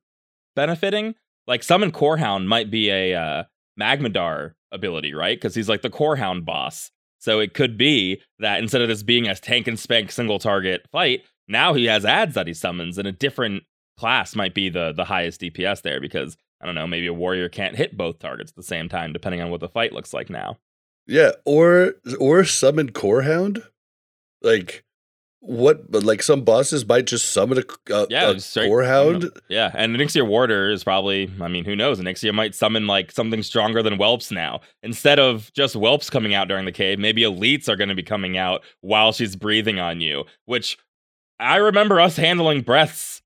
benefiting, 0.54 1.16
like 1.48 1.64
summon 1.64 1.90
Corehound 1.90 2.46
might 2.46 2.70
be 2.70 2.88
a 2.88 3.14
uh, 3.14 3.44
Magmadar 3.78 4.54
ability, 4.70 5.12
right? 5.12 5.36
Because 5.36 5.56
he's 5.56 5.68
like 5.68 5.82
the 5.82 5.90
Corehound 5.90 6.44
boss. 6.44 6.92
So 7.18 7.40
it 7.40 7.52
could 7.52 7.76
be 7.76 8.22
that 8.38 8.60
instead 8.60 8.80
of 8.80 8.86
this 8.86 9.02
being 9.02 9.26
a 9.26 9.34
tank 9.34 9.66
and 9.66 9.76
spank 9.76 10.12
single 10.12 10.38
target 10.38 10.86
fight, 10.92 11.24
now 11.48 11.74
he 11.74 11.86
has 11.86 12.04
ads 12.04 12.34
that 12.34 12.46
he 12.46 12.54
summons, 12.54 12.96
and 12.96 13.08
a 13.08 13.12
different 13.12 13.64
class 13.98 14.36
might 14.36 14.54
be 14.54 14.68
the 14.68 14.92
the 14.92 15.04
highest 15.04 15.40
DPS 15.40 15.82
there 15.82 16.00
because 16.00 16.36
I 16.60 16.66
don't 16.66 16.76
know, 16.76 16.86
maybe 16.86 17.08
a 17.08 17.12
warrior 17.12 17.48
can't 17.48 17.74
hit 17.74 17.96
both 17.96 18.20
targets 18.20 18.52
at 18.52 18.56
the 18.56 18.62
same 18.62 18.88
time, 18.88 19.12
depending 19.12 19.40
on 19.40 19.50
what 19.50 19.58
the 19.58 19.68
fight 19.68 19.92
looks 19.92 20.14
like 20.14 20.30
now. 20.30 20.58
Yeah, 21.08 21.32
or 21.44 21.94
or 22.20 22.44
summon 22.44 22.92
corehound. 22.92 23.64
Like 24.46 24.84
what? 25.40 25.90
But 25.90 26.02
like 26.02 26.22
some 26.22 26.42
bosses 26.42 26.86
might 26.88 27.06
just 27.06 27.32
summon 27.32 27.58
a, 27.58 27.92
a, 27.92 28.06
Yeah, 28.08 28.30
a 28.30 28.40
straight- 28.40 28.68
corehound. 28.68 29.30
Yeah, 29.48 29.70
and 29.74 29.94
Onyxia 29.96 30.26
Warder 30.26 30.70
is 30.70 30.82
probably, 30.82 31.30
I 31.40 31.48
mean, 31.48 31.64
who 31.64 31.76
knows? 31.76 32.00
Onyxia 32.00 32.32
might 32.34 32.54
summon 32.54 32.86
like 32.86 33.12
something 33.12 33.42
stronger 33.42 33.82
than 33.82 33.96
Whelps 33.98 34.30
now. 34.30 34.60
Instead 34.82 35.18
of 35.18 35.52
just 35.52 35.74
Whelps 35.76 36.08
coming 36.10 36.34
out 36.34 36.48
during 36.48 36.64
the 36.64 36.72
cave, 36.72 36.98
maybe 36.98 37.22
elites 37.22 37.68
are 37.68 37.76
going 37.76 37.90
to 37.90 37.94
be 37.94 38.02
coming 38.02 38.38
out 38.38 38.64
while 38.80 39.12
she's 39.12 39.36
breathing 39.36 39.78
on 39.78 40.00
you, 40.00 40.24
which 40.46 40.78
I 41.38 41.56
remember 41.56 42.00
us 42.00 42.16
handling 42.16 42.62
breaths. 42.62 43.20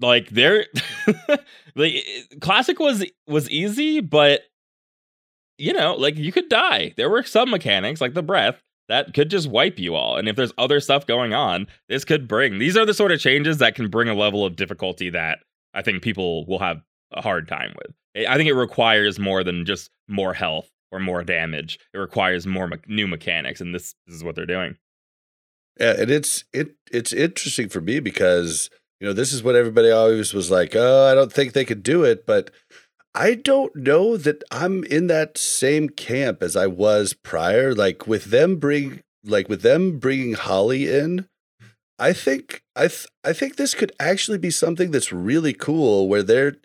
Like 0.00 0.30
they're 0.30 0.66
like 1.76 1.94
classic 2.40 2.80
was 2.80 3.04
was 3.28 3.48
easy, 3.50 4.00
but 4.00 4.40
you 5.58 5.72
know, 5.72 5.94
like 5.94 6.16
you 6.16 6.32
could 6.32 6.48
die. 6.48 6.94
There 6.96 7.10
were 7.10 7.22
some 7.22 7.50
mechanics 7.50 8.00
like 8.00 8.14
the 8.14 8.22
breath 8.22 8.60
that 8.92 9.14
could 9.14 9.30
just 9.30 9.48
wipe 9.48 9.78
you 9.78 9.94
all. 9.94 10.18
And 10.18 10.28
if 10.28 10.36
there's 10.36 10.52
other 10.58 10.78
stuff 10.78 11.06
going 11.06 11.32
on, 11.32 11.66
this 11.88 12.04
could 12.04 12.28
bring 12.28 12.58
these 12.58 12.76
are 12.76 12.84
the 12.84 12.92
sort 12.92 13.10
of 13.10 13.20
changes 13.20 13.56
that 13.58 13.74
can 13.74 13.88
bring 13.88 14.08
a 14.08 14.14
level 14.14 14.44
of 14.44 14.54
difficulty 14.54 15.08
that 15.10 15.38
I 15.72 15.80
think 15.80 16.02
people 16.02 16.44
will 16.44 16.58
have 16.58 16.82
a 17.12 17.22
hard 17.22 17.48
time 17.48 17.74
with. 17.76 17.96
I- 18.28 18.36
think 18.36 18.50
it 18.50 18.54
requires 18.54 19.18
more 19.18 19.42
than 19.42 19.64
just 19.64 19.90
more 20.08 20.34
health 20.34 20.70
or 20.90 20.98
more 21.00 21.24
damage. 21.24 21.78
It 21.94 21.98
requires 21.98 22.46
more 22.46 22.68
me- 22.68 22.76
new 22.86 23.06
mechanics, 23.06 23.62
and 23.62 23.74
this, 23.74 23.94
this 24.06 24.16
is 24.16 24.22
what 24.22 24.34
they're 24.34 24.44
doing. 24.44 24.76
Yeah, 25.80 25.94
and 25.98 26.10
it's 26.10 26.44
it 26.52 26.76
it's 26.90 27.14
interesting 27.14 27.70
for 27.70 27.80
me 27.80 27.98
because 27.98 28.68
you 29.00 29.06
know 29.06 29.14
this 29.14 29.32
is 29.32 29.42
what 29.42 29.56
everybody 29.56 29.90
always 29.90 30.34
was 30.34 30.50
like. 30.50 30.76
Oh, 30.76 31.06
I 31.10 31.14
don't 31.14 31.32
think 31.32 31.54
they 31.54 31.64
could 31.64 31.82
do 31.82 32.04
it, 32.04 32.26
but 32.26 32.50
I 33.14 33.34
don't 33.34 33.74
know 33.76 34.16
that 34.16 34.42
I'm 34.50 34.84
in 34.84 35.06
that 35.08 35.36
same 35.36 35.90
camp 35.90 36.42
as 36.42 36.56
I 36.56 36.66
was 36.66 37.12
prior. 37.12 37.74
Like 37.74 38.06
with 38.06 38.26
them 38.26 38.56
bring 38.56 39.02
like 39.24 39.48
with 39.48 39.62
them 39.62 39.98
bringing 39.98 40.34
Holly 40.34 40.88
in, 40.90 41.28
I 41.98 42.12
think 42.12 42.62
I 42.74 42.88
th- 42.88 43.06
I 43.22 43.32
think 43.32 43.56
this 43.56 43.74
could 43.74 43.92
actually 44.00 44.38
be 44.38 44.50
something 44.50 44.90
that's 44.90 45.12
really 45.12 45.52
cool 45.52 46.08
where 46.08 46.22
they're 46.22 46.56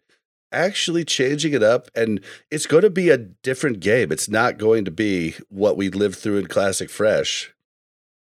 actually 0.51 1.03
changing 1.03 1.53
it 1.53 1.61
up 1.61 1.89
and 1.93 2.21
it's 2.49 2.65
going 2.65 2.83
to 2.83 2.89
be 2.89 3.09
a 3.09 3.17
different 3.17 3.81
game. 3.81 4.11
It's 4.11 4.29
not 4.29 4.57
going 4.57 4.85
to 4.85 4.91
be 4.91 5.35
what 5.49 5.75
we 5.75 5.89
lived 5.89 6.15
through 6.15 6.37
in 6.37 6.47
Classic 6.47 6.89
Fresh. 6.89 7.53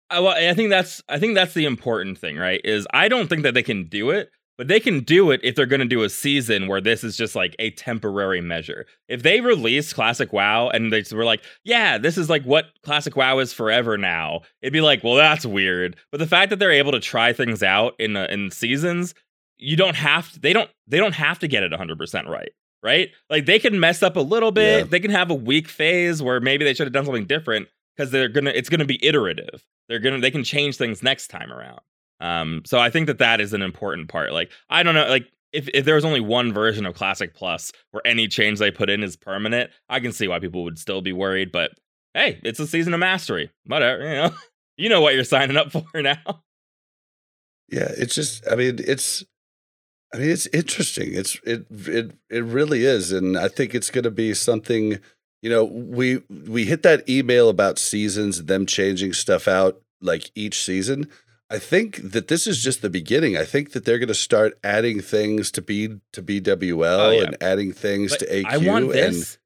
I, 0.10 0.20
well, 0.20 0.36
I 0.36 0.54
think 0.54 0.70
that's 0.70 1.02
I 1.08 1.20
think 1.20 1.36
that's 1.36 1.54
the 1.54 1.66
important 1.66 2.18
thing, 2.18 2.38
right? 2.38 2.62
Is 2.64 2.86
I 2.94 3.08
don't 3.08 3.28
think 3.28 3.44
that 3.44 3.54
they 3.54 3.64
can 3.64 3.86
do 3.86 4.10
it, 4.10 4.32
but 4.60 4.68
they 4.68 4.82
can 4.82 5.00
do 5.00 5.32
it 5.32 5.40
if 5.42 5.56
they're 5.56 5.66
going 5.66 5.80
to 5.80 5.86
do 5.86 6.04
a 6.04 6.10
season 6.10 6.68
where 6.68 6.82
this 6.82 7.02
is 7.02 7.16
just 7.16 7.34
like 7.34 7.56
a 7.60 7.72
temporary 7.72 8.42
measure. 8.42 8.86
If 9.08 9.24
they 9.24 9.40
release 9.40 9.94
Classic 9.94 10.34
WoW 10.34 10.68
and 10.68 10.92
they 10.92 11.02
were 11.14 11.24
like, 11.24 11.46
"Yeah, 11.64 11.98
this 11.98 12.18
is 12.18 12.30
like 12.30 12.44
what 12.44 12.66
Classic 12.84 13.16
WoW 13.16 13.40
is 13.40 13.54
forever 13.54 13.98
now," 13.98 14.42
it'd 14.62 14.74
be 14.74 14.82
like, 14.82 15.02
"Well, 15.02 15.16
that's 15.16 15.46
weird." 15.46 15.96
But 16.12 16.18
the 16.18 16.28
fact 16.28 16.50
that 16.50 16.60
they're 16.60 16.74
able 16.74 16.92
to 16.92 17.00
try 17.00 17.32
things 17.32 17.64
out 17.64 17.96
in 18.00 18.18
uh, 18.18 18.28
in 18.30 18.52
seasons, 18.52 19.16
you 19.58 19.78
don't 19.78 19.96
have 19.96 20.30
to, 20.34 20.42
they 20.42 20.52
don't 20.52 20.70
they 20.88 20.98
don't 20.98 21.16
have 21.16 21.40
to 21.40 21.48
get 21.48 21.64
it 21.64 21.72
100% 21.72 22.28
right. 22.28 22.52
Right? 22.84 23.12
Like 23.30 23.46
they 23.46 23.60
can 23.60 23.80
mess 23.80 24.04
up 24.04 24.18
a 24.18 24.22
little 24.22 24.52
bit. 24.52 24.80
Yeah. 24.80 24.84
They 24.84 25.00
can 25.00 25.12
have 25.12 25.32
a 25.32 25.36
weak 25.36 25.70
phase 25.70 26.22
where 26.22 26.42
maybe 26.42 26.66
they 26.66 26.74
should 26.74 26.86
have 26.86 26.94
done 26.94 27.06
something 27.06 27.28
different 27.28 27.70
because 27.96 28.12
they're 28.12 28.28
gonna 28.28 28.52
it's 28.54 28.68
gonna 28.68 28.84
be 28.84 29.00
iterative. 29.06 29.66
They're 29.88 30.00
gonna 30.00 30.20
they 30.20 30.32
can 30.32 30.44
change 30.44 30.76
things 30.76 31.02
next 31.02 31.30
time 31.30 31.50
around. 31.50 31.80
Um, 32.20 32.64
so 32.66 32.80
I 32.80 32.90
think 32.90 33.08
that 33.08 33.20
that 33.20 33.40
is 33.40 33.54
an 33.54 33.62
important 33.62 34.10
part. 34.10 34.34
Like 34.34 34.52
I 34.70 34.84
don't 34.84 34.96
know, 34.96 35.08
like 35.08 35.32
if 35.52 35.68
if 35.74 35.86
there 35.86 35.96
was 35.96 36.06
only 36.06 36.20
one 36.20 36.54
version 36.54 36.86
of 36.86 36.96
Classic 36.96 37.34
Plus 37.34 37.72
where 37.92 38.06
any 38.06 38.28
change 38.28 38.60
they 38.60 38.72
put 38.72 38.90
in 38.90 39.04
is 39.04 39.16
permanent, 39.16 39.72
I 39.90 40.00
can 40.00 40.12
see 40.12 40.28
why 40.28 40.40
people 40.40 40.64
would 40.64 40.80
still 40.80 41.02
be 41.02 41.14
worried. 41.14 41.52
But 41.52 41.72
hey, 42.14 42.40
it's 42.44 42.60
a 42.60 42.68
season 42.68 42.94
of 42.94 43.00
mastery. 43.00 43.52
Whatever, 43.66 44.04
you 44.04 44.16
know, 44.16 44.32
you 44.78 44.90
know 44.90 45.02
what 45.02 45.16
you're 45.16 45.24
signing 45.24 45.58
up 45.58 45.72
for 45.92 46.02
now. 46.02 46.44
Yeah, 47.70 47.92
it's 47.98 48.16
just 48.16 48.48
I 48.50 48.56
mean, 48.56 48.80
it's 48.80 49.24
I 50.14 50.18
mean, 50.18 50.30
it's 50.30 50.48
interesting. 50.48 51.14
It's 51.14 51.40
it 51.46 51.66
it 51.70 52.12
it 52.30 52.44
really 52.44 52.86
is 52.86 53.12
and 53.12 53.38
I 53.38 53.48
think 53.48 53.74
it's 53.74 53.90
going 53.90 54.04
to 54.04 54.12
be 54.12 54.34
something, 54.34 55.00
you 55.42 55.50
know, 55.50 55.64
we 55.64 56.22
we 56.30 56.66
hit 56.66 56.84
that 56.84 57.08
email 57.08 57.50
about 57.50 57.80
seasons 57.80 58.46
them 58.46 58.66
changing 58.66 59.14
stuff 59.14 59.48
out 59.48 59.82
like 60.02 60.32
each 60.36 60.64
season. 60.64 61.10
I 61.50 61.58
think 61.60 62.12
that 62.12 62.28
this 62.28 62.46
is 62.46 62.64
just 62.64 62.82
the 62.82 62.90
beginning. 62.90 63.36
I 63.36 63.44
think 63.44 63.72
that 63.72 63.84
they're 63.86 63.98
going 63.98 64.08
to 64.10 64.14
start 64.14 64.60
adding 64.64 65.02
things 65.02 65.50
to 65.52 65.62
B 65.62 65.90
to 66.14 66.22
BWL 66.22 67.00
Oh, 67.00 67.12
yeah. 67.12 67.24
and 67.24 67.38
adding 67.42 67.72
things 67.74 68.12
But 68.12 68.20
to 68.20 68.26
AQ 68.28 68.46
I 68.46 68.58
want 68.58 68.86
and 68.86 68.94
this 68.94 69.38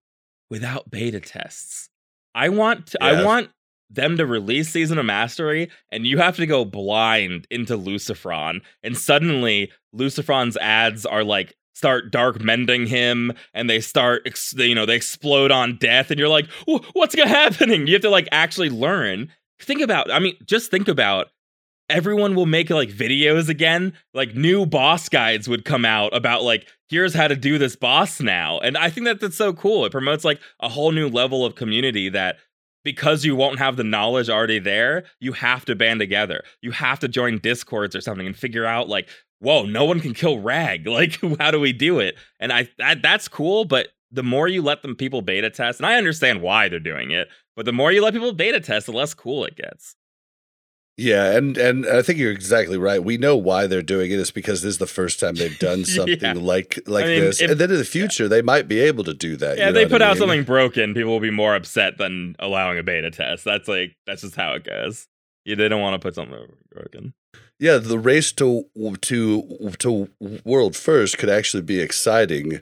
without 0.50 0.92
beta 0.92 1.20
tests. 1.20 1.90
I 2.36 2.50
want 2.50 2.88
to, 2.88 3.04
I 3.04 3.24
want 3.24 3.50
them 3.90 4.18
to 4.18 4.26
release 4.26 4.70
Season 4.70 4.98
of 4.98 5.06
Mastery, 5.06 5.70
and 5.92 6.06
you 6.06 6.18
have 6.18 6.36
to 6.38 6.46
go 6.48 6.66
blind 6.66 7.48
into 7.52 7.78
Lucifron, 7.78 8.62
and 8.82 8.98
suddenly 8.98 9.72
Lucifron's 9.96 10.58
ads 10.58 11.06
are 11.06 11.24
like 11.24 11.56
start 11.76 12.12
dark 12.12 12.40
mending 12.42 12.86
him 12.86 13.34
and 13.54 13.68
they 13.70 13.80
start 13.80 14.28
you 14.58 14.76
know 14.76 14.86
they 14.86 14.96
explode 14.96 15.52
on 15.52 15.76
death 15.78 16.12
and 16.12 16.20
you're 16.20 16.30
like 16.30 16.46
what's 16.94 17.16
happening 17.16 17.88
you 17.88 17.94
have 17.94 18.02
to 18.04 18.12
like 18.12 18.28
actually 18.32 18.70
learn 18.70 19.28
think 19.60 19.82
about 19.82 20.12
i 20.12 20.20
mean 20.20 20.36
just 20.46 20.70
think 20.70 20.88
about 20.88 21.30
everyone 21.90 22.36
will 22.36 22.46
make 22.46 22.70
like 22.70 22.90
videos 22.90 23.50
again 23.50 23.94
like 24.14 24.36
new 24.36 24.66
boss 24.66 25.10
guides 25.10 25.50
would 25.50 25.66
come 25.66 25.86
out 25.86 26.16
about 26.16 26.44
like 26.44 26.68
here's 26.90 27.14
how 27.14 27.28
to 27.28 27.36
do 27.36 27.58
this 27.58 27.76
boss 27.76 28.22
now 28.22 28.58
and 28.60 28.78
i 28.78 28.90
think 28.90 29.06
that 29.06 29.20
that's 29.20 29.36
so 29.36 29.52
cool 29.54 29.86
it 29.86 29.92
promotes 29.92 30.24
like 30.24 30.40
a 30.62 30.70
whole 30.70 30.92
new 30.92 31.10
level 31.10 31.46
of 31.46 31.56
community 31.56 32.10
that 32.10 32.38
because 32.84 33.24
you 33.24 33.36
won't 33.36 33.60
have 33.60 33.78
the 33.78 33.84
knowledge 33.86 34.30
already 34.30 34.60
there, 34.60 35.06
you 35.22 35.32
have 35.32 35.64
to 35.64 35.74
band 35.74 36.02
together. 36.02 36.44
You 36.62 36.72
have 36.72 37.00
to 37.00 37.08
join 37.08 37.40
discords 37.40 37.96
or 37.96 38.02
something 38.02 38.28
and 38.28 38.36
figure 38.36 38.66
out 38.66 38.90
like 38.90 39.08
whoa, 39.44 39.66
no 39.66 39.84
one 39.84 40.00
can 40.00 40.14
kill 40.14 40.40
Rag. 40.40 40.88
Like, 40.94 41.20
how 41.40 41.52
do 41.52 41.60
we 41.60 41.74
do 41.74 42.00
it? 42.00 42.16
And 42.40 42.52
I 42.52 42.70
that, 42.78 43.02
that's 43.02 43.28
cool, 43.28 43.66
but 43.66 43.90
the 44.12 44.24
more 44.24 44.48
you 44.48 44.62
let 44.62 44.84
them 44.84 44.96
people 44.96 45.22
beta 45.22 45.50
test, 45.50 45.80
and 45.80 45.88
I 45.88 45.96
understand 45.96 46.42
why 46.42 46.70
they're 46.70 46.80
doing 46.80 47.12
it, 47.12 47.28
but 47.56 47.66
the 47.66 47.74
more 47.74 47.92
you 47.92 48.02
let 48.04 48.14
people 48.14 48.32
beta 48.34 48.60
test, 48.60 48.86
the 48.86 48.92
less 48.92 49.14
cool 49.14 49.44
it 49.44 49.56
gets. 49.56 49.96
Yeah, 50.96 51.32
and 51.32 51.58
and 51.58 51.88
I 51.88 52.04
think 52.04 52.20
you're 52.20 52.32
exactly 52.32 52.78
right. 52.78 53.04
We 53.04 53.18
know 53.18 53.36
why 53.36 53.66
they're 53.66 53.82
doing 53.82 54.12
it. 54.12 54.20
It's 54.20 54.30
because 54.30 54.62
this 54.62 54.74
is 54.74 54.78
the 54.78 54.86
first 54.86 55.20
time 55.20 55.36
they've 55.36 55.58
done 55.58 55.86
something 55.86 56.20
yeah. 56.22 56.34
like 56.34 56.80
like 56.86 57.06
I 57.06 57.08
mean, 57.08 57.20
this, 57.22 57.42
if, 57.42 57.50
and 57.50 57.60
then 57.60 57.72
in 57.72 57.78
the 57.78 57.86
future 57.86 58.24
yeah. 58.24 58.30
they 58.30 58.42
might 58.44 58.68
be 58.68 58.80
able 58.80 59.04
to 59.06 59.14
do 59.14 59.36
that. 59.38 59.58
Yeah, 59.58 59.72
they 59.72 59.86
put 59.86 60.04
I 60.04 60.06
mean? 60.06 60.12
out 60.12 60.18
something 60.18 60.44
broken, 60.44 60.94
people 60.94 61.12
will 61.12 61.20
be 61.20 61.32
more 61.32 61.56
upset 61.56 61.98
than 61.98 62.36
allowing 62.38 62.78
a 62.78 62.84
beta 62.84 63.10
test. 63.10 63.44
That's 63.44 63.68
like 63.68 63.96
that's 64.06 64.22
just 64.22 64.36
how 64.36 64.54
it 64.54 64.66
goes. 64.66 65.08
Yeah, 65.46 65.56
they 65.56 65.68
don't 65.68 65.82
want 65.82 66.00
to 66.00 66.06
put 66.06 66.14
something 66.14 66.48
broken. 66.72 67.14
Yeah, 67.60 67.78
the 67.78 68.00
race 68.00 68.32
to 68.34 68.66
to 69.02 69.74
to 69.80 70.10
world 70.46 70.76
first 70.76 71.18
could 71.18 71.30
actually 71.30 71.64
be 71.64 71.80
exciting 71.80 72.62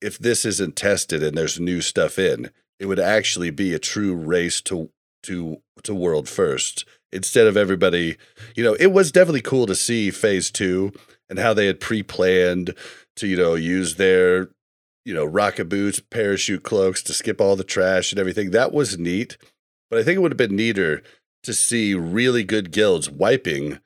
if 0.00 0.16
this 0.18 0.44
isn't 0.44 0.76
tested 0.76 1.24
and 1.24 1.36
there's 1.36 1.58
new 1.58 1.80
stuff 1.80 2.20
in. 2.20 2.50
It 2.78 2.86
would 2.86 3.00
actually 3.00 3.50
be 3.50 3.74
a 3.74 3.80
true 3.80 4.14
race 4.14 4.60
to 4.62 4.90
to 5.24 5.60
to 5.82 5.94
world 5.94 6.28
first 6.28 6.84
instead 7.14 7.46
of 7.46 7.56
everybody. 7.56 8.16
You 8.54 8.64
know, 8.64 8.74
it 8.74 8.88
was 8.88 9.12
definitely 9.12 9.42
cool 9.42 9.66
to 9.66 9.74
see 9.74 10.10
phase 10.10 10.50
two 10.50 10.92
and 11.30 11.38
how 11.38 11.54
they 11.54 11.66
had 11.66 11.80
pre-planned 11.80 12.74
to 13.16 13.26
you 13.26 13.36
know 13.36 13.54
use 13.54 13.94
their 13.94 14.50
you 15.04 15.14
know 15.14 15.24
rocket 15.24 15.68
boots, 15.68 16.00
parachute 16.00 16.62
cloaks 16.62 17.02
to 17.04 17.12
skip 17.12 17.40
all 17.40 17.56
the 17.56 17.64
trash 17.64 18.12
and 18.12 18.18
everything. 18.18 18.50
That 18.50 18.72
was 18.72 18.98
neat, 18.98 19.38
but 19.90 19.98
I 19.98 20.02
think 20.02 20.16
it 20.16 20.20
would 20.20 20.32
have 20.32 20.36
been 20.36 20.56
neater 20.56 21.02
to 21.44 21.54
see 21.54 21.94
really 21.94 22.42
good 22.42 22.72
guilds 22.72 23.08
wiping 23.10 23.78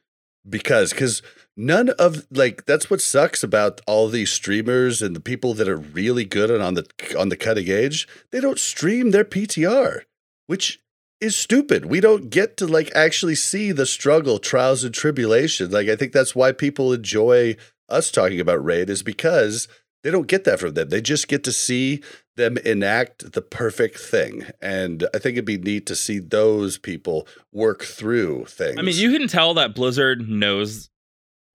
because 0.48 0.90
because 0.92 1.22
none 1.56 1.90
of 1.98 2.26
like 2.30 2.64
that's 2.64 2.88
what 2.88 3.00
sucks 3.00 3.42
about 3.42 3.80
all 3.86 4.08
these 4.08 4.32
streamers 4.32 5.02
and 5.02 5.14
the 5.14 5.20
people 5.20 5.54
that 5.54 5.68
are 5.68 5.76
really 5.76 6.24
good 6.24 6.50
and 6.50 6.62
on 6.62 6.74
the 6.74 6.86
on 7.18 7.28
the 7.28 7.36
cutting 7.36 7.68
edge 7.68 8.06
they 8.30 8.40
don't 8.40 8.60
stream 8.60 9.10
their 9.10 9.24
ptr 9.24 10.02
which 10.46 10.80
is 11.20 11.36
stupid 11.36 11.86
we 11.86 12.00
don't 12.00 12.30
get 12.30 12.56
to 12.56 12.66
like 12.66 12.90
actually 12.94 13.34
see 13.34 13.72
the 13.72 13.86
struggle 13.86 14.38
trials 14.38 14.84
and 14.84 14.94
tribulations 14.94 15.72
like 15.72 15.88
i 15.88 15.96
think 15.96 16.12
that's 16.12 16.34
why 16.34 16.52
people 16.52 16.92
enjoy 16.92 17.56
us 17.88 18.10
talking 18.10 18.40
about 18.40 18.64
raid 18.64 18.88
is 18.90 19.02
because 19.02 19.68
they 20.04 20.10
don't 20.10 20.28
get 20.28 20.44
that 20.44 20.60
from 20.60 20.74
them 20.74 20.88
they 20.88 21.00
just 21.00 21.28
get 21.28 21.42
to 21.42 21.52
see 21.52 22.00
them 22.38 22.56
enact 22.58 23.32
the 23.32 23.42
perfect 23.42 23.98
thing. 23.98 24.46
And 24.62 25.06
I 25.14 25.18
think 25.18 25.34
it'd 25.34 25.44
be 25.44 25.58
neat 25.58 25.84
to 25.86 25.94
see 25.94 26.20
those 26.20 26.78
people 26.78 27.28
work 27.52 27.82
through 27.82 28.46
things. 28.46 28.78
I 28.78 28.82
mean, 28.82 28.96
you 28.96 29.12
can 29.12 29.28
tell 29.28 29.52
that 29.54 29.74
Blizzard 29.74 30.26
knows 30.26 30.88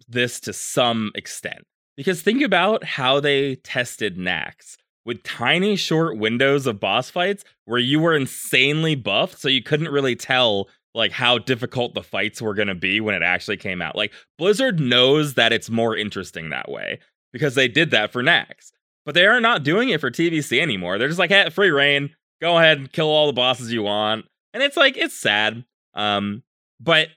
this 0.07 0.39
to 0.41 0.53
some 0.53 1.11
extent. 1.15 1.65
Because 1.95 2.21
think 2.21 2.41
about 2.41 2.83
how 2.83 3.19
they 3.19 3.55
tested 3.55 4.17
Naxx 4.17 4.77
with 5.05 5.23
tiny 5.23 5.75
short 5.75 6.17
windows 6.17 6.65
of 6.65 6.79
boss 6.79 7.09
fights 7.09 7.43
where 7.65 7.79
you 7.79 7.99
were 7.99 8.15
insanely 8.15 8.95
buffed, 8.95 9.39
so 9.39 9.47
you 9.47 9.61
couldn't 9.61 9.91
really 9.91 10.15
tell 10.15 10.67
like 10.95 11.11
how 11.11 11.37
difficult 11.37 11.93
the 11.93 12.03
fights 12.03 12.41
were 12.41 12.53
going 12.53 12.67
to 12.67 12.75
be 12.75 13.01
when 13.01 13.15
it 13.15 13.23
actually 13.23 13.57
came 13.57 13.81
out. 13.81 13.95
Like 13.95 14.13
Blizzard 14.37 14.79
knows 14.79 15.33
that 15.33 15.51
it's 15.51 15.69
more 15.69 15.97
interesting 15.97 16.49
that 16.49 16.69
way 16.69 16.99
because 17.31 17.55
they 17.55 17.67
did 17.67 17.91
that 17.91 18.11
for 18.11 18.23
Naxx. 18.23 18.71
But 19.05 19.15
they 19.15 19.25
are 19.25 19.41
not 19.41 19.63
doing 19.63 19.89
it 19.89 19.99
for 19.99 20.11
TBC 20.11 20.61
anymore. 20.61 20.97
They're 20.97 21.09
just 21.09 21.19
like, 21.19 21.31
hey, 21.31 21.49
free 21.49 21.71
reign. 21.71 22.15
Go 22.41 22.57
ahead 22.57 22.77
and 22.77 22.91
kill 22.91 23.07
all 23.07 23.27
the 23.27 23.33
bosses 23.33 23.73
you 23.73 23.83
want. 23.83 24.25
And 24.53 24.63
it's 24.63 24.77
like, 24.77 24.97
it's 24.97 25.17
sad. 25.17 25.65
Um, 25.93 26.43
but 26.79 27.09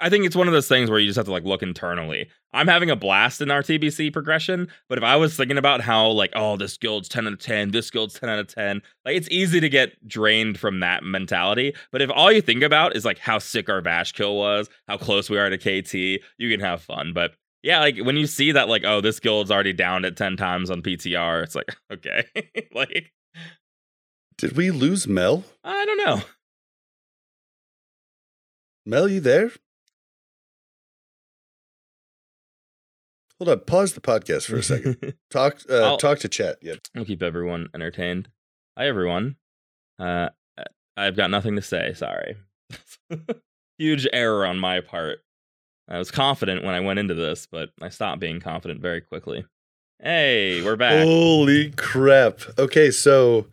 I 0.00 0.08
think 0.08 0.24
it's 0.24 0.36
one 0.36 0.48
of 0.48 0.52
those 0.52 0.68
things 0.68 0.88
where 0.88 0.98
you 0.98 1.06
just 1.06 1.18
have 1.18 1.26
to 1.26 1.32
like 1.32 1.44
look 1.44 1.62
internally. 1.62 2.28
I'm 2.52 2.66
having 2.66 2.90
a 2.90 2.96
blast 2.96 3.40
in 3.40 3.50
our 3.50 3.62
TBC 3.62 4.12
progression, 4.12 4.68
but 4.88 4.96
if 4.96 5.04
I 5.04 5.16
was 5.16 5.36
thinking 5.36 5.58
about 5.58 5.82
how 5.82 6.08
like, 6.08 6.32
oh, 6.34 6.56
this 6.56 6.76
guild's 6.78 7.08
10 7.08 7.26
out 7.26 7.34
of 7.34 7.38
10, 7.38 7.70
this 7.70 7.90
guild's 7.90 8.18
10 8.18 8.28
out 8.28 8.38
of 8.38 8.52
10, 8.52 8.80
like 9.04 9.16
it's 9.16 9.28
easy 9.30 9.60
to 9.60 9.68
get 9.68 10.08
drained 10.08 10.58
from 10.58 10.80
that 10.80 11.04
mentality. 11.04 11.74
But 11.92 12.02
if 12.02 12.10
all 12.12 12.32
you 12.32 12.40
think 12.40 12.62
about 12.62 12.96
is 12.96 13.04
like 13.04 13.18
how 13.18 13.38
sick 13.38 13.68
our 13.68 13.82
Vashj 13.82 14.14
kill 14.14 14.36
was, 14.36 14.68
how 14.88 14.96
close 14.96 15.28
we 15.28 15.38
are 15.38 15.50
to 15.50 15.58
KT, 15.58 16.22
you 16.38 16.50
can 16.50 16.60
have 16.60 16.80
fun. 16.80 17.12
But 17.12 17.32
yeah, 17.62 17.80
like 17.80 17.98
when 17.98 18.16
you 18.16 18.26
see 18.26 18.52
that, 18.52 18.68
like, 18.68 18.84
oh, 18.84 19.00
this 19.00 19.20
guild's 19.20 19.50
already 19.50 19.74
down 19.74 20.04
at 20.06 20.16
10 20.16 20.36
times 20.36 20.70
on 20.70 20.82
PTR, 20.82 21.42
it's 21.42 21.54
like, 21.54 21.76
okay. 21.92 22.24
like, 22.74 23.12
did 24.38 24.56
we 24.56 24.70
lose 24.70 25.06
Mel? 25.06 25.44
I 25.62 25.84
don't 25.84 25.98
know. 25.98 26.22
Mel, 28.86 29.08
you 29.08 29.20
there? 29.20 29.50
Hold 33.40 33.48
on, 33.48 33.60
pause 33.60 33.94
the 33.94 34.02
podcast 34.02 34.44
for 34.50 34.56
a 34.56 34.62
second. 34.62 35.14
talk, 35.30 35.60
uh, 35.70 35.96
talk 35.96 36.18
to 36.18 36.28
chat. 36.28 36.58
Yeah, 36.60 36.74
I'll 36.94 37.06
keep 37.06 37.22
everyone 37.22 37.70
entertained. 37.74 38.28
Hi, 38.76 38.86
everyone. 38.86 39.36
Uh, 39.98 40.28
I've 40.94 41.16
got 41.16 41.30
nothing 41.30 41.56
to 41.56 41.62
say. 41.62 41.94
Sorry. 41.94 42.36
Huge 43.78 44.06
error 44.12 44.44
on 44.44 44.58
my 44.58 44.80
part. 44.80 45.20
I 45.88 45.96
was 45.96 46.10
confident 46.10 46.64
when 46.64 46.74
I 46.74 46.80
went 46.80 46.98
into 46.98 47.14
this, 47.14 47.46
but 47.50 47.70
I 47.80 47.88
stopped 47.88 48.20
being 48.20 48.40
confident 48.40 48.82
very 48.82 49.00
quickly. 49.00 49.46
Hey, 50.02 50.62
we're 50.62 50.76
back. 50.76 51.02
Holy 51.02 51.70
crap. 51.70 52.40
Okay, 52.58 52.90
so 52.90 53.46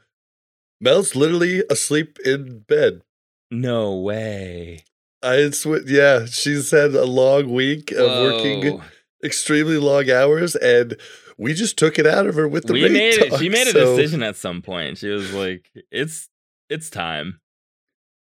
Mel's 0.81 1.15
literally 1.15 1.63
asleep 1.69 2.19
in 2.25 2.59
bed. 2.67 3.03
No 3.49 3.95
way. 3.95 4.83
I 5.23 5.49
sw- 5.51 5.87
yeah, 5.87 6.25
she's 6.25 6.71
had 6.71 6.93
a 6.93 7.05
long 7.05 7.53
week 7.53 7.91
of 7.91 8.05
Whoa. 8.05 8.23
working 8.23 8.81
extremely 9.23 9.77
long 9.77 10.09
hours 10.09 10.55
and 10.55 10.95
we 11.37 11.53
just 11.53 11.77
took 11.77 11.99
it 11.99 12.07
out 12.07 12.25
of 12.25 12.35
her 12.35 12.47
with 12.47 12.65
the 12.65 12.73
we 12.73 12.89
made 12.89 13.17
talk, 13.17 13.33
it, 13.33 13.39
she 13.39 13.49
made 13.49 13.67
a 13.67 13.71
so. 13.71 13.95
decision 13.95 14.23
at 14.23 14.35
some 14.35 14.61
point. 14.61 14.97
She 14.97 15.09
was 15.09 15.33
like, 15.33 15.69
"It's 15.91 16.29
it's 16.69 16.89
time." 16.89 17.39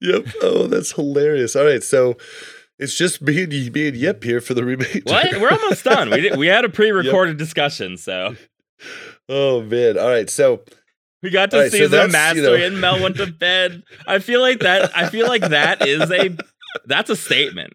Yep. 0.00 0.26
Oh, 0.42 0.66
that's 0.66 0.92
hilarious. 0.92 1.54
All 1.54 1.64
right, 1.64 1.82
so 1.82 2.16
it's 2.78 2.96
just 2.96 3.22
me 3.22 3.44
and, 3.44 3.72
me 3.72 3.88
and 3.88 3.96
Yep 3.96 4.24
here 4.24 4.40
for 4.40 4.54
the 4.54 4.64
remainder. 4.64 5.00
What? 5.04 5.40
We're 5.40 5.50
almost 5.50 5.84
done. 5.84 6.10
We 6.10 6.22
did, 6.22 6.36
we 6.36 6.46
had 6.46 6.64
a 6.64 6.68
pre-recorded 6.70 7.32
yep. 7.32 7.38
discussion, 7.38 7.96
so. 7.96 8.36
Oh 9.28 9.62
man! 9.62 9.98
All 9.98 10.08
right, 10.08 10.28
so 10.28 10.62
we 11.22 11.30
got 11.30 11.50
to 11.52 11.58
right, 11.58 11.70
see 11.70 11.78
so 11.78 11.88
the 11.88 12.08
mastery, 12.08 12.42
you 12.42 12.48
know... 12.48 12.66
and 12.66 12.80
Mel 12.80 13.00
went 13.00 13.16
to 13.18 13.26
bed. 13.26 13.84
I 14.06 14.18
feel 14.18 14.40
like 14.40 14.60
that. 14.60 14.96
I 14.96 15.08
feel 15.08 15.28
like 15.28 15.42
that 15.42 15.86
is 15.86 16.10
a 16.10 16.36
that's 16.86 17.10
a 17.10 17.16
statement. 17.16 17.74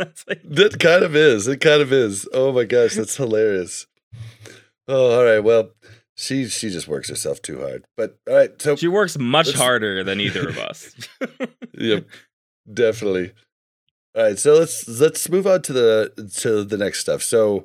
like... 0.28 0.42
That 0.44 0.78
kind 0.80 1.02
of 1.02 1.14
is. 1.14 1.46
It 1.46 1.60
kind 1.60 1.82
of 1.82 1.92
is. 1.92 2.28
Oh 2.32 2.52
my 2.52 2.64
gosh, 2.64 2.94
that's 2.94 3.16
hilarious. 3.16 3.86
Oh, 4.88 5.18
all 5.18 5.24
right. 5.24 5.40
Well, 5.40 5.70
she 6.20 6.48
she 6.48 6.68
just 6.68 6.86
works 6.86 7.08
herself 7.08 7.40
too 7.40 7.60
hard. 7.60 7.84
But 7.96 8.18
all 8.28 8.36
right, 8.36 8.60
so 8.60 8.76
she 8.76 8.88
works 8.88 9.18
much 9.18 9.54
harder 9.54 10.04
than 10.04 10.20
either 10.20 10.48
of 10.48 10.58
us. 10.70 10.94
yep, 11.72 12.06
definitely. 12.72 13.32
All 14.14 14.24
right, 14.24 14.38
so 14.38 14.54
let's 14.54 14.86
let's 14.86 15.28
move 15.28 15.46
on 15.46 15.62
to 15.62 15.72
the 15.72 16.32
to 16.40 16.64
the 16.64 16.76
next 16.76 17.00
stuff. 17.00 17.22
So 17.22 17.64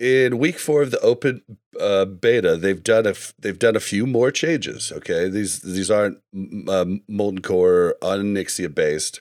in 0.00 0.38
week 0.38 0.58
four 0.58 0.82
of 0.82 0.90
the 0.90 1.00
open 1.00 1.42
uh, 1.80 2.06
beta, 2.06 2.56
they've 2.56 2.82
done 2.82 3.06
a 3.06 3.10
f- 3.10 3.34
they've 3.38 3.58
done 3.58 3.76
a 3.76 3.80
few 3.80 4.06
more 4.06 4.30
changes. 4.30 4.90
Okay, 4.90 5.28
these 5.28 5.60
these 5.60 5.90
aren't 5.90 6.18
uh, 6.68 6.86
molten 7.08 7.42
core 7.42 7.94
Onyxia 8.02 8.74
based. 8.74 9.20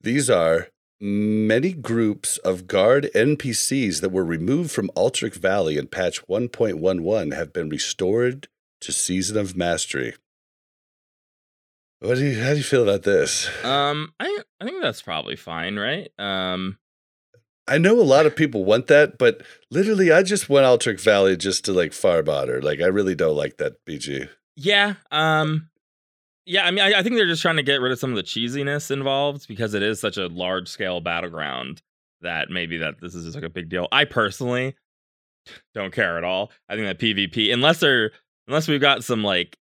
These 0.00 0.30
are 0.30 0.68
many 1.00 1.72
groups 1.72 2.38
of 2.38 2.66
guard 2.66 3.08
NPCs 3.14 4.00
that 4.00 4.10
were 4.10 4.24
removed 4.24 4.70
from 4.70 4.90
Alterac 4.96 5.34
Valley 5.34 5.76
in 5.76 5.86
patch 5.86 6.26
1.11 6.26 7.34
have 7.34 7.52
been 7.52 7.68
restored 7.68 8.48
to 8.80 8.92
Season 8.92 9.36
of 9.36 9.56
Mastery. 9.56 10.14
What 12.00 12.16
do 12.16 12.26
you 12.26 12.40
how 12.42 12.50
do 12.50 12.58
you 12.58 12.62
feel 12.62 12.84
about 12.84 13.02
this? 13.02 13.48
Um, 13.64 14.12
I 14.20 14.38
I 14.60 14.64
think 14.64 14.80
that's 14.80 15.02
probably 15.02 15.34
fine, 15.34 15.76
right? 15.76 16.08
Um, 16.16 16.78
I 17.68 17.78
know 17.78 18.00
a 18.00 18.02
lot 18.02 18.24
of 18.24 18.34
people 18.34 18.64
want 18.64 18.86
that, 18.86 19.18
but 19.18 19.42
literally, 19.70 20.10
I 20.10 20.22
just 20.22 20.48
went 20.48 20.64
Alterac 20.64 21.00
Valley 21.00 21.36
just 21.36 21.64
to 21.66 21.72
like 21.72 21.92
farm 21.92 22.28
otter. 22.28 22.62
Like, 22.62 22.80
I 22.80 22.86
really 22.86 23.14
don't 23.14 23.36
like 23.36 23.58
that 23.58 23.84
BG. 23.84 24.28
Yeah. 24.56 24.94
Um, 25.10 25.68
Yeah, 26.50 26.64
I 26.64 26.70
mean, 26.70 26.82
I, 26.82 27.00
I 27.00 27.02
think 27.02 27.14
they're 27.16 27.26
just 27.26 27.42
trying 27.42 27.56
to 27.56 27.62
get 27.62 27.82
rid 27.82 27.92
of 27.92 27.98
some 27.98 28.08
of 28.08 28.16
the 28.16 28.22
cheesiness 28.22 28.90
involved 28.90 29.46
because 29.48 29.74
it 29.74 29.82
is 29.82 30.00
such 30.00 30.16
a 30.16 30.28
large 30.28 30.66
scale 30.66 30.98
battleground 31.02 31.82
that 32.22 32.48
maybe 32.48 32.78
that 32.78 33.02
this 33.02 33.14
is 33.14 33.24
just 33.24 33.34
like 33.34 33.44
a 33.44 33.50
big 33.50 33.68
deal. 33.68 33.86
I 33.92 34.06
personally 34.06 34.74
don't 35.74 35.92
care 35.92 36.16
at 36.16 36.24
all. 36.24 36.50
I 36.66 36.74
think 36.74 36.86
that 36.86 36.98
PvP, 36.98 37.52
unless 37.52 37.80
they're 37.80 38.12
unless 38.46 38.66
we've 38.66 38.80
got 38.80 39.04
some 39.04 39.22
like 39.22 39.58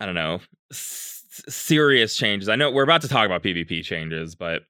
I 0.00 0.06
don't 0.06 0.16
know 0.16 0.40
s- 0.72 1.22
serious 1.48 2.16
changes. 2.16 2.48
I 2.48 2.56
know 2.56 2.72
we're 2.72 2.82
about 2.82 3.02
to 3.02 3.08
talk 3.08 3.24
about 3.26 3.44
PvP 3.44 3.84
changes, 3.84 4.34
but 4.34 4.62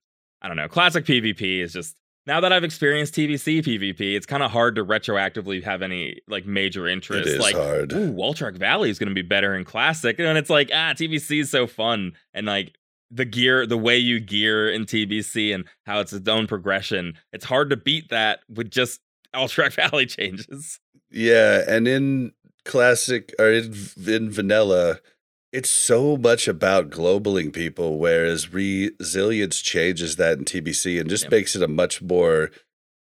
I 0.43 0.49
don't 0.49 0.59
know. 0.59 0.69
Classic 0.69 1.07
PvP 1.07 1.61
is 1.61 1.73
just 1.73 1.97
now 2.27 2.41
that 2.41 2.53
I've 2.53 2.65
experienced 2.65 3.15
TBC 3.15 3.65
PvP, 3.65 4.17
it's 4.17 4.27
kind 4.27 4.43
of 4.43 4.51
hard 4.51 4.77
to 4.77 4.85
retroactively 4.85 5.63
have 5.63 5.83
any 5.83 6.21
like 6.27 6.47
major 6.47 6.89
interest. 6.89 7.29
It 7.29 7.35
is 7.35 7.41
like, 7.41 7.55
hard. 7.55 7.93
ooh, 7.93 8.15
Alterac 8.15 8.57
Valley 8.57 8.91
is 8.91 8.99
going 8.99 9.09
to 9.09 9.15
be 9.15 9.23
better 9.23 9.55
in 9.55 9.65
Classic, 9.65 10.19
and 10.19 10.39
it's 10.39 10.51
like 10.51 10.71
ah, 10.73 10.95
TBC 10.95 11.41
is 11.41 11.51
so 11.51 11.67
fun, 11.67 12.13
and 12.33 12.47
like 12.47 12.75
the 13.11 13.25
gear, 13.25 13.67
the 13.67 13.79
way 13.79 13.99
you 13.99 14.21
gear 14.21 14.71
in 14.71 14.85
TBC, 14.85 15.55
and 15.55 15.65
how 15.85 16.01
it's 16.01 16.13
its 16.13 16.29
own 16.29 16.47
progression. 16.47 17.15
It's 17.33 17.45
hard 17.45 17.71
to 17.71 17.77
beat 17.77 18.09
that 18.11 18.41
with 18.49 18.71
just 18.71 19.01
Alterac 19.35 19.75
Valley 19.75 20.07
changes. 20.07 20.81
Yeah, 21.11 21.63
and 21.69 21.87
in 21.87 22.33
classic 22.65 23.35
or 23.39 23.51
in, 23.51 23.75
in 24.07 24.31
vanilla, 24.31 24.99
it's 25.55 25.71
so 25.71 26.17
much 26.17 26.49
about 26.49 26.91
globaling 26.91 27.53
people, 27.53 27.99
whereas 28.01 28.53
resilience 28.53 29.61
changes 29.61 30.17
that 30.17 30.37
in 30.37 30.45
TBC 30.45 30.99
and 30.99 31.09
just 31.09 31.25
Yeah. 31.25 31.31
makes 31.31 31.55
it 31.55 31.63
a 31.63 31.69
much 31.69 32.03
more 32.03 32.51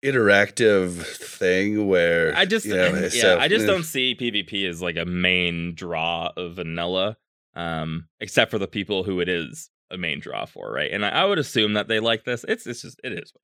interactive 0.03 1.03
thing 1.17 1.87
where 1.87 2.35
I 2.35 2.47
just 2.47 2.65
you 2.65 2.75
know, 2.75 2.95
yeah, 2.95 3.09
so, 3.11 3.39
I 3.39 3.47
just 3.49 3.65
eh. 3.65 3.67
don't 3.73 3.85
see 3.85 4.17
PvP 4.19 4.67
as 4.67 4.81
like 4.81 4.97
a 4.97 5.05
main 5.05 5.75
draw 5.75 6.33
of 6.35 6.55
vanilla, 6.55 7.19
um, 7.55 8.09
except 8.21 8.51
for 8.51 8.59
the 8.59 8.67
people 8.67 9.05
who 9.05 9.21
it 9.21 9.29
is 9.29 9.69
a 9.91 9.99
main 9.99 10.19
draw 10.19 10.47
for, 10.47 10.73
right? 10.73 10.91
And 10.91 11.05
I, 11.05 11.11
I 11.11 11.25
would 11.27 11.39
assume 11.39 11.75
that 11.75 11.89
they 11.89 12.01
like 12.01 12.25
this. 12.25 12.43
It's 12.49 12.67
it's 12.67 12.81
just 12.81 12.99
it 13.05 13.13
is. 13.13 13.35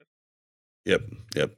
Yep, 0.86 1.02
yep. 1.34 1.50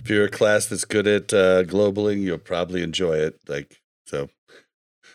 If 0.00 0.08
you're 0.08 0.26
a 0.26 0.30
class 0.30 0.66
that's 0.66 0.84
good 0.84 1.08
at 1.08 1.34
uh, 1.34 1.64
globaling, 1.64 2.22
you'll 2.22 2.38
probably 2.38 2.82
enjoy 2.84 3.16
it. 3.16 3.40
Like 3.48 3.80
so. 4.06 4.28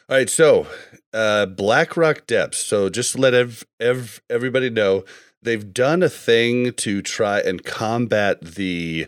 All 0.09 0.15
right, 0.17 0.29
so 0.29 0.65
uh, 1.13 1.45
BlackRock 1.45 2.25
Depths. 2.25 2.57
So 2.57 2.89
just 2.89 3.13
to 3.13 3.21
let 3.21 3.33
ev- 3.35 3.63
ev- 3.79 4.21
everybody 4.29 4.69
know, 4.71 5.05
they've 5.41 5.71
done 5.71 6.01
a 6.01 6.09
thing 6.09 6.73
to 6.73 7.01
try 7.03 7.39
and 7.41 7.63
combat 7.63 8.41
the 8.41 9.05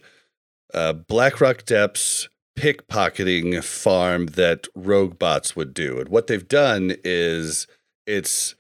uh, 0.74 0.94
BlackRock 0.94 1.66
Depths 1.66 2.30
pickpocketing 2.58 3.64
farm 3.64 4.28
that 4.28 4.68
rogue 4.76 5.18
bots 5.18 5.56
would 5.56 5.74
do. 5.74 6.00
And 6.00 6.10
what 6.10 6.28
they've 6.28 6.48
done 6.48 6.96
is 7.04 7.66
it's 8.06 8.54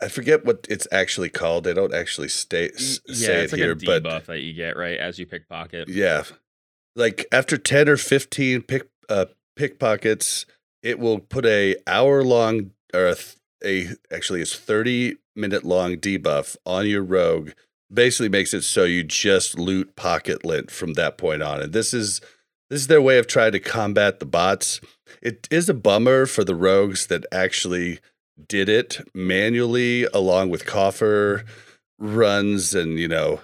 I 0.00 0.08
forget 0.08 0.44
what 0.44 0.66
it's 0.68 0.86
actually 0.92 1.28
called. 1.30 1.64
They 1.64 1.74
don't 1.74 1.94
actually 1.94 2.28
stay, 2.28 2.68
s- 2.68 3.00
is. 3.06 3.24
say 3.24 3.32
Yeah, 3.32 3.40
it 3.40 3.44
it's 3.44 3.52
like 3.52 3.58
here, 3.60 3.72
a 3.72 3.76
but 3.76 4.04
debuff 4.04 4.26
that 4.26 4.40
you 4.42 4.52
get 4.52 4.76
right 4.76 4.98
as 4.98 5.18
you 5.18 5.26
pickpocket. 5.26 5.88
yeah. 5.88 6.22
Like 6.94 7.26
after 7.32 7.56
10 7.56 7.88
or 7.88 7.96
15 7.96 8.62
pick 8.62 8.88
uh 9.08 9.26
pickpockets, 9.56 10.46
it 10.84 10.98
will 11.00 11.18
put 11.18 11.46
a 11.46 11.74
hour 11.86 12.22
long 12.22 12.70
or 12.92 13.08
a, 13.08 13.16
a 13.64 13.88
actually 14.12 14.42
it's 14.42 14.54
30 14.54 15.16
minute 15.34 15.64
long 15.64 15.96
debuff 15.96 16.56
on 16.64 16.86
your 16.86 17.02
rogue. 17.02 17.50
Basically 17.92 18.28
makes 18.28 18.54
it 18.54 18.62
so 18.62 18.84
you 18.84 19.02
just 19.02 19.58
loot 19.58 19.96
pocket 19.96 20.44
lint 20.44 20.70
from 20.70 20.92
that 20.92 21.18
point 21.18 21.42
on. 21.42 21.60
And 21.60 21.72
this 21.72 21.92
is 21.94 22.20
this 22.70 22.82
is 22.82 22.86
their 22.86 23.02
way 23.02 23.18
of 23.18 23.26
trying 23.26 23.52
to 23.52 23.60
combat 23.60 24.20
the 24.20 24.26
bots. 24.26 24.80
It 25.22 25.48
is 25.50 25.68
a 25.68 25.74
bummer 25.74 26.26
for 26.26 26.44
the 26.44 26.54
rogues 26.54 27.06
that 27.06 27.24
actually 27.32 28.00
did 28.48 28.68
it 28.68 29.00
manually 29.14 30.04
along 30.06 30.50
with 30.50 30.66
coffer 30.66 31.44
runs 31.98 32.74
and 32.74 32.98
you 32.98 33.06
know 33.06 33.40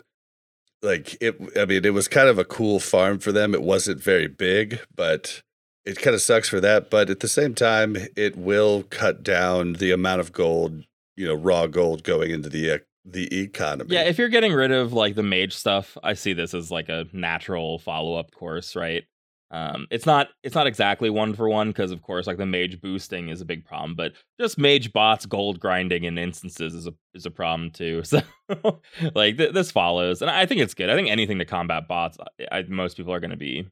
like 0.82 1.16
it 1.20 1.40
i 1.56 1.64
mean 1.64 1.84
it 1.84 1.94
was 1.94 2.08
kind 2.08 2.28
of 2.28 2.38
a 2.38 2.44
cool 2.44 2.80
farm 2.80 3.20
for 3.20 3.30
them 3.30 3.54
it 3.54 3.62
wasn't 3.62 4.02
very 4.02 4.26
big 4.26 4.80
but 4.94 5.42
it 5.84 5.98
kind 5.98 6.14
of 6.14 6.20
sucks 6.20 6.48
for 6.48 6.60
that 6.60 6.90
but 6.90 7.10
at 7.10 7.20
the 7.20 7.28
same 7.28 7.54
time 7.54 7.96
it 8.16 8.36
will 8.36 8.82
cut 8.84 9.22
down 9.22 9.74
the 9.74 9.90
amount 9.90 10.20
of 10.20 10.32
gold 10.32 10.84
you 11.16 11.26
know 11.26 11.34
raw 11.34 11.66
gold 11.66 12.02
going 12.02 12.30
into 12.30 12.48
the 12.48 12.70
ec- 12.70 12.86
the 13.04 13.42
economy 13.42 13.94
Yeah, 13.94 14.02
if 14.02 14.18
you're 14.18 14.28
getting 14.28 14.52
rid 14.52 14.72
of 14.72 14.92
like 14.92 15.14
the 15.14 15.22
mage 15.22 15.54
stuff, 15.54 15.96
I 16.02 16.14
see 16.14 16.32
this 16.32 16.54
as 16.54 16.70
like 16.70 16.88
a 16.88 17.06
natural 17.12 17.78
follow 17.78 18.14
up 18.14 18.30
course, 18.32 18.76
right? 18.76 19.04
Um, 19.52 19.88
it's 19.90 20.06
not 20.06 20.28
it's 20.44 20.54
not 20.54 20.68
exactly 20.68 21.10
one 21.10 21.34
for 21.34 21.48
one 21.48 21.70
because 21.70 21.90
of 21.90 22.02
course 22.02 22.28
like 22.28 22.36
the 22.36 22.46
mage 22.46 22.80
boosting 22.80 23.30
is 23.30 23.40
a 23.40 23.44
big 23.44 23.64
problem, 23.64 23.96
but 23.96 24.12
just 24.40 24.58
mage 24.58 24.92
bots 24.92 25.26
gold 25.26 25.58
grinding 25.58 26.04
in 26.04 26.18
instances 26.18 26.72
is 26.72 26.86
a 26.86 26.94
is 27.14 27.26
a 27.26 27.30
problem 27.30 27.70
too. 27.70 28.02
So 28.50 28.80
like 29.14 29.38
th- 29.38 29.54
this 29.54 29.70
follows, 29.70 30.22
and 30.22 30.30
I 30.30 30.46
think 30.46 30.60
it's 30.60 30.74
good. 30.74 30.90
I 30.90 30.94
think 30.94 31.08
anything 31.08 31.38
to 31.38 31.44
combat 31.44 31.88
bots, 31.88 32.18
I, 32.50 32.58
I, 32.58 32.62
most 32.62 32.96
people 32.96 33.12
are 33.12 33.20
going 33.20 33.30
to 33.30 33.36
be 33.36 33.66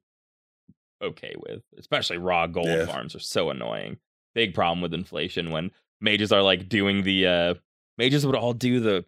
okay 1.03 1.35
with, 1.37 1.63
especially 1.79 2.19
raw 2.19 2.47
gold 2.47 2.67
Yeah. 2.67 2.87
farms 2.87 3.15
are 3.15 3.21
so 3.21 3.51
annoying. 3.51 3.99
Big 4.35 4.55
problem 4.55 4.81
with 4.81 4.95
inflation 4.95 5.51
when 5.51 5.71
mages 6.01 6.33
are 6.33 6.43
like 6.43 6.69
doing 6.69 7.03
the 7.03 7.27
uh 7.27 7.55
mages 7.97 8.25
would 8.27 8.37
all 8.37 8.53
do 8.53 8.81
the 8.81 9.05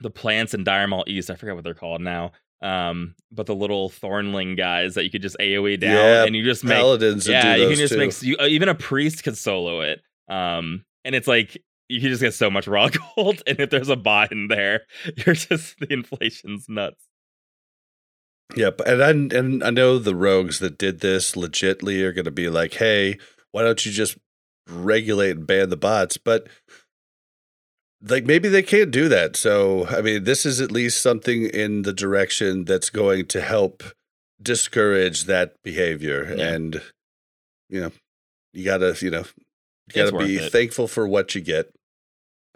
the 0.00 0.10
plants 0.10 0.54
in 0.54 0.64
Dire 0.64 0.86
Maul 0.86 1.04
East. 1.06 1.30
I 1.30 1.34
forget 1.36 1.54
what 1.54 1.64
they're 1.64 1.74
called 1.74 2.00
now. 2.00 2.32
Um, 2.62 3.14
but 3.30 3.46
the 3.46 3.54
little 3.54 3.90
thornling 3.90 4.56
guys 4.56 4.94
that 4.94 5.04
you 5.04 5.10
could 5.10 5.20
just 5.22 5.36
AOE 5.38 5.78
down 5.78 5.92
Yeah, 5.92 6.24
and 6.24 6.34
you 6.34 6.42
just 6.42 6.64
make 6.64 6.76
paladins 6.76 7.28
yeah, 7.28 7.54
you 7.54 7.66
can 7.68 7.76
just 7.76 7.92
too. 7.92 7.98
make 7.98 8.22
you, 8.22 8.36
uh, 8.40 8.46
even 8.46 8.68
a 8.70 8.74
priest 8.74 9.24
could 9.24 9.36
solo 9.36 9.82
it. 9.82 10.00
Um, 10.28 10.84
and 11.04 11.14
it's 11.14 11.28
like 11.28 11.62
you 11.88 12.00
can 12.00 12.08
just 12.10 12.22
get 12.22 12.32
so 12.34 12.50
much 12.50 12.66
raw 12.66 12.88
gold, 13.16 13.42
and 13.46 13.60
if 13.60 13.68
there's 13.70 13.90
a 13.90 13.96
bot 13.96 14.32
in 14.32 14.48
there, 14.48 14.82
you're 15.16 15.34
just 15.34 15.78
the 15.80 15.92
inflation's 15.92 16.66
nuts. 16.68 17.04
Yep, 18.54 18.80
and 18.86 19.02
I 19.02 19.10
and 19.38 19.64
I 19.64 19.70
know 19.70 19.98
the 19.98 20.14
rogues 20.14 20.60
that 20.60 20.78
did 20.78 21.00
this 21.00 21.32
legitly 21.32 22.02
are 22.02 22.12
going 22.12 22.26
to 22.26 22.30
be 22.30 22.48
like, 22.48 22.74
"Hey, 22.74 23.18
why 23.52 23.62
don't 23.62 23.84
you 23.84 23.90
just 23.92 24.16
regulate 24.68 25.36
and 25.36 25.46
ban 25.46 25.68
the 25.68 25.76
bots?" 25.76 26.16
But 26.16 26.46
like 28.02 28.24
maybe 28.24 28.48
they 28.48 28.62
can't 28.62 28.90
do 28.90 29.08
that. 29.08 29.36
So, 29.36 29.86
I 29.88 30.00
mean, 30.00 30.24
this 30.24 30.46
is 30.46 30.60
at 30.60 30.70
least 30.70 31.00
something 31.02 31.44
in 31.46 31.82
the 31.82 31.92
direction 31.92 32.64
that's 32.64 32.90
going 32.90 33.26
to 33.26 33.40
help 33.40 33.82
discourage 34.40 35.24
that 35.24 35.54
behavior 35.64 36.34
Yeah. 36.36 36.52
and 36.52 36.82
you 37.68 37.80
know, 37.80 37.92
you 38.52 38.64
got 38.64 38.78
to, 38.78 38.96
you 39.04 39.10
know, 39.10 39.24
you 39.94 40.04
gotta 40.04 40.16
be 40.24 40.36
it. 40.36 40.52
thankful 40.52 40.86
for 40.86 41.08
what 41.08 41.34
you 41.34 41.40
get. 41.40 41.70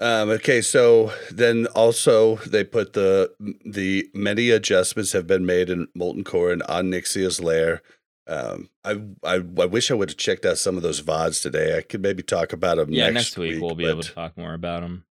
Um, 0.00 0.30
okay, 0.30 0.62
so 0.62 1.12
then 1.30 1.66
also 1.74 2.36
they 2.36 2.64
put 2.64 2.94
the 2.94 3.34
the 3.66 4.08
many 4.14 4.50
adjustments 4.50 5.12
have 5.12 5.26
been 5.26 5.44
made 5.44 5.68
in 5.68 5.88
Molten 5.94 6.24
Core 6.24 6.52
and 6.52 6.62
Onyxia's 6.62 7.40
lair. 7.40 7.82
Um, 8.26 8.70
I, 8.82 9.02
I 9.22 9.42
I 9.58 9.66
wish 9.66 9.90
I 9.90 9.94
would 9.94 10.10
have 10.10 10.16
checked 10.16 10.46
out 10.46 10.56
some 10.56 10.76
of 10.76 10.82
those 10.82 11.02
vods 11.02 11.42
today. 11.42 11.76
I 11.76 11.82
could 11.82 12.00
maybe 12.00 12.22
talk 12.22 12.54
about 12.54 12.78
them. 12.78 12.90
Yeah, 12.90 13.10
next, 13.10 13.14
next, 13.14 13.38
week, 13.38 13.60
we'll 13.60 13.74
be 13.74 13.86
able 13.86 14.02
to 14.02 14.12
talk 14.12 14.38
more 14.38 14.54
about 14.54 14.80
them. 14.80 15.04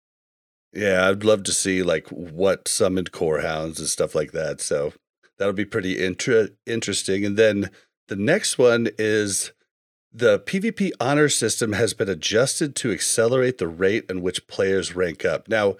yeah, 0.72 1.06
I'd 1.06 1.24
love 1.24 1.42
to 1.44 1.52
see 1.52 1.82
like 1.82 2.08
what 2.08 2.66
summoned 2.66 3.12
core 3.12 3.40
hounds 3.40 3.78
and 3.80 3.88
stuff 3.88 4.14
like 4.14 4.32
that. 4.32 4.62
So 4.62 4.94
that'll 5.38 5.52
be 5.52 5.66
pretty 5.66 6.02
inter- 6.02 6.50
interesting. 6.66 7.26
And 7.26 7.36
then 7.36 7.70
the 8.08 8.16
next 8.16 8.56
one 8.56 8.88
is 8.98 9.52
the 10.12 10.38
PvP 10.40 10.90
honor 11.00 11.28
system 11.28 11.72
has 11.72 11.94
been 11.94 12.08
adjusted 12.08 12.74
to 12.76 12.90
accelerate 12.92 13.58
the 13.58 13.68
rate 13.68 14.04
in 14.08 14.22
which 14.22 14.46
players 14.46 14.96
rank 14.96 15.24
up. 15.24 15.48
Now, 15.48 15.76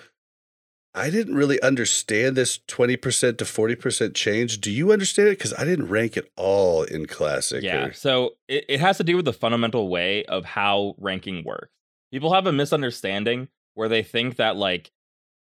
I 0.94 1.10
didn't 1.10 1.34
really 1.34 1.60
understand 1.62 2.36
this 2.36 2.58
20% 2.66 3.39
to 3.39 3.44
40% 3.44 4.15
change. 4.15 4.60
Do 4.60 4.70
you 4.70 4.90
understand 4.92 5.28
it? 5.28 5.39
Because 5.39 5.55
I 5.55 5.65
didn't 5.65 5.89
rank 5.89 6.16
at 6.16 6.24
all 6.36 6.82
in 6.82 7.07
Classic. 7.07 7.62
Yeah. 7.62 7.86
or- 7.86 7.92
So 7.92 8.32
it, 8.48 8.65
it 8.68 8.81
has 8.81 8.97
to 8.98 9.05
do 9.05 9.16
with 9.16 9.24
the 9.24 9.32
fundamental 9.32 9.89
way 9.89 10.24
of 10.24 10.44
how 10.44 10.94
ranking 10.98 11.44
works. 11.44 11.70
People 12.12 12.32
have 12.32 12.47
a 12.47 12.52
misunderstanding 12.52 13.48
where 13.74 13.89
they 13.89 14.02
think 14.02 14.36
that 14.36 14.57
like 14.57 14.90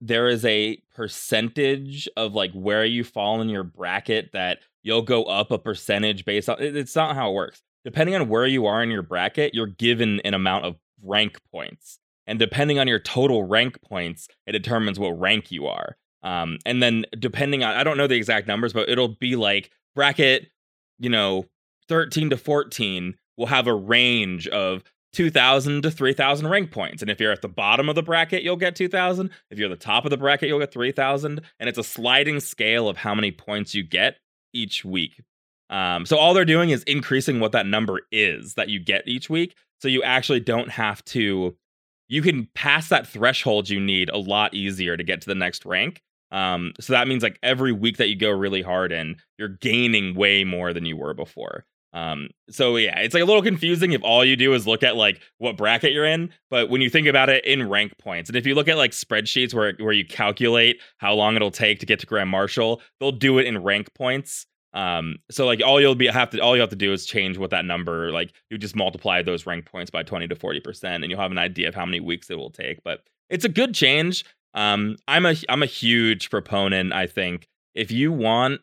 there 0.00 0.28
is 0.28 0.44
a 0.44 0.80
percentage 0.94 2.08
of 2.16 2.34
like 2.34 2.52
where 2.52 2.84
you 2.84 3.02
fall 3.02 3.40
in 3.40 3.48
your 3.48 3.64
bracket 3.64 4.30
that 4.32 4.60
you'll 4.82 5.02
go 5.02 5.24
up 5.24 5.50
a 5.50 5.58
percentage 5.58 6.24
based 6.24 6.48
on 6.48 6.56
it's 6.60 6.94
not 6.94 7.16
how 7.16 7.30
it 7.30 7.34
works. 7.34 7.62
Depending 7.88 8.14
on 8.16 8.28
where 8.28 8.46
you 8.46 8.66
are 8.66 8.82
in 8.82 8.90
your 8.90 9.00
bracket, 9.00 9.54
you're 9.54 9.66
given 9.66 10.20
an 10.20 10.34
amount 10.34 10.66
of 10.66 10.76
rank 11.02 11.40
points. 11.50 11.98
And 12.26 12.38
depending 12.38 12.78
on 12.78 12.86
your 12.86 12.98
total 12.98 13.44
rank 13.44 13.80
points, 13.80 14.28
it 14.46 14.52
determines 14.52 14.98
what 14.98 15.18
rank 15.18 15.50
you 15.50 15.68
are. 15.68 15.96
Um, 16.22 16.58
and 16.66 16.82
then 16.82 17.06
depending 17.18 17.64
on 17.64 17.74
I 17.74 17.84
don't 17.84 17.96
know 17.96 18.06
the 18.06 18.14
exact 18.14 18.46
numbers, 18.46 18.74
but 18.74 18.90
it'll 18.90 19.16
be 19.16 19.36
like 19.36 19.70
bracket, 19.94 20.50
you 20.98 21.08
know, 21.08 21.46
13 21.88 22.28
to 22.28 22.36
14 22.36 23.14
will 23.38 23.46
have 23.46 23.66
a 23.66 23.74
range 23.74 24.46
of 24.48 24.84
2000 25.14 25.80
to 25.80 25.90
3000 25.90 26.46
rank 26.46 26.70
points. 26.70 27.00
And 27.00 27.10
if 27.10 27.18
you're 27.18 27.32
at 27.32 27.40
the 27.40 27.48
bottom 27.48 27.88
of 27.88 27.94
the 27.94 28.02
bracket, 28.02 28.42
you'll 28.42 28.56
get 28.56 28.76
2000. 28.76 29.30
If 29.50 29.58
you're 29.58 29.72
at 29.72 29.80
the 29.80 29.82
top 29.82 30.04
of 30.04 30.10
the 30.10 30.18
bracket, 30.18 30.50
you'll 30.50 30.58
get 30.58 30.74
3000. 30.74 31.40
And 31.58 31.68
it's 31.70 31.78
a 31.78 31.82
sliding 31.82 32.40
scale 32.40 32.86
of 32.86 32.98
how 32.98 33.14
many 33.14 33.32
points 33.32 33.74
you 33.74 33.82
get 33.82 34.18
each 34.52 34.84
week. 34.84 35.22
Um, 35.70 36.06
so 36.06 36.16
all 36.16 36.34
they're 36.34 36.44
doing 36.44 36.70
is 36.70 36.82
increasing 36.84 37.40
what 37.40 37.52
that 37.52 37.66
number 37.66 38.00
is 38.10 38.54
that 38.54 38.68
you 38.68 38.80
get 38.80 39.06
each 39.06 39.28
week. 39.28 39.54
So 39.80 39.88
you 39.88 40.02
actually 40.02 40.40
don't 40.40 40.70
have 40.70 41.04
to. 41.06 41.56
You 42.08 42.22
can 42.22 42.48
pass 42.54 42.88
that 42.88 43.06
threshold 43.06 43.68
you 43.68 43.78
need 43.78 44.08
a 44.08 44.16
lot 44.16 44.54
easier 44.54 44.96
to 44.96 45.04
get 45.04 45.20
to 45.20 45.26
the 45.26 45.34
next 45.34 45.66
rank. 45.66 46.02
Um, 46.30 46.72
so 46.80 46.92
that 46.92 47.08
means 47.08 47.22
like 47.22 47.38
every 47.42 47.72
week 47.72 47.98
that 47.98 48.08
you 48.08 48.16
go 48.16 48.30
really 48.30 48.62
hard 48.62 48.92
in, 48.92 49.16
you're 49.38 49.48
gaining 49.48 50.14
way 50.14 50.44
more 50.44 50.72
than 50.72 50.84
you 50.84 50.96
were 50.96 51.14
before. 51.14 51.64
Um, 51.94 52.28
so 52.50 52.76
yeah, 52.76 52.98
it's 53.00 53.14
like 53.14 53.22
a 53.22 53.26
little 53.26 53.42
confusing 53.42 53.92
if 53.92 54.02
all 54.02 54.24
you 54.24 54.36
do 54.36 54.52
is 54.52 54.66
look 54.66 54.82
at 54.82 54.96
like 54.96 55.20
what 55.38 55.56
bracket 55.56 55.92
you're 55.92 56.04
in, 56.04 56.30
but 56.50 56.68
when 56.68 56.82
you 56.82 56.90
think 56.90 57.06
about 57.06 57.30
it 57.30 57.44
in 57.46 57.68
rank 57.68 57.96
points, 57.98 58.28
and 58.28 58.36
if 58.36 58.46
you 58.46 58.54
look 58.54 58.68
at 58.68 58.76
like 58.76 58.90
spreadsheets 58.90 59.54
where 59.54 59.72
where 59.78 59.92
you 59.92 60.04
calculate 60.04 60.80
how 60.98 61.14
long 61.14 61.34
it'll 61.34 61.50
take 61.50 61.80
to 61.80 61.86
get 61.86 61.98
to 62.00 62.06
Grand 62.06 62.28
Marshal, 62.28 62.82
they'll 63.00 63.10
do 63.10 63.38
it 63.38 63.46
in 63.46 63.62
rank 63.62 63.92
points. 63.94 64.46
Um, 64.78 65.16
so 65.28 65.44
like 65.44 65.60
all 65.60 65.80
you'll 65.80 65.96
be 65.96 66.06
have 66.06 66.30
to 66.30 66.38
all 66.38 66.54
you 66.54 66.60
have 66.60 66.70
to 66.70 66.76
do 66.76 66.92
is 66.92 67.04
change 67.04 67.36
what 67.36 67.50
that 67.50 67.64
number 67.64 68.12
like 68.12 68.32
you 68.48 68.56
just 68.56 68.76
multiply 68.76 69.22
those 69.22 69.44
rank 69.44 69.66
points 69.66 69.90
by 69.90 70.04
20 70.04 70.28
to 70.28 70.36
40 70.36 70.60
percent, 70.60 71.02
and 71.02 71.10
you'll 71.10 71.20
have 71.20 71.32
an 71.32 71.38
idea 71.38 71.66
of 71.66 71.74
how 71.74 71.84
many 71.84 71.98
weeks 71.98 72.30
it 72.30 72.36
will 72.36 72.50
take. 72.50 72.84
But 72.84 73.02
it's 73.28 73.44
a 73.44 73.48
good 73.48 73.74
change. 73.74 74.24
Um, 74.54 74.94
I'm 75.08 75.26
a 75.26 75.34
I'm 75.48 75.64
a 75.64 75.66
huge 75.66 76.30
proponent. 76.30 76.92
I 76.92 77.08
think 77.08 77.48
if 77.74 77.90
you 77.90 78.12
want, 78.12 78.60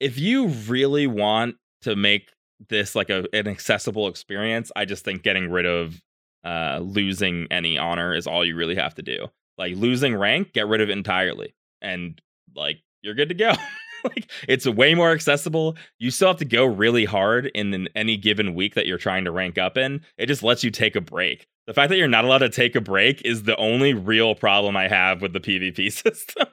if 0.00 0.18
you 0.18 0.46
really 0.46 1.06
want 1.06 1.56
to 1.82 1.96
make 1.96 2.32
this 2.70 2.94
like 2.94 3.10
a 3.10 3.26
an 3.34 3.46
accessible 3.46 4.08
experience, 4.08 4.72
I 4.74 4.86
just 4.86 5.04
think 5.04 5.22
getting 5.22 5.50
rid 5.50 5.66
of 5.66 6.00
uh 6.44 6.80
losing 6.82 7.46
any 7.50 7.76
honor 7.76 8.14
is 8.14 8.26
all 8.26 8.42
you 8.42 8.56
really 8.56 8.76
have 8.76 8.94
to 8.94 9.02
do. 9.02 9.26
Like 9.58 9.76
losing 9.76 10.16
rank, 10.16 10.54
get 10.54 10.66
rid 10.66 10.80
of 10.80 10.88
it 10.88 10.92
entirely. 10.92 11.54
And 11.82 12.18
like 12.56 12.78
you're 13.02 13.12
good 13.12 13.28
to 13.28 13.34
go. 13.34 13.52
like 14.16 14.30
it's 14.48 14.66
way 14.66 14.94
more 14.94 15.12
accessible. 15.12 15.76
You 15.98 16.10
still 16.10 16.28
have 16.28 16.36
to 16.38 16.44
go 16.44 16.64
really 16.64 17.04
hard 17.04 17.46
in 17.54 17.88
any 17.94 18.16
given 18.16 18.54
week 18.54 18.74
that 18.74 18.86
you're 18.86 18.98
trying 18.98 19.24
to 19.24 19.30
rank 19.30 19.58
up 19.58 19.76
in. 19.76 20.02
It 20.18 20.26
just 20.26 20.42
lets 20.42 20.62
you 20.64 20.70
take 20.70 20.96
a 20.96 21.00
break. 21.00 21.46
The 21.66 21.74
fact 21.74 21.88
that 21.90 21.96
you're 21.96 22.08
not 22.08 22.24
allowed 22.24 22.38
to 22.38 22.50
take 22.50 22.76
a 22.76 22.80
break 22.80 23.22
is 23.24 23.44
the 23.44 23.56
only 23.56 23.94
real 23.94 24.34
problem 24.34 24.76
I 24.76 24.88
have 24.88 25.22
with 25.22 25.32
the 25.32 25.40
PvP 25.40 25.90
system. 26.02 26.48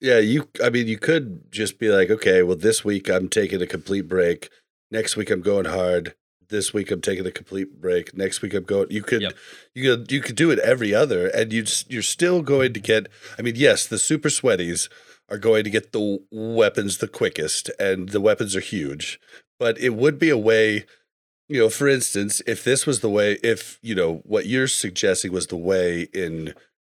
Yeah, 0.00 0.18
you. 0.18 0.48
I 0.62 0.70
mean, 0.70 0.86
you 0.86 0.98
could 0.98 1.50
just 1.50 1.78
be 1.78 1.88
like, 1.88 2.10
okay, 2.10 2.42
well, 2.42 2.56
this 2.56 2.84
week 2.84 3.08
I'm 3.08 3.28
taking 3.28 3.60
a 3.62 3.66
complete 3.66 4.06
break. 4.06 4.50
Next 4.90 5.16
week 5.16 5.30
I'm 5.30 5.40
going 5.40 5.64
hard. 5.64 6.14
This 6.50 6.72
week 6.72 6.90
I'm 6.90 7.00
taking 7.00 7.26
a 7.26 7.30
complete 7.30 7.80
break. 7.80 8.16
Next 8.16 8.40
week 8.40 8.54
I'm 8.54 8.64
going. 8.64 8.86
You 8.90 9.02
could, 9.02 9.22
Yep. 9.22 9.32
you 9.74 9.96
could, 9.96 10.12
you 10.12 10.20
could 10.20 10.36
do 10.36 10.50
it 10.50 10.58
every 10.60 10.94
other, 10.94 11.26
and 11.28 11.52
you 11.52 11.64
you're 11.88 12.02
still 12.02 12.42
going 12.42 12.72
to 12.74 12.80
mm-hmm. 12.80 12.86
get. 12.86 13.08
I 13.38 13.42
mean, 13.42 13.54
yes, 13.56 13.86
the 13.86 13.98
super 13.98 14.28
sweaties 14.28 14.88
are 15.28 15.38
going 15.38 15.64
to 15.64 15.70
get 15.70 15.92
the 15.92 16.18
weapons 16.30 16.98
the 16.98 17.08
quickest, 17.08 17.70
and 17.78 18.10
the 18.10 18.20
weapons 18.20 18.56
are 18.56 18.60
huge. 18.60 19.20
But 19.58 19.78
it 19.78 19.90
would 19.90 20.18
be 20.18 20.30
a 20.30 20.38
way. 20.38 20.86
You 21.48 21.60
know, 21.60 21.70
for 21.70 21.88
instance, 21.88 22.42
if 22.46 22.62
this 22.62 22.86
was 22.86 23.00
the 23.00 23.08
way, 23.08 23.38
if 23.42 23.78
you 23.82 23.94
know 23.94 24.16
what 24.24 24.46
you're 24.46 24.68
suggesting 24.68 25.32
was 25.32 25.46
the 25.46 25.56
way 25.56 26.08
in 26.12 26.54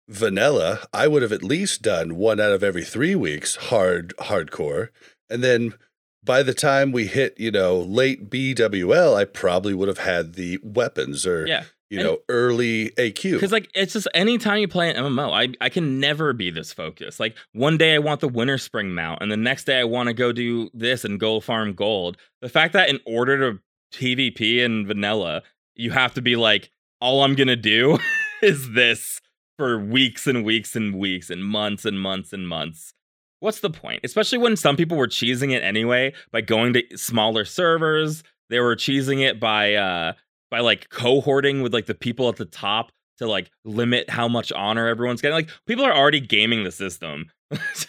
vanilla, 0.09 0.81
I 0.93 1.09
would 1.09 1.23
have 1.23 1.33
at 1.33 1.43
least 1.43 1.81
done 1.83 2.17
one 2.17 2.39
out 2.39 2.53
of 2.53 2.63
every 2.63 2.85
three 2.85 3.15
weeks 3.15 3.57
hard 3.57 4.15
hardcore. 4.19 4.89
And 5.31 5.43
then 5.43 5.75
by 6.23 6.43
the 6.43 6.55
time 6.55 6.93
we 6.93 7.07
hit, 7.07 7.39
you 7.39 7.51
know, 7.51 7.79
late 7.79 8.29
BWL, 8.31 9.17
I 9.17 9.25
probably 9.25 9.75
would 9.75 9.89
have 9.89 9.99
had 9.99 10.35
the 10.35 10.59
weapons 10.63 11.27
or 11.27 11.47
Yeah. 11.47 11.65
You 11.93 11.99
And- 12.01 12.09
know, 12.09 12.19
early 12.31 12.89
AQ. 12.97 13.33
Because 13.33 13.53
like 13.53 13.69
it's 13.75 13.93
just 13.93 14.09
anytime 14.15 14.61
you 14.61 14.67
play 14.69 14.89
an 14.89 14.97
MMO, 14.97 15.31
I 15.31 15.49
I 15.61 15.69
can 15.69 16.01
never 16.01 16.33
be 16.33 16.51
this 16.51 16.73
focused. 16.73 17.21
Like 17.21 17.37
one 17.53 17.77
day 17.77 17.95
I 17.95 17.99
want 17.99 18.23
the 18.23 18.31
Winterspring 18.31 18.93
mount, 18.93 19.21
and 19.21 19.31
the 19.31 19.37
next 19.37 19.65
day 19.65 19.79
I 19.79 19.85
want 19.85 20.07
to 20.07 20.15
go 20.15 20.33
do 20.33 20.71
this 20.73 21.05
and 21.05 21.21
go 21.21 21.39
farm 21.39 21.75
gold. 21.75 22.17
The 22.41 22.49
fact 22.49 22.73
that 22.73 22.89
in 22.89 22.99
order 23.05 23.53
to 23.53 23.59
PvP 23.95 24.65
and 24.65 24.87
vanilla, 24.87 25.43
you 25.75 25.91
have 25.91 26.15
to 26.15 26.23
be 26.23 26.35
like, 26.35 26.71
all 26.99 27.25
I'm 27.25 27.35
gonna 27.35 27.57
do 27.57 27.99
is 28.43 28.73
this 28.73 29.21
for 29.59 29.79
weeks 29.79 30.27
and 30.27 30.47
weeks 30.47 30.75
and 30.75 30.95
weeks 30.95 31.29
and 31.29 31.45
months 31.45 31.85
and 31.85 32.01
months 32.01 32.33
and 32.33 32.49
months. 32.49 32.95
What's 33.41 33.61
the 33.61 33.69
point? 33.69 34.01
Especially 34.03 34.39
when 34.39 34.57
some 34.57 34.77
people 34.79 34.97
were 34.97 35.09
cheesing 35.09 35.53
it 35.53 35.63
anyway 35.63 36.15
by 36.31 36.41
going 36.41 36.73
to 36.73 36.85
smaller 36.97 37.45
servers. 37.45 38.23
They 38.49 38.61
were 38.61 38.77
cheesing 38.77 39.21
it 39.21 39.39
by 39.39 39.75
uh 39.75 40.13
by 40.53 40.61
like 40.61 40.91
cohorting 40.91 41.63
with 41.63 41.73
like 41.73 41.87
the 41.87 41.95
people 41.95 42.29
at 42.29 42.37
the 42.37 42.45
top 42.45 42.93
to 43.19 43.27
like 43.27 43.51
limit 43.65 44.11
how 44.11 44.29
much 44.29 44.53
honor 44.53 44.87
everyone's 44.87 45.23
getting. 45.23 45.35
Like 45.35 45.49
people 45.67 45.85
are 45.85 45.95
already 45.97 46.21
gaming 46.21 46.63
the 46.63 46.71
system. 46.71 47.31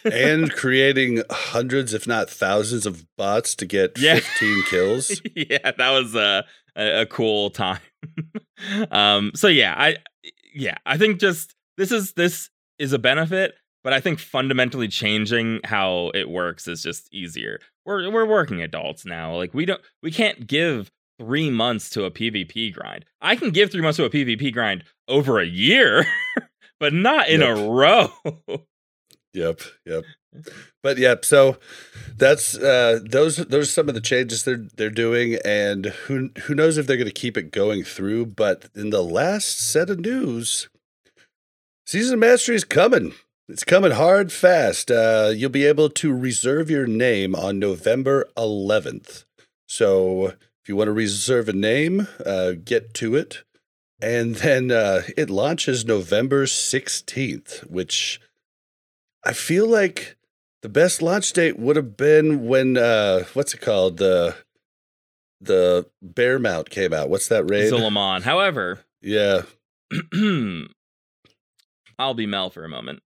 and 0.05 0.49
creating 0.55 1.21
hundreds, 1.29 1.93
if 1.93 2.07
not 2.07 2.29
thousands, 2.29 2.85
of 2.85 3.05
bots 3.17 3.53
to 3.55 3.65
get 3.65 3.97
Yeah. 3.97 4.15
15 4.19 4.63
kills. 4.69 5.21
yeah, 5.35 5.71
that 5.77 5.91
was 5.91 6.15
a 6.15 6.45
a, 6.75 7.01
a 7.01 7.05
cool 7.05 7.49
time. 7.49 7.79
um 8.91 9.31
so 9.35 9.47
yeah, 9.47 9.75
I 9.77 9.97
yeah, 10.55 10.77
I 10.85 10.97
think 10.97 11.19
just 11.19 11.53
this 11.77 11.91
is 11.91 12.13
this 12.13 12.49
is 12.79 12.93
a 12.93 12.99
benefit, 12.99 13.55
but 13.83 13.91
I 13.93 13.99
think 13.99 14.19
fundamentally 14.19 14.87
changing 14.87 15.59
how 15.65 16.11
it 16.13 16.29
works 16.29 16.67
is 16.67 16.81
just 16.81 17.13
easier. 17.13 17.59
We're 17.85 18.09
we're 18.09 18.25
working 18.25 18.61
adults 18.61 19.05
now. 19.05 19.35
Like 19.35 19.53
we 19.53 19.65
don't 19.65 19.81
we 20.01 20.11
can't 20.11 20.47
give 20.47 20.91
3 21.25 21.49
months 21.49 21.89
to 21.91 22.05
a 22.05 22.11
PvP 22.11 22.73
grind. 22.73 23.05
I 23.21 23.35
can 23.35 23.51
give 23.51 23.71
3 23.71 23.81
months 23.81 23.97
to 23.97 24.05
a 24.05 24.09
PvP 24.09 24.51
grind 24.53 24.83
over 25.07 25.39
a 25.39 25.45
year, 25.45 26.05
but 26.79 26.93
not 26.93 27.27
in 27.29 27.41
Yep. 27.41 27.57
a 27.57 27.69
row. 27.69 28.09
Yep, 29.33 29.61
yep. 29.85 30.03
But 30.83 30.97
yep, 30.97 31.25
so 31.25 31.57
that's 32.17 32.55
uh 32.57 32.99
those 33.03 33.37
those 33.37 33.67
are 33.67 33.71
some 33.71 33.87
of 33.89 33.95
the 33.95 34.01
changes 34.01 34.43
they're 34.43 34.65
they're 34.75 34.89
doing 34.89 35.37
and 35.45 35.85
who 35.85 36.29
who 36.43 36.53
knows 36.55 36.77
if 36.77 36.85
they're 36.87 36.97
going 36.97 37.07
to 37.07 37.11
keep 37.13 37.37
it 37.37 37.51
going 37.51 37.83
through, 37.83 38.27
but 38.27 38.69
in 38.75 38.89
the 38.91 39.01
last 39.03 39.59
set 39.59 39.89
of 39.89 39.99
news 39.99 40.69
Season 41.85 42.13
of 42.15 42.19
Mastery 42.19 42.55
is 42.55 42.63
coming. 42.63 43.13
It's 43.49 43.63
coming 43.63 43.91
hard 43.91 44.31
fast. 44.31 44.89
Uh 44.91 45.31
you'll 45.35 45.49
be 45.49 45.65
able 45.65 45.89
to 45.89 46.15
reserve 46.15 46.69
your 46.69 46.87
name 46.87 47.33
on 47.35 47.59
November 47.59 48.27
11th. 48.37 49.25
So 49.67 50.33
if 50.63 50.69
you 50.69 50.75
want 50.77 50.87
to 50.87 50.93
reserve 50.93 51.49
a 51.49 51.53
name, 51.53 52.07
uh 52.25 52.53
get 52.63 52.93
to 52.95 53.15
it. 53.15 53.43
And 54.01 54.35
then 54.35 54.71
uh 54.71 55.01
it 55.17 55.29
launches 55.29 55.85
November 55.85 56.45
16th, 56.45 57.69
which 57.69 58.21
I 59.25 59.33
feel 59.33 59.67
like 59.67 60.17
the 60.61 60.69
best 60.69 61.01
launch 61.01 61.33
date 61.33 61.59
would 61.59 61.75
have 61.75 61.97
been 61.97 62.47
when 62.47 62.77
uh 62.77 63.25
what's 63.33 63.53
it 63.53 63.61
called? 63.61 63.97
The 63.97 64.35
the 65.41 65.85
bear 66.01 66.39
mount 66.39 66.69
came 66.69 66.93
out. 66.93 67.09
What's 67.09 67.27
that 67.27 67.43
raid? 67.49 67.71
Zul'Aman. 67.71 68.21
However, 68.21 68.79
yeah. 69.01 69.41
I'll 71.99 72.13
be 72.13 72.25
Mel 72.25 72.49
for 72.49 72.63
a 72.63 72.69
moment. 72.69 73.01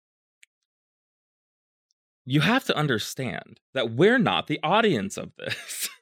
You 2.26 2.42
have 2.42 2.66
to 2.66 2.77
understand 2.77 3.60
that 3.74 3.92
we're 3.92 4.19
not 4.19 4.48
the 4.48 4.60
audience 4.61 5.18
of 5.18 5.32
this. 5.38 5.90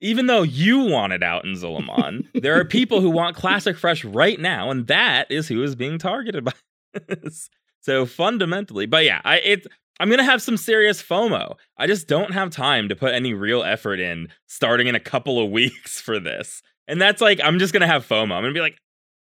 Even 0.00 0.26
though 0.26 0.42
you 0.42 0.80
want 0.80 1.12
it 1.12 1.22
out 1.22 1.44
in 1.44 1.52
Zul'Aman, 1.52 2.26
there 2.42 2.58
are 2.58 2.64
people 2.64 3.00
who 3.00 3.10
want 3.10 3.36
Classic 3.36 3.76
Fresh 3.76 4.04
right 4.04 4.40
now, 4.40 4.70
and 4.70 4.86
that 4.86 5.30
is 5.30 5.48
who 5.48 5.62
is 5.62 5.74
being 5.74 5.98
targeted 5.98 6.44
by 6.44 6.52
this. 7.08 7.50
So 7.82 8.06
fundamentally, 8.06 8.86
but 8.86 9.04
yeah, 9.04 9.20
I 9.24 9.38
it 9.38 9.66
I'm 9.98 10.08
gonna 10.08 10.24
have 10.24 10.42
some 10.42 10.56
serious 10.56 11.02
FOMO. 11.02 11.56
I 11.76 11.86
just 11.86 12.08
don't 12.08 12.32
have 12.32 12.50
time 12.50 12.88
to 12.88 12.96
put 12.96 13.12
any 13.12 13.34
real 13.34 13.62
effort 13.62 14.00
in 14.00 14.28
starting 14.46 14.86
in 14.86 14.94
a 14.94 15.00
couple 15.00 15.42
of 15.42 15.50
weeks 15.52 16.00
for 16.00 16.18
this. 16.18 16.62
And 16.88 17.00
that's 17.00 17.20
like 17.20 17.40
I'm 17.42 17.58
just 17.58 17.72
gonna 17.72 17.86
have 17.86 18.06
FOMO. 18.06 18.32
I'm 18.32 18.42
gonna 18.42 18.52
be 18.52 18.60
like, 18.60 18.78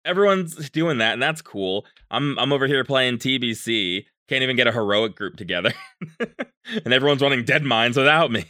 everyone's 0.05 0.69
doing 0.69 0.99
that, 0.99 1.13
and 1.13 1.21
that's 1.21 1.41
cool. 1.41 1.85
I'm 2.09 2.37
I'm 2.39 2.53
over 2.53 2.67
here 2.67 2.83
playing 2.83 3.17
TBC, 3.17 4.05
can't 4.29 4.43
even 4.43 4.55
get 4.55 4.67
a 4.67 4.71
heroic 4.71 5.15
group 5.15 5.35
together, 5.35 5.73
and 6.19 6.93
everyone's 6.93 7.21
running 7.21 7.43
Deadmines 7.43 7.97
without 7.97 8.31
me. 8.31 8.45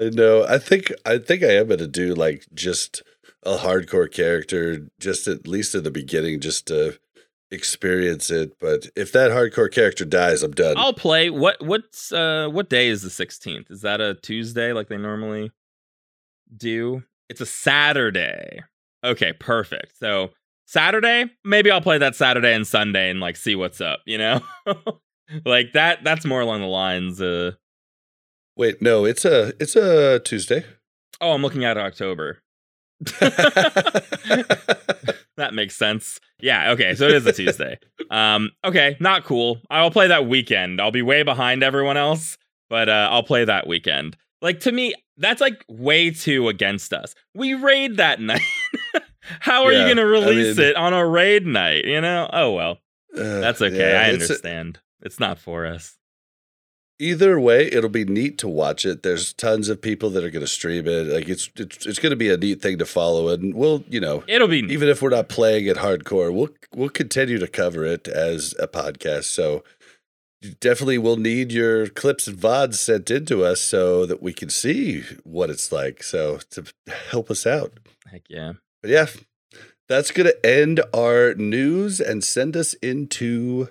I 0.00 0.10
know. 0.10 0.44
I 0.44 0.58
think 0.58 0.92
I 1.04 1.18
think 1.18 1.42
I 1.42 1.54
am 1.56 1.68
gonna 1.68 1.86
do 1.86 2.14
like 2.14 2.46
just 2.54 3.02
a 3.42 3.56
hardcore 3.56 4.10
character, 4.10 4.88
just 5.00 5.28
at 5.28 5.46
least 5.46 5.74
in 5.74 5.84
the 5.84 5.90
beginning, 5.90 6.40
just 6.40 6.66
to 6.66 6.98
experience 7.50 8.30
it. 8.30 8.58
But 8.60 8.88
if 8.96 9.12
that 9.12 9.30
hardcore 9.30 9.72
character 9.72 10.04
dies, 10.04 10.42
I'm 10.42 10.52
done. 10.52 10.76
I'll 10.76 10.92
play. 10.92 11.30
What 11.30 11.64
what's 11.64 12.12
uh 12.12 12.48
what 12.50 12.68
day 12.68 12.88
is 12.88 13.02
the 13.02 13.08
16th? 13.08 13.70
Is 13.70 13.82
that 13.82 14.00
a 14.00 14.14
Tuesday 14.14 14.72
like 14.72 14.88
they 14.88 14.98
normally 14.98 15.50
do? 16.56 17.02
It's 17.28 17.40
a 17.40 17.46
Saturday. 17.46 18.62
Okay, 19.04 19.32
perfect. 19.32 19.98
So 19.98 20.30
Saturday, 20.66 21.26
maybe 21.44 21.70
I'll 21.70 21.80
play 21.80 21.98
that 21.98 22.16
Saturday 22.16 22.52
and 22.52 22.66
Sunday 22.66 23.10
and 23.10 23.20
like 23.20 23.36
see 23.36 23.54
what's 23.54 23.80
up, 23.80 24.00
you 24.04 24.18
know? 24.18 24.40
like 25.44 25.72
that 25.72 26.04
that's 26.04 26.24
more 26.24 26.40
along 26.40 26.60
the 26.60 26.66
lines 26.66 27.20
uh 27.20 27.52
Wait, 28.56 28.80
no, 28.80 29.04
it's 29.04 29.24
a 29.24 29.52
it's 29.60 29.76
a 29.76 30.18
Tuesday. 30.20 30.64
oh, 31.20 31.32
I'm 31.32 31.42
looking 31.42 31.64
at 31.64 31.76
October. 31.76 32.38
that 35.36 35.50
makes 35.52 35.76
sense. 35.76 36.18
Yeah, 36.40 36.70
okay, 36.72 36.94
so 36.94 37.06
it 37.06 37.14
is 37.14 37.26
a 37.26 37.32
Tuesday. 37.32 37.78
Um, 38.10 38.50
okay, 38.64 38.96
not 39.00 39.24
cool. 39.24 39.58
I'll 39.70 39.90
play 39.90 40.08
that 40.08 40.26
weekend. 40.26 40.80
I'll 40.80 40.90
be 40.90 41.02
way 41.02 41.22
behind 41.22 41.62
everyone 41.62 41.96
else, 41.96 42.38
but 42.70 42.88
uh, 42.88 43.08
I'll 43.10 43.22
play 43.22 43.44
that 43.44 43.66
weekend. 43.66 44.16
Like 44.42 44.60
to 44.60 44.72
me, 44.72 44.94
that's 45.16 45.40
like 45.40 45.64
way 45.68 46.10
too 46.10 46.48
against 46.48 46.92
us. 46.92 47.14
We 47.34 47.54
raid 47.54 47.96
that 47.98 48.20
night. 48.22 48.40
How 49.40 49.64
are 49.64 49.72
Yeah, 49.72 49.80
you 49.88 49.94
going 49.94 49.96
to 49.96 50.02
I 50.02 50.06
release 50.30 50.56
mean- 50.56 50.66
it 50.68 50.76
on 50.76 50.92
a 50.94 51.06
raid 51.06 51.46
night? 51.46 51.84
You 51.84 52.00
know? 52.00 52.28
Oh 52.32 52.52
well, 52.52 52.78
Uh, 53.16 53.40
that's 53.40 53.60
okay. 53.60 53.76
yeah, 53.92 54.00
I 54.00 54.08
it's- 54.08 54.22
understand. 54.30 54.78
it's 55.02 55.18
not 55.20 55.38
for 55.38 55.66
us. 55.66 55.96
Either 56.98 57.38
way, 57.38 57.66
it'll 57.66 57.90
be 57.90 58.06
neat 58.06 58.38
to 58.38 58.48
watch 58.48 58.86
it. 58.86 59.02
There's 59.02 59.34
tons 59.34 59.68
of 59.68 59.82
people 59.82 60.08
that 60.10 60.24
are 60.24 60.30
going 60.30 60.44
to 60.44 60.46
stream 60.46 60.86
it. 60.86 61.08
Like 61.08 61.28
it's 61.28 61.50
it's, 61.56 61.84
it's 61.84 61.98
going 61.98 62.10
to 62.10 62.16
be 62.16 62.30
a 62.30 62.38
neat 62.38 62.62
thing 62.62 62.78
to 62.78 62.86
follow, 62.86 63.28
and 63.28 63.54
we'll 63.54 63.84
you 63.88 64.00
know 64.00 64.24
It'll 64.26 64.48
be 64.48 64.60
even 64.60 64.88
if 64.88 65.02
we're 65.02 65.10
not 65.10 65.28
playing 65.28 65.66
it 65.66 65.76
hardcore, 65.76 66.32
we'll 66.32 66.48
we'll 66.74 66.88
continue 66.88 67.38
to 67.38 67.48
cover 67.48 67.84
it 67.84 68.08
as 68.08 68.54
a 68.58 68.66
podcast. 68.66 69.24
So 69.24 69.62
you 70.40 70.54
definitely 70.60 70.98
will 70.98 71.16
need 71.16 71.52
your 71.52 71.88
clips 71.88 72.26
and 72.26 72.38
vods 72.38 72.74
sent 72.74 73.10
in 73.10 73.26
to 73.26 73.44
us 73.44 73.60
so 73.60 74.06
that 74.06 74.22
we 74.22 74.32
can 74.32 74.48
see 74.48 75.02
what 75.24 75.50
it's 75.50 75.70
like. 75.72 76.02
So 76.02 76.38
to 76.50 76.64
help 77.10 77.30
us 77.30 77.46
out. 77.46 77.78
heck 78.10 78.22
yeah. 78.28 78.54
But 78.80 78.90
yeah, 78.90 79.06
that's 79.88 80.10
going 80.10 80.28
to 80.28 80.46
end 80.46 80.80
our 80.94 81.34
news 81.34 82.00
and 82.00 82.24
send 82.24 82.56
us 82.56 82.74
into 82.74 83.68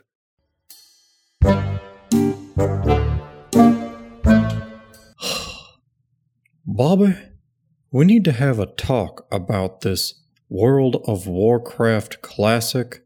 Bobby, 6.68 7.16
we 7.92 8.06
need 8.06 8.26
to 8.26 8.32
have 8.32 8.58
a 8.58 8.66
talk 8.66 9.28
about 9.32 9.82
this 9.82 10.24
World 10.50 11.00
of 11.06 11.28
Warcraft 11.28 12.24
classic. 12.24 13.06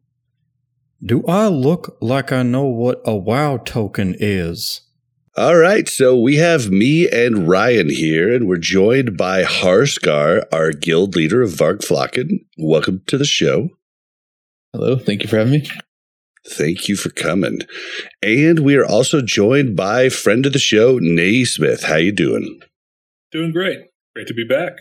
Do 1.03 1.25
I 1.27 1.47
look 1.47 1.97
like 1.99 2.31
I 2.31 2.41
know 2.43 2.63
what 2.63 3.01
a 3.03 3.17
WoW 3.17 3.57
token 3.57 4.15
is? 4.17 4.81
All 5.35 5.57
right, 5.57 5.89
so 5.89 6.17
we 6.17 6.38
have 6.38 6.69
me 6.69 7.09
and 7.09 7.49
Ryan 7.49 7.89
here, 7.89 8.33
and 8.33 8.47
we're 8.47 8.57
joined 8.57 9.17
by 9.17 9.43
Harskar, 9.43 10.45
our 10.53 10.71
guild 10.71 11.17
leader 11.17 11.41
of 11.41 11.51
Vargflocken. 11.51 12.45
Welcome 12.57 13.01
to 13.07 13.17
the 13.17 13.25
show. 13.25 13.71
Hello, 14.71 14.97
thank 14.97 15.21
you 15.21 15.27
for 15.27 15.38
having 15.38 15.51
me. 15.51 15.69
Thank 16.47 16.88
you 16.88 16.95
for 16.95 17.09
coming. 17.09 17.59
And 18.23 18.59
we 18.59 18.77
are 18.77 18.85
also 18.85 19.21
joined 19.21 19.75
by 19.75 20.07
friend 20.07 20.45
of 20.45 20.53
the 20.53 20.59
show, 20.59 20.97
Naismith. 21.01 21.83
How 21.83 21.97
you 21.97 22.13
doing? 22.13 22.61
Doing 23.32 23.51
great. 23.51 23.80
Great 24.16 24.27
to 24.27 24.33
be 24.33 24.45
back. 24.45 24.74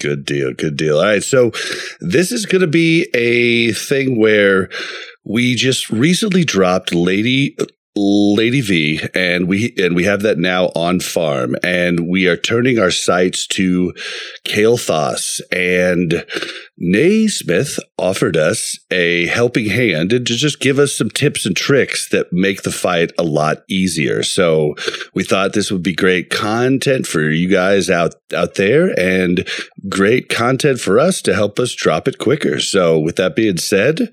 Good 0.00 0.24
deal. 0.24 0.52
Good 0.54 0.76
deal. 0.76 0.98
All 0.98 1.04
right. 1.04 1.22
So 1.22 1.52
this 2.00 2.32
is 2.32 2.46
going 2.46 2.62
to 2.62 2.66
be 2.66 3.08
a 3.14 3.72
thing 3.72 4.18
where 4.18 4.68
we 5.24 5.54
just 5.54 5.90
recently 5.90 6.44
dropped 6.44 6.94
Lady 6.94 7.56
Lady 7.96 8.60
V, 8.60 9.00
and 9.14 9.46
we 9.46 9.72
and 9.78 9.94
we 9.94 10.04
have 10.04 10.22
that 10.22 10.38
now 10.38 10.66
on 10.74 10.98
farm, 10.98 11.54
and 11.62 12.08
we 12.08 12.26
are 12.26 12.36
turning 12.36 12.78
our 12.78 12.90
sights 12.90 13.46
to 13.48 13.92
Kael'thas. 14.44 15.40
And 15.52 16.26
Naismith 16.76 17.78
offered 17.96 18.36
us 18.36 18.76
a 18.90 19.26
helping 19.26 19.66
hand 19.66 20.12
and 20.12 20.26
to 20.26 20.36
just 20.36 20.58
give 20.58 20.80
us 20.80 20.96
some 20.96 21.08
tips 21.08 21.46
and 21.46 21.56
tricks 21.56 22.08
that 22.08 22.32
make 22.32 22.62
the 22.62 22.72
fight 22.72 23.12
a 23.16 23.22
lot 23.22 23.58
easier. 23.68 24.24
So 24.24 24.74
we 25.14 25.22
thought 25.22 25.52
this 25.52 25.70
would 25.70 25.84
be 25.84 25.94
great 25.94 26.30
content 26.30 27.06
for 27.06 27.20
you 27.20 27.48
guys 27.48 27.88
out 27.88 28.14
out 28.34 28.56
there, 28.56 28.98
and 28.98 29.48
great 29.88 30.28
content 30.28 30.80
for 30.80 30.98
us 30.98 31.22
to 31.22 31.34
help 31.34 31.60
us 31.60 31.74
drop 31.74 32.08
it 32.08 32.18
quicker. 32.18 32.58
So, 32.58 32.98
with 32.98 33.16
that 33.16 33.36
being 33.36 33.58
said, 33.58 34.10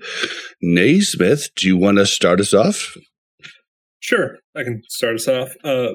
Naismith, 0.62 1.48
do 1.56 1.66
you 1.66 1.76
want 1.76 1.98
to 1.98 2.06
start 2.06 2.40
us 2.40 2.54
off? 2.54 2.96
Sure, 4.02 4.38
I 4.56 4.64
can 4.64 4.82
start 4.88 5.14
us 5.14 5.28
off. 5.28 5.54
Uh, 5.62 5.90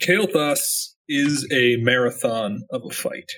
Kael'thas 0.00 0.94
is 1.08 1.46
a 1.52 1.76
marathon 1.78 2.62
of 2.70 2.82
a 2.88 2.94
fight. 2.94 3.30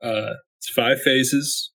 Uh, 0.00 0.34
it's 0.58 0.70
five 0.70 1.00
phases. 1.00 1.72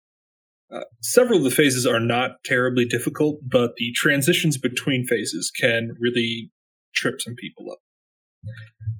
Uh, 0.74 0.86
several 1.02 1.40
of 1.40 1.44
the 1.44 1.52
phases 1.52 1.86
are 1.86 2.00
not 2.00 2.44
terribly 2.46 2.86
difficult, 2.86 3.40
but 3.46 3.72
the 3.76 3.92
transitions 3.94 4.58
between 4.58 5.06
phases 5.06 5.52
can 5.52 5.90
really 6.00 6.50
trip 6.96 7.20
some 7.20 7.36
people 7.36 7.66
up. 7.72 7.80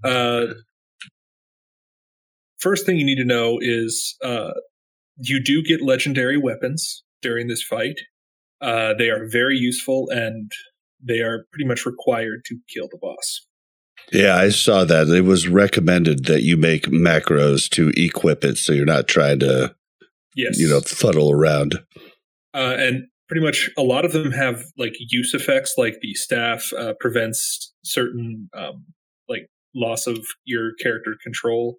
Uh, 0.04 0.54
first 2.60 2.86
thing 2.86 2.98
you 2.98 3.06
need 3.06 3.18
to 3.18 3.26
know 3.26 3.58
is 3.62 4.18
uh, 4.22 4.52
you 5.18 5.42
do 5.42 5.64
get 5.64 5.82
legendary 5.82 6.38
weapons 6.38 7.06
during 7.22 7.48
this 7.48 7.64
fight. 7.64 7.96
Uh, 8.60 8.94
they 8.98 9.10
are 9.10 9.28
very 9.30 9.58
useful 9.58 10.10
and 10.10 10.52
they 11.06 11.20
are 11.20 11.46
pretty 11.52 11.68
much 11.68 11.86
required 11.86 12.42
to 12.46 12.58
kill 12.74 12.88
the 12.92 12.98
boss. 13.02 13.46
Yeah, 14.12 14.36
I 14.36 14.50
saw 14.50 14.84
that. 14.86 15.08
It 15.08 15.22
was 15.22 15.48
recommended 15.48 16.26
that 16.26 16.44
you 16.44 16.58
make 16.58 16.86
macros 16.88 17.70
to 17.72 17.92
equip 17.96 18.44
it 18.44 18.58
so 18.58 18.74
you're 18.74 18.86
not 18.86 19.08
trying 19.08 19.40
to, 19.40 19.74
Yes, 20.36 20.60
you 20.60 20.68
know, 20.68 20.82
fuddle 20.82 21.32
around. 21.32 21.76
uh, 22.54 22.76
and 22.78 23.06
pretty 23.30 23.46
much 23.46 23.70
a 23.78 23.82
lot 23.84 24.04
of 24.06 24.12
them 24.12 24.32
have 24.32 24.64
like 24.78 24.94
use 25.00 25.34
effects, 25.34 25.76
like 25.78 25.96
the 26.02 26.14
staff 26.16 26.72
uh, 26.78 26.94
prevents 27.00 27.74
certain 27.84 28.50
um, 28.56 28.86
like 29.30 29.48
loss 29.74 30.06
of 30.08 30.20
your 30.44 30.74
character 30.82 31.16
control, 31.24 31.78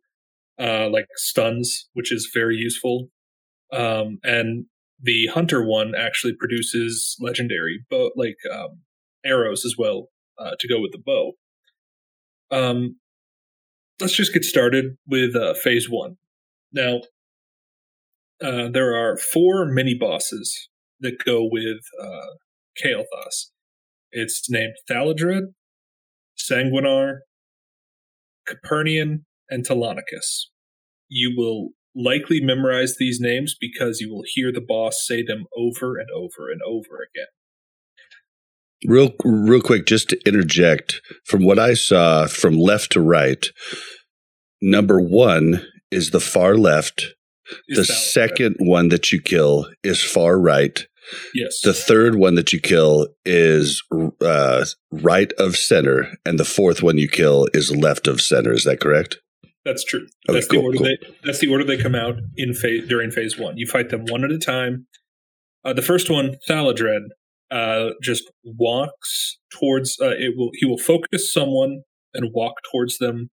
uh, 0.61 0.89
like 0.89 1.07
stuns, 1.17 1.89
which 1.93 2.11
is 2.12 2.31
very 2.33 2.57
useful. 2.57 3.09
Um, 3.73 4.19
and 4.25 4.67
the 5.03 5.27
hunter 5.27 5.65
one 5.67 5.94
actually 5.94 6.35
produces 6.39 7.17
legendary 7.20 7.81
bow, 7.91 8.11
like 8.17 8.36
um, 8.53 8.81
arrows 9.25 9.65
as 9.65 9.75
well 9.78 10.09
uh, 10.39 10.53
to 10.59 10.69
go 10.69 10.81
with 10.81 10.93
the 10.93 11.03
bow. 11.05 11.33
Um, 12.51 12.97
let's 14.01 14.17
just 14.17 14.33
get 14.33 14.44
started 14.44 14.97
with 15.07 15.35
uh, 15.35 15.55
phase 15.55 15.89
one. 15.89 16.17
Now, 16.73 17.01
uh, 18.43 18.69
there 18.69 18.94
are 18.94 19.17
four 19.17 19.67
mini 19.67 19.97
bosses 19.99 20.69
that 21.01 21.25
go 21.25 21.49
with 21.51 21.81
uh, 22.01 22.35
Kael'thas. 22.83 23.51
It's 24.12 24.49
named 24.51 24.75
Thaladred, 24.91 25.55
Sanguinar, 26.39 27.19
Capernian, 28.49 29.25
and 29.49 29.67
Telonicus. 29.67 30.47
You 31.09 31.35
will 31.36 31.70
likely 31.94 32.41
memorize 32.41 32.97
these 32.99 33.19
names 33.20 33.55
because 33.59 34.01
you 34.01 34.12
will 34.12 34.25
hear 34.27 34.53
the 34.53 34.65
boss 34.67 35.05
say 35.07 35.23
them 35.23 35.44
over 35.57 35.97
and 35.99 36.09
over 36.15 36.51
and 36.51 36.61
over 36.67 36.97
again. 36.97 37.28
Real, 38.87 39.13
real 39.25 39.61
quick, 39.61 39.87
just 39.87 40.11
to 40.11 40.21
interject, 40.27 41.01
from 41.25 41.45
what 41.45 41.59
I 41.59 41.75
saw 41.75 42.27
from 42.27 42.57
left 42.59 42.93
to 42.93 43.01
right, 43.01 43.47
number 44.61 45.01
one 45.01 45.65
is 45.91 46.11
the 46.11 46.21
far 46.21 46.57
left. 46.57 47.15
Is 47.69 47.77
the 47.77 47.85
second 47.85 48.57
one 48.59 48.89
that 48.89 49.13
you 49.13 49.21
kill 49.21 49.69
is 49.83 50.03
far 50.03 50.39
right. 50.39 50.87
yes, 51.35 51.61
The 51.61 51.75
third 51.75 52.15
one 52.15 52.37
that 52.37 52.53
you 52.55 52.61
kill 52.61 53.09
is 53.27 53.83
uh, 54.23 54.65
right 54.91 55.33
of 55.35 55.57
center, 55.57 56.17
and 56.25 56.39
the 56.39 56.45
fourth 56.47 56.83
one 56.83 56.97
you 56.97 57.09
kill 57.09 57.47
is 57.53 57.75
left 57.75 58.09
of 58.09 58.23
center. 58.23 58.53
Is 58.53 58.65
that 58.65 58.81
correct? 58.81 59.19
That's 59.65 59.85
true. 59.85 60.07
Okay, 60.29 60.39
that's 60.39 60.47
cool, 60.47 60.61
the 60.61 60.67
order 60.67 60.79
cool. 60.79 60.87
they 60.87 60.97
that's 61.25 61.39
the 61.39 61.49
order 61.49 61.65
they 61.65 61.79
come 61.79 61.95
out 61.95 62.17
in 62.37 62.55
phase 62.55 62.87
during 62.87 63.11
phase 63.11 63.39
one. 63.39 63.57
You 63.57 63.67
fight 63.67 63.91
them 63.91 64.05
one 64.07 64.25
at 64.25 64.31
a 64.31 64.39
time. 64.39 64.87
Uh, 65.65 65.73
the 65.73 65.83
first 65.83 66.11
one, 66.11 66.37
Thaladred, 66.49 67.09
uh, 67.55 67.91
just 68.02 68.24
walks 68.44 69.39
towards. 69.52 69.97
Uh, 70.00 70.10
it 70.10 70.34
will 70.36 70.50
he 70.55 70.66
will 70.66 70.78
focus 70.78 71.33
someone 71.33 71.83
and 72.12 72.33
walk 72.34 72.55
towards 72.70 72.99
them, 72.99 73.31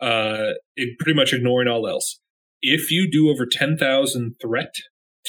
uh, 0.00 0.52
it, 0.76 0.98
pretty 0.98 1.16
much 1.16 1.32
ignoring 1.32 1.68
all 1.68 1.88
else. 1.88 2.20
If 2.62 2.90
you 2.90 3.10
do 3.10 3.30
over 3.30 3.46
ten 3.46 3.76
thousand 3.76 4.36
threat 4.40 4.74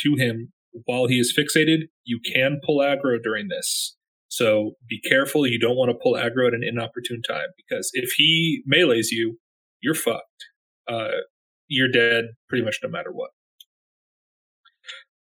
to 0.03 0.15
him 0.15 0.53
while 0.85 1.07
he 1.07 1.19
is 1.19 1.35
fixated, 1.37 1.87
you 2.03 2.19
can 2.23 2.59
pull 2.63 2.79
aggro 2.79 3.17
during 3.21 3.47
this. 3.47 3.95
So 4.27 4.73
be 4.87 4.99
careful. 5.01 5.47
You 5.47 5.59
don't 5.59 5.77
want 5.77 5.89
to 5.89 5.97
pull 6.01 6.13
aggro 6.13 6.47
at 6.47 6.53
an 6.53 6.61
inopportune 6.63 7.21
time 7.21 7.47
because 7.57 7.89
if 7.93 8.11
he 8.17 8.61
melees 8.67 9.11
you, 9.11 9.39
you're 9.81 9.95
fucked. 9.95 10.45
Uh, 10.87 11.21
you're 11.67 11.91
dead 11.91 12.25
pretty 12.47 12.63
much 12.63 12.79
no 12.83 12.89
matter 12.89 13.11
what. 13.11 13.31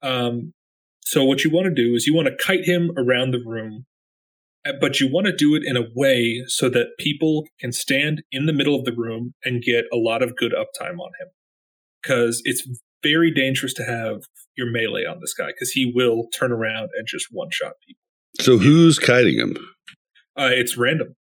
Um, 0.02 0.54
so 1.10 1.24
what 1.24 1.42
you 1.42 1.50
want 1.50 1.64
to 1.64 1.74
do 1.74 1.96
is 1.96 2.06
you 2.06 2.14
want 2.14 2.28
to 2.28 2.36
kite 2.36 2.64
him 2.64 2.92
around 2.96 3.32
the 3.32 3.42
room, 3.44 3.84
uh, 4.64 4.74
but 4.80 5.00
you 5.00 5.12
want 5.12 5.26
to 5.26 5.34
do 5.34 5.56
it 5.56 5.64
in 5.66 5.76
a 5.76 5.88
way 5.92 6.44
so 6.46 6.68
that 6.68 6.90
people 7.00 7.48
can 7.58 7.72
stand 7.72 8.22
in 8.30 8.46
the 8.46 8.52
middle 8.52 8.76
of 8.76 8.84
the 8.84 8.94
room 8.96 9.34
and 9.44 9.60
get 9.60 9.86
a 9.92 9.96
lot 9.96 10.22
of 10.22 10.36
good 10.36 10.52
uptime 10.52 11.00
on 11.00 11.10
him. 11.20 11.26
Because 12.00 12.40
it's 12.44 12.64
very 13.02 13.34
dangerous 13.34 13.74
to 13.74 13.82
have 13.82 14.20
your 14.56 14.70
melee 14.70 15.04
on 15.04 15.18
this 15.20 15.34
guy 15.34 15.48
because 15.48 15.72
he 15.72 15.90
will 15.92 16.28
turn 16.32 16.52
around 16.52 16.90
and 16.96 17.08
just 17.08 17.26
one 17.32 17.48
shot 17.50 17.72
people. 17.84 17.98
So 18.40 18.58
who's 18.58 19.00
kiting 19.00 19.40
him? 19.40 19.56
Uh, 20.38 20.50
it's 20.52 20.76
random. 20.76 21.16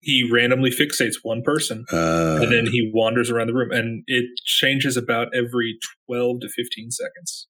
He 0.00 0.28
randomly 0.30 0.70
fixates 0.70 1.14
one 1.22 1.40
person 1.42 1.86
Uh, 1.90 2.40
and 2.42 2.52
then 2.52 2.66
he 2.66 2.90
wanders 2.92 3.30
around 3.30 3.46
the 3.46 3.54
room 3.54 3.70
and 3.72 4.04
it 4.08 4.26
changes 4.44 4.98
about 4.98 5.28
every 5.34 5.78
12 6.06 6.40
to 6.40 6.48
15 6.50 6.90
seconds 6.90 7.46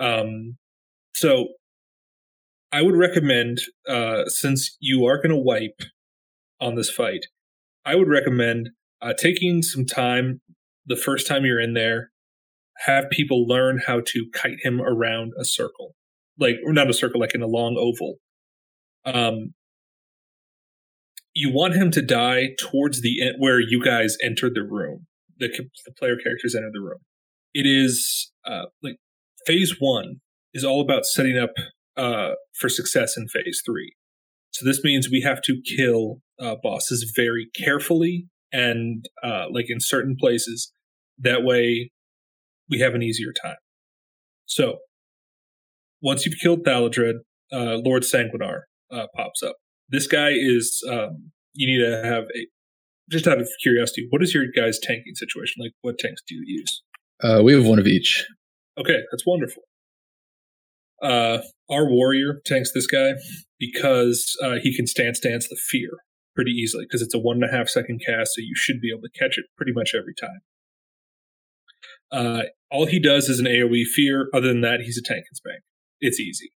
um 0.00 0.56
so 1.14 1.48
i 2.72 2.82
would 2.82 2.96
recommend 2.96 3.58
uh 3.88 4.24
since 4.26 4.76
you 4.80 5.04
are 5.04 5.16
going 5.16 5.30
to 5.30 5.36
wipe 5.36 5.80
on 6.60 6.74
this 6.74 6.90
fight 6.90 7.26
i 7.84 7.94
would 7.94 8.08
recommend 8.08 8.70
uh, 9.00 9.12
taking 9.16 9.62
some 9.62 9.84
time 9.84 10.40
the 10.86 10.96
first 10.96 11.26
time 11.26 11.44
you're 11.44 11.60
in 11.60 11.74
there, 11.74 12.10
have 12.86 13.10
people 13.10 13.46
learn 13.46 13.80
how 13.86 14.00
to 14.06 14.26
kite 14.32 14.58
him 14.62 14.80
around 14.80 15.32
a 15.38 15.44
circle, 15.44 15.94
like 16.38 16.56
or 16.64 16.72
not 16.72 16.90
a 16.90 16.94
circle, 16.94 17.20
like 17.20 17.34
in 17.34 17.42
a 17.42 17.46
long 17.46 17.76
oval. 17.78 18.16
Um, 19.04 19.54
you 21.34 21.52
want 21.52 21.74
him 21.74 21.90
to 21.92 22.02
die 22.02 22.50
towards 22.58 23.02
the 23.02 23.22
end 23.22 23.36
where 23.38 23.60
you 23.60 23.82
guys 23.84 24.16
enter 24.22 24.50
the 24.52 24.62
room. 24.62 25.06
The, 25.38 25.48
the 25.48 25.92
player 25.92 26.16
characters 26.16 26.54
enter 26.56 26.70
the 26.72 26.80
room. 26.80 26.98
It 27.54 27.66
is 27.66 28.32
uh, 28.44 28.66
like 28.82 28.96
phase 29.46 29.76
one 29.78 30.16
is 30.54 30.64
all 30.64 30.80
about 30.80 31.04
setting 31.04 31.38
up 31.38 31.50
uh, 31.96 32.30
for 32.58 32.68
success 32.68 33.16
in 33.16 33.28
phase 33.28 33.62
three. 33.64 33.94
So 34.50 34.64
this 34.64 34.82
means 34.82 35.08
we 35.10 35.20
have 35.22 35.42
to 35.42 35.60
kill 35.76 36.20
uh, 36.40 36.56
bosses 36.62 37.12
very 37.14 37.48
carefully 37.56 38.26
and 38.52 39.04
uh, 39.22 39.46
like 39.50 39.66
in 39.68 39.80
certain 39.80 40.16
places. 40.18 40.72
That 41.18 41.44
way, 41.44 41.90
we 42.70 42.80
have 42.80 42.94
an 42.94 43.02
easier 43.02 43.32
time. 43.42 43.56
So 44.46 44.78
once 46.00 46.24
you've 46.24 46.38
killed 46.40 46.64
Thaladred, 46.64 47.14
uh, 47.52 47.76
Lord 47.84 48.02
Sanguinar 48.02 48.60
uh, 48.92 49.06
pops 49.16 49.42
up. 49.42 49.56
This 49.88 50.06
guy 50.06 50.30
is 50.30 50.82
um, 50.90 51.30
you 51.54 51.66
need 51.66 51.84
to 51.84 52.02
have 52.04 52.24
a 52.24 52.46
just 53.10 53.26
out 53.26 53.40
of 53.40 53.48
curiosity. 53.62 54.06
What 54.10 54.22
is 54.22 54.34
your 54.34 54.44
guys' 54.54 54.78
tanking 54.82 55.14
situation 55.14 55.62
like? 55.62 55.72
What 55.80 55.98
tanks 55.98 56.22
do 56.28 56.34
you 56.34 56.44
use? 56.46 56.82
Uh, 57.22 57.42
we 57.42 57.54
have 57.54 57.66
one 57.66 57.78
of 57.78 57.86
each. 57.86 58.26
Okay, 58.78 59.00
that's 59.10 59.26
wonderful. 59.26 59.62
Uh, 61.02 61.38
our 61.70 61.88
warrior 61.88 62.40
tanks 62.44 62.72
this 62.74 62.86
guy 62.86 63.12
because 63.58 64.36
uh, 64.42 64.56
he 64.62 64.74
can 64.74 64.86
stance 64.86 65.20
dance 65.20 65.48
the 65.48 65.56
fear 65.56 65.90
pretty 66.34 66.50
easily 66.50 66.84
because 66.84 67.02
it's 67.02 67.14
a 67.14 67.18
one 67.18 67.36
and 67.42 67.44
a 67.44 67.56
half 67.56 67.68
second 67.68 68.00
cast, 68.04 68.34
so 68.34 68.40
you 68.40 68.54
should 68.54 68.80
be 68.80 68.90
able 68.90 69.02
to 69.02 69.18
catch 69.18 69.38
it 69.38 69.46
pretty 69.56 69.72
much 69.72 69.92
every 69.96 70.14
time. 70.14 70.40
Uh, 72.10 72.42
all 72.70 72.86
he 72.86 73.00
does 73.00 73.28
is 73.28 73.38
an 73.38 73.46
AOE 73.46 73.84
fear. 73.84 74.28
Other 74.32 74.48
than 74.48 74.60
that, 74.62 74.80
he's 74.80 74.98
a 74.98 75.02
tank 75.02 75.24
and 75.28 75.36
spank. 75.36 75.60
It's 76.00 76.20
easy. 76.20 76.50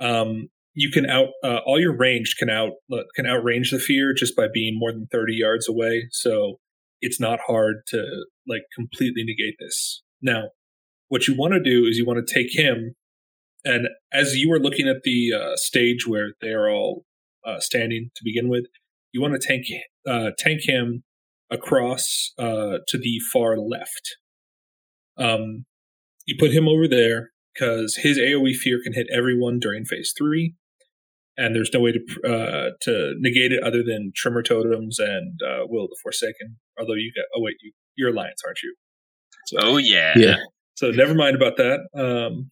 Um, 0.00 0.48
you 0.74 0.90
can 0.90 1.08
out 1.08 1.28
uh, 1.42 1.60
all 1.64 1.80
your 1.80 1.96
range 1.96 2.36
can 2.38 2.50
out 2.50 2.72
can 3.14 3.26
outrange 3.26 3.70
the 3.70 3.78
fear 3.78 4.12
just 4.12 4.36
by 4.36 4.46
being 4.52 4.78
more 4.78 4.92
than 4.92 5.06
thirty 5.10 5.34
yards 5.34 5.68
away. 5.68 6.08
So 6.10 6.58
it's 7.00 7.20
not 7.20 7.38
hard 7.46 7.76
to 7.88 8.04
like 8.46 8.62
completely 8.74 9.24
negate 9.24 9.54
this. 9.58 10.02
Now, 10.20 10.48
what 11.14 11.28
you 11.28 11.34
want 11.36 11.54
to 11.54 11.60
do 11.60 11.86
is 11.86 11.96
you 11.96 12.04
want 12.04 12.26
to 12.26 12.34
take 12.34 12.58
him, 12.58 12.96
and 13.64 13.86
as 14.12 14.34
you 14.34 14.52
are 14.52 14.58
looking 14.58 14.88
at 14.88 15.04
the 15.04 15.32
uh, 15.32 15.54
stage 15.54 16.08
where 16.08 16.32
they 16.40 16.48
are 16.48 16.68
all 16.68 17.04
uh, 17.46 17.60
standing 17.60 18.10
to 18.16 18.22
begin 18.24 18.48
with, 18.48 18.64
you 19.12 19.22
want 19.22 19.40
to 19.40 19.46
tank 19.46 19.66
uh, 20.08 20.30
tank 20.36 20.62
him 20.64 21.04
across 21.52 22.32
uh, 22.36 22.78
to 22.88 22.98
the 22.98 23.20
far 23.32 23.56
left. 23.58 24.16
Um, 25.16 25.66
you 26.26 26.34
put 26.36 26.50
him 26.50 26.66
over 26.66 26.88
there 26.88 27.30
because 27.54 27.94
his 28.02 28.18
AOE 28.18 28.56
fear 28.56 28.80
can 28.82 28.92
hit 28.92 29.06
everyone 29.12 29.60
during 29.60 29.84
phase 29.84 30.12
three, 30.18 30.56
and 31.36 31.54
there's 31.54 31.70
no 31.72 31.78
way 31.78 31.92
to 31.92 32.00
uh, 32.28 32.70
to 32.80 33.14
negate 33.20 33.52
it 33.52 33.62
other 33.62 33.84
than 33.84 34.10
Tremor 34.16 34.42
Totems 34.42 34.98
and 34.98 35.40
uh, 35.44 35.62
Will 35.68 35.84
of 35.84 35.90
the 35.90 35.96
Forsaken. 36.02 36.56
Although 36.76 36.94
you 36.94 37.12
got, 37.14 37.26
oh 37.36 37.40
wait, 37.40 37.54
you 37.62 37.70
you're 37.94 38.10
Alliance, 38.10 38.42
aren't 38.44 38.64
you? 38.64 38.74
So, 39.46 39.58
oh 39.62 39.76
yeah, 39.76 40.14
Yeah. 40.16 40.36
So 40.74 40.90
never 40.90 41.14
mind 41.14 41.36
about 41.36 41.56
that. 41.56 41.80
Um, 41.96 42.50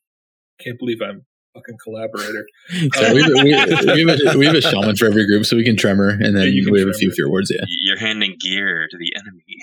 can't 0.61 0.79
believe 0.79 0.99
I'm 1.03 1.23
fucking 1.55 1.77
collaborator. 1.83 2.47
So 2.95 3.15
we, 3.15 3.23
we, 3.23 3.43
we, 3.45 3.51
have 3.53 3.71
a, 3.71 4.39
we 4.39 4.47
have 4.47 4.55
a 4.55 4.61
shaman 4.61 4.97
for 4.97 5.07
every 5.07 5.27
group, 5.27 5.45
so 5.45 5.57
we 5.57 5.65
can 5.65 5.77
tremor, 5.77 6.09
and 6.11 6.37
then 6.37 6.45
Yeah, 6.45 6.53
you 6.53 6.65
can 6.65 6.73
we 6.73 6.81
have 6.81 6.89
a 6.89 6.93
few 6.93 7.09
tremor. 7.09 7.15
fear 7.17 7.29
wards. 7.31 7.53
Yeah. 7.55 7.65
you're 7.69 7.99
handing 7.99 8.37
gear 8.41 8.87
to 8.91 8.97
the 8.97 9.13
enemy. 9.17 9.59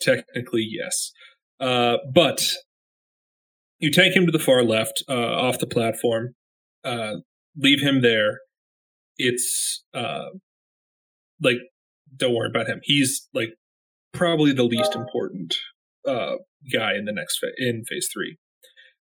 Technically, 0.00 0.66
yes. 0.70 1.10
Uh, 1.60 1.96
but 2.12 2.52
you 3.80 3.90
take 3.90 4.14
him 4.14 4.26
to 4.26 4.32
the 4.32 4.38
far 4.38 4.62
left, 4.62 5.02
uh, 5.08 5.14
off 5.14 5.58
the 5.58 5.66
platform, 5.66 6.34
uh, 6.84 7.14
leave 7.56 7.80
him 7.80 8.02
there. 8.02 8.38
It's 9.16 9.82
uh, 9.94 10.26
like, 11.42 11.58
don't 12.16 12.34
worry 12.34 12.48
about 12.48 12.66
him. 12.68 12.80
He's 12.82 13.28
like 13.34 13.50
probably 14.12 14.52
the 14.52 14.62
least 14.64 14.94
important 14.94 15.56
uh, 16.06 16.36
guy 16.72 16.94
in 16.96 17.04
the 17.04 17.12
next 17.12 17.40
in 17.58 17.84
phase 17.84 18.08
three. 18.12 18.36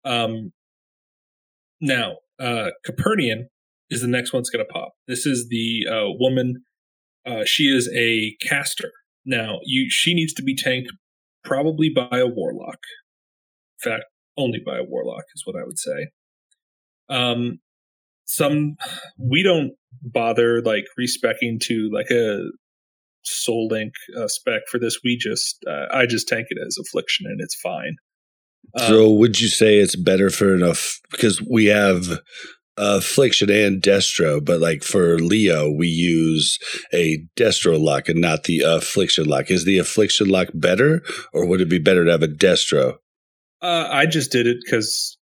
Um, 0.04 0.52
now, 1.80 2.16
uh, 2.40 2.70
Capernian 2.86 3.44
is 3.90 4.02
the 4.02 4.08
next 4.08 4.32
one's 4.32 4.50
going 4.50 4.64
to 4.64 4.72
pop. 4.72 4.92
This 5.06 5.26
is 5.26 5.48
the 5.48 5.86
uh, 5.90 6.12
woman. 6.18 6.62
Uh, 7.26 7.44
she 7.44 7.64
is 7.64 7.90
a 7.96 8.36
caster. 8.46 8.90
Now, 9.24 9.58
you 9.64 9.90
she 9.90 10.14
needs 10.14 10.32
to 10.34 10.42
be 10.42 10.56
tanked 10.56 10.90
probably 11.44 11.90
by 11.94 12.18
a 12.18 12.26
warlock. 12.26 12.78
In 13.84 13.90
fact, 13.90 14.04
only 14.36 14.60
by 14.64 14.78
a 14.78 14.84
warlock 14.84 15.24
is 15.34 15.42
what 15.44 15.56
I 15.56 15.64
would 15.64 15.78
say. 15.78 16.08
Um, 17.08 17.58
some 18.24 18.76
we 19.18 19.42
don't 19.42 19.72
bother 20.02 20.62
like 20.62 20.84
respecking 20.96 21.58
to 21.62 21.90
like 21.92 22.10
a 22.10 22.40
soul 23.28 23.68
link 23.70 23.92
uh, 24.16 24.28
spec 24.28 24.62
for 24.70 24.78
this. 24.78 25.00
We 25.04 25.16
just 25.16 25.64
uh, 25.68 25.86
I 25.92 26.06
just 26.06 26.28
tank 26.28 26.46
it 26.50 26.58
as 26.66 26.78
affliction 26.80 27.26
and 27.26 27.40
it's 27.40 27.58
fine. 27.60 27.96
Um, 28.78 28.86
So 28.86 29.10
would 29.10 29.40
you 29.40 29.48
say 29.48 29.78
it's 29.78 29.96
better 29.96 30.30
for 30.30 30.54
enough 30.54 31.00
because 31.10 31.42
we 31.42 31.66
have 31.66 32.20
affliction 32.78 33.50
and 33.50 33.82
destro, 33.82 34.44
but 34.44 34.60
like 34.60 34.82
for 34.84 35.18
Leo, 35.18 35.70
we 35.70 35.88
use 35.88 36.58
a 36.92 37.18
destro 37.36 37.78
lock 37.78 38.08
and 38.08 38.20
not 38.20 38.44
the 38.44 38.60
affliction 38.60 39.24
lock. 39.26 39.50
Is 39.50 39.64
the 39.64 39.78
affliction 39.78 40.28
lock 40.28 40.48
better, 40.54 41.02
or 41.32 41.46
would 41.46 41.60
it 41.60 41.68
be 41.68 41.78
better 41.78 42.04
to 42.04 42.10
have 42.10 42.22
a 42.22 42.28
destro? 42.28 42.94
Uh, 43.60 43.88
I 43.90 44.06
just 44.06 44.30
did 44.30 44.46
it 44.46 44.58
because 44.64 45.18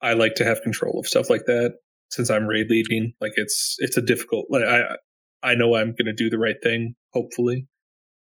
I 0.00 0.12
like 0.12 0.36
to 0.36 0.44
have 0.44 0.62
control 0.62 0.98
of 1.00 1.06
stuff 1.06 1.28
like 1.28 1.46
that. 1.46 1.74
Since 2.10 2.30
I'm 2.30 2.46
raid 2.46 2.66
leading, 2.70 3.12
like 3.20 3.32
it's 3.36 3.76
it's 3.78 3.96
a 3.96 4.02
difficult. 4.02 4.46
Like 4.50 4.64
I 4.64 4.96
I 5.42 5.54
know 5.54 5.74
I'm 5.74 5.90
going 5.90 6.06
to 6.06 6.12
do 6.12 6.30
the 6.30 6.38
right 6.38 6.56
thing, 6.62 6.94
hopefully. 7.12 7.66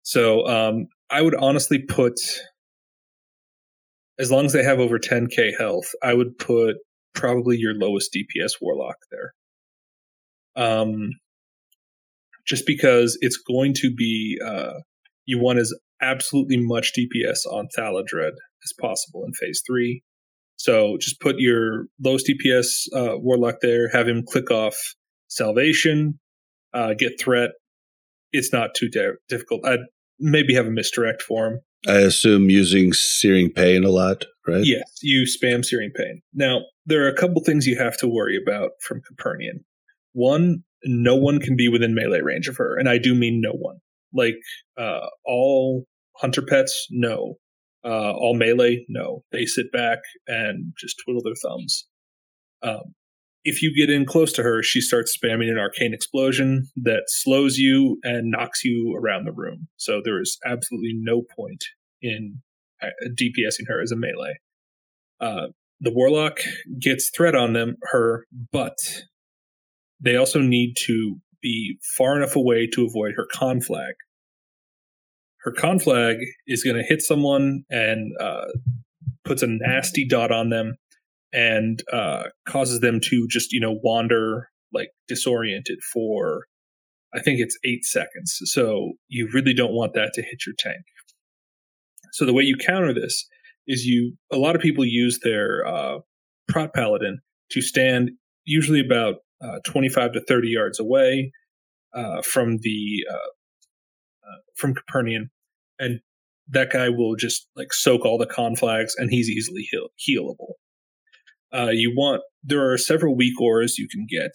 So 0.02 0.47
um, 0.47 0.86
I 1.10 1.23
would 1.23 1.34
honestly 1.34 1.78
put, 1.78 2.18
as 4.18 4.31
long 4.31 4.47
as 4.47 4.52
they 4.52 4.65
have 4.65 4.81
over 4.81 4.99
10k 4.99 5.59
health, 5.59 5.91
I 6.02 6.15
would 6.15 6.39
put 6.39 6.76
probably 7.15 7.57
your 7.57 7.75
lowest 7.75 8.15
DPS 8.15 8.52
warlock 8.60 8.97
there. 9.10 9.34
Um, 10.57 11.10
just 12.47 12.67
because 12.67 13.17
it's 13.20 13.36
going 13.36 13.75
to 13.75 13.94
be 13.94 14.39
uh, 14.44 14.81
you 15.26 15.39
want 15.39 15.59
as 15.59 15.73
absolutely 16.02 16.57
much 16.57 16.92
DPS 16.99 17.47
on 17.50 17.68
Thaladred 17.76 18.33
as 18.65 18.73
possible 18.81 19.25
in 19.25 19.33
phase 19.34 19.62
three. 19.67 20.02
So 20.57 20.97
just 21.00 21.20
put 21.20 21.36
your 21.39 21.86
lowest 22.02 22.28
DPS 22.28 22.86
uh, 22.94 23.18
warlock 23.18 23.57
there, 23.62 23.89
have 23.91 24.09
him 24.09 24.23
click 24.26 24.50
off 24.50 24.76
salvation, 25.28 26.18
uh, 26.75 26.94
get 26.94 27.20
threat. 27.20 27.50
It's 28.33 28.52
not 28.52 28.75
too 28.75 28.89
di- 28.89 29.17
difficult. 29.28 29.65
I'd 29.65 29.81
maybe 30.18 30.55
have 30.55 30.67
a 30.67 30.70
misdirect 30.70 31.23
for 31.23 31.47
him. 31.47 31.60
I 31.89 31.99
assume 31.99 32.50
using 32.50 32.92
searing 32.92 33.50
pain 33.50 33.84
a 33.84 33.89
lot, 33.91 34.26
right? 34.47 34.65
Yes, 34.65 34.99
you 35.02 35.23
spam 35.25 35.65
Searing 35.65 35.91
Pain. 35.94 36.20
Now, 36.34 36.60
there 36.84 37.05
are 37.05 37.09
a 37.09 37.17
couple 37.17 37.42
things 37.42 37.67
you 37.67 37.78
have 37.78 37.97
to 37.99 38.09
worry 38.09 38.39
about 38.41 38.73
from 38.86 39.00
Capernian. 39.00 39.65
One, 40.12 40.62
no 40.84 41.17
one 41.17 41.41
can 41.41 41.57
be 41.57 41.68
within 41.68 41.94
melee 41.94 42.20
range 42.20 42.49
of 42.49 42.57
her, 42.59 42.76
and 42.78 42.89
I 42.89 42.99
do 42.99 43.15
mean 43.15 43.41
no 43.42 43.52
one. 43.52 43.76
Like 44.12 44.36
uh, 44.76 45.07
all 45.25 45.86
hunter 46.17 46.42
pets, 46.42 46.86
no. 46.91 47.36
Uh, 47.83 48.12
all 48.12 48.34
melee, 48.34 48.84
no. 48.91 49.25
They 49.33 49.47
sit 49.47 49.73
back 49.73 50.00
and 50.26 50.75
just 50.78 50.97
twiddle 51.02 51.23
their 51.23 51.34
thumbs. 51.42 51.86
Um, 52.62 52.94
if 53.44 53.62
you 53.62 53.74
get 53.74 53.92
in 53.92 54.04
close 54.04 54.32
to 54.34 54.42
her, 54.42 54.62
she 54.62 54.80
starts 54.80 55.16
spamming 55.16 55.50
an 55.50 55.58
arcane 55.58 55.94
explosion 55.94 56.68
that 56.76 57.04
slows 57.06 57.56
you 57.56 57.98
and 58.02 58.30
knocks 58.30 58.64
you 58.64 58.94
around 59.00 59.24
the 59.24 59.32
room. 59.32 59.68
So 59.76 60.00
there 60.04 60.20
is 60.20 60.38
absolutely 60.44 60.92
no 60.94 61.22
point 61.36 61.64
in 62.02 62.42
uh, 62.82 62.88
DPSing 63.08 63.68
her 63.68 63.80
as 63.82 63.92
a 63.92 63.96
melee. 63.96 64.38
Uh, 65.20 65.48
the 65.80 65.92
warlock 65.92 66.40
gets 66.78 67.10
threat 67.10 67.34
on 67.34 67.54
them, 67.54 67.76
her, 67.90 68.26
but 68.52 68.76
they 70.00 70.16
also 70.16 70.40
need 70.40 70.74
to 70.86 71.16
be 71.42 71.78
far 71.96 72.16
enough 72.16 72.36
away 72.36 72.66
to 72.66 72.84
avoid 72.84 73.14
her 73.16 73.26
conflag. 73.34 73.92
Her 75.38 75.52
conflag 75.52 76.18
is 76.46 76.62
going 76.62 76.76
to 76.76 76.82
hit 76.82 77.00
someone 77.00 77.64
and 77.70 78.12
uh, 78.20 78.44
puts 79.24 79.42
a 79.42 79.46
nasty 79.46 80.06
dot 80.06 80.30
on 80.30 80.50
them 80.50 80.74
and 81.33 81.83
uh, 81.92 82.25
causes 82.49 82.81
them 82.81 83.00
to 83.05 83.26
just 83.28 83.52
you 83.52 83.60
know 83.60 83.78
wander 83.83 84.49
like 84.73 84.91
disoriented 85.09 85.78
for 85.92 86.47
I 87.12 87.20
think 87.20 87.41
it's 87.41 87.59
eight 87.65 87.84
seconds. 87.84 88.39
So 88.44 88.92
you 89.09 89.28
really 89.33 89.55
don't 89.55 89.73
want 89.73 89.94
that 89.94 90.12
to 90.15 90.23
hit 90.23 90.47
your 90.47 90.55
tank. 90.59 90.83
So 92.12 92.25
the 92.25 92.33
way 92.33 92.44
you 92.44 92.57
counter 92.57 92.92
this 92.94 93.26
is 93.67 93.84
you 93.84 94.17
a 94.33 94.36
lot 94.36 94.57
of 94.57 94.62
people 94.62 94.84
use 94.84 95.18
their 95.23 95.67
uh, 95.67 95.99
prot 96.49 96.73
paladin 96.75 97.20
to 97.52 97.60
stand 97.60 98.10
usually 98.44 98.81
about 98.81 99.17
uh, 99.42 99.59
25 99.67 100.12
to 100.12 100.20
30 100.20 100.49
yards 100.49 100.78
away 100.78 101.33
uh, 101.94 102.23
from 102.23 102.59
the 102.62 103.05
uh, 103.10 103.15
uh, 103.15 104.39
from 104.57 104.75
Capernian, 104.75 105.31
and 105.78 106.00
that 106.49 106.70
guy 106.70 106.89
will 106.89 107.17
just 107.17 107.49
like 107.57 107.73
soak 107.73 108.05
all 108.05 108.18
the 108.18 108.26
conflags, 108.26 108.92
and 108.97 109.10
he's 109.10 109.28
easily 109.28 109.67
heal- 109.70 109.89
healable. 109.99 110.55
Uh, 111.52 111.70
you 111.72 111.92
want 111.96 112.22
there 112.42 112.70
are 112.72 112.78
several 112.78 113.16
weak 113.16 113.40
auras 113.40 113.78
you 113.78 113.88
can 113.88 114.06
get, 114.08 114.30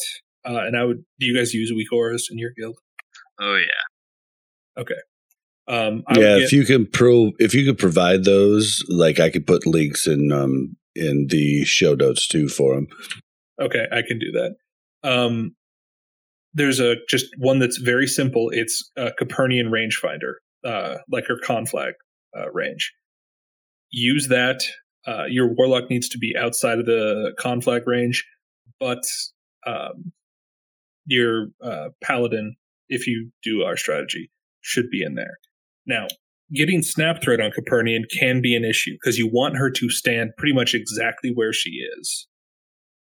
uh, 0.45 0.59
and 0.65 0.77
I 0.77 0.83
would. 0.83 1.03
Do 1.19 1.25
you 1.25 1.35
guys 1.35 1.53
use 1.53 1.71
weak 1.75 1.91
auras 1.91 2.27
in 2.31 2.37
your 2.37 2.51
guild? 2.57 2.77
Oh 3.39 3.55
yeah. 3.57 4.81
Okay. 4.81 4.95
Um, 5.67 6.03
I 6.07 6.19
Yeah, 6.19 6.37
get- 6.37 6.43
if 6.43 6.51
you 6.53 6.63
can 6.65 6.85
pro, 6.85 7.31
if 7.39 7.53
you 7.55 7.65
could 7.65 7.77
provide 7.79 8.23
those, 8.23 8.83
like 8.89 9.19
I 9.19 9.29
could 9.29 9.47
put 9.47 9.65
links 9.65 10.05
in 10.07 10.31
um 10.31 10.75
in 10.95 11.27
the 11.29 11.65
show 11.65 11.93
notes 11.95 12.27
too 12.27 12.47
for 12.47 12.75
them. 12.75 12.87
Okay, 13.59 13.85
I 13.91 14.01
can 14.01 14.19
do 14.19 14.31
that. 14.33 14.55
Um, 15.03 15.55
there's 16.53 16.79
a 16.79 16.95
just 17.09 17.25
one 17.37 17.59
that's 17.59 17.77
very 17.77 18.07
simple. 18.07 18.49
It's 18.51 18.89
a 18.95 19.11
Capernian 19.19 19.69
rangefinder, 19.69 20.35
uh, 20.63 20.97
like 21.11 21.25
her 21.27 21.37
conflag 21.37 21.93
uh, 22.37 22.49
range. 22.51 22.93
Use 23.91 24.27
that. 24.29 24.61
Uh, 25.07 25.25
your 25.25 25.53
warlock 25.53 25.89
needs 25.89 26.09
to 26.09 26.17
be 26.17 26.35
outside 26.37 26.79
of 26.79 26.85
the 26.85 27.33
conflag 27.39 27.85
range, 27.85 28.25
but 28.79 29.03
um, 29.67 30.11
your 31.05 31.47
uh, 31.61 31.89
paladin, 32.03 32.55
if 32.89 33.07
you 33.07 33.29
do 33.43 33.63
our 33.63 33.77
strategy, 33.77 34.31
should 34.61 34.89
be 34.89 35.03
in 35.03 35.15
there. 35.15 35.37
Now, 35.85 36.07
getting 36.53 36.81
snap 36.81 37.21
threat 37.21 37.39
on 37.39 37.51
Capernian 37.51 38.03
can 38.11 38.41
be 38.41 38.55
an 38.55 38.63
issue 38.63 38.93
because 38.93 39.17
you 39.17 39.27
want 39.31 39.57
her 39.57 39.69
to 39.71 39.89
stand 39.89 40.31
pretty 40.37 40.53
much 40.53 40.73
exactly 40.73 41.31
where 41.33 41.53
she 41.53 41.81
is. 41.99 42.27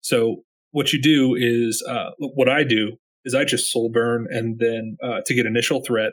So 0.02 0.44
what 0.72 0.92
you 0.92 1.02
do 1.02 1.36
is 1.36 1.84
uh, 1.88 2.12
what 2.18 2.50
I 2.50 2.64
do 2.64 2.94
is 3.26 3.34
I 3.34 3.46
just 3.46 3.72
soul 3.72 3.90
burn 3.90 4.28
and 4.30 4.60
then 4.60 4.98
uh, 5.02 5.22
to 5.26 5.34
get 5.34 5.46
initial 5.46 5.82
threat, 5.82 6.12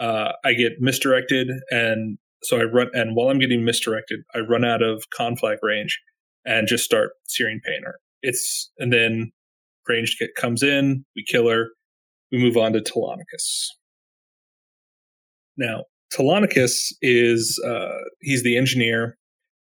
uh, 0.00 0.32
I 0.44 0.54
get 0.54 0.80
misdirected 0.80 1.48
and 1.70 2.18
so 2.42 2.58
I 2.58 2.64
run 2.64 2.88
and 2.92 3.14
while 3.14 3.28
I'm 3.28 3.38
getting 3.38 3.64
misdirected, 3.64 4.20
I 4.34 4.40
run 4.40 4.64
out 4.64 4.82
of 4.82 5.04
conflag 5.18 5.56
range 5.62 5.98
and 6.44 6.66
just 6.66 6.84
start 6.84 7.10
searing 7.26 7.60
pain 7.64 7.82
her. 7.84 7.96
It's 8.22 8.70
and 8.78 8.92
then 8.92 9.32
ranged 9.88 10.22
comes 10.36 10.62
in, 10.62 11.04
we 11.16 11.24
kill 11.26 11.48
her, 11.48 11.68
we 12.30 12.38
move 12.38 12.56
on 12.56 12.72
to 12.74 12.80
Telonicus. 12.80 13.68
Now, 15.56 15.84
Telonicus 16.12 16.92
is 17.02 17.60
uh, 17.66 17.98
he's 18.20 18.42
the 18.42 18.56
engineer. 18.56 19.16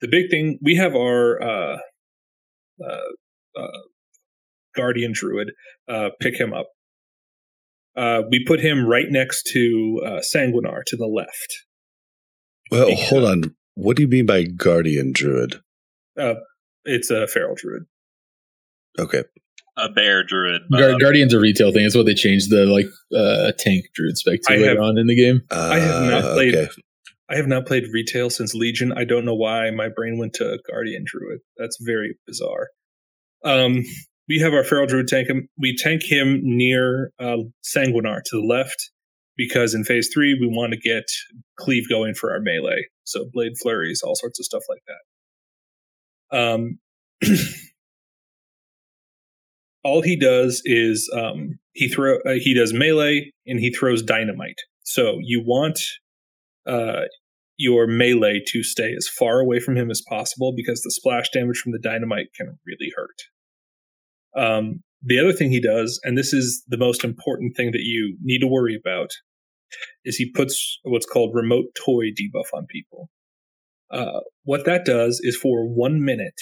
The 0.02 0.08
big 0.08 0.30
thing 0.30 0.60
we 0.62 0.76
have 0.76 0.96
our 0.96 1.42
uh, 1.42 1.78
uh, 2.84 3.60
uh, 3.60 3.82
guardian 4.76 5.12
druid 5.14 5.52
uh, 5.88 6.10
pick 6.22 6.40
him 6.40 6.54
up. 6.54 6.68
Uh, 7.96 8.22
we 8.30 8.46
put 8.46 8.60
him 8.60 8.86
right 8.86 9.08
next 9.10 9.50
to 9.54 10.02
uh, 10.06 10.20
Sanguinar 10.20 10.84
to 10.86 10.96
the 10.96 11.08
left. 11.08 11.66
Well, 12.72 12.88
Because- 12.90 13.10
hold 13.10 13.24
on. 13.26 13.56
What 13.76 13.96
do 13.96 14.02
you 14.04 14.08
mean 14.08 14.26
by 14.26 14.44
guardian 14.44 15.12
druid? 15.14 15.56
Uh, 16.20 16.36
it's 16.86 17.12
a 17.12 17.28
feral 17.28 17.56
druid. 17.56 17.84
Okay, 19.00 19.24
A 19.78 19.90
bear 19.90 20.24
druid. 20.24 20.64
Guard- 20.72 20.94
Bob. 20.94 21.02
Guardian's 21.02 21.34
a 21.36 21.40
retail 21.40 21.72
thing. 21.72 21.86
It's 21.86 21.96
what 21.96 22.08
they 22.08 22.16
changed 22.16 22.50
the 22.50 22.66
like 22.66 22.88
uh, 23.16 23.52
tank 23.60 23.86
druid 23.94 24.18
spec 24.18 24.42
to 24.44 24.54
I 24.54 24.56
later 24.58 24.70
have- 24.70 24.80
on 24.80 24.98
in 24.98 25.06
the 25.06 25.16
game. 25.16 25.44
uh, 25.52 25.70
I 25.74 25.80
have 25.80 26.10
not 26.10 26.34
played- 26.34 26.56
Okay. 26.56 26.72
I 27.30 27.36
have 27.36 27.46
not 27.48 27.66
played 27.68 27.84
retail 27.92 28.30
since 28.30 28.56
Legion. 28.56 28.94
I 28.94 29.04
don't 29.04 29.26
know 29.26 29.36
why 29.36 29.70
my 29.70 29.90
brain 29.90 30.18
went 30.18 30.34
to 30.36 30.58
Guardian 30.68 31.04
Druid. 31.06 31.42
That's 31.58 31.78
very 31.82 32.18
bizarre. 32.26 32.70
Um, 33.44 33.84
we 34.30 34.40
have 34.40 34.54
our 34.54 34.64
Feral 34.64 34.88
Druid 34.88 35.08
tank 35.10 35.30
him. 35.30 35.50
We 35.60 35.76
tank 35.76 36.04
him 36.04 36.40
near 36.44 37.12
uh, 37.20 37.38
Sanguinar 37.66 38.24
to 38.24 38.42
the 38.42 38.46
left 38.48 38.92
because 39.38 39.74
in 39.74 39.84
phase 39.84 40.10
three 40.14 40.38
we 40.40 40.48
want 40.48 40.74
to 40.74 40.80
get 40.80 41.06
cleave 41.58 41.88
going 41.90 42.14
for 42.14 42.32
our 42.32 42.40
melee. 42.42 42.88
So 43.04 43.26
blade 43.32 43.54
flurries, 43.62 44.02
all 44.04 44.16
sorts 44.16 44.40
of 44.40 44.46
stuff 44.46 44.64
like 44.68 44.82
that. 44.88 46.38
Um, 46.38 46.80
all 49.84 50.02
he 50.02 50.18
does 50.18 50.62
is 50.66 51.10
um, 51.16 51.60
he 51.74 51.88
throw 51.88 52.18
uh, 52.26 52.34
he 52.34 52.54
does 52.54 52.74
melee 52.74 53.32
and 53.46 53.60
he 53.60 53.72
throws 53.72 54.04
dynamite. 54.04 54.60
So 54.84 55.18
you 55.22 55.44
want 55.46 55.80
uh, 56.66 57.04
your 57.58 57.88
melee 57.88 58.42
to 58.48 58.64
stay 58.64 58.94
as 58.96 59.08
far 59.08 59.40
away 59.40 59.60
from 59.60 59.76
him 59.76 59.90
as 59.90 60.02
possible 60.08 60.54
because 60.56 60.82
the 60.82 60.92
splash 60.92 61.30
damage 61.30 61.58
from 61.58 61.72
the 61.72 61.80
dynamite 61.80 62.28
can 62.36 62.58
really 62.66 62.92
hurt. 62.96 63.22
Um, 64.38 64.82
the 65.02 65.20
other 65.20 65.34
thing 65.34 65.52
he 65.52 65.62
does, 65.62 66.00
and 66.04 66.18
this 66.18 66.34
is 66.34 66.64
the 66.68 66.78
most 66.78 67.04
important 67.04 67.56
thing 67.56 67.72
that 67.72 67.84
you 67.84 68.18
need 68.22 68.40
to 68.40 68.48
worry 68.48 68.78
about, 68.80 69.10
is 70.06 70.16
he 70.16 70.32
puts 70.32 70.80
what's 70.84 71.06
called 71.06 71.34
remote 71.34 71.66
toy 71.76 72.06
debuff 72.06 72.48
on 72.54 72.66
people. 72.68 73.10
Uh, 73.92 74.20
what 74.44 74.66
that 74.66 74.86
does 74.86 75.20
is 75.24 75.38
for 75.38 75.66
one 75.66 76.04
minute, 76.04 76.40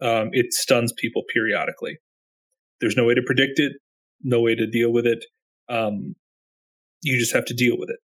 um, 0.00 0.30
it 0.32 0.52
stuns 0.52 0.92
people 0.96 1.22
periodically. 1.32 1.98
There's 2.80 2.96
no 2.96 3.04
way 3.04 3.14
to 3.14 3.22
predict 3.24 3.58
it, 3.58 3.72
no 4.22 4.40
way 4.40 4.54
to 4.54 4.66
deal 4.66 4.92
with 4.92 5.06
it. 5.06 5.24
Um, 5.68 6.14
you 7.02 7.18
just 7.18 7.34
have 7.34 7.44
to 7.46 7.54
deal 7.54 7.76
with 7.78 7.90
it. 7.90 7.98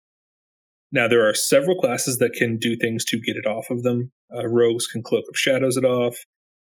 Now, 0.92 1.08
there 1.08 1.28
are 1.28 1.34
several 1.34 1.76
classes 1.76 2.18
that 2.18 2.34
can 2.34 2.56
do 2.56 2.76
things 2.76 3.04
to 3.06 3.20
get 3.20 3.36
it 3.36 3.46
off 3.46 3.66
of 3.70 3.82
them. 3.82 4.12
Uh, 4.34 4.46
rogues 4.46 4.86
can 4.86 5.02
Cloak 5.02 5.24
of 5.28 5.36
Shadows 5.36 5.76
it 5.76 5.84
off. 5.84 6.16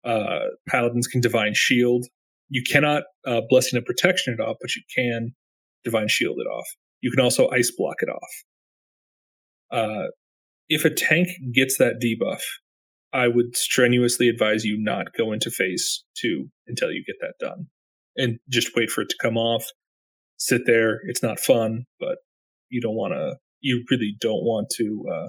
Uh, 0.04 0.48
paladins 0.68 1.08
can 1.08 1.22
Divine 1.22 1.54
Shield. 1.54 2.06
You 2.50 2.64
cannot 2.64 3.04
uh, 3.26 3.42
Blessing 3.50 3.78
of 3.78 3.86
Protection 3.86 4.36
it 4.38 4.42
off, 4.42 4.58
but 4.62 4.76
you 4.76 4.82
can 4.96 5.36
Divine 5.84 6.08
Shield 6.08 6.38
it 6.40 6.50
off. 6.50 6.68
You 7.06 7.11
can 7.11 7.24
also 7.24 7.48
Ice 7.51 7.72
Block 7.77 7.98
it 8.00 8.09
off. 8.09 8.32
Uh, 9.72 10.08
if 10.69 10.85
a 10.85 10.90
tank 10.90 11.27
gets 11.53 11.77
that 11.77 12.01
debuff, 12.03 12.42
I 13.14 13.27
would 13.27 13.56
strenuously 13.56 14.27
advise 14.27 14.66
you 14.66 14.75
not 14.80 15.14
go 15.16 15.32
into 15.32 15.51
phase 15.51 16.03
two 16.19 16.48
until 16.66 16.90
you 16.90 17.03
get 17.06 17.17
that 17.22 17.35
done. 17.40 17.67
And 18.17 18.40
just 18.50 18.72
wait 18.75 18.90
for 18.90 19.01
it 19.01 19.09
to 19.09 19.17
come 19.22 19.38
off. 19.38 19.66
Sit 20.38 20.61
there. 20.66 21.00
It's 21.08 21.22
not 21.22 21.40
fun, 21.40 21.84
but 22.00 22.17
you 22.69 22.82
don't 22.82 22.95
want 22.95 23.14
to 23.14 23.35
you 23.61 23.85
really 23.92 24.16
don't 24.19 24.43
want 24.43 24.72
to 24.77 25.03
uh, 25.14 25.27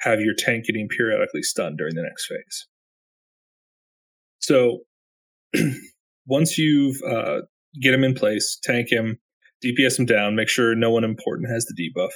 have 0.00 0.20
your 0.20 0.34
tank 0.34 0.64
getting 0.64 0.88
periodically 0.88 1.42
stunned 1.42 1.76
during 1.76 1.94
the 1.94 2.04
next 2.04 2.26
phase. 2.26 2.66
So 4.38 4.78
once 6.26 6.56
you've 6.56 6.96
uh, 7.06 7.42
get 7.82 7.92
him 7.92 8.02
in 8.02 8.14
place, 8.14 8.58
tank 8.62 8.90
him, 8.90 9.18
DPS 9.66 9.98
him 9.98 10.06
down, 10.06 10.36
make 10.36 10.48
sure 10.48 10.74
no 10.74 10.90
one 10.90 11.04
important 11.04 11.50
has 11.50 11.66
the 11.66 11.74
debuff. 11.74 12.10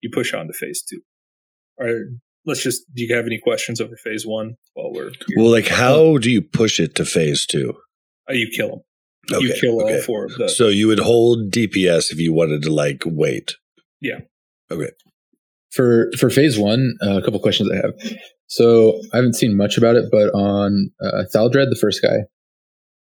You 0.00 0.10
push 0.12 0.32
on 0.34 0.46
to 0.46 0.52
phase 0.52 0.82
two. 0.82 1.00
All 1.80 1.86
right, 1.86 2.04
let's 2.46 2.62
just. 2.62 2.82
Do 2.94 3.02
you 3.02 3.14
have 3.14 3.26
any 3.26 3.38
questions 3.42 3.80
over 3.80 3.96
phase 3.96 4.24
one 4.26 4.54
while 4.74 4.92
we're? 4.92 5.10
Here? 5.10 5.36
Well, 5.36 5.50
like, 5.50 5.68
how 5.68 6.18
do 6.18 6.30
you 6.30 6.42
push 6.42 6.78
it 6.80 6.94
to 6.96 7.04
phase 7.04 7.46
two? 7.46 7.74
Uh, 8.28 8.34
you 8.34 8.48
kill 8.54 8.68
him. 8.74 8.80
Okay, 9.32 9.46
you 9.46 9.54
kill 9.60 9.82
okay. 9.82 9.96
all 9.96 10.02
four 10.02 10.24
of 10.26 10.34
the. 10.36 10.48
So 10.48 10.68
you 10.68 10.86
would 10.88 10.98
hold 10.98 11.50
DPS 11.50 12.12
if 12.12 12.18
you 12.18 12.32
wanted 12.32 12.62
to 12.62 12.72
like 12.72 13.02
wait. 13.06 13.56
Yeah. 14.00 14.20
Okay. 14.70 14.90
For 15.72 16.10
for 16.18 16.30
phase 16.30 16.58
one, 16.58 16.94
uh, 17.02 17.18
a 17.18 17.22
couple 17.22 17.40
questions 17.40 17.70
I 17.70 17.76
have. 17.76 17.94
So 18.46 19.00
I 19.12 19.16
haven't 19.16 19.34
seen 19.34 19.56
much 19.56 19.78
about 19.78 19.96
it, 19.96 20.04
but 20.10 20.28
on 20.34 20.90
uh, 21.02 21.24
Thaladred, 21.34 21.70
the 21.70 21.78
first 21.80 22.02
guy, 22.02 22.18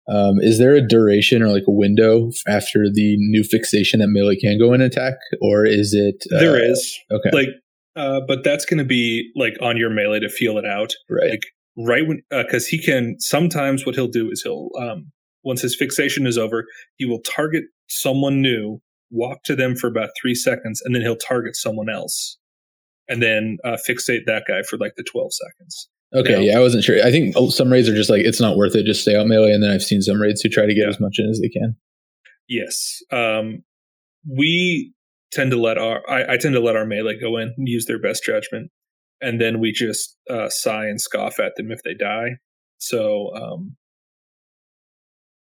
um, 0.09 0.35
is 0.41 0.59
there 0.59 0.75
a 0.75 0.87
duration 0.87 1.43
or 1.43 1.49
like 1.49 1.65
a 1.67 1.73
window 1.73 2.31
after 2.47 2.85
the 2.93 3.17
new 3.19 3.43
fixation 3.43 4.01
that 4.01 4.09
melee 4.09 4.37
can 4.37 4.59
go 4.59 4.73
and 4.73 4.83
attack, 4.83 5.15
or 5.41 5.65
is 5.67 5.95
it? 5.95 6.25
Uh, 6.35 6.41
there 6.41 6.63
is 6.71 6.99
Okay. 7.11 7.31
like, 7.33 7.49
uh, 7.97 8.21
but 8.27 8.45
that's 8.45 8.65
going 8.65 8.79
to 8.79 8.85
be 8.85 9.31
like 9.37 9.55
on 9.61 9.77
your 9.77 9.91
melee 9.91 10.21
to 10.21 10.29
feel 10.29 10.59
it 10.59 10.67
out. 10.67 10.93
right. 11.09 11.31
like 11.31 11.43
right 11.77 12.07
when 12.07 12.23
because 12.31 12.67
he 12.69 12.79
can 12.81 13.17
sometimes 13.19 13.85
what 13.85 13.95
he'll 13.97 14.07
do 14.07 14.31
is 14.31 14.43
he'll 14.43 14.69
um 14.79 15.11
once 15.43 15.61
his 15.61 15.75
fixation 15.75 16.25
is 16.25 16.39
over 16.39 16.65
he 16.99 17.05
will 17.05 17.19
target 17.23 17.65
someone 17.89 18.41
new 18.41 18.81
walk 19.11 19.43
to 19.45 19.57
them 19.57 19.75
for 19.75 19.89
about 19.89 20.11
three 20.21 20.37
seconds 20.37 20.81
and 20.85 20.95
then 20.95 21.03
he'll 21.03 21.17
target 21.17 21.57
someone 21.57 21.91
else 21.91 22.39
and 23.09 23.21
then 23.21 23.57
uh, 23.65 23.77
fixate 23.89 24.25
that 24.27 24.45
guy 24.47 24.63
for 24.63 24.77
like 24.79 24.93
the 24.97 25.03
12 25.03 25.33
seconds 25.35 25.89
Okay, 26.13 26.33
No. 26.35 26.41
yeah, 26.41 26.57
I 26.57 26.61
wasn't 26.61 26.85
sure. 26.85 26.97
I 27.05 27.11
think 27.11 27.35
oh, 27.37 27.49
some 27.51 27.71
raids 27.73 27.89
are 27.89 27.95
just 27.95 28.11
like 28.11 28.23
it's 28.25 28.41
not 28.41 28.57
worth 28.57 28.75
it, 28.77 28.85
just 28.87 29.03
stay 29.03 29.17
out 29.17 29.27
melee. 29.27 29.53
And 29.53 29.63
then 29.63 29.71
I've 29.71 29.83
seen 29.83 30.03
some 30.03 30.21
raids 30.21 30.41
who 30.43 30.49
try 30.49 30.67
to 30.67 30.75
get 30.75 30.83
Yeah. 30.83 30.89
as 30.89 31.01
much 31.01 31.17
in 31.19 31.29
as 31.31 31.41
they 31.41 31.49
can. 31.49 31.77
yes 32.49 33.03
um 33.11 33.63
we 34.29 34.93
tend 35.33 35.51
to 35.51 35.61
let 35.61 35.79
our 35.79 36.03
I, 36.09 36.35
I 36.35 36.37
tend 36.37 36.55
to 36.55 36.61
let 36.61 36.77
our 36.77 36.85
melee 36.87 37.19
go 37.19 37.37
in 37.39 37.55
use 37.59 37.87
their 37.87 37.99
best 38.01 38.23
judgment 38.25 38.71
and 39.21 39.41
then 39.41 39.59
we 39.61 39.73
just 39.73 40.17
uh, 40.31 40.49
sigh 40.51 40.87
and 40.87 41.01
scoff 41.01 41.41
at 41.41 41.57
them 41.57 41.71
if 41.73 41.83
they 41.83 41.95
die 41.95 42.37
so 42.79 43.31
um 43.35 43.77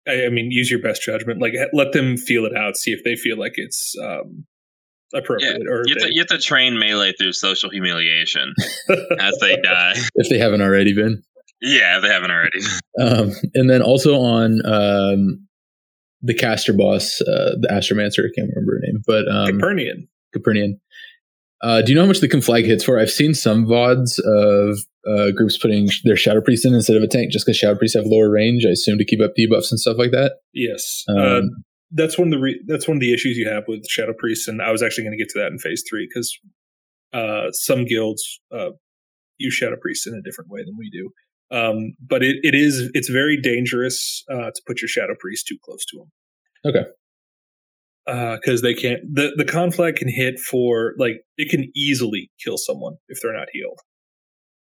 I, 0.07 0.25
I 0.25 0.29
mean 0.29 0.51
use 0.51 0.69
your 0.71 0.81
best 0.81 1.01
judgment 1.03 1.39
like 1.41 1.53
let 1.73 1.93
them 1.93 2.17
feel 2.17 2.45
it 2.45 2.55
out 2.55 2.75
see 2.75 2.91
if 2.91 3.03
they 3.03 3.15
feel 3.15 3.37
like 3.37 3.53
it's 3.55 3.95
um 4.03 4.45
appropriate 5.13 5.67
or 5.67 5.83
You 5.85 5.95
have, 5.95 6.07
to, 6.07 6.13
you 6.13 6.21
have 6.21 6.27
to 6.27 6.37
train 6.37 6.79
melee 6.79 7.13
through 7.13 7.33
social 7.33 7.69
humiliation 7.69 8.53
as 9.19 9.37
they 9.41 9.57
die. 9.57 9.93
If 10.15 10.29
they 10.29 10.37
haven't 10.37 10.61
already 10.61 10.93
been. 10.93 11.23
Yeah, 11.61 11.97
if 11.97 12.03
they 12.03 12.09
haven't 12.09 12.31
already. 12.31 12.59
Um, 12.99 13.31
and 13.53 13.69
then 13.69 13.81
also 13.81 14.15
on 14.15 14.61
um, 14.65 15.47
the 16.21 16.33
caster 16.33 16.73
boss, 16.73 17.21
uh, 17.21 17.55
the 17.59 17.67
Astromancer, 17.69 18.19
I 18.19 18.31
can't 18.35 18.49
remember 18.55 18.75
her 18.75 18.81
name, 18.81 19.01
but 19.05 19.27
um, 19.27 19.59
Capernian. 19.59 20.07
Capernian. 20.35 20.79
Uh, 21.61 21.81
do 21.81 21.91
you 21.91 21.95
know 21.95 22.03
how 22.03 22.07
much 22.07 22.21
the 22.21 22.29
conflag 22.29 22.65
hits 22.65 22.83
for? 22.83 22.97
I've 22.97 23.11
seen 23.11 23.33
some 23.33 23.65
VODs 23.65 24.19
of 24.19 24.79
uh, 25.05 25.31
groups 25.31 25.57
putting 25.57 25.89
their 26.05 26.15
Shadow 26.15 26.41
Priest 26.41 26.65
in 26.65 26.73
instead 26.73 26.95
of 26.95 27.03
a 27.03 27.07
tank 27.07 27.31
just 27.31 27.45
because 27.45 27.57
Shadow 27.57 27.77
Priests 27.77 27.97
have 27.97 28.05
lower 28.05 28.29
range, 28.29 28.65
I 28.65 28.69
assume 28.69 28.97
to 28.97 29.05
keep 29.05 29.19
up 29.21 29.31
debuffs 29.37 29.71
and 29.71 29.79
stuff 29.79 29.97
like 29.97 30.11
that. 30.11 30.35
Yes. 30.53 31.03
Um, 31.09 31.17
uh, 31.17 31.41
that's 31.91 32.17
one 32.17 32.27
of 32.27 32.31
the 32.31 32.39
re- 32.39 32.63
that's 32.67 32.87
one 32.87 32.97
of 32.97 33.01
the 33.01 33.13
issues 33.13 33.37
you 33.37 33.47
have 33.47 33.63
with 33.67 33.87
Shadow 33.87 34.13
Priests, 34.17 34.47
and 34.47 34.61
I 34.61 34.71
was 34.71 34.83
actually 34.83 35.05
going 35.05 35.17
to 35.17 35.23
get 35.23 35.29
to 35.29 35.39
that 35.39 35.51
in 35.51 35.59
Phase 35.59 35.83
Three 35.89 36.07
because 36.07 36.37
uh, 37.13 37.51
some 37.51 37.85
guilds 37.85 38.39
uh, 38.51 38.71
use 39.37 39.53
Shadow 39.53 39.77
Priests 39.81 40.05
in 40.05 40.13
a 40.13 40.21
different 40.21 40.49
way 40.49 40.63
than 40.63 40.75
we 40.77 40.89
do. 40.89 41.09
Um, 41.51 41.93
but 41.99 42.21
it, 42.23 42.37
it 42.43 42.53
is 42.53 42.91
it's 42.93 43.09
very 43.09 43.39
dangerous 43.41 44.23
uh, 44.31 44.51
to 44.51 44.61
put 44.67 44.81
your 44.81 44.87
Shadow 44.87 45.15
Priest 45.19 45.47
too 45.47 45.57
close 45.63 45.83
to 45.85 45.97
them. 45.97 46.11
Okay. 46.65 46.89
Because 48.05 48.61
they 48.61 48.73
can't 48.73 49.01
the 49.11 49.33
the 49.35 49.45
conflag 49.45 49.95
can 49.95 50.09
hit 50.09 50.39
for 50.39 50.93
like 50.97 51.21
it 51.37 51.49
can 51.49 51.71
easily 51.75 52.31
kill 52.43 52.57
someone 52.57 52.95
if 53.07 53.21
they're 53.21 53.37
not 53.37 53.47
healed. 53.51 53.79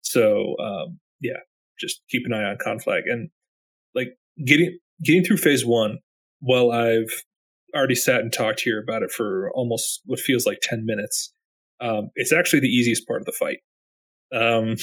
So 0.03 0.57
um, 0.59 0.99
yeah, 1.21 1.39
just 1.79 2.03
keep 2.09 2.23
an 2.27 2.33
eye 2.33 2.45
on 2.45 2.57
conflag 2.57 3.03
and 3.07 3.31
like 3.95 4.09
getting 4.45 4.79
getting 5.05 5.25
through 5.25 5.39
phase 5.39 5.65
one. 5.65 5.99
While 6.41 6.70
I've 6.70 7.12
already 7.75 7.94
sat 7.94 8.20
and 8.20 8.33
talked 8.33 8.60
here 8.60 8.83
about 8.83 9.02
it 9.02 9.10
for 9.10 9.51
almost 9.55 10.01
what 10.05 10.19
feels 10.19 10.47
like 10.47 10.59
ten 10.62 10.85
minutes, 10.85 11.33
um, 11.81 12.10
it's 12.15 12.33
actually 12.33 12.60
the 12.60 12.69
easiest 12.69 13.07
part 13.07 13.20
of 13.20 13.27
the 13.27 13.33
fight. 13.33 13.59
Um, 14.33 14.77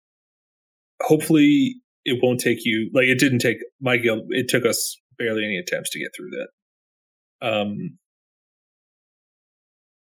hopefully, 1.02 1.76
it 2.04 2.18
won't 2.22 2.40
take 2.40 2.58
you 2.64 2.90
like 2.94 3.06
it 3.06 3.18
didn't 3.18 3.40
take 3.40 3.58
my 3.80 3.96
guild. 3.96 4.22
It 4.30 4.48
took 4.48 4.64
us 4.64 4.96
barely 5.18 5.44
any 5.44 5.58
attempts 5.58 5.90
to 5.90 5.98
get 5.98 6.10
through 6.16 6.30
that. 6.30 6.48
Um, 7.40 7.98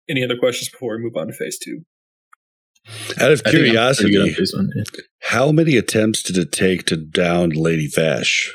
any 0.10 0.24
other 0.24 0.38
questions 0.38 0.70
before 0.70 0.98
we 0.98 1.04
move 1.04 1.16
on 1.16 1.28
to 1.28 1.34
phase 1.34 1.58
two? 1.58 1.82
Out 3.20 3.32
of 3.32 3.42
I 3.46 3.52
think 3.52 3.56
I'm 3.56 3.60
pretty 3.60 3.72
good 3.72 3.78
on 3.78 3.96
curiosity, 3.96 4.58
one, 4.58 4.72
yeah. 4.76 4.84
how 5.24 5.52
many 5.52 5.78
attempts 5.78 6.24
did 6.24 6.38
it 6.38 6.52
take 6.52 6.86
to 6.86 6.98
down 6.98 7.52
Lady 7.52 7.88
Vashj? 7.88 8.50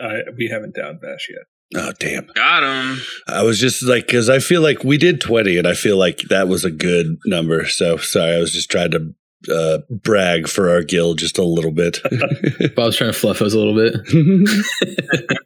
Uh, 0.00 0.32
we 0.36 0.48
haven't 0.48 0.74
down 0.74 0.98
Vashj 1.04 1.28
yet. 1.28 1.46
Oh, 1.76 1.92
damn. 2.00 2.26
Got 2.34 2.62
him. 2.64 3.00
I 3.28 3.42
was 3.42 3.60
just 3.60 3.82
like, 3.84 4.06
because 4.06 4.28
I 4.28 4.40
feel 4.40 4.60
like 4.60 4.82
we 4.82 4.98
did 4.98 5.20
20, 5.20 5.56
and 5.56 5.68
I 5.68 5.74
feel 5.74 5.96
like 5.96 6.22
that 6.28 6.48
was 6.48 6.64
a 6.64 6.70
good 6.70 7.18
number. 7.26 7.66
So 7.66 7.96
sorry, 7.96 8.34
I 8.34 8.40
was 8.40 8.52
just 8.52 8.70
trying 8.70 8.90
to 8.90 9.14
uh, 9.48 9.78
brag 9.88 10.48
for 10.48 10.68
our 10.70 10.82
guild 10.82 11.18
just 11.18 11.38
a 11.38 11.44
little 11.44 11.70
bit. 11.70 11.98
Bob's 12.74 12.96
trying 12.96 13.12
to 13.12 13.18
fluff 13.18 13.40
us 13.40 13.54
a 13.54 13.58
little 13.58 13.76
bit. 13.76 13.94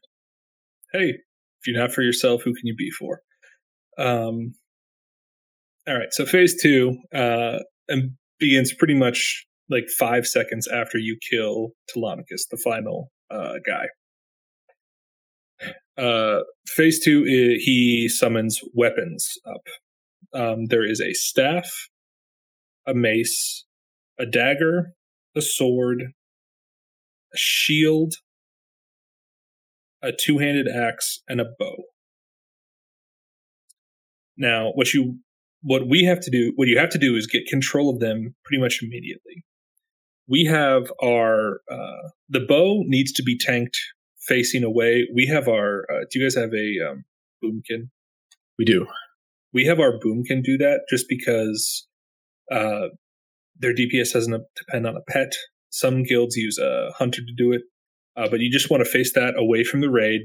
hey, 0.92 1.10
if 1.10 1.66
you're 1.66 1.78
not 1.78 1.92
for 1.92 2.02
yourself, 2.02 2.42
who 2.42 2.54
can 2.54 2.66
you 2.66 2.74
be 2.74 2.90
for? 2.90 3.20
Um, 3.98 4.54
all 5.86 5.96
right, 5.98 6.12
so 6.12 6.24
phase 6.24 6.60
two 6.60 6.96
uh, 7.14 7.58
and 7.88 8.12
begins 8.38 8.72
pretty 8.72 8.94
much 8.94 9.44
like 9.70 9.84
five 9.98 10.26
seconds 10.26 10.66
after 10.68 10.98
you 10.98 11.18
kill 11.30 11.72
Telemachus, 11.88 12.46
the 12.50 12.56
final 12.56 13.10
uh, 13.30 13.54
guy. 13.66 13.86
Uh, 15.96 16.40
phase 16.66 17.02
two, 17.04 17.22
he 17.24 18.08
summons 18.08 18.60
weapons 18.74 19.38
up. 19.46 19.62
Um, 20.32 20.66
there 20.66 20.84
is 20.84 21.00
a 21.00 21.12
staff, 21.12 21.70
a 22.86 22.94
mace, 22.94 23.64
a 24.18 24.26
dagger, 24.26 24.92
a 25.36 25.40
sword, 25.40 26.02
a 27.32 27.36
shield, 27.36 28.14
a 30.02 30.10
two-handed 30.12 30.68
axe, 30.68 31.22
and 31.28 31.40
a 31.40 31.46
bow. 31.58 31.76
Now, 34.36 34.72
what 34.74 34.92
you 34.92 35.18
what 35.62 35.88
we 35.88 36.04
have 36.04 36.20
to 36.20 36.30
do, 36.30 36.52
what 36.56 36.68
you 36.68 36.78
have 36.78 36.90
to 36.90 36.98
do 36.98 37.16
is 37.16 37.26
get 37.26 37.46
control 37.46 37.88
of 37.88 38.00
them 38.00 38.34
pretty 38.44 38.60
much 38.60 38.80
immediately. 38.82 39.44
We 40.28 40.44
have 40.44 40.92
our 41.02 41.60
uh, 41.70 42.08
the 42.28 42.40
bow 42.40 42.82
needs 42.86 43.12
to 43.12 43.22
be 43.22 43.38
tanked 43.38 43.78
facing 44.26 44.64
away. 44.64 45.08
We 45.14 45.26
have 45.26 45.48
our. 45.48 45.84
Uh, 45.90 46.04
do 46.10 46.18
you 46.18 46.24
guys 46.24 46.34
have 46.34 46.52
a 46.52 46.90
um, 46.90 47.04
boomkin? 47.42 47.90
We 48.58 48.64
do. 48.64 48.86
We 49.52 49.66
have 49.66 49.80
our 49.80 49.92
boomkin 49.92 50.42
do 50.42 50.58
that 50.58 50.80
just 50.90 51.06
because 51.08 51.86
uh, 52.50 52.88
their 53.58 53.74
DPS 53.74 54.12
doesn't 54.12 54.44
depend 54.56 54.86
on 54.86 54.96
a 54.96 55.12
pet. 55.12 55.32
Some 55.70 56.02
guilds 56.02 56.36
use 56.36 56.58
a 56.58 56.90
hunter 56.96 57.20
to 57.20 57.34
do 57.36 57.52
it, 57.52 57.62
uh, 58.16 58.28
but 58.28 58.40
you 58.40 58.50
just 58.50 58.70
want 58.70 58.84
to 58.84 58.90
face 58.90 59.12
that 59.14 59.34
away 59.36 59.64
from 59.64 59.80
the 59.80 59.90
raid 59.90 60.22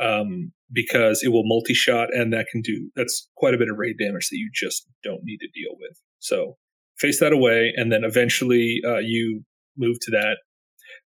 um, 0.00 0.52
because 0.72 1.22
it 1.22 1.28
will 1.28 1.46
multi-shot 1.46 2.14
and 2.14 2.32
that 2.32 2.46
can 2.50 2.60
do 2.60 2.90
that's 2.96 3.28
quite 3.36 3.54
a 3.54 3.58
bit 3.58 3.68
of 3.68 3.76
raid 3.78 3.96
damage 3.98 4.28
that 4.30 4.36
you 4.36 4.50
just 4.52 4.86
don't 5.02 5.22
need 5.24 5.38
to 5.38 5.48
deal 5.48 5.76
with. 5.78 5.98
So 6.18 6.56
face 6.98 7.20
that 7.20 7.32
away, 7.32 7.72
and 7.76 7.92
then 7.92 8.04
eventually 8.04 8.80
uh, 8.86 8.98
you 8.98 9.42
move 9.76 9.96
to 10.02 10.10
that. 10.12 10.38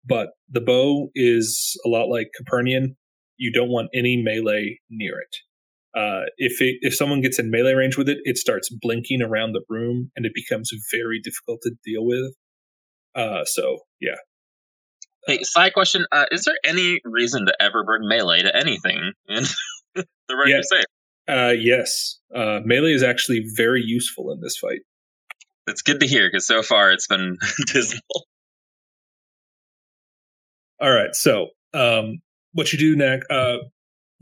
But 0.05 0.29
the 0.49 0.61
bow 0.61 1.09
is 1.15 1.79
a 1.85 1.89
lot 1.89 2.05
like 2.07 2.29
Capernian. 2.39 2.95
You 3.37 3.51
don't 3.51 3.69
want 3.69 3.89
any 3.93 4.21
melee 4.23 4.79
near 4.89 5.19
it. 5.19 5.35
Uh, 5.99 6.25
if 6.37 6.61
it, 6.61 6.77
if 6.81 6.95
someone 6.95 7.21
gets 7.21 7.37
in 7.39 7.51
melee 7.51 7.73
range 7.73 7.97
with 7.97 8.07
it, 8.09 8.19
it 8.23 8.37
starts 8.37 8.69
blinking 8.81 9.21
around 9.21 9.51
the 9.53 9.61
room, 9.69 10.11
and 10.15 10.25
it 10.25 10.31
becomes 10.33 10.69
very 10.91 11.19
difficult 11.21 11.59
to 11.63 11.71
deal 11.85 12.05
with. 12.05 12.33
Uh, 13.15 13.43
so 13.45 13.79
yeah, 13.99 14.15
Hey, 15.27 15.43
side 15.43 15.73
question: 15.73 16.05
uh, 16.11 16.25
Is 16.31 16.45
there 16.45 16.55
any 16.65 16.99
reason 17.03 17.45
to 17.45 17.53
ever 17.61 17.83
bring 17.83 18.07
melee 18.07 18.41
to 18.41 18.55
anything 18.55 19.11
in 19.27 19.43
the 19.95 20.35
right 20.35 20.47
Yeah. 20.47 20.57
to 20.57 20.63
say? 20.63 20.83
uh, 21.27 21.53
yes, 21.57 22.19
uh, 22.35 22.59
melee 22.65 22.93
is 22.93 23.03
actually 23.03 23.43
very 23.55 23.83
useful 23.85 24.31
in 24.31 24.39
this 24.41 24.57
fight. 24.57 24.79
It's 25.67 25.81
good 25.83 25.99
to 25.99 26.07
hear 26.07 26.27
because 26.27 26.47
so 26.47 26.63
far 26.63 26.91
it's 26.91 27.07
been 27.07 27.37
dismal. 27.67 28.25
All 30.81 30.91
right. 30.91 31.13
So, 31.15 31.49
um, 31.73 32.21
what 32.53 32.73
you 32.73 32.79
do 32.79 32.95
next, 32.95 33.29
uh, 33.29 33.57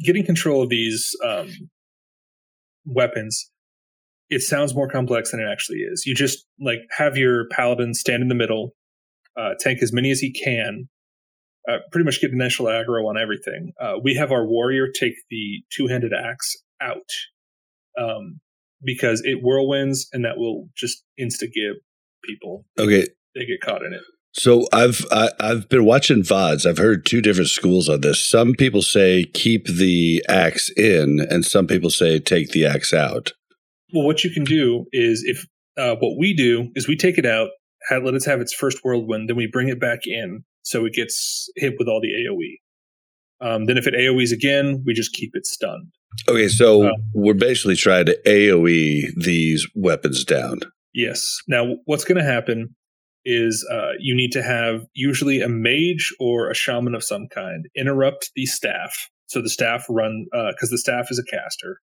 getting 0.03 0.25
control 0.25 0.61
of 0.61 0.69
these 0.69 1.15
um, 1.25 1.49
weapons, 2.85 3.49
it 4.29 4.41
sounds 4.41 4.75
more 4.75 4.89
complex 4.89 5.31
than 5.31 5.39
it 5.39 5.47
actually 5.51 5.79
is. 5.79 6.05
You 6.05 6.13
just 6.13 6.45
like 6.59 6.79
have 6.97 7.17
your 7.17 7.47
paladin 7.49 7.93
stand 7.93 8.21
in 8.21 8.27
the 8.27 8.35
middle, 8.35 8.75
uh, 9.37 9.51
tank 9.59 9.81
as 9.81 9.93
many 9.93 10.11
as 10.11 10.19
he 10.19 10.31
can, 10.31 10.89
uh, 11.67 11.77
pretty 11.91 12.05
much 12.05 12.21
get 12.21 12.31
initial 12.31 12.65
aggro 12.65 13.07
on 13.07 13.17
everything. 13.17 13.71
Uh, 13.81 13.93
we 14.03 14.15
have 14.15 14.31
our 14.31 14.45
warrior 14.45 14.87
take 14.87 15.13
the 15.29 15.63
two 15.71 15.87
handed 15.87 16.11
axe 16.13 16.57
out 16.81 17.09
um, 17.97 18.39
because 18.83 19.21
it 19.25 19.43
whirlwinds 19.43 20.07
and 20.11 20.25
that 20.25 20.37
will 20.37 20.69
just 20.75 21.03
insta 21.19 21.51
give 21.51 21.75
people. 22.23 22.65
okay. 22.77 23.07
They 23.35 23.45
get 23.45 23.61
caught 23.61 23.83
in 23.83 23.93
it. 23.93 24.01
So 24.33 24.67
I've 24.71 25.05
I, 25.11 25.31
I've 25.39 25.69
been 25.69 25.85
watching 25.85 26.21
vods. 26.23 26.65
I've 26.65 26.77
heard 26.77 27.05
two 27.05 27.21
different 27.21 27.49
schools 27.49 27.89
on 27.89 28.01
this. 28.01 28.21
Some 28.27 28.53
people 28.53 28.81
say 28.81 29.25
keep 29.33 29.65
the 29.67 30.23
axe 30.29 30.69
in, 30.77 31.19
and 31.29 31.43
some 31.45 31.67
people 31.67 31.89
say 31.89 32.19
take 32.19 32.49
the 32.51 32.65
axe 32.65 32.93
out. 32.93 33.31
Well, 33.93 34.05
what 34.05 34.23
you 34.23 34.29
can 34.29 34.43
do 34.43 34.85
is 34.91 35.23
if 35.25 35.45
uh, 35.77 35.95
what 35.95 36.17
we 36.19 36.33
do 36.35 36.69
is 36.75 36.87
we 36.87 36.95
take 36.95 37.17
it 37.17 37.25
out, 37.25 37.49
have, 37.89 38.03
let 38.03 38.13
it 38.13 38.25
have 38.25 38.39
its 38.41 38.53
first 38.53 38.79
whirlwind, 38.83 39.29
then 39.29 39.35
we 39.35 39.47
bring 39.47 39.67
it 39.69 39.79
back 39.79 40.01
in 40.05 40.43
so 40.61 40.85
it 40.85 40.93
gets 40.93 41.49
hit 41.55 41.73
with 41.79 41.87
all 41.87 41.99
the 42.01 42.09
AOE. 42.09 42.59
Um, 43.41 43.65
then 43.65 43.77
if 43.77 43.87
it 43.87 43.93
AOE's 43.95 44.31
again, 44.31 44.83
we 44.85 44.93
just 44.93 45.13
keep 45.13 45.31
it 45.33 45.45
stunned. 45.47 45.87
Okay, 46.27 46.49
so 46.49 46.87
Oh. 46.87 46.91
we're 47.13 47.33
basically 47.33 47.75
trying 47.75 48.05
to 48.07 48.19
AOE 48.27 49.03
these 49.15 49.67
weapons 49.75 50.23
down. 50.25 50.59
Yes. 50.93 51.37
Now, 51.47 51.77
what's 51.85 52.03
going 52.03 52.17
to 52.17 52.23
happen 52.29 52.75
is 53.25 53.67
uh, 53.71 53.91
you 53.99 54.15
need 54.15 54.31
to 54.31 54.43
have 54.43 54.85
usually 54.93 55.41
a 55.41 55.49
mage 55.49 56.13
or 56.19 56.49
a 56.49 56.55
shaman 56.55 56.95
of 56.95 57.03
some 57.03 57.27
kind 57.33 57.65
interrupt 57.75 58.31
the 58.35 58.45
staff. 58.45 59.09
So 59.27 59.41
the 59.41 59.49
staff 59.49 59.85
run 59.89 60.25
because 60.31 60.69
the 60.69 60.77
staff 60.77 61.07
is 61.11 61.19
a 61.19 61.31
caster. 61.31 61.79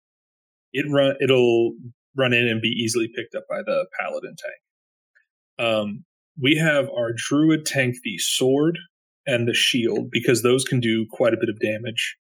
It 0.74 0.86
run 0.90 1.16
it'll 1.22 1.74
run 2.18 2.34
in 2.34 2.48
and 2.48 2.62
be 2.62 2.70
easily 2.70 3.10
picked 3.14 3.36
up 3.36 3.44
by 3.50 3.62
the 3.66 3.86
paladin 4.00 4.36
tank. 4.38 5.68
Um, 5.68 6.06
we 6.42 6.56
have 6.56 6.90
our 6.90 7.12
druid 7.16 7.66
tank 7.66 7.96
the 8.04 8.18
sword 8.18 8.78
and 9.26 9.48
the 9.48 9.54
shield 9.54 10.12
because 10.12 10.42
those 10.44 10.64
can 10.64 10.80
do 10.80 11.06
quite 11.12 11.34
a 11.34 11.38
bit 11.40 11.50
of 11.50 11.60
damage, 11.60 12.18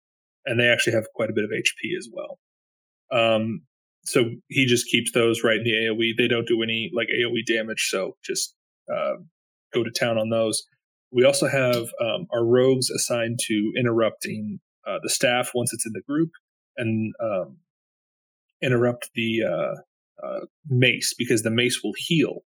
and 0.44 0.58
they 0.58 0.68
actually 0.68 0.94
have 0.94 1.06
quite 1.14 1.30
a 1.30 1.34
bit 1.34 1.44
of 1.44 1.50
HP 1.50 1.96
as 1.96 2.08
well. 2.12 2.38
Um, 3.10 3.62
so 4.04 4.24
he 4.48 4.66
just 4.66 4.86
keeps 4.86 5.12
those 5.12 5.44
right 5.44 5.58
in 5.58 5.64
the 5.64 5.72
AOE. 5.72 6.16
They 6.16 6.28
don't 6.28 6.48
do 6.48 6.62
any 6.62 6.90
like 6.94 7.08
AOE 7.08 7.44
damage, 7.46 7.88
so 7.88 8.16
just 8.24 8.54
uh, 8.92 9.14
go 9.74 9.82
to 9.84 9.90
town 9.90 10.18
on 10.18 10.30
those. 10.30 10.64
We 11.10 11.24
also 11.24 11.46
have 11.48 11.88
um, 12.00 12.26
our 12.32 12.44
rogues 12.44 12.88
assigned 12.90 13.38
to 13.48 13.72
interrupting 13.78 14.60
uh, 14.86 14.98
the 15.02 15.10
staff 15.10 15.50
once 15.54 15.72
it's 15.74 15.84
in 15.86 15.92
the 15.92 16.02
group, 16.08 16.30
and 16.76 17.12
um, 17.22 17.58
interrupt 18.62 19.10
the 19.14 19.42
uh, 19.44 20.26
uh, 20.26 20.40
mace 20.68 21.14
because 21.16 21.42
the 21.42 21.50
mace 21.50 21.80
will 21.82 21.92
heal. 21.96 22.40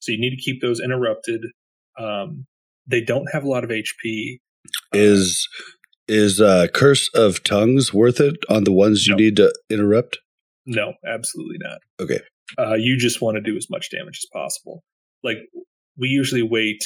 So 0.00 0.12
you 0.12 0.20
need 0.20 0.30
to 0.36 0.42
keep 0.42 0.60
those 0.60 0.80
interrupted. 0.80 1.40
Um, 1.98 2.46
they 2.86 3.00
don't 3.00 3.28
have 3.32 3.44
a 3.44 3.48
lot 3.48 3.64
of 3.64 3.70
HP. 3.70 4.38
Is 4.92 5.48
Is 6.06 6.40
uh, 6.40 6.66
Curse 6.74 7.08
of 7.14 7.42
Tongues 7.42 7.94
worth 7.94 8.20
it 8.20 8.36
on 8.50 8.64
the 8.64 8.72
ones 8.72 9.06
you 9.06 9.12
No. 9.12 9.16
need 9.16 9.36
to 9.36 9.54
interrupt? 9.70 10.18
No, 10.66 10.94
absolutely 11.06 11.56
not. 11.60 11.78
Okay. 12.00 12.20
Uh, 12.58 12.74
you 12.74 12.98
just 12.98 13.22
want 13.22 13.36
to 13.36 13.40
do 13.40 13.56
as 13.56 13.68
much 13.70 13.90
damage 13.90 14.18
as 14.22 14.26
possible. 14.32 14.82
Like 15.24 15.38
we 15.98 16.08
usually 16.08 16.42
wait 16.42 16.84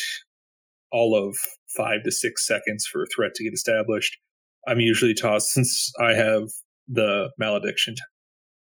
all 0.91 1.15
of 1.15 1.36
five 1.76 2.02
to 2.05 2.10
six 2.10 2.47
seconds 2.47 2.86
for 2.86 3.02
a 3.02 3.07
threat 3.15 3.34
to 3.34 3.44
get 3.44 3.52
established. 3.52 4.17
I'm 4.67 4.81
usually 4.81 5.15
tossed 5.15 5.50
since 5.50 5.92
I 6.00 6.15
have 6.15 6.44
the 6.86 7.31
malediction 7.39 7.94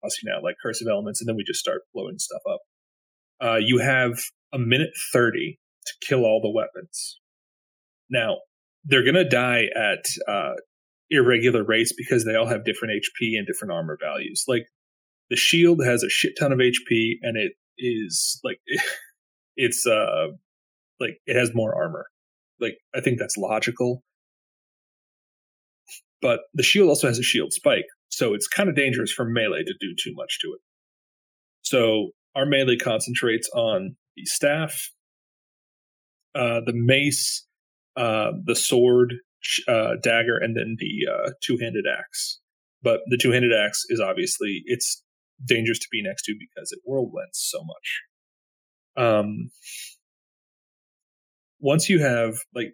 tossing 0.04 0.30
out 0.36 0.44
like 0.44 0.56
curse 0.62 0.82
of 0.82 0.88
elements, 0.90 1.22
and 1.22 1.30
then 1.30 1.36
we 1.36 1.44
just 1.46 1.60
start 1.60 1.84
blowing 1.94 2.18
stuff 2.18 2.42
up. 2.52 2.60
Uh, 3.42 3.58
you 3.58 3.78
have 3.78 4.20
a 4.54 4.60
minute 4.60 4.92
thirty 5.14 5.60
to 5.86 5.94
kill 6.06 6.26
all 6.26 6.42
the 6.42 6.52
weapons. 6.52 7.20
Now 8.10 8.38
they're 8.84 9.06
gonna 9.06 9.30
die 9.30 9.68
at 9.76 10.06
uh, 10.28 10.54
irregular 11.10 11.64
rates 11.64 11.94
because 11.96 12.26
they 12.26 12.36
all 12.36 12.48
have 12.48 12.66
different 12.66 12.94
HP 12.94 13.38
and 13.38 13.48
different 13.48 13.72
armor 13.72 13.98
values. 14.02 14.44
Like 14.48 14.66
the 15.30 15.36
shield 15.36 15.84
has 15.86 16.04
a 16.04 16.10
shit 16.10 16.34
ton 16.40 16.52
of 16.52 16.60
HP 16.60 17.14
and 17.22 17.38
it 17.38 17.54
is 17.78 18.40
like 18.44 18.60
it's 19.60 19.86
uh 19.86 20.28
like 21.00 21.20
it 21.26 21.38
has 21.38 21.52
more 21.54 21.76
armor. 21.76 22.08
Like 22.60 22.78
I 22.96 23.02
think 23.02 23.20
that's 23.20 23.38
logical. 23.38 24.04
But 26.22 26.42
the 26.54 26.64
shield 26.64 26.90
also 26.90 27.08
has 27.08 27.20
a 27.20 27.24
shield 27.24 27.54
spike, 27.54 27.86
so 28.10 28.34
it's 28.34 28.48
kind 28.48 28.68
of 28.68 28.76
dangerous 28.76 29.12
for 29.12 29.26
melee 29.26 29.64
to 29.64 29.74
do 29.80 29.96
too 30.02 30.14
much 30.16 30.40
to 30.42 30.48
it. 30.48 30.62
So 31.62 32.10
our 32.36 32.46
melee 32.46 32.78
concentrates 32.78 33.50
on 33.56 33.96
the 34.16 34.26
staff, 34.26 34.92
uh, 36.36 36.62
the 36.66 36.74
mace, 36.74 37.46
uh, 37.96 38.32
the 38.44 38.56
sword, 38.56 39.14
uh, 39.68 39.96
dagger, 40.04 40.38
and 40.38 40.58
then 40.58 40.76
the 40.78 41.12
uh, 41.12 41.32
two-handed 41.42 41.86
axe. 41.88 42.40
But 42.82 43.00
the 43.08 43.18
two-handed 43.18 43.54
axe 43.54 43.84
is 43.90 44.02
obviously 44.02 44.62
it's 44.66 45.04
dangerous 45.46 45.80
to 45.80 45.88
be 45.90 46.02
next 46.04 46.24
to 46.24 46.36
because 46.38 46.72
it 46.72 46.80
whirlwinds 46.86 47.36
so 47.36 47.60
much. 47.60 48.02
Um, 48.98 49.50
once 51.60 51.90
you 51.90 52.00
have 52.00 52.36
like 52.54 52.74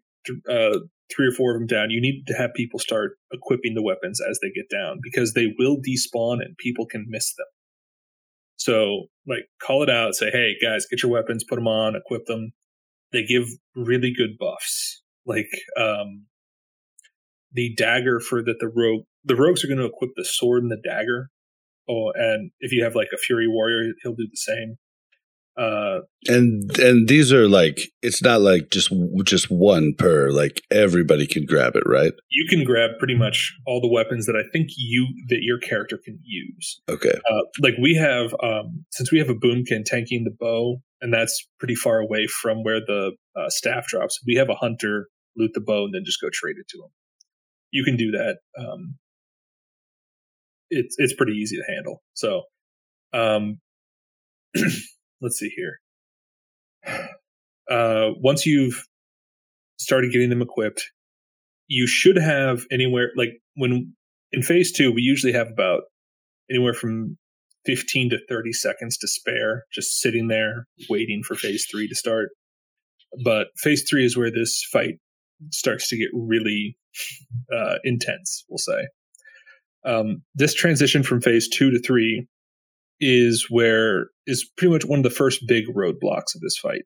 uh, 0.49 0.79
three 1.15 1.27
or 1.27 1.31
four 1.31 1.53
of 1.53 1.59
them 1.59 1.67
down, 1.67 1.89
you 1.89 2.01
need 2.01 2.23
to 2.27 2.33
have 2.33 2.53
people 2.55 2.79
start 2.79 3.17
equipping 3.31 3.75
the 3.75 3.83
weapons 3.83 4.19
as 4.27 4.39
they 4.41 4.49
get 4.49 4.69
down 4.69 4.99
because 5.01 5.33
they 5.33 5.53
will 5.57 5.77
despawn 5.77 6.43
and 6.43 6.57
people 6.57 6.85
can 6.85 7.05
miss 7.07 7.33
them. 7.35 7.47
So, 8.57 9.07
like, 9.27 9.47
call 9.61 9.83
it 9.83 9.89
out, 9.89 10.15
say, 10.15 10.31
"Hey 10.31 10.55
guys, 10.61 10.85
get 10.89 11.03
your 11.03 11.11
weapons, 11.11 11.43
put 11.43 11.55
them 11.55 11.67
on, 11.67 11.95
equip 11.95 12.25
them." 12.25 12.53
They 13.11 13.23
give 13.23 13.47
really 13.75 14.13
good 14.15 14.37
buffs, 14.39 15.03
like 15.25 15.49
um, 15.77 16.25
the 17.51 17.73
dagger 17.75 18.19
for 18.19 18.41
that 18.43 18.57
the 18.59 18.67
rogue 18.67 19.03
the 19.23 19.35
rogues 19.35 19.63
are 19.63 19.67
going 19.67 19.79
to 19.79 19.85
equip 19.85 20.11
the 20.15 20.25
sword 20.25 20.63
and 20.63 20.71
the 20.71 20.81
dagger 20.83 21.29
Oh, 21.87 22.11
and 22.15 22.51
if 22.59 22.71
you 22.71 22.83
have 22.83 22.95
like 22.95 23.09
a 23.13 23.17
Fury 23.17 23.47
Warrior, 23.47 23.93
he'll 24.01 24.15
do 24.15 24.27
the 24.29 24.37
same. 24.37 24.77
Uh, 25.57 25.99
And 26.27 26.69
and 26.79 27.07
these 27.07 27.31
are 27.31 27.47
like 27.47 27.89
it's 28.01 28.21
not 28.21 28.41
like 28.41 28.71
just 28.71 28.91
just 29.23 29.49
one 29.49 29.93
per. 29.97 30.29
Like 30.29 30.61
everybody 30.69 31.25
can 31.27 31.45
grab 31.45 31.75
it, 31.75 31.83
right? 31.85 32.11
you 32.29 32.45
can 32.49 32.65
grab 32.65 32.91
pretty 32.99 33.15
much 33.15 33.55
all 33.65 33.79
the 33.79 33.87
weapons 33.91 34.25
that 34.25 34.35
I 34.35 34.43
think 34.51 34.69
you 34.75 35.07
that 35.29 35.39
your 35.41 35.57
character 35.57 35.97
can 36.03 36.19
use. 36.23 36.81
Okay. 36.89 37.13
Uh, 37.31 37.41
like 37.61 37.75
we 37.81 37.95
have, 37.95 38.35
um, 38.43 38.85
since 38.91 39.11
we 39.11 39.19
have 39.19 39.29
a 39.29 39.33
boomkin 39.35 39.85
tanking 39.85 40.25
the 40.25 40.35
bow, 40.37 40.81
and 41.01 41.13
that's 41.13 41.47
pretty 41.59 41.75
far 41.75 41.99
away 41.99 42.27
from 42.27 42.63
where 42.63 42.81
the 42.81 43.13
uh, 43.37 43.49
staff 43.49 43.87
drops. 43.87 44.19
We 44.27 44.35
have 44.35 44.49
a 44.49 44.55
hunter 44.55 45.07
loot 45.37 45.51
the 45.53 45.61
bow 45.61 45.85
and 45.85 45.93
then 45.93 46.03
just 46.05 46.19
go 46.21 46.27
trade 46.33 46.55
it 46.59 46.67
to 46.69 46.77
him. 46.79 46.89
You 47.71 47.83
can 47.85 47.95
do 47.95 48.11
that. 48.11 48.37
Um, 48.59 48.97
it's 50.69 50.95
it's 50.97 51.13
pretty 51.13 51.33
easy 51.33 51.55
to 51.57 51.63
handle. 51.73 52.01
So, 52.13 52.43
um, 53.13 53.59
let's 55.21 55.37
see 55.37 55.49
here. 55.55 55.79
Uh, 57.69 58.11
once 58.21 58.45
you've 58.45 58.85
started 59.77 60.11
getting 60.11 60.29
them 60.29 60.41
equipped, 60.41 60.91
you 61.67 61.87
should 61.87 62.17
have 62.17 62.65
anywhere 62.71 63.11
like 63.15 63.41
when 63.55 63.93
in 64.31 64.43
phase 64.43 64.71
two, 64.71 64.91
we 64.91 65.01
usually 65.01 65.33
have 65.33 65.47
about 65.47 65.83
anywhere 66.49 66.73
from 66.73 67.17
15 67.65 68.11
to 68.11 68.19
30 68.29 68.53
seconds 68.53 68.97
to 68.97 69.07
spare, 69.07 69.63
just 69.73 69.99
sitting 69.99 70.27
there 70.27 70.67
waiting 70.89 71.23
for 71.23 71.35
phase 71.35 71.65
three 71.69 71.87
to 71.87 71.95
start. 71.95 72.29
But 73.23 73.47
phase 73.57 73.83
three 73.89 74.05
is 74.05 74.17
where 74.17 74.31
this 74.31 74.63
fight 74.71 74.95
starts 75.51 75.89
to 75.89 75.97
get 75.97 76.09
really 76.13 76.77
uh, 77.53 77.75
intense, 77.83 78.45
we'll 78.49 78.57
say. 78.57 78.87
Um, 79.85 80.23
this 80.33 80.53
transition 80.53 81.03
from 81.03 81.21
phase 81.21 81.47
two 81.47 81.71
to 81.71 81.79
three 81.79 82.27
is 82.99 83.47
where 83.49 84.07
is 84.25 84.49
pretty 84.57 84.73
much 84.73 84.85
one 84.85 84.99
of 84.99 85.03
the 85.03 85.09
first 85.09 85.41
big 85.47 85.65
roadblocks 85.75 86.35
of 86.35 86.41
this 86.41 86.57
fight. 86.57 86.83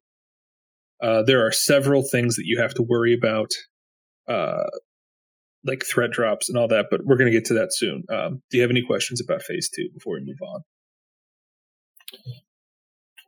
Uh, 1.01 1.23
there 1.23 1.45
are 1.45 1.51
several 1.51 2.03
things 2.03 2.35
that 2.35 2.43
you 2.45 2.59
have 2.59 2.73
to 2.73 2.83
worry 2.83 3.13
about, 3.13 3.49
uh, 4.27 4.65
like 5.65 5.83
threat 5.85 6.11
drops 6.11 6.49
and 6.49 6.57
all 6.57 6.67
that, 6.67 6.87
but 6.91 7.01
we're 7.05 7.17
going 7.17 7.31
to 7.31 7.37
get 7.37 7.45
to 7.45 7.53
that 7.53 7.73
soon. 7.73 8.03
Um, 8.11 8.41
do 8.49 8.57
you 8.57 8.61
have 8.61 8.71
any 8.71 8.83
questions 8.85 9.21
about 9.21 9.41
phase 9.41 9.69
two 9.73 9.89
before 9.93 10.15
we 10.15 10.21
move 10.21 10.37
on? 10.41 10.61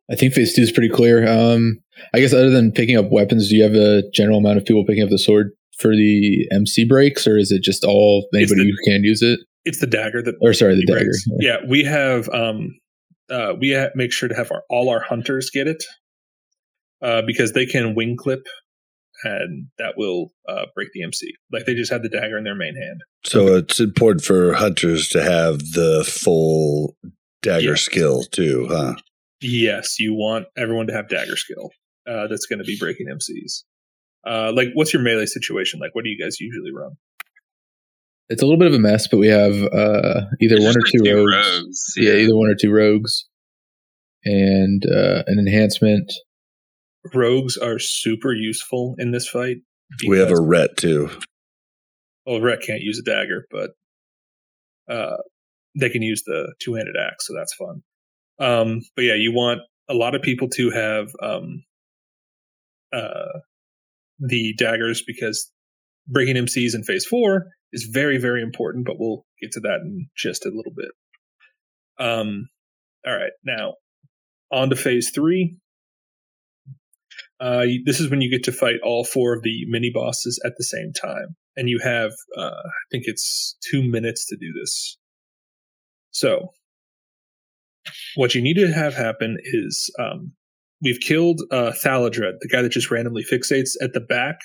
I 0.09 0.15
think 0.15 0.33
phase 0.33 0.53
two 0.53 0.61
is 0.61 0.71
pretty 0.71 0.89
clear. 0.89 1.25
Um, 1.27 1.79
I 2.13 2.19
guess 2.19 2.33
other 2.33 2.49
than 2.49 2.71
picking 2.71 2.97
up 2.97 3.11
weapons, 3.11 3.49
do 3.49 3.55
you 3.55 3.63
have 3.63 3.73
a 3.75 4.03
general 4.13 4.39
amount 4.39 4.57
of 4.57 4.65
people 4.65 4.85
picking 4.85 5.03
up 5.03 5.09
the 5.09 5.17
sword 5.17 5.51
for 5.77 5.95
the 5.95 6.47
MC 6.51 6.85
breaks, 6.85 7.25
or 7.25 7.37
is 7.37 7.51
it 7.51 7.63
just 7.63 7.83
all 7.85 8.27
anybody 8.35 8.63
the- 8.63 8.71
who 8.71 8.91
can 8.91 9.03
use 9.03 9.21
it? 9.21 9.39
It's 9.65 9.79
the 9.79 9.87
dagger 9.87 10.21
that, 10.23 10.35
Or 10.41 10.53
sorry, 10.53 10.75
the 10.75 10.85
breaks. 10.85 11.23
dagger. 11.25 11.37
Yeah, 11.39 11.57
we 11.69 11.83
have 11.83 12.27
um, 12.29 12.77
uh, 13.29 13.53
we 13.59 13.71
ha- 13.73 13.89
make 13.95 14.11
sure 14.11 14.27
to 14.29 14.35
have 14.35 14.51
our 14.51 14.63
all 14.69 14.89
our 14.89 14.99
hunters 15.01 15.49
get 15.51 15.67
it 15.67 15.83
uh, 17.01 17.21
because 17.25 17.53
they 17.53 17.65
can 17.65 17.95
wing 17.95 18.15
clip, 18.17 18.41
and 19.23 19.67
that 19.77 19.93
will 19.97 20.31
uh, 20.47 20.65
break 20.75 20.89
the 20.93 21.03
MC. 21.03 21.33
Like 21.51 21.65
they 21.65 21.73
just 21.75 21.91
have 21.91 22.03
the 22.03 22.09
dagger 22.09 22.37
in 22.37 22.43
their 22.43 22.55
main 22.55 22.75
hand. 22.75 23.01
So 23.25 23.55
it's 23.55 23.79
important 23.79 24.23
for 24.25 24.53
hunters 24.53 25.07
to 25.09 25.21
have 25.23 25.59
the 25.59 26.03
full 26.07 26.95
dagger 27.41 27.69
Yeah. 27.69 27.75
skill 27.75 28.23
too, 28.23 28.67
huh? 28.69 28.95
Yes, 29.41 29.99
you 29.99 30.13
want 30.13 30.45
everyone 30.57 30.87
to 30.87 30.93
have 30.93 31.07
dagger 31.09 31.35
skill. 31.35 31.71
Uh, 32.07 32.27
that's 32.27 32.45
going 32.45 32.59
to 32.59 32.65
be 32.65 32.77
breaking 32.79 33.07
MCs. 33.07 33.63
Uh, 34.25 34.51
like, 34.55 34.67
what's 34.73 34.93
your 34.93 35.01
melee 35.01 35.25
situation 35.25 35.79
like? 35.79 35.93
What 35.95 36.03
do 36.03 36.09
you 36.11 36.23
guys 36.23 36.39
usually 36.39 36.71
run? 36.71 36.91
It's 38.29 38.41
a 38.41 38.45
little 38.45 38.57
bit 38.59 38.67
of 38.67 38.73
a 38.73 38.79
mess, 38.79 39.07
but 39.07 39.17
we 39.17 39.27
have 39.27 39.53
uh, 39.53 40.21
either 40.41 40.55
It's 40.55 40.63
one 40.65 40.77
or 40.77 40.81
two 40.85 41.03
two 41.03 41.15
rogues. 41.25 41.35
rogues, 41.35 41.93
Yeah, 41.97 42.11
yeah. 42.13 42.19
either 42.19 42.35
one 42.37 42.49
or 42.49 42.55
two 42.59 42.71
rogues, 42.71 43.27
and 44.23 44.83
uh, 44.85 45.23
an 45.27 45.37
enhancement. 45.39 46.11
Rogues 47.13 47.57
are 47.57 47.79
super 47.79 48.31
useful 48.33 48.95
in 48.99 49.11
this 49.11 49.27
fight. 49.27 49.57
We 50.07 50.19
have 50.19 50.31
a 50.31 50.39
ret 50.41 50.77
too. 50.77 51.09
well, 52.25 52.39
ret 52.39 52.61
can't 52.61 52.81
use 52.81 52.99
a 52.99 53.03
dagger, 53.03 53.45
but 53.51 53.71
uh, 54.89 55.17
they 55.77 55.89
can 55.89 56.01
use 56.01 56.23
the 56.25 56.53
two 56.59 56.75
handed 56.75 56.95
axe, 56.97 57.27
so 57.27 57.33
that's 57.35 57.53
fun. 57.55 57.81
Um, 58.39 58.81
but 58.95 59.03
yeah, 59.03 59.15
you 59.15 59.33
want 59.33 59.59
a 59.89 59.93
lot 59.93 60.15
of 60.15 60.21
people 60.21 60.47
to 60.49 60.69
have 60.69 61.09
um, 61.21 61.63
uh, 62.93 63.39
the 64.19 64.53
daggers 64.57 65.03
because 65.05 65.51
breaking 66.07 66.35
MCs 66.37 66.73
in 66.75 66.83
phase 66.83 67.05
four 67.05 67.47
is 67.71 67.89
very, 67.91 68.17
very 68.17 68.41
important, 68.41 68.85
but 68.85 68.99
we'll 68.99 69.25
get 69.41 69.51
to 69.53 69.59
that 69.61 69.79
in 69.83 70.07
just 70.15 70.45
a 70.45 70.51
little 70.53 70.73
bit. 70.75 70.91
Um, 71.99 72.49
all 73.05 73.15
right, 73.15 73.31
now 73.43 73.75
on 74.51 74.69
to 74.69 74.75
phase 74.75 75.11
three. 75.13 75.57
Uh, 77.39 77.65
this 77.85 77.99
is 77.99 78.09
when 78.09 78.21
you 78.21 78.29
get 78.29 78.43
to 78.43 78.51
fight 78.51 78.75
all 78.83 79.03
four 79.03 79.33
of 79.33 79.41
the 79.41 79.65
mini 79.67 79.89
bosses 79.91 80.39
at 80.45 80.53
the 80.57 80.63
same 80.63 80.93
time, 80.93 81.35
and 81.55 81.69
you 81.69 81.79
have, 81.79 82.11
uh, 82.37 82.41
I 82.41 82.83
think 82.91 83.05
it's 83.07 83.57
two 83.67 83.81
minutes 83.81 84.27
to 84.27 84.37
do 84.37 84.53
this. 84.59 84.97
So, 86.11 86.49
what 88.15 88.35
you 88.35 88.41
need 88.41 88.55
to 88.55 88.71
have 88.71 88.93
happen 88.93 89.37
is 89.43 89.89
um, 89.97 90.33
we've 90.83 90.99
killed 90.99 91.41
uh, 91.51 91.71
Thaladred, 91.83 92.33
the 92.41 92.47
guy 92.47 92.61
that 92.61 92.71
just 92.71 92.91
randomly 92.91 93.23
fixates 93.23 93.71
at 93.81 93.93
the 93.93 94.01
back 94.01 94.35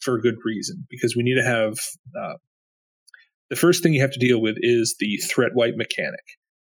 for 0.00 0.14
a 0.14 0.20
good 0.20 0.36
reason, 0.44 0.86
because 0.90 1.16
we 1.16 1.24
need 1.24 1.34
to 1.34 1.44
have 1.44 1.74
uh, 2.16 2.34
the 3.50 3.56
first 3.56 3.82
thing 3.82 3.94
you 3.94 4.00
have 4.00 4.12
to 4.12 4.18
deal 4.18 4.40
with 4.40 4.56
is 4.58 4.96
the 4.98 5.16
threat 5.18 5.52
wipe 5.54 5.76
mechanic. 5.76 6.24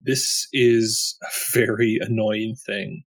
This 0.01 0.49
is 0.53 1.17
a 1.23 1.29
very 1.53 1.99
annoying 2.01 2.57
thing. 2.67 3.05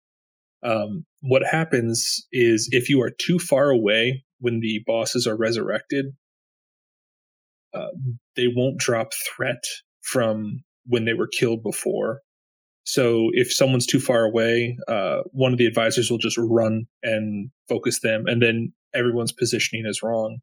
Um, 0.62 1.04
what 1.20 1.44
happens 1.44 2.26
is 2.32 2.68
if 2.72 2.88
you 2.88 3.00
are 3.02 3.10
too 3.10 3.38
far 3.38 3.70
away 3.70 4.24
when 4.40 4.60
the 4.60 4.82
bosses 4.86 5.26
are 5.26 5.36
resurrected, 5.36 6.06
uh, 7.74 7.88
they 8.36 8.46
won't 8.54 8.78
drop 8.78 9.08
threat 9.36 9.62
from 10.00 10.62
when 10.86 11.04
they 11.04 11.12
were 11.12 11.28
killed 11.28 11.62
before. 11.62 12.20
So 12.84 13.30
if 13.32 13.52
someone's 13.52 13.86
too 13.86 14.00
far 14.00 14.24
away, 14.24 14.78
uh, 14.86 15.22
one 15.32 15.52
of 15.52 15.58
the 15.58 15.66
advisors 15.66 16.10
will 16.10 16.18
just 16.18 16.38
run 16.38 16.86
and 17.02 17.50
focus 17.68 18.00
them, 18.00 18.26
and 18.26 18.40
then 18.40 18.72
everyone's 18.94 19.32
positioning 19.32 19.84
is 19.86 20.02
wrong. 20.02 20.38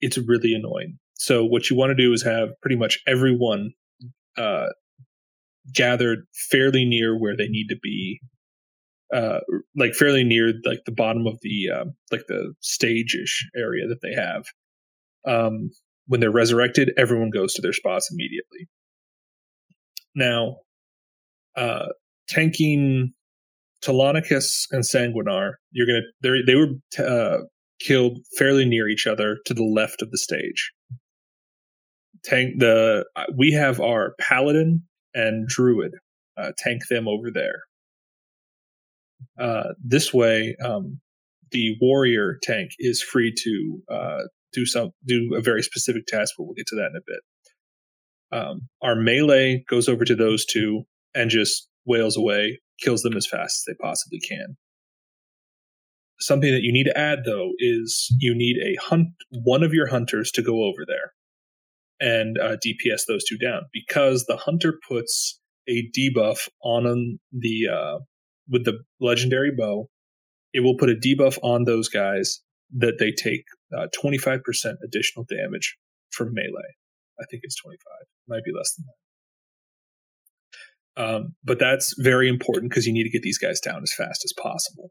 It's 0.00 0.18
really 0.18 0.54
annoying. 0.54 0.98
So 1.14 1.44
what 1.44 1.68
you 1.68 1.76
want 1.76 1.90
to 1.90 2.02
do 2.02 2.12
is 2.12 2.22
have 2.22 2.50
pretty 2.62 2.76
much 2.76 2.98
everyone 3.06 3.72
uh, 4.38 4.68
gathered 5.74 6.20
fairly 6.50 6.84
near 6.84 7.18
where 7.18 7.36
they 7.36 7.48
need 7.48 7.68
to 7.68 7.76
be, 7.82 8.20
uh, 9.14 9.40
like 9.76 9.94
fairly 9.94 10.24
near 10.24 10.54
like 10.64 10.80
the 10.86 10.92
bottom 10.92 11.26
of 11.26 11.38
the 11.42 11.68
uh, 11.74 11.84
like 12.10 12.26
the 12.28 12.54
stage-ish 12.60 13.48
area 13.56 13.86
that 13.86 14.00
they 14.02 14.14
have. 14.14 14.44
Um, 15.26 15.70
when 16.06 16.20
they're 16.20 16.30
resurrected, 16.30 16.92
everyone 16.96 17.30
goes 17.30 17.52
to 17.54 17.62
their 17.62 17.72
spots 17.72 18.10
immediately. 18.10 18.68
Now, 20.14 20.56
uh, 21.56 21.86
tanking 22.28 23.12
Telonicus 23.84 24.66
and 24.70 24.82
Sanguinar, 24.82 25.52
you're 25.70 25.86
gonna 25.86 26.06
they 26.22 26.42
they 26.46 26.54
were 26.54 26.68
uh, 26.98 27.44
killed 27.80 28.18
fairly 28.36 28.64
near 28.64 28.88
each 28.88 29.06
other 29.06 29.38
to 29.46 29.54
the 29.54 29.64
left 29.64 30.02
of 30.02 30.10
the 30.10 30.18
stage. 30.18 30.72
Tank 32.22 32.58
the 32.58 33.06
we 33.36 33.52
have 33.52 33.80
our 33.80 34.14
paladin 34.20 34.82
and 35.14 35.48
druid 35.48 35.92
uh, 36.36 36.52
tank 36.58 36.82
them 36.88 37.08
over 37.08 37.30
there. 37.30 37.62
Uh, 39.38 39.72
this 39.82 40.12
way, 40.12 40.56
um, 40.64 41.00
the 41.50 41.76
warrior 41.80 42.38
tank 42.42 42.70
is 42.78 43.02
free 43.02 43.32
to 43.42 43.82
uh, 43.92 44.18
do 44.52 44.66
some 44.66 44.90
do 45.06 45.34
a 45.36 45.40
very 45.40 45.62
specific 45.62 46.06
task, 46.06 46.34
but 46.36 46.44
we'll 46.44 46.54
get 46.54 46.66
to 46.66 46.76
that 46.76 46.90
in 46.90 46.96
a 46.96 47.06
bit. 47.06 47.20
Um, 48.32 48.68
our 48.82 48.94
melee 48.94 49.64
goes 49.68 49.88
over 49.88 50.04
to 50.04 50.14
those 50.14 50.44
two 50.44 50.84
and 51.14 51.30
just 51.30 51.68
wails 51.84 52.16
away, 52.16 52.60
kills 52.80 53.02
them 53.02 53.16
as 53.16 53.26
fast 53.26 53.62
as 53.62 53.64
they 53.66 53.82
possibly 53.82 54.20
can. 54.20 54.56
Something 56.20 56.52
that 56.52 56.62
you 56.62 56.72
need 56.72 56.84
to 56.84 56.98
add 56.98 57.20
though 57.24 57.50
is 57.58 58.14
you 58.18 58.34
need 58.34 58.56
a 58.58 58.80
hunt 58.82 59.08
one 59.30 59.62
of 59.62 59.72
your 59.72 59.86
hunters 59.86 60.30
to 60.32 60.42
go 60.42 60.64
over 60.64 60.84
there 60.86 61.12
and 62.00 62.38
uh, 62.38 62.56
DPS 62.64 63.02
those 63.06 63.24
two 63.24 63.38
down 63.38 63.62
because 63.72 64.24
the 64.26 64.36
hunter 64.36 64.78
puts 64.88 65.38
a 65.68 65.88
debuff 65.96 66.48
on 66.62 67.18
the 67.32 67.68
uh, 67.72 67.98
with 68.48 68.64
the 68.64 68.78
legendary 69.00 69.52
bow. 69.56 69.88
It 70.52 70.60
will 70.60 70.76
put 70.76 70.90
a 70.90 70.94
debuff 70.94 71.38
on 71.42 71.64
those 71.64 71.88
guys 71.88 72.40
that 72.76 72.98
they 72.98 73.12
take 73.12 73.44
uh, 73.76 73.86
25% 74.02 74.40
additional 74.84 75.24
damage 75.28 75.76
from 76.10 76.34
melee. 76.34 76.74
I 77.20 77.24
think 77.30 77.42
it's 77.44 77.60
25. 77.60 77.78
It 78.00 78.06
Might 78.28 78.44
be 78.44 78.52
less 78.56 78.74
than 78.74 78.86
that. 78.86 78.94
Um, 80.96 81.34
but 81.44 81.58
that's 81.58 81.94
very 81.98 82.28
important 82.28 82.70
because 82.70 82.86
you 82.86 82.92
need 82.92 83.04
to 83.04 83.10
get 83.10 83.22
these 83.22 83.38
guys 83.38 83.60
down 83.60 83.82
as 83.82 83.92
fast 83.92 84.24
as 84.24 84.32
possible. 84.32 84.90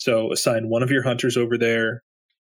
So 0.00 0.32
assign 0.32 0.68
one 0.68 0.82
of 0.82 0.90
your 0.90 1.02
hunters 1.02 1.36
over 1.36 1.58
there. 1.58 2.02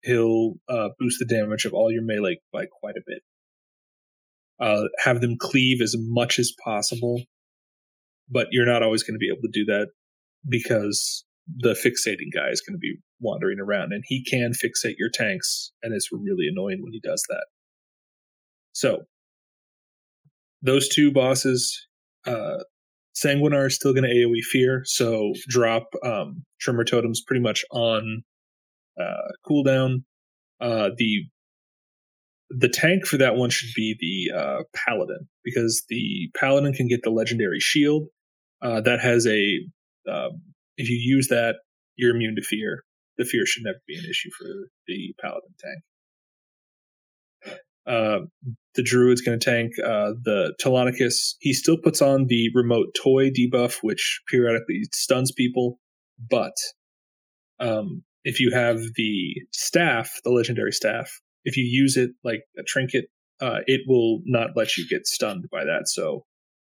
He'll 0.02 0.54
uh, 0.70 0.90
boost 0.98 1.20
the 1.20 1.26
damage 1.26 1.66
of 1.66 1.74
all 1.74 1.92
your 1.92 2.02
melee 2.02 2.40
by 2.52 2.66
quite 2.80 2.96
a 2.96 3.04
bit. 3.06 3.22
Uh, 4.60 4.84
have 5.04 5.20
them 5.20 5.36
cleave 5.38 5.82
as 5.82 5.94
much 5.98 6.40
as 6.40 6.54
possible, 6.64 7.22
but 8.30 8.48
you're 8.52 8.66
not 8.66 8.82
always 8.82 9.04
going 9.04 9.16
to 9.16 9.20
be 9.20 9.30
able 9.30 9.42
to 9.42 9.52
do 9.52 9.66
that 9.66 9.90
because 10.48 11.26
the 11.58 11.74
fixating 11.74 12.34
guy 12.34 12.50
is 12.50 12.62
going 12.62 12.76
to 12.76 12.80
be 12.80 12.96
wandering 13.20 13.60
around 13.60 13.92
and 13.92 14.04
he 14.08 14.24
can 14.24 14.52
fixate 14.52 14.96
your 14.98 15.10
tanks 15.14 15.72
and 15.82 15.94
it's 15.94 16.10
really 16.12 16.48
annoying 16.50 16.82
when 16.82 16.94
he 16.94 17.02
does 17.02 17.24
that. 17.28 17.46
So 18.72 19.04
those 20.62 20.88
two 20.88 21.12
bosses, 21.12 21.88
uh, 22.26 22.60
Sanguinar 23.16 23.68
is 23.68 23.76
still 23.76 23.94
going 23.94 24.04
to 24.04 24.10
AoE 24.10 24.42
fear, 24.44 24.84
so 24.86 25.34
drop 25.48 25.90
um, 26.04 26.44
Tremor 26.60 26.84
Totems 26.84 27.22
pretty 27.26 27.42
much 27.42 27.64
on 27.72 28.24
uh, 29.00 29.32
cooldown. 29.48 30.04
Uh, 30.60 30.90
the 30.98 31.26
the 32.50 32.70
tank 32.70 33.06
for 33.06 33.18
that 33.18 33.36
one 33.36 33.50
should 33.50 33.70
be 33.76 33.96
the 34.00 34.38
uh, 34.38 34.64
Paladin 34.76 35.28
because 35.44 35.84
the 35.90 36.30
Paladin 36.36 36.74
can 36.74 36.88
get 36.88 37.02
the 37.04 37.10
legendary 37.10 37.60
shield. 37.60 38.08
Uh, 38.62 38.82
that 38.82 39.00
has 39.00 39.28
a 39.28 39.60
um, 40.12 40.42
if 40.78 40.90
you 40.90 40.98
use 41.00 41.28
that, 41.28 41.56
you're 41.96 42.16
immune 42.16 42.36
to 42.36 42.42
fear. 42.42 42.84
The 43.18 43.26
fear 43.26 43.46
should 43.46 43.64
never 43.64 43.80
be 43.88 43.96
an 43.96 44.06
issue 44.10 44.30
for 44.38 44.48
the 44.88 45.14
Paladin 45.22 45.54
tank. 45.60 45.84
Uh, 47.86 48.20
the 48.76 48.84
druid's 48.84 49.22
going 49.22 49.40
to 49.40 49.46
tank 49.46 49.74
uh, 49.84 50.12
the 50.24 50.54
Telonicus. 50.64 51.36
He 51.40 51.54
still 51.54 51.78
puts 51.78 52.02
on 52.02 52.28
the 52.28 52.50
remote 52.56 52.96
toy 53.02 53.30
debuff, 53.30 53.78
which 53.82 54.22
periodically 54.30 54.84
stuns 54.92 55.32
people. 55.32 55.80
But 56.30 56.54
um, 57.60 58.04
if 58.24 58.40
you 58.40 58.52
have 58.52 58.80
the 58.96 59.36
staff, 59.52 60.12
the 60.24 60.32
legendary 60.32 60.72
staff, 60.72 61.12
if 61.44 61.58
you 61.58 61.64
use 61.64 61.98
it 61.98 62.12
like 62.24 62.44
a 62.58 62.64
trinket, 62.64 63.06
uh, 63.42 63.60
it 63.68 63.82
will 63.88 64.22
not 64.26 64.52
let 64.56 64.78
you 64.78 64.88
get 64.88 65.06
stunned 65.06 65.46
by 65.52 65.66
that. 65.66 65.88
So 65.88 66.26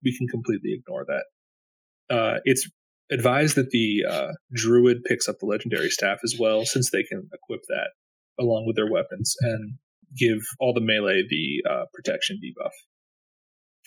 we 0.05 0.17
can 0.17 0.29
completely 0.29 0.73
ignore 0.75 1.05
that. 1.07 2.15
Uh, 2.15 2.39
it's 2.45 2.69
advised 3.11 3.57
that 3.57 3.71
the 3.71 4.05
uh, 4.09 4.29
druid 4.55 5.03
picks 5.05 5.29
up 5.29 5.37
the 5.41 5.47
legendary 5.47 5.91
staff 5.91 6.21
as 6.25 6.37
well, 6.39 6.65
since 6.65 6.91
they 6.91 7.03
can 7.03 7.29
equip 7.33 7.63
that 7.69 7.91
along 8.39 8.65
with 8.67 8.77
their 8.77 8.91
weapons 8.91 9.35
and 9.41 9.75
give 10.17 10.39
all 10.59 10.75
the 10.75 10.81
melee 10.81 11.23
the 11.29 11.63
uh, 11.69 11.85
protection 11.93 12.41
debuff 12.43 12.73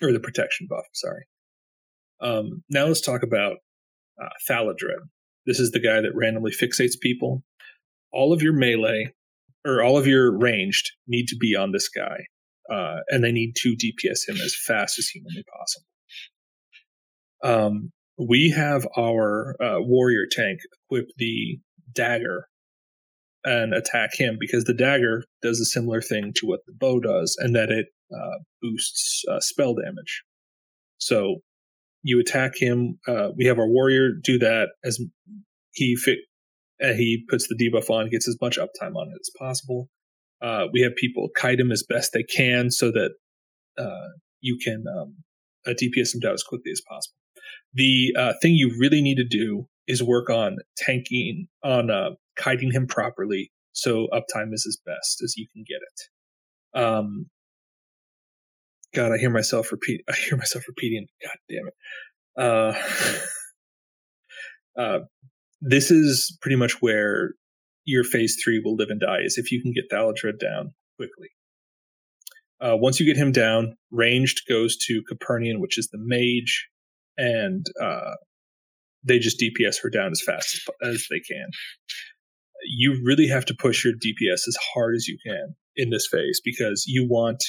or 0.01 0.11
the 0.11 0.19
protection 0.19 0.67
buff. 0.69 0.85
Sorry. 0.93 1.25
Um, 2.21 2.63
now 2.69 2.85
let's 2.85 3.01
talk 3.01 3.23
about 3.23 3.57
uh. 4.21 4.29
This 5.45 5.59
is 5.59 5.71
the 5.71 5.79
guy 5.79 6.01
that 6.01 6.15
randomly 6.15 6.51
fixates 6.51 6.99
people. 7.01 7.43
All 8.11 8.31
of 8.31 8.41
your 8.41 8.53
melee 8.53 9.13
or 9.65 9.83
all 9.83 9.97
of 9.97 10.07
your 10.07 10.37
ranged 10.37 10.91
need 11.07 11.27
to 11.27 11.37
be 11.37 11.55
on 11.55 11.71
this 11.71 11.89
guy, 11.89 12.17
uh, 12.71 12.97
and 13.09 13.23
they 13.23 13.31
need 13.31 13.53
to 13.57 13.75
DPS 13.75 14.27
him 14.27 14.35
as 14.35 14.55
fast 14.67 14.99
as 14.99 15.07
humanly 15.07 15.43
possible. 15.51 15.87
Um, 17.43 17.91
we 18.17 18.51
have 18.51 18.87
our 18.97 19.55
uh, 19.61 19.79
warrior 19.79 20.25
tank 20.31 20.59
equip 20.89 21.07
the 21.17 21.59
dagger 21.93 22.47
and 23.45 23.73
attack 23.73 24.11
him 24.15 24.37
because 24.39 24.63
the 24.63 24.73
dagger 24.73 25.23
does 25.41 25.59
a 25.59 25.65
similar 25.65 26.01
thing 26.01 26.31
to 26.35 26.45
what 26.45 26.61
the 26.65 26.73
bow 26.73 26.99
does, 26.99 27.35
and 27.39 27.55
that 27.55 27.69
it 27.69 27.87
uh, 28.13 28.39
boosts 28.61 29.23
uh, 29.29 29.39
spell 29.39 29.75
damage. 29.75 30.23
So 30.97 31.37
you 32.03 32.19
attack 32.19 32.53
him. 32.55 32.99
Uh, 33.07 33.29
we 33.35 33.45
have 33.45 33.59
our 33.59 33.67
warrior 33.67 34.11
do 34.11 34.37
that 34.39 34.69
as 34.83 34.99
he 35.73 35.95
fit. 35.95 36.19
Uh, 36.83 36.93
he 36.93 37.23
puts 37.29 37.47
the 37.47 37.55
debuff 37.55 37.89
on, 37.89 38.09
gets 38.09 38.27
as 38.27 38.37
much 38.41 38.57
uptime 38.57 38.95
on 38.95 39.07
it 39.07 39.19
as 39.19 39.29
possible. 39.37 39.89
Uh, 40.41 40.67
we 40.73 40.81
have 40.81 40.95
people 40.95 41.29
kite 41.35 41.59
him 41.59 41.71
as 41.71 41.83
best 41.87 42.11
they 42.13 42.23
can 42.23 42.69
so 42.69 42.91
that 42.91 43.11
uh, 43.77 44.09
you 44.41 44.57
can 44.63 44.83
um, 44.99 45.15
DPS 45.67 46.13
him 46.13 46.19
down 46.19 46.33
as 46.33 46.43
quickly 46.43 46.71
as 46.71 46.81
possible. 46.87 47.15
The 47.73 48.13
thing 48.41 48.53
you 48.53 48.75
really 48.79 49.01
need 49.01 49.15
to 49.15 49.23
do 49.23 49.67
is 49.87 50.01
work 50.01 50.29
on 50.29 50.57
tanking 50.77 51.47
on 51.63 51.89
uh, 51.89 52.11
kiting 52.37 52.71
him 52.71 52.87
properly 52.87 53.51
so 53.73 54.07
uptime 54.13 54.53
is 54.53 54.65
as 54.67 54.77
best 54.85 55.21
as 55.23 55.35
you 55.35 55.47
can 55.51 55.65
get 55.67 55.79
it. 55.81 56.79
Um, 56.79 57.29
God, 58.93 59.11
I 59.11 59.17
hear 59.17 59.31
myself 59.31 59.71
repeat. 59.71 60.01
I 60.09 60.13
hear 60.13 60.37
myself 60.37 60.65
repeating. 60.67 61.07
God 61.23 61.35
damn 61.49 61.67
it. 61.67 61.73
Uh, 64.77 64.81
uh, 64.81 64.99
this 65.61 65.91
is 65.91 66.37
pretty 66.41 66.55
much 66.55 66.81
where 66.81 67.31
your 67.85 68.03
phase 68.03 68.39
three 68.43 68.61
will 68.63 68.75
live 68.75 68.89
and 68.89 69.01
die. 69.01 69.21
Is 69.23 69.37
if 69.37 69.51
you 69.51 69.61
can 69.61 69.73
get 69.73 69.89
Thaladred 69.91 70.39
down 70.39 70.73
quickly. 70.97 71.29
Uh, 72.61 72.77
once 72.77 72.99
you 72.99 73.05
get 73.05 73.17
him 73.17 73.31
down, 73.31 73.75
ranged 73.91 74.43
goes 74.47 74.77
to 74.77 75.03
Capernian, 75.11 75.59
which 75.59 75.77
is 75.77 75.89
the 75.89 75.97
mage, 75.99 76.69
and 77.17 77.65
uh, 77.81 78.13
they 79.03 79.19
just 79.19 79.39
DPS 79.39 79.75
her 79.81 79.89
down 79.89 80.11
as 80.11 80.21
fast 80.21 80.55
as, 80.81 80.91
as 80.93 81.07
they 81.09 81.19
can. 81.19 81.47
You 82.65 83.01
really 83.03 83.27
have 83.27 83.45
to 83.45 83.55
push 83.57 83.83
your 83.83 83.93
DPS 83.93 84.47
as 84.47 84.57
hard 84.73 84.95
as 84.95 85.07
you 85.07 85.17
can 85.25 85.55
in 85.75 85.89
this 85.89 86.07
phase 86.09 86.39
because 86.43 86.85
you 86.87 87.07
want 87.09 87.43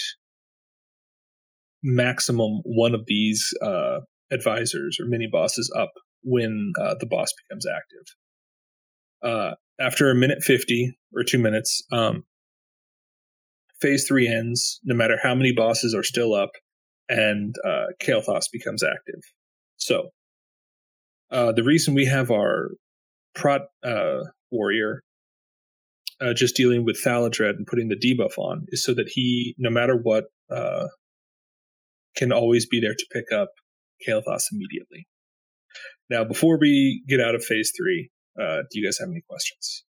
maximum 1.83 2.61
one 2.65 2.95
of 2.95 3.05
these 3.07 3.47
uh, 3.63 4.01
advisors 4.33 4.99
or 5.01 5.07
mini 5.07 5.29
bosses 5.31 5.73
up 5.77 5.91
when 6.23 6.73
uh, 6.81 6.95
the 6.99 7.07
boss 7.07 7.29
becomes 7.47 7.67
active. 7.67 8.07
Uh, 9.23 9.55
after 9.81 10.11
a 10.11 10.15
minute 10.15 10.43
50 10.43 10.97
or 11.15 11.23
two 11.23 11.39
minutes, 11.39 11.83
um, 11.93 12.25
phase 13.81 14.07
three 14.07 14.27
ends, 14.27 14.81
no 14.85 14.95
matter 14.95 15.19
how 15.23 15.35
many 15.35 15.53
bosses 15.53 15.95
are 15.95 16.03
still 16.03 16.35
up, 16.35 16.51
and 17.09 17.55
uh, 17.67 17.87
Kael'thas 18.03 18.45
becomes 18.53 18.83
active. 18.83 19.21
So 19.77 20.09
uh, 21.35 21.53
the 21.53 21.65
reason 21.65 21.95
we 21.95 22.07
have 22.07 22.31
our 22.31 22.71
prot 23.35 23.63
uh, 23.85 24.21
warrior 24.53 25.03
uh, 26.21 26.33
just 26.33 26.55
dealing 26.55 26.85
with 26.85 27.03
Thaladred 27.05 27.57
and 27.57 27.67
putting 27.67 27.89
the 27.89 27.97
debuff 27.97 28.39
on 28.39 28.65
is 28.69 28.85
so 28.85 28.95
that 28.95 29.09
he, 29.09 29.55
no 29.59 29.69
matter 29.69 29.97
what, 29.97 30.25
uh, 30.51 30.87
can 32.17 32.33
always 32.33 32.67
be 32.67 32.81
there 32.81 32.95
to 32.95 33.07
pick 33.13 33.33
up 33.33 33.49
Kael'thas 34.07 34.45
immediately. 34.53 35.07
Now, 36.09 36.23
before 36.23 36.59
we 36.59 37.03
get 37.09 37.21
out 37.21 37.35
of 37.35 37.45
phase 37.45 37.73
three, 37.77 38.11
uh, 38.41 38.63
do 38.71 38.79
you 38.79 38.87
guys 38.87 38.99
have 39.01 39.09
any 39.09 39.23
questions? 39.29 39.85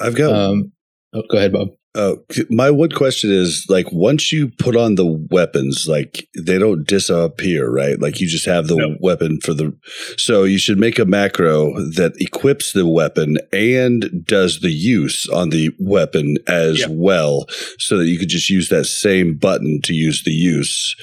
I've 0.00 0.14
got. 0.14 0.32
Um, 0.32 0.72
oh, 1.12 1.22
go 1.30 1.36
ahead, 1.36 1.52
Bob. 1.52 1.68
Uh, 1.96 2.16
c- 2.32 2.44
my 2.50 2.70
one 2.72 2.90
question 2.90 3.30
is 3.30 3.66
like 3.68 3.86
once 3.92 4.32
you 4.32 4.48
put 4.58 4.74
on 4.74 4.96
the 4.96 5.06
weapons, 5.30 5.86
like 5.88 6.26
they 6.36 6.58
don't 6.58 6.86
disappear, 6.88 7.70
right? 7.70 8.00
Like 8.00 8.20
you 8.20 8.26
just 8.26 8.46
have 8.46 8.66
the 8.66 8.76
No. 8.76 8.96
weapon 9.00 9.38
for 9.40 9.54
the. 9.54 9.72
So 10.18 10.42
you 10.42 10.58
should 10.58 10.78
make 10.78 10.98
a 10.98 11.04
macro 11.04 11.72
that 11.94 12.14
equips 12.20 12.72
the 12.72 12.86
weapon 12.86 13.38
and 13.52 14.24
does 14.26 14.58
the 14.60 14.72
use 14.72 15.28
on 15.28 15.50
the 15.50 15.70
weapon 15.78 16.36
as 16.48 16.80
Yeah. 16.80 16.86
well, 16.90 17.46
so 17.78 17.98
that 17.98 18.06
you 18.06 18.18
could 18.18 18.28
just 18.28 18.50
use 18.50 18.70
that 18.70 18.86
same 18.86 19.36
button 19.36 19.80
to 19.82 19.94
use 19.94 20.24
the 20.24 20.32
use 20.32 20.96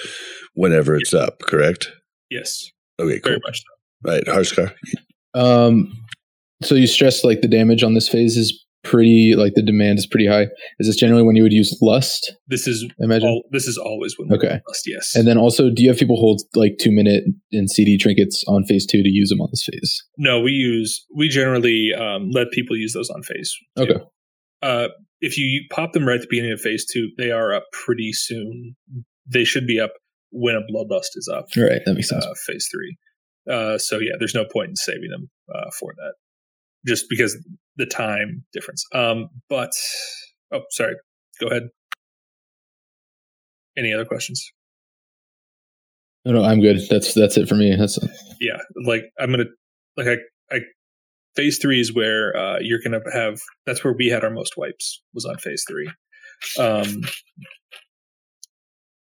whenever 0.56 0.98
it's 0.98 1.14
up. 1.14 1.40
Correct? 1.40 1.90
Yes, 2.30 2.70
Okay, 3.00 3.20
cool. 3.20 3.32
very 3.32 3.40
much. 3.46 3.60
So. 3.60 4.12
Right, 4.12 4.26
Harskar. 4.26 4.74
Um, 5.34 5.94
so 6.64 6.76
you 6.76 6.88
stress 6.88 7.24
like 7.24 7.40
the 7.42 7.48
damage 7.48 7.82
on 7.84 7.94
this 7.94 8.10
phase 8.10 8.36
is 8.36 8.62
pretty 8.84 9.34
like 9.38 9.54
the 9.56 9.62
demand 9.62 10.00
is 10.00 10.08
pretty 10.08 10.28
high. 10.28 10.48
Is 10.80 10.88
this 10.88 10.96
generally 10.96 11.24
when 11.24 11.36
you 11.36 11.44
would 11.44 11.54
use 11.54 11.78
lust? 11.82 12.34
This 12.48 12.68
is 12.68 12.86
imagine. 13.00 13.28
all. 13.30 13.44
This 13.52 13.68
is 13.68 13.78
always 13.78 14.16
when 14.18 14.30
we 14.30 14.36
Okay. 14.38 14.60
must. 14.68 14.84
Yes, 14.88 15.16
And 15.16 15.28
then 15.28 15.38
also, 15.38 15.70
do 15.70 15.84
you 15.84 15.90
have 15.90 15.98
people 15.98 16.16
hold 16.18 16.42
like 16.56 16.78
two 16.80 16.92
minute 16.92 17.24
and 17.52 17.70
CD 17.70 17.98
trinkets 17.98 18.44
on 18.48 18.64
phase 18.66 18.86
two 18.86 19.04
to 19.04 19.10
use 19.10 19.30
them 19.30 19.42
on 19.42 19.50
this 19.52 19.64
phase? 19.72 20.04
no, 20.18 20.40
we 20.40 20.52
use. 20.52 21.06
We 21.16 21.28
generally 21.30 21.92
um, 21.98 22.30
let 22.32 22.52
people 22.52 22.76
use 22.78 22.94
those 22.94 23.10
on 23.10 23.22
phase. 23.24 23.54
two. 23.78 23.84
Okay. 23.84 24.00
Uh, 24.62 24.88
if 25.22 25.38
you 25.38 25.64
pop 25.72 25.94
them 25.94 26.08
right 26.08 26.16
at 26.16 26.22
the 26.22 26.28
beginning 26.30 26.52
of 26.52 26.62
phase 26.62 26.86
two, 26.92 27.10
they 27.18 27.32
are 27.32 27.54
up 27.54 27.66
pretty 27.74 28.12
soon. 28.14 28.76
They 29.28 29.44
should 29.44 29.68
be 29.68 29.80
up 29.80 29.92
when 30.32 30.56
a 30.56 30.62
bloodlust 30.62 31.10
is 31.16 31.30
up. 31.32 31.46
All 31.58 31.64
right, 31.64 31.82
that 31.86 31.94
makes 31.94 32.10
sense. 32.10 32.26
uh, 32.26 32.34
phase 32.48 32.68
three. 32.72 32.96
Uh, 33.52 33.78
so 33.78 33.98
yeah, 34.00 34.14
there's 34.20 34.36
no 34.36 34.46
point 34.46 34.70
in 34.70 34.76
saving 34.76 35.10
them 35.10 35.30
uh, 35.54 35.70
for 35.80 35.94
that, 35.98 36.14
just 36.86 37.06
because 37.10 37.38
the 37.78 37.86
time 37.86 38.44
difference. 38.54 38.86
Um, 38.94 39.30
but 39.50 39.72
oh, 40.54 40.62
sorry, 40.72 40.96
go 41.40 41.48
ahead. 41.48 41.64
Any 43.78 43.94
other 43.94 44.06
questions? 44.06 44.46
no, 46.26 46.34
no, 46.34 46.44
I'm 46.44 46.62
good. 46.62 46.80
That's 46.90 47.14
that's 47.14 47.38
it 47.38 47.48
for 47.48 47.56
me. 47.56 47.76
That's 47.76 47.98
Yeah, 48.40 48.58
like 48.86 49.04
I'm 49.20 49.32
gonna 49.32 49.46
like 49.98 50.08
I, 50.08 50.18
I 50.56 50.60
phase 51.36 51.58
three 51.58 51.80
is 51.80 51.94
where 51.94 52.36
uh, 52.36 52.60
you're 52.62 52.80
gonna 52.84 53.02
have. 53.14 53.40
That's 53.66 53.84
where 53.84 53.94
we 53.98 54.08
had 54.08 54.24
our 54.24 54.30
most 54.30 54.54
wipes 54.58 55.02
was 55.14 55.26
on 55.26 55.38
phase 55.38 55.64
three. 55.68 55.90
Um, 56.60 57.02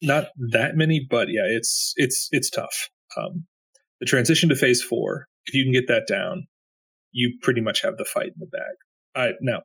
not 0.01 0.27
that 0.51 0.75
many, 0.75 1.05
but 1.09 1.29
yeah, 1.29 1.45
it's 1.45 1.93
it's 1.95 2.27
it's 2.31 2.49
tough. 2.49 2.89
Um, 3.15 3.45
the 3.99 4.05
transition 4.05 4.49
to 4.49 4.55
phase 4.55 4.81
four, 4.81 5.27
if 5.45 5.53
you 5.53 5.63
can 5.63 5.73
get 5.73 5.87
that 5.87 6.07
down, 6.07 6.47
you 7.17 7.35
pretty 7.41 7.61
much 7.61 7.81
have 7.81 7.97
the 7.97 8.05
fight 8.05 8.27
in 8.27 8.39
the 8.39 8.45
bag. 8.45 9.35
Now, 9.41 9.63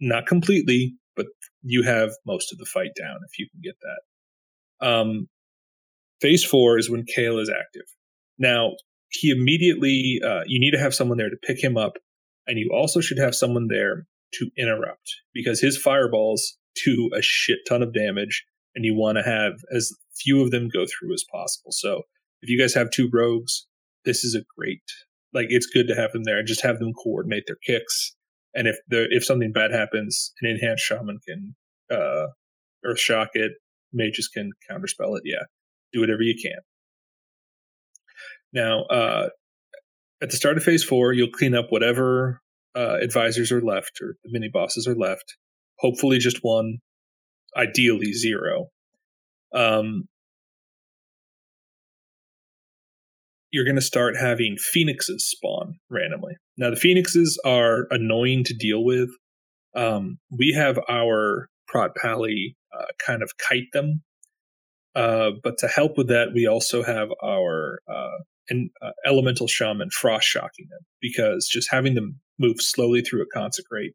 not 0.00 0.26
completely, 0.26 0.96
but 1.14 1.26
you 1.62 1.84
have 1.84 2.10
most 2.26 2.52
of 2.52 2.58
the 2.58 2.66
fight 2.66 2.90
down 2.98 3.18
if 3.28 3.38
you 3.38 3.46
can 3.50 3.60
get 3.62 3.76
that. 3.82 4.86
Um, 4.86 5.28
phase 6.20 6.44
four 6.44 6.76
is 6.76 6.90
when 6.90 7.04
Kael 7.04 7.40
is 7.40 7.48
active. 7.48 7.86
Now 8.36 8.72
he 9.10 9.30
immediately, 9.30 10.20
uh, 10.24 10.42
you 10.46 10.58
need 10.58 10.72
to 10.72 10.80
have 10.80 10.94
someone 10.94 11.18
there 11.18 11.30
to 11.30 11.46
pick 11.46 11.62
him 11.62 11.76
up, 11.76 11.92
and 12.48 12.58
you 12.58 12.70
also 12.72 13.00
should 13.00 13.18
have 13.18 13.34
someone 13.34 13.68
there 13.68 14.06
to 14.34 14.50
interrupt 14.58 15.08
because 15.32 15.60
his 15.60 15.78
fireballs 15.78 16.58
do 16.84 17.10
a 17.16 17.22
shit 17.22 17.58
ton 17.68 17.82
of 17.82 17.94
damage, 17.94 18.44
and 18.74 18.84
you 18.84 18.94
want 18.94 19.18
to 19.18 19.22
have 19.22 19.52
as 19.74 19.92
few 20.16 20.42
of 20.42 20.50
them 20.50 20.68
go 20.68 20.84
through 20.84 21.14
as 21.14 21.24
possible. 21.32 21.70
So 21.70 22.02
if 22.42 22.50
you 22.50 22.60
guys 22.60 22.74
have 22.74 22.90
two 22.90 23.08
rogues, 23.12 23.66
this 24.04 24.24
is 24.24 24.34
a 24.34 24.44
great 24.56 24.82
like 25.34 25.46
it's 25.50 25.66
good 25.66 25.88
to 25.88 25.94
have 25.94 26.12
them 26.12 26.24
there 26.24 26.38
and 26.38 26.48
just 26.48 26.62
have 26.62 26.78
them 26.78 26.92
coordinate 26.92 27.44
their 27.46 27.56
kicks. 27.66 28.14
And 28.54 28.66
if 28.66 28.76
the 28.88 29.06
if 29.10 29.24
something 29.24 29.52
bad 29.52 29.72
happens, 29.72 30.32
an 30.40 30.50
enhanced 30.50 30.84
shaman 30.84 31.18
can 31.26 31.54
uh 31.90 32.26
earth 32.84 33.00
shock 33.00 33.30
it, 33.34 33.52
mages 33.92 34.28
can 34.28 34.50
counterspell 34.70 35.16
it. 35.16 35.22
Yeah, 35.24 35.44
do 35.92 36.00
whatever 36.00 36.22
you 36.22 36.34
can. 36.40 36.60
Now, 38.52 38.84
uh, 38.84 39.28
at 40.22 40.30
the 40.30 40.36
start 40.36 40.56
of 40.56 40.64
phase 40.64 40.82
four, 40.84 41.12
you'll 41.12 41.30
clean 41.30 41.54
up 41.54 41.66
whatever 41.68 42.40
uh, 42.74 42.96
advisors 43.00 43.52
are 43.52 43.60
left 43.60 43.98
or 44.00 44.16
the 44.24 44.30
mini 44.32 44.48
bosses 44.52 44.86
are 44.86 44.94
left. 44.96 45.36
Hopefully, 45.78 46.18
just 46.18 46.38
one. 46.42 46.78
Ideally, 47.56 48.12
zero. 48.12 48.68
Um, 49.54 50.04
you're 53.50 53.64
going 53.64 53.76
to 53.76 53.82
start 53.82 54.16
having 54.16 54.56
phoenixes 54.58 55.28
spawn 55.28 55.78
randomly. 55.90 56.34
Now, 56.56 56.70
the 56.70 56.76
phoenixes 56.76 57.40
are 57.44 57.86
annoying 57.90 58.44
to 58.44 58.54
deal 58.54 58.84
with. 58.84 59.08
Um, 59.74 60.18
we 60.30 60.52
have 60.56 60.78
our 60.88 61.48
prot 61.66 61.94
pally 61.96 62.56
uh, 62.76 62.86
kind 63.04 63.22
of 63.22 63.32
kite 63.38 63.68
them. 63.72 64.02
Uh, 64.94 65.30
but 65.42 65.58
to 65.58 65.68
help 65.68 65.96
with 65.96 66.08
that, 66.08 66.28
we 66.34 66.46
also 66.46 66.82
have 66.82 67.08
our 67.22 67.78
uh, 67.88 68.18
an, 68.48 68.70
uh, 68.82 68.90
elemental 69.06 69.46
shaman 69.46 69.90
frost 69.90 70.26
shocking 70.26 70.66
them 70.70 70.80
because 71.00 71.48
just 71.50 71.68
having 71.70 71.94
them 71.94 72.20
move 72.38 72.56
slowly 72.58 73.02
through 73.02 73.22
a 73.22 73.26
consecrate 73.32 73.92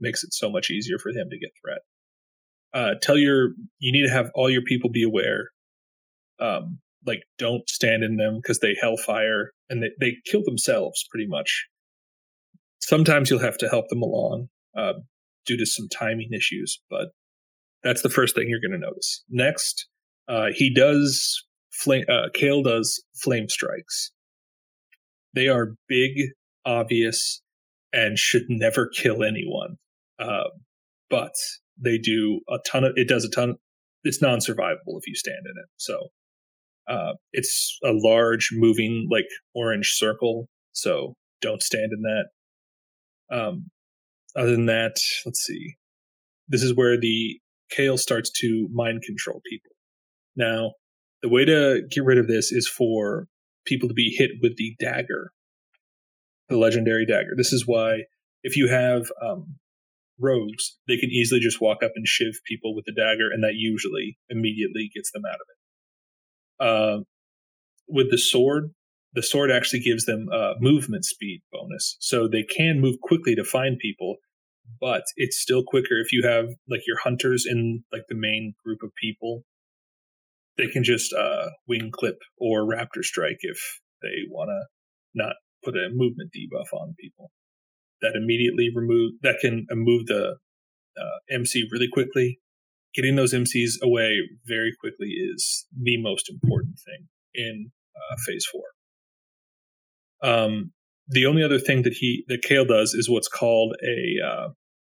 makes 0.00 0.22
it 0.22 0.32
so 0.32 0.50
much 0.50 0.70
easier 0.70 0.98
for 0.98 1.10
him 1.10 1.28
to 1.30 1.38
get 1.38 1.50
threat. 1.62 1.80
Uh, 2.72 2.94
tell 3.00 3.18
your 3.18 3.50
you 3.78 3.92
need 3.92 4.06
to 4.06 4.12
have 4.12 4.30
all 4.34 4.48
your 4.48 4.62
people 4.62 4.90
be 4.90 5.02
aware 5.02 5.48
um, 6.40 6.78
like 7.06 7.22
don't 7.38 7.68
stand 7.68 8.02
in 8.02 8.16
them 8.16 8.40
because 8.42 8.60
they 8.60 8.76
hellfire 8.80 9.52
and 9.68 9.82
they, 9.82 9.90
they 10.00 10.16
kill 10.26 10.42
themselves 10.44 11.04
pretty 11.10 11.26
much. 11.28 11.66
Sometimes 12.80 13.30
you'll 13.30 13.40
have 13.40 13.58
to 13.58 13.68
help 13.68 13.88
them 13.88 14.02
along 14.02 14.48
uh, 14.76 14.94
due 15.46 15.56
to 15.56 15.66
some 15.66 15.88
timing 15.88 16.30
issues 16.32 16.80
but 16.90 17.08
that's 17.82 18.02
the 18.02 18.10
first 18.10 18.34
thing 18.34 18.48
you're 18.48 18.60
going 18.60 18.78
to 18.78 18.86
notice. 18.86 19.24
Next 19.28 19.88
uh, 20.28 20.48
he 20.54 20.72
does 20.72 21.44
flame 21.72 22.04
uh, 22.08 22.28
Kael 22.36 22.64
does 22.64 23.02
flame 23.22 23.48
strikes. 23.48 24.12
They 25.34 25.48
are 25.48 25.74
big 25.88 26.12
obvious 26.64 27.40
and 27.92 28.18
should 28.18 28.44
never 28.48 28.86
kill 28.86 29.22
anyone 29.22 29.76
uh, 30.18 30.44
but 31.10 31.32
they 31.82 31.98
do 31.98 32.40
a 32.48 32.58
ton 32.66 32.84
of 32.84 32.92
it 32.96 33.08
does 33.08 33.24
a 33.24 33.30
ton 33.30 33.54
it's 34.04 34.22
non-survivable 34.22 34.98
if 34.98 35.06
you 35.06 35.14
stand 35.14 35.40
in 35.44 35.54
it 35.62 35.68
so 35.76 36.08
uh, 36.88 37.12
it's 37.32 37.78
a 37.84 37.92
large 37.92 38.50
moving 38.52 39.08
like 39.10 39.26
orange 39.54 39.92
circle, 39.92 40.48
so 40.72 41.14
don't 41.40 41.62
stand 41.62 41.90
in 41.92 42.02
that. 42.02 43.36
Um, 43.36 43.70
other 44.34 44.52
than 44.52 44.66
that, 44.66 44.96
let's 45.26 45.40
see. 45.40 45.76
This 46.48 46.62
is 46.62 46.74
where 46.74 46.98
the 46.98 47.38
Kael 47.76 47.98
starts 47.98 48.30
to 48.40 48.68
mind 48.72 49.02
control 49.02 49.42
people. 49.48 49.72
Now, 50.34 50.72
the 51.22 51.28
way 51.28 51.44
to 51.44 51.82
get 51.90 52.04
rid 52.04 52.18
of 52.18 52.26
this 52.26 52.52
is 52.52 52.66
for 52.66 53.26
people 53.66 53.88
to 53.88 53.94
be 53.94 54.14
hit 54.16 54.30
with 54.40 54.56
the 54.56 54.74
dagger, 54.78 55.32
the 56.48 56.56
legendary 56.56 57.04
dagger. 57.04 57.34
This 57.36 57.52
is 57.52 57.66
why 57.66 58.04
if 58.42 58.56
you 58.56 58.68
have 58.68 59.10
um, 59.22 59.56
rogues, 60.18 60.78
they 60.86 60.96
can 60.96 61.10
easily 61.10 61.40
just 61.40 61.60
walk 61.60 61.82
up 61.82 61.92
and 61.96 62.06
shiv 62.06 62.34
people 62.46 62.74
with 62.74 62.86
the 62.86 62.92
dagger, 62.92 63.30
and 63.30 63.44
that 63.44 63.54
usually 63.56 64.16
immediately 64.30 64.90
gets 64.94 65.10
them 65.12 65.24
out 65.28 65.34
of 65.34 65.46
it 65.50 65.57
uh, 66.60 66.98
with 67.88 68.10
the 68.10 68.18
sword, 68.18 68.70
the 69.14 69.22
sword 69.22 69.50
actually 69.50 69.80
gives 69.80 70.04
them 70.04 70.28
a 70.32 70.54
movement 70.60 71.04
speed 71.04 71.40
bonus, 71.52 71.96
so 72.00 72.28
they 72.28 72.42
can 72.42 72.80
move 72.80 73.00
quickly 73.00 73.34
to 73.34 73.44
find 73.44 73.78
people. 73.78 74.16
But 74.80 75.04
it's 75.16 75.40
still 75.40 75.64
quicker 75.66 75.98
if 75.98 76.12
you 76.12 76.22
have 76.24 76.46
like 76.68 76.82
your 76.86 76.98
hunters 77.02 77.46
in 77.48 77.84
like 77.90 78.02
the 78.08 78.14
main 78.14 78.54
group 78.64 78.82
of 78.82 78.90
people. 79.00 79.44
They 80.58 80.66
can 80.66 80.84
just 80.84 81.12
uh, 81.12 81.50
wing 81.66 81.90
clip 81.92 82.18
or 82.36 82.66
raptor 82.66 83.02
strike 83.02 83.38
if 83.40 83.58
they 84.02 84.26
want 84.28 84.48
to 84.48 84.66
not 85.14 85.34
put 85.64 85.76
a 85.76 85.88
movement 85.92 86.32
debuff 86.36 86.76
on 86.76 86.94
people. 86.98 87.30
That 88.02 88.14
immediately 88.14 88.68
remove 88.74 89.12
that 89.22 89.38
can 89.40 89.66
uh, 89.70 89.74
move 89.74 90.06
the 90.06 90.36
uh, 90.98 91.18
MC 91.30 91.64
really 91.72 91.88
quickly 91.90 92.40
getting 92.98 93.14
those 93.14 93.32
MCs 93.32 93.80
away 93.80 94.16
very 94.44 94.74
quickly 94.80 95.06
is 95.06 95.66
the 95.80 96.02
most 96.02 96.28
important 96.28 96.74
thing 96.84 97.06
in 97.32 97.70
uh, 97.96 98.16
phase 98.26 98.44
four. 98.50 98.64
Um, 100.20 100.72
the 101.06 101.24
only 101.24 101.44
other 101.44 101.60
thing 101.60 101.82
that 101.82 101.92
he 101.92 102.24
that 102.26 102.42
Kael 102.42 102.66
does 102.66 102.94
is 102.94 103.08
what's 103.08 103.28
called 103.28 103.76
a 103.84 104.26
uh, 104.26 104.48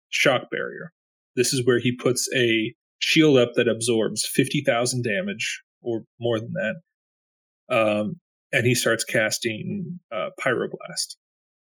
shock 0.09 0.45
barrier. 0.51 0.93
This 1.37 1.53
is 1.53 1.67
where 1.67 1.79
he 1.79 1.95
puts 1.95 2.27
a 2.35 2.73
shield 3.01 3.37
up 3.37 3.51
that 3.57 3.69
absorbs 3.69 4.27
fifty 4.27 4.63
thousand 4.65 5.05
damage 5.05 5.63
or 5.83 6.05
more 6.19 6.41
than 6.41 6.55
that, 6.55 7.77
um, 7.77 8.15
and 8.51 8.67
he 8.67 8.75
starts 8.75 9.05
casting 9.05 10.01
uh, 10.11 10.31
pyroblast. 10.43 11.17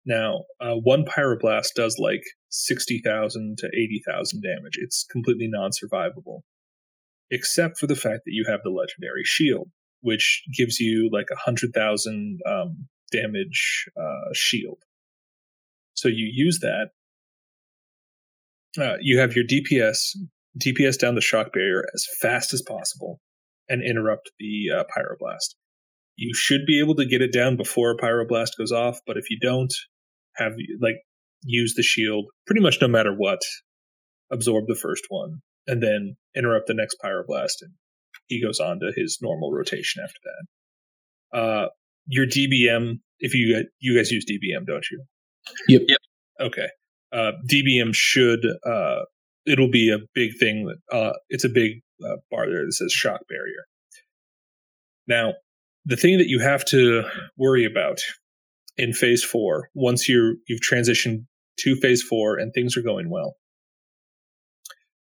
Now, 0.08 0.46
uh, 0.62 0.76
one 0.76 1.04
pyroblast 1.04 1.74
does 1.76 1.98
like 2.00 2.24
60,000 2.50 3.58
to 3.58 3.68
80,000 3.68 4.42
damage. 4.42 4.78
It's 4.78 5.06
completely 5.12 5.50
non 5.50 5.72
survivable, 5.72 6.44
except 7.30 7.78
for 7.78 7.88
the 7.88 7.96
fact 7.96 8.22
that 8.26 8.32
you 8.32 8.46
have 8.48 8.62
the 8.64 8.70
legendary 8.70 9.26
shield, 9.26 9.70
which 10.00 10.44
gives 10.58 10.80
you 10.80 11.10
like 11.12 11.30
100,000 11.30 12.40
um, 12.50 12.88
damage 13.12 13.86
uh, 14.00 14.32
shield. 14.34 14.78
So 15.94 16.08
you 16.08 16.32
use 16.34 16.60
that. 16.62 16.92
Uh, 18.80 18.96
you 19.02 19.20
have 19.20 19.36
your 19.36 19.46
DPS 19.46 20.16
DPS 20.58 20.98
down 20.98 21.16
the 21.16 21.22
shock 21.22 21.52
barrier 21.52 21.84
as 21.94 22.08
fast 22.22 22.54
as 22.54 22.62
possible 22.62 23.20
and 23.68 23.84
interrupt 23.84 24.32
the 24.40 24.68
uh, 24.74 24.84
pyroblast. 24.96 25.56
You 26.16 26.34
should 26.34 26.66
be 26.66 26.80
able 26.80 26.96
to 26.96 27.06
get 27.06 27.22
it 27.22 27.34
down 27.34 27.58
before 27.58 27.92
a 27.92 27.98
pyroblast 27.98 28.58
goes 28.58 28.72
off, 28.72 29.02
but 29.06 29.18
if 29.18 29.30
you 29.30 29.38
don't, 29.40 29.74
have 30.38 30.54
like 30.82 30.96
use 31.44 31.74
the 31.76 31.84
shield 31.84 32.26
pretty 32.46 32.62
much 32.62 32.78
no 32.82 32.88
matter 32.88 33.14
what. 33.14 33.40
Absorb 34.30 34.66
the 34.68 34.76
first 34.76 35.06
one 35.08 35.42
and 35.68 35.82
then 35.82 36.16
interrupt 36.36 36.68
the 36.68 36.74
next 36.74 36.98
pyroblast, 37.04 37.62
and 37.62 37.72
he 38.28 38.42
goes 38.42 38.60
on 38.60 38.80
to 38.80 38.92
his 38.96 39.20
normal 39.22 39.52
rotation 39.52 40.04
after 40.04 40.20
that. 40.24 41.40
Uh, 41.40 41.68
your 42.08 42.26
DBM, 42.26 43.00
if 43.20 43.34
you 43.34 43.66
you 43.80 43.96
guys 43.96 44.12
use 44.12 44.26
DBM, 44.26 44.66
don't 44.66 44.86
you? 44.92 45.04
Yep. 45.68 45.82
Yep. 45.88 45.98
Okay. 46.42 46.68
Uh, 47.12 47.32
DBM 47.50 47.94
should 47.94 48.46
uh, 48.66 49.02
it'll 49.46 49.72
be 49.72 49.92
a 49.92 50.00
big 50.14 50.32
thing. 50.40 50.74
Uh, 50.92 51.14
it's 51.30 51.44
a 51.44 51.50
big 51.50 51.82
uh, 52.06 52.18
bar 52.32 52.50
there 52.50 52.66
that 52.66 52.74
says 52.74 52.92
shock 52.92 53.22
barrier. 53.30 53.66
Now, 55.08 55.34
the 55.86 55.96
thing 55.96 56.18
that 56.18 56.28
you 56.28 56.40
have 56.40 56.66
to 56.66 57.04
worry 57.38 57.66
about 57.66 58.00
in 58.78 58.94
phase 58.94 59.24
four, 59.24 59.70
once 59.74 60.08
you're 60.08 60.36
you've 60.48 60.62
transitioned 60.62 61.26
to 61.60 61.76
phase 61.76 62.04
four 62.04 62.38
and 62.38 62.54
things 62.54 62.78
are 62.78 62.82
going 62.82 63.10
well, 63.10 63.36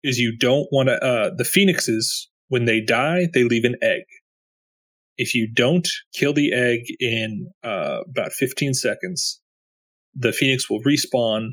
is 0.03 0.17
you 0.17 0.35
don't 0.37 0.67
want 0.71 0.89
to. 0.89 1.03
Uh, 1.03 1.31
the 1.35 1.45
phoenixes 1.45 2.29
when 2.47 2.65
they 2.65 2.81
die, 2.81 3.27
they 3.33 3.43
leave 3.43 3.63
an 3.63 3.75
egg. 3.81 4.03
If 5.17 5.35
you 5.35 5.51
don't 5.51 5.87
kill 6.13 6.33
the 6.33 6.53
egg 6.53 6.81
in 6.99 7.51
uh, 7.63 7.99
about 8.09 8.31
15 8.31 8.73
seconds, 8.73 9.41
the 10.15 10.31
phoenix 10.31 10.69
will 10.69 10.81
respawn. 10.81 11.49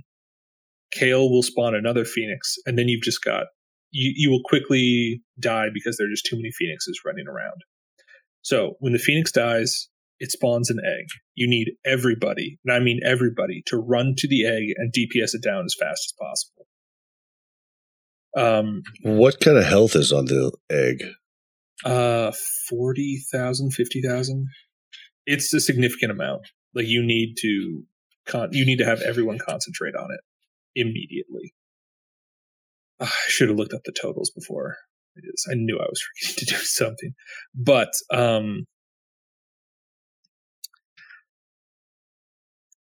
Kale 0.93 1.31
will 1.31 1.43
spawn 1.43 1.75
another 1.75 2.05
phoenix, 2.05 2.57
and 2.65 2.79
then 2.79 2.89
you've 2.89 3.03
just 3.03 3.23
got 3.23 3.47
you. 3.91 4.13
You 4.15 4.31
will 4.31 4.43
quickly 4.45 5.21
die 5.39 5.69
because 5.73 5.97
there 5.97 6.07
are 6.07 6.11
just 6.11 6.27
too 6.27 6.37
many 6.37 6.51
phoenixes 6.53 7.01
running 7.05 7.27
around. 7.29 7.61
So 8.43 8.77
when 8.79 8.93
the 8.93 9.01
phoenix 9.01 9.33
dies, 9.33 9.89
it 10.19 10.31
spawns 10.33 10.71
an 10.71 10.79
egg. 10.85 11.07
You 11.35 11.49
need 11.49 11.73
everybody, 11.85 12.59
and 12.65 12.75
I 12.75 12.81
mean 12.81 13.01
everybody, 13.05 13.63
to 13.67 13.77
run 13.77 14.15
to 14.19 14.29
the 14.29 14.47
egg 14.47 14.75
and 14.77 14.93
DPS 14.93 15.35
it 15.35 15.43
down 15.43 15.65
as 15.65 15.75
fast 15.79 16.13
as 16.13 16.15
possible. 16.19 16.67
Um, 18.37 18.83
What 19.03 19.41
kind 19.41 19.57
of 19.57 19.65
health 19.65 19.97
is 19.97 20.13
on 20.13 20.27
the 20.27 20.53
egg? 20.71 21.03
uh, 21.85 22.33
40,000, 22.69 23.71
50,000. 23.71 24.47
It's 25.27 25.53
a 25.53 25.61
significant 25.61 26.11
amount. 26.13 26.43
Like 26.75 26.87
you 26.87 27.03
need 27.05 27.37
to 27.41 27.83
con- 28.27 28.51
you 28.53 28.65
need 28.65 28.79
to 28.79 28.85
have 28.85 29.01
everyone 29.03 29.39
concentrate 29.39 29.95
on 29.95 30.11
it 30.11 30.21
immediately. 30.75 31.55
Ah, 33.01 33.05
I 33.07 33.29
should 33.31 33.49
have 33.49 33.59
looked 33.59 33.75
up 33.75 33.83
the 33.85 33.93
totals 33.93 34.31
before 34.31 34.77
I 35.51 35.55
knew 35.55 35.79
I 35.79 35.87
was 35.89 36.03
forgetting 36.21 36.47
to 36.47 36.55
do 36.55 36.57
something. 36.61 37.15
But 37.55 37.93
um 38.13 38.65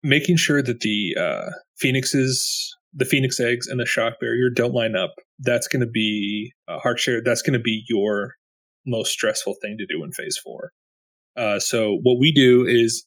making 0.07 0.37
sure 0.37 0.61
that 0.61 0.79
the 0.79 1.15
uh 1.19 1.51
phoenixes 1.77 2.73
the 2.93 3.05
phoenix 3.05 3.39
eggs 3.39 3.67
and 3.67 3.79
the 3.79 3.85
shock 3.85 4.13
barrier 4.19 4.49
don't 4.49 4.73
line 4.73 4.95
up 4.95 5.13
that's 5.39 5.67
going 5.67 5.81
to 5.81 5.87
be 5.87 6.51
a 6.67 6.79
heart 6.79 6.99
share 6.99 7.21
that's 7.23 7.41
going 7.41 7.53
to 7.53 7.59
be 7.59 7.83
your 7.87 8.33
most 8.85 9.11
stressful 9.11 9.55
thing 9.61 9.77
to 9.77 9.85
do 9.85 10.03
in 10.03 10.11
phase 10.11 10.37
four. 10.41 10.71
Uh, 11.35 11.59
so 11.59 11.99
what 12.01 12.17
we 12.19 12.31
do 12.31 12.65
is 12.65 13.05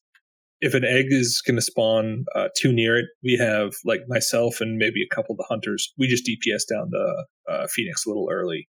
if 0.60 0.74
an 0.74 0.84
egg 0.84 1.06
is 1.08 1.42
going 1.44 1.56
to 1.56 1.62
spawn 1.62 2.24
uh, 2.34 2.48
too 2.56 2.72
near 2.72 2.98
it 2.98 3.06
we 3.24 3.36
have 3.36 3.72
like 3.84 4.00
myself 4.06 4.60
and 4.60 4.76
maybe 4.76 5.02
a 5.02 5.14
couple 5.14 5.32
of 5.32 5.38
the 5.38 5.46
hunters 5.48 5.92
we 5.98 6.06
just 6.06 6.26
dps 6.26 6.62
down 6.70 6.90
the 6.90 7.26
uh, 7.50 7.66
phoenix 7.74 8.04
a 8.04 8.08
little 8.08 8.28
early. 8.30 8.68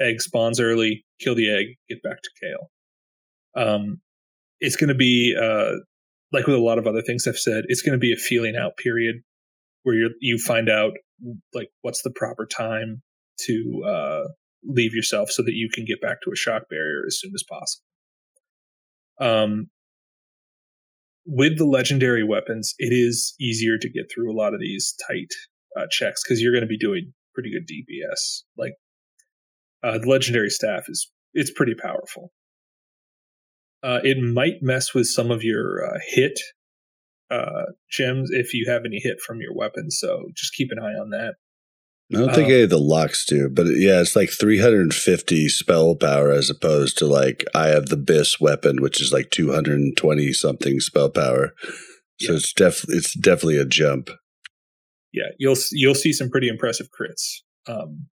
Egg 0.00 0.20
spawns 0.20 0.58
early 0.58 1.04
kill 1.20 1.34
the 1.34 1.50
egg 1.50 1.66
get 1.88 2.02
back 2.02 2.18
to 2.22 2.30
Kael. 2.42 3.62
Um, 3.62 4.00
it's 4.60 4.76
going 4.76 4.88
to 4.88 4.94
be 4.94 5.36
uh, 5.40 5.76
like 6.34 6.46
with 6.46 6.56
a 6.56 6.60
lot 6.60 6.78
of 6.78 6.86
other 6.86 7.00
things 7.00 7.26
I've 7.26 7.38
said, 7.38 7.64
it's 7.68 7.80
going 7.80 7.92
to 7.92 7.98
be 7.98 8.12
a 8.12 8.16
feeling 8.16 8.56
out 8.56 8.76
period 8.76 9.16
where 9.84 9.94
you 9.94 10.10
you 10.20 10.36
find 10.36 10.68
out 10.68 10.92
like 11.54 11.68
what's 11.82 12.02
the 12.02 12.10
proper 12.10 12.44
time 12.44 13.02
to 13.46 13.82
uh, 13.86 14.24
leave 14.64 14.94
yourself 14.94 15.30
so 15.30 15.42
that 15.42 15.54
you 15.54 15.68
can 15.72 15.84
get 15.84 16.00
back 16.00 16.20
to 16.22 16.30
a 16.32 16.36
shock 16.36 16.62
barrier 16.68 17.04
as 17.06 17.18
soon 17.20 17.30
as 17.34 17.44
possible. 17.48 17.84
Um, 19.20 19.66
with 21.24 21.56
the 21.56 21.64
legendary 21.64 22.24
weapons, 22.24 22.74
it 22.78 22.92
is 22.92 23.34
easier 23.40 23.78
to 23.78 23.88
get 23.88 24.10
through 24.12 24.30
a 24.30 24.36
lot 24.36 24.54
of 24.54 24.60
these 24.60 24.94
tight 25.06 25.30
uh, 25.78 25.86
checks 25.88 26.22
because 26.22 26.42
you're 26.42 26.52
going 26.52 26.62
to 26.62 26.68
be 26.68 26.78
doing 26.78 27.12
pretty 27.32 27.50
good 27.52 27.68
DPS. 27.68 28.42
Like 28.58 28.74
uh, 29.84 29.98
the 29.98 30.08
legendary 30.08 30.50
staff 30.50 30.84
is 30.88 31.10
it's 31.32 31.52
pretty 31.52 31.74
powerful. 31.80 32.32
Uh, 33.84 34.00
it 34.02 34.16
might 34.18 34.62
mess 34.62 34.94
with 34.94 35.06
some 35.06 35.30
of 35.30 35.42
your 35.44 35.84
uh, 35.84 35.98
hit 36.08 36.40
uh, 37.30 37.64
gems 37.90 38.30
if 38.32 38.54
you 38.54 38.64
have 38.68 38.82
any 38.86 38.98
hit 38.98 39.18
from 39.20 39.40
your 39.40 39.54
weapons. 39.54 39.98
So 40.00 40.24
just 40.34 40.54
keep 40.54 40.68
an 40.70 40.78
eye 40.78 40.98
on 40.98 41.10
that. 41.10 41.34
I 42.14 42.18
don't 42.18 42.34
think 42.34 42.48
Uh, 42.48 42.52
any 42.52 42.62
of 42.62 42.70
the 42.70 42.78
locks 42.78 43.24
do, 43.26 43.48
but 43.50 43.66
yeah, 43.66 44.00
it's 44.00 44.14
like 44.16 44.30
350 44.30 45.48
spell 45.48 45.96
power 45.96 46.30
as 46.32 46.50
opposed 46.50 46.98
to 46.98 47.06
like 47.06 47.44
I 47.54 47.68
have 47.68 47.86
the 47.86 47.96
Abyss 47.96 48.40
weapon, 48.40 48.80
which 48.82 49.00
is 49.00 49.12
like 49.12 49.30
220 49.30 50.32
something 50.32 50.80
spell 50.80 51.10
power. 51.10 51.54
So 52.20 52.32
Yeah. 52.32 52.36
it's 52.36 52.52
def 52.52 52.84
it's 52.88 53.14
definitely 53.14 53.58
a 53.58 53.64
jump. 53.64 54.10
Yeah, 55.12 55.28
you'll 55.38 55.56
you'll 55.72 55.94
see 55.94 56.12
some 56.12 56.28
pretty 56.30 56.48
impressive 56.48 56.88
crits. 56.88 57.42
Um, 57.66 58.06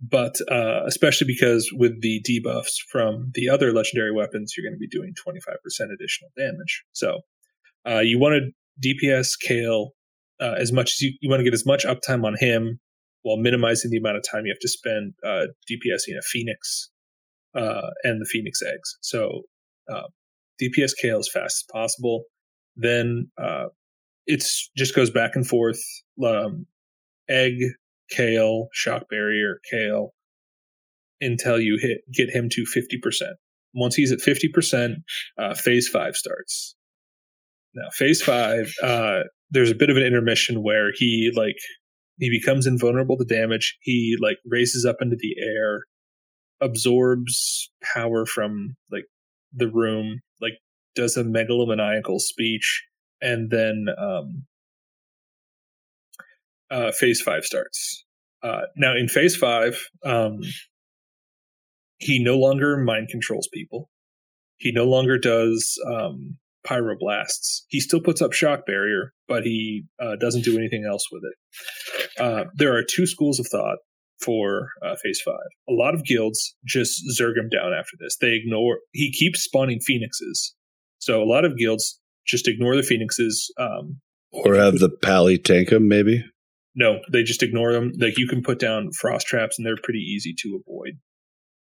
but 0.00 0.36
uh, 0.50 0.84
especially 0.86 1.26
because 1.26 1.70
with 1.72 2.00
the 2.02 2.22
debuffs 2.28 2.74
from 2.90 3.30
the 3.34 3.48
other 3.48 3.72
legendary 3.72 4.12
weapons, 4.12 4.54
you're 4.56 4.68
going 4.68 4.74
to 4.74 4.78
be 4.78 4.88
doing 4.88 5.14
25% 5.26 5.54
additional 5.92 6.30
damage. 6.36 6.84
So 6.92 7.20
uh, 7.88 8.00
you 8.00 8.18
want 8.18 8.34
to 8.34 8.94
DPS 8.94 9.32
Kael 9.42 9.88
uh, 10.40 10.54
as 10.58 10.72
much 10.72 10.92
as 10.92 11.00
you, 11.00 11.12
you 11.20 11.30
want 11.30 11.40
to 11.40 11.44
get 11.44 11.54
as 11.54 11.64
much 11.64 11.84
uptime 11.84 12.24
on 12.24 12.36
him 12.38 12.78
while 13.22 13.38
minimizing 13.38 13.90
the 13.90 13.96
amount 13.96 14.16
of 14.16 14.22
time 14.30 14.44
you 14.44 14.52
have 14.52 14.60
to 14.60 14.68
spend 14.68 15.14
uh, 15.24 15.46
DPSing 15.70 16.16
a 16.18 16.22
Phoenix 16.22 16.90
uh, 17.54 17.90
and 18.04 18.20
the 18.20 18.28
Phoenix 18.30 18.60
eggs. 18.62 18.98
So 19.00 19.42
uh, 19.92 20.02
DPS 20.62 20.92
Kael 21.02 21.18
as 21.18 21.28
fast 21.32 21.64
as 21.64 21.64
possible. 21.72 22.24
Then 22.76 23.30
uh, 23.40 23.66
it's 24.26 24.70
just 24.76 24.94
goes 24.94 25.10
back 25.10 25.32
and 25.34 25.46
forth. 25.46 25.80
Um, 26.24 26.66
egg, 27.28 27.54
Kael, 28.14 28.66
shock 28.72 29.08
barrier, 29.08 29.60
Kael, 29.72 30.10
until 31.20 31.60
you 31.60 31.78
hit 31.80 31.98
get 32.12 32.30
him 32.30 32.48
to 32.52 32.64
fifty 32.66 32.98
percent. 32.98 33.36
Once 33.74 33.94
he's 33.94 34.12
at 34.12 34.20
fifty 34.20 34.48
percent, 34.48 34.98
uh, 35.38 35.54
phase 35.54 35.88
five 35.88 36.16
starts. 36.16 36.74
Now, 37.74 37.90
phase 37.92 38.22
five, 38.22 38.72
uh, 38.82 39.20
there's 39.50 39.70
a 39.70 39.74
bit 39.74 39.90
of 39.90 39.96
an 39.96 40.02
intermission 40.02 40.62
where 40.62 40.92
he 40.94 41.30
like 41.34 41.56
he 42.18 42.30
becomes 42.30 42.66
invulnerable 42.66 43.18
to 43.18 43.24
damage. 43.24 43.76
He 43.82 44.16
like 44.20 44.38
raises 44.46 44.86
up 44.86 44.96
into 45.00 45.16
the 45.18 45.36
air, 45.42 45.82
absorbs 46.60 47.70
power 47.94 48.24
from 48.24 48.76
like 48.90 49.04
the 49.52 49.68
room, 49.68 50.20
like 50.40 50.54
does 50.94 51.16
a 51.16 51.24
megalomaniacal 51.24 52.18
speech, 52.20 52.84
and 53.20 53.50
then 53.50 53.86
um, 53.98 54.46
uh, 56.70 56.92
phase 56.92 57.20
five 57.20 57.44
starts. 57.44 58.04
Uh, 58.42 58.62
now, 58.76 58.94
in 58.94 59.08
phase 59.08 59.36
five, 59.36 59.78
um, 60.04 60.38
he 61.98 62.22
no 62.22 62.36
longer 62.36 62.76
mind 62.76 63.08
controls 63.10 63.48
people. 63.52 63.88
He 64.58 64.72
no 64.72 64.84
longer 64.84 65.18
does 65.18 65.78
um, 65.86 66.36
pyroblasts. 66.66 67.62
He 67.68 67.80
still 67.80 68.00
puts 68.00 68.20
up 68.22 68.32
shock 68.32 68.66
barrier, 68.66 69.12
but 69.28 69.42
he 69.44 69.84
uh, 70.00 70.16
doesn't 70.16 70.44
do 70.44 70.56
anything 70.56 70.84
else 70.88 71.06
with 71.10 71.22
it. 71.24 72.20
Uh, 72.20 72.44
there 72.54 72.76
are 72.76 72.82
two 72.82 73.06
schools 73.06 73.38
of 73.40 73.46
thought 73.46 73.78
for 74.20 74.68
uh, 74.82 74.94
phase 75.02 75.20
five. 75.24 75.34
A 75.68 75.72
lot 75.72 75.94
of 75.94 76.04
guilds 76.04 76.54
just 76.66 77.02
zerg 77.18 77.36
him 77.36 77.48
down 77.50 77.72
after 77.72 77.96
this. 78.00 78.16
They 78.20 78.34
ignore. 78.34 78.78
He 78.92 79.12
keeps 79.12 79.40
spawning 79.40 79.80
phoenixes, 79.80 80.54
so 80.98 81.22
a 81.22 81.26
lot 81.26 81.44
of 81.44 81.56
guilds 81.58 82.00
just 82.26 82.48
ignore 82.48 82.76
the 82.76 82.82
phoenixes. 82.82 83.52
Um, 83.58 84.00
Or 84.32 84.54
have 84.54 84.78
the 84.78 84.88
pally 84.88 85.38
tank 85.38 85.70
him, 85.70 85.88
maybe? 85.88 86.24
No, 86.76 87.00
they 87.10 87.22
just 87.22 87.42
ignore 87.42 87.72
them. 87.72 87.92
Like 87.98 88.18
you 88.18 88.28
can 88.28 88.42
put 88.42 88.60
down 88.60 88.90
frost 88.92 89.26
traps, 89.26 89.58
and 89.58 89.66
they're 89.66 89.78
pretty 89.82 89.98
easy 89.98 90.34
to 90.42 90.60
avoid. 90.62 90.98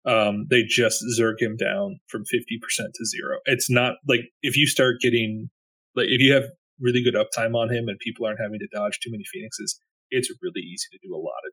Um, 0.06 0.46
they 0.50 0.62
just 0.64 1.04
zerg 1.18 1.34
him 1.38 1.56
down 1.56 2.00
from 2.08 2.24
fifty 2.24 2.58
percent 2.60 2.94
to 2.94 3.04
zero. 3.04 3.38
It's 3.44 3.70
not 3.70 3.96
like 4.08 4.22
if 4.42 4.56
you 4.56 4.66
start 4.66 4.96
getting 5.00 5.50
like 5.94 6.06
if 6.08 6.20
you 6.20 6.32
have 6.32 6.44
really 6.80 7.04
good 7.04 7.14
uptime 7.14 7.54
on 7.54 7.70
him 7.70 7.86
and 7.86 7.98
people 7.98 8.26
aren't 8.26 8.40
having 8.40 8.58
to 8.58 8.68
dodge 8.72 8.98
too 9.00 9.10
many 9.10 9.24
phoenixes, 9.32 9.78
it's 10.10 10.30
really 10.42 10.62
easy 10.62 10.86
to 10.92 10.98
do 11.06 11.14
a 11.14 11.20
lot 11.20 11.44
of 11.46 11.52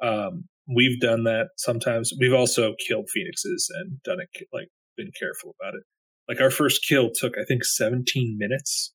damage. 0.00 0.32
Um, 0.34 0.44
we've 0.74 0.98
done 0.98 1.24
that 1.24 1.48
sometimes. 1.58 2.10
We've 2.18 2.32
also 2.32 2.74
killed 2.88 3.08
phoenixes 3.12 3.70
and 3.76 4.02
done 4.02 4.18
it 4.20 4.46
like 4.52 4.68
been 4.96 5.12
careful 5.18 5.54
about 5.60 5.74
it. 5.74 5.82
Like 6.26 6.40
our 6.40 6.50
first 6.50 6.86
kill 6.88 7.10
took 7.14 7.36
I 7.38 7.44
think 7.44 7.64
seventeen 7.64 8.36
minutes 8.38 8.94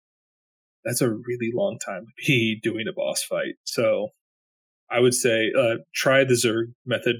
that's 0.88 1.02
a 1.02 1.10
really 1.10 1.52
long 1.54 1.78
time 1.86 2.06
to 2.06 2.26
be 2.26 2.60
doing 2.64 2.86
a 2.90 2.94
boss 2.94 3.22
fight. 3.22 3.56
So 3.66 4.10
I 4.90 5.00
would 5.00 5.14
say 5.14 5.52
uh, 5.58 5.76
try 5.94 6.24
the 6.24 6.34
Zerg 6.34 6.74
method 6.86 7.18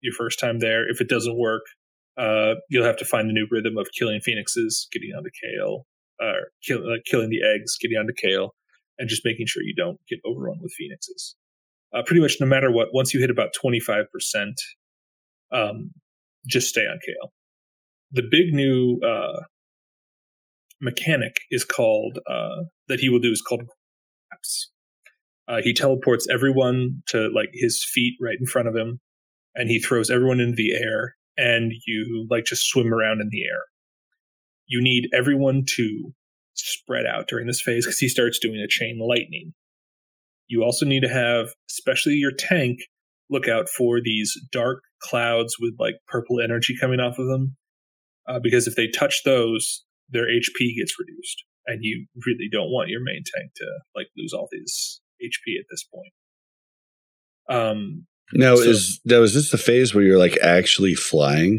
your 0.00 0.14
first 0.14 0.40
time 0.40 0.58
there. 0.58 0.90
If 0.90 1.00
it 1.02 1.08
doesn't 1.08 1.38
work, 1.38 1.62
uh, 2.16 2.54
you'll 2.70 2.86
have 2.86 2.96
to 2.96 3.04
find 3.04 3.28
the 3.28 3.34
new 3.34 3.46
rhythm 3.50 3.76
of 3.76 3.88
killing 3.96 4.20
phoenixes, 4.20 4.88
getting 4.90 5.10
onto 5.16 5.28
Kael, 5.28 5.82
or 6.20 6.48
kill, 6.66 6.78
uh, 6.90 6.96
killing 7.04 7.28
the 7.28 7.42
eggs, 7.42 7.76
getting 7.78 7.98
onto 7.98 8.14
Kael, 8.14 8.50
and 8.98 9.08
just 9.08 9.24
making 9.24 9.46
sure 9.46 9.62
you 9.62 9.74
don't 9.74 9.98
get 10.08 10.18
overrun 10.24 10.58
with 10.62 10.72
phoenixes. 10.72 11.36
Uh, 11.94 12.02
pretty 12.06 12.22
much 12.22 12.36
no 12.40 12.46
matter 12.46 12.70
what, 12.70 12.88
once 12.94 13.12
you 13.12 13.20
hit 13.20 13.30
about 13.30 13.50
25%, 13.62 14.06
um, 15.52 15.90
just 16.46 16.68
stay 16.68 16.86
on 16.86 16.96
Kael. 16.96 17.28
The 18.12 18.22
big 18.22 18.54
new 18.54 18.98
uh, 19.00 19.42
mechanic 20.80 21.36
is 21.50 21.64
called, 21.64 22.18
uh, 22.28 22.64
that 22.88 23.00
he 23.00 23.08
will 23.08 23.18
do 23.18 23.32
is 23.32 23.42
called 23.42 23.62
grabs. 24.30 24.70
Uh, 25.48 25.60
he 25.62 25.74
teleports 25.74 26.26
everyone 26.30 27.02
to 27.08 27.28
like 27.34 27.50
his 27.52 27.84
feet 27.84 28.14
right 28.20 28.36
in 28.38 28.46
front 28.46 28.68
of 28.68 28.76
him, 28.76 29.00
and 29.54 29.68
he 29.68 29.80
throws 29.80 30.10
everyone 30.10 30.40
into 30.40 30.56
the 30.56 30.72
air, 30.72 31.16
and 31.36 31.72
you 31.86 32.26
like 32.30 32.44
just 32.44 32.66
swim 32.66 32.94
around 32.94 33.20
in 33.20 33.28
the 33.30 33.44
air. 33.44 33.62
You 34.66 34.80
need 34.80 35.08
everyone 35.12 35.64
to 35.76 36.12
spread 36.54 37.06
out 37.06 37.26
during 37.28 37.46
this 37.46 37.60
phase 37.60 37.84
because 37.84 37.98
he 37.98 38.08
starts 38.08 38.38
doing 38.38 38.60
a 38.60 38.68
chain 38.68 39.00
lightning. 39.00 39.52
You 40.46 40.62
also 40.62 40.86
need 40.86 41.00
to 41.00 41.08
have, 41.08 41.48
especially 41.70 42.14
your 42.14 42.32
tank, 42.32 42.78
look 43.30 43.48
out 43.48 43.68
for 43.68 44.00
these 44.02 44.36
dark 44.52 44.82
clouds 45.00 45.56
with 45.60 45.74
like 45.78 45.94
purple 46.08 46.40
energy 46.40 46.76
coming 46.78 47.00
off 47.00 47.18
of 47.18 47.26
them. 47.26 47.56
Uh, 48.28 48.38
because 48.40 48.66
if 48.66 48.76
they 48.76 48.88
touch 48.88 49.22
those, 49.24 49.84
their 50.10 50.26
HP 50.26 50.76
gets 50.78 50.94
reduced. 50.98 51.44
And 51.66 51.80
you 51.82 52.06
really 52.26 52.48
don't 52.50 52.70
want 52.70 52.88
your 52.88 53.02
main 53.02 53.22
tank 53.34 53.52
to 53.56 53.66
like 53.94 54.08
lose 54.16 54.32
all 54.32 54.48
his 54.52 55.00
HP 55.22 55.58
at 55.58 55.66
this 55.70 55.84
point. 55.84 56.12
Um, 57.48 58.06
Now 58.32 58.54
So- 58.54 58.62
is 58.62 59.00
now 59.04 59.22
is 59.22 59.34
this 59.34 59.50
the 59.50 59.58
phase 59.58 59.92
where 59.94 60.04
you're 60.04 60.18
like 60.18 60.38
actually 60.38 60.94
flying? 60.94 61.58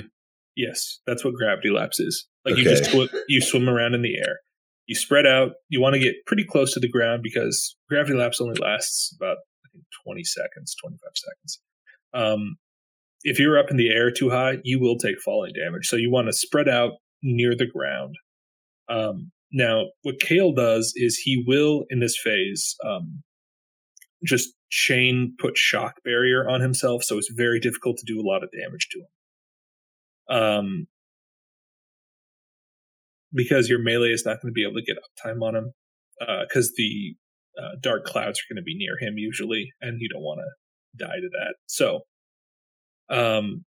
Yes, 0.56 1.00
that's 1.06 1.24
what 1.26 1.34
gravity 1.34 1.70
lapse 1.70 2.00
is. 2.00 2.28
Like 2.46 2.58
you 2.58 2.64
just 2.64 2.94
Okay. 2.96 3.10
you 3.28 3.42
swim 3.42 3.68
around 3.70 3.94
in 3.94 4.02
the 4.02 4.16
air. 4.18 4.40
You 4.88 4.96
spread 4.96 5.26
out. 5.26 5.52
You 5.70 5.82
want 5.82 5.94
to 5.96 6.00
get 6.00 6.16
pretty 6.26 6.46
close 6.46 6.74
to 6.74 6.80
the 6.80 6.88
ground 6.90 7.24
because 7.24 7.76
gravity 7.90 8.16
lapse 8.18 8.40
only 8.40 8.58
lasts 8.60 9.14
about 9.20 9.38
I 9.66 9.70
think 9.74 9.84
20 10.06 10.24
seconds, 10.24 10.76
25 10.82 11.12
seconds. 11.16 11.62
Um, 12.14 12.56
if 13.24 13.38
you're 13.38 13.58
up 13.60 13.70
in 13.70 13.76
the 13.78 13.90
air 13.90 14.10
too 14.12 14.30
high, 14.30 14.58
you 14.64 14.80
will 14.80 14.98
take 14.98 15.20
falling 15.20 15.52
damage. 15.54 15.88
So 15.88 15.96
you 15.98 16.10
want 16.10 16.28
to 16.28 16.34
spread 16.34 16.68
out 16.70 16.94
near 17.22 17.54
the 17.56 17.68
ground. 17.68 18.16
Um, 18.92 19.32
now, 19.54 19.86
what 20.04 20.20
Kael 20.20 20.56
does 20.56 20.94
is 20.96 21.18
he 21.18 21.44
will 21.48 21.86
in 21.90 22.00
this 22.00 22.18
phase 22.22 22.76
um, 22.86 23.24
just 24.24 24.50
chain 24.70 25.36
put 25.40 25.58
shock 25.58 25.96
barrier 26.04 26.50
on 26.50 26.62
himself, 26.62 27.04
so 27.04 27.18
it's 27.18 27.32
very 27.36 27.60
difficult 27.60 27.98
to 27.98 28.06
do 28.06 28.20
a 28.20 28.28
lot 28.28 28.44
of 28.44 28.50
damage 28.52 28.88
to 28.92 29.00
him. 29.00 30.38
Um, 30.38 30.88
because 33.34 33.70
your 33.70 33.80
melee 33.80 34.12
is 34.12 34.26
not 34.26 34.42
going 34.42 34.52
to 34.52 34.54
be 34.54 34.64
able 34.64 34.80
to 34.80 34.84
get 34.84 34.98
uptime 34.98 35.42
on 35.42 35.56
him, 35.56 35.74
because 36.48 36.74
the 36.76 37.16
uh, 37.58 37.76
dark 37.82 38.06
clouds 38.06 38.40
are 38.40 38.54
going 38.54 38.62
to 38.62 38.66
be 38.66 38.78
near 38.78 38.98
him 39.00 39.18
usually, 39.18 39.72
and 39.82 40.00
you 40.00 40.10
don't 40.10 40.22
want 40.22 40.40
to 40.40 41.06
die 41.06 41.16
to 41.16 41.30
that. 41.32 41.56
So, 41.68 42.02
um, 43.10 43.66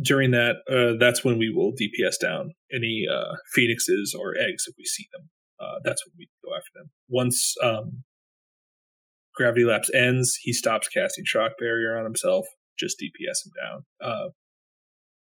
during 0.00 0.32
that, 0.32 0.56
uh, 0.70 0.98
that's 0.98 1.24
when 1.24 1.38
we 1.38 1.50
will 1.50 1.72
DPS 1.72 2.20
down 2.20 2.52
any 2.72 3.06
uh, 3.10 3.34
phoenixes 3.54 4.14
or 4.18 4.34
eggs 4.36 4.64
if 4.66 4.74
we 4.78 4.84
see 4.84 5.06
them. 5.12 5.30
Uh, 5.60 5.78
that's 5.84 6.04
when 6.06 6.14
we 6.18 6.28
go 6.44 6.54
after 6.54 6.70
them. 6.74 6.90
Once 7.08 7.54
um, 7.62 8.02
gravity 9.34 9.64
lapse 9.64 9.90
ends, 9.94 10.36
he 10.42 10.52
stops 10.52 10.88
casting 10.88 11.24
shock 11.24 11.52
barrier 11.58 11.96
on 11.96 12.04
himself. 12.04 12.46
Just 12.78 13.00
DPS 13.00 13.46
him 13.46 13.52
down. 13.62 13.84
Uh, 14.00 14.28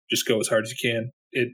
just 0.09 0.27
go 0.27 0.39
as 0.39 0.47
hard 0.47 0.65
as 0.65 0.71
you 0.71 0.91
can. 0.91 1.11
It 1.31 1.49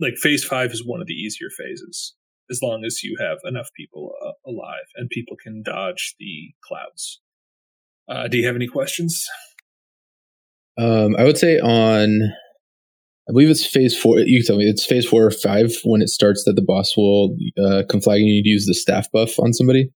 like 0.00 0.14
phase 0.16 0.44
five 0.44 0.72
is 0.72 0.86
one 0.86 1.00
of 1.00 1.06
the 1.06 1.14
easier 1.14 1.48
phases 1.56 2.14
as 2.50 2.60
long 2.62 2.84
as 2.84 3.02
you 3.02 3.16
have 3.20 3.38
enough 3.44 3.68
people 3.76 4.12
uh, 4.24 4.32
alive 4.46 4.86
and 4.96 5.08
people 5.10 5.36
can 5.42 5.62
dodge 5.62 6.14
the 6.18 6.52
clouds. 6.66 7.20
Uh, 8.08 8.28
do 8.28 8.38
you 8.38 8.46
have 8.46 8.56
any 8.56 8.66
questions? 8.66 9.26
Um, 10.78 11.16
I 11.16 11.24
would 11.24 11.38
say 11.38 11.58
on, 11.58 12.20
I 13.28 13.32
believe 13.32 13.50
it's 13.50 13.64
phase 13.66 13.96
four. 13.98 14.18
You 14.20 14.40
can 14.40 14.46
tell 14.46 14.56
me 14.56 14.64
it's 14.68 14.84
phase 14.84 15.06
four 15.06 15.24
or 15.24 15.30
five 15.30 15.72
when 15.84 16.02
it 16.02 16.08
starts 16.08 16.44
that 16.44 16.54
the 16.54 16.62
boss 16.62 16.96
will 16.96 17.36
uh, 17.58 17.82
conflag 17.90 18.16
and 18.16 18.26
you 18.28 18.34
need 18.34 18.42
to 18.44 18.48
use 18.48 18.66
the 18.66 18.74
staff 18.74 19.10
buff 19.12 19.38
on 19.38 19.52
somebody. 19.52 19.90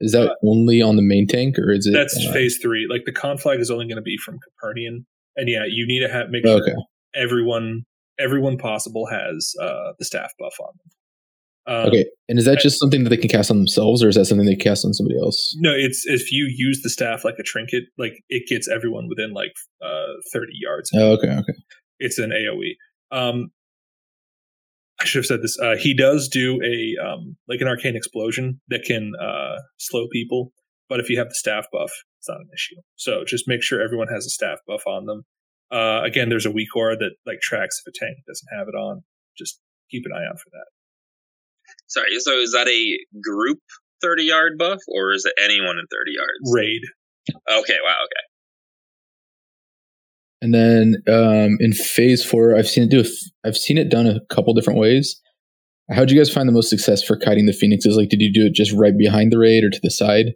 Is 0.00 0.12
that 0.12 0.30
Uh, 0.30 0.34
only 0.44 0.82
on 0.82 0.96
the 0.96 1.02
main 1.02 1.26
tank 1.26 1.58
or 1.58 1.70
is 1.72 1.86
it? 1.86 1.92
That's 1.92 2.16
uh, 2.26 2.32
phase 2.32 2.58
three. 2.60 2.86
Like 2.88 3.04
the 3.06 3.12
conflag 3.12 3.60
is 3.60 3.70
only 3.70 3.86
going 3.86 3.96
to 3.96 4.02
be 4.02 4.16
from 4.18 4.34
Capernian, 4.36 5.04
and 5.36 5.48
yeah, 5.48 5.64
you 5.68 5.86
need 5.86 6.00
to 6.00 6.08
have 6.12 6.28
make 6.30 6.44
sure 6.46 6.60
Okay. 6.60 6.74
everyone 7.14 7.84
everyone 8.18 8.56
possible 8.58 9.06
has 9.06 9.52
uh, 9.60 9.92
the 9.98 10.04
staff 10.04 10.32
buff 10.38 10.54
on 10.60 10.68
them. 10.78 10.90
Um, 11.66 11.88
Okay. 11.88 12.06
And 12.28 12.38
is 12.38 12.44
that 12.44 12.58
just 12.58 12.78
something 12.78 13.04
that 13.04 13.10
they 13.10 13.16
can 13.16 13.28
cast 13.28 13.50
on 13.50 13.58
themselves 13.58 14.02
or 14.02 14.08
is 14.08 14.16
that 14.16 14.24
something 14.24 14.46
they 14.46 14.56
cast 14.56 14.84
on 14.84 14.92
somebody 14.92 15.18
else? 15.18 15.54
No, 15.58 15.72
it's 15.72 16.04
if 16.06 16.32
you 16.32 16.52
use 16.54 16.82
the 16.82 16.90
staff 16.90 17.24
like 17.24 17.36
a 17.38 17.42
trinket, 17.42 17.84
like 17.98 18.22
it 18.28 18.48
gets 18.48 18.68
everyone 18.68 19.08
within 19.08 19.32
like 19.32 19.52
uh, 19.82 20.14
thirty 20.32 20.52
yards. 20.54 20.90
Oh, 20.94 21.12
okay. 21.12 21.28
Okay. 21.30 21.54
It's 21.98 22.18
an 22.18 22.30
AOE. 22.30 22.76
Um, 23.16 23.50
I 25.00 25.04
should 25.04 25.20
have 25.20 25.26
said 25.26 25.42
this. 25.42 25.58
Uh, 25.60 25.76
he 25.76 25.94
does 25.94 26.28
do 26.28 26.60
a 26.64 26.96
um, 27.04 27.36
like 27.48 27.60
an 27.60 27.68
arcane 27.68 27.96
explosion 27.96 28.60
that 28.68 28.84
can 28.84 29.12
uh, 29.20 29.56
slow 29.78 30.08
people, 30.10 30.52
but 30.88 31.00
if 31.00 31.10
you 31.10 31.18
have 31.18 31.28
the 31.28 31.34
staff 31.34 31.66
buff, 31.72 31.92
it's 32.18 32.28
not 32.28 32.40
an 32.40 32.48
issue. 32.54 32.80
So 32.96 33.22
just 33.26 33.46
make 33.46 33.62
sure 33.62 33.80
everyone 33.80 34.08
has 34.08 34.26
a 34.26 34.30
staff 34.30 34.58
buff 34.66 34.82
on 34.86 35.06
them. 35.06 35.22
Uh, 35.70 36.02
again, 36.04 36.28
there's 36.28 36.46
a 36.46 36.50
weak 36.50 36.74
aura 36.74 36.96
that 36.96 37.12
like 37.26 37.40
tracks 37.40 37.80
if 37.84 37.92
a 37.92 38.04
tank 38.04 38.18
doesn't 38.26 38.48
have 38.56 38.68
it 38.68 38.76
on. 38.76 39.02
Just 39.36 39.60
keep 39.90 40.04
an 40.06 40.12
eye 40.12 40.26
out 40.28 40.38
for 40.40 40.50
that. 40.50 40.66
Sorry, 41.88 42.08
so 42.18 42.32
is 42.38 42.52
that 42.52 42.68
a 42.68 42.98
group 43.20 43.58
30 44.02 44.24
yard 44.24 44.52
buff 44.58 44.78
or 44.88 45.12
is 45.12 45.24
it 45.24 45.32
anyone 45.42 45.78
in 45.78 45.84
30 45.90 46.12
yards? 46.12 46.52
Raid. 46.52 46.80
Okay, 47.30 47.78
wow, 47.84 47.96
okay. 48.04 48.24
And 50.42 50.54
then 50.54 50.96
um, 51.08 51.56
in 51.60 51.72
phase 51.72 52.24
four, 52.24 52.54
I've 52.56 52.68
seen 52.68 52.84
it 52.84 52.90
do. 52.90 52.98
A 52.98 53.04
f- 53.04 53.30
I've 53.44 53.56
seen 53.56 53.78
it 53.78 53.88
done 53.90 54.06
a 54.06 54.20
couple 54.28 54.52
different 54.54 54.78
ways. 54.78 55.20
How'd 55.90 56.10
you 56.10 56.18
guys 56.18 56.32
find 56.32 56.48
the 56.48 56.52
most 56.52 56.68
success 56.68 57.02
for 57.02 57.16
kiting 57.16 57.46
the 57.46 57.52
phoenixes? 57.52 57.96
Like, 57.96 58.08
did 58.10 58.20
you 58.20 58.32
do 58.32 58.46
it 58.46 58.52
just 58.54 58.72
right 58.72 58.96
behind 58.96 59.32
the 59.32 59.38
raid 59.38 59.64
or 59.64 59.70
to 59.70 59.80
the 59.82 59.90
side? 59.90 60.34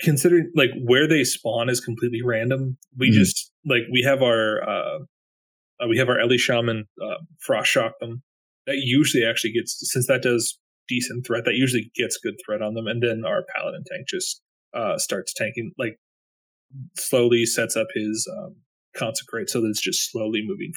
considering 0.00 0.50
like 0.56 0.70
where 0.86 1.06
they 1.06 1.22
spawn 1.24 1.68
is 1.68 1.80
completely 1.80 2.22
random. 2.24 2.78
We 2.98 3.10
Mhm. 3.10 3.14
just 3.14 3.52
like 3.66 3.82
we 3.90 4.02
have 4.02 4.22
our 4.22 4.62
uh, 4.66 4.98
uh 5.80 5.86
we 5.88 5.98
have 5.98 6.08
our 6.08 6.18
Ellie 6.18 6.38
Shaman 6.38 6.84
uh, 7.02 7.16
frost 7.40 7.70
shock 7.70 7.98
them. 8.00 8.22
That 8.66 8.76
usually 8.78 9.24
actually 9.24 9.52
gets 9.52 9.78
since 9.92 10.06
that 10.06 10.22
does 10.22 10.58
decent 10.88 11.26
threat. 11.26 11.44
That 11.44 11.54
usually 11.54 11.90
gets 11.96 12.18
good 12.22 12.34
threat 12.44 12.62
on 12.62 12.74
them, 12.74 12.86
and 12.86 13.02
then 13.02 13.22
our 13.26 13.44
paladin 13.56 13.82
tank 13.90 14.06
just 14.08 14.40
uh 14.74 14.98
starts 14.98 15.32
tanking 15.34 15.72
like 15.78 15.98
slowly 16.96 17.44
sets 17.44 17.76
up 17.76 17.88
his 17.94 18.28
um, 18.38 18.56
consecrate 18.96 19.50
so 19.50 19.60
that 19.60 19.68
it's 19.68 19.80
just 19.82 20.10
slowly 20.10 20.42
moving 20.44 20.72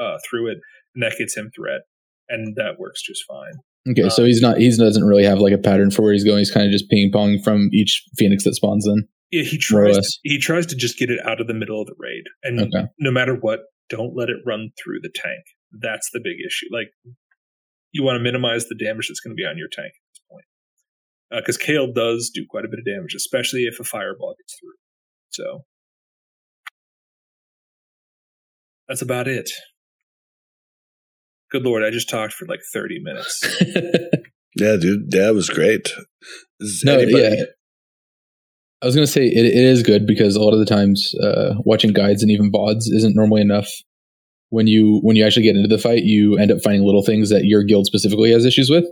uh 0.00 0.18
through 0.28 0.50
it, 0.50 0.58
and 0.94 1.02
that 1.02 1.14
gets 1.18 1.36
him 1.36 1.50
threat, 1.54 1.82
and 2.28 2.56
that 2.56 2.78
works 2.78 3.02
just 3.02 3.24
fine. 3.28 3.52
Okay, 3.90 4.02
Uh, 4.02 4.10
so 4.10 4.24
he's 4.24 4.40
not. 4.40 4.58
He 4.58 4.68
doesn't 4.70 5.04
really 5.04 5.24
have 5.24 5.38
like 5.38 5.52
a 5.52 5.58
pattern 5.58 5.90
for 5.90 6.02
where 6.02 6.12
he's 6.12 6.24
going. 6.24 6.38
He's 6.38 6.50
kind 6.52 6.66
of 6.66 6.72
just 6.72 6.88
ping 6.88 7.10
pong 7.12 7.40
from 7.42 7.68
each 7.72 8.04
phoenix 8.16 8.44
that 8.44 8.54
spawns 8.54 8.86
in. 8.86 9.06
Yeah, 9.30 9.42
he 9.44 9.58
tries. 9.58 9.96
To, 9.96 10.18
he 10.22 10.38
tries 10.38 10.66
to 10.66 10.76
just 10.76 10.98
get 10.98 11.10
it 11.10 11.18
out 11.26 11.40
of 11.40 11.46
the 11.46 11.54
middle 11.54 11.80
of 11.80 11.86
the 11.86 11.94
raid, 11.98 12.24
and 12.42 12.60
Okay. 12.60 12.86
no 12.98 13.10
matter 13.10 13.34
what, 13.34 13.60
don't 13.88 14.14
let 14.14 14.28
it 14.28 14.36
run 14.46 14.70
through 14.82 15.00
the 15.02 15.10
tank. 15.14 15.42
That's 15.72 16.10
the 16.12 16.20
big 16.22 16.36
issue. 16.46 16.66
Like, 16.70 16.88
you 17.92 18.02
want 18.02 18.16
to 18.16 18.22
minimize 18.22 18.66
the 18.68 18.74
damage 18.74 19.08
that's 19.08 19.20
going 19.20 19.36
to 19.36 19.40
be 19.40 19.44
on 19.46 19.56
your 19.58 19.68
tank 19.70 19.92
at 19.94 20.08
this 20.12 20.20
point, 20.30 20.44
because 21.30 21.58
Kael 21.58 21.94
does 21.94 22.30
do 22.34 22.44
quite 22.48 22.64
a 22.64 22.68
bit 22.68 22.78
of 22.78 22.84
damage, 22.84 23.14
especially 23.14 23.62
if 23.64 23.78
a 23.80 23.84
fireball 23.84 24.34
gets 24.38 24.58
through. 24.58 24.74
So 25.30 25.64
that's 28.88 29.02
about 29.02 29.28
it. 29.28 29.50
Good 31.50 31.62
lord, 31.64 31.82
I 31.84 31.90
just 31.90 32.08
talked 32.08 32.32
for 32.32 32.46
like 32.46 32.60
thirty 32.72 32.98
minutes. 33.02 33.44
Yeah, 34.54 34.76
dude, 34.76 35.10
that 35.12 35.34
was 35.34 35.48
great. 35.48 35.88
Is 36.60 36.82
no, 36.84 36.98
anybody- 36.98 37.22
yeah. 37.22 37.44
I 38.82 38.86
was 38.86 38.94
gonna 38.94 39.06
say 39.06 39.24
it, 39.26 39.46
it 39.46 39.54
is 39.54 39.82
good 39.82 40.06
because 40.06 40.36
a 40.36 40.40
lot 40.42 40.52
of 40.52 40.58
the 40.58 40.66
times 40.66 41.14
uh, 41.22 41.54
watching 41.64 41.92
guides 41.92 42.22
and 42.22 42.30
even 42.30 42.50
vods 42.52 42.82
isn't 42.90 43.14
normally 43.16 43.40
enough. 43.40 43.70
When 44.52 44.66
you 44.66 45.00
when 45.02 45.16
you 45.16 45.24
actually 45.24 45.44
get 45.44 45.56
into 45.56 45.66
the 45.74 45.80
fight, 45.80 46.02
you 46.04 46.36
end 46.36 46.50
up 46.50 46.60
finding 46.62 46.84
little 46.84 47.02
things 47.02 47.30
that 47.30 47.44
your 47.46 47.64
guild 47.64 47.86
specifically 47.86 48.30
has 48.32 48.44
issues 48.44 48.68
with, 48.68 48.84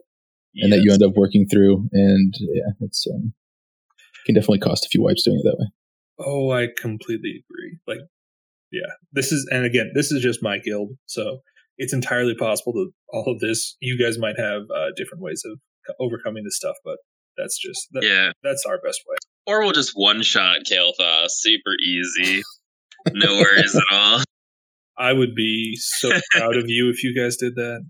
and 0.56 0.72
that 0.72 0.80
you 0.82 0.90
end 0.90 1.02
up 1.02 1.12
working 1.16 1.46
through. 1.46 1.86
And 1.92 2.32
yeah, 2.38 2.72
it's 2.80 3.06
um, 3.14 3.34
can 4.24 4.34
definitely 4.34 4.60
cost 4.60 4.86
a 4.86 4.88
few 4.88 5.02
wipes 5.02 5.22
doing 5.22 5.38
it 5.38 5.44
that 5.44 5.58
way. 5.58 5.66
Oh, 6.18 6.50
I 6.50 6.68
completely 6.80 7.44
agree. 7.44 7.78
Like, 7.86 7.98
yeah, 8.72 8.92
this 9.12 9.32
is, 9.32 9.46
and 9.50 9.64
again, 9.66 9.90
this 9.94 10.10
is 10.12 10.22
just 10.22 10.42
my 10.42 10.58
guild, 10.58 10.90
so 11.06 11.40
it's 11.78 11.92
entirely 11.92 12.34
possible 12.34 12.72
that 12.74 12.90
all 13.12 13.32
of 13.32 13.40
this, 13.40 13.76
you 13.80 13.98
guys 14.02 14.18
might 14.18 14.38
have 14.38 14.62
uh, 14.74 14.88
different 14.96 15.22
ways 15.22 15.42
of 15.44 15.58
overcoming 15.98 16.44
this 16.44 16.56
stuff, 16.56 16.76
but 16.84 16.96
that's 17.36 17.58
just 17.58 17.88
that, 17.92 18.02
Yeah. 18.02 18.32
that's 18.42 18.64
our 18.66 18.78
best 18.84 19.00
way. 19.08 19.16
Or 19.46 19.60
we'll 19.60 19.72
just 19.72 19.92
one 19.94 20.22
shot 20.22 20.58
Kael'thas. 20.70 21.28
Super 21.30 21.72
easy. 21.82 22.42
No 23.12 23.36
worries 23.36 23.74
at 23.74 23.82
all. 23.90 24.22
I 25.00 25.12
would 25.12 25.34
be 25.34 25.74
so 25.76 26.10
proud 26.32 26.56
of 26.56 26.64
you 26.68 26.90
if 26.90 27.02
you 27.02 27.14
guys 27.18 27.36
did 27.36 27.54
that. 27.56 27.80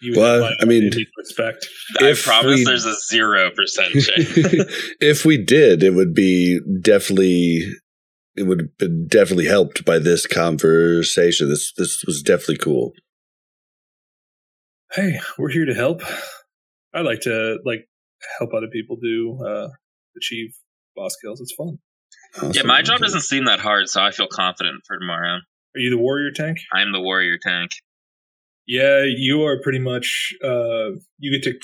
You 0.00 0.12
would 0.12 0.18
Well, 0.20 0.50
I 0.60 0.64
mean, 0.64 0.90
respect. 1.18 1.66
I 2.00 2.10
If 2.10 2.24
promise 2.24 2.58
we- 2.58 2.64
there's 2.64 2.84
a 2.86 2.94
zero 3.10 3.50
percent 3.50 3.92
chance. 3.92 4.06
if 5.00 5.24
we 5.24 5.36
did, 5.42 5.82
it 5.82 5.90
would 5.94 6.14
be 6.14 6.60
definitely 6.80 7.64
it 8.36 8.44
would 8.44 8.60
have 8.60 8.78
been 8.78 9.06
definitely 9.08 9.46
helped 9.46 9.84
by 9.84 9.98
this 9.98 10.24
conversation. 10.26 11.48
This 11.48 11.72
this 11.76 12.04
was 12.06 12.22
definitely 12.22 12.58
cool. 12.58 12.92
Hey, 14.92 15.20
we're 15.36 15.50
here 15.50 15.66
to 15.66 15.74
help. 15.74 16.02
I 16.94 17.00
like 17.02 17.20
to 17.22 17.58
like 17.64 17.88
help 18.38 18.54
other 18.54 18.68
people 18.72 18.96
do 19.02 19.38
uh 19.44 19.68
achieve 20.16 20.50
boss 20.96 21.16
kills. 21.22 21.40
It's 21.40 21.54
fun. 21.54 21.78
yeah, 22.54 22.62
my 22.62 22.82
job 22.82 23.00
doesn't 23.00 23.20
seem 23.22 23.44
that 23.46 23.60
hard, 23.60 23.88
so 23.88 24.00
I 24.02 24.10
feel 24.12 24.28
confident 24.30 24.82
for 24.86 24.98
tomorrow. 24.98 25.38
Are 25.78 25.80
you 25.80 25.90
the 25.90 25.98
warrior 25.98 26.32
tank? 26.32 26.58
I'm 26.74 26.90
the 26.90 27.00
warrior 27.00 27.38
tank. 27.40 27.70
Yeah, 28.66 29.04
you 29.06 29.44
are 29.44 29.60
pretty 29.62 29.78
much. 29.78 30.34
Uh, 30.44 30.98
you 31.18 31.30
get 31.30 31.44
to 31.44 31.56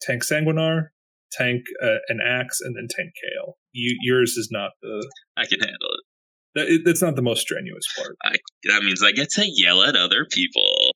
tank 0.00 0.24
Sanguinar, 0.24 0.86
tank 1.30 1.60
uh, 1.82 1.98
an 2.08 2.20
axe, 2.26 2.58
and 2.62 2.74
then 2.74 2.88
tank 2.90 3.10
Kael. 3.10 3.52
You, 3.72 3.98
yours 4.00 4.30
is 4.38 4.48
not 4.50 4.70
the. 4.80 5.06
I 5.36 5.44
can 5.44 5.60
handle 5.60 5.76
it. 5.76 6.04
That, 6.54 6.82
that's 6.86 7.02
not 7.02 7.16
the 7.16 7.22
most 7.22 7.42
strenuous 7.42 7.84
part, 7.94 8.16
I, 8.24 8.36
that 8.64 8.82
means 8.82 9.02
I 9.02 9.12
get 9.12 9.28
to 9.32 9.44
yell 9.46 9.82
at 9.82 9.94
other 9.94 10.24
people. 10.24 10.92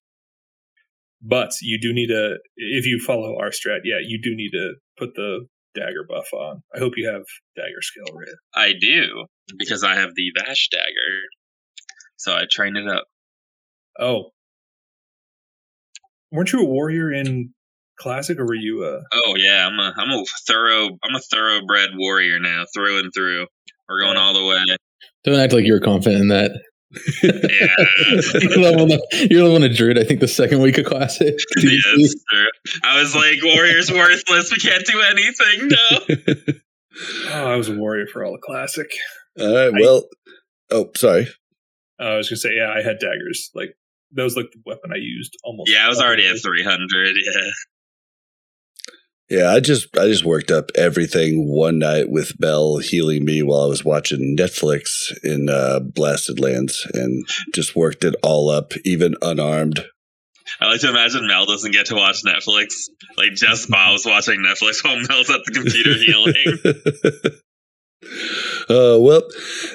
but 1.20 1.52
you 1.60 1.78
do 1.78 1.92
need 1.92 2.08
to. 2.08 2.36
If 2.56 2.86
you 2.86 2.98
follow 2.98 3.36
our 3.38 3.50
strat, 3.50 3.80
yeah, 3.84 3.98
you 4.02 4.18
do 4.22 4.34
need 4.34 4.52
to 4.52 4.72
put 4.98 5.14
the 5.14 5.46
dagger 5.74 6.06
buff 6.08 6.32
on. 6.32 6.62
I 6.74 6.78
hope 6.78 6.94
you 6.96 7.06
have 7.08 7.24
dagger 7.56 7.82
skill, 7.82 8.16
right? 8.16 8.34
I 8.54 8.72
do 8.80 9.26
because 9.58 9.84
I 9.84 9.94
have 9.96 10.10
the 10.16 10.32
Vashj 10.38 10.70
dagger, 10.70 11.20
so 12.22 12.32
I 12.34 12.44
trained 12.50 12.76
it 12.76 12.88
up. 12.88 13.04
Oh, 13.98 14.30
weren't 16.30 16.52
you 16.52 16.60
a 16.60 16.64
warrior 16.64 17.12
in 17.12 17.52
classic, 17.98 18.38
or 18.38 18.46
were 18.46 18.54
you 18.54 18.84
a? 18.84 19.02
Oh 19.12 19.34
yeah, 19.36 19.66
I'm 19.66 19.78
a 19.78 19.92
I'm 19.96 20.10
a 20.10 20.24
thorough 20.46 20.86
I'm 20.86 21.16
a 21.16 21.20
thoroughbred 21.20 21.90
warrior 21.96 22.38
now, 22.38 22.64
through 22.74 23.00
and 23.00 23.12
through. 23.14 23.46
We're 23.88 24.00
going 24.00 24.16
all 24.16 24.34
the 24.34 24.46
way. 24.46 24.76
Don't 25.24 25.38
act 25.38 25.52
like 25.52 25.66
you're 25.66 25.80
confident 25.80 26.22
in 26.22 26.28
that. 26.28 26.52
Yeah. 27.22 27.30
you're, 28.40 28.58
level 28.58 28.86
one, 28.86 28.98
you're 29.30 29.42
level 29.42 29.60
one 29.60 29.74
Druid, 29.74 29.98
I 29.98 30.04
think 30.04 30.20
the 30.20 30.28
second 30.28 30.60
week 30.60 30.78
of 30.78 30.86
Classic. 30.86 31.34
yeah, 31.56 31.78
it's 31.96 32.24
true. 32.30 32.46
I 32.84 33.00
was 33.00 33.14
like, 33.14 33.42
Warrior's 33.42 33.90
worthless. 33.90 34.50
We 34.52 34.58
can't 34.58 34.84
do 34.86 35.00
anything. 35.00 35.68
No. 35.68 36.54
Oh, 37.28 37.46
I 37.46 37.56
was 37.56 37.70
a 37.70 37.74
warrior 37.74 38.06
for 38.06 38.22
all 38.22 38.32
the 38.32 38.38
classic. 38.38 38.90
All 39.40 39.54
right. 39.54 39.72
Well, 39.72 40.04
oh, 40.70 40.90
sorry. 40.94 41.26
Uh, 42.02 42.14
I 42.14 42.16
was 42.16 42.28
gonna 42.28 42.38
say, 42.38 42.56
yeah, 42.56 42.72
I 42.76 42.82
had 42.82 42.98
daggers. 42.98 43.50
Like 43.54 43.76
that 44.12 44.24
was 44.24 44.36
like 44.36 44.50
the 44.52 44.62
weapon 44.66 44.90
I 44.92 44.98
used 44.98 45.36
almost. 45.44 45.70
Yeah, 45.70 45.86
I 45.86 45.88
was 45.88 46.00
already 46.00 46.26
at 46.26 46.40
300. 46.42 47.14
Yeah. 47.24 47.40
Yeah, 49.28 49.50
I 49.50 49.60
just 49.60 49.96
I 49.96 50.08
just 50.08 50.26
worked 50.26 50.50
up 50.50 50.70
everything 50.74 51.48
one 51.48 51.78
night 51.78 52.10
with 52.10 52.38
Bell 52.38 52.78
healing 52.78 53.24
me 53.24 53.42
while 53.42 53.62
I 53.62 53.66
was 53.66 53.82
watching 53.82 54.36
Netflix 54.38 54.88
in 55.22 55.48
uh, 55.48 55.80
Blasted 55.80 56.38
Lands, 56.38 56.86
and 56.92 57.24
just 57.54 57.74
worked 57.74 58.04
it 58.04 58.14
all 58.22 58.50
up, 58.50 58.72
even 58.84 59.14
unarmed. 59.22 59.86
I 60.60 60.66
like 60.66 60.80
to 60.80 60.90
imagine 60.90 61.26
Mel 61.26 61.46
doesn't 61.46 61.72
get 61.72 61.86
to 61.86 61.94
watch 61.94 62.22
Netflix. 62.24 62.90
Like 63.16 63.32
Jess 63.32 63.64
Bob's 63.66 64.04
watching 64.04 64.40
Netflix 64.40 64.84
while 64.84 64.96
Mel's 64.96 65.30
at 65.30 65.40
the 65.46 65.52
computer 65.52 65.94
healing. 66.04 67.38
Uh, 68.72 68.98
well, 68.98 69.22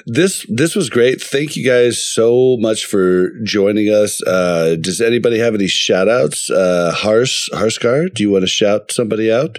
this 0.06 0.44
this 0.48 0.74
was 0.74 0.90
great. 0.90 1.20
Thank 1.22 1.56
you 1.56 1.64
guys 1.64 2.04
so 2.04 2.56
much 2.58 2.84
for 2.84 3.30
joining 3.44 3.88
us. 3.88 4.20
Uh, 4.22 4.76
does 4.80 5.00
anybody 5.00 5.38
have 5.38 5.54
any 5.54 5.68
shout 5.68 6.08
outs? 6.08 6.50
Uh, 6.50 6.92
Hars 6.92 7.48
Harskar, 7.52 8.12
do 8.12 8.22
you 8.24 8.30
want 8.30 8.42
to 8.42 8.48
shout 8.48 8.90
somebody 8.90 9.30
out? 9.30 9.58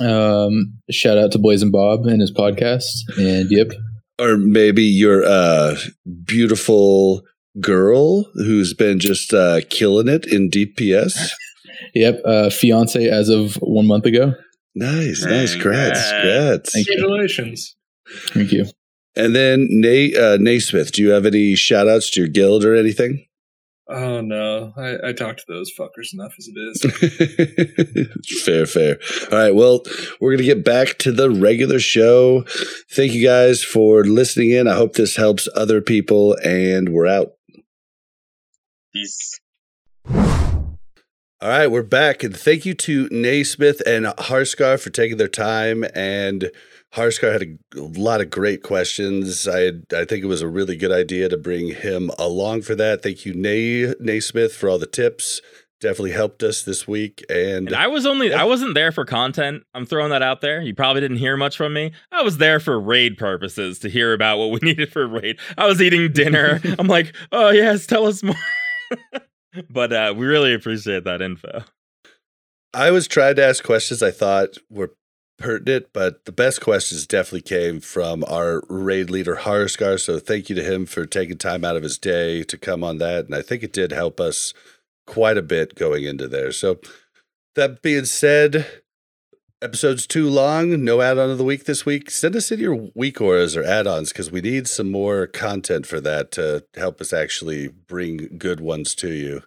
Um, 0.00 0.78
shout 0.90 1.18
out 1.18 1.32
to 1.32 1.38
Blazzin 1.38 1.70
Bob 1.70 2.06
and 2.06 2.20
his 2.20 2.32
podcast. 2.32 2.86
And 3.18 3.50
yep, 3.50 3.72
Or 4.18 4.36
maybe 4.36 4.82
your 4.82 5.24
uh, 5.24 5.76
beautiful 6.24 7.22
girl 7.60 8.24
who's 8.34 8.74
been 8.74 8.98
just 8.98 9.32
uh, 9.34 9.60
killing 9.70 10.08
it 10.08 10.26
in 10.26 10.50
DPS. 10.50 11.30
yep, 11.94 12.20
uh, 12.24 12.50
fiance 12.50 13.08
as 13.08 13.28
of 13.28 13.54
one 13.56 13.86
month 13.86 14.06
ago. 14.06 14.32
Nice, 14.74 15.24
nice. 15.24 15.52
Congrats, 15.52 16.10
congrats. 16.10 16.72
Thank. 16.72 16.86
Congratulations. 16.86 17.76
Thank 18.28 18.52
you. 18.52 18.66
And 19.14 19.34
then 19.34 19.66
Nay 19.70 20.14
uh, 20.14 20.36
Naismith, 20.36 20.92
do 20.92 21.02
you 21.02 21.10
have 21.10 21.26
any 21.26 21.54
shout 21.54 21.88
outs 21.88 22.10
to 22.10 22.20
your 22.20 22.28
guild 22.28 22.64
or 22.64 22.74
anything? 22.74 23.26
Oh 23.88 24.20
no, 24.20 24.72
I, 24.76 25.10
I 25.10 25.12
talked 25.12 25.40
to 25.40 25.44
those 25.46 25.70
fuckers 25.72 26.12
enough 26.12 26.34
as 26.38 26.48
it 26.52 26.58
is. 26.58 28.42
fair, 28.44 28.66
fair. 28.66 28.98
All 29.30 29.38
right. 29.38 29.54
Well, 29.54 29.84
we're 30.20 30.32
going 30.32 30.38
to 30.38 30.54
get 30.54 30.64
back 30.64 30.98
to 30.98 31.12
the 31.12 31.30
regular 31.30 31.78
show. 31.78 32.44
Thank 32.90 33.12
you 33.12 33.24
guys 33.24 33.62
for 33.62 34.02
listening 34.02 34.50
in. 34.50 34.66
I 34.66 34.74
hope 34.74 34.94
this 34.94 35.14
helps 35.14 35.48
other 35.54 35.80
people, 35.80 36.36
and 36.44 36.88
we're 36.88 37.06
out. 37.06 37.34
Peace. 38.92 39.38
All 41.38 41.50
right, 41.50 41.70
we're 41.70 41.82
back, 41.82 42.24
and 42.24 42.36
thank 42.36 42.66
you 42.66 42.74
to 42.74 43.08
Naismith 43.12 43.82
and 43.86 44.06
Harskar 44.06 44.80
for 44.80 44.90
taking 44.90 45.18
their 45.18 45.28
time. 45.28 45.84
And 45.94 46.50
Harskar 46.96 47.30
had 47.30 47.42
a, 47.42 48.00
lot 48.00 48.22
of 48.22 48.30
great 48.30 48.62
questions. 48.62 49.46
I 49.46 49.72
I 49.94 50.06
think 50.06 50.24
it 50.24 50.28
was 50.28 50.40
a 50.40 50.48
really 50.48 50.76
good 50.76 50.92
idea 50.92 51.28
to 51.28 51.36
bring 51.36 51.74
him 51.74 52.10
along 52.18 52.62
for 52.62 52.74
that. 52.74 53.02
Thank 53.02 53.26
you, 53.26 53.34
Nay 53.34 53.94
Naismith, 54.00 54.54
for 54.54 54.70
all 54.70 54.78
the 54.78 54.86
tips. 54.86 55.42
Definitely 55.78 56.12
helped 56.12 56.42
us 56.42 56.62
this 56.62 56.88
week. 56.88 57.22
And, 57.28 57.68
And 57.68 57.76
I 57.76 57.86
was 57.86 58.06
only 58.06 58.32
I 58.32 58.44
wasn't 58.44 58.72
there 58.72 58.92
for 58.92 59.04
content. 59.04 59.64
I'm 59.74 59.84
throwing 59.84 60.08
that 60.10 60.22
out 60.22 60.40
there. 60.40 60.62
You 60.62 60.74
probably 60.74 61.02
didn't 61.02 61.18
hear 61.18 61.36
much 61.36 61.54
from 61.54 61.74
me. 61.74 61.92
I 62.10 62.22
was 62.22 62.38
there 62.38 62.60
for 62.60 62.80
raid 62.80 63.18
purposes 63.18 63.78
to 63.80 63.90
hear 63.90 64.14
about 64.14 64.38
what 64.38 64.50
we 64.50 64.58
needed 64.62 64.90
for 64.90 65.06
raid. 65.06 65.38
I 65.58 65.66
was 65.66 65.82
eating 65.82 66.10
dinner. 66.12 66.62
I'm 66.78 66.88
like, 66.88 67.14
oh 67.30 67.50
yes, 67.50 67.86
tell 67.86 68.06
us 68.06 68.22
more. 68.22 68.34
but 69.70 69.92
uh, 69.92 70.14
we 70.16 70.24
really 70.24 70.54
appreciate 70.54 71.04
that 71.04 71.20
info. 71.20 71.62
I 72.72 72.90
was 72.90 73.06
trying 73.06 73.36
to 73.36 73.44
ask 73.44 73.62
questions 73.62 74.02
I 74.02 74.10
thought 74.12 74.56
were 74.70 74.92
pertinent, 75.38 75.86
but 75.92 76.24
the 76.24 76.32
best 76.32 76.60
questions 76.60 77.06
definitely 77.06 77.42
came 77.42 77.80
from 77.80 78.24
our 78.28 78.62
raid 78.68 79.10
leader 79.10 79.36
Harskar. 79.36 79.98
So 80.00 80.18
thank 80.18 80.48
you 80.48 80.56
to 80.56 80.62
him 80.62 80.86
for 80.86 81.06
taking 81.06 81.38
time 81.38 81.64
out 81.64 81.76
of 81.76 81.82
his 81.82 81.98
day 81.98 82.42
to 82.44 82.56
come 82.58 82.82
on 82.82 82.98
that, 82.98 83.26
and 83.26 83.34
I 83.34 83.42
think 83.42 83.62
it 83.62 83.72
did 83.72 83.92
help 83.92 84.20
us 84.20 84.54
quite 85.06 85.38
a 85.38 85.42
bit 85.42 85.74
going 85.74 86.04
into 86.04 86.28
there. 86.28 86.52
So 86.52 86.78
that 87.54 87.82
being 87.82 88.04
said, 88.04 88.66
episode's 89.62 90.06
too 90.06 90.28
long. 90.28 90.84
No 90.84 91.00
add-on 91.00 91.30
of 91.30 91.38
the 91.38 91.44
week 91.44 91.64
this 91.64 91.86
week. 91.86 92.10
Send 92.10 92.36
us 92.36 92.50
in 92.50 92.60
your 92.60 92.90
weak 92.94 93.20
auras 93.20 93.56
or 93.56 93.64
add-ons 93.64 94.10
because 94.12 94.30
we 94.30 94.40
need 94.40 94.68
some 94.68 94.90
more 94.90 95.26
content 95.26 95.86
for 95.86 96.00
that 96.00 96.32
to 96.32 96.64
help 96.76 97.00
us 97.00 97.12
actually 97.12 97.68
bring 97.68 98.36
good 98.38 98.60
ones 98.60 98.94
to 98.96 99.12
you. 99.12 99.42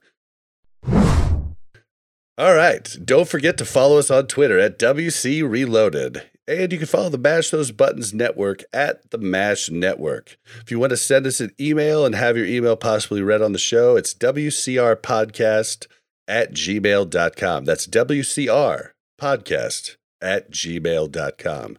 All 2.39 2.55
right. 2.55 2.95
Don't 3.03 3.27
forget 3.27 3.57
to 3.57 3.65
follow 3.65 3.97
us 3.99 4.09
on 4.09 4.27
Twitter 4.27 4.57
at 4.57 4.79
WC 4.79 5.47
Reloaded. 5.47 6.23
And 6.47 6.71
you 6.71 6.77
can 6.77 6.87
follow 6.87 7.09
the 7.09 7.17
Mash 7.17 7.49
Those 7.49 7.73
Buttons 7.73 8.13
Network 8.13 8.63
at 8.71 9.11
the 9.11 9.17
Mash 9.17 9.69
Network. 9.69 10.37
If 10.61 10.71
you 10.71 10.79
want 10.79 10.91
to 10.91 10.97
send 10.97 11.27
us 11.27 11.41
an 11.41 11.51
email 11.59 12.05
and 12.05 12.15
have 12.15 12.37
your 12.37 12.45
email 12.45 12.77
possibly 12.77 13.21
read 13.21 13.41
on 13.41 13.51
the 13.51 13.59
show, 13.59 13.97
it's 13.97 14.13
WCRpodcast 14.13 15.87
at 16.29 16.53
gmail.com. 16.53 17.65
That's 17.65 17.87
WCR 17.87 18.91
podcast 19.19 19.97
at 20.21 20.49
gmail.com. 20.49 21.77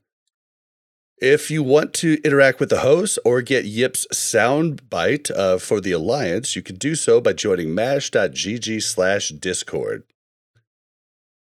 If 1.16 1.50
you 1.50 1.62
want 1.62 1.94
to 1.94 2.20
interact 2.22 2.60
with 2.60 2.68
the 2.68 2.80
host 2.80 3.18
or 3.24 3.40
get 3.40 3.64
Yip's 3.64 4.06
soundbite 4.12 5.30
uh, 5.30 5.56
for 5.56 5.80
the 5.80 5.92
Alliance, 5.92 6.54
you 6.54 6.60
can 6.60 6.76
do 6.76 6.94
so 6.94 7.18
by 7.18 7.32
joining 7.32 7.74
mash.gg 7.74 8.82
slash 8.82 9.30
discord. 9.30 10.04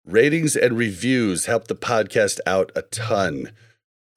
Ratings 0.06 0.56
and 0.56 0.78
reviews 0.78 1.46
help 1.46 1.68
the 1.68 1.76
podcast 1.76 2.40
out 2.48 2.72
a 2.76 2.82
ton. 2.84 3.52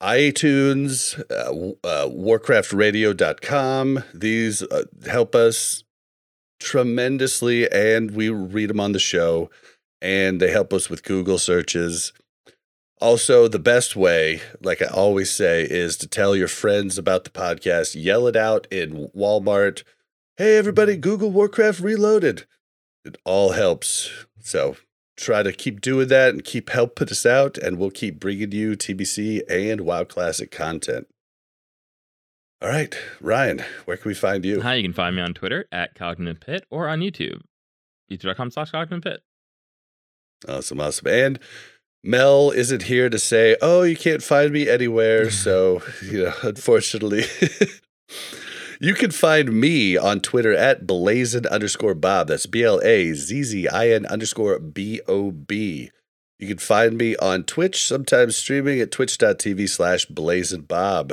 iTunes, 0.03 1.19
uh, 1.31 1.75
uh, 1.87 2.09
warcraftradio.com, 2.09 4.05
these 4.15 4.63
uh, 4.63 4.85
help 5.07 5.35
us 5.35 5.85
tremendously, 6.61 7.71
and 7.71 8.13
we 8.13 8.31
read 8.31 8.71
them 8.71 8.81
on 8.81 8.93
the 8.93 8.99
show, 8.99 9.51
and 10.01 10.41
they 10.41 10.51
help 10.51 10.73
us 10.73 10.89
with 10.89 11.05
Google 11.05 11.39
searches. 11.39 12.13
Also, 13.01 13.49
the 13.49 13.59
best 13.59 13.97
way, 13.97 14.41
like 14.63 14.81
I 14.81 14.87
always 14.87 15.31
say, 15.31 15.67
is 15.69 15.97
to 15.99 16.07
tell 16.07 16.37
your 16.37 16.49
friends 16.49 16.99
about 16.99 17.25
the 17.25 17.31
podcast. 17.31 18.01
Yell 18.01 18.29
it 18.29 18.37
out 18.37 18.69
in 18.71 19.09
Walmart. 19.09 19.83
Hey, 20.37 20.57
everybody, 20.57 20.97
Google 20.97 21.33
Warcraft 21.33 21.81
Reloaded. 21.81 22.45
It 23.05 23.17
all 23.25 23.53
helps. 23.53 24.09
So 24.41 24.77
try 25.23 25.43
to 25.43 25.53
keep 25.53 25.81
doing 25.81 26.09
that 26.09 26.31
and 26.31 26.45
keep 26.45 26.71
helping 26.71 27.09
us 27.09 27.25
out, 27.25 27.57
and 27.57 27.79
we'll 27.79 27.91
keep 27.91 28.19
bringing 28.19 28.53
you 28.53 28.73
TBC 28.73 29.43
and 29.49 29.83
WoW 29.83 30.05
Classic 30.05 30.51
content. 30.51 31.07
All 32.61 32.69
right, 32.69 32.97
Ryan, 33.21 33.65
where 33.87 33.97
can 33.97 34.09
we 34.09 34.15
find 34.15 34.45
you? 34.45 34.61
Hi, 34.61 34.75
you 34.75 34.83
can 34.83 34.93
find 34.93 35.17
me 35.17 35.23
on 35.23 35.35
Twitter 35.35 35.67
at 35.73 35.95
Cognitive 35.95 36.41
Pit 36.41 36.65
or 36.71 36.89
on 36.89 37.01
YouTube, 37.01 37.41
youtube.com 38.11 38.51
slash 38.51 38.71
Cognitive 38.71 39.03
Pit. 39.03 39.21
Awesome, 40.49 40.81
awesome. 40.81 41.09
And 41.09 41.39
Mel 42.05 42.51
isn't 42.51 42.85
here 42.85 43.09
to 43.09 43.19
say, 43.19 43.57
oh, 43.63 43.83
you 43.83 43.97
can't 43.97 44.23
find 44.23 44.53
me 44.53 44.69
anywhere. 44.69 45.31
So, 45.31 45.83
you 46.03 46.25
know, 46.25 46.35
unfortunately, 46.43 47.25
you 48.83 48.95
can 48.95 49.13
find 49.13 49.53
me 49.53 49.97
on 49.97 50.21
Twitter 50.21 50.53
at 50.53 50.87
blazzin 50.87 51.49
underscore 51.49 51.95
Bob. 51.95 52.27
That's 52.29 52.47
B 52.47 52.65
L 52.65 52.81
A 52.83 53.13
Z 53.13 53.43
Z 53.45 53.69
I 53.69 53.91
N 53.91 54.05
underscore 54.07 54.59
B 54.59 55.01
O 55.07 55.31
B. 55.31 55.91
You 56.41 56.49
can 56.49 56.59
find 56.59 56.99
me 56.99 57.15
on 57.17 57.45
Twitch, 57.45 57.87
sometimes 57.87 58.37
streaming 58.37 58.81
at 58.81 58.91
twitch.tv 58.91 59.69
slash 59.69 60.07
blazzin 60.07 60.67
Bob. 60.67 61.13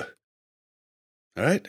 All 1.38 1.44
right. 1.44 1.68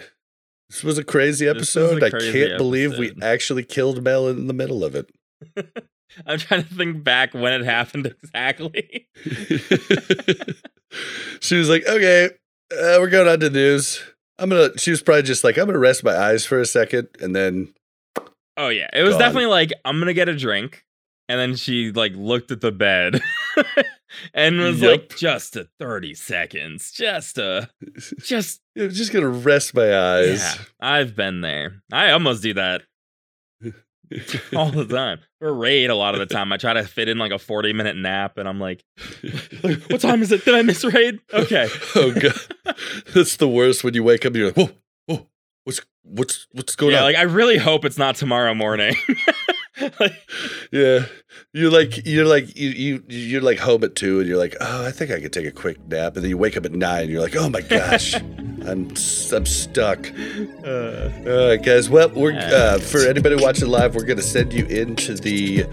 This 0.71 0.83
was 0.83 0.97
a 0.97 1.05
crazy 1.05 1.45
was 1.45 1.55
a 1.55 1.59
episode. 1.59 2.03
I 2.03 2.09
can't 2.09 2.57
believe 2.57 2.97
we 2.97 3.13
actually 3.21 3.65
killed 3.65 4.03
Mel 4.03 4.29
in 4.29 4.47
the 4.47 4.55
middle 4.55 4.83
of 4.83 4.95
it. 4.95 5.11
I'm 6.27 6.39
trying 6.39 6.63
to 6.63 6.75
think 6.75 7.05
back 7.05 7.35
when 7.35 7.53
it 7.53 7.67
happened 7.67 8.07
exactly. 8.07 9.07
she 11.41 11.57
was 11.57 11.69
like, 11.69 11.87
"Okay, 11.87 12.31
uh, 12.73 12.97
we're 12.99 13.11
going 13.11 13.29
on 13.29 13.41
to 13.41 13.51
news. 13.51 14.03
I'm 14.41 14.49
gonna." 14.51 14.77
She 14.79 14.91
was 14.91 15.03
probably 15.03 15.23
just 15.23 15.45
like, 15.45 15.57
"I'm 15.59 15.67
gonna 15.67 15.79
rest 15.79 16.03
my 16.03 16.17
eyes 16.17 16.45
for 16.47 16.59
a 16.61 16.67
second, 16.67 17.09
and 17.21 17.35
then 17.37 17.73
Oh 18.57 18.69
yeah, 18.69 18.89
it 18.93 19.03
was 19.03 19.13
Gone. 19.13 19.21
definitely 19.21 19.47
like 19.47 19.73
I'm 19.85 19.99
gonna 20.01 20.13
get 20.15 20.29
a 20.29 20.37
drink, 20.37 20.85
and 21.29 21.39
then 21.39 21.55
she 21.57 21.93
like 21.93 22.13
looked 22.15 22.51
at 22.51 22.61
the 22.61 22.73
bed 22.73 23.21
and 24.35 24.59
was 24.59 24.81
Yep. 24.81 24.91
like, 24.91 25.17
just 25.17 25.57
a 25.57 25.69
thirty 25.79 26.15
seconds, 26.15 26.91
just 26.93 27.39
a, 27.39 27.71
just 28.21 28.61
I'm 28.79 28.91
just 28.91 29.13
gonna 29.13 29.29
rest 29.29 29.75
my 29.75 29.97
eyes." 29.97 30.41
yeah. 30.43 30.55
I've 30.81 31.15
been 31.17 31.41
there. 31.41 31.83
I 31.93 32.11
almost 32.11 32.43
do 32.43 32.55
that 32.55 32.83
all 34.57 34.71
the 34.71 34.87
time. 34.87 35.21
For 35.39 35.53
raid, 35.53 35.91
a 35.91 35.95
lot 35.95 36.15
of 36.15 36.21
the 36.21 36.27
time, 36.27 36.53
I 36.53 36.57
try 36.57 36.73
to 36.73 36.85
fit 36.85 37.09
in 37.09 37.19
like 37.19 37.33
a 37.33 37.39
40 37.39 37.73
minute 37.73 37.97
nap, 37.97 38.39
and 38.39 38.49
I'm 38.49 38.61
like, 38.61 38.85
like, 39.63 39.83
what 39.85 40.01
time 40.01 40.23
is 40.23 40.33
it? 40.33 40.45
Did 40.45 40.55
I 40.55 40.63
miss 40.63 40.85
raid? 40.85 41.21
Okay. 41.33 41.69
oh 41.95 42.13
god, 42.13 42.77
that's 43.15 43.37
the 43.37 43.49
worst 43.49 43.85
when 43.85 43.95
you 43.95 44.03
wake 44.03 44.25
up. 44.27 44.35
and 44.35 44.37
You're 44.37 44.47
like, 44.49 44.57
"Whoa, 44.57 44.71
whoa, 45.07 45.29
what's 45.65 45.81
what's 46.03 46.47
what's 46.53 46.77
going 46.77 46.93
yeah, 46.93 46.99
on?" 46.99 47.05
like 47.05 47.17
I 47.17 47.23
really 47.23 47.59
hope 47.59 47.85
it's 47.85 47.99
not 47.99 48.17
tomorrow 48.17 48.55
morning. 48.55 48.95
Like, 49.99 50.13
yeah, 50.73 51.07
you're 51.53 51.71
like 51.71 52.07
you're 52.07 52.27
like 52.27 52.57
you 52.57 52.69
you 52.71 53.03
you're 53.09 53.41
like 53.41 53.59
home 53.59 53.85
at 53.85 53.95
two, 53.95 54.19
and 54.21 54.29
you're 54.29 54.39
like, 54.39 54.57
"Oh, 54.61 54.87
I 54.87 54.91
think 54.91 55.11
I 55.11 55.21
could 55.21 55.33
take 55.33 55.47
a 55.47 55.51
quick 55.53 55.79
nap," 55.89 56.15
and 56.17 56.23
then 56.25 56.31
you 56.31 56.39
wake 56.39 56.57
up 56.57 56.65
at 56.65 56.73
nine, 56.73 57.03
and 57.03 57.11
you're 57.11 57.23
like, 57.23 57.37
"Oh 57.37 57.49
my 57.49 57.61
gosh, 57.61 58.15
I'm 58.67 58.91
I'm 58.91 59.47
stuck." 59.47 60.11
uh, 60.65 61.11
All 61.27 61.49
right, 61.49 61.63
guys. 61.63 61.89
Well, 61.91 62.11
we're 62.11 62.39
uh, 62.39 62.79
for 62.79 63.01
anybody 63.07 63.37
watching 63.37 63.69
live, 63.69 63.95
we're 63.95 64.05
going 64.05 64.19
to 64.19 64.23
send 64.23 64.53
you 64.53 64.67
into 64.67 65.15
the 65.15 65.65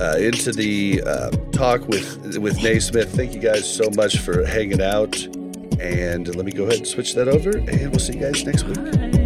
uh, 0.00 0.16
into 0.18 0.52
the 0.52 1.02
uh, 1.04 1.30
talk 1.52 1.88
with 1.88 2.36
with 2.38 2.62
Naismith. 2.62 3.14
Thank 3.14 3.34
you 3.34 3.40
guys 3.40 3.72
so 3.72 3.88
much 3.96 4.18
for 4.18 4.44
hanging 4.44 4.82
out, 4.82 5.16
and 5.80 6.34
let 6.34 6.44
me 6.44 6.52
go 6.52 6.64
ahead 6.64 6.78
and 6.78 6.86
switch 6.86 7.14
that 7.14 7.28
over, 7.28 7.56
and 7.56 7.90
we'll 7.90 7.98
see 7.98 8.14
you 8.14 8.20
guys 8.20 8.44
next 8.44 8.64
week. 8.64 9.25